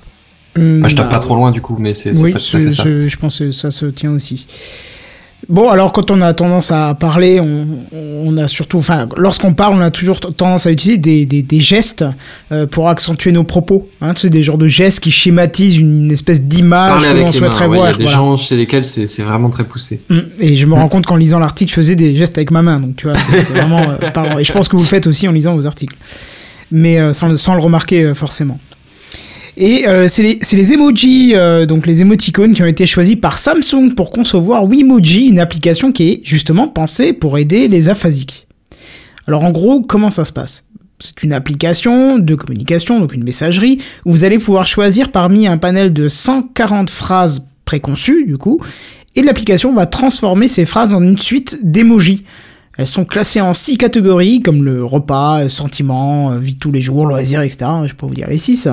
Hum, 0.56 0.78
Enfin, 0.78 0.88
je 0.88 0.96
tape 0.96 1.08
bah, 1.10 1.16
pas 1.16 1.20
trop 1.20 1.36
loin 1.36 1.52
du 1.52 1.62
coup, 1.62 1.76
mais 1.80 1.94
c'est 1.96 2.16
Oui, 2.22 2.32
pas 2.32 2.40
tout 2.40 2.46
à 2.46 2.60
fait 2.60 2.64
je, 2.66 2.70
ça. 2.70 2.84
je- 2.86 3.08
je 3.08 3.18
pense 3.18 3.40
que 3.40 3.52
ça 3.52 3.72
se 3.72 3.88
tient 3.88 4.12
aussi. 4.12 4.46
Bon, 5.50 5.70
alors 5.70 5.92
quand 5.92 6.10
on 6.12 6.22
a 6.22 6.34
tendance 6.34 6.72
à 6.72 6.96
parler, 6.96 7.40
on, 7.40 7.66
on 7.94 8.38
a 8.38 8.48
surtout, 8.48 8.78
enfin, 8.78 9.08
lorsqu'on 9.18 9.54
parle, 9.54 9.76
on 9.76 9.82
a 9.82 9.92
toujours 9.92 10.20
tendance 10.20 10.66
à 10.68 10.72
utiliser 10.72 10.98
des, 10.98 11.26
des, 11.26 11.42
des 11.44 11.60
gestes 11.60 12.06
euh, 12.52 12.66
pour 12.66 12.88
accentuer 12.90 13.32
nos 13.32 13.44
propos. 13.44 13.90
Hein, 14.02 14.14
c'est 14.16 14.30
des 14.30 14.42
genres 14.44 14.58
de 14.58 14.68
gestes 14.68 15.02
qui 15.02 15.12
schématisent 15.12 15.78
une 15.78 16.12
espèce 16.12 16.42
d'image 16.44 17.04
que 17.04 17.08
avec 17.10 17.26
l'on 17.26 17.32
les 17.32 17.38
souhaiterait 17.38 17.68
mains, 17.68 17.74
ouais, 17.74 17.78
il 17.78 17.80
y 17.80 17.82
voir. 17.82 17.94
a 17.94 17.98
des 17.98 18.04
voilà. 18.04 18.18
gens 18.18 18.38
chez 18.38 18.56
lesquels 18.56 18.86
c'est 18.86 19.22
vraiment 19.24 19.50
très 19.50 19.66
poussé. 19.66 20.02
Mm. 20.10 20.20
Et 20.40 20.56
je 20.56 20.66
me 20.66 20.74
rends 20.76 20.88
compte 20.88 21.06
qu'en 21.06 21.16
lisant 21.18 21.40
l'article, 21.40 21.70
je 21.72 21.76
faisais 21.76 21.96
des 21.96 22.16
gestes 22.16 22.38
avec 22.38 22.50
ma 22.52 22.62
main, 22.62 22.80
donc 22.80 22.96
tu 22.96 23.08
vois, 23.08 23.18
c'est 23.18 23.52
vraiment 23.54 23.82
euh, 23.82 24.10
parlant. 24.12 24.40
Et 24.40 24.44
je 24.44 24.54
pense 24.54 24.68
que 24.68 24.76
vous 24.76 24.84
le 24.84 24.88
faites 24.88 25.08
aussi 25.08 25.28
en 25.28 25.32
lisant 25.34 25.56
vos 25.56 25.66
articles, 25.68 25.96
mais 26.72 27.00
euh, 27.00 27.12
sans, 27.14 27.28
le- 27.28 27.36
sans 27.38 27.54
le 27.56 27.62
remarquer 27.62 28.04
euh, 28.04 28.14
forcément. 28.14 28.60
Et 29.56 29.88
euh, 29.88 30.08
c'est 30.08 30.24
les, 30.24 30.74
emojis, 30.74 31.36
euh, 31.36 31.66
donc 31.66 31.86
les 31.86 32.02
émoticônes 32.02 32.54
qui 32.54 32.64
ont 32.64 32.68
été 32.68 32.88
choisis 32.88 33.16
par 33.16 33.38
Samsung 33.38 33.94
pour 33.96 34.12
concevoir 34.12 34.66
Wimoji, 34.66 35.28
une 35.28 35.40
application 35.40 35.92
qui 35.92 36.10
est 36.10 36.22
justement 36.24 36.68
pensée 36.68 37.14
pour 37.14 37.38
aider 37.38 37.68
les 37.68 37.88
aphasiques. 37.90 38.48
Alors 39.28 39.44
en 39.44 39.52
gros, 39.52 39.82
comment 39.82 40.10
ça 40.10 40.26
se 40.26 40.34
passe? 40.34 40.66
C'est 41.00 41.22
une 41.24 41.34
application 41.34 42.18
de 42.18 42.36
communication, 42.36 43.00
donc 43.00 43.14
une 43.14 43.24
messagerie, 43.24 43.80
où 44.06 44.12
vous 44.12 44.24
allez 44.24 44.40
pouvoir 44.40 44.66
choisir 44.66 45.12
parmi 45.12 45.48
un 45.48 45.58
panel 45.58 45.94
de 45.94 46.08
140 46.08 46.90
phrases 46.90 47.48
préconçues, 47.66 48.26
du 48.26 48.38
coup, 48.38 48.60
et 49.16 49.22
l'application 49.22 49.74
va 49.74 49.86
transformer 49.86 50.48
ces 50.48 50.66
phrases 50.66 50.94
en 50.94 51.04
une 51.04 51.20
suite 51.20 51.60
d'émojis. 51.62 52.24
Elles 52.78 52.88
sont 52.88 53.06
classées 53.06 53.42
en 53.42 53.54
six 53.54 53.78
catégories, 53.78 54.42
comme 54.42 54.64
le 54.64 54.84
repas, 54.84 55.48
sentiments, 55.48 56.32
euh, 56.32 56.38
vie 56.38 56.56
de 56.56 56.60
tous 56.60 56.72
les 56.72 56.82
jours, 56.82 57.06
loisirs, 57.06 57.42
etc. 57.42 57.70
Je 57.86 57.94
peux 57.94 58.08
vous 58.08 58.16
dire 58.16 58.28
les 58.28 58.38
six. 58.38 58.68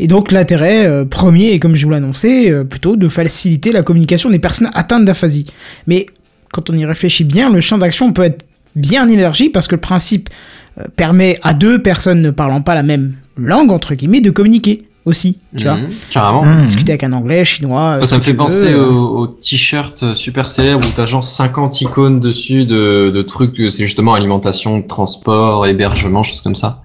Et 0.00 0.06
donc 0.06 0.32
l'intérêt 0.32 0.86
euh, 0.86 1.04
premier 1.04 1.52
est, 1.52 1.58
comme 1.58 1.74
je 1.74 1.84
vous 1.84 1.92
l'annonçais, 1.92 2.50
euh, 2.50 2.64
plutôt 2.64 2.96
de 2.96 3.06
faciliter 3.06 3.70
la 3.70 3.82
communication 3.82 4.30
des 4.30 4.38
personnes 4.38 4.70
atteintes 4.72 5.04
d'aphasie. 5.04 5.44
Mais 5.86 6.06
quand 6.52 6.70
on 6.70 6.72
y 6.76 6.86
réfléchit 6.86 7.24
bien, 7.24 7.52
le 7.52 7.60
champ 7.60 7.76
d'action 7.76 8.10
peut 8.12 8.22
être 8.22 8.46
bien 8.74 9.06
élargi 9.08 9.50
parce 9.50 9.68
que 9.68 9.74
le 9.74 9.80
principe 9.80 10.30
euh, 10.78 10.84
permet 10.96 11.38
à 11.42 11.52
deux 11.52 11.82
personnes 11.82 12.22
ne 12.22 12.30
parlant 12.30 12.62
pas 12.62 12.74
la 12.74 12.82
même 12.82 13.12
langue, 13.36 13.70
entre 13.70 13.94
guillemets, 13.94 14.22
de 14.22 14.30
communiquer 14.30 14.84
aussi, 15.04 15.36
tu 15.54 15.64
vois. 15.64 15.76
Mhm, 15.76 15.88
Carrément. 16.10 16.44
Mhm. 16.46 16.62
Discuter 16.62 16.92
avec 16.92 17.04
un 17.04 17.12
anglais, 17.12 17.44
chinois. 17.44 18.00
Ça 18.04 18.16
me 18.16 18.22
fait 18.22 18.32
penser 18.32 18.72
veux, 18.72 18.78
euh. 18.80 18.90
au, 18.90 19.18
au 19.18 19.26
t-shirt 19.26 20.14
super 20.14 20.48
célèbre 20.48 20.86
où 20.86 20.90
t'as 20.94 21.04
genre 21.04 21.24
50 21.24 21.78
icônes 21.82 22.20
dessus 22.20 22.64
de, 22.64 23.12
de 23.14 23.22
trucs, 23.22 23.70
c'est 23.70 23.84
justement 23.84 24.14
alimentation, 24.14 24.80
transport, 24.80 25.66
hébergement, 25.66 26.22
choses 26.22 26.40
comme 26.40 26.54
ça. 26.54 26.84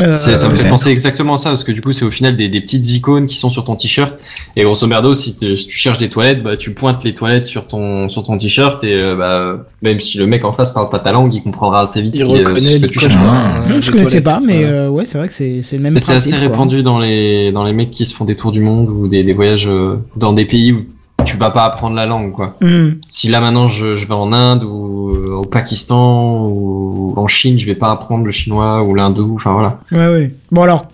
Euh, 0.00 0.16
ça 0.16 0.48
me 0.48 0.54
fait 0.54 0.70
penser 0.70 0.88
exactement 0.90 1.34
à 1.34 1.36
ça 1.36 1.50
parce 1.50 1.64
que 1.64 1.72
du 1.72 1.82
coup 1.82 1.92
c'est 1.92 2.06
au 2.06 2.10
final 2.10 2.34
des, 2.34 2.48
des 2.48 2.62
petites 2.62 2.90
icônes 2.94 3.26
qui 3.26 3.36
sont 3.36 3.50
sur 3.50 3.62
ton 3.64 3.76
t-shirt 3.76 4.18
et 4.56 4.62
grosso 4.64 4.86
merdo 4.86 5.12
si, 5.12 5.36
si 5.38 5.66
tu 5.66 5.76
cherches 5.76 5.98
des 5.98 6.08
toilettes 6.08 6.42
bah 6.42 6.56
tu 6.56 6.72
pointes 6.72 7.04
les 7.04 7.12
toilettes 7.12 7.44
sur 7.44 7.66
ton 7.66 8.08
sur 8.08 8.22
ton 8.22 8.38
t-shirt 8.38 8.82
et 8.84 8.94
euh, 8.94 9.16
bah 9.16 9.66
même 9.82 10.00
si 10.00 10.16
le 10.16 10.26
mec 10.26 10.46
en 10.46 10.54
face 10.54 10.70
parle 10.70 10.88
pas 10.88 10.98
ta 10.98 11.12
langue 11.12 11.34
il 11.34 11.42
comprendra 11.42 11.82
assez 11.82 12.00
vite 12.00 12.14
Il 12.16 12.20
ce 12.20 12.24
est- 12.24 12.28
reconnaît 12.38 12.60
ce 12.60 12.76
que 12.78 12.86
tu 12.86 13.00
cherches. 13.00 13.14
Ah. 13.18 13.64
Non, 13.68 13.76
euh, 13.76 13.80
je 13.82 13.90
connaissais 13.90 14.22
pas, 14.22 14.40
mais 14.40 14.62
Voilà. 14.62 14.68
euh, 14.72 14.88
ouais, 14.88 15.04
c'est 15.04 15.18
vrai 15.18 15.28
que 15.28 15.34
c'est 15.34 15.60
c'est 15.60 15.76
le 15.76 15.82
même 15.82 15.98
c'est 15.98 16.14
assez 16.14 16.30
quoi. 16.30 16.38
répandu 16.40 16.82
dans 16.82 16.98
les 16.98 17.52
dans 17.52 17.64
les 17.64 17.74
mecs 17.74 17.90
qui 17.90 18.06
se 18.06 18.14
font 18.14 18.24
des 18.24 18.34
tours 18.34 18.52
du 18.52 18.60
monde 18.62 18.88
ou 18.88 19.08
des, 19.08 19.22
des 19.24 19.34
voyages 19.34 19.68
euh, 19.68 19.96
dans 20.16 20.32
des 20.32 20.46
pays 20.46 20.72
où 20.72 20.86
tu 21.22 21.36
vas 21.36 21.50
pas 21.50 21.64
apprendre 21.64 21.96
la 21.96 22.06
langue 22.06 22.32
quoi. 22.32 22.56
Hmm. 22.60 22.92
Si 23.08 23.28
là 23.28 23.40
maintenant 23.40 23.68
je, 23.68 23.96
je 23.96 24.06
vais 24.06 24.14
en 24.14 24.32
Inde 24.32 24.64
ou 24.64 25.10
euh, 25.14 25.34
au 25.36 25.44
Pakistan 25.44 26.46
ou 26.46 27.14
en 27.16 27.26
Chine, 27.26 27.58
je 27.58 27.66
vais 27.66 27.74
pas 27.74 27.90
apprendre 27.90 28.24
le 28.24 28.30
chinois 28.30 28.82
ou 28.82 28.94
l'hindou, 28.94 29.34
enfin 29.34 29.52
voilà. 29.52 29.78
Ouais, 29.90 30.12
ouais. 30.12 30.34
Bon, 30.50 30.62
alors, 30.62 30.86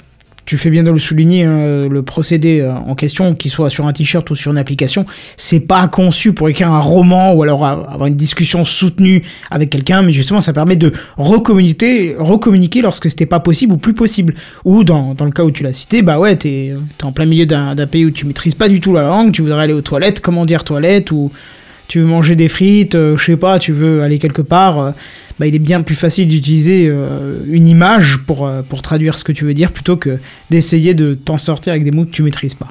tu 0.49 0.57
fais 0.57 0.71
bien 0.71 0.83
de 0.83 0.91
le 0.91 0.99
souligner, 0.99 1.45
hein, 1.45 1.89
le 1.91 2.03
procédé 2.03 2.61
euh, 2.61 2.73
en 2.73 2.95
question, 2.95 3.35
qu'il 3.35 3.51
soit 3.51 3.69
sur 3.69 3.87
un 3.87 3.93
t-shirt 3.93 4.31
ou 4.31 4.35
sur 4.35 4.51
une 4.51 4.57
application, 4.57 5.05
c'est 5.37 5.61
pas 5.61 5.87
conçu 5.89 6.33
pour 6.33 6.49
écrire 6.49 6.73
un 6.73 6.79
roman 6.79 7.35
ou 7.35 7.43
alors 7.43 7.67
avoir 7.67 8.07
une 8.07 8.17
discussion 8.17 8.65
soutenue 8.65 9.23
avec 9.51 9.69
quelqu'un, 9.69 10.01
mais 10.01 10.11
justement, 10.11 10.41
ça 10.41 10.55
permet 10.55 10.77
de 10.77 10.91
recommuniquer, 11.19 12.15
recommuniquer 12.19 12.81
lorsque 12.81 13.11
c'était 13.11 13.27
pas 13.27 13.41
possible 13.41 13.75
ou 13.75 13.77
plus 13.77 13.93
possible. 13.93 14.37
Ou 14.65 14.85
dans, 14.85 15.15
le 15.21 15.33
cas 15.33 15.45
où 15.45 15.51
tu 15.51 15.65
l'as 15.65 15.75
cité, 15.75 16.01
bah 16.01 16.19
ouais, 16.19 16.35
t'es 16.37 16.69
es 16.69 17.05
en 17.05 17.13
plein 17.13 17.27
milieu 17.27 17.45
d'un 17.45 17.75
d'un 17.75 17.87
pays 17.87 18.07
où 18.07 18.11
tu 18.11 18.25
maîtrises 18.25 18.55
pas 18.55 18.71
du 18.71 18.81
tout 18.81 18.95
la 18.95 19.03
langue, 19.03 19.33
tu 19.33 19.43
voudrais 19.43 19.65
aller 19.65 19.75
aux 19.75 19.83
toilettes, 19.83 20.23
comment 20.23 20.47
dire 20.47 20.65
toilette, 20.65 21.13
ou 21.13 21.31
tu 21.89 22.01
veux 22.01 22.07
manger 22.07 22.37
des 22.37 22.49
frites, 22.49 22.95
euh, 22.95 23.17
je 23.17 23.25
sais 23.25 23.37
pas, 23.37 23.59
tu 23.59 23.73
veux 23.73 24.03
aller 24.03 24.19
quelque 24.19 24.43
part, 24.43 24.79
euh, 24.79 24.91
bah, 25.39 25.47
il 25.47 25.55
est 25.55 25.59
bien 25.61 25.83
plus 25.83 25.95
facile 25.95 26.29
d'utiliser 26.29 26.87
euh, 26.89 27.41
une 27.49 27.67
image 27.67 28.19
pour, 28.27 28.47
euh, 28.47 28.63
pour 28.63 28.83
traduire 28.83 29.19
ce 29.19 29.25
que 29.25 29.33
tu 29.33 29.45
veux 29.45 29.55
dire 29.55 29.73
plutôt 29.73 29.97
que 29.97 30.19
d'essayer 30.51 30.95
de 30.95 31.15
t'en 31.15 31.39
sortir 31.39 31.73
avec 31.73 31.85
des 31.85 31.91
mots 31.91 32.05
que 32.05 32.11
tu 32.11 32.23
maîtrises 32.23 32.55
pas. 32.55 32.69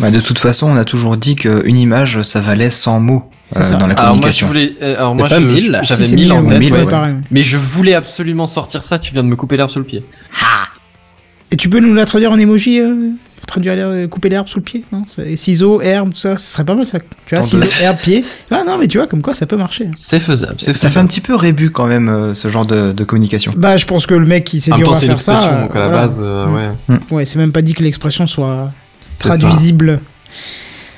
Bah, 0.00 0.10
de 0.10 0.20
toute 0.20 0.38
façon, 0.38 0.68
on 0.68 0.76
a 0.76 0.84
toujours 0.84 1.16
dit 1.16 1.36
qu'une 1.36 1.78
image, 1.78 2.22
ça 2.22 2.40
valait 2.40 2.70
100 2.70 3.00
mots 3.00 3.30
euh, 3.56 3.78
dans 3.78 3.86
la 3.86 3.94
communication. 3.94 4.48
alors 4.82 5.14
moi 5.14 5.28
j'avais 5.28 5.58
Si, 5.60 5.70
c'est 5.84 6.12
1000 6.14 6.32
en 6.32 6.40
mille, 6.42 6.48
tête, 6.50 6.58
mille, 6.58 6.72
ouais. 6.72 6.80
ouais. 6.84 6.90
pareil. 6.90 7.14
mais 7.30 7.40
je 7.42 7.56
voulais 7.56 7.94
absolument 7.94 8.46
sortir 8.46 8.82
ça. 8.82 8.98
Tu 8.98 9.12
viens 9.12 9.22
de 9.22 9.28
me 9.28 9.36
couper 9.36 9.56
l'herbe 9.56 9.70
sous 9.70 9.78
le 9.78 9.84
pied. 9.84 10.04
Et 11.50 11.56
tu 11.56 11.68
peux 11.70 11.80
nous 11.80 11.94
la 11.94 12.04
traduire 12.04 12.30
en 12.32 12.38
emoji 12.38 12.78
euh, 12.78 13.10
Traduire 13.48 13.74
l'herbe- 13.74 14.08
couper 14.08 14.28
l'herbe 14.28 14.46
sous 14.46 14.58
le 14.58 14.62
pied 14.62 14.84
non 14.92 15.02
Ciseaux, 15.34 15.80
herbe, 15.80 16.10
tout 16.12 16.18
ça, 16.18 16.36
ce 16.36 16.52
serait 16.52 16.64
pas 16.64 16.74
mal 16.74 16.86
ça. 16.86 16.98
Tu 17.26 17.34
vois, 17.34 17.42
ciseaux, 17.42 17.64
herbe, 17.82 17.96
pied. 17.96 18.22
Ah 18.50 18.62
non, 18.66 18.76
mais 18.78 18.86
tu 18.86 18.98
vois, 18.98 19.06
comme 19.08 19.22
quoi 19.22 19.32
ça 19.34 19.46
peut 19.46 19.56
marcher. 19.56 19.86
hein. 19.86 19.92
C'est 19.94 20.20
faisable, 20.20 20.56
c'est 20.58 20.76
Ça 20.76 20.88
fait 20.90 20.98
un 21.00 21.06
petit 21.06 21.20
peu 21.22 21.34
rébut 21.34 21.70
quand 21.70 21.86
même, 21.86 22.08
euh, 22.08 22.34
ce 22.34 22.46
genre 22.48 22.66
de, 22.66 22.92
de 22.92 23.04
communication. 23.04 23.54
Bah, 23.56 23.76
je 23.78 23.86
pense 23.86 24.06
que 24.06 24.14
le 24.14 24.26
mec 24.26 24.44
qui 24.44 24.60
s'est 24.60 24.70
En 24.72 24.76
dit 24.76 24.82
on 24.86 24.92
va 24.92 24.98
faire 25.00 25.18
ça. 25.18 25.32
expression, 25.32 25.56
euh, 25.58 25.62
donc 25.62 25.74
à 25.74 25.78
la 25.78 25.88
voilà. 25.88 26.02
base, 26.02 26.20
euh, 26.22 26.46
Mm. 26.46 26.54
ouais. 26.54 26.98
Ouais, 27.10 27.24
c'est 27.24 27.38
même 27.38 27.52
pas 27.52 27.62
dit 27.62 27.72
que 27.72 27.82
l'expression 27.82 28.26
soit 28.26 28.70
ça. 29.16 29.30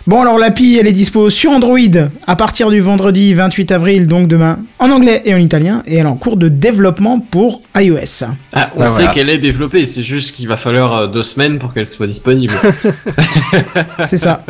Bon, 0.07 0.23
alors 0.23 0.39
l'appli, 0.39 0.79
elle 0.79 0.87
est 0.87 0.93
dispo 0.93 1.29
sur 1.31 1.51
Android 1.53 1.79
à 2.27 2.35
partir 2.35 2.71
du 2.71 2.81
vendredi 2.81 3.35
28 3.35 3.71
avril, 3.71 4.07
donc 4.07 4.29
demain, 4.29 4.59
en 4.79 4.91
anglais 4.91 5.23
et 5.27 5.35
en 5.35 5.39
italien, 5.39 5.83
et 5.87 5.97
elle 5.97 6.07
est 6.07 6.09
en 6.09 6.17
cours 6.17 6.37
de 6.37 6.49
développement 6.49 7.21
pour 7.21 7.63
iOS. 7.77 8.25
Ah, 8.53 8.71
on 8.75 8.81
Bah, 8.81 8.87
sait 8.87 8.95
voilà. 9.03 9.11
qu'elle 9.13 9.29
est 9.29 9.39
développée, 9.39 9.85
c'est 9.87 10.03
juste 10.03 10.35
qu'il 10.35 10.49
va 10.49 10.57
falloir 10.57 10.97
euh, 10.97 11.07
deux 11.07 11.23
semaines 11.23 11.59
pour 11.59 11.75
qu'elle 11.75 11.87
soit 11.87 12.07
disponible. 12.07 12.55
C'est 14.05 14.17
ça. 14.17 14.43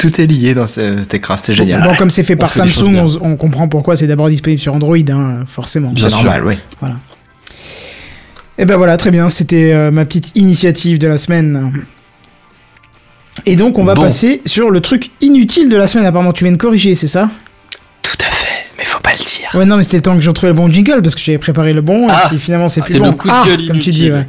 Tout 0.00 0.20
est 0.20 0.26
lié 0.26 0.54
dans 0.54 0.66
ce, 0.66 0.98
cet 0.98 1.20
Craft, 1.20 1.44
c'est 1.46 1.54
génial. 1.54 1.82
Bon, 1.82 1.94
comme 1.96 2.10
c'est 2.10 2.22
fait 2.22 2.34
On 2.34 2.38
par 2.38 2.50
fait 2.50 2.68
Samsung, 2.68 2.96
on, 3.22 3.30
on 3.32 3.36
comprend 3.36 3.68
pourquoi 3.68 3.96
c'est 3.96 4.06
d'abord 4.06 4.28
disponible 4.28 4.60
sur 4.60 4.74
Android, 4.74 4.96
hein, 5.10 5.44
forcément. 5.46 5.90
Bien 5.92 6.08
C'est 6.08 6.14
sûr. 6.14 6.24
normal, 6.24 6.44
oui. 6.46 6.88
Et 8.58 8.64
ben 8.66 8.76
voilà, 8.76 8.96
très 8.98 9.10
bien, 9.10 9.28
c'était 9.30 9.72
euh, 9.72 9.90
ma 9.90 10.04
petite 10.04 10.32
initiative 10.34 10.98
de 10.98 11.08
la 11.08 11.16
semaine. 11.16 11.72
Et 13.46 13.56
donc 13.56 13.78
on 13.78 13.84
va 13.84 13.94
Bon. 13.94 14.02
passer 14.02 14.42
sur 14.46 14.70
le 14.70 14.80
truc 14.80 15.10
inutile 15.20 15.68
de 15.68 15.76
la 15.76 15.86
semaine. 15.86 16.06
Apparemment, 16.06 16.32
tu 16.32 16.44
viens 16.44 16.52
de 16.52 16.58
corriger, 16.58 16.94
c'est 16.94 17.08
ça? 17.08 17.28
Tout 18.02 18.16
à 18.26 18.30
fait, 18.30 18.48
mais 18.78 18.84
faut 18.84 19.00
pas 19.00 19.12
le 19.12 19.18
dire. 19.24 19.48
Ouais, 19.54 19.64
non, 19.64 19.76
mais 19.76 19.82
c'était 19.82 19.96
le 19.96 20.02
temps 20.02 20.14
que 20.14 20.20
j'ai 20.20 20.32
trouvé 20.32 20.48
le 20.48 20.54
bon 20.56 20.70
jingle 20.70 21.00
parce 21.02 21.14
que 21.14 21.20
j'avais 21.20 21.38
préparé 21.38 21.72
le 21.72 21.80
bon 21.80 22.06
Ah, 22.10 22.24
et 22.26 22.28
puis 22.28 22.38
finalement 22.38 22.68
c'est 22.68 22.80
plus 22.82 22.92
c'est 22.92 22.98
bon. 22.98 23.06
le 23.06 23.12
coup 23.12 23.28
de 23.28 23.32
Ah, 23.34 23.42
gueule 23.46 23.66
comme 23.66 23.78
tu 23.80 23.90
dis, 23.90 24.10
ouais. 24.10 24.26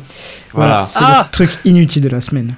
Voilà, 0.54 0.84
Voilà. 0.84 0.86
c'est 0.86 1.00
Ah. 1.02 1.28
le 1.30 1.32
truc 1.32 1.50
inutile 1.66 2.02
de 2.04 2.10
la 2.10 2.22
semaine. 2.22 2.56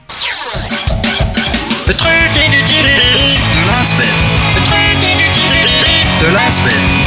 Le 1.87 1.93
truc 1.93 2.11
inutile 2.35 2.85
de 2.85 3.67
la 3.67 3.83
semaine. 3.83 4.07
Le 4.55 4.61
truc 4.61 5.03
inutile 5.03 5.69
de 6.21 6.33
la 6.33 6.51
semaine. 6.51 7.02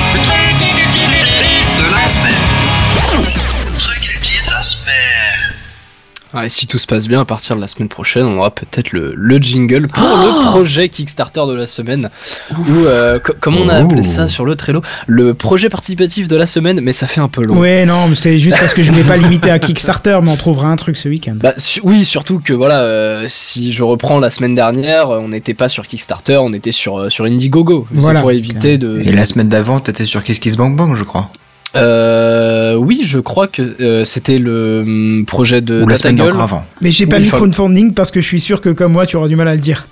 Ouais, 6.35 6.49
si 6.49 6.67
tout 6.67 6.77
se 6.79 6.87
passe 6.87 7.09
bien, 7.09 7.21
à 7.21 7.25
partir 7.25 7.57
de 7.57 7.61
la 7.61 7.67
semaine 7.67 7.89
prochaine, 7.89 8.25
on 8.27 8.37
aura 8.39 8.51
peut-être 8.51 8.93
le, 8.93 9.15
le 9.17 9.39
jingle 9.39 9.89
pour 9.89 10.03
Oh 10.05 10.27
le 10.27 10.45
projet 10.51 10.89
Kickstarter 10.89 11.43
de 11.49 11.55
la 11.55 11.67
semaine. 11.67 12.11
Ou, 12.59 12.65
euh, 12.87 13.19
co- 13.21 13.33
comme 13.41 13.57
on 13.57 13.69
a 13.69 13.75
appelé 13.77 14.03
ça 14.03 14.29
sur 14.29 14.45
le 14.45 14.57
Trello, 14.57 14.83
le 15.07 15.35
projet 15.35 15.69
participatif 15.69 16.29
de 16.29 16.37
la 16.37 16.47
semaine, 16.47 16.81
mais 16.83 16.93
ça 16.93 17.07
fait 17.07 17.21
un 17.21 17.29
peu 17.29 17.43
long. 17.45 17.57
Ouais, 17.59 17.87
non, 17.87 18.11
c'est 18.15 18.39
juste 18.41 18.59
parce 18.59 18.75
que 18.75 18.83
je 18.83 18.91
ne 18.91 18.97
l'ai 18.97 19.05
pas 19.05 19.17
limité 19.17 19.51
à 19.51 19.59
Kickstarter, 19.59 20.19
mais 20.23 20.31
on 20.31 20.37
trouvera 20.37 20.69
un 20.69 20.77
truc 20.77 20.97
ce 20.97 21.09
week-end. 21.09 21.37
Bah, 21.41 21.55
su- 21.59 21.81
oui, 21.85 22.05
surtout 22.05 22.41
que 22.41 22.53
voilà, 22.53 22.81
euh, 22.81 23.27
si 23.29 23.73
je 23.73 23.83
reprends 23.85 24.19
la 24.19 24.31
semaine 24.31 24.55
dernière, 24.55 25.09
on 25.11 25.29
n'était 25.29 25.55
pas 25.55 25.69
sur 25.69 25.87
Kickstarter, 25.87 26.37
on 26.43 26.53
était 26.53 26.73
sur, 26.73 26.99
euh, 26.99 27.09
sur 27.09 27.25
Indiegogo. 27.25 27.87
Voilà. 27.93 28.19
C'est 28.19 28.23
pour 28.23 28.33
éviter 28.33 28.79
de. 28.79 29.01
Et 29.01 29.13
la 29.13 29.25
semaine 29.25 29.49
d'avant, 29.49 29.81
t'étais 29.81 30.05
sur 30.07 30.23
Kiss 30.25 30.41
Kiss 30.41 30.57
Bang 30.57 30.77
Bang, 30.77 30.95
je 30.97 31.05
crois. 31.05 31.31
Euh, 31.77 32.75
oui, 32.75 33.03
je 33.05 33.19
crois 33.19 33.47
que 33.47 33.63
euh, 33.81 34.05
c'était 34.05 34.39
le 34.39 34.81
hum, 34.87 35.25
projet 35.27 35.61
de 35.61 35.83
Ou 35.83 35.89
la 35.89 35.97
semaine 35.97 36.21
avant. 36.21 36.65
Mais 36.81 36.91
j'ai 36.91 37.07
pas 37.07 37.17
Oui, 37.17 37.23
mis 37.23 37.29
faut- 37.29 37.37
crowdfunding 37.39 37.95
parce 37.95 38.11
que 38.11 38.21
je 38.21 38.27
suis 38.27 38.41
sûr 38.41 38.61
que 38.61 38.71
comme 38.71 38.93
moi, 38.93 39.07
tu 39.07 39.17
auras 39.17 39.29
du 39.29 39.37
mal 39.37 39.49
à 39.49 39.55
le 39.55 39.61
dire. 39.61 39.87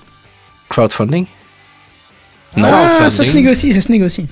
Crowdfunding 0.69 1.27
ah, 2.56 2.61
crowdfunding. 2.62 3.11
ça 3.11 3.24
se 3.24 3.35
négocie, 3.35 3.73
ça 3.73 3.81
se 3.81 3.90
négocie. 3.93 4.27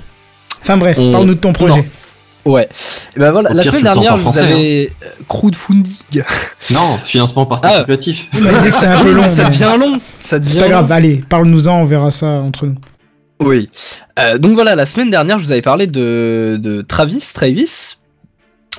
Enfin 0.62 0.76
bref, 0.76 0.96
On- 0.98 1.10
parle-nous 1.12 1.34
de 1.34 1.40
ton 1.40 1.52
projet. 1.52 1.74
Non. 1.76 1.84
Ouais. 2.44 2.68
Et 3.16 3.20
ben 3.20 3.30
voilà, 3.30 3.50
Au 3.50 3.54
la 3.54 3.62
pire, 3.62 3.70
semaine 3.70 3.84
dernière, 3.84 4.16
vous 4.16 4.22
français, 4.22 4.40
avez 4.40 4.92
euh, 5.04 5.06
crowdfunding. 5.28 5.92
Non, 6.72 6.96
financement 7.02 7.44
participatif. 7.46 8.28
Il 8.34 8.44
m'a 8.44 8.52
dit 8.60 8.68
que 8.68 8.74
c'est 8.74 8.86
un 8.86 9.02
peu 9.02 9.12
long. 9.12 9.28
ça 9.28 9.44
devient 9.44 9.72
long. 9.78 10.00
Ça 10.18 10.38
devient 10.38 10.52
C'est 10.52 10.58
pas 10.60 10.64
long. 10.66 10.70
grave, 10.70 10.92
allez, 10.92 11.22
parle-nous-en, 11.28 11.80
on 11.80 11.84
verra 11.84 12.10
ça 12.12 12.28
entre 12.28 12.66
nous. 12.66 12.76
Oui. 13.43 13.69
Euh, 14.19 14.39
donc 14.39 14.55
voilà, 14.55 14.74
la 14.74 14.86
semaine 14.86 15.10
dernière, 15.10 15.39
je 15.39 15.44
vous 15.44 15.52
avais 15.52 15.62
parlé 15.62 15.86
de, 15.86 16.59
de 16.62 16.82
Travis, 16.82 17.24
Travis, 17.35 17.97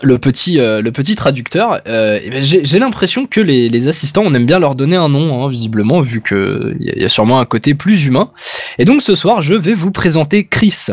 le 0.01 0.17
petit, 0.17 0.59
euh, 0.59 0.81
le 0.81 0.91
petit 0.91 1.15
traducteur. 1.15 1.81
Euh, 1.87 2.19
ben, 2.29 2.43
j'ai 2.43 2.79
l'impression 2.79 3.25
que 3.25 3.41
les, 3.41 3.69
les 3.69 3.87
assistants, 3.87 4.23
on 4.25 4.33
aime 4.33 4.45
bien 4.45 4.59
leur 4.59 4.75
donner 4.75 4.95
un 4.95 5.09
nom, 5.09 5.43
hein, 5.43 5.49
visiblement, 5.49 6.01
vu 6.01 6.21
que 6.21 6.75
il 6.79 6.93
y, 6.97 7.01
y 7.01 7.05
a 7.05 7.09
sûrement 7.09 7.39
un 7.39 7.45
côté 7.45 7.73
plus 7.73 8.05
humain. 8.05 8.31
Et 8.79 8.85
donc 8.85 9.01
ce 9.01 9.15
soir, 9.15 9.41
je 9.41 9.53
vais 9.53 9.73
vous 9.73 9.91
présenter 9.91 10.47
Chris. 10.47 10.87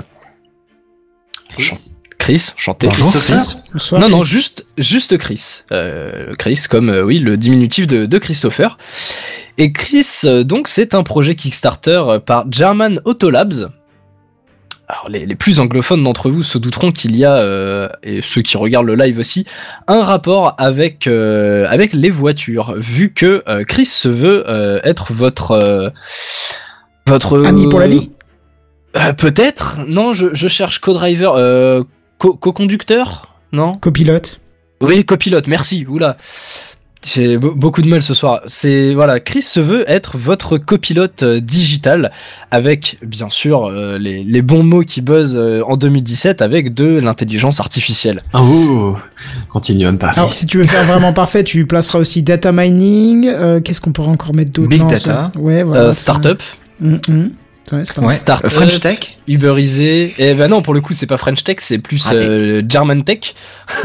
Chris, 2.19 2.53
chanté. 2.57 2.87
Bonjour, 2.87 3.11
Christopher 3.11 3.39
Chris. 3.39 3.57
Bonsoir, 3.73 4.01
Non, 4.03 4.09
non, 4.11 4.21
Chris. 4.21 4.29
juste, 4.31 4.67
juste 4.79 5.17
Chris. 5.19 5.63
Euh, 5.73 6.35
Chris, 6.39 6.65
comme, 6.69 6.91
euh, 6.91 7.03
oui, 7.03 7.19
le 7.19 7.37
diminutif 7.37 7.87
de, 7.87 8.05
de 8.07 8.19
Christopher. 8.19 8.77
Et 9.63 9.73
Chris, 9.73 10.07
euh, 10.25 10.43
donc, 10.43 10.69
c'est 10.69 10.95
un 10.95 11.03
projet 11.03 11.35
Kickstarter 11.35 12.03
euh, 12.07 12.19
par 12.19 12.47
German 12.51 12.99
Autolabs. 13.05 13.71
Alors, 14.89 15.11
les, 15.11 15.27
les 15.27 15.35
plus 15.37 15.61
anglophones 15.61 16.03
d'entre 16.03 16.31
vous 16.31 16.43
se 16.43 16.57
douteront 16.57 16.93
qu'il 16.93 17.15
y 17.15 17.27
a, 17.27 17.35
euh, 17.35 17.87
et 18.03 18.23
ceux 18.23 18.41
qui 18.41 18.57
regardent 18.57 18.87
le 18.87 18.95
live 18.95 19.19
aussi, 19.19 19.45
un 19.87 20.03
rapport 20.03 20.55
avec, 20.57 21.07
euh, 21.07 21.67
avec 21.69 21.93
les 21.93 22.09
voitures, 22.09 22.75
vu 22.79 23.13
que 23.13 23.43
euh, 23.49 23.63
Chris 23.65 23.85
se 23.85 24.09
veut 24.09 24.47
être 24.83 25.13
votre... 25.13 25.93
votre 27.07 27.45
Ami 27.45 27.69
pour 27.69 27.81
la 27.81 27.87
vie 27.89 28.11
Peut-être. 29.19 29.81
Non, 29.87 30.15
je, 30.15 30.29
je 30.33 30.49
cherche 30.49 30.79
co-driver, 30.81 31.35
euh, 31.37 31.85
co- 32.17 32.35
co-conducteur 32.35 33.37
Non? 33.53 33.75
Copilote. 33.75 34.41
oui, 34.81 35.05
copilote, 35.05 35.49
merci. 35.49 35.85
Oula. 35.87 36.17
J'ai 37.03 37.39
be- 37.39 37.55
beaucoup 37.55 37.81
de 37.81 37.89
mal 37.89 38.03
ce 38.03 38.13
soir. 38.13 38.43
C'est 38.47 38.93
voilà, 38.95 39.21
Chris 39.21 39.41
se 39.43 39.59
veut 39.59 39.85
être 39.91 40.19
votre 40.19 40.59
copilote 40.59 41.23
euh, 41.23 41.41
digital 41.41 42.13
avec 42.51 42.99
bien 43.03 43.31
sûr 43.31 43.65
euh, 43.67 43.97
les, 43.99 44.23
les 44.23 44.43
bons 44.43 44.63
mots 44.63 44.83
qui 44.83 45.01
buzzent 45.01 45.35
euh, 45.37 45.63
en 45.65 45.77
2017 45.79 46.43
avec 46.43 46.75
de 46.75 46.99
l'intelligence 46.99 47.59
artificielle. 47.59 48.21
Oh, 48.35 48.97
continuons 49.49 49.93
de 49.93 49.97
parler. 49.97 50.19
Alors, 50.19 50.35
si 50.35 50.45
tu 50.47 50.59
veux 50.59 50.65
faire 50.65 50.85
vraiment 50.85 51.15
parfait, 51.15 51.43
tu 51.43 51.65
placeras 51.67 51.99
aussi 52.01 52.23
data 52.23 52.53
mining. 52.53 53.27
euh, 53.29 53.61
Qu'est-ce 53.61 53.81
qu'on 53.81 53.93
pourrait 53.93 54.11
encore 54.11 54.35
mettre 54.35 54.51
d'autre 54.53 54.69
Big 54.69 54.81
Non, 54.83 54.87
data. 54.89 55.33
Ouais, 55.37 55.63
voilà. 55.63 55.85
Euh, 55.85 55.93
startup, 55.95 56.43
hum. 56.85 57.01
Ouais, 57.73 57.83
pas. 57.95 58.11
Startup. 58.11 58.51
French 58.51 58.81
Tech. 58.81 59.17
Uberisé. 59.29 60.13
Et 60.19 60.35
ben 60.35 60.49
non, 60.49 60.61
pour 60.61 60.75
le 60.75 60.81
coup, 60.81 60.93
c'est 60.93 61.07
pas 61.07 61.17
French 61.17 61.45
Tech, 61.45 61.57
c'est 61.61 61.79
plus 61.79 62.05
euh, 62.13 62.63
German 62.69 63.05
Tech. 63.05 63.35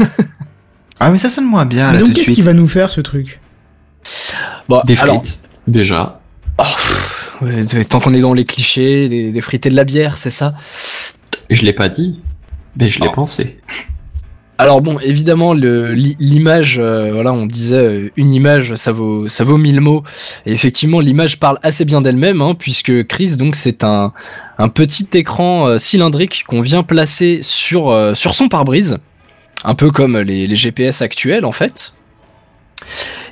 Ah, 1.00 1.10
mais 1.10 1.18
ça 1.18 1.28
sonne 1.30 1.46
moins 1.46 1.66
bien, 1.66 1.88
Mais 1.88 1.92
là, 1.94 1.98
donc, 2.00 2.08
tout 2.08 2.14
de 2.14 2.18
qu'est-ce 2.18 2.30
qu'il 2.32 2.44
va 2.44 2.52
nous 2.54 2.68
faire 2.68 2.90
ce 2.90 3.00
truc? 3.00 3.40
Bon, 4.68 4.80
Des 4.84 4.98
alors, 5.00 5.16
frites, 5.16 5.42
déjà. 5.66 6.20
oh, 6.58 6.62
pff, 6.62 7.32
ouais, 7.42 7.84
tant 7.84 8.00
qu'on 8.00 8.14
est 8.14 8.20
dans 8.20 8.34
les 8.34 8.44
clichés, 8.44 9.08
des, 9.08 9.30
des 9.32 9.40
frites 9.40 9.66
et 9.66 9.70
de 9.70 9.76
la 9.76 9.84
bière, 9.84 10.16
c'est 10.18 10.30
ça? 10.30 10.54
Je 11.50 11.62
l'ai 11.64 11.72
pas 11.72 11.88
dit, 11.88 12.20
mais 12.78 12.88
je 12.88 13.00
l'ai 13.00 13.10
pensé. 13.10 13.60
Alors 14.58 14.80
bon, 14.80 14.98
évidemment, 15.00 15.52
l'image, 15.52 16.78
euh, 16.78 17.12
voilà, 17.12 17.30
on 17.34 17.44
disait 17.44 17.76
euh, 17.76 18.10
une 18.16 18.32
image, 18.32 18.74
ça 18.74 18.90
vaut, 18.90 19.28
ça 19.28 19.44
vaut 19.44 19.58
mille 19.58 19.82
mots. 19.82 20.02
Et 20.46 20.52
effectivement, 20.52 21.00
l'image 21.00 21.38
parle 21.38 21.58
assez 21.62 21.84
bien 21.84 22.00
d'elle-même, 22.00 22.40
hein, 22.40 22.54
puisque 22.58 23.06
Chris, 23.06 23.36
donc, 23.36 23.54
c'est 23.54 23.84
un, 23.84 24.14
un 24.56 24.68
petit 24.70 25.08
écran 25.12 25.66
euh, 25.68 25.78
cylindrique 25.78 26.44
qu'on 26.48 26.62
vient 26.62 26.82
placer 26.82 27.40
sur, 27.42 27.90
euh, 27.90 28.14
sur 28.14 28.34
son 28.34 28.48
pare-brise, 28.48 28.96
un 29.64 29.74
peu 29.74 29.90
comme 29.90 30.18
les, 30.18 30.46
les 30.46 30.54
GPS 30.56 31.02
actuels, 31.02 31.44
en 31.44 31.52
fait. 31.52 31.94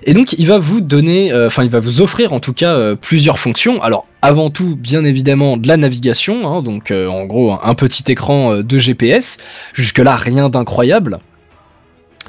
Et 0.06 0.12
donc, 0.14 0.34
il 0.38 0.46
va 0.46 0.58
vous 0.58 0.80
donner, 0.80 1.32
euh, 1.32 1.46
enfin, 1.46 1.64
il 1.64 1.70
va 1.70 1.80
vous 1.80 2.00
offrir 2.00 2.32
en 2.32 2.40
tout 2.40 2.52
cas 2.52 2.74
euh, 2.74 2.94
plusieurs 2.94 3.38
fonctions. 3.38 3.82
Alors, 3.82 4.06
avant 4.22 4.50
tout, 4.50 4.76
bien 4.76 5.04
évidemment, 5.04 5.56
de 5.56 5.66
la 5.68 5.76
navigation, 5.76 6.46
hein, 6.48 6.62
donc 6.62 6.90
euh, 6.90 7.08
en 7.08 7.24
gros, 7.24 7.52
un, 7.52 7.60
un 7.62 7.74
petit 7.74 8.10
écran 8.10 8.56
de 8.62 8.78
GPS. 8.78 9.38
Jusque-là, 9.72 10.16
rien 10.16 10.48
d'incroyable. 10.50 11.20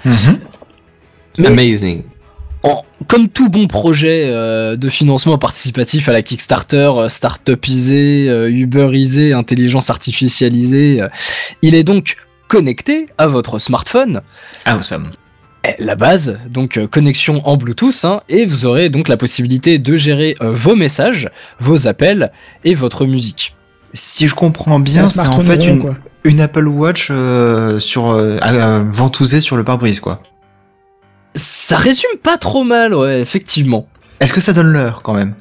Mhm. 0.06 0.40
Mais- 1.40 1.48
Amazing. 1.48 2.04
En- 2.64 2.84
comme 3.08 3.28
tout 3.28 3.50
bon 3.50 3.68
projet 3.68 4.26
de 4.32 4.90
financement 4.90 5.38
participatif 5.38 6.08
à 6.10 6.14
la 6.14 6.22
Kickstarter, 6.22 6.90
start-upisé, 7.10 8.26
uberisé, 8.50 9.34
intelligence 9.34 9.90
artificialisée, 9.90 11.02
il 11.62 11.76
est 11.76 11.84
donc 11.84 12.16
connecté 12.48 13.08
à 13.18 13.28
votre 13.28 13.60
smartphone, 13.60 14.22
Awesome. 14.66 15.12
Eh, 15.68 15.84
la 15.84 15.96
base, 15.96 16.38
donc 16.50 16.78
euh, 16.78 16.86
connexion 16.88 17.42
en 17.48 17.58
Bluetooth, 17.58 18.06
hein, 18.06 18.22
et 18.30 18.46
vous 18.46 18.66
aurez 18.68 18.90
donc 18.90 19.08
la 19.08 19.18
possibilité 19.18 19.80
de 19.80 19.96
gérer 19.96 20.36
euh, 20.42 20.52
vos 20.54 20.76
messages, 20.76 21.30
vos 21.60 21.88
appels 21.88 22.32
et 22.64 22.76
votre 22.76 23.06
musique. 23.06 23.56
Si 23.94 24.28
je 24.28 24.36
comprends 24.36 24.80
bien, 24.80 25.08
c'est 25.08 25.26
en 25.28 25.40
fait 25.40 25.66
une, 25.66 25.80
quoi. 25.80 25.96
une 26.24 26.40
Apple 26.42 26.68
Watch 26.68 27.08
euh, 27.10 27.80
sur 27.80 28.12
euh, 28.12 28.38
euh, 28.44 28.84
ventousée 28.92 29.42
sur 29.42 29.56
le 29.58 29.64
pare-brise, 29.64 30.00
quoi. 30.02 30.22
Ça 31.34 31.78
résume 31.78 32.18
pas 32.22 32.38
trop 32.38 32.64
mal, 32.64 32.94
ouais, 32.94 33.20
effectivement. 33.20 33.88
Est-ce 34.20 34.34
que 34.34 34.42
ça 34.42 34.54
donne 34.54 34.72
l'heure 34.72 35.02
quand 35.02 35.14
même? 35.14 35.34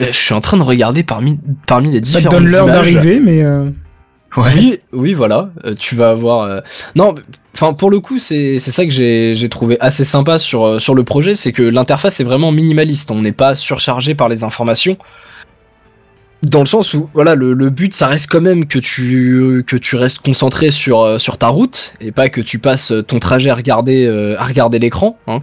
Euh, 0.00 0.06
Je 0.10 0.16
suis 0.16 0.32
en 0.34 0.40
train 0.40 0.56
de 0.56 0.62
regarder 0.62 1.02
parmi, 1.02 1.38
parmi 1.66 1.90
les 1.90 1.98
Ça 1.98 2.00
te 2.00 2.06
différentes 2.18 2.34
donne 2.44 2.50
l'heure 2.50 2.66
d'arrivée, 2.66 3.20
mais. 3.20 3.42
Oui, 4.36 4.80
oui, 4.92 5.14
voilà. 5.14 5.50
Euh, 5.64 5.74
tu 5.74 5.94
vas 5.96 6.10
avoir. 6.10 6.42
euh, 6.42 6.60
Non, 6.94 7.14
enfin 7.54 7.72
pour 7.72 7.90
le 7.90 7.98
coup, 8.00 8.18
c'est 8.18 8.58
c'est 8.58 8.70
ça 8.70 8.84
que 8.84 8.90
j'ai 8.90 9.34
j'ai 9.34 9.48
trouvé 9.48 9.78
assez 9.80 10.04
sympa 10.04 10.38
sur 10.38 10.64
euh, 10.64 10.78
sur 10.78 10.94
le 10.94 11.02
projet, 11.02 11.34
c'est 11.34 11.52
que 11.52 11.62
l'interface 11.62 12.20
est 12.20 12.24
vraiment 12.24 12.52
minimaliste. 12.52 13.10
On 13.10 13.22
n'est 13.22 13.32
pas 13.32 13.54
surchargé 13.54 14.14
par 14.14 14.28
les 14.28 14.44
informations. 14.44 14.96
Dans 16.44 16.60
le 16.60 16.66
sens 16.66 16.94
où, 16.94 17.08
voilà, 17.14 17.34
le, 17.34 17.52
le 17.52 17.68
but, 17.68 17.92
ça 17.94 18.06
reste 18.06 18.30
quand 18.30 18.40
même 18.40 18.66
que 18.66 18.78
tu 18.78 19.64
que 19.66 19.76
tu 19.76 19.96
restes 19.96 20.20
concentré 20.20 20.70
sur 20.70 21.20
sur 21.20 21.36
ta 21.36 21.48
route 21.48 21.94
et 22.00 22.12
pas 22.12 22.28
que 22.28 22.40
tu 22.40 22.60
passes 22.60 22.92
ton 23.08 23.18
trajet 23.18 23.50
à 23.50 23.56
regarder 23.56 24.06
euh, 24.06 24.38
à 24.38 24.44
regarder 24.44 24.78
l'écran. 24.78 25.18
Hein. 25.26 25.40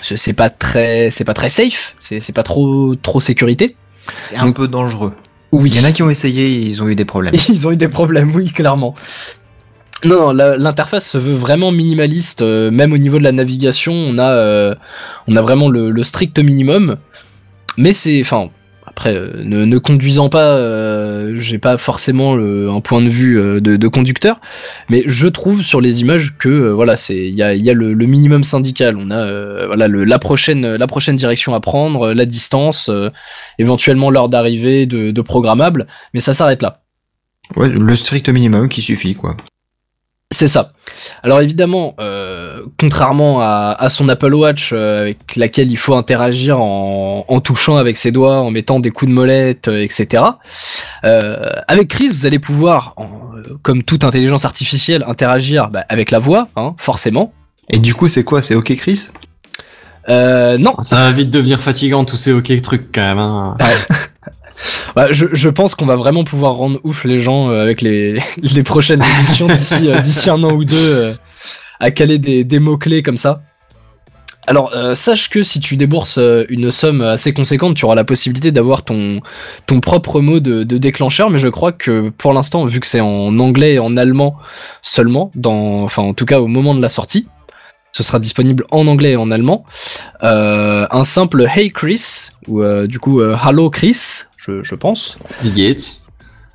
C'est 0.00 0.32
pas 0.32 0.48
très 0.48 1.10
c'est 1.10 1.24
pas 1.24 1.34
très 1.34 1.48
safe. 1.50 1.94
C'est 2.00 2.20
c'est 2.20 2.32
pas 2.32 2.44
trop 2.44 2.94
trop 2.94 3.20
sécurité. 3.20 3.76
C'est 4.20 4.36
un 4.36 4.52
peu 4.52 4.68
dangereux. 4.68 5.12
Oui. 5.56 5.70
Il 5.74 5.80
y 5.80 5.84
en 5.84 5.88
a 5.88 5.92
qui 5.92 6.02
ont 6.02 6.10
essayé, 6.10 6.48
ils 6.48 6.82
ont 6.82 6.88
eu 6.88 6.94
des 6.94 7.04
problèmes. 7.04 7.34
Ils 7.48 7.66
ont 7.66 7.72
eu 7.72 7.76
des 7.76 7.88
problèmes, 7.88 8.34
oui, 8.34 8.50
clairement. 8.50 8.94
Non, 10.04 10.32
non, 10.34 10.54
l'interface 10.58 11.08
se 11.08 11.18
veut 11.18 11.34
vraiment 11.34 11.72
minimaliste, 11.72 12.42
euh, 12.42 12.70
même 12.70 12.92
au 12.92 12.98
niveau 12.98 13.18
de 13.18 13.24
la 13.24 13.32
navigation, 13.32 13.94
on 13.94 14.18
a, 14.18 14.30
euh, 14.30 14.74
on 15.26 15.34
a 15.34 15.40
vraiment 15.40 15.70
le, 15.70 15.90
le 15.90 16.04
strict 16.04 16.38
minimum. 16.38 16.98
Mais 17.78 17.94
c'est, 17.94 18.20
enfin, 18.20 18.50
après, 18.96 19.14
euh, 19.14 19.44
ne, 19.44 19.66
ne 19.66 19.76
conduisant 19.76 20.30
pas, 20.30 20.56
euh, 20.56 21.34
j'ai 21.36 21.58
pas 21.58 21.76
forcément 21.76 22.32
un 22.32 22.80
point 22.80 23.02
de 23.02 23.10
vue 23.10 23.38
euh, 23.38 23.60
de, 23.60 23.88
conducteur, 23.88 24.40
mais 24.88 25.02
je 25.04 25.28
trouve 25.28 25.62
sur 25.62 25.82
les 25.82 26.00
images 26.00 26.34
que, 26.38 26.70
voilà, 26.70 26.96
c'est, 26.96 27.28
il 27.28 27.34
y 27.34 27.42
a, 27.42 27.54
y 27.54 27.68
a 27.68 27.74
le, 27.74 27.94
minimum 27.94 28.42
syndical. 28.42 28.96
On 28.98 29.10
a, 29.10 29.66
voilà, 29.66 29.86
la 29.86 30.18
prochaine, 30.18 30.76
la 30.76 30.86
prochaine 30.86 31.16
direction 31.16 31.54
à 31.54 31.60
prendre, 31.60 32.14
la 32.14 32.24
distance, 32.24 32.90
éventuellement 33.58 34.08
l'heure 34.08 34.30
d'arrivée 34.30 34.86
de, 34.86 35.10
de 35.10 35.20
programmable, 35.20 35.86
mais 36.14 36.20
ça 36.20 36.32
s'arrête 36.32 36.62
là. 36.62 36.80
Ouais, 37.54 37.68
le 37.68 37.96
strict 37.96 38.30
minimum 38.30 38.70
qui 38.70 38.80
suffit, 38.80 39.14
quoi. 39.14 39.36
C'est 40.32 40.48
ça. 40.48 40.72
Alors 41.22 41.40
évidemment, 41.40 41.94
euh, 42.00 42.62
contrairement 42.80 43.40
à, 43.40 43.76
à 43.78 43.88
son 43.88 44.08
Apple 44.08 44.34
Watch 44.34 44.70
euh, 44.72 45.02
avec 45.02 45.36
laquelle 45.36 45.70
il 45.70 45.76
faut 45.76 45.94
interagir 45.94 46.60
en, 46.60 47.24
en 47.28 47.40
touchant 47.40 47.76
avec 47.76 47.96
ses 47.96 48.10
doigts, 48.10 48.38
en 48.40 48.50
mettant 48.50 48.80
des 48.80 48.90
coups 48.90 49.08
de 49.10 49.14
molette, 49.14 49.68
euh, 49.68 49.82
etc. 49.82 50.24
euh, 51.04 51.46
avec 51.68 51.88
Chris, 51.88 52.08
vous 52.08 52.26
allez 52.26 52.40
pouvoir, 52.40 52.92
en- 52.96 53.08
euh, 53.36 53.56
comme 53.62 53.84
toute 53.84 54.02
intelligence 54.02 54.44
artificielle, 54.44 55.04
interagir 55.06 55.68
bah, 55.70 55.84
avec 55.88 56.10
la 56.10 56.18
voix, 56.18 56.48
hein, 56.56 56.74
forcément. 56.76 57.32
Et 57.70 57.78
du 57.78 57.94
coup, 57.94 58.08
c'est 58.08 58.24
quoi? 58.24 58.42
C'est 58.42 58.56
OK, 58.56 58.74
Chris? 58.74 59.08
Euh, 60.08 60.58
non, 60.58 60.74
Ça 60.80 60.96
va 60.96 61.12
vite 61.12 61.30
devenir 61.30 61.60
fatigant 61.60 62.04
tous 62.04 62.16
ces 62.16 62.32
ok 62.32 62.60
trucs 62.62 62.90
quand 62.92 63.00
même. 63.02 63.18
hein. 63.18 63.54
Bah, 64.96 65.08
je, 65.10 65.48
pense 65.50 65.74
qu'on 65.74 65.84
va 65.84 65.96
vraiment 65.96 66.24
pouvoir 66.24 66.54
rendre 66.54 66.80
ouf 66.82 67.04
les 67.04 67.18
gens 67.18 67.50
euh, 67.50 67.62
avec 67.62 67.82
les, 67.82 68.18
prochaines 68.64 69.02
émissions 69.18 69.46
d'ici 69.46 69.88
euh, 69.90 70.00
d'ici 70.00 70.30
un 70.30 70.42
an 70.42 70.52
ou 70.52 70.64
deux 70.64 70.94
euh, 70.94 71.14
à 71.80 71.90
caler 71.90 72.18
des, 72.18 72.58
mots-clés 72.58 73.02
comme 73.02 73.18
ça. 73.18 73.42
Alors, 74.46 74.72
sache 74.94 75.28
que 75.28 75.42
si 75.42 75.58
tu 75.58 75.76
débourses 75.76 76.20
une 76.48 76.70
somme 76.70 77.02
assez 77.02 77.34
conséquente, 77.34 77.74
tu 77.74 77.84
auras 77.84 77.96
la 77.96 78.04
possibilité 78.04 78.52
d'avoir 78.52 78.84
ton, 78.84 79.20
propre 79.82 80.20
mot 80.20 80.38
de, 80.38 80.62
déclencheur, 80.62 81.30
mais 81.30 81.40
je 81.40 81.48
crois 81.48 81.72
que 81.72 82.10
pour 82.10 82.32
l'instant, 82.32 82.64
vu 82.64 82.78
que 82.78 82.86
c'est 82.86 83.00
en 83.00 83.36
anglais 83.40 83.74
et 83.74 83.78
en 83.80 83.96
allemand 83.96 84.36
seulement, 84.82 85.32
enfin 85.44 86.04
en 86.04 86.14
tout 86.14 86.26
cas 86.26 86.38
au 86.38 86.46
moment 86.46 86.76
de 86.76 86.80
la 86.80 86.88
sortie, 86.88 87.26
ce 87.90 88.04
sera 88.04 88.20
disponible 88.20 88.64
en 88.70 88.86
anglais 88.86 89.12
et 89.12 89.16
en 89.16 89.32
allemand. 89.32 89.64
Un 90.22 91.04
simple 91.04 91.46
Hey 91.52 91.72
Chris, 91.72 92.28
ou 92.46 92.62
du 92.86 93.00
coup 93.00 93.20
Hello 93.20 93.68
Chris, 93.68 94.26
je, 94.46 94.62
je 94.64 94.74
pense. 94.74 95.18
Bill 95.42 95.54
Gates. 95.54 96.02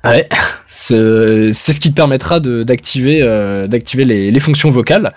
Ouais, 0.04 0.28
c'est 0.66 1.52
ce 1.52 1.80
qui 1.80 1.90
te 1.90 1.94
permettra 1.94 2.40
de- 2.40 2.62
d'activer 2.64 3.20
euh, 3.22 3.66
d'activer 3.68 4.04
les, 4.04 4.30
les 4.30 4.40
fonctions 4.40 4.68
vocales. 4.70 5.12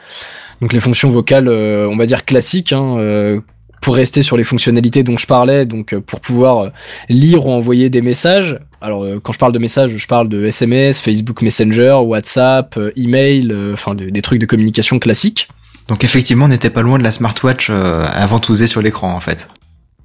Donc 0.62 0.74
les 0.74 0.80
fonctions 0.80 1.10
vocales, 1.10 1.48
euh, 1.48 1.88
on 1.92 1.98
va 1.98 2.06
dire 2.06 2.24
classiques, 2.26 2.72
hein, 2.72 2.98
euh, 3.00 3.40
pour 3.82 3.96
rester 3.96 4.22
sur 4.22 4.38
les 4.38 4.44
fonctionnalités 4.44 5.04
dont 5.04 5.18
je 5.18 5.28
parlais, 5.28 5.66
donc 5.66 5.94
euh, 5.94 6.00
pour 6.02 6.20
pouvoir 6.22 6.72
lire 7.10 7.46
ou 7.48 7.52
envoyer 7.52 7.90
des 7.90 8.02
messages. 8.02 8.60
Alors 8.82 9.04
euh, 9.04 9.20
quand 9.22 9.34
je 9.34 9.40
parle 9.40 9.52
de 9.54 9.60
messages, 9.60 9.96
je 9.96 10.08
parle 10.08 10.30
de 10.30 10.46
SMS, 10.46 11.00
Facebook 11.00 11.42
Messenger, 11.42 11.98
WhatsApp, 12.04 12.78
euh, 12.78 12.92
email, 12.96 13.50
euh, 13.52 13.74
enfin 13.74 13.96
de- 13.96 14.10
des 14.10 14.22
trucs 14.22 14.40
de 14.40 14.46
communication 14.46 15.00
classiques. 15.00 15.50
Donc 15.88 16.04
effectivement, 16.04 16.46
on 16.46 16.50
n'était 16.50 16.70
pas 16.72 16.82
loin 16.84 16.98
de 17.00 17.04
la 17.04 17.12
smartwatch 17.12 17.68
euh, 17.70 18.06
à 18.12 18.26
ventouser 18.26 18.68
sur 18.68 18.82
l'écran 18.82 19.14
en 19.14 19.20
fait. 19.20 19.48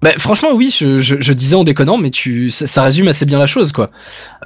Bah, 0.02 0.12
franchement, 0.16 0.50
oui, 0.54 0.74
je, 0.76 0.96
je, 0.98 1.16
je 1.20 1.32
disais 1.32 1.56
en 1.56 1.64
déconnant, 1.64 1.98
mais 1.98 2.10
tu, 2.10 2.48
ça, 2.48 2.82
résume 2.82 3.08
assez 3.08 3.26
bien 3.26 3.38
la 3.38 3.46
chose, 3.46 3.72
quoi. 3.72 3.90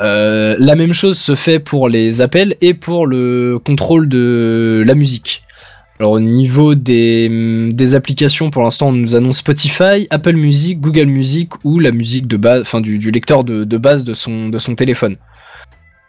Euh, 0.01 0.57
la 0.59 0.75
même 0.75 0.93
chose 0.93 1.17
se 1.17 1.37
fait 1.37 1.61
pour 1.61 1.89
les 1.89 2.23
appels 2.23 2.57
et 2.61 2.75
pour 2.75 3.07
le 3.07 3.59
contrôle 3.65 4.09
de 4.09 4.83
la 4.85 4.95
musique. 4.95 5.45
Alors 6.01 6.11
au 6.11 6.21
niveau 6.21 6.75
des, 6.75 7.71
des 7.73 7.95
applications, 7.95 8.51
pour 8.51 8.63
l'instant, 8.63 8.89
on 8.89 8.93
nous 8.93 9.15
annonce 9.15 9.39
Spotify, 9.39 10.09
Apple 10.11 10.33
Music, 10.33 10.81
Google 10.81 11.07
Music 11.07 11.51
ou 11.63 11.79
la 11.79 11.93
musique 11.93 12.27
de 12.27 12.37
base, 12.37 12.63
enfin 12.63 12.81
du, 12.81 12.99
du 12.99 13.13
lecteur 13.13 13.45
de, 13.45 13.63
de 13.63 13.77
base 13.79 14.03
de 14.03 14.13
son, 14.13 14.49
de 14.49 14.59
son 14.59 14.75
téléphone. 14.75 15.17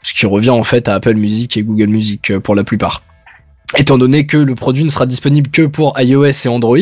Ce 0.01 0.15
qui 0.15 0.25
revient 0.25 0.49
en 0.49 0.63
fait 0.63 0.87
à 0.87 0.95
Apple 0.95 1.13
Music 1.13 1.55
et 1.57 1.63
Google 1.63 1.87
Music 1.87 2.31
euh, 2.31 2.39
pour 2.39 2.55
la 2.55 2.63
plupart. 2.63 3.03
Étant 3.77 3.99
donné 3.99 4.25
que 4.25 4.37
le 4.37 4.55
produit 4.55 4.83
ne 4.83 4.89
sera 4.89 5.05
disponible 5.05 5.51
que 5.51 5.63
pour 5.63 5.93
iOS 5.99 6.45
et 6.45 6.47
Android, 6.47 6.77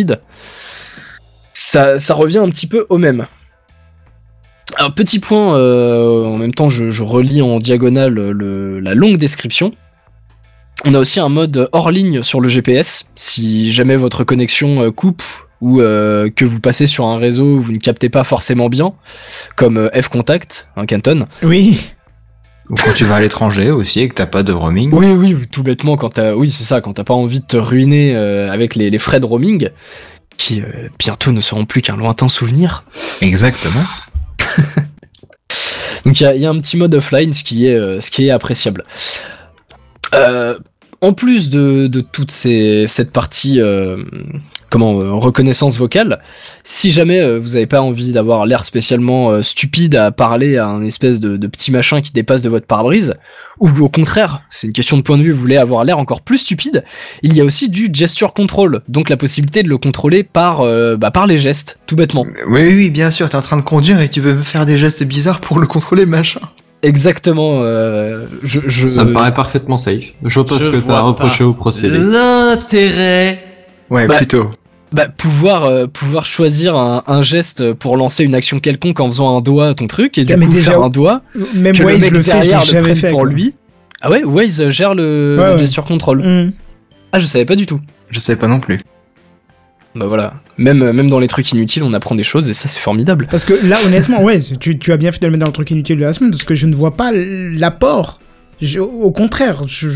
ça, 1.53 1.99
ça 1.99 2.13
revient 2.13 2.39
un 2.39 2.49
petit 2.49 2.67
peu 2.67 2.85
au 2.89 2.97
même. 2.97 3.25
Alors, 4.75 4.93
petit 4.93 5.19
point, 5.19 5.55
euh, 5.57 6.25
en 6.25 6.38
même 6.38 6.53
temps, 6.53 6.69
je, 6.69 6.89
je 6.89 7.03
relis 7.03 7.41
en 7.41 7.59
diagonale 7.59 8.13
le- 8.13 8.80
la 8.80 8.95
longue 8.95 9.17
description. 9.17 9.71
On 10.85 10.93
a 10.95 10.99
aussi 10.99 11.19
un 11.19 11.30
mode 11.30 11.69
hors 11.71 11.91
ligne 11.91 12.23
sur 12.23 12.41
le 12.41 12.47
GPS. 12.47 13.05
Si 13.15 13.71
jamais 13.71 13.95
votre 13.95 14.23
connexion 14.23 14.81
euh, 14.84 14.91
coupe 14.91 15.21
ou 15.61 15.80
euh, 15.80 16.30
que 16.30 16.43
vous 16.43 16.59
passez 16.59 16.88
sur 16.88 17.05
un 17.05 17.17
réseau 17.17 17.43
où 17.57 17.61
vous 17.61 17.71
ne 17.71 17.77
captez 17.77 18.09
pas 18.09 18.23
forcément 18.23 18.67
bien, 18.67 18.93
comme 19.55 19.77
euh, 19.77 19.89
F-Contact, 20.01 20.67
un 20.75 20.85
Canton. 20.85 21.25
Oui. 21.43 21.80
Ou 22.69 22.75
quand 22.75 22.93
tu 22.95 23.03
vas 23.05 23.15
à 23.15 23.19
l'étranger 23.21 23.71
aussi 23.71 23.99
et 23.99 24.07
que 24.07 24.13
t'as 24.15 24.25
pas 24.25 24.41
de 24.41 24.51
roaming. 24.53 24.91
Oui, 24.93 25.11
oui, 25.11 25.34
ou 25.35 25.45
tout 25.45 25.63
bêtement, 25.63 25.95
quand 25.97 26.09
t'as, 26.09 26.34
oui, 26.34 26.49
c'est 26.51 26.63
ça, 26.63 26.81
quand 26.81 26.93
t'as 26.93 27.03
pas 27.03 27.13
envie 27.13 27.41
de 27.41 27.45
te 27.45 27.57
ruiner 27.57 28.15
euh, 28.15 28.49
avec 28.51 28.75
les, 28.75 28.89
les 28.89 28.99
frais 28.99 29.19
de 29.19 29.25
roaming, 29.25 29.69
qui 30.38 30.61
euh, 30.61 30.89
bientôt 30.99 31.31
ne 31.31 31.41
seront 31.41 31.65
plus 31.65 31.81
qu'un 31.81 31.95
lointain 31.95 32.30
souvenir. 32.30 32.84
Exactement. 33.22 33.84
Donc 36.05 36.19
il 36.19 36.23
y 36.23 36.26
a, 36.26 36.35
il 36.35 36.41
y 36.41 36.45
a 36.45 36.49
un 36.49 36.60
petit 36.60 36.77
mode 36.77 36.93
offline, 36.95 37.31
ce 37.34 37.43
qui 37.43 37.68
est, 37.68 37.76
euh, 37.76 38.01
ce 38.01 38.11
qui 38.11 38.27
est 38.27 38.31
appréciable. 38.31 38.84
Euh, 40.14 40.60
en 41.03 41.11
plus 41.11 41.49
de, 41.49 41.88
de 41.88 41.99
toute 41.99 42.31
cette 42.31 43.11
partie 43.11 43.59
euh, 43.59 43.97
comment 44.69 45.01
euh, 45.01 45.11
reconnaissance 45.11 45.77
vocale, 45.77 46.21
si 46.63 46.91
jamais 46.91 47.19
euh, 47.19 47.39
vous 47.39 47.49
n'avez 47.49 47.67
pas 47.67 47.81
envie 47.81 48.13
d'avoir 48.13 48.45
l'air 48.45 48.63
spécialement 48.63 49.43
stupide 49.43 49.95
à 49.95 50.11
parler 50.11 50.57
à 50.57 50.65
un 50.65 50.81
espèce 50.81 51.19
de, 51.19 51.35
petit 51.47 51.71
machin 51.71 51.99
qui 51.99 52.13
dépasse 52.13 52.41
de 52.41 52.47
votre 52.47 52.65
pare-brise, 52.65 53.15
ou 53.59 53.69
au 53.81 53.89
contraire, 53.89 54.43
c'est 54.49 54.65
une 54.65 54.73
question 54.73 54.95
de 54.95 55.01
point 55.01 55.17
de 55.17 55.23
vue, 55.23 55.34
vous 55.34 55.41
voulez 55.41 55.57
avoir 55.57 55.84
l'air 55.84 55.99
encore 55.99 56.21
plus 56.21 56.38
stupide, 56.38 56.85
il 57.21 57.35
y 57.35 57.41
a 57.41 57.43
aussi 57.43 57.67
du 57.67 57.89
gesture 57.93 58.34
control, 58.34 58.81
donc 58.88 59.09
la 59.09 59.17
possibilité 59.17 59.61
de 59.61 59.67
le 59.67 59.77
contrôler 59.77 60.23
par, 60.23 60.65
bah, 60.97 61.11
par 61.11 61.27
les 61.27 61.38
gestes, 61.38 61.80
tout 61.85 61.97
bêtement. 61.97 62.25
Oui, 62.47 62.61
oui, 62.67 62.89
bien 62.89 63.11
sûr, 63.11 63.30
t'es 63.30 63.35
en 63.35 63.41
train 63.41 63.57
de 63.57 63.61
conduire 63.61 63.99
et 63.99 64.07
tu 64.07 64.21
veux 64.21 64.38
faire 64.38 64.65
des 64.65 64.77
gestes 64.77 65.03
bizarres 65.03 65.41
pour 65.41 65.59
le 65.59 65.67
contrôler, 65.67 66.05
machin. 66.05 66.39
Exactement. 66.84 67.60
euh, 67.64 68.26
je, 68.43 68.60
je- 68.68 68.85
Ça 68.85 69.05
me 69.05 69.14
paraît 69.14 69.34
parfaitement 69.34 69.77
safe. 69.77 70.14
Je 70.23 70.34
vois 70.35 70.45
pas 70.45 70.55
Je 70.60 70.65
ce 70.65 70.69
que 70.69 70.85
t'as 70.88 70.99
reproché 70.99 71.43
au 71.43 71.53
procédé. 71.53 71.97
L'intérêt. 71.97 73.39
Ouais, 73.89 74.05
Bah, 74.07 74.18
plutôt. 74.18 74.51
Bah, 74.91 75.07
pouvoir, 75.07 75.65
euh, 75.65 75.88
pouvoir 75.88 76.26
choisir 76.26 76.76
un, 76.76 77.03
un 77.07 77.22
geste 77.23 77.73
pour 77.73 77.97
lancer 77.97 78.23
une 78.23 78.35
action 78.35 78.60
quelconque 78.60 78.99
en 78.99 79.07
faisant 79.07 79.35
un 79.38 79.41
doigt 79.41 79.69
à 79.69 79.73
ton 79.73 79.88
truc 79.88 80.18
et 80.19 80.26
du 80.26 80.34
Ah, 80.34 80.38
mais 80.38 80.45
coup 80.45 80.51
déjà, 80.53 80.72
faire 80.72 80.81
un 80.84 80.89
doigt 80.89 81.22
Même 81.55 81.73
que 81.73 81.80
le 81.80 81.85
Waze 81.85 82.01
mec 82.01 82.11
le 82.11 82.22
fait, 82.22 82.31
derrière 82.34 82.64
le 82.72 82.81
prenne 82.81 82.95
fait. 82.95 83.10
pour 83.10 83.22
quoi. 83.22 83.30
lui. 83.30 83.55
Ah 84.01 84.11
ouais, 84.11 84.23
Waze 84.23 84.69
gère 84.69 84.93
le, 84.93 85.38
Ouais, 85.39 85.45
le 85.47 85.51
ouais. 85.53 85.57
gesture 85.57 85.85
control. 85.85 86.22
Mm. 86.22 86.51
Ah, 87.11 87.19
je 87.19 87.26
savais 87.26 87.45
pas 87.45 87.55
du 87.55 87.65
tout. 87.65 87.80
Je 88.11 88.19
sais 88.19 88.35
pas 88.35 88.47
non 88.47 88.60
plus. 88.60 88.81
Bah 89.95 90.06
voilà. 90.07 90.34
Même, 90.57 90.91
même 90.91 91.10
dans 91.10 91.20
les 91.20 91.28
trucs 91.28 91.52
inutiles, 91.52 91.84
on 91.84 91.94
apprend 91.94 92.15
des 92.15 92.24
choses 92.24 92.49
et 92.49 92.53
ça, 92.53 92.68
c'est 92.68 92.80
formidable. 92.80 93.28
Parce 93.30 93.45
que 93.45 93.53
là, 93.68 93.78
honnêtement, 93.86 94.24
ouais, 94.24 94.40
tu, 94.60 94.80
tu 94.80 94.91
as 94.91 94.98
bien 94.98 95.11
fait 95.11 95.20
de 95.20 95.26
le 95.28 95.32
mettre 95.32 95.41
dans 95.45 95.49
le 95.49 95.53
truc 95.53 95.70
inutile 95.72 95.98
de 95.98 96.02
la 96.03 96.14
semaine 96.14 96.32
parce 96.32 96.44
que 96.44 96.56
je 96.56 96.65
ne 96.65 96.74
vois 96.76 96.95
pas 96.95 97.11
l'apport. 97.14 98.20
Au 98.80 99.11
contraire, 99.11 99.68
je. 99.68 99.90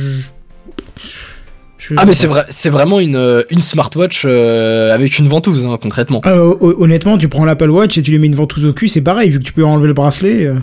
Ah, 1.96 2.06
mais 2.06 2.14
c'est 2.14 2.28
vrai, 2.28 2.46
c'est 2.50 2.70
vraiment 2.70 3.00
une, 3.00 3.16
euh, 3.16 3.44
une 3.50 3.62
smartwatch 3.62 4.24
euh, 4.26 4.94
avec 4.94 5.20
une 5.20 5.28
ventouse, 5.28 5.66
hein, 5.66 5.78
concrètement. 5.82 6.20
Euh, 6.26 6.54
hon- 6.60 6.76
honnêtement, 6.80 7.18
tu 7.18 7.30
prends 7.30 7.46
l'Apple 7.46 7.70
Watch 7.70 7.98
et 7.98 8.04
tu 8.04 8.12
lui 8.12 8.20
mets 8.20 8.28
une 8.28 8.36
ventouse 8.36 8.66
au 8.66 8.74
cul, 8.74 8.90
c'est 8.90 9.02
pareil, 9.02 9.30
vu 9.30 9.40
que 9.40 9.44
tu 9.46 9.54
peux 9.54 9.64
enlever 9.64 9.88
le 9.88 9.94
bracelet. 9.94 10.46
euh. 10.48 10.56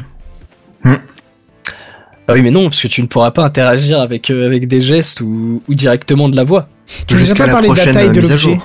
Ah 2.27 2.33
oui, 2.33 2.43
mais 2.43 2.51
non, 2.51 2.65
parce 2.65 2.81
que 2.81 2.89
tu 2.89 3.03
ne 3.03 3.07
pourras 3.07 3.31
pas 3.33 3.45
interagir 3.45 4.01
avec, 4.01 4.31
euh, 4.31 4.47
avec 4.47 4.67
des 4.67 4.81
gestes 4.81 5.21
ou, 5.21 5.63
ou 5.69 5.75
directement 5.75 6.29
de 6.31 6.37
la 6.37 6.45
voix. 6.45 6.69
Tu 7.07 7.17
Jusqu'à 7.17 7.35
pas 7.35 7.47
la 7.47 7.53
parlé 7.53 7.69
de 7.69 7.73
la 7.75 7.77
prochaine 7.77 7.95
taille 7.95 8.09
euh, 8.09 8.13
de 8.13 8.21
mise 8.21 8.31
à 8.31 8.35
l'objet. 8.35 8.59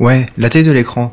Ouais, 0.00 0.26
la 0.36 0.50
taille 0.50 0.64
de 0.64 0.72
l'écran. 0.72 1.12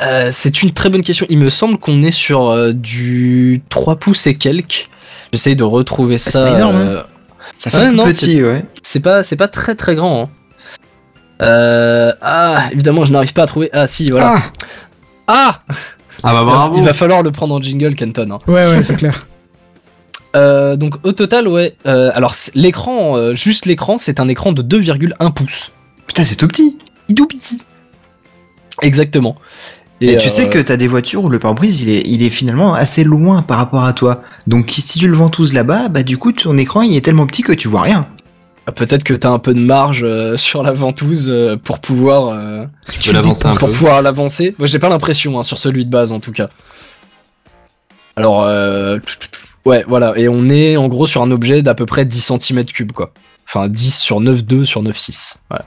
Euh, 0.00 0.28
c'est 0.32 0.62
une 0.62 0.72
très 0.72 0.88
bonne 0.88 1.02
question. 1.02 1.26
Il 1.28 1.38
me 1.38 1.50
semble 1.50 1.76
qu'on 1.78 2.02
est 2.02 2.10
sur 2.12 2.48
euh, 2.48 2.72
du 2.72 3.62
3 3.68 3.96
pouces 3.96 4.26
et 4.26 4.34
quelques. 4.36 4.88
J'essaye 5.32 5.56
de 5.56 5.64
retrouver 5.64 6.18
c'est 6.18 6.30
ça. 6.30 6.44
pas 6.44 6.56
énorme, 6.56 6.76
hein. 6.76 6.80
euh, 6.80 7.02
Ça 7.56 7.70
fait 7.70 7.78
Ouais, 7.78 7.90
non, 7.92 8.04
petit, 8.04 8.42
ouais. 8.42 8.64
c'est 8.82 9.00
pas, 9.00 9.22
c'est 9.22 9.36
pas 9.36 9.48
très 9.48 9.74
très 9.74 9.94
grand. 9.94 10.22
hein. 10.22 10.28
Euh, 11.42 12.12
ah, 12.22 12.68
évidemment, 12.72 13.04
je 13.04 13.12
n'arrive 13.12 13.32
pas 13.32 13.42
à 13.42 13.46
trouver. 13.46 13.68
Ah, 13.72 13.86
si, 13.86 14.10
voilà. 14.10 14.36
Ah, 14.36 14.42
Ah, 15.26 15.60
Ah 16.22 16.32
bah 16.32 16.44
bravo. 16.44 16.74
Il 16.78 16.84
va 16.84 16.92
falloir 16.94 17.22
le 17.22 17.30
prendre 17.30 17.54
en 17.54 17.60
jingle, 17.60 17.94
Kenton. 17.94 18.30
hein. 18.32 18.38
ouais, 18.46 18.66
ouais, 18.68 18.82
c'est 18.82 18.96
clair. 18.96 19.26
Euh, 20.34 20.76
donc, 20.76 20.94
au 21.06 21.12
total, 21.12 21.46
ouais. 21.46 21.76
euh, 21.84 22.10
alors, 22.14 22.34
c'est- 22.34 22.54
l'écran, 22.54 23.18
euh, 23.18 23.34
juste 23.34 23.66
l'écran, 23.66 23.98
c'est 23.98 24.18
un 24.18 24.28
écran 24.28 24.52
de 24.52 24.62
2,1 24.62 25.30
pouces. 25.30 25.72
Putain, 26.06 26.24
c'est 26.24 26.36
tout 26.36 26.48
petit. 26.48 26.78
Petit. 27.08 27.58
Exactement. 28.80 29.36
Et, 30.00 30.16
tu 30.16 30.26
euh, 30.26 30.30
sais 30.30 30.48
que 30.48 30.58
t'as 30.58 30.76
des 30.76 30.88
voitures 30.88 31.22
où 31.22 31.28
le 31.28 31.38
pare-brise 31.38 31.82
il 31.82 31.90
est, 31.90 32.02
il 32.06 32.22
est 32.24 32.30
finalement 32.30 32.74
assez 32.74 33.04
loin 33.04 33.42
par 33.42 33.58
rapport 33.58 33.84
à 33.84 33.92
toi. 33.92 34.22
Donc 34.48 34.70
si 34.70 34.98
tu 34.98 35.06
le 35.06 35.16
ventouses 35.16 35.52
là-bas, 35.52 35.88
bah 35.88 36.02
du 36.02 36.18
coup 36.18 36.32
ton 36.32 36.58
écran 36.58 36.82
il 36.82 36.96
est 36.96 37.04
tellement 37.04 37.26
petit 37.26 37.42
que 37.42 37.52
tu 37.52 37.68
vois 37.68 37.82
rien. 37.82 38.08
Peut-être 38.76 39.02
que 39.04 39.14
t'as 39.14 39.30
un 39.30 39.38
peu 39.38 39.54
de 39.54 39.60
marge 39.60 40.02
euh, 40.04 40.36
sur 40.36 40.62
la 40.62 40.72
ventouse 40.72 41.28
euh, 41.28 41.56
pour 41.56 41.78
pouvoir. 41.80 42.28
euh, 42.34 42.64
Tu 42.90 43.08
peux 43.10 43.12
l'avancer 43.14 43.46
un 43.46 43.54
pour 43.54 43.68
peu. 43.68 43.74
pouvoir 43.74 44.02
l'avancer. 44.02 44.54
Moi, 44.58 44.66
j'ai 44.66 44.78
pas 44.78 44.88
l'impression 44.88 45.38
hein, 45.38 45.42
sur 45.42 45.58
celui 45.58 45.84
de 45.84 45.90
base 45.90 46.12
en 46.12 46.20
tout 46.20 46.32
cas. 46.32 46.48
Alors, 48.16 48.42
euh, 48.42 48.98
ouais, 49.66 49.84
voilà. 49.88 50.14
Et 50.16 50.28
on 50.28 50.48
est 50.48 50.76
en 50.76 50.88
gros 50.88 51.06
sur 51.06 51.22
un 51.22 51.30
objet 51.30 51.62
d'à 51.62 51.74
peu 51.74 51.86
près 51.86 52.04
10 52.04 52.30
cm3 52.30 52.86
quoi. 52.92 53.12
Enfin, 53.48 53.68
10 53.68 53.98
sur 53.98 54.20
9,2 54.20 54.64
sur 54.64 54.82
9,6. 54.82 55.36
Voilà. 55.48 55.64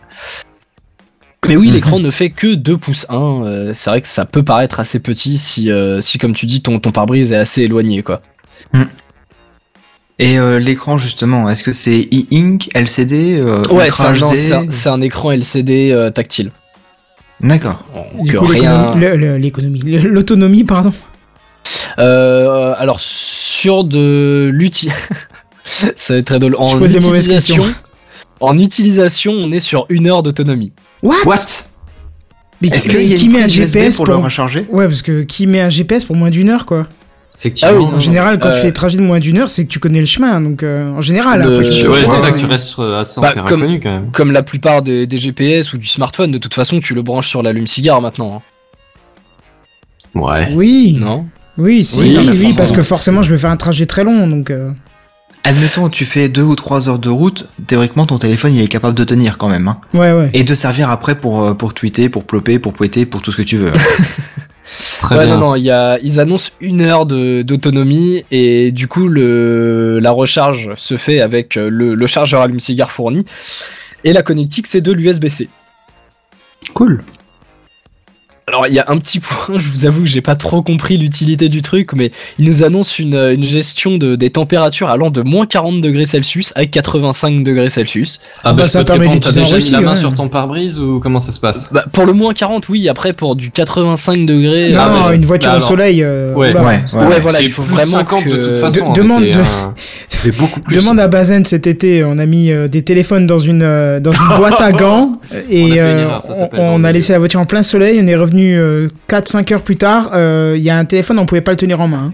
Mais 1.47 1.55
oui, 1.55 1.69
l'écran 1.71 1.99
ne 1.99 2.11
fait 2.11 2.29
que 2.29 2.53
2 2.55 2.77
pouces 2.77 3.05
1. 3.09 3.15
euh, 3.17 3.71
c'est 3.73 3.89
vrai 3.89 4.01
que 4.01 4.07
ça 4.07 4.25
peut 4.25 4.43
paraître 4.43 4.79
assez 4.79 4.99
petit 4.99 5.37
si, 5.37 5.69
euh, 5.71 6.01
si 6.01 6.17
comme 6.17 6.33
tu 6.33 6.45
dis, 6.45 6.61
ton, 6.61 6.79
ton 6.79 6.91
pare-brise 6.91 7.31
est 7.31 7.37
assez 7.37 7.61
éloigné 7.63 8.03
quoi. 8.03 8.21
Et 10.17 10.39
euh, 10.39 10.59
l'écran 10.59 10.97
justement, 10.97 11.49
est-ce 11.49 11.63
que 11.63 11.73
c'est 11.73 12.07
e-ink, 12.13 12.69
LCD, 12.73 13.37
euh, 13.37 13.63
Ouais, 13.69 13.85
Ultra 13.85 14.15
c'est 14.15 14.23
un, 14.23 14.25
non, 14.25 14.31
HD 14.31 14.35
c'est 14.35 14.53
un- 14.53 14.65
c'est 14.71 14.89
un 14.89 15.01
écran 15.01 15.31
LCD 15.31 15.91
euh, 15.91 16.09
tactile. 16.09 16.51
D'accord. 17.41 17.83
Donc, 17.93 18.23
Du 18.25 18.37
coup, 18.37 18.45
rien. 18.45 18.95
l'économie- 18.95 19.01
le- 19.05 19.15
le- 19.17 19.37
l'économie, 19.37 19.79
le- 19.81 20.07
l'autonomie, 20.09 20.63
pardon. 20.63 20.93
Euh, 21.99 22.73
alors 22.77 22.99
sur 23.01 23.83
de 23.83 24.49
l'uti, 24.53 24.89
ça 25.65 26.13
va 26.13 26.19
être 26.19 26.25
très 26.25 26.39
drôle. 26.39 26.55
Utilisation, 27.17 27.63
en 28.39 28.57
utilisation, 28.57 29.33
on 29.33 29.51
est 29.51 29.59
sur 29.59 29.85
une 29.89 30.07
heure 30.07 30.23
d'autonomie. 30.23 30.71
What, 31.05 31.15
What? 31.25 31.35
Mais 32.61 32.69
Est-ce 32.69 32.87
qui- 32.89 32.95
qu'il 32.95 33.09
y 33.11 33.13
a 33.13 33.17
qui 33.17 33.25
une 33.25 33.31
met 33.33 33.39
un 33.39 33.41
prise 33.43 33.57
USB 33.57 33.73
GPS 33.73 33.95
pour 33.97 34.07
le 34.07 34.15
recharger? 34.15 34.65
Ouais, 34.71 34.85
parce 34.87 35.01
que 35.01 35.23
qui 35.23 35.45
met 35.45 35.59
un 35.61 35.69
GPS 35.69 36.05
pour 36.05 36.15
moins 36.15 36.29
d'une 36.29 36.49
heure, 36.49 36.65
quoi 36.65 36.87
Effectivement. 37.37 37.73
Ah 37.75 37.77
oui, 37.77 37.85
En 37.95 37.99
général, 37.99 38.39
quand 38.39 38.47
euh, 38.47 38.53
tu 38.53 38.59
fais 38.61 38.67
des 38.67 38.73
trajets 38.73 38.97
de 38.97 39.01
moins 39.03 39.19
d'une 39.19 39.37
heure, 39.37 39.49
c'est 39.49 39.65
que 39.65 39.69
tu 39.69 39.79
connais 39.79 39.99
le 39.99 40.05
chemin, 40.05 40.39
donc 40.39 40.63
euh, 40.63 40.89
en 40.93 41.01
général. 41.01 41.41
Le- 41.43 41.53
après, 41.59 41.65
je- 41.65 41.81
Tu- 41.81 41.87
Ouais, 41.87 42.05
c'est 42.05 42.11
Ouais, 42.11 42.17
ça 42.17 42.23
ouais. 42.27 42.31
que 42.33 42.39
tu 42.39 42.45
restes 42.45 42.79
euh, 42.79 43.01
assez 43.01 43.19
en 43.19 43.23
Bah, 43.23 43.33
comme- 43.35 43.59
connu 43.61 43.79
quand 43.81 43.91
même. 43.91 44.09
Comme 44.13 44.31
la 44.31 44.41
plupart 44.41 44.81
des, 44.81 45.05
des 45.05 45.17
GPS 45.17 45.73
ou 45.73 45.77
du 45.77 45.85
smartphone, 45.87 46.31
de 46.31 46.37
toute 46.37 46.53
façon, 46.53 46.79
tu 46.79 46.93
le 46.95 47.01
branches 47.01 47.27
sur 47.27 47.43
l'allume-cigare 47.43 48.01
maintenant. 48.01 48.41
Ouais. 50.13 50.47
Oui, 50.53 50.95
hein. 50.97 51.05
Non 51.05 51.25
oui, 51.57 51.83
si, 51.85 52.15
Oui, 52.17 52.53
parce 52.57 52.71
que 52.73 52.81
forcément, 52.81 53.21
je 53.21 53.33
vais 53.33 53.39
faire 53.39 53.49
un 53.51 53.57
trajet 53.57 53.85
très 53.85 54.03
long, 54.03 54.27
donc. 54.27 54.49
euh, 54.49 54.71
Admettons, 55.47 55.89
tu 55.89 56.05
fais 56.05 56.27
deux 56.27 56.41
ou 56.41 56.55
trois 56.55 56.89
heures 56.89 56.97
de 56.97 57.09
route, 57.09 57.47
théoriquement 57.67 58.05
ton 58.07 58.17
téléphone 58.17 58.51
il 58.53 58.63
est 58.63 58.67
capable 58.67 58.95
de 58.97 59.03
tenir 59.03 59.37
quand 59.37 59.47
même. 59.47 59.67
Hein. 59.67 59.79
Ouais, 59.93 60.11
ouais. 60.11 60.29
Et 60.33 60.43
de 60.43 60.55
servir 60.55 60.89
après 60.89 61.15
pour, 61.15 61.43
euh, 61.43 61.53
pour 61.53 61.73
tweeter, 61.75 62.09
pour 62.09 62.23
plopper, 62.25 62.57
pour 62.57 62.73
pouetter, 62.73 63.05
pour 63.05 63.21
tout 63.21 63.31
ce 63.31 63.37
que 63.37 63.41
tu 63.43 63.57
veux. 63.57 63.71
Très 64.99 65.15
Ouais, 65.15 65.25
bien. 65.27 65.35
non, 65.37 65.49
non, 65.51 65.55
il 65.55 65.61
y 65.63 65.69
a, 65.69 65.99
ils 66.01 66.19
annoncent 66.19 66.49
une 66.59 66.81
heure 66.81 67.05
de- 67.05 67.43
d'autonomie 67.43 68.25
et 68.31 68.71
du 68.71 68.87
coup, 68.87 69.07
le, 69.07 69.99
la 69.99 70.09
recharge 70.09 70.71
se 70.75 70.97
fait 70.97 71.21
avec 71.21 71.57
euh, 71.57 71.69
le, 71.69 71.93
le 71.93 72.07
chargeur 72.07 72.41
allume-cigare 72.41 72.91
fourni 72.91 73.23
et 74.03 74.11
la 74.13 74.23
connectique, 74.23 74.65
c'est 74.65 74.81
de 74.81 74.91
l'USB-C. 74.91 75.47
cool. 76.73 77.03
Alors 78.47 78.67
il 78.67 78.75
y 78.75 78.79
a 78.79 78.85
un 78.89 78.97
petit 78.99 79.19
point, 79.19 79.59
je 79.59 79.69
vous 79.71 79.87
avoue 79.87 80.01
que 80.01 80.07
j'ai 80.07 80.21
pas 80.21 80.35
trop 80.35 80.61
compris 80.61 80.97
l'utilité 80.99 81.49
du 81.49 81.63
truc, 81.63 81.93
mais 81.93 82.11
il 82.37 82.45
nous 82.45 82.61
annonce 82.63 82.99
une, 82.99 83.15
une 83.15 83.43
gestion 83.43 83.97
de, 83.97 84.15
des 84.15 84.29
températures 84.29 84.87
allant 84.91 85.09
de 85.09 85.23
moins 85.23 85.47
40 85.47 85.81
degrés 85.81 86.05
Celsius 86.05 86.53
à 86.55 86.67
85 86.67 87.43
degrés 87.43 87.71
Celsius. 87.71 88.19
Ah 88.43 88.53
bah, 88.53 88.61
bah, 88.61 88.69
ça 88.69 88.83
permet 88.83 89.19
t'as 89.19 89.31
déjà 89.31 89.57
mis 89.57 89.71
la 89.71 89.81
main 89.81 89.91
ouais. 89.93 89.97
sur 89.97 90.13
ton 90.13 90.27
pare-brise 90.27 90.79
ou 90.79 90.99
comment 90.99 91.19
ça 91.19 91.31
se 91.31 91.39
passe? 91.39 91.73
Bah, 91.73 91.85
pour 91.91 92.05
le 92.05 92.13
moins 92.13 92.33
40, 92.35 92.69
oui, 92.69 92.87
après 92.87 93.13
pour 93.13 93.35
du 93.35 93.49
85 93.49 94.27
degrés. 94.27 94.73
Non, 94.73 94.79
Ah, 94.79 95.05
je- 95.09 95.15
une 95.15 95.25
voiture 95.25 95.49
bah 95.49 95.57
au 95.57 95.59
soleil. 95.59 96.03
euh, 96.03 96.35
Ouais. 96.35 96.51
oula. 96.51 96.61
Ouais, 96.61 96.79
ouais. 96.93 96.99
ouais, 97.07 97.19
voilà, 97.21 97.39
C'est 97.39 97.45
il 97.45 97.49
faut 97.49 97.63
vraiment 97.63 97.97
50 97.97 98.23
que... 98.25 98.29
de 98.29 98.47
toute 98.49 98.57
façon. 98.57 98.85
De- 98.85 98.89
en 98.91 98.93
demande 98.93 99.23
été, 99.23 99.37
de-. 99.39 99.43
C'est 100.07 100.37
beaucoup 100.37 100.59
plus. 100.59 100.75
Demande 100.75 100.99
à 100.99 101.07
Bazen 101.07 101.45
cet 101.45 101.65
été, 101.65 102.03
on 102.03 102.19
a 102.19 102.27
mis 102.27 102.51
euh, 102.51 102.67
des 102.67 102.83
téléphones 102.83 103.25
dans 103.25 103.39
une, 103.39 103.63
euh, 103.63 103.99
dans 103.99 104.11
une 104.11 104.27
boîte 104.37 104.61
à 104.61 104.71
gants 104.71 105.19
et 105.49 105.63
On 105.63 105.71
a 105.71 105.77
euh, 105.79 106.01
erreur, 106.03 106.23
ça 106.23 106.49
on, 106.53 106.77
laissé 106.79 107.11
la 107.13 107.17
voiture 107.19 107.39
en 107.39 107.45
plein 107.47 107.63
soleil, 107.63 107.99
on 108.03 108.05
est 108.05 108.15
revenu 108.15 108.34
4-5 108.35 109.53
heures 109.53 109.61
plus 109.61 109.77
tard, 109.77 110.11
euh, 110.13 110.53
il 110.57 110.63
y 110.63 110.69
a 110.69 110.77
un 110.77 110.85
téléphone, 110.85 111.19
on 111.19 111.25
pouvait 111.25 111.41
pas 111.41 111.51
le 111.51 111.57
tenir 111.57 111.81
en 111.81 111.87
main. 111.87 112.11
hein. 112.11 112.13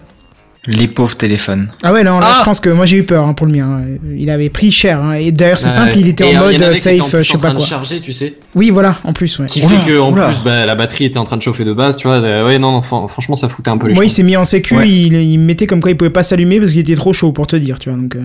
Les 0.67 0.87
pauvres 0.87 1.17
téléphones. 1.17 1.71
Ah 1.81 1.91
ouais, 1.91 2.03
non, 2.03 2.19
là 2.19 2.27
Ah 2.29 2.35
je 2.41 2.45
pense 2.45 2.59
que 2.59 2.69
moi 2.69 2.85
j'ai 2.85 2.97
eu 2.97 3.03
peur 3.03 3.25
hein, 3.27 3.33
pour 3.33 3.47
le 3.47 3.53
mien. 3.53 3.79
hein. 3.81 3.97
Il 4.15 4.29
avait 4.29 4.49
pris 4.49 4.69
cher. 4.69 5.01
hein. 5.03 5.13
Et 5.13 5.31
d'ailleurs 5.31 5.57
c'est 5.57 5.69
simple, 5.71 5.93
il 5.97 6.07
était 6.07 6.23
en 6.23 6.27
euh, 6.27 6.45
mode 6.51 6.61
en 6.61 6.65
avait 6.65 6.65
euh, 6.65 6.69
en 6.69 6.75
safe, 6.75 7.09
plus 7.09 7.15
euh, 7.15 7.23
je 7.23 7.27
sais 7.29 7.35
en 7.35 7.37
train 7.39 7.47
pas 7.47 7.53
de 7.53 7.57
quoi. 7.57 7.65
charger, 7.65 7.99
tu 7.99 8.13
sais. 8.13 8.35
Oui, 8.53 8.69
voilà, 8.69 8.97
en 9.03 9.11
plus, 9.13 9.39
ouais. 9.39 9.47
Qui 9.47 9.65
Oula, 9.65 9.69
fait 9.79 9.87
que 9.91 9.99
en 9.99 10.11
oula. 10.11 10.27
plus, 10.27 10.43
bah, 10.43 10.63
la 10.67 10.75
batterie 10.75 11.05
était 11.05 11.17
en 11.17 11.23
train 11.23 11.37
de 11.37 11.41
chauffer 11.41 11.65
de 11.65 11.73
base, 11.73 11.97
tu 11.97 12.07
vois. 12.07 12.17
euh, 12.17 12.45
ouais, 12.45 12.59
non, 12.59 12.73
non, 12.73 12.81
fran- 12.83 13.07
franchement, 13.07 13.35
ça 13.35 13.49
foutait 13.49 13.71
un 13.71 13.77
peu 13.79 13.87
les 13.87 13.95
Moi 13.95 14.05
il 14.05 14.11
s'est 14.11 14.21
mis 14.21 14.37
en 14.37 14.45
sécu, 14.45 14.75
Ouais. 14.75 14.87
il, 14.87 15.13
il 15.15 15.39
mettait 15.39 15.65
comme 15.65 15.81
quoi 15.81 15.89
il 15.89 15.97
pouvait 15.97 16.11
pas 16.11 16.21
s'allumer 16.21 16.59
parce 16.59 16.69
qu'il 16.71 16.81
était 16.81 16.93
trop 16.95 17.11
chaud 17.11 17.31
pour 17.31 17.47
te 17.47 17.55
dire, 17.55 17.79
tu 17.79 17.89
vois. 17.89 17.97
Donc, 17.97 18.15
euh, 18.15 18.19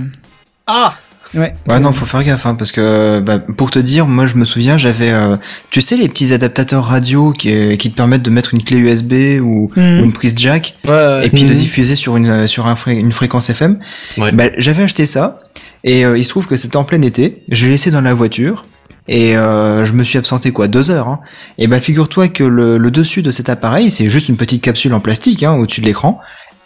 Ah 0.66 0.94
ouais. 1.34 1.54
Ouais, 1.68 1.80
non, 1.80 1.92
faut 1.92 2.06
faire 2.06 2.22
gaffe, 2.24 2.46
hein, 2.46 2.54
parce 2.54 2.72
que 2.72 3.20
bah, 3.20 3.38
pour 3.38 3.70
te 3.70 3.78
dire, 3.78 4.06
moi 4.06 4.26
je 4.26 4.36
me 4.36 4.44
souviens, 4.44 4.76
j'avais, 4.76 5.10
euh, 5.10 5.36
tu 5.70 5.80
sais, 5.80 5.96
les 5.96 6.08
petits 6.08 6.32
adaptateurs 6.32 6.84
radio 6.84 7.32
qui, 7.32 7.76
qui 7.78 7.90
te 7.90 7.96
permettent 7.96 8.22
de 8.22 8.30
mettre 8.30 8.54
une 8.54 8.62
clé 8.62 8.78
USB 8.78 9.40
ou, 9.42 9.70
Mhm. 9.76 10.00
ou 10.00 10.04
une 10.04 10.12
prise 10.12 10.34
jack 10.36 10.76
Ouais, 10.86 11.26
et 11.26 11.30
puis 11.30 11.44
de 11.44 11.52
Mhm. 11.52 11.58
diffuser 11.58 11.94
sur 11.96 12.16
une 12.16 12.46
sur 12.46 12.66
un 12.66 12.74
fré- 12.76 12.98
une 12.98 13.12
fréquence 13.12 13.50
FM. 13.50 13.78
Ouais. 14.18 14.32
Bah, 14.32 14.44
j'avais 14.58 14.82
acheté 14.84 15.06
ça 15.06 15.38
et 15.84 16.04
euh, 16.04 16.16
il 16.18 16.24
se 16.24 16.28
trouve 16.28 16.46
que 16.46 16.56
c'était 16.56 16.76
en 16.76 16.84
plein 16.84 17.02
été. 17.02 17.42
J'ai 17.48 17.68
laissé 17.68 17.90
dans 17.90 18.00
la 18.00 18.14
voiture 18.14 18.64
et 19.08 19.36
euh, 19.36 19.84
je 19.84 19.92
me 19.92 20.02
suis 20.02 20.18
absenté 20.18 20.50
quoi 20.52 20.66
deux 20.68 20.90
heures. 20.90 21.08
Hein. 21.08 21.20
Et 21.58 21.66
bah 21.68 21.80
figure-toi 21.80 22.28
que 22.28 22.42
le, 22.44 22.76
le 22.78 22.90
dessus 22.90 23.22
de 23.22 23.30
cet 23.30 23.48
appareil, 23.48 23.90
c'est 23.90 24.08
juste 24.10 24.28
une 24.28 24.36
petite 24.36 24.62
capsule 24.62 24.92
en 24.94 25.00
plastique 25.00 25.42
hein, 25.42 25.52
au-dessus 25.54 25.80
de 25.80 25.86
l'écran. 25.86 26.20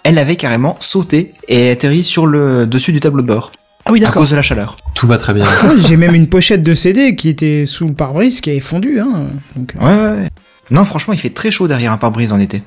Elle 0.05 0.19
avait 0.19 0.37
carrément 0.37 0.77
sauté 0.81 1.33
et 1.49 1.71
atterri 1.71 2.03
sur 2.03 2.27
le 2.27 2.67
dessus 2.67 2.93
du 2.93 3.01
tableau 3.01 3.21
de 3.21 3.27
bord 3.27 3.53
Ah 3.87 3.93
oui, 3.93 4.01
à 4.03 4.07
d'accord. 4.07 4.23
cause 4.23 4.31
de 4.31 4.37
la 4.37 4.43
chaleur. 4.43 4.77
Tout 4.95 5.07
va 5.07 5.17
très 5.17 5.33
bien. 5.35 5.45
Ouais, 5.45 5.81
j'ai 5.89 5.97
même 5.97 6.15
une 6.15 6.29
pochette 6.29 6.63
de 6.63 6.75
CD 6.75 7.17
qui 7.17 7.29
était 7.29 7.65
sous 7.67 7.87
le 7.87 7.95
pare-brise 7.95 8.41
qui 8.41 8.51
avait 8.51 8.61
fondu. 8.61 9.01
Hein. 9.01 9.27
Donc, 9.57 9.75
euh, 9.75 9.85
Ouais, 9.85 9.95
ouais, 10.17 10.21
ouais. 10.23 10.29
Non, 10.71 10.85
franchement, 10.85 11.15
il 11.15 11.19
fait 11.19 11.31
très 11.31 11.51
chaud 11.51 11.67
derrière 11.67 11.93
un 11.93 11.97
pare-brise 11.99 12.33
en 12.33 12.39
été. 12.39 12.63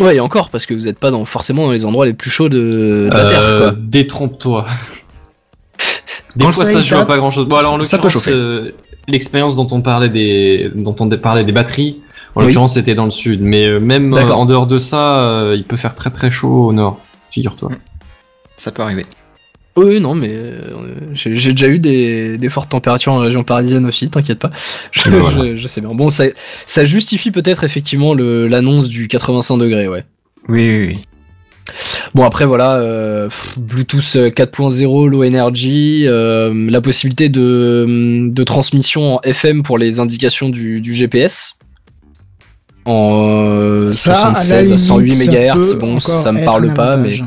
Ouais, 0.00 0.16
et 0.16 0.20
encore, 0.20 0.50
parce 0.50 0.66
que 0.66 0.74
vous 0.74 0.88
êtes 0.88 0.98
pas 0.98 1.10
dans, 1.10 1.24
forcément 1.24 1.66
dans 1.66 1.72
les 1.72 1.84
endroits 1.84 2.06
les 2.06 2.14
plus 2.14 2.30
chauds 2.30 2.48
de, 2.48 2.58
de 2.58 3.10
la 3.12 3.24
Terre, 3.26 3.40
Euh, 3.42 3.58
quoi. 3.70 3.78
Détrompe-toi. 3.78 4.66
Des 6.34 6.44
Quand 6.46 6.52
fois, 6.52 6.64
ça 6.64 6.78
à 6.78 6.82
tape, 6.82 7.08
pas 7.08 7.18
grand 7.18 7.30
chose. 7.30 7.46
Bon, 7.46 7.56
alors 7.56 7.74
en 7.74 7.76
l'occurrence, 7.76 8.26
euh, 8.28 8.72
l'expérience 9.06 9.54
dont 9.54 9.66
on 9.70 9.80
parlait 9.82 10.08
des, 10.08 10.70
dont 10.74 10.96
on 10.98 11.08
parlait 11.10 11.44
des 11.44 11.52
batteries, 11.52 12.00
en 12.34 12.40
Oui. 12.40 12.46
l'occurrence, 12.46 12.74
c'était 12.74 12.94
dans 12.94 13.04
le 13.04 13.10
sud. 13.10 13.42
Mais 13.42 13.66
euh, 13.66 13.80
même 13.80 14.14
euh, 14.14 14.30
en 14.30 14.46
dehors 14.46 14.66
de 14.66 14.78
ça, 14.78 15.18
euh, 15.24 15.54
il 15.56 15.64
peut 15.64 15.76
faire 15.76 15.94
très 15.94 16.10
très 16.10 16.30
chaud 16.30 16.68
au 16.68 16.72
nord. 16.72 16.98
Figure-toi. 17.30 17.70
Ça 18.56 18.72
peut 18.72 18.82
arriver. 18.82 19.04
Oui, 19.76 20.00
non, 20.00 20.14
mais 20.14 20.28
euh, 20.32 20.60
j'ai 21.14 21.34
j'ai 21.34 21.52
déjà 21.52 21.68
eu 21.68 21.78
des, 21.78 22.36
des 22.36 22.48
fortes 22.50 22.70
températures 22.70 23.12
en 23.12 23.18
région 23.18 23.42
parisienne 23.42 23.86
aussi, 23.86 24.10
t'inquiète 24.10 24.38
pas. 24.38 24.50
Je, 24.90 25.08
voilà. 25.08 25.50
je- 25.52 25.56
je 25.56 25.68
sais 25.68 25.80
bien. 25.80 25.94
Bon, 25.94 26.10
ça, 26.10 26.24
ça 26.66 26.84
justifie 26.84 27.30
peut-être 27.30 27.64
effectivement 27.64 28.12
le- 28.12 28.46
l'annonce 28.48 28.88
du 28.88 29.08
85 29.08 29.56
degrés, 29.56 29.88
ouais. 29.88 30.04
Oui, 30.48 30.68
oui, 30.68 30.86
oui. 30.88 30.98
Bon 32.14 32.24
après 32.24 32.44
voilà, 32.44 32.74
euh, 32.74 33.28
pff, 33.28 33.58
Bluetooth 33.58 34.02
4.0, 34.34 35.08
low 35.08 35.24
energy, 35.24 36.02
euh, 36.06 36.52
la 36.70 36.82
possibilité 36.82 37.30
de, 37.30 38.28
de 38.30 38.44
transmission 38.44 39.14
en 39.16 39.20
FM 39.22 39.62
pour 39.62 39.78
les 39.78 40.00
indications 40.00 40.50
du, 40.50 40.82
du 40.82 40.92
GPS. 40.92 41.54
En 42.84 43.12
euh, 43.46 43.92
ça, 43.92 44.12
à 44.12 44.28
la 44.30 44.34
76 44.34 44.72
à 44.72 44.76
108 44.76 45.10
limite, 45.10 45.24
ça 45.32 45.54
MHz, 45.54 45.74
bon 45.78 46.00
ça 46.00 46.32
me 46.32 46.44
parle 46.44 46.74
pas, 46.74 46.96
mais 46.98 47.14
avantage. 47.14 47.24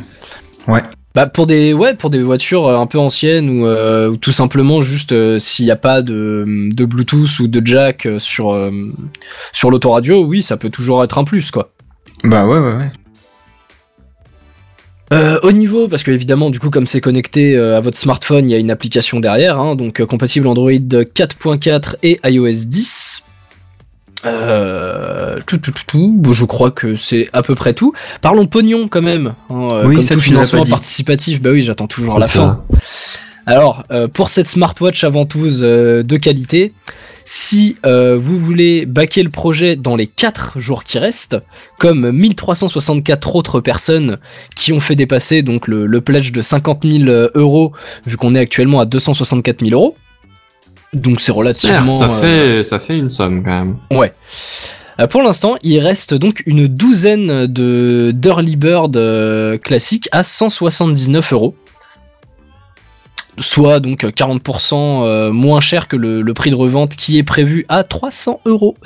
Bah 1.15 1.25
pour 1.25 1.47
des 1.47 1.73
ouais 1.73 1.95
pour 1.95 2.09
des 2.09 2.21
voitures 2.21 2.67
euh, 2.67 2.77
un 2.77 2.85
peu 2.85 2.99
anciennes 2.99 3.49
ou, 3.49 3.65
euh, 3.65 4.09
ou 4.09 4.17
tout 4.17 4.33
simplement 4.33 4.81
juste 4.81 5.13
euh, 5.13 5.39
s'il 5.39 5.65
n'y 5.65 5.71
a 5.71 5.77
pas 5.77 6.01
de, 6.01 6.45
de 6.45 6.85
Bluetooth 6.85 7.39
ou 7.39 7.47
de 7.47 7.65
jack 7.65 8.07
sur 8.19 8.51
euh, 8.51 8.71
sur 9.53 9.71
l'autoradio, 9.71 10.23
oui 10.23 10.41
ça 10.41 10.57
peut 10.57 10.69
toujours 10.69 11.03
être 11.03 11.17
un 11.17 11.23
plus 11.23 11.51
quoi. 11.51 11.71
Bah 12.23 12.45
ouais, 12.45 12.59
ouais, 12.59 12.75
ouais. 12.75 12.91
Euh, 15.13 15.39
au 15.43 15.51
niveau, 15.51 15.87
parce 15.87 16.03
que 16.03 16.09
évidemment, 16.09 16.49
du 16.49 16.59
coup, 16.59 16.71
comme 16.71 16.87
c'est 16.87 17.01
connecté 17.01 17.55
euh, 17.55 17.77
à 17.77 17.81
votre 17.81 17.97
smartphone, 17.97 18.49
il 18.49 18.51
y 18.51 18.55
a 18.55 18.57
une 18.57 18.71
application 18.71 19.19
derrière, 19.19 19.59
hein, 19.59 19.75
donc 19.75 20.01
euh, 20.01 20.05
compatible 20.05 20.47
Android 20.47 20.71
4.4 20.71 21.97
et 22.01 22.19
iOS 22.25 22.65
10. 22.65 23.24
Euh, 24.25 25.39
tout, 25.45 25.57
tout, 25.57 25.71
tout, 25.71 25.83
tout. 25.85 26.13
Bon, 26.17 26.33
je 26.33 26.45
crois 26.45 26.71
que 26.71 26.95
c'est 26.95 27.29
à 27.33 27.41
peu 27.41 27.55
près 27.55 27.73
tout. 27.73 27.93
Parlons 28.21 28.45
pognon 28.45 28.87
quand 28.87 29.01
même. 29.01 29.35
hein, 29.49 29.67
euh, 29.71 29.87
Oui, 29.87 29.95
comme 29.95 30.03
ça, 30.03 30.15
tout 30.15 30.21
financement 30.21 30.63
participatif, 30.65 31.41
bah 31.41 31.51
oui, 31.51 31.61
j'attends 31.61 31.87
toujours 31.87 32.19
la 32.19 32.25
fin. 32.27 32.63
Alors, 33.47 33.83
euh, 33.91 34.07
pour 34.07 34.29
cette 34.29 34.47
smartwatch 34.47 35.03
aventouse 35.03 35.59
euh, 35.61 36.01
de 36.01 36.17
qualité, 36.17 36.73
si 37.25 37.75
euh, 37.85 38.17
vous 38.19 38.39
voulez 38.39 38.87
backer 38.87 39.21
le 39.21 39.29
projet 39.29 39.75
dans 39.75 39.95
les 39.95 40.07
4 40.07 40.59
jours 40.59 40.83
qui 40.83 40.97
restent, 40.97 41.37
comme 41.77 42.11
1364 42.11 43.35
autres 43.35 43.59
personnes 43.59 44.17
qui 44.55 44.73
ont 44.73 44.79
fait 44.79 44.95
dépasser 44.95 45.43
donc 45.43 45.67
le, 45.67 45.85
le 45.85 46.01
pledge 46.01 46.31
de 46.31 46.41
50 46.41 46.85
000 46.85 47.03
euros, 47.35 47.71
vu 48.07 48.17
qu'on 48.17 48.33
est 48.33 48.39
actuellement 48.39 48.79
à 48.79 48.85
264 48.85 49.59
000 49.63 49.71
euros. 49.73 49.95
Donc 50.95 51.21
c'est 51.21 51.31
relativement... 51.31 51.91
Ça 51.91 52.09
euh, 52.09 52.57
fait, 52.57 52.63
ça 52.63 52.79
fait 52.79 52.97
une 52.97 53.09
somme 53.09 53.43
quand 53.43 53.51
même. 53.51 53.77
Ouais. 53.91 54.13
Euh, 54.99 55.07
pour 55.07 55.21
l'instant, 55.21 55.55
il 55.61 55.79
reste 55.79 56.13
donc 56.13 56.41
une 56.45 56.67
douzaine 56.67 57.47
de 57.47 58.11
d'early 58.13 58.55
bird 58.55 58.95
euh, 58.95 59.57
classiques 59.57 60.07
à 60.11 60.23
179 60.23 61.33
euros. 61.33 61.55
Soit 63.37 63.81
donc 63.81 64.05
40% 64.05 64.75
euh, 64.75 65.31
moins 65.33 65.59
cher 65.59 65.89
que 65.89 65.97
le, 65.97 66.21
le 66.21 66.33
prix 66.33 66.51
de 66.51 66.55
revente 66.55 66.95
qui 66.95 67.17
est 67.17 67.23
prévu 67.23 67.65
à 67.67 67.83
300 67.83 68.39
euros. 68.45 68.77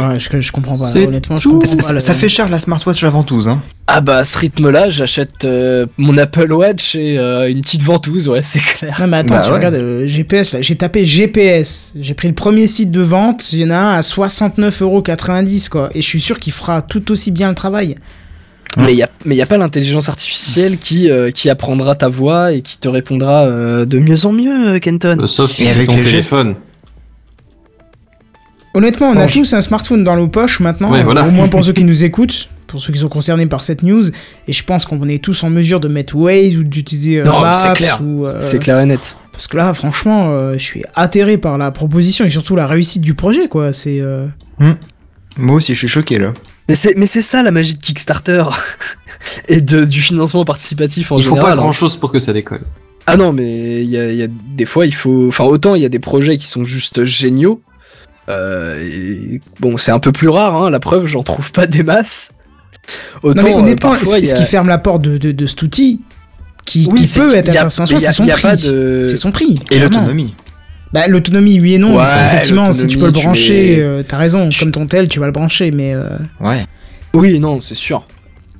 Ouais, 0.00 0.18
je, 0.18 0.40
je 0.40 0.52
comprends 0.52 0.74
pas. 0.74 0.98
Honnêtement, 0.98 1.36
je 1.36 1.48
comprends 1.48 1.64
Ça, 1.64 1.76
pas. 1.88 1.92
le- 1.92 1.98
ça 2.00 2.14
fait 2.14 2.28
cher 2.28 2.48
la 2.48 2.58
smartwatch 2.58 3.02
la 3.02 3.10
ventouse, 3.10 3.48
hein. 3.48 3.62
Ah 3.86 4.00
bah 4.00 4.18
à 4.18 4.24
ce 4.24 4.38
rythme-là, 4.38 4.88
j'achète 4.88 5.44
euh, 5.44 5.84
mon 5.98 6.16
Apple 6.16 6.52
Watch 6.52 6.94
et 6.94 7.18
euh, 7.18 7.50
une 7.50 7.60
petite 7.60 7.82
ventouse, 7.82 8.28
ouais, 8.28 8.40
c'est 8.40 8.60
clair. 8.60 8.96
Non 9.00 9.08
mais 9.08 9.16
attends, 9.18 9.34
Bah 9.34 9.42
tu 9.44 9.50
ouais. 9.50 9.56
regardes 9.56 9.74
euh, 9.74 10.06
GPS 10.06 10.52
là, 10.52 10.62
j'ai 10.62 10.76
tapé 10.76 11.04
GPS, 11.04 11.92
j'ai 11.98 12.14
pris 12.14 12.28
le 12.28 12.34
premier 12.34 12.66
site 12.68 12.90
de 12.92 13.00
vente, 13.00 13.52
il 13.52 13.58
y 13.60 13.64
en 13.64 13.70
a 13.70 13.76
un 13.76 13.92
à 13.94 14.00
69,90€ 14.00 15.68
quoi, 15.68 15.90
et 15.94 16.02
je 16.02 16.06
suis 16.06 16.20
sûr 16.20 16.38
qu'il 16.38 16.52
fera 16.52 16.82
tout 16.82 17.10
aussi 17.10 17.30
bien 17.30 17.48
le 17.48 17.54
travail. 17.54 17.96
Mais 18.76 18.92
il 18.92 18.98
y 18.98 19.02
a, 19.02 19.10
mais 19.24 19.34
y 19.34 19.42
a 19.42 19.46
pas 19.46 19.58
l'intelligence 19.58 20.08
artificielle 20.08 20.78
qui, 20.78 21.10
euh, 21.10 21.32
qui 21.32 21.50
apprendra 21.50 21.96
ta 21.96 22.08
voix 22.08 22.52
et 22.52 22.60
qui 22.62 22.78
te 22.78 22.86
répondra 22.86 23.44
euh, 23.46 23.84
de 23.84 23.98
mieux 23.98 24.24
en 24.26 24.32
mieux, 24.32 24.78
Kenton. 24.78 25.18
Euh, 25.22 25.26
Sauf 25.26 25.50
si 25.50 25.64
c'est 25.64 25.72
avec 25.72 25.88
ton 25.88 25.98
téléphone. 25.98 26.54
Honnêtement, 28.74 29.10
on 29.10 29.14
Bon, 29.14 29.20
a 29.22 29.26
je- 29.26 29.38
tous 29.40 29.52
un 29.54 29.60
smartphone 29.60 30.04
dans 30.04 30.16
nos 30.16 30.28
poches 30.28 30.60
maintenant, 30.60 30.92
Ouais, 30.92 31.02
voilà. 31.02 31.24
au 31.26 31.30
moins 31.30 31.48
pour 31.48 31.64
ceux 31.64 31.72
qui 31.72 31.84
nous 31.84 32.04
écoutent, 32.04 32.48
pour 32.68 32.80
ceux 32.80 32.92
qui 32.92 33.00
sont 33.00 33.08
concernés 33.08 33.46
par 33.46 33.62
cette 33.62 33.82
news, 33.82 34.04
et 34.46 34.52
je 34.52 34.64
pense 34.64 34.84
qu'on 34.84 35.08
est 35.08 35.22
tous 35.22 35.42
en 35.42 35.50
mesure 35.50 35.80
de 35.80 35.88
mettre 35.88 36.14
Waze 36.14 36.56
ou 36.56 36.62
d'utiliser 36.62 37.18
euh, 37.20 37.24
Non, 37.24 37.40
Maps 37.40 37.54
c'est 37.54 37.72
clair. 37.72 38.00
ou 38.04 38.26
euh, 38.26 38.36
C'est 38.40 38.60
clair 38.60 38.78
et 38.78 38.86
net. 38.86 39.16
parce 39.32 39.48
que 39.48 39.56
là 39.56 39.74
franchement, 39.74 40.30
euh, 40.30 40.52
je 40.54 40.62
suis 40.62 40.82
atterré 40.94 41.36
par 41.36 41.58
la 41.58 41.72
proposition 41.72 42.24
et 42.24 42.30
surtout 42.30 42.54
la 42.54 42.66
réussite 42.66 43.02
du 43.02 43.14
projet 43.14 43.48
quoi, 43.48 43.72
c'est 43.72 43.98
euh, 44.00 44.26
Moi 45.36 45.56
aussi, 45.56 45.74
je 45.74 45.78
suis 45.78 45.88
choqué 45.88 46.18
là. 46.18 46.32
Mais 46.68 46.76
c'est, 46.76 47.22
ça 47.22 47.42
la 47.42 47.50
magie 47.50 47.74
de 47.74 47.80
Kickstarter 47.80 48.44
et 49.48 49.60
de, 49.60 49.84
du 49.84 50.00
financement 50.00 50.44
participatif 50.44 51.10
en 51.10 51.18
Il 51.18 51.24
faut 51.24 51.30
général. 51.30 51.50
pas 51.50 51.52
hein. 51.54 51.62
grand 51.64 51.72
chose 51.72 51.96
pour 51.96 52.12
que 52.12 52.20
ça 52.20 52.32
décolle. 52.32 52.60
Ah 53.08 53.16
non, 53.16 53.32
mais 53.32 53.82
il 53.82 53.88
y 53.88 53.96
y 53.96 54.22
a 54.22 54.28
des 54.28 54.66
fois, 54.66 54.86
il 54.86 54.94
faut. 54.94 55.26
Enfin, 55.26 55.42
autant 55.42 55.74
il 55.74 55.82
y 55.82 55.84
a 55.84 55.88
des 55.88 55.98
projets 55.98 56.36
qui 56.36 56.46
sont 56.46 56.64
juste 56.64 57.02
géniaux. 57.02 57.60
Euh, 58.28 58.80
et 58.82 59.40
bon, 59.58 59.76
c'est 59.76 59.90
un 59.90 59.98
peu 59.98 60.12
plus 60.12 60.28
rare, 60.28 60.54
hein, 60.62 60.70
la 60.70 60.80
preuve, 60.80 61.06
j'en 61.06 61.22
trouve 61.22 61.50
pas 61.52 61.66
des 61.66 61.82
masses. 61.82 62.34
Autant, 63.22 63.42
Non 63.42 63.48
mais 63.48 63.54
euh, 63.54 63.58
honnêtement, 63.58 63.90
parfois, 63.90 64.16
ce, 64.16 64.34
qui 64.34 64.44
ferme 64.44 64.68
la 64.68 64.78
porte 64.78 65.02
de, 65.02 65.18
de, 65.18 65.32
de 65.32 65.46
cet 65.46 65.62
outil, 65.62 66.00
qui, 66.64 66.88
Oui, 66.90 67.00
qui 67.00 67.06
c'est 67.06 67.20
peut 67.20 67.34
être 67.34 67.48
intéressant 67.48 67.86
c'est 67.86 68.12
son 68.12 68.24
de- 68.24 69.02
C'est 69.04 69.16
son 69.16 69.32
prix. 69.32 69.60
Et 69.70 69.78
l'autonomie. 69.78 70.34
Bah 70.92 71.06
l'autonomie, 71.06 71.60
oui 71.60 71.74
et 71.74 71.78
non. 71.78 71.96
Ouais, 71.96 72.04
qu'effectivement, 72.04 72.72
si 72.72 72.86
tu 72.88 72.98
peux 72.98 73.06
le 73.06 73.12
brancher, 73.12 73.76
euh, 73.80 74.02
t'as 74.06 74.16
raison, 74.16 74.48
comme 74.58 74.72
ton 74.72 74.86
tel, 74.86 75.08
tu 75.08 75.20
vas 75.20 75.26
le 75.26 75.32
brancher, 75.32 75.70
mais 75.70 75.94
euh, 75.94 76.08
Ouais. 76.40 76.66
Oui, 77.14 77.38
non, 77.38 77.60
c'est 77.60 77.74
sûr. 77.74 78.04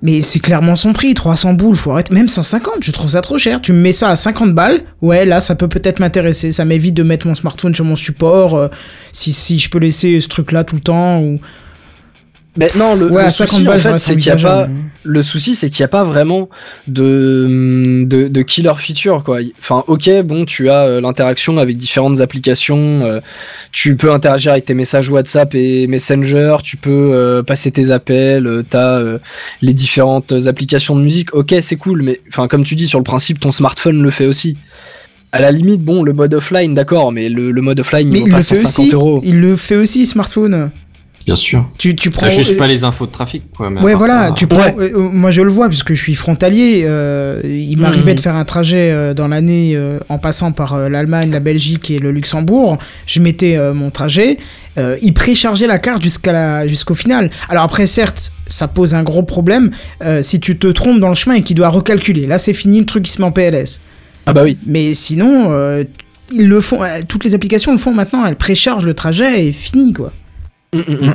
Mais 0.03 0.23
c'est 0.23 0.41
clairement 0.41 0.77
son 0.77 0.93
prix, 0.93 1.13
300 1.15 1.55
boules, 1.55 1.77
faut 1.77 1.93
arrêter. 1.93 2.15
Même 2.15 2.29
150, 2.29 2.77
je 2.81 2.91
trouve 2.91 3.11
ça 3.11 3.21
trop 3.21 3.37
cher. 3.39 3.61
Tu 3.61 3.73
me 3.73 3.81
mets 3.81 3.93
ça 3.93 4.09
à 4.09 4.17
50 4.17 4.55
balles, 4.55 4.81
ouais, 5.03 5.27
là, 5.27 5.41
ça 5.41 5.55
peut 5.55 5.69
peut-être 5.69 6.01
m'intéresser. 6.01 6.53
Ça 6.53 6.65
m'évite 6.65 6.95
de 6.95 7.03
mettre 7.03 7.27
mon 7.27 7.35
smartphone 7.35 7.75
sur 7.75 7.85
mon 7.85 7.97
support. 7.97 8.55
euh, 8.55 8.69
si, 9.13 9.33
si 9.33 9.59
je 9.59 9.69
peux 9.69 9.79
laisser 9.79 10.21
ce 10.21 10.29
truc-là 10.29 10.65
tout 10.65 10.77
le 10.77 10.81
temps, 10.81 11.21
ou 11.21 11.41
Mais 12.57 12.69
non, 12.77 12.95
le, 12.97 13.07
Ouais, 13.07 13.23
le 13.23 13.29
à 13.29 13.31
50 13.31 13.59
souci, 13.61 13.69
en 13.69 13.79
fait, 13.79 13.99
c'est 13.99 14.17
qu'il 14.17 14.27
y 14.27 14.31
a 14.31 14.37
pas. 14.37 14.39
envisageable. 14.65 14.75
Le 15.03 15.23
souci, 15.23 15.55
c'est 15.55 15.71
qu'il 15.71 15.83
n'y 15.83 15.87
a 15.87 15.89
pas 15.89 16.05
vraiment 16.05 16.51
de, 16.87 18.05
de, 18.05 18.29
de 18.29 18.43
killer 18.43 18.73
feature, 18.77 19.23
quoi. 19.25 19.39
Enfin, 19.59 19.85
ok, 19.87 20.11
bon, 20.25 20.45
tu 20.45 20.69
as 20.69 20.83
euh, 20.83 21.01
l'interaction 21.01 21.57
avec 21.59 21.77
différentes 21.77 22.21
applications. 22.21 23.03
euh, 23.07 23.21
tu 23.73 23.97
peux 23.97 24.13
interagir 24.13 24.53
avec 24.53 24.65
tes 24.67 24.75
messages 24.75 25.09
WhatsApp 25.09 25.55
et 25.55 25.87
Messenger. 25.87 26.57
Tu 26.63 26.77
peux 26.77 26.91
euh, 27.15 27.43
passer 27.43 27.71
tes 27.71 27.91
appels. 27.93 28.47
euh, 28.47 28.63
T'as 28.69 28.99
euh, 28.99 29.19
les 29.63 29.73
différentes 29.73 30.33
applications 30.47 30.97
de 30.97 31.03
musique. 31.03 31.35
Ok, 31.35 31.55
c'est 31.61 31.77
cool, 31.77 32.03
mais 32.03 32.21
enfin, 32.29 32.47
comme 32.49 32.65
tu 32.65 32.75
dis, 32.75 32.87
sur 32.89 32.99
le 32.99 33.05
principe, 33.05 33.41
ton 33.41 33.53
smartphone 33.53 34.03
le 34.03 34.11
fait 34.11 34.27
aussi. 34.27 34.59
À 35.33 35.41
la 35.41 35.53
limite, 35.53 35.83
bon, 35.83 36.03
le 36.03 36.13
mode 36.13 36.35
offline, 36.35 36.75
d'accord, 36.75 37.13
mais 37.13 37.29
le, 37.29 37.53
le 37.53 37.61
mode 37.63 37.79
offline, 37.81 38.09
Mais 38.11 38.19
il 38.19 38.25
vaut 38.25 38.31
pas 38.33 38.37
le 38.39 38.43
fait 38.43 38.57
150 38.57 38.85
aussi. 38.87 38.95
euros. 38.95 39.21
Il 39.25 39.41
le 39.41 39.55
fait 39.57 39.77
aussi, 39.77 40.05
smartphone. 40.05 40.71
Bien 41.31 41.37
sûr. 41.37 41.65
Tu, 41.79 41.95
tu 41.95 42.11
prends. 42.11 42.27
T'as 42.27 42.35
juste 42.35 42.57
pas 42.57 42.67
les 42.67 42.83
infos 42.83 43.07
de 43.07 43.13
trafic, 43.13 43.45
quoi. 43.57 43.69
Ouais, 43.71 43.95
voilà, 43.95 44.29
ça, 44.29 44.33
tu 44.33 44.49
prends. 44.49 44.75
euh, 44.81 44.99
moi, 44.99 45.31
je 45.31 45.43
le 45.43 45.51
vois 45.53 45.69
puisque 45.69 45.95
je 45.95 46.03
suis 46.03 46.17
frontalier. 46.17 46.83
euh, 46.85 47.41
il 47.45 47.79
m'arrivait 47.79 48.11
Mhm. 48.11 48.17
de 48.17 48.21
faire 48.21 48.35
un 48.35 48.45
trajet 48.45 48.91
euh, 48.91 49.15
dans 49.15 49.29
l'année 49.29 49.77
euh, 49.77 50.01
en 50.09 50.19
passant 50.19 50.51
par 50.51 50.75
euh, 50.75 50.89
l'Allemagne, 50.89 51.31
la 51.31 51.39
Belgique 51.39 51.89
et 51.89 52.01
le 52.01 52.11
Luxembourg. 52.11 52.79
Je 53.07 53.21
mettais 53.21 53.57
euh, 53.57 53.73
mon 53.73 53.91
trajet. 53.91 54.39
euh, 54.77 54.97
il 55.03 55.15
préchargeait 55.15 55.69
la 55.69 55.79
carte 55.79 56.03
jusqu'à 56.03 56.33
la 56.33 56.67
jusqu'au 56.67 56.95
final. 56.95 57.31
Alors 57.49 57.63
après, 57.63 57.87
certes, 57.87 58.33
ça 58.49 58.67
pose 58.67 58.95
un 58.97 59.05
gros 59.05 59.23
problème 59.23 59.71
euh, 60.03 60.23
si 60.23 60.41
tu 60.41 60.59
te 60.59 60.67
trompes 60.67 60.99
dans 60.99 61.11
le 61.11 61.15
chemin 61.15 61.37
et 61.37 61.43
qu'il 61.43 61.55
doit 61.57 61.69
recalculer. 61.69 62.27
Là, 62.27 62.39
c'est 62.39 62.55
fini, 62.55 62.81
le 62.81 62.87
truc 62.87 63.07
il 63.09 63.11
se 63.13 63.21
met 63.23 63.29
en 63.29 63.33
PLS. 63.33 63.81
Ah 64.27 64.33
bah 64.33 64.43
oui. 64.43 64.59
Mais 64.67 64.95
sinon, 64.95 65.47
euh, 65.53 65.85
ils 66.33 66.49
le 66.49 66.61
font. 66.61 66.83
euh, 66.83 67.01
toutes 67.07 67.23
les 67.25 67.35
applications 67.37 67.71
le 67.71 67.79
font 67.79 67.95
maintenant. 67.95 68.27
Elles 68.27 68.35
préchargent 68.37 68.85
le 68.87 68.95
trajet 68.95 69.47
et 69.47 69.53
fini 69.53 69.93
quoi. 69.93 70.13
Mm, 70.73 70.79
mm, 70.79 71.07
mm. 71.07 71.15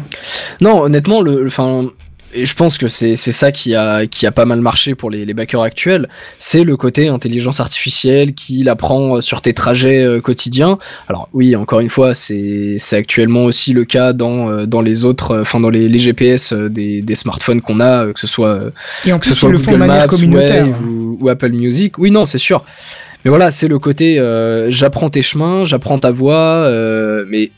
Non, 0.62 0.82
honnêtement, 0.84 1.22
le, 1.22 1.46
enfin, 1.48 1.86
et 2.34 2.46
je 2.46 2.54
pense 2.54 2.78
que 2.78 2.90
c'est 2.90 3.16
c'est 3.16 3.32
ça 3.32 3.54
qui 3.54 3.76
a 3.76 4.08
qui 4.08 4.28
a 4.28 4.32
pas 4.34 4.44
mal 4.44 4.60
marché 4.60 4.94
pour 4.94 5.10
les, 5.10 5.24
les 5.26 5.34
backers 5.34 5.62
actuels. 5.62 6.10
C'est 6.38 6.66
le 6.66 6.76
côté 6.76 7.08
intelligence 7.08 7.62
artificielle 7.62 8.34
qui 8.34 8.64
l'apprend 8.64 9.22
sur 9.22 9.42
tes 9.42 9.54
trajets 9.54 10.04
euh, 10.04 10.20
quotidiens. 10.20 10.78
Alors 11.08 11.30
oui, 11.32 11.56
encore 11.56 11.80
une 11.80 11.90
fois, 11.90 12.14
c'est 12.14 12.76
c'est 12.78 12.98
actuellement 12.98 13.46
aussi 13.46 13.72
le 13.72 13.86
cas 13.86 14.12
dans 14.12 14.50
euh, 14.50 14.66
dans 14.66 14.82
les 14.82 15.06
autres, 15.06 15.32
euh, 15.32 15.42
enfin 15.44 15.62
dans 15.62 15.70
les, 15.70 15.88
les 15.88 16.00
GPS 16.00 16.52
euh, 16.52 16.70
des, 16.70 17.02
des 17.02 17.16
smartphones 17.16 17.62
qu'on 17.62 17.80
a, 17.80 18.08
euh, 18.08 18.14
que 18.14 18.20
ce 18.20 18.28
soit 18.28 18.50
euh, 18.50 18.72
Et 19.06 19.14
en 19.14 19.20
que 19.20 19.28
ce 19.28 19.34
soit 19.34 19.50
le 19.50 19.58
Google 19.58 19.78
Maps, 19.78 20.08
communautaire. 20.08 20.66
Wave 20.68 20.86
ou, 20.86 21.18
ou 21.22 21.30
Apple 21.30 21.52
Music. 21.52 21.98
Oui, 21.98 22.12
non, 22.12 22.26
c'est 22.26 22.38
sûr. 22.38 22.66
Mais 23.24 23.30
voilà, 23.30 23.50
c'est 23.50 23.68
le 23.70 23.80
côté 23.80 24.20
euh, 24.20 24.70
j'apprends 24.70 25.10
tes 25.10 25.22
chemins, 25.22 25.64
j'apprends 25.66 25.98
ta 26.00 26.12
voix, 26.12 26.36
euh, 26.66 27.26
mais 27.30 27.52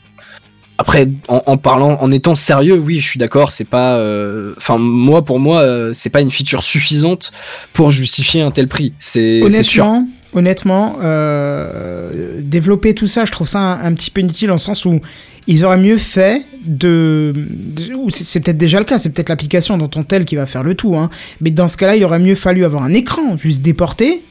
après, 0.78 1.08
en, 1.26 1.42
en 1.46 1.56
parlant, 1.56 1.98
en 2.00 2.10
étant 2.12 2.36
sérieux, 2.36 2.78
oui, 2.78 3.00
je 3.00 3.06
suis 3.06 3.18
d'accord, 3.18 3.50
c'est 3.50 3.64
pas, 3.64 3.96
euh, 3.96 4.54
enfin, 4.56 4.78
moi, 4.78 5.24
pour 5.24 5.40
moi, 5.40 5.60
euh, 5.60 5.90
c'est 5.92 6.08
pas 6.08 6.20
une 6.20 6.30
feature 6.30 6.62
suffisante 6.62 7.32
pour 7.72 7.90
justifier 7.90 8.42
un 8.42 8.52
tel 8.52 8.68
prix. 8.68 8.92
C'est 8.98 9.42
sûr. 9.64 9.86
Honnêtement, 10.34 10.98
euh, 11.02 12.40
développer 12.42 12.94
tout 12.94 13.06
ça, 13.06 13.24
je 13.24 13.32
trouve 13.32 13.48
ça 13.48 13.58
un, 13.58 13.84
un 13.86 13.94
petit 13.94 14.10
peu 14.10 14.20
inutile 14.20 14.50
le 14.50 14.58
sens 14.58 14.84
où 14.84 15.00
ils 15.46 15.64
auraient 15.64 15.78
mieux 15.78 15.96
fait 15.96 16.42
de, 16.64 17.32
ou 17.96 18.10
c'est 18.10 18.38
peut-être 18.40 18.58
déjà 18.58 18.78
le 18.78 18.84
cas, 18.84 18.98
c'est 18.98 19.08
peut-être 19.08 19.30
l'application 19.30 19.78
dans 19.78 19.88
ton 19.88 20.02
tel 20.02 20.26
qui 20.26 20.36
va 20.36 20.44
faire 20.44 20.62
le 20.62 20.74
tout, 20.74 20.94
hein. 20.96 21.08
Mais 21.40 21.50
dans 21.50 21.66
ce 21.66 21.78
cas-là, 21.78 21.96
il 21.96 22.04
aurait 22.04 22.18
mieux 22.18 22.34
fallu 22.34 22.66
avoir 22.66 22.82
un 22.82 22.92
écran 22.92 23.38
juste 23.38 23.62
déporté 23.62 24.22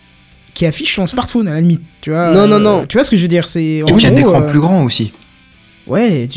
qui 0.54 0.66
affiche 0.66 0.96
son 0.96 1.08
smartphone 1.08 1.48
à 1.48 1.56
la 1.56 1.62
limite, 1.62 1.82
tu 2.02 2.12
vois. 2.12 2.32
Non, 2.32 2.48
non, 2.48 2.56
euh, 2.56 2.60
non. 2.60 2.86
Tu 2.88 2.98
vois 2.98 3.04
ce 3.04 3.10
que 3.10 3.18
je 3.18 3.24
veux 3.24 3.28
dire, 3.28 3.48
c'est 3.48 3.64
Et 3.64 3.84
en 3.84 3.96
puis 3.98 4.06
un 4.06 4.16
écran 4.16 4.42
euh, 4.42 4.48
plus 4.48 4.60
grand 4.60 4.84
aussi. 4.84 5.12
Ouais, 5.88 6.28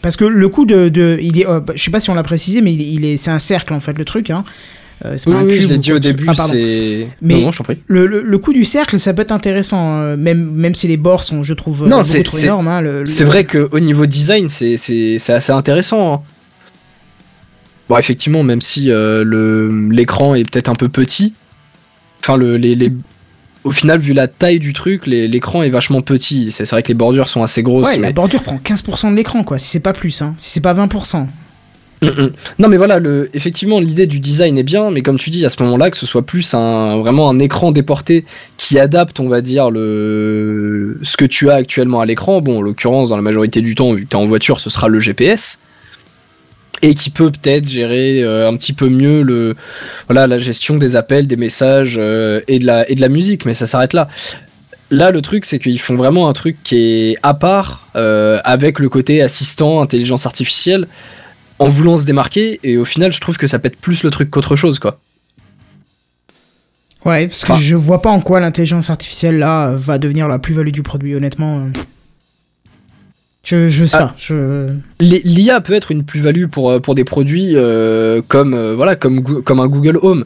parce 0.00 0.16
que 0.16 0.24
le 0.24 0.48
coup 0.48 0.64
de, 0.64 0.88
de 0.88 1.18
il 1.20 1.40
est, 1.40 1.46
euh, 1.46 1.60
bah, 1.60 1.72
je 1.76 1.82
sais 1.82 1.90
pas 1.90 2.00
si 2.00 2.10
on 2.10 2.14
l'a 2.14 2.22
précisé, 2.22 2.60
mais 2.60 2.72
il, 2.72 3.04
est- 3.04 3.16
c'est 3.16 3.30
un 3.30 3.38
cercle 3.38 3.72
en 3.74 3.80
fait 3.80 3.96
le 3.98 4.04
truc, 4.04 4.30
hein. 4.30 4.44
Euh, 5.04 5.14
c'est 5.16 5.28
Oui, 5.30 5.34
pas 5.34 5.40
un 5.42 5.44
oui, 5.44 5.58
je 5.60 5.66
l'ai 5.66 5.78
dit 5.78 5.92
au 5.92 5.98
début, 5.98 6.26
Ah, 6.28 6.34
c'est. 6.34 7.08
Mais- 7.20 7.34
Non, 7.34 7.40
non, 7.46 7.52
je 7.52 7.58
t'en 7.58 7.64
prie. 7.64 7.78
Le, 7.88 8.06
le, 8.06 8.22
le 8.22 8.38
coup 8.38 8.52
du 8.52 8.64
cercle, 8.64 9.00
ça 9.00 9.12
peut 9.12 9.22
être 9.22 9.32
intéressant, 9.32 9.98
euh, 9.98 10.16
même, 10.16 10.52
même 10.52 10.76
si 10.76 10.86
les 10.86 10.96
bords 10.96 11.24
sont, 11.24 11.42
je 11.42 11.54
trouve, 11.54 11.88
Non, 11.88 11.98
euh, 11.98 12.02
c'est- 12.04 12.18
beaucoup 12.18 12.28
trop 12.28 12.36
c'est- 12.38 12.44
énormes. 12.46 12.68
hein, 12.68 12.80
le- 12.80 13.04
C'est 13.04 13.24
vrai 13.24 13.44
qu'au 13.44 13.80
niveau 13.80 14.06
design, 14.06 14.48
c'est 14.48 14.76
c'est 14.76 15.16
c'est 15.18 15.32
assez 15.32 15.50
intéressant. 15.52 16.14
hein. 16.14 16.20
Bon, 17.88 17.98
effectivement, 17.98 18.44
même 18.44 18.60
si 18.60 18.90
euh, 18.90 19.24
le 19.24 19.88
l'écran 19.90 20.34
est 20.36 20.48
peut-être 20.48 20.68
un 20.68 20.76
peu 20.76 20.88
petit, 20.88 21.34
enfin 22.20 22.36
le 22.36 22.56
les, 22.56 22.74
les- 22.76 22.92
au 23.64 23.72
final, 23.72 24.00
vu 24.00 24.12
la 24.12 24.28
taille 24.28 24.58
du 24.58 24.72
truc, 24.72 25.06
l'écran 25.06 25.62
est 25.62 25.70
vachement 25.70 26.00
petit. 26.00 26.50
C'est 26.52 26.68
vrai 26.70 26.82
que 26.82 26.88
les 26.88 26.94
bordures 26.94 27.28
sont 27.28 27.42
assez 27.42 27.62
grosses. 27.62 27.86
Ouais, 27.88 27.96
la 27.96 28.08
mais- 28.08 28.12
bordure 28.12 28.42
prend 28.42 28.58
15% 28.58 29.10
de 29.10 29.16
l'écran, 29.16 29.44
quoi, 29.44 29.58
si 29.58 29.68
c'est 29.68 29.80
pas 29.80 29.92
plus, 29.92 30.20
hein, 30.22 30.34
si 30.36 30.50
c'est 30.50 30.60
pas 30.60 30.74
20%. 30.74 31.26
Mm, 32.02 32.06
mm. 32.08 32.32
Non 32.58 32.66
mais 32.68 32.76
voilà, 32.76 32.98
le, 32.98 33.30
effectivement 33.32 33.78
l'idée 33.78 34.08
du 34.08 34.18
design 34.18 34.58
est 34.58 34.64
bien, 34.64 34.90
mais 34.90 35.02
comme 35.02 35.18
tu 35.18 35.30
dis 35.30 35.46
à 35.46 35.50
ce 35.50 35.62
moment-là 35.62 35.88
que 35.88 35.96
ce 35.96 36.04
soit 36.04 36.26
plus 36.26 36.52
un 36.52 36.98
vraiment 36.98 37.30
un 37.30 37.38
écran 37.38 37.70
déporté 37.70 38.24
qui 38.56 38.80
adapte, 38.80 39.20
on 39.20 39.28
va 39.28 39.40
dire 39.40 39.70
le 39.70 40.98
ce 41.02 41.16
que 41.16 41.24
tu 41.24 41.48
as 41.48 41.54
actuellement 41.54 42.00
à 42.00 42.06
l'écran. 42.06 42.40
Bon, 42.40 42.58
en 42.58 42.62
l'occurrence 42.62 43.08
dans 43.08 43.14
la 43.14 43.22
majorité 43.22 43.60
du 43.60 43.76
temps, 43.76 43.92
vu 43.92 44.02
que 44.04 44.08
tu 44.08 44.16
es 44.16 44.20
en 44.20 44.26
voiture, 44.26 44.60
ce 44.60 44.68
sera 44.68 44.88
le 44.88 44.98
GPS 44.98 45.60
et 46.82 46.94
qui 46.94 47.10
peut 47.10 47.30
peut-être 47.30 47.68
gérer 47.68 48.22
euh, 48.22 48.48
un 48.48 48.56
petit 48.56 48.72
peu 48.72 48.88
mieux 48.88 49.22
le 49.22 49.54
voilà 50.08 50.26
la 50.26 50.36
gestion 50.36 50.76
des 50.76 50.96
appels, 50.96 51.26
des 51.26 51.36
messages 51.36 51.96
euh, 51.98 52.40
et 52.48 52.58
de 52.58 52.66
la 52.66 52.90
et 52.90 52.94
de 52.94 53.00
la 53.00 53.08
musique, 53.08 53.46
mais 53.46 53.54
ça 53.54 53.66
s'arrête 53.66 53.92
là. 53.92 54.08
Là, 54.90 55.10
le 55.10 55.22
truc, 55.22 55.46
c'est 55.46 55.58
qu'ils 55.58 55.80
font 55.80 55.96
vraiment 55.96 56.28
un 56.28 56.34
truc 56.34 56.58
qui 56.62 56.76
est 56.76 57.16
à 57.22 57.32
part, 57.32 57.88
euh, 57.96 58.40
avec 58.44 58.78
le 58.78 58.90
côté 58.90 59.22
assistant, 59.22 59.80
intelligence 59.80 60.26
artificielle, 60.26 60.86
en 61.58 61.66
voulant 61.68 61.96
se 61.96 62.04
démarquer, 62.04 62.60
et 62.62 62.76
au 62.76 62.84
final, 62.84 63.10
je 63.10 63.18
trouve 63.18 63.38
que 63.38 63.46
ça 63.46 63.58
pète 63.58 63.76
plus 63.76 64.02
le 64.04 64.10
truc 64.10 64.28
qu'autre 64.28 64.54
chose, 64.54 64.78
quoi. 64.78 64.98
Ouais, 67.06 67.26
parce 67.26 67.42
que 67.42 67.54
je 67.54 67.74
vois 67.74 68.02
pas 68.02 68.10
en 68.10 68.20
quoi 68.20 68.38
l'intelligence 68.40 68.90
artificielle, 68.90 69.38
là, 69.38 69.70
va 69.70 69.96
devenir 69.96 70.28
la 70.28 70.38
plus-value 70.38 70.72
du 70.72 70.82
produit, 70.82 71.14
honnêtement. 71.14 71.68
Je, 73.44 73.68
je 73.68 73.84
sais 73.84 73.96
Ah. 73.96 74.06
pas, 74.06 74.14
je... 74.18 74.66
L'IA 75.00 75.60
peut 75.60 75.72
être 75.72 75.90
une 75.90 76.04
plus-value 76.04 76.46
pour, 76.46 76.70
euh, 76.70 76.78
pour 76.80 76.94
des 76.94 77.04
produits 77.04 77.52
euh, 77.56 78.22
comme, 78.28 78.54
euh, 78.54 78.74
voilà, 78.76 78.94
comme, 78.96 79.42
comme 79.42 79.58
un 79.60 79.66
Google 79.66 79.98
Home, 80.02 80.24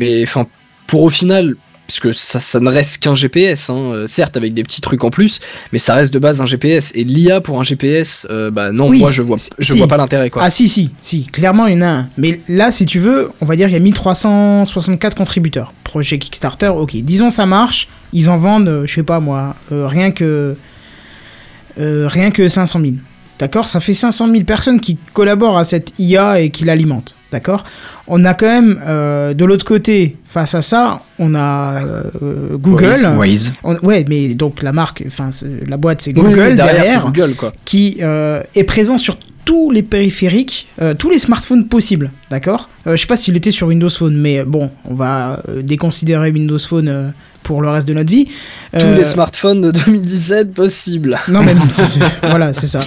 mais 0.00 0.22
enfin, 0.24 0.46
pour 0.88 1.02
au 1.04 1.10
final, 1.10 1.54
puisque 1.86 2.12
ça, 2.12 2.40
ça 2.40 2.58
ne 2.58 2.68
reste 2.68 3.00
qu'un 3.04 3.14
GPS, 3.14 3.70
hein, 3.70 4.04
certes 4.08 4.36
avec 4.36 4.52
des 4.52 4.64
petits 4.64 4.80
trucs 4.80 5.04
en 5.04 5.10
plus, 5.10 5.38
mais 5.72 5.78
ça 5.78 5.94
reste 5.94 6.12
de 6.12 6.18
base 6.18 6.40
un 6.40 6.46
GPS, 6.46 6.90
et 6.96 7.04
l'IA 7.04 7.40
pour 7.40 7.60
un 7.60 7.62
GPS, 7.62 8.26
euh, 8.30 8.50
bah 8.50 8.72
non, 8.72 8.88
Oui, 8.88 8.98
moi 8.98 9.12
je 9.12 9.22
vois, 9.22 9.36
je 9.60 9.72
si. 9.72 9.78
vois 9.78 9.86
pas 9.86 9.96
l'intérêt, 9.96 10.28
quoi. 10.28 10.42
Ah 10.42 10.50
si, 10.50 10.68
si, 10.68 10.90
si, 11.00 11.22
clairement 11.26 11.68
il 11.68 11.74
y 11.74 11.76
en 11.78 11.82
a 11.82 11.86
un. 11.86 12.08
Mais 12.18 12.40
là, 12.48 12.72
si 12.72 12.84
tu 12.86 12.98
veux, 12.98 13.30
on 13.40 13.46
va 13.46 13.54
dire 13.54 13.68
il 13.68 13.72
y 13.74 13.76
a 13.76 13.78
1364 13.80 15.16
contributeurs. 15.16 15.72
Projet 15.84 16.18
Kickstarter, 16.18 16.68
ok. 16.76 16.96
Disons 16.96 17.30
ça 17.30 17.46
marche, 17.46 17.86
ils 18.12 18.28
en 18.28 18.38
vendent, 18.38 18.82
je 18.86 18.92
sais 18.92 19.02
pas 19.04 19.20
moi, 19.20 19.54
euh, 19.70 19.86
rien 19.86 20.10
que... 20.10 20.56
euh, 21.78 22.06
rien 22.08 22.30
que 22.30 22.46
500 22.48 22.80
000. 22.80 22.92
D'accord? 23.38 23.68
Ça 23.68 23.80
fait 23.80 23.92
500 23.92 24.28
000 24.30 24.44
personnes 24.44 24.80
qui 24.80 24.96
collaborent 25.12 25.58
à 25.58 25.64
cette 25.64 25.92
IA 25.98 26.40
et 26.40 26.48
qui 26.50 26.64
l'alimentent. 26.64 27.14
D'accord? 27.30 27.64
On 28.06 28.24
a 28.24 28.32
quand 28.34 28.46
même, 28.46 28.80
euh, 28.86 29.34
de 29.34 29.44
l'autre 29.44 29.64
côté, 29.66 30.16
face 30.26 30.54
à 30.54 30.62
ça, 30.62 31.02
on 31.18 31.34
a 31.34 31.82
euh, 31.84 32.56
Google. 32.56 32.94
Waze. 33.18 33.52
On- 33.62 33.76
ouais, 33.80 34.04
mais 34.08 34.28
donc 34.34 34.62
la 34.62 34.72
marque, 34.72 35.02
enfin 35.06 35.30
c'est- 35.32 35.50
la 35.68 35.76
boîte 35.76 36.00
c'est 36.00 36.12
oui, 36.16 36.22
Google 36.22 36.54
derrière, 36.56 36.56
derrière 36.76 37.00
c'est 37.02 37.04
Google, 37.12 37.34
quoi. 37.34 37.52
qui 37.66 37.98
euh, 38.00 38.42
est 38.54 38.64
présent 38.64 38.96
sur 38.96 39.18
tous 39.46 39.70
les 39.70 39.82
périphériques, 39.82 40.66
euh, 40.82 40.92
tous 40.92 41.08
les 41.08 41.18
smartphones 41.18 41.68
possibles, 41.68 42.10
d'accord? 42.30 42.68
Euh, 42.86 42.96
Je 42.96 43.00
sais 43.00 43.06
pas 43.06 43.16
s'il 43.16 43.34
était 43.36 43.52
sur 43.52 43.68
Windows 43.68 43.88
Phone, 43.88 44.14
mais 44.16 44.42
bon, 44.42 44.70
on 44.84 44.94
va 44.94 45.40
euh, 45.48 45.62
déconsidérer 45.62 46.30
Windows 46.30 46.58
Phone 46.58 46.88
euh, 46.88 47.08
pour 47.44 47.62
le 47.62 47.70
reste 47.70 47.86
de 47.88 47.94
notre 47.94 48.10
vie. 48.10 48.28
Tous 48.78 48.92
les 48.92 49.04
smartphones 49.04 49.62
de 49.62 49.70
2017 49.70 50.52
possibles. 50.52 51.18
Non, 51.28 51.42
mais 51.42 51.54
voilà, 52.22 52.52
c'est 52.52 52.66
ça. 52.66 52.80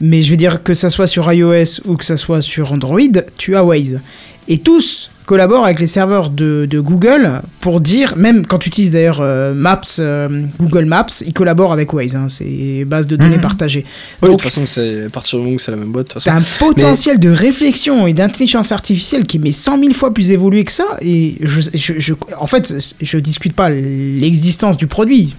Mais 0.00 0.22
je 0.22 0.30
veux 0.30 0.36
dire 0.38 0.62
que 0.62 0.72
ça 0.74 0.88
soit 0.88 1.06
sur 1.06 1.30
iOS 1.30 1.82
ou 1.84 1.96
que 1.96 2.04
ça 2.04 2.16
soit 2.16 2.40
sur 2.40 2.72
Android, 2.72 3.00
tu 3.36 3.54
as 3.54 3.62
Waze. 3.62 4.00
Et 4.48 4.58
tous 4.58 5.10
collaborent 5.28 5.66
avec 5.66 5.78
les 5.78 5.86
serveurs 5.86 6.30
de, 6.30 6.66
de 6.68 6.80
Google 6.80 7.42
pour 7.60 7.80
dire, 7.80 8.14
même 8.16 8.46
quand 8.46 8.58
tu 8.58 8.68
utilises 8.68 8.90
d'ailleurs 8.92 9.18
euh, 9.20 9.52
Maps, 9.54 9.80
euh, 10.00 10.46
Google 10.58 10.86
Maps, 10.86 11.06
ils 11.26 11.34
collaborent 11.34 11.72
avec 11.74 11.92
Waze, 11.92 12.16
hein, 12.16 12.26
c'est 12.28 12.84
base 12.86 13.06
de 13.06 13.14
données 13.16 13.38
partagées. 13.38 13.84
Oui, 14.22 14.26
de 14.26 14.26
Donc, 14.32 14.40
toute 14.40 14.50
façon, 14.50 14.64
c'est 14.66 15.04
à 15.04 15.10
partir 15.10 15.38
du 15.38 15.44
moment 15.44 15.56
où 15.56 15.58
c'est 15.58 15.70
la 15.70 15.76
même 15.76 15.92
boîte, 15.92 16.14
de. 16.16 16.20
T'as 16.24 16.34
un 16.34 16.40
potentiel 16.58 17.20
de 17.20 17.30
réflexion 17.30 18.06
et 18.06 18.14
d'intelligence 18.14 18.72
artificielle 18.72 19.24
qui 19.26 19.36
est 19.36 19.40
mais 19.40 19.52
100 19.52 19.78
000 19.78 19.92
fois 19.92 20.14
plus 20.14 20.30
évolué 20.30 20.64
que 20.64 20.72
ça. 20.72 20.86
Et 21.02 21.36
je, 21.42 21.60
je, 21.74 21.92
je- 21.98 22.14
en 22.38 22.46
fait, 22.46 22.74
je 23.00 23.18
discute 23.18 23.52
pas 23.54 23.68
l'existence 23.68 24.76
du 24.78 24.86
produit. 24.86 25.36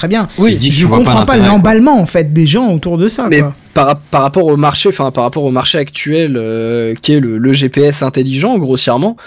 Très 0.00 0.08
bien. 0.08 0.28
Oui, 0.38 0.56
que 0.56 0.64
je 0.64 0.86
comprends 0.86 1.26
pas 1.26 1.36
l'emballement 1.36 2.00
en 2.00 2.06
fait 2.06 2.32
des 2.32 2.46
gens 2.46 2.72
autour 2.72 2.96
de 2.96 3.06
ça. 3.06 3.26
Mais 3.28 3.40
quoi. 3.40 3.52
par, 3.74 3.98
par 3.98 4.22
rapport 4.22 4.46
au 4.46 4.56
marché, 4.56 4.88
enfin 4.88 5.10
par 5.10 5.24
rapport 5.24 5.44
au 5.44 5.50
marché 5.50 5.76
actuel, 5.76 6.38
euh, 6.38 6.94
qui 7.02 7.12
est 7.12 7.20
le, 7.20 7.36
le 7.36 7.52
GPS 7.52 8.02
intelligent, 8.02 8.56
grossièrement, 8.56 9.18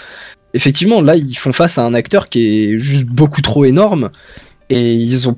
effectivement, 0.52 1.00
là, 1.00 1.14
ils 1.14 1.36
font 1.36 1.52
face 1.52 1.78
à 1.78 1.84
un 1.84 1.94
acteur 1.94 2.28
qui 2.28 2.64
est 2.72 2.78
juste 2.78 3.06
beaucoup 3.06 3.40
trop 3.40 3.64
énorme 3.64 4.10
et 4.68 4.94
ils 4.94 5.28
ont 5.28 5.36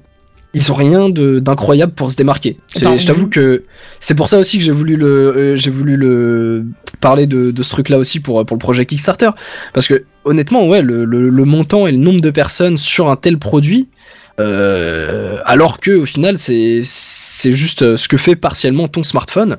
ils 0.55 0.73
ont 0.73 0.75
rien 0.75 1.11
de- 1.11 1.39
d'incroyable 1.39 1.93
pour 1.93 2.11
se 2.11 2.17
démarquer. 2.17 2.57
Attends, 2.77 2.97
Je 2.97 3.07
t'avoue 3.07 3.27
que 3.29 3.65
c'est 4.01 4.15
pour 4.15 4.29
ça 4.29 4.39
aussi 4.39 4.57
que 4.57 4.65
j'ai 4.65 4.73
voulu 4.73 4.97
le 4.97 5.07
euh, 5.07 5.57
j'ai 5.57 5.69
voulu 5.71 5.99
le 5.99 6.65
parler 7.03 7.27
de, 7.27 7.51
de 7.51 7.63
ce 7.63 7.69
truc-là 7.73 7.99
aussi 7.99 8.21
pour, 8.21 8.43
pour 8.47 8.55
le 8.57 8.61
projet 8.61 8.87
Kickstarter. 8.87 9.29
Parce 9.75 9.87
que 9.87 10.05
honnêtement, 10.25 10.67
ouais, 10.67 10.81
le, 10.81 11.05
le, 11.05 11.29
le 11.29 11.45
montant 11.45 11.87
et 11.87 11.93
le 11.93 11.99
nombre 11.99 12.23
de 12.23 12.31
personnes 12.31 12.79
sur 12.79 13.11
un 13.11 13.17
tel 13.17 13.37
produit, 13.37 13.89
euh, 14.41 15.39
alors 15.45 15.81
que 15.81 15.91
au 15.93 16.07
final, 16.07 16.39
c'est 16.39 16.81
c'est 16.85 17.53
juste 17.53 17.83
euh, 17.83 17.97
ce 17.97 18.09
que 18.09 18.17
fait 18.17 18.37
partiellement 18.37 18.89
ton 18.89 19.03
smartphone. 19.03 19.57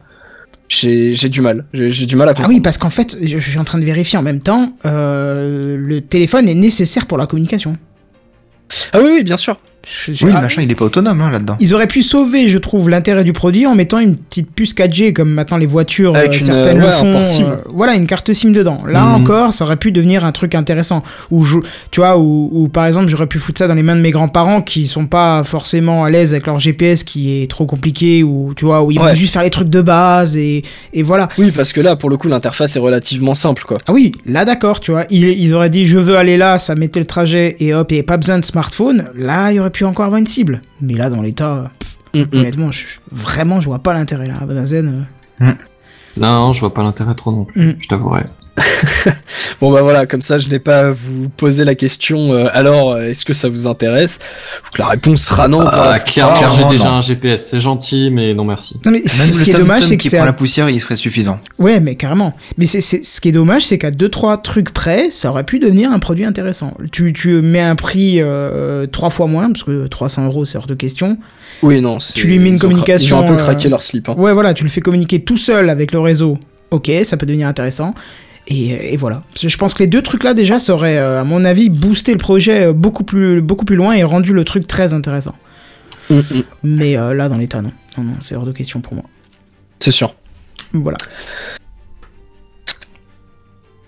J'ai 0.70 1.14
du 1.30 1.40
mal, 1.40 1.64
j'ai 1.74 2.06
du 2.06 2.18
mal 2.18 2.28
à 2.28 2.32
Ah 2.32 2.34
comprendre. 2.34 2.54
oui, 2.56 2.60
parce 2.60 2.78
qu'en 2.78 2.90
fait, 2.90 3.18
je, 3.22 3.38
je 3.40 3.50
suis 3.50 3.58
en 3.58 3.64
train 3.64 3.80
de 3.80 3.86
vérifier 3.86 4.20
en 4.20 4.22
même 4.22 4.42
temps, 4.42 4.74
euh, 4.86 5.78
le 5.78 6.02
téléphone 6.02 6.50
est 6.50 6.56
nécessaire 6.56 7.06
pour 7.06 7.18
la 7.18 7.26
communication. 7.26 7.78
Ah 8.92 9.00
oui, 9.02 9.10
oui, 9.14 9.24
bien 9.24 9.38
sûr. 9.38 9.58
Je- 10.06 10.14
je- 10.14 10.26
Oui, 10.26 10.32
ah, 10.34 10.38
le 10.38 10.44
machin, 10.44 10.62
il 10.62 10.70
est 10.72 10.76
pas 10.76 10.86
autonome 10.86 11.22
hein, 11.22 11.32
là-dedans. 11.32 11.56
Ils 11.60 11.74
auraient 11.74 11.88
pu 11.88 12.02
sauver, 12.04 12.50
je 12.50 12.58
trouve, 12.58 12.90
l'intérêt 12.90 13.24
du 13.24 13.32
produit 13.34 13.66
en 13.66 13.74
mettant 13.76 14.00
une 14.00 14.18
petite 14.18 14.52
puce 14.52 14.74
4G 14.74 15.14
comme 15.14 15.30
maintenant 15.30 15.58
les 15.58 15.66
voitures, 15.66 16.16
Avec 16.16 16.32
euh, 16.34 16.38
une, 16.40 16.46
certaines 16.46 16.80
le 16.80 16.88
font. 16.90 17.24
SIM. 17.24 17.44
euh, 17.46 17.56
voilà, 17.74 17.96
une 17.96 18.06
carte 18.08 18.32
SIM 18.34 18.52
dedans. 18.52 18.80
Là 18.88 19.02
Mhm. 19.02 19.16
encore, 19.16 19.54
ça 19.54 19.64
aurait 19.66 19.78
pu 19.78 19.92
devenir 19.92 20.26
un 20.26 20.32
truc 20.34 20.56
intéressant. 20.56 21.04
Ou 21.32 21.44
je- 21.46 21.58
tu 21.92 22.02
vois, 22.02 22.18
ou, 22.18 22.68
par 22.72 22.86
exemple, 22.86 23.08
j'aurais 23.08 23.28
pu 23.28 23.40
foutre 23.40 23.60
ça 23.60 23.68
dans 23.68 23.76
les 23.76 23.84
mains 23.84 23.96
de 23.96 24.02
mes 24.02 24.12
grands-parents 24.12 24.62
qui 24.62 24.88
sont 24.88 25.06
pas 25.08 25.44
forcément 25.44 26.04
à 26.04 26.10
l'aise 26.10 26.34
avec 26.34 26.48
leur 26.48 26.60
GPS 26.60 27.04
qui 27.04 27.42
est 27.42 27.50
trop 27.50 27.66
compliqué, 27.66 28.24
ou 28.24 28.54
tu 28.56 28.66
vois, 28.66 28.84
où 28.84 28.92
ils 28.92 29.00
Ouais. 29.00 29.10
vont 29.10 29.16
juste 29.16 29.34
faire 29.34 29.44
les 29.44 29.50
trucs 29.50 29.70
de 29.70 29.82
base 29.82 30.36
et, 30.38 30.64
et 30.94 31.04
voilà. 31.04 31.30
Oui, 31.38 31.52
parce 31.52 31.72
que 31.72 31.80
là, 31.82 31.96
pour 31.96 32.10
le 32.10 32.18
coup, 32.18 32.28
l'interface 32.28 32.76
est 32.76 32.80
relativement 32.80 33.36
simple, 33.36 33.64
quoi. 33.66 33.78
Ah 33.88 33.94
oui, 33.94 34.12
là 34.26 34.44
d'accord, 34.44 34.80
tu 34.82 34.92
vois, 34.92 35.06
ils, 35.10 35.24
ils 35.30 35.54
auraient 35.54 35.70
dit 35.70 35.86
je 35.86 35.98
veux 35.98 36.18
aller 36.18 36.36
là, 36.38 36.58
ça 36.58 36.76
mettait 36.76 37.00
le 37.00 37.06
trajet 37.06 37.56
et 37.60 37.74
hop, 37.74 37.92
il 37.92 37.96
n'y 37.96 38.00
avait 38.00 38.06
pas 38.06 38.18
besoin 38.18 38.38
de 38.40 38.46
smartphone. 38.46 39.06
Là, 39.16 39.52
il 39.52 39.56
y 39.56 39.60
aurait 39.60 39.70
pu 39.70 39.77
encore 39.86 40.06
avoir 40.06 40.20
une 40.20 40.28
cible. 40.28 40.62
Mais 40.82 40.94
là, 40.94 41.10
dans 41.10 41.22
l'état, 41.22 41.72
Mm, 42.14 42.20
mm. 42.22 42.28
honnêtement, 42.34 42.72
je, 42.72 42.86
vraiment, 43.12 43.60
je 43.60 43.66
vois 43.68 43.80
pas 43.80 43.94
l'intérêt 43.94 44.28
là. 44.28 44.36
Bazazen, 44.46 45.06
euh, 45.42 45.52
Non, 46.16 46.54
je 46.54 46.62
vois 46.62 46.74
pas 46.74 46.82
l'intérêt 46.82 47.14
trop 47.16 47.32
non 47.32 47.44
plus, 47.46 47.74
Mm. 47.74 47.76
je 47.80 47.88
t'avouerai. 47.88 48.26
Bon 49.62 49.72
bah 49.72 49.82
voilà, 49.82 50.06
comme 50.06 50.22
ça 50.22 50.38
je 50.38 50.50
n'ai 50.50 50.60
pas 50.60 50.80
à 50.88 50.92
vous 50.92 51.30
poser 51.36 51.64
la 51.64 51.74
question. 51.76 52.34
euh, 52.34 52.48
alors, 52.54 52.92
euh, 52.92 53.10
est-ce 53.10 53.26
que 53.26 53.34
ça 53.34 53.50
vous 53.50 53.66
intéresse? 53.68 54.20
La 54.78 54.86
réponse 54.88 55.22
sera 55.22 55.48
non. 55.48 55.66
Ah, 55.68 55.98
clairement, 56.00 56.36
j'ai 56.56 56.64
déjà 56.70 56.90
non. 56.90 56.96
un 56.98 57.02
GPS, 57.02 57.48
c'est 57.48 57.60
gentil, 57.60 58.10
mais 58.12 58.34
non 58.34 58.44
merci. 58.46 58.76
Non 58.86 58.92
mais 58.92 59.00
Même 59.00 59.08
ce 59.08 59.40
le 59.40 59.44
qui 59.44 59.50
est 59.50 59.54
dommage, 59.58 59.82
c'est 59.84 59.98
que 59.98 60.04
qui 60.04 60.10
prend 60.16 60.26
la 60.26 60.34
poussière, 60.34 60.70
il 60.70 60.80
serait 60.80 60.96
suffisant. 60.96 61.40
ouais, 61.60 61.80
mais 61.80 61.96
carrément. 61.96 62.36
Mais 62.58 62.66
c'est 62.66 62.82
ce 62.82 63.22
qui 63.22 63.30
est 63.30 63.32
dommage, 63.32 63.66
c'est 63.66 63.78
qu'à 63.78 63.92
deux 63.92 64.10
trois 64.10 64.38
trucs 64.38 64.72
près, 64.72 65.10
ça 65.10 65.30
aurait 65.32 65.44
pu 65.44 65.60
devenir 65.60 65.92
un 65.92 66.00
produit 66.00 66.26
intéressant. 66.26 66.74
Tu, 66.92 67.14
tu 67.14 67.42
mets 67.42 67.62
un 67.62 67.76
prix 67.76 68.22
euh, 68.22 68.86
trois 68.88 69.10
fois 69.10 69.28
moins 69.28 69.52
parce 69.52 69.64
que 69.64 69.88
300 69.88 70.26
euros 70.28 70.46
c'est 70.46 70.58
hors 70.58 70.68
de 70.68 70.76
question. 70.76 71.18
Oui, 71.64 71.82
non. 71.82 72.00
c'est- 72.00 72.14
Tu 72.14 72.28
lui 72.28 72.38
mets 72.38 72.50
une 72.50 72.56
ils 72.56 72.58
ont 72.58 72.58
cra- 72.58 72.62
communication, 72.62 73.18
Ils 73.18 73.22
ont 73.22 73.26
un 73.26 73.28
peu 73.30 73.34
euh, 73.42 73.44
craqué 73.44 73.70
leur 73.70 73.82
slip. 73.82 74.10
Hein. 74.10 74.16
Ouais, 74.18 74.34
voilà, 74.34 74.54
tu 74.54 74.64
le 74.64 74.70
fais 74.70 74.82
communiquer 74.82 75.22
tout 75.24 75.38
seul 75.38 75.70
avec 75.70 75.92
le 75.92 76.00
réseau. 76.00 76.38
Ok, 76.70 76.92
ça 77.04 77.16
peut 77.18 77.26
devenir 77.26 77.48
intéressant. 77.48 77.96
Et, 78.48 78.94
et 78.94 78.98
voilà. 78.98 79.24
Je 79.40 79.58
pense 79.58 79.74
que 79.74 79.84
les 79.84 79.88
deux 79.88 80.02
trucs 80.02 80.24
là 80.24 80.34
déjà, 80.34 80.58
ça 80.60 80.74
aurait, 80.74 80.98
euh, 80.98 81.22
à 81.22 81.24
mon 81.24 81.44
avis, 81.44 81.70
boosté 81.70 82.14
le 82.14 82.18
projet 82.18 82.68
euh, 82.68 82.74
beaucoup 82.74 83.04
plus, 83.04 83.42
beaucoup 83.42 83.66
plus 83.66 83.76
loin 83.76 83.94
et 83.94 84.04
rendu 84.04 84.34
le 84.34 84.44
truc 84.46 84.66
très 84.68 84.94
intéressant. 84.94 85.36
Mm, 86.10 86.16
mm, 86.16 86.44
Mais 86.64 86.98
euh, 86.98 87.14
là, 87.14 87.28
dans 87.28 87.38
l'état, 87.38 87.62
non. 87.62 87.72
Non, 87.98 88.04
non, 88.06 88.14
c'est 88.24 88.36
hors 88.36 88.46
de 88.46 88.54
question 88.54 88.80
pour 88.80 88.94
moi. 88.94 89.04
C'est 89.80 89.92
sûr. 89.92 90.16
Voilà. 90.72 90.98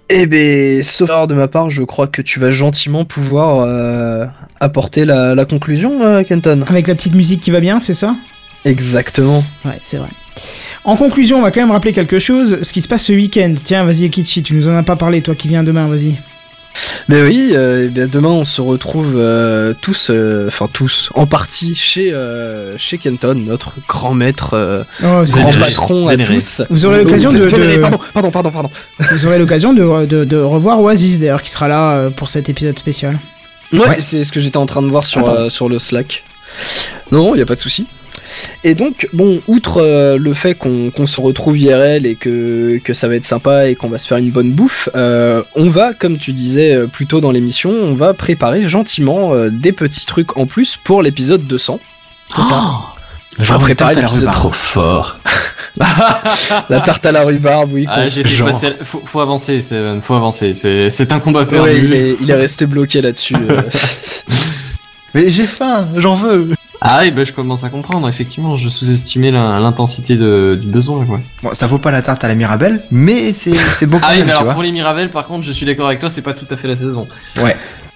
Eh 0.09 0.25
ben, 0.25 0.83
sauf 0.83 1.09
erreur 1.09 1.27
de 1.27 1.35
ma 1.35 1.47
part, 1.47 1.69
je 1.69 1.83
crois 1.83 2.07
que 2.07 2.21
tu 2.21 2.39
vas 2.39 2.49
gentiment 2.49 3.05
pouvoir 3.05 3.59
euh, 3.59 4.25
apporter 4.59 5.05
la, 5.05 5.35
la 5.35 5.45
conclusion, 5.45 6.01
euh, 6.01 6.23
Kenton. 6.23 6.63
Avec 6.67 6.87
la 6.87 6.95
petite 6.95 7.13
musique 7.13 7.41
qui 7.41 7.51
va 7.51 7.59
bien, 7.59 7.79
c'est 7.79 7.93
ça? 7.93 8.15
Exactement. 8.65 9.43
Ouais, 9.65 9.79
c'est 9.81 9.97
vrai. 9.97 10.09
En 10.83 10.95
conclusion, 10.95 11.39
on 11.39 11.41
va 11.41 11.51
quand 11.51 11.61
même 11.61 11.71
rappeler 11.71 11.91
quelque 11.93 12.19
chose, 12.19 12.59
ce 12.61 12.71
qui 12.73 12.81
se 12.81 12.87
passe 12.87 13.03
ce 13.05 13.13
week-end. 13.13 13.53
Tiens, 13.63 13.83
vas-y, 13.83 14.05
Ekichi, 14.05 14.41
tu 14.43 14.53
nous 14.53 14.67
en 14.69 14.75
as 14.75 14.83
pas 14.83 14.95
parlé, 14.95 15.21
toi 15.21 15.35
qui 15.35 15.47
viens 15.47 15.63
demain, 15.63 15.87
vas-y. 15.87 16.15
Mais 17.09 17.21
oui, 17.23 17.49
euh, 17.53 17.85
eh 17.85 17.89
bien, 17.89 18.07
demain 18.07 18.29
on 18.29 18.45
se 18.45 18.61
retrouve 18.61 19.13
euh, 19.17 19.73
tous, 19.81 20.09
euh, 20.11 20.47
enfin 20.47 20.69
tous, 20.71 21.09
en 21.15 21.25
partie 21.25 21.73
chez 21.75 22.13
euh, 22.13 22.77
chez 22.77 22.99
Kenton, 22.99 23.33
notre 23.35 23.73
grand 23.87 24.13
maître, 24.13 24.51
euh, 24.53 24.83
Oh, 25.03 25.25
c'est 25.25 25.33
grand 25.41 25.51
patron 25.51 26.07
à 26.07 26.15
tous. 26.15 26.61
Vous 26.69 26.85
aurez 26.85 27.03
l'occasion 27.03 27.33
de- 27.33 27.47
Pardon, 27.79 27.99
pardon, 28.13 28.31
pardon, 28.31 28.51
pardon. 28.51 28.69
Vous 29.11 29.25
aurez 29.25 29.39
l'occasion 29.39 29.73
de, 29.73 30.05
de, 30.05 30.23
de 30.23 30.37
revoir 30.37 30.79
Oasis, 30.79 31.19
d'ailleurs, 31.19 31.41
qui 31.41 31.49
sera 31.49 31.67
là 31.67 31.93
euh, 31.93 32.09
pour 32.11 32.29
cet 32.29 32.47
épisode 32.47 32.77
spécial. 32.77 33.19
Ouais, 33.73 33.79
Ouais. 33.79 33.95
c'est 33.99 34.23
ce 34.23 34.31
que 34.31 34.39
j'étais 34.39 34.57
en 34.57 34.65
train 34.67 34.83
de 34.83 34.87
voir 34.87 35.03
sur, 35.03 35.27
euh, 35.27 35.49
sur 35.49 35.67
le 35.67 35.79
Slack. 35.79 36.23
Non, 37.11 37.33
il 37.35 37.39
y 37.39 37.41
a 37.41 37.45
pas 37.45 37.55
de 37.55 37.59
souci. 37.59 37.87
Et 38.63 38.75
donc, 38.75 39.07
bon, 39.13 39.41
outre 39.47 39.81
euh, 39.81 40.17
le 40.17 40.33
fait 40.33 40.55
qu'on 40.55 41.07
se 41.07 41.21
retrouve 41.21 41.57
IRL 41.57 42.05
et 42.05 42.15
que, 42.15 42.79
que 42.83 42.93
ça 42.93 43.07
va 43.07 43.15
être 43.15 43.25
sympa 43.25 43.67
et 43.67 43.75
qu'on 43.75 43.89
va 43.89 43.97
se 43.97 44.07
faire 44.07 44.17
une 44.17 44.31
bonne 44.31 44.51
bouffe, 44.51 44.89
euh, 44.95 45.43
on 45.55 45.69
va, 45.69 45.93
comme 45.93 46.17
tu 46.17 46.33
disais 46.33 46.75
euh, 46.75 46.87
plus 46.87 47.07
tôt 47.07 47.21
dans 47.21 47.31
l'émission, 47.31 47.71
on 47.71 47.95
va 47.95 48.13
préparer 48.13 48.67
gentiment 48.67 49.33
euh, 49.33 49.49
des 49.49 49.71
petits 49.71 50.05
trucs 50.05 50.37
en 50.37 50.45
plus 50.45 50.77
pour 50.77 51.01
l'épisode 51.01 51.45
200. 51.45 51.79
C'est 52.35 52.43
ça. 52.43 52.63
Préparer 53.37 53.75
tarte 53.75 53.97
à 53.97 54.01
la 54.01 54.07
rhubarbe. 54.07 54.35
Trop 54.35 54.51
fort. 54.51 55.19
La 56.69 56.81
tarte 56.81 57.05
à 57.05 57.11
la 57.13 57.23
rhubarbe, 57.23 57.71
oui. 57.71 57.85
Ah, 57.87 58.01
passé 58.01 58.73
faut, 58.83 59.01
faut 59.05 59.21
avancer, 59.21 59.61
c'est, 59.61 60.01
faut 60.01 60.15
avancer. 60.15 60.53
C'est, 60.55 61.13
un 61.13 61.19
combat 61.19 61.45
perdu. 61.45 61.69
Ouais, 61.69 61.77
il, 61.77 61.93
est, 61.93 62.17
il 62.19 62.29
est 62.29 62.35
resté 62.35 62.65
bloqué 62.65 63.01
là-dessus. 63.01 63.35
Mais 65.13 65.29
j'ai 65.29 65.43
faim, 65.43 65.87
j'en 65.95 66.15
veux. 66.15 66.49
Ah 66.81 66.99
oui, 67.01 67.11
bah, 67.11 67.23
je 67.25 67.33
commence 67.33 67.63
à 67.65 67.69
comprendre. 67.69 68.07
Effectivement, 68.07 68.55
je 68.55 68.69
sous-estimais 68.69 69.31
l'intensité 69.31 70.15
du 70.15 70.67
besoin, 70.67 71.05
quoi. 71.05 71.19
Bon, 71.43 71.49
ça 71.51 71.67
vaut 71.67 71.77
pas 71.77 71.91
la 71.91 72.01
tarte 72.01 72.23
à 72.23 72.27
la 72.29 72.35
Mirabelle, 72.35 72.83
mais 72.89 73.33
c'est 73.33 73.53
c'est 73.55 73.85
beau 73.85 73.97
quand 74.01 74.07
Ah 74.09 74.13
oui, 74.15 74.23
mais 74.25 74.31
alors 74.31 74.45
vois. 74.45 74.53
pour 74.53 74.63
les 74.63 74.71
Mirabelles, 74.71 75.11
par 75.11 75.25
contre, 75.27 75.45
je 75.45 75.51
suis 75.51 75.65
d'accord 75.65 75.87
avec 75.87 75.99
toi, 75.99 76.09
c'est 76.09 76.21
pas 76.21 76.33
tout 76.33 76.45
à 76.49 76.55
fait 76.55 76.67
la 76.69 76.77
saison. 76.77 77.07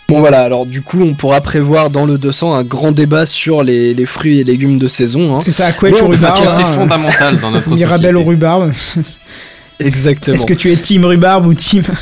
Bon 0.10 0.20
voilà, 0.20 0.42
alors 0.42 0.66
du 0.66 0.82
coup 0.82 1.02
on 1.02 1.14
pourra 1.14 1.40
prévoir 1.40 1.90
dans 1.90 2.06
le 2.06 2.18
200 2.18 2.54
un 2.56 2.64
grand 2.64 2.92
débat 2.92 3.26
sur 3.26 3.64
les, 3.64 3.94
les 3.94 4.06
fruits 4.06 4.42
et 4.42 4.44
légumes 4.44 4.78
de 4.78 4.88
saison. 4.90 5.34
Hein. 5.36 5.40
C'est 5.40 5.54
ça, 5.54 5.72
Quetch 5.72 6.02
Bon, 6.02 6.08
au 6.08 6.18
Parce 6.18 6.36
rhubarbe. 6.36 6.44
que 6.44 6.50
c'est 6.52 6.62
hein, 6.62 6.66
fondamental 6.66 7.38
dans 7.38 7.52
notre 7.52 7.70
Mirabelle 7.70 8.18
au 8.18 8.20
société. 8.20 8.30
rhubarbe. 8.30 8.72
Exactement. 9.80 10.36
Est-ce 10.36 10.46
que 10.46 10.54
tu 10.54 10.72
es 10.72 10.76
team 10.76 11.06
rhubarbe 11.06 11.46
ou 11.48 11.54
team... 11.54 11.84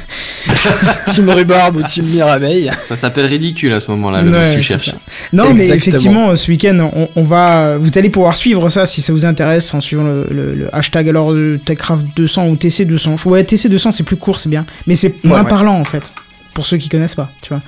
Team 1.14 1.30
rhubarbe 1.30 1.78
ou 1.78 1.84
team 1.84 2.06
mirabeille 2.06 2.72
Ça 2.88 2.96
s'appelle 2.96 3.26
ridicule 3.26 3.74
à 3.74 3.82
ce 3.82 3.90
moment-là, 3.92 4.22
le 4.22 4.32
Ouais, 4.32 4.52
que 4.54 4.58
tu 4.58 4.64
cherches. 4.64 4.86
ça. 4.92 4.96
Non, 5.34 5.54
mais 5.54 5.68
effectivement, 5.68 6.36
ce 6.36 6.50
week-end, 6.52 6.90
on, 6.96 7.10
on 7.16 7.24
va, 7.24 7.78
vous 7.78 7.90
allez 7.98 8.10
pouvoir 8.10 8.36
suivre 8.36 8.70
ça 8.70 8.86
si 8.86 9.02
ça 9.02 9.12
vous 9.14 9.26
intéresse 9.26 9.74
en 9.74 9.82
suivant 9.82 10.04
le, 10.04 10.26
le- 10.32 10.54
le 10.56 10.76
hashtag 10.76 11.10
alors 11.10 11.32
euh, 11.34 11.60
Techcraft 11.64 12.06
200 12.16 12.48
ou 12.48 12.56
TC 12.56 12.86
200. 12.86 13.16
Ouais, 13.26 13.44
TC 13.44 13.68
200 13.70 13.92
c'est 13.92 14.04
plus 14.04 14.16
court, 14.16 14.40
c'est 14.40 14.50
bien, 14.50 14.66
mais 14.88 14.96
c'est 14.96 15.24
moins 15.24 15.44
ouais. 15.44 15.50
parlant 15.50 15.80
en 15.80 15.86
fait. 15.86 16.14
Pour 16.54 16.66
ceux 16.66 16.78
qui 16.78 16.90
connaissent 16.90 17.16
pas, 17.16 17.32
tu 17.42 17.50
vois. 17.54 17.62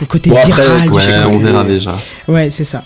Le 0.00 0.06
côté 0.06 0.30
Bon, 0.30 0.36
après, 0.36 0.50
viral. 0.62 0.90
Ouais, 0.90 1.24
on 1.32 1.38
verra 1.38 1.62
déjà. 1.64 1.92
Ouais, 2.26 2.50
c'est 2.50 2.64
ça. 2.64 2.82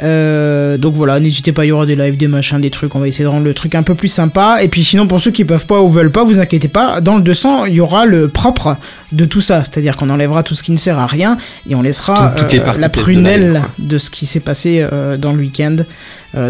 Euh, 0.00 0.78
donc 0.78 0.94
voilà, 0.94 1.20
n'hésitez 1.20 1.52
pas, 1.52 1.64
il 1.64 1.68
y 1.68 1.72
aura 1.72 1.86
des 1.86 1.96
lives, 1.96 2.16
des 2.16 2.28
machins, 2.28 2.60
des 2.60 2.70
trucs. 2.70 2.94
On 2.94 2.98
va 3.00 3.08
essayer 3.08 3.24
de 3.24 3.28
rendre 3.28 3.44
le 3.44 3.54
truc 3.54 3.74
un 3.74 3.82
peu 3.82 3.94
plus 3.94 4.08
sympa. 4.08 4.62
Et 4.62 4.68
puis 4.68 4.84
sinon, 4.84 5.06
pour 5.06 5.20
ceux 5.20 5.30
qui 5.30 5.44
peuvent 5.44 5.66
pas 5.66 5.80
ou 5.80 5.88
veulent 5.88 6.10
pas, 6.12 6.24
vous 6.24 6.40
inquiétez 6.40 6.68
pas. 6.68 7.00
Dans 7.00 7.16
le 7.16 7.22
200, 7.22 7.66
il 7.66 7.74
y 7.74 7.80
aura 7.80 8.06
le 8.06 8.28
propre 8.28 8.76
de 9.12 9.24
tout 9.24 9.40
ça. 9.40 9.64
C'est-à-dire 9.64 9.96
qu'on 9.96 10.10
enlèvera 10.10 10.42
tout 10.42 10.54
ce 10.54 10.62
qui 10.62 10.72
ne 10.72 10.76
sert 10.76 10.98
à 10.98 11.06
rien 11.06 11.36
et 11.68 11.74
on 11.74 11.82
laissera 11.82 12.34
Tout- 12.36 12.44
euh, 12.56 12.64
la 12.80 12.88
de 12.88 12.92
prunelle 12.92 13.62
de, 13.78 13.98
ce 13.98 14.10
qui 14.10 14.26
s'est 14.26 14.40
passé 14.40 14.86
euh, 14.92 15.16
dans 15.16 15.32
le 15.32 15.40
week-end. 15.40 15.76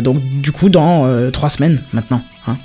Donc 0.02 0.22
du 0.40 0.52
coup, 0.52 0.68
dans 0.68 1.06
euh, 1.06 1.30
trois 1.30 1.48
semaines 1.50 1.82
maintenant. 1.92 2.22
hein. 2.46 2.56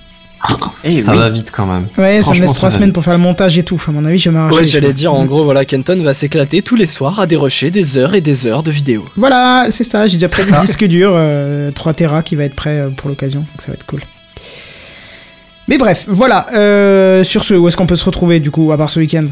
Eh 0.83 0.99
ça 1.01 1.11
oui. 1.13 1.17
va 1.17 1.29
vite 1.29 1.51
quand 1.51 1.65
même. 1.65 1.87
Ouais, 1.97 2.21
ça 2.21 2.31
me 2.33 2.39
laisse 2.39 2.53
trois 2.53 2.71
semaines 2.71 2.93
pour 2.93 3.03
faire 3.03 3.13
le 3.13 3.19
montage 3.19 3.57
et 3.57 3.63
tout. 3.63 3.81
À 3.87 3.91
mon 3.91 4.05
avis, 4.05 4.17
je 4.17 4.29
vais 4.29 4.35
m'arracher 4.35 4.57
Ouais, 4.57 4.65
j'allais 4.65 4.93
dire 4.93 5.13
en 5.13 5.25
gros, 5.25 5.43
voilà, 5.43 5.65
Kenton 5.65 6.01
va 6.03 6.13
s'éclater 6.13 6.61
tous 6.61 6.75
les 6.75 6.87
soirs 6.87 7.19
à 7.19 7.25
dérocher 7.25 7.71
des 7.71 7.97
heures 7.97 8.13
et 8.13 8.21
des 8.21 8.45
heures 8.47 8.63
de 8.63 8.71
vidéos. 8.71 9.05
Voilà, 9.15 9.67
c'est 9.71 9.83
ça. 9.83 10.07
J'ai 10.07 10.17
déjà 10.17 10.29
prévu 10.29 10.51
le 10.53 10.61
disque 10.61 10.85
dur, 10.85 11.11
euh, 11.15 11.71
3 11.71 11.93
Tera 11.93 12.23
qui 12.23 12.35
va 12.35 12.43
être 12.45 12.55
prêt 12.55 12.79
euh, 12.79 12.89
pour 12.89 13.09
l'occasion. 13.09 13.39
Donc 13.41 13.61
ça 13.61 13.67
va 13.67 13.73
être 13.73 13.85
cool. 13.85 14.01
Mais 15.67 15.77
bref, 15.77 16.05
voilà. 16.07 16.47
euh, 16.53 17.23
sur 17.23 17.43
ce, 17.43 17.53
où 17.53 17.67
est-ce 17.67 17.75
qu'on 17.75 17.87
peut 17.87 17.95
se 17.97 18.05
retrouver 18.05 18.39
du 18.39 18.51
coup, 18.51 18.71
à 18.71 18.77
part 18.77 18.89
ce 18.89 18.99
week-end? 18.99 19.25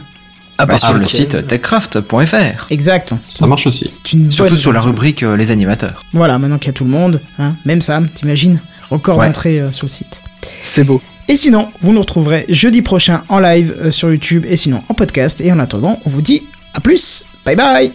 Ah 0.57 0.65
Bah, 0.65 0.77
sur 0.77 0.93
le 0.93 1.03
ok. 1.03 1.09
site 1.09 1.47
techcraft.fr. 1.47 2.67
Exact. 2.69 3.13
Ça 3.21 3.45
marche 3.47 3.67
aussi. 3.67 3.89
Une 4.13 4.31
Surtout 4.31 4.55
sur 4.55 4.71
la 4.73 4.79
rubrique 4.81 5.23
euh, 5.23 5.35
les 5.35 5.51
animateurs. 5.51 6.03
Voilà, 6.13 6.37
maintenant 6.39 6.57
qu'il 6.57 6.67
y 6.67 6.69
a 6.69 6.73
tout 6.73 6.85
le 6.85 6.89
monde, 6.89 7.21
hein, 7.39 7.55
même 7.65 7.81
Sam, 7.81 8.07
t'imagines 8.09 8.61
Record 8.89 9.17
Ouais. 9.17 9.27
d'entrée 9.27 9.59
euh, 9.59 9.71
sur 9.73 9.85
le 9.85 9.91
site. 9.91 10.21
C'est 10.61 10.83
beau. 10.83 11.01
Et 11.27 11.35
sinon, 11.35 11.69
vous 11.81 11.91
nous 11.91 12.01
retrouverez 12.01 12.45
jeudi 12.49 12.81
prochain 12.81 13.23
en 13.29 13.39
live 13.39 13.75
euh, 13.81 13.91
sur 13.91 14.11
YouTube 14.11 14.45
et 14.47 14.55
sinon 14.55 14.83
en 14.89 14.93
podcast. 14.93 15.41
Et 15.41 15.51
en 15.51 15.59
attendant, 15.59 15.99
on 16.05 16.09
vous 16.09 16.21
dit 16.21 16.43
à 16.73 16.79
plus. 16.81 17.25
Bye 17.45 17.55
bye 17.55 17.91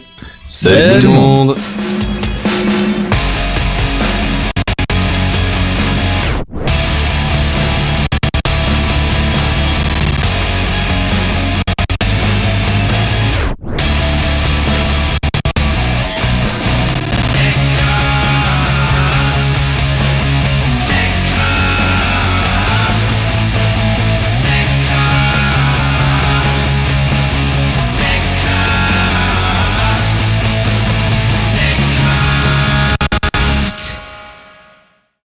Salut 0.46 0.76
Salut 0.76 0.88
tout 0.88 0.94
le 0.94 1.00
tout 1.00 1.06
le 1.08 1.12
monde. 1.12 1.56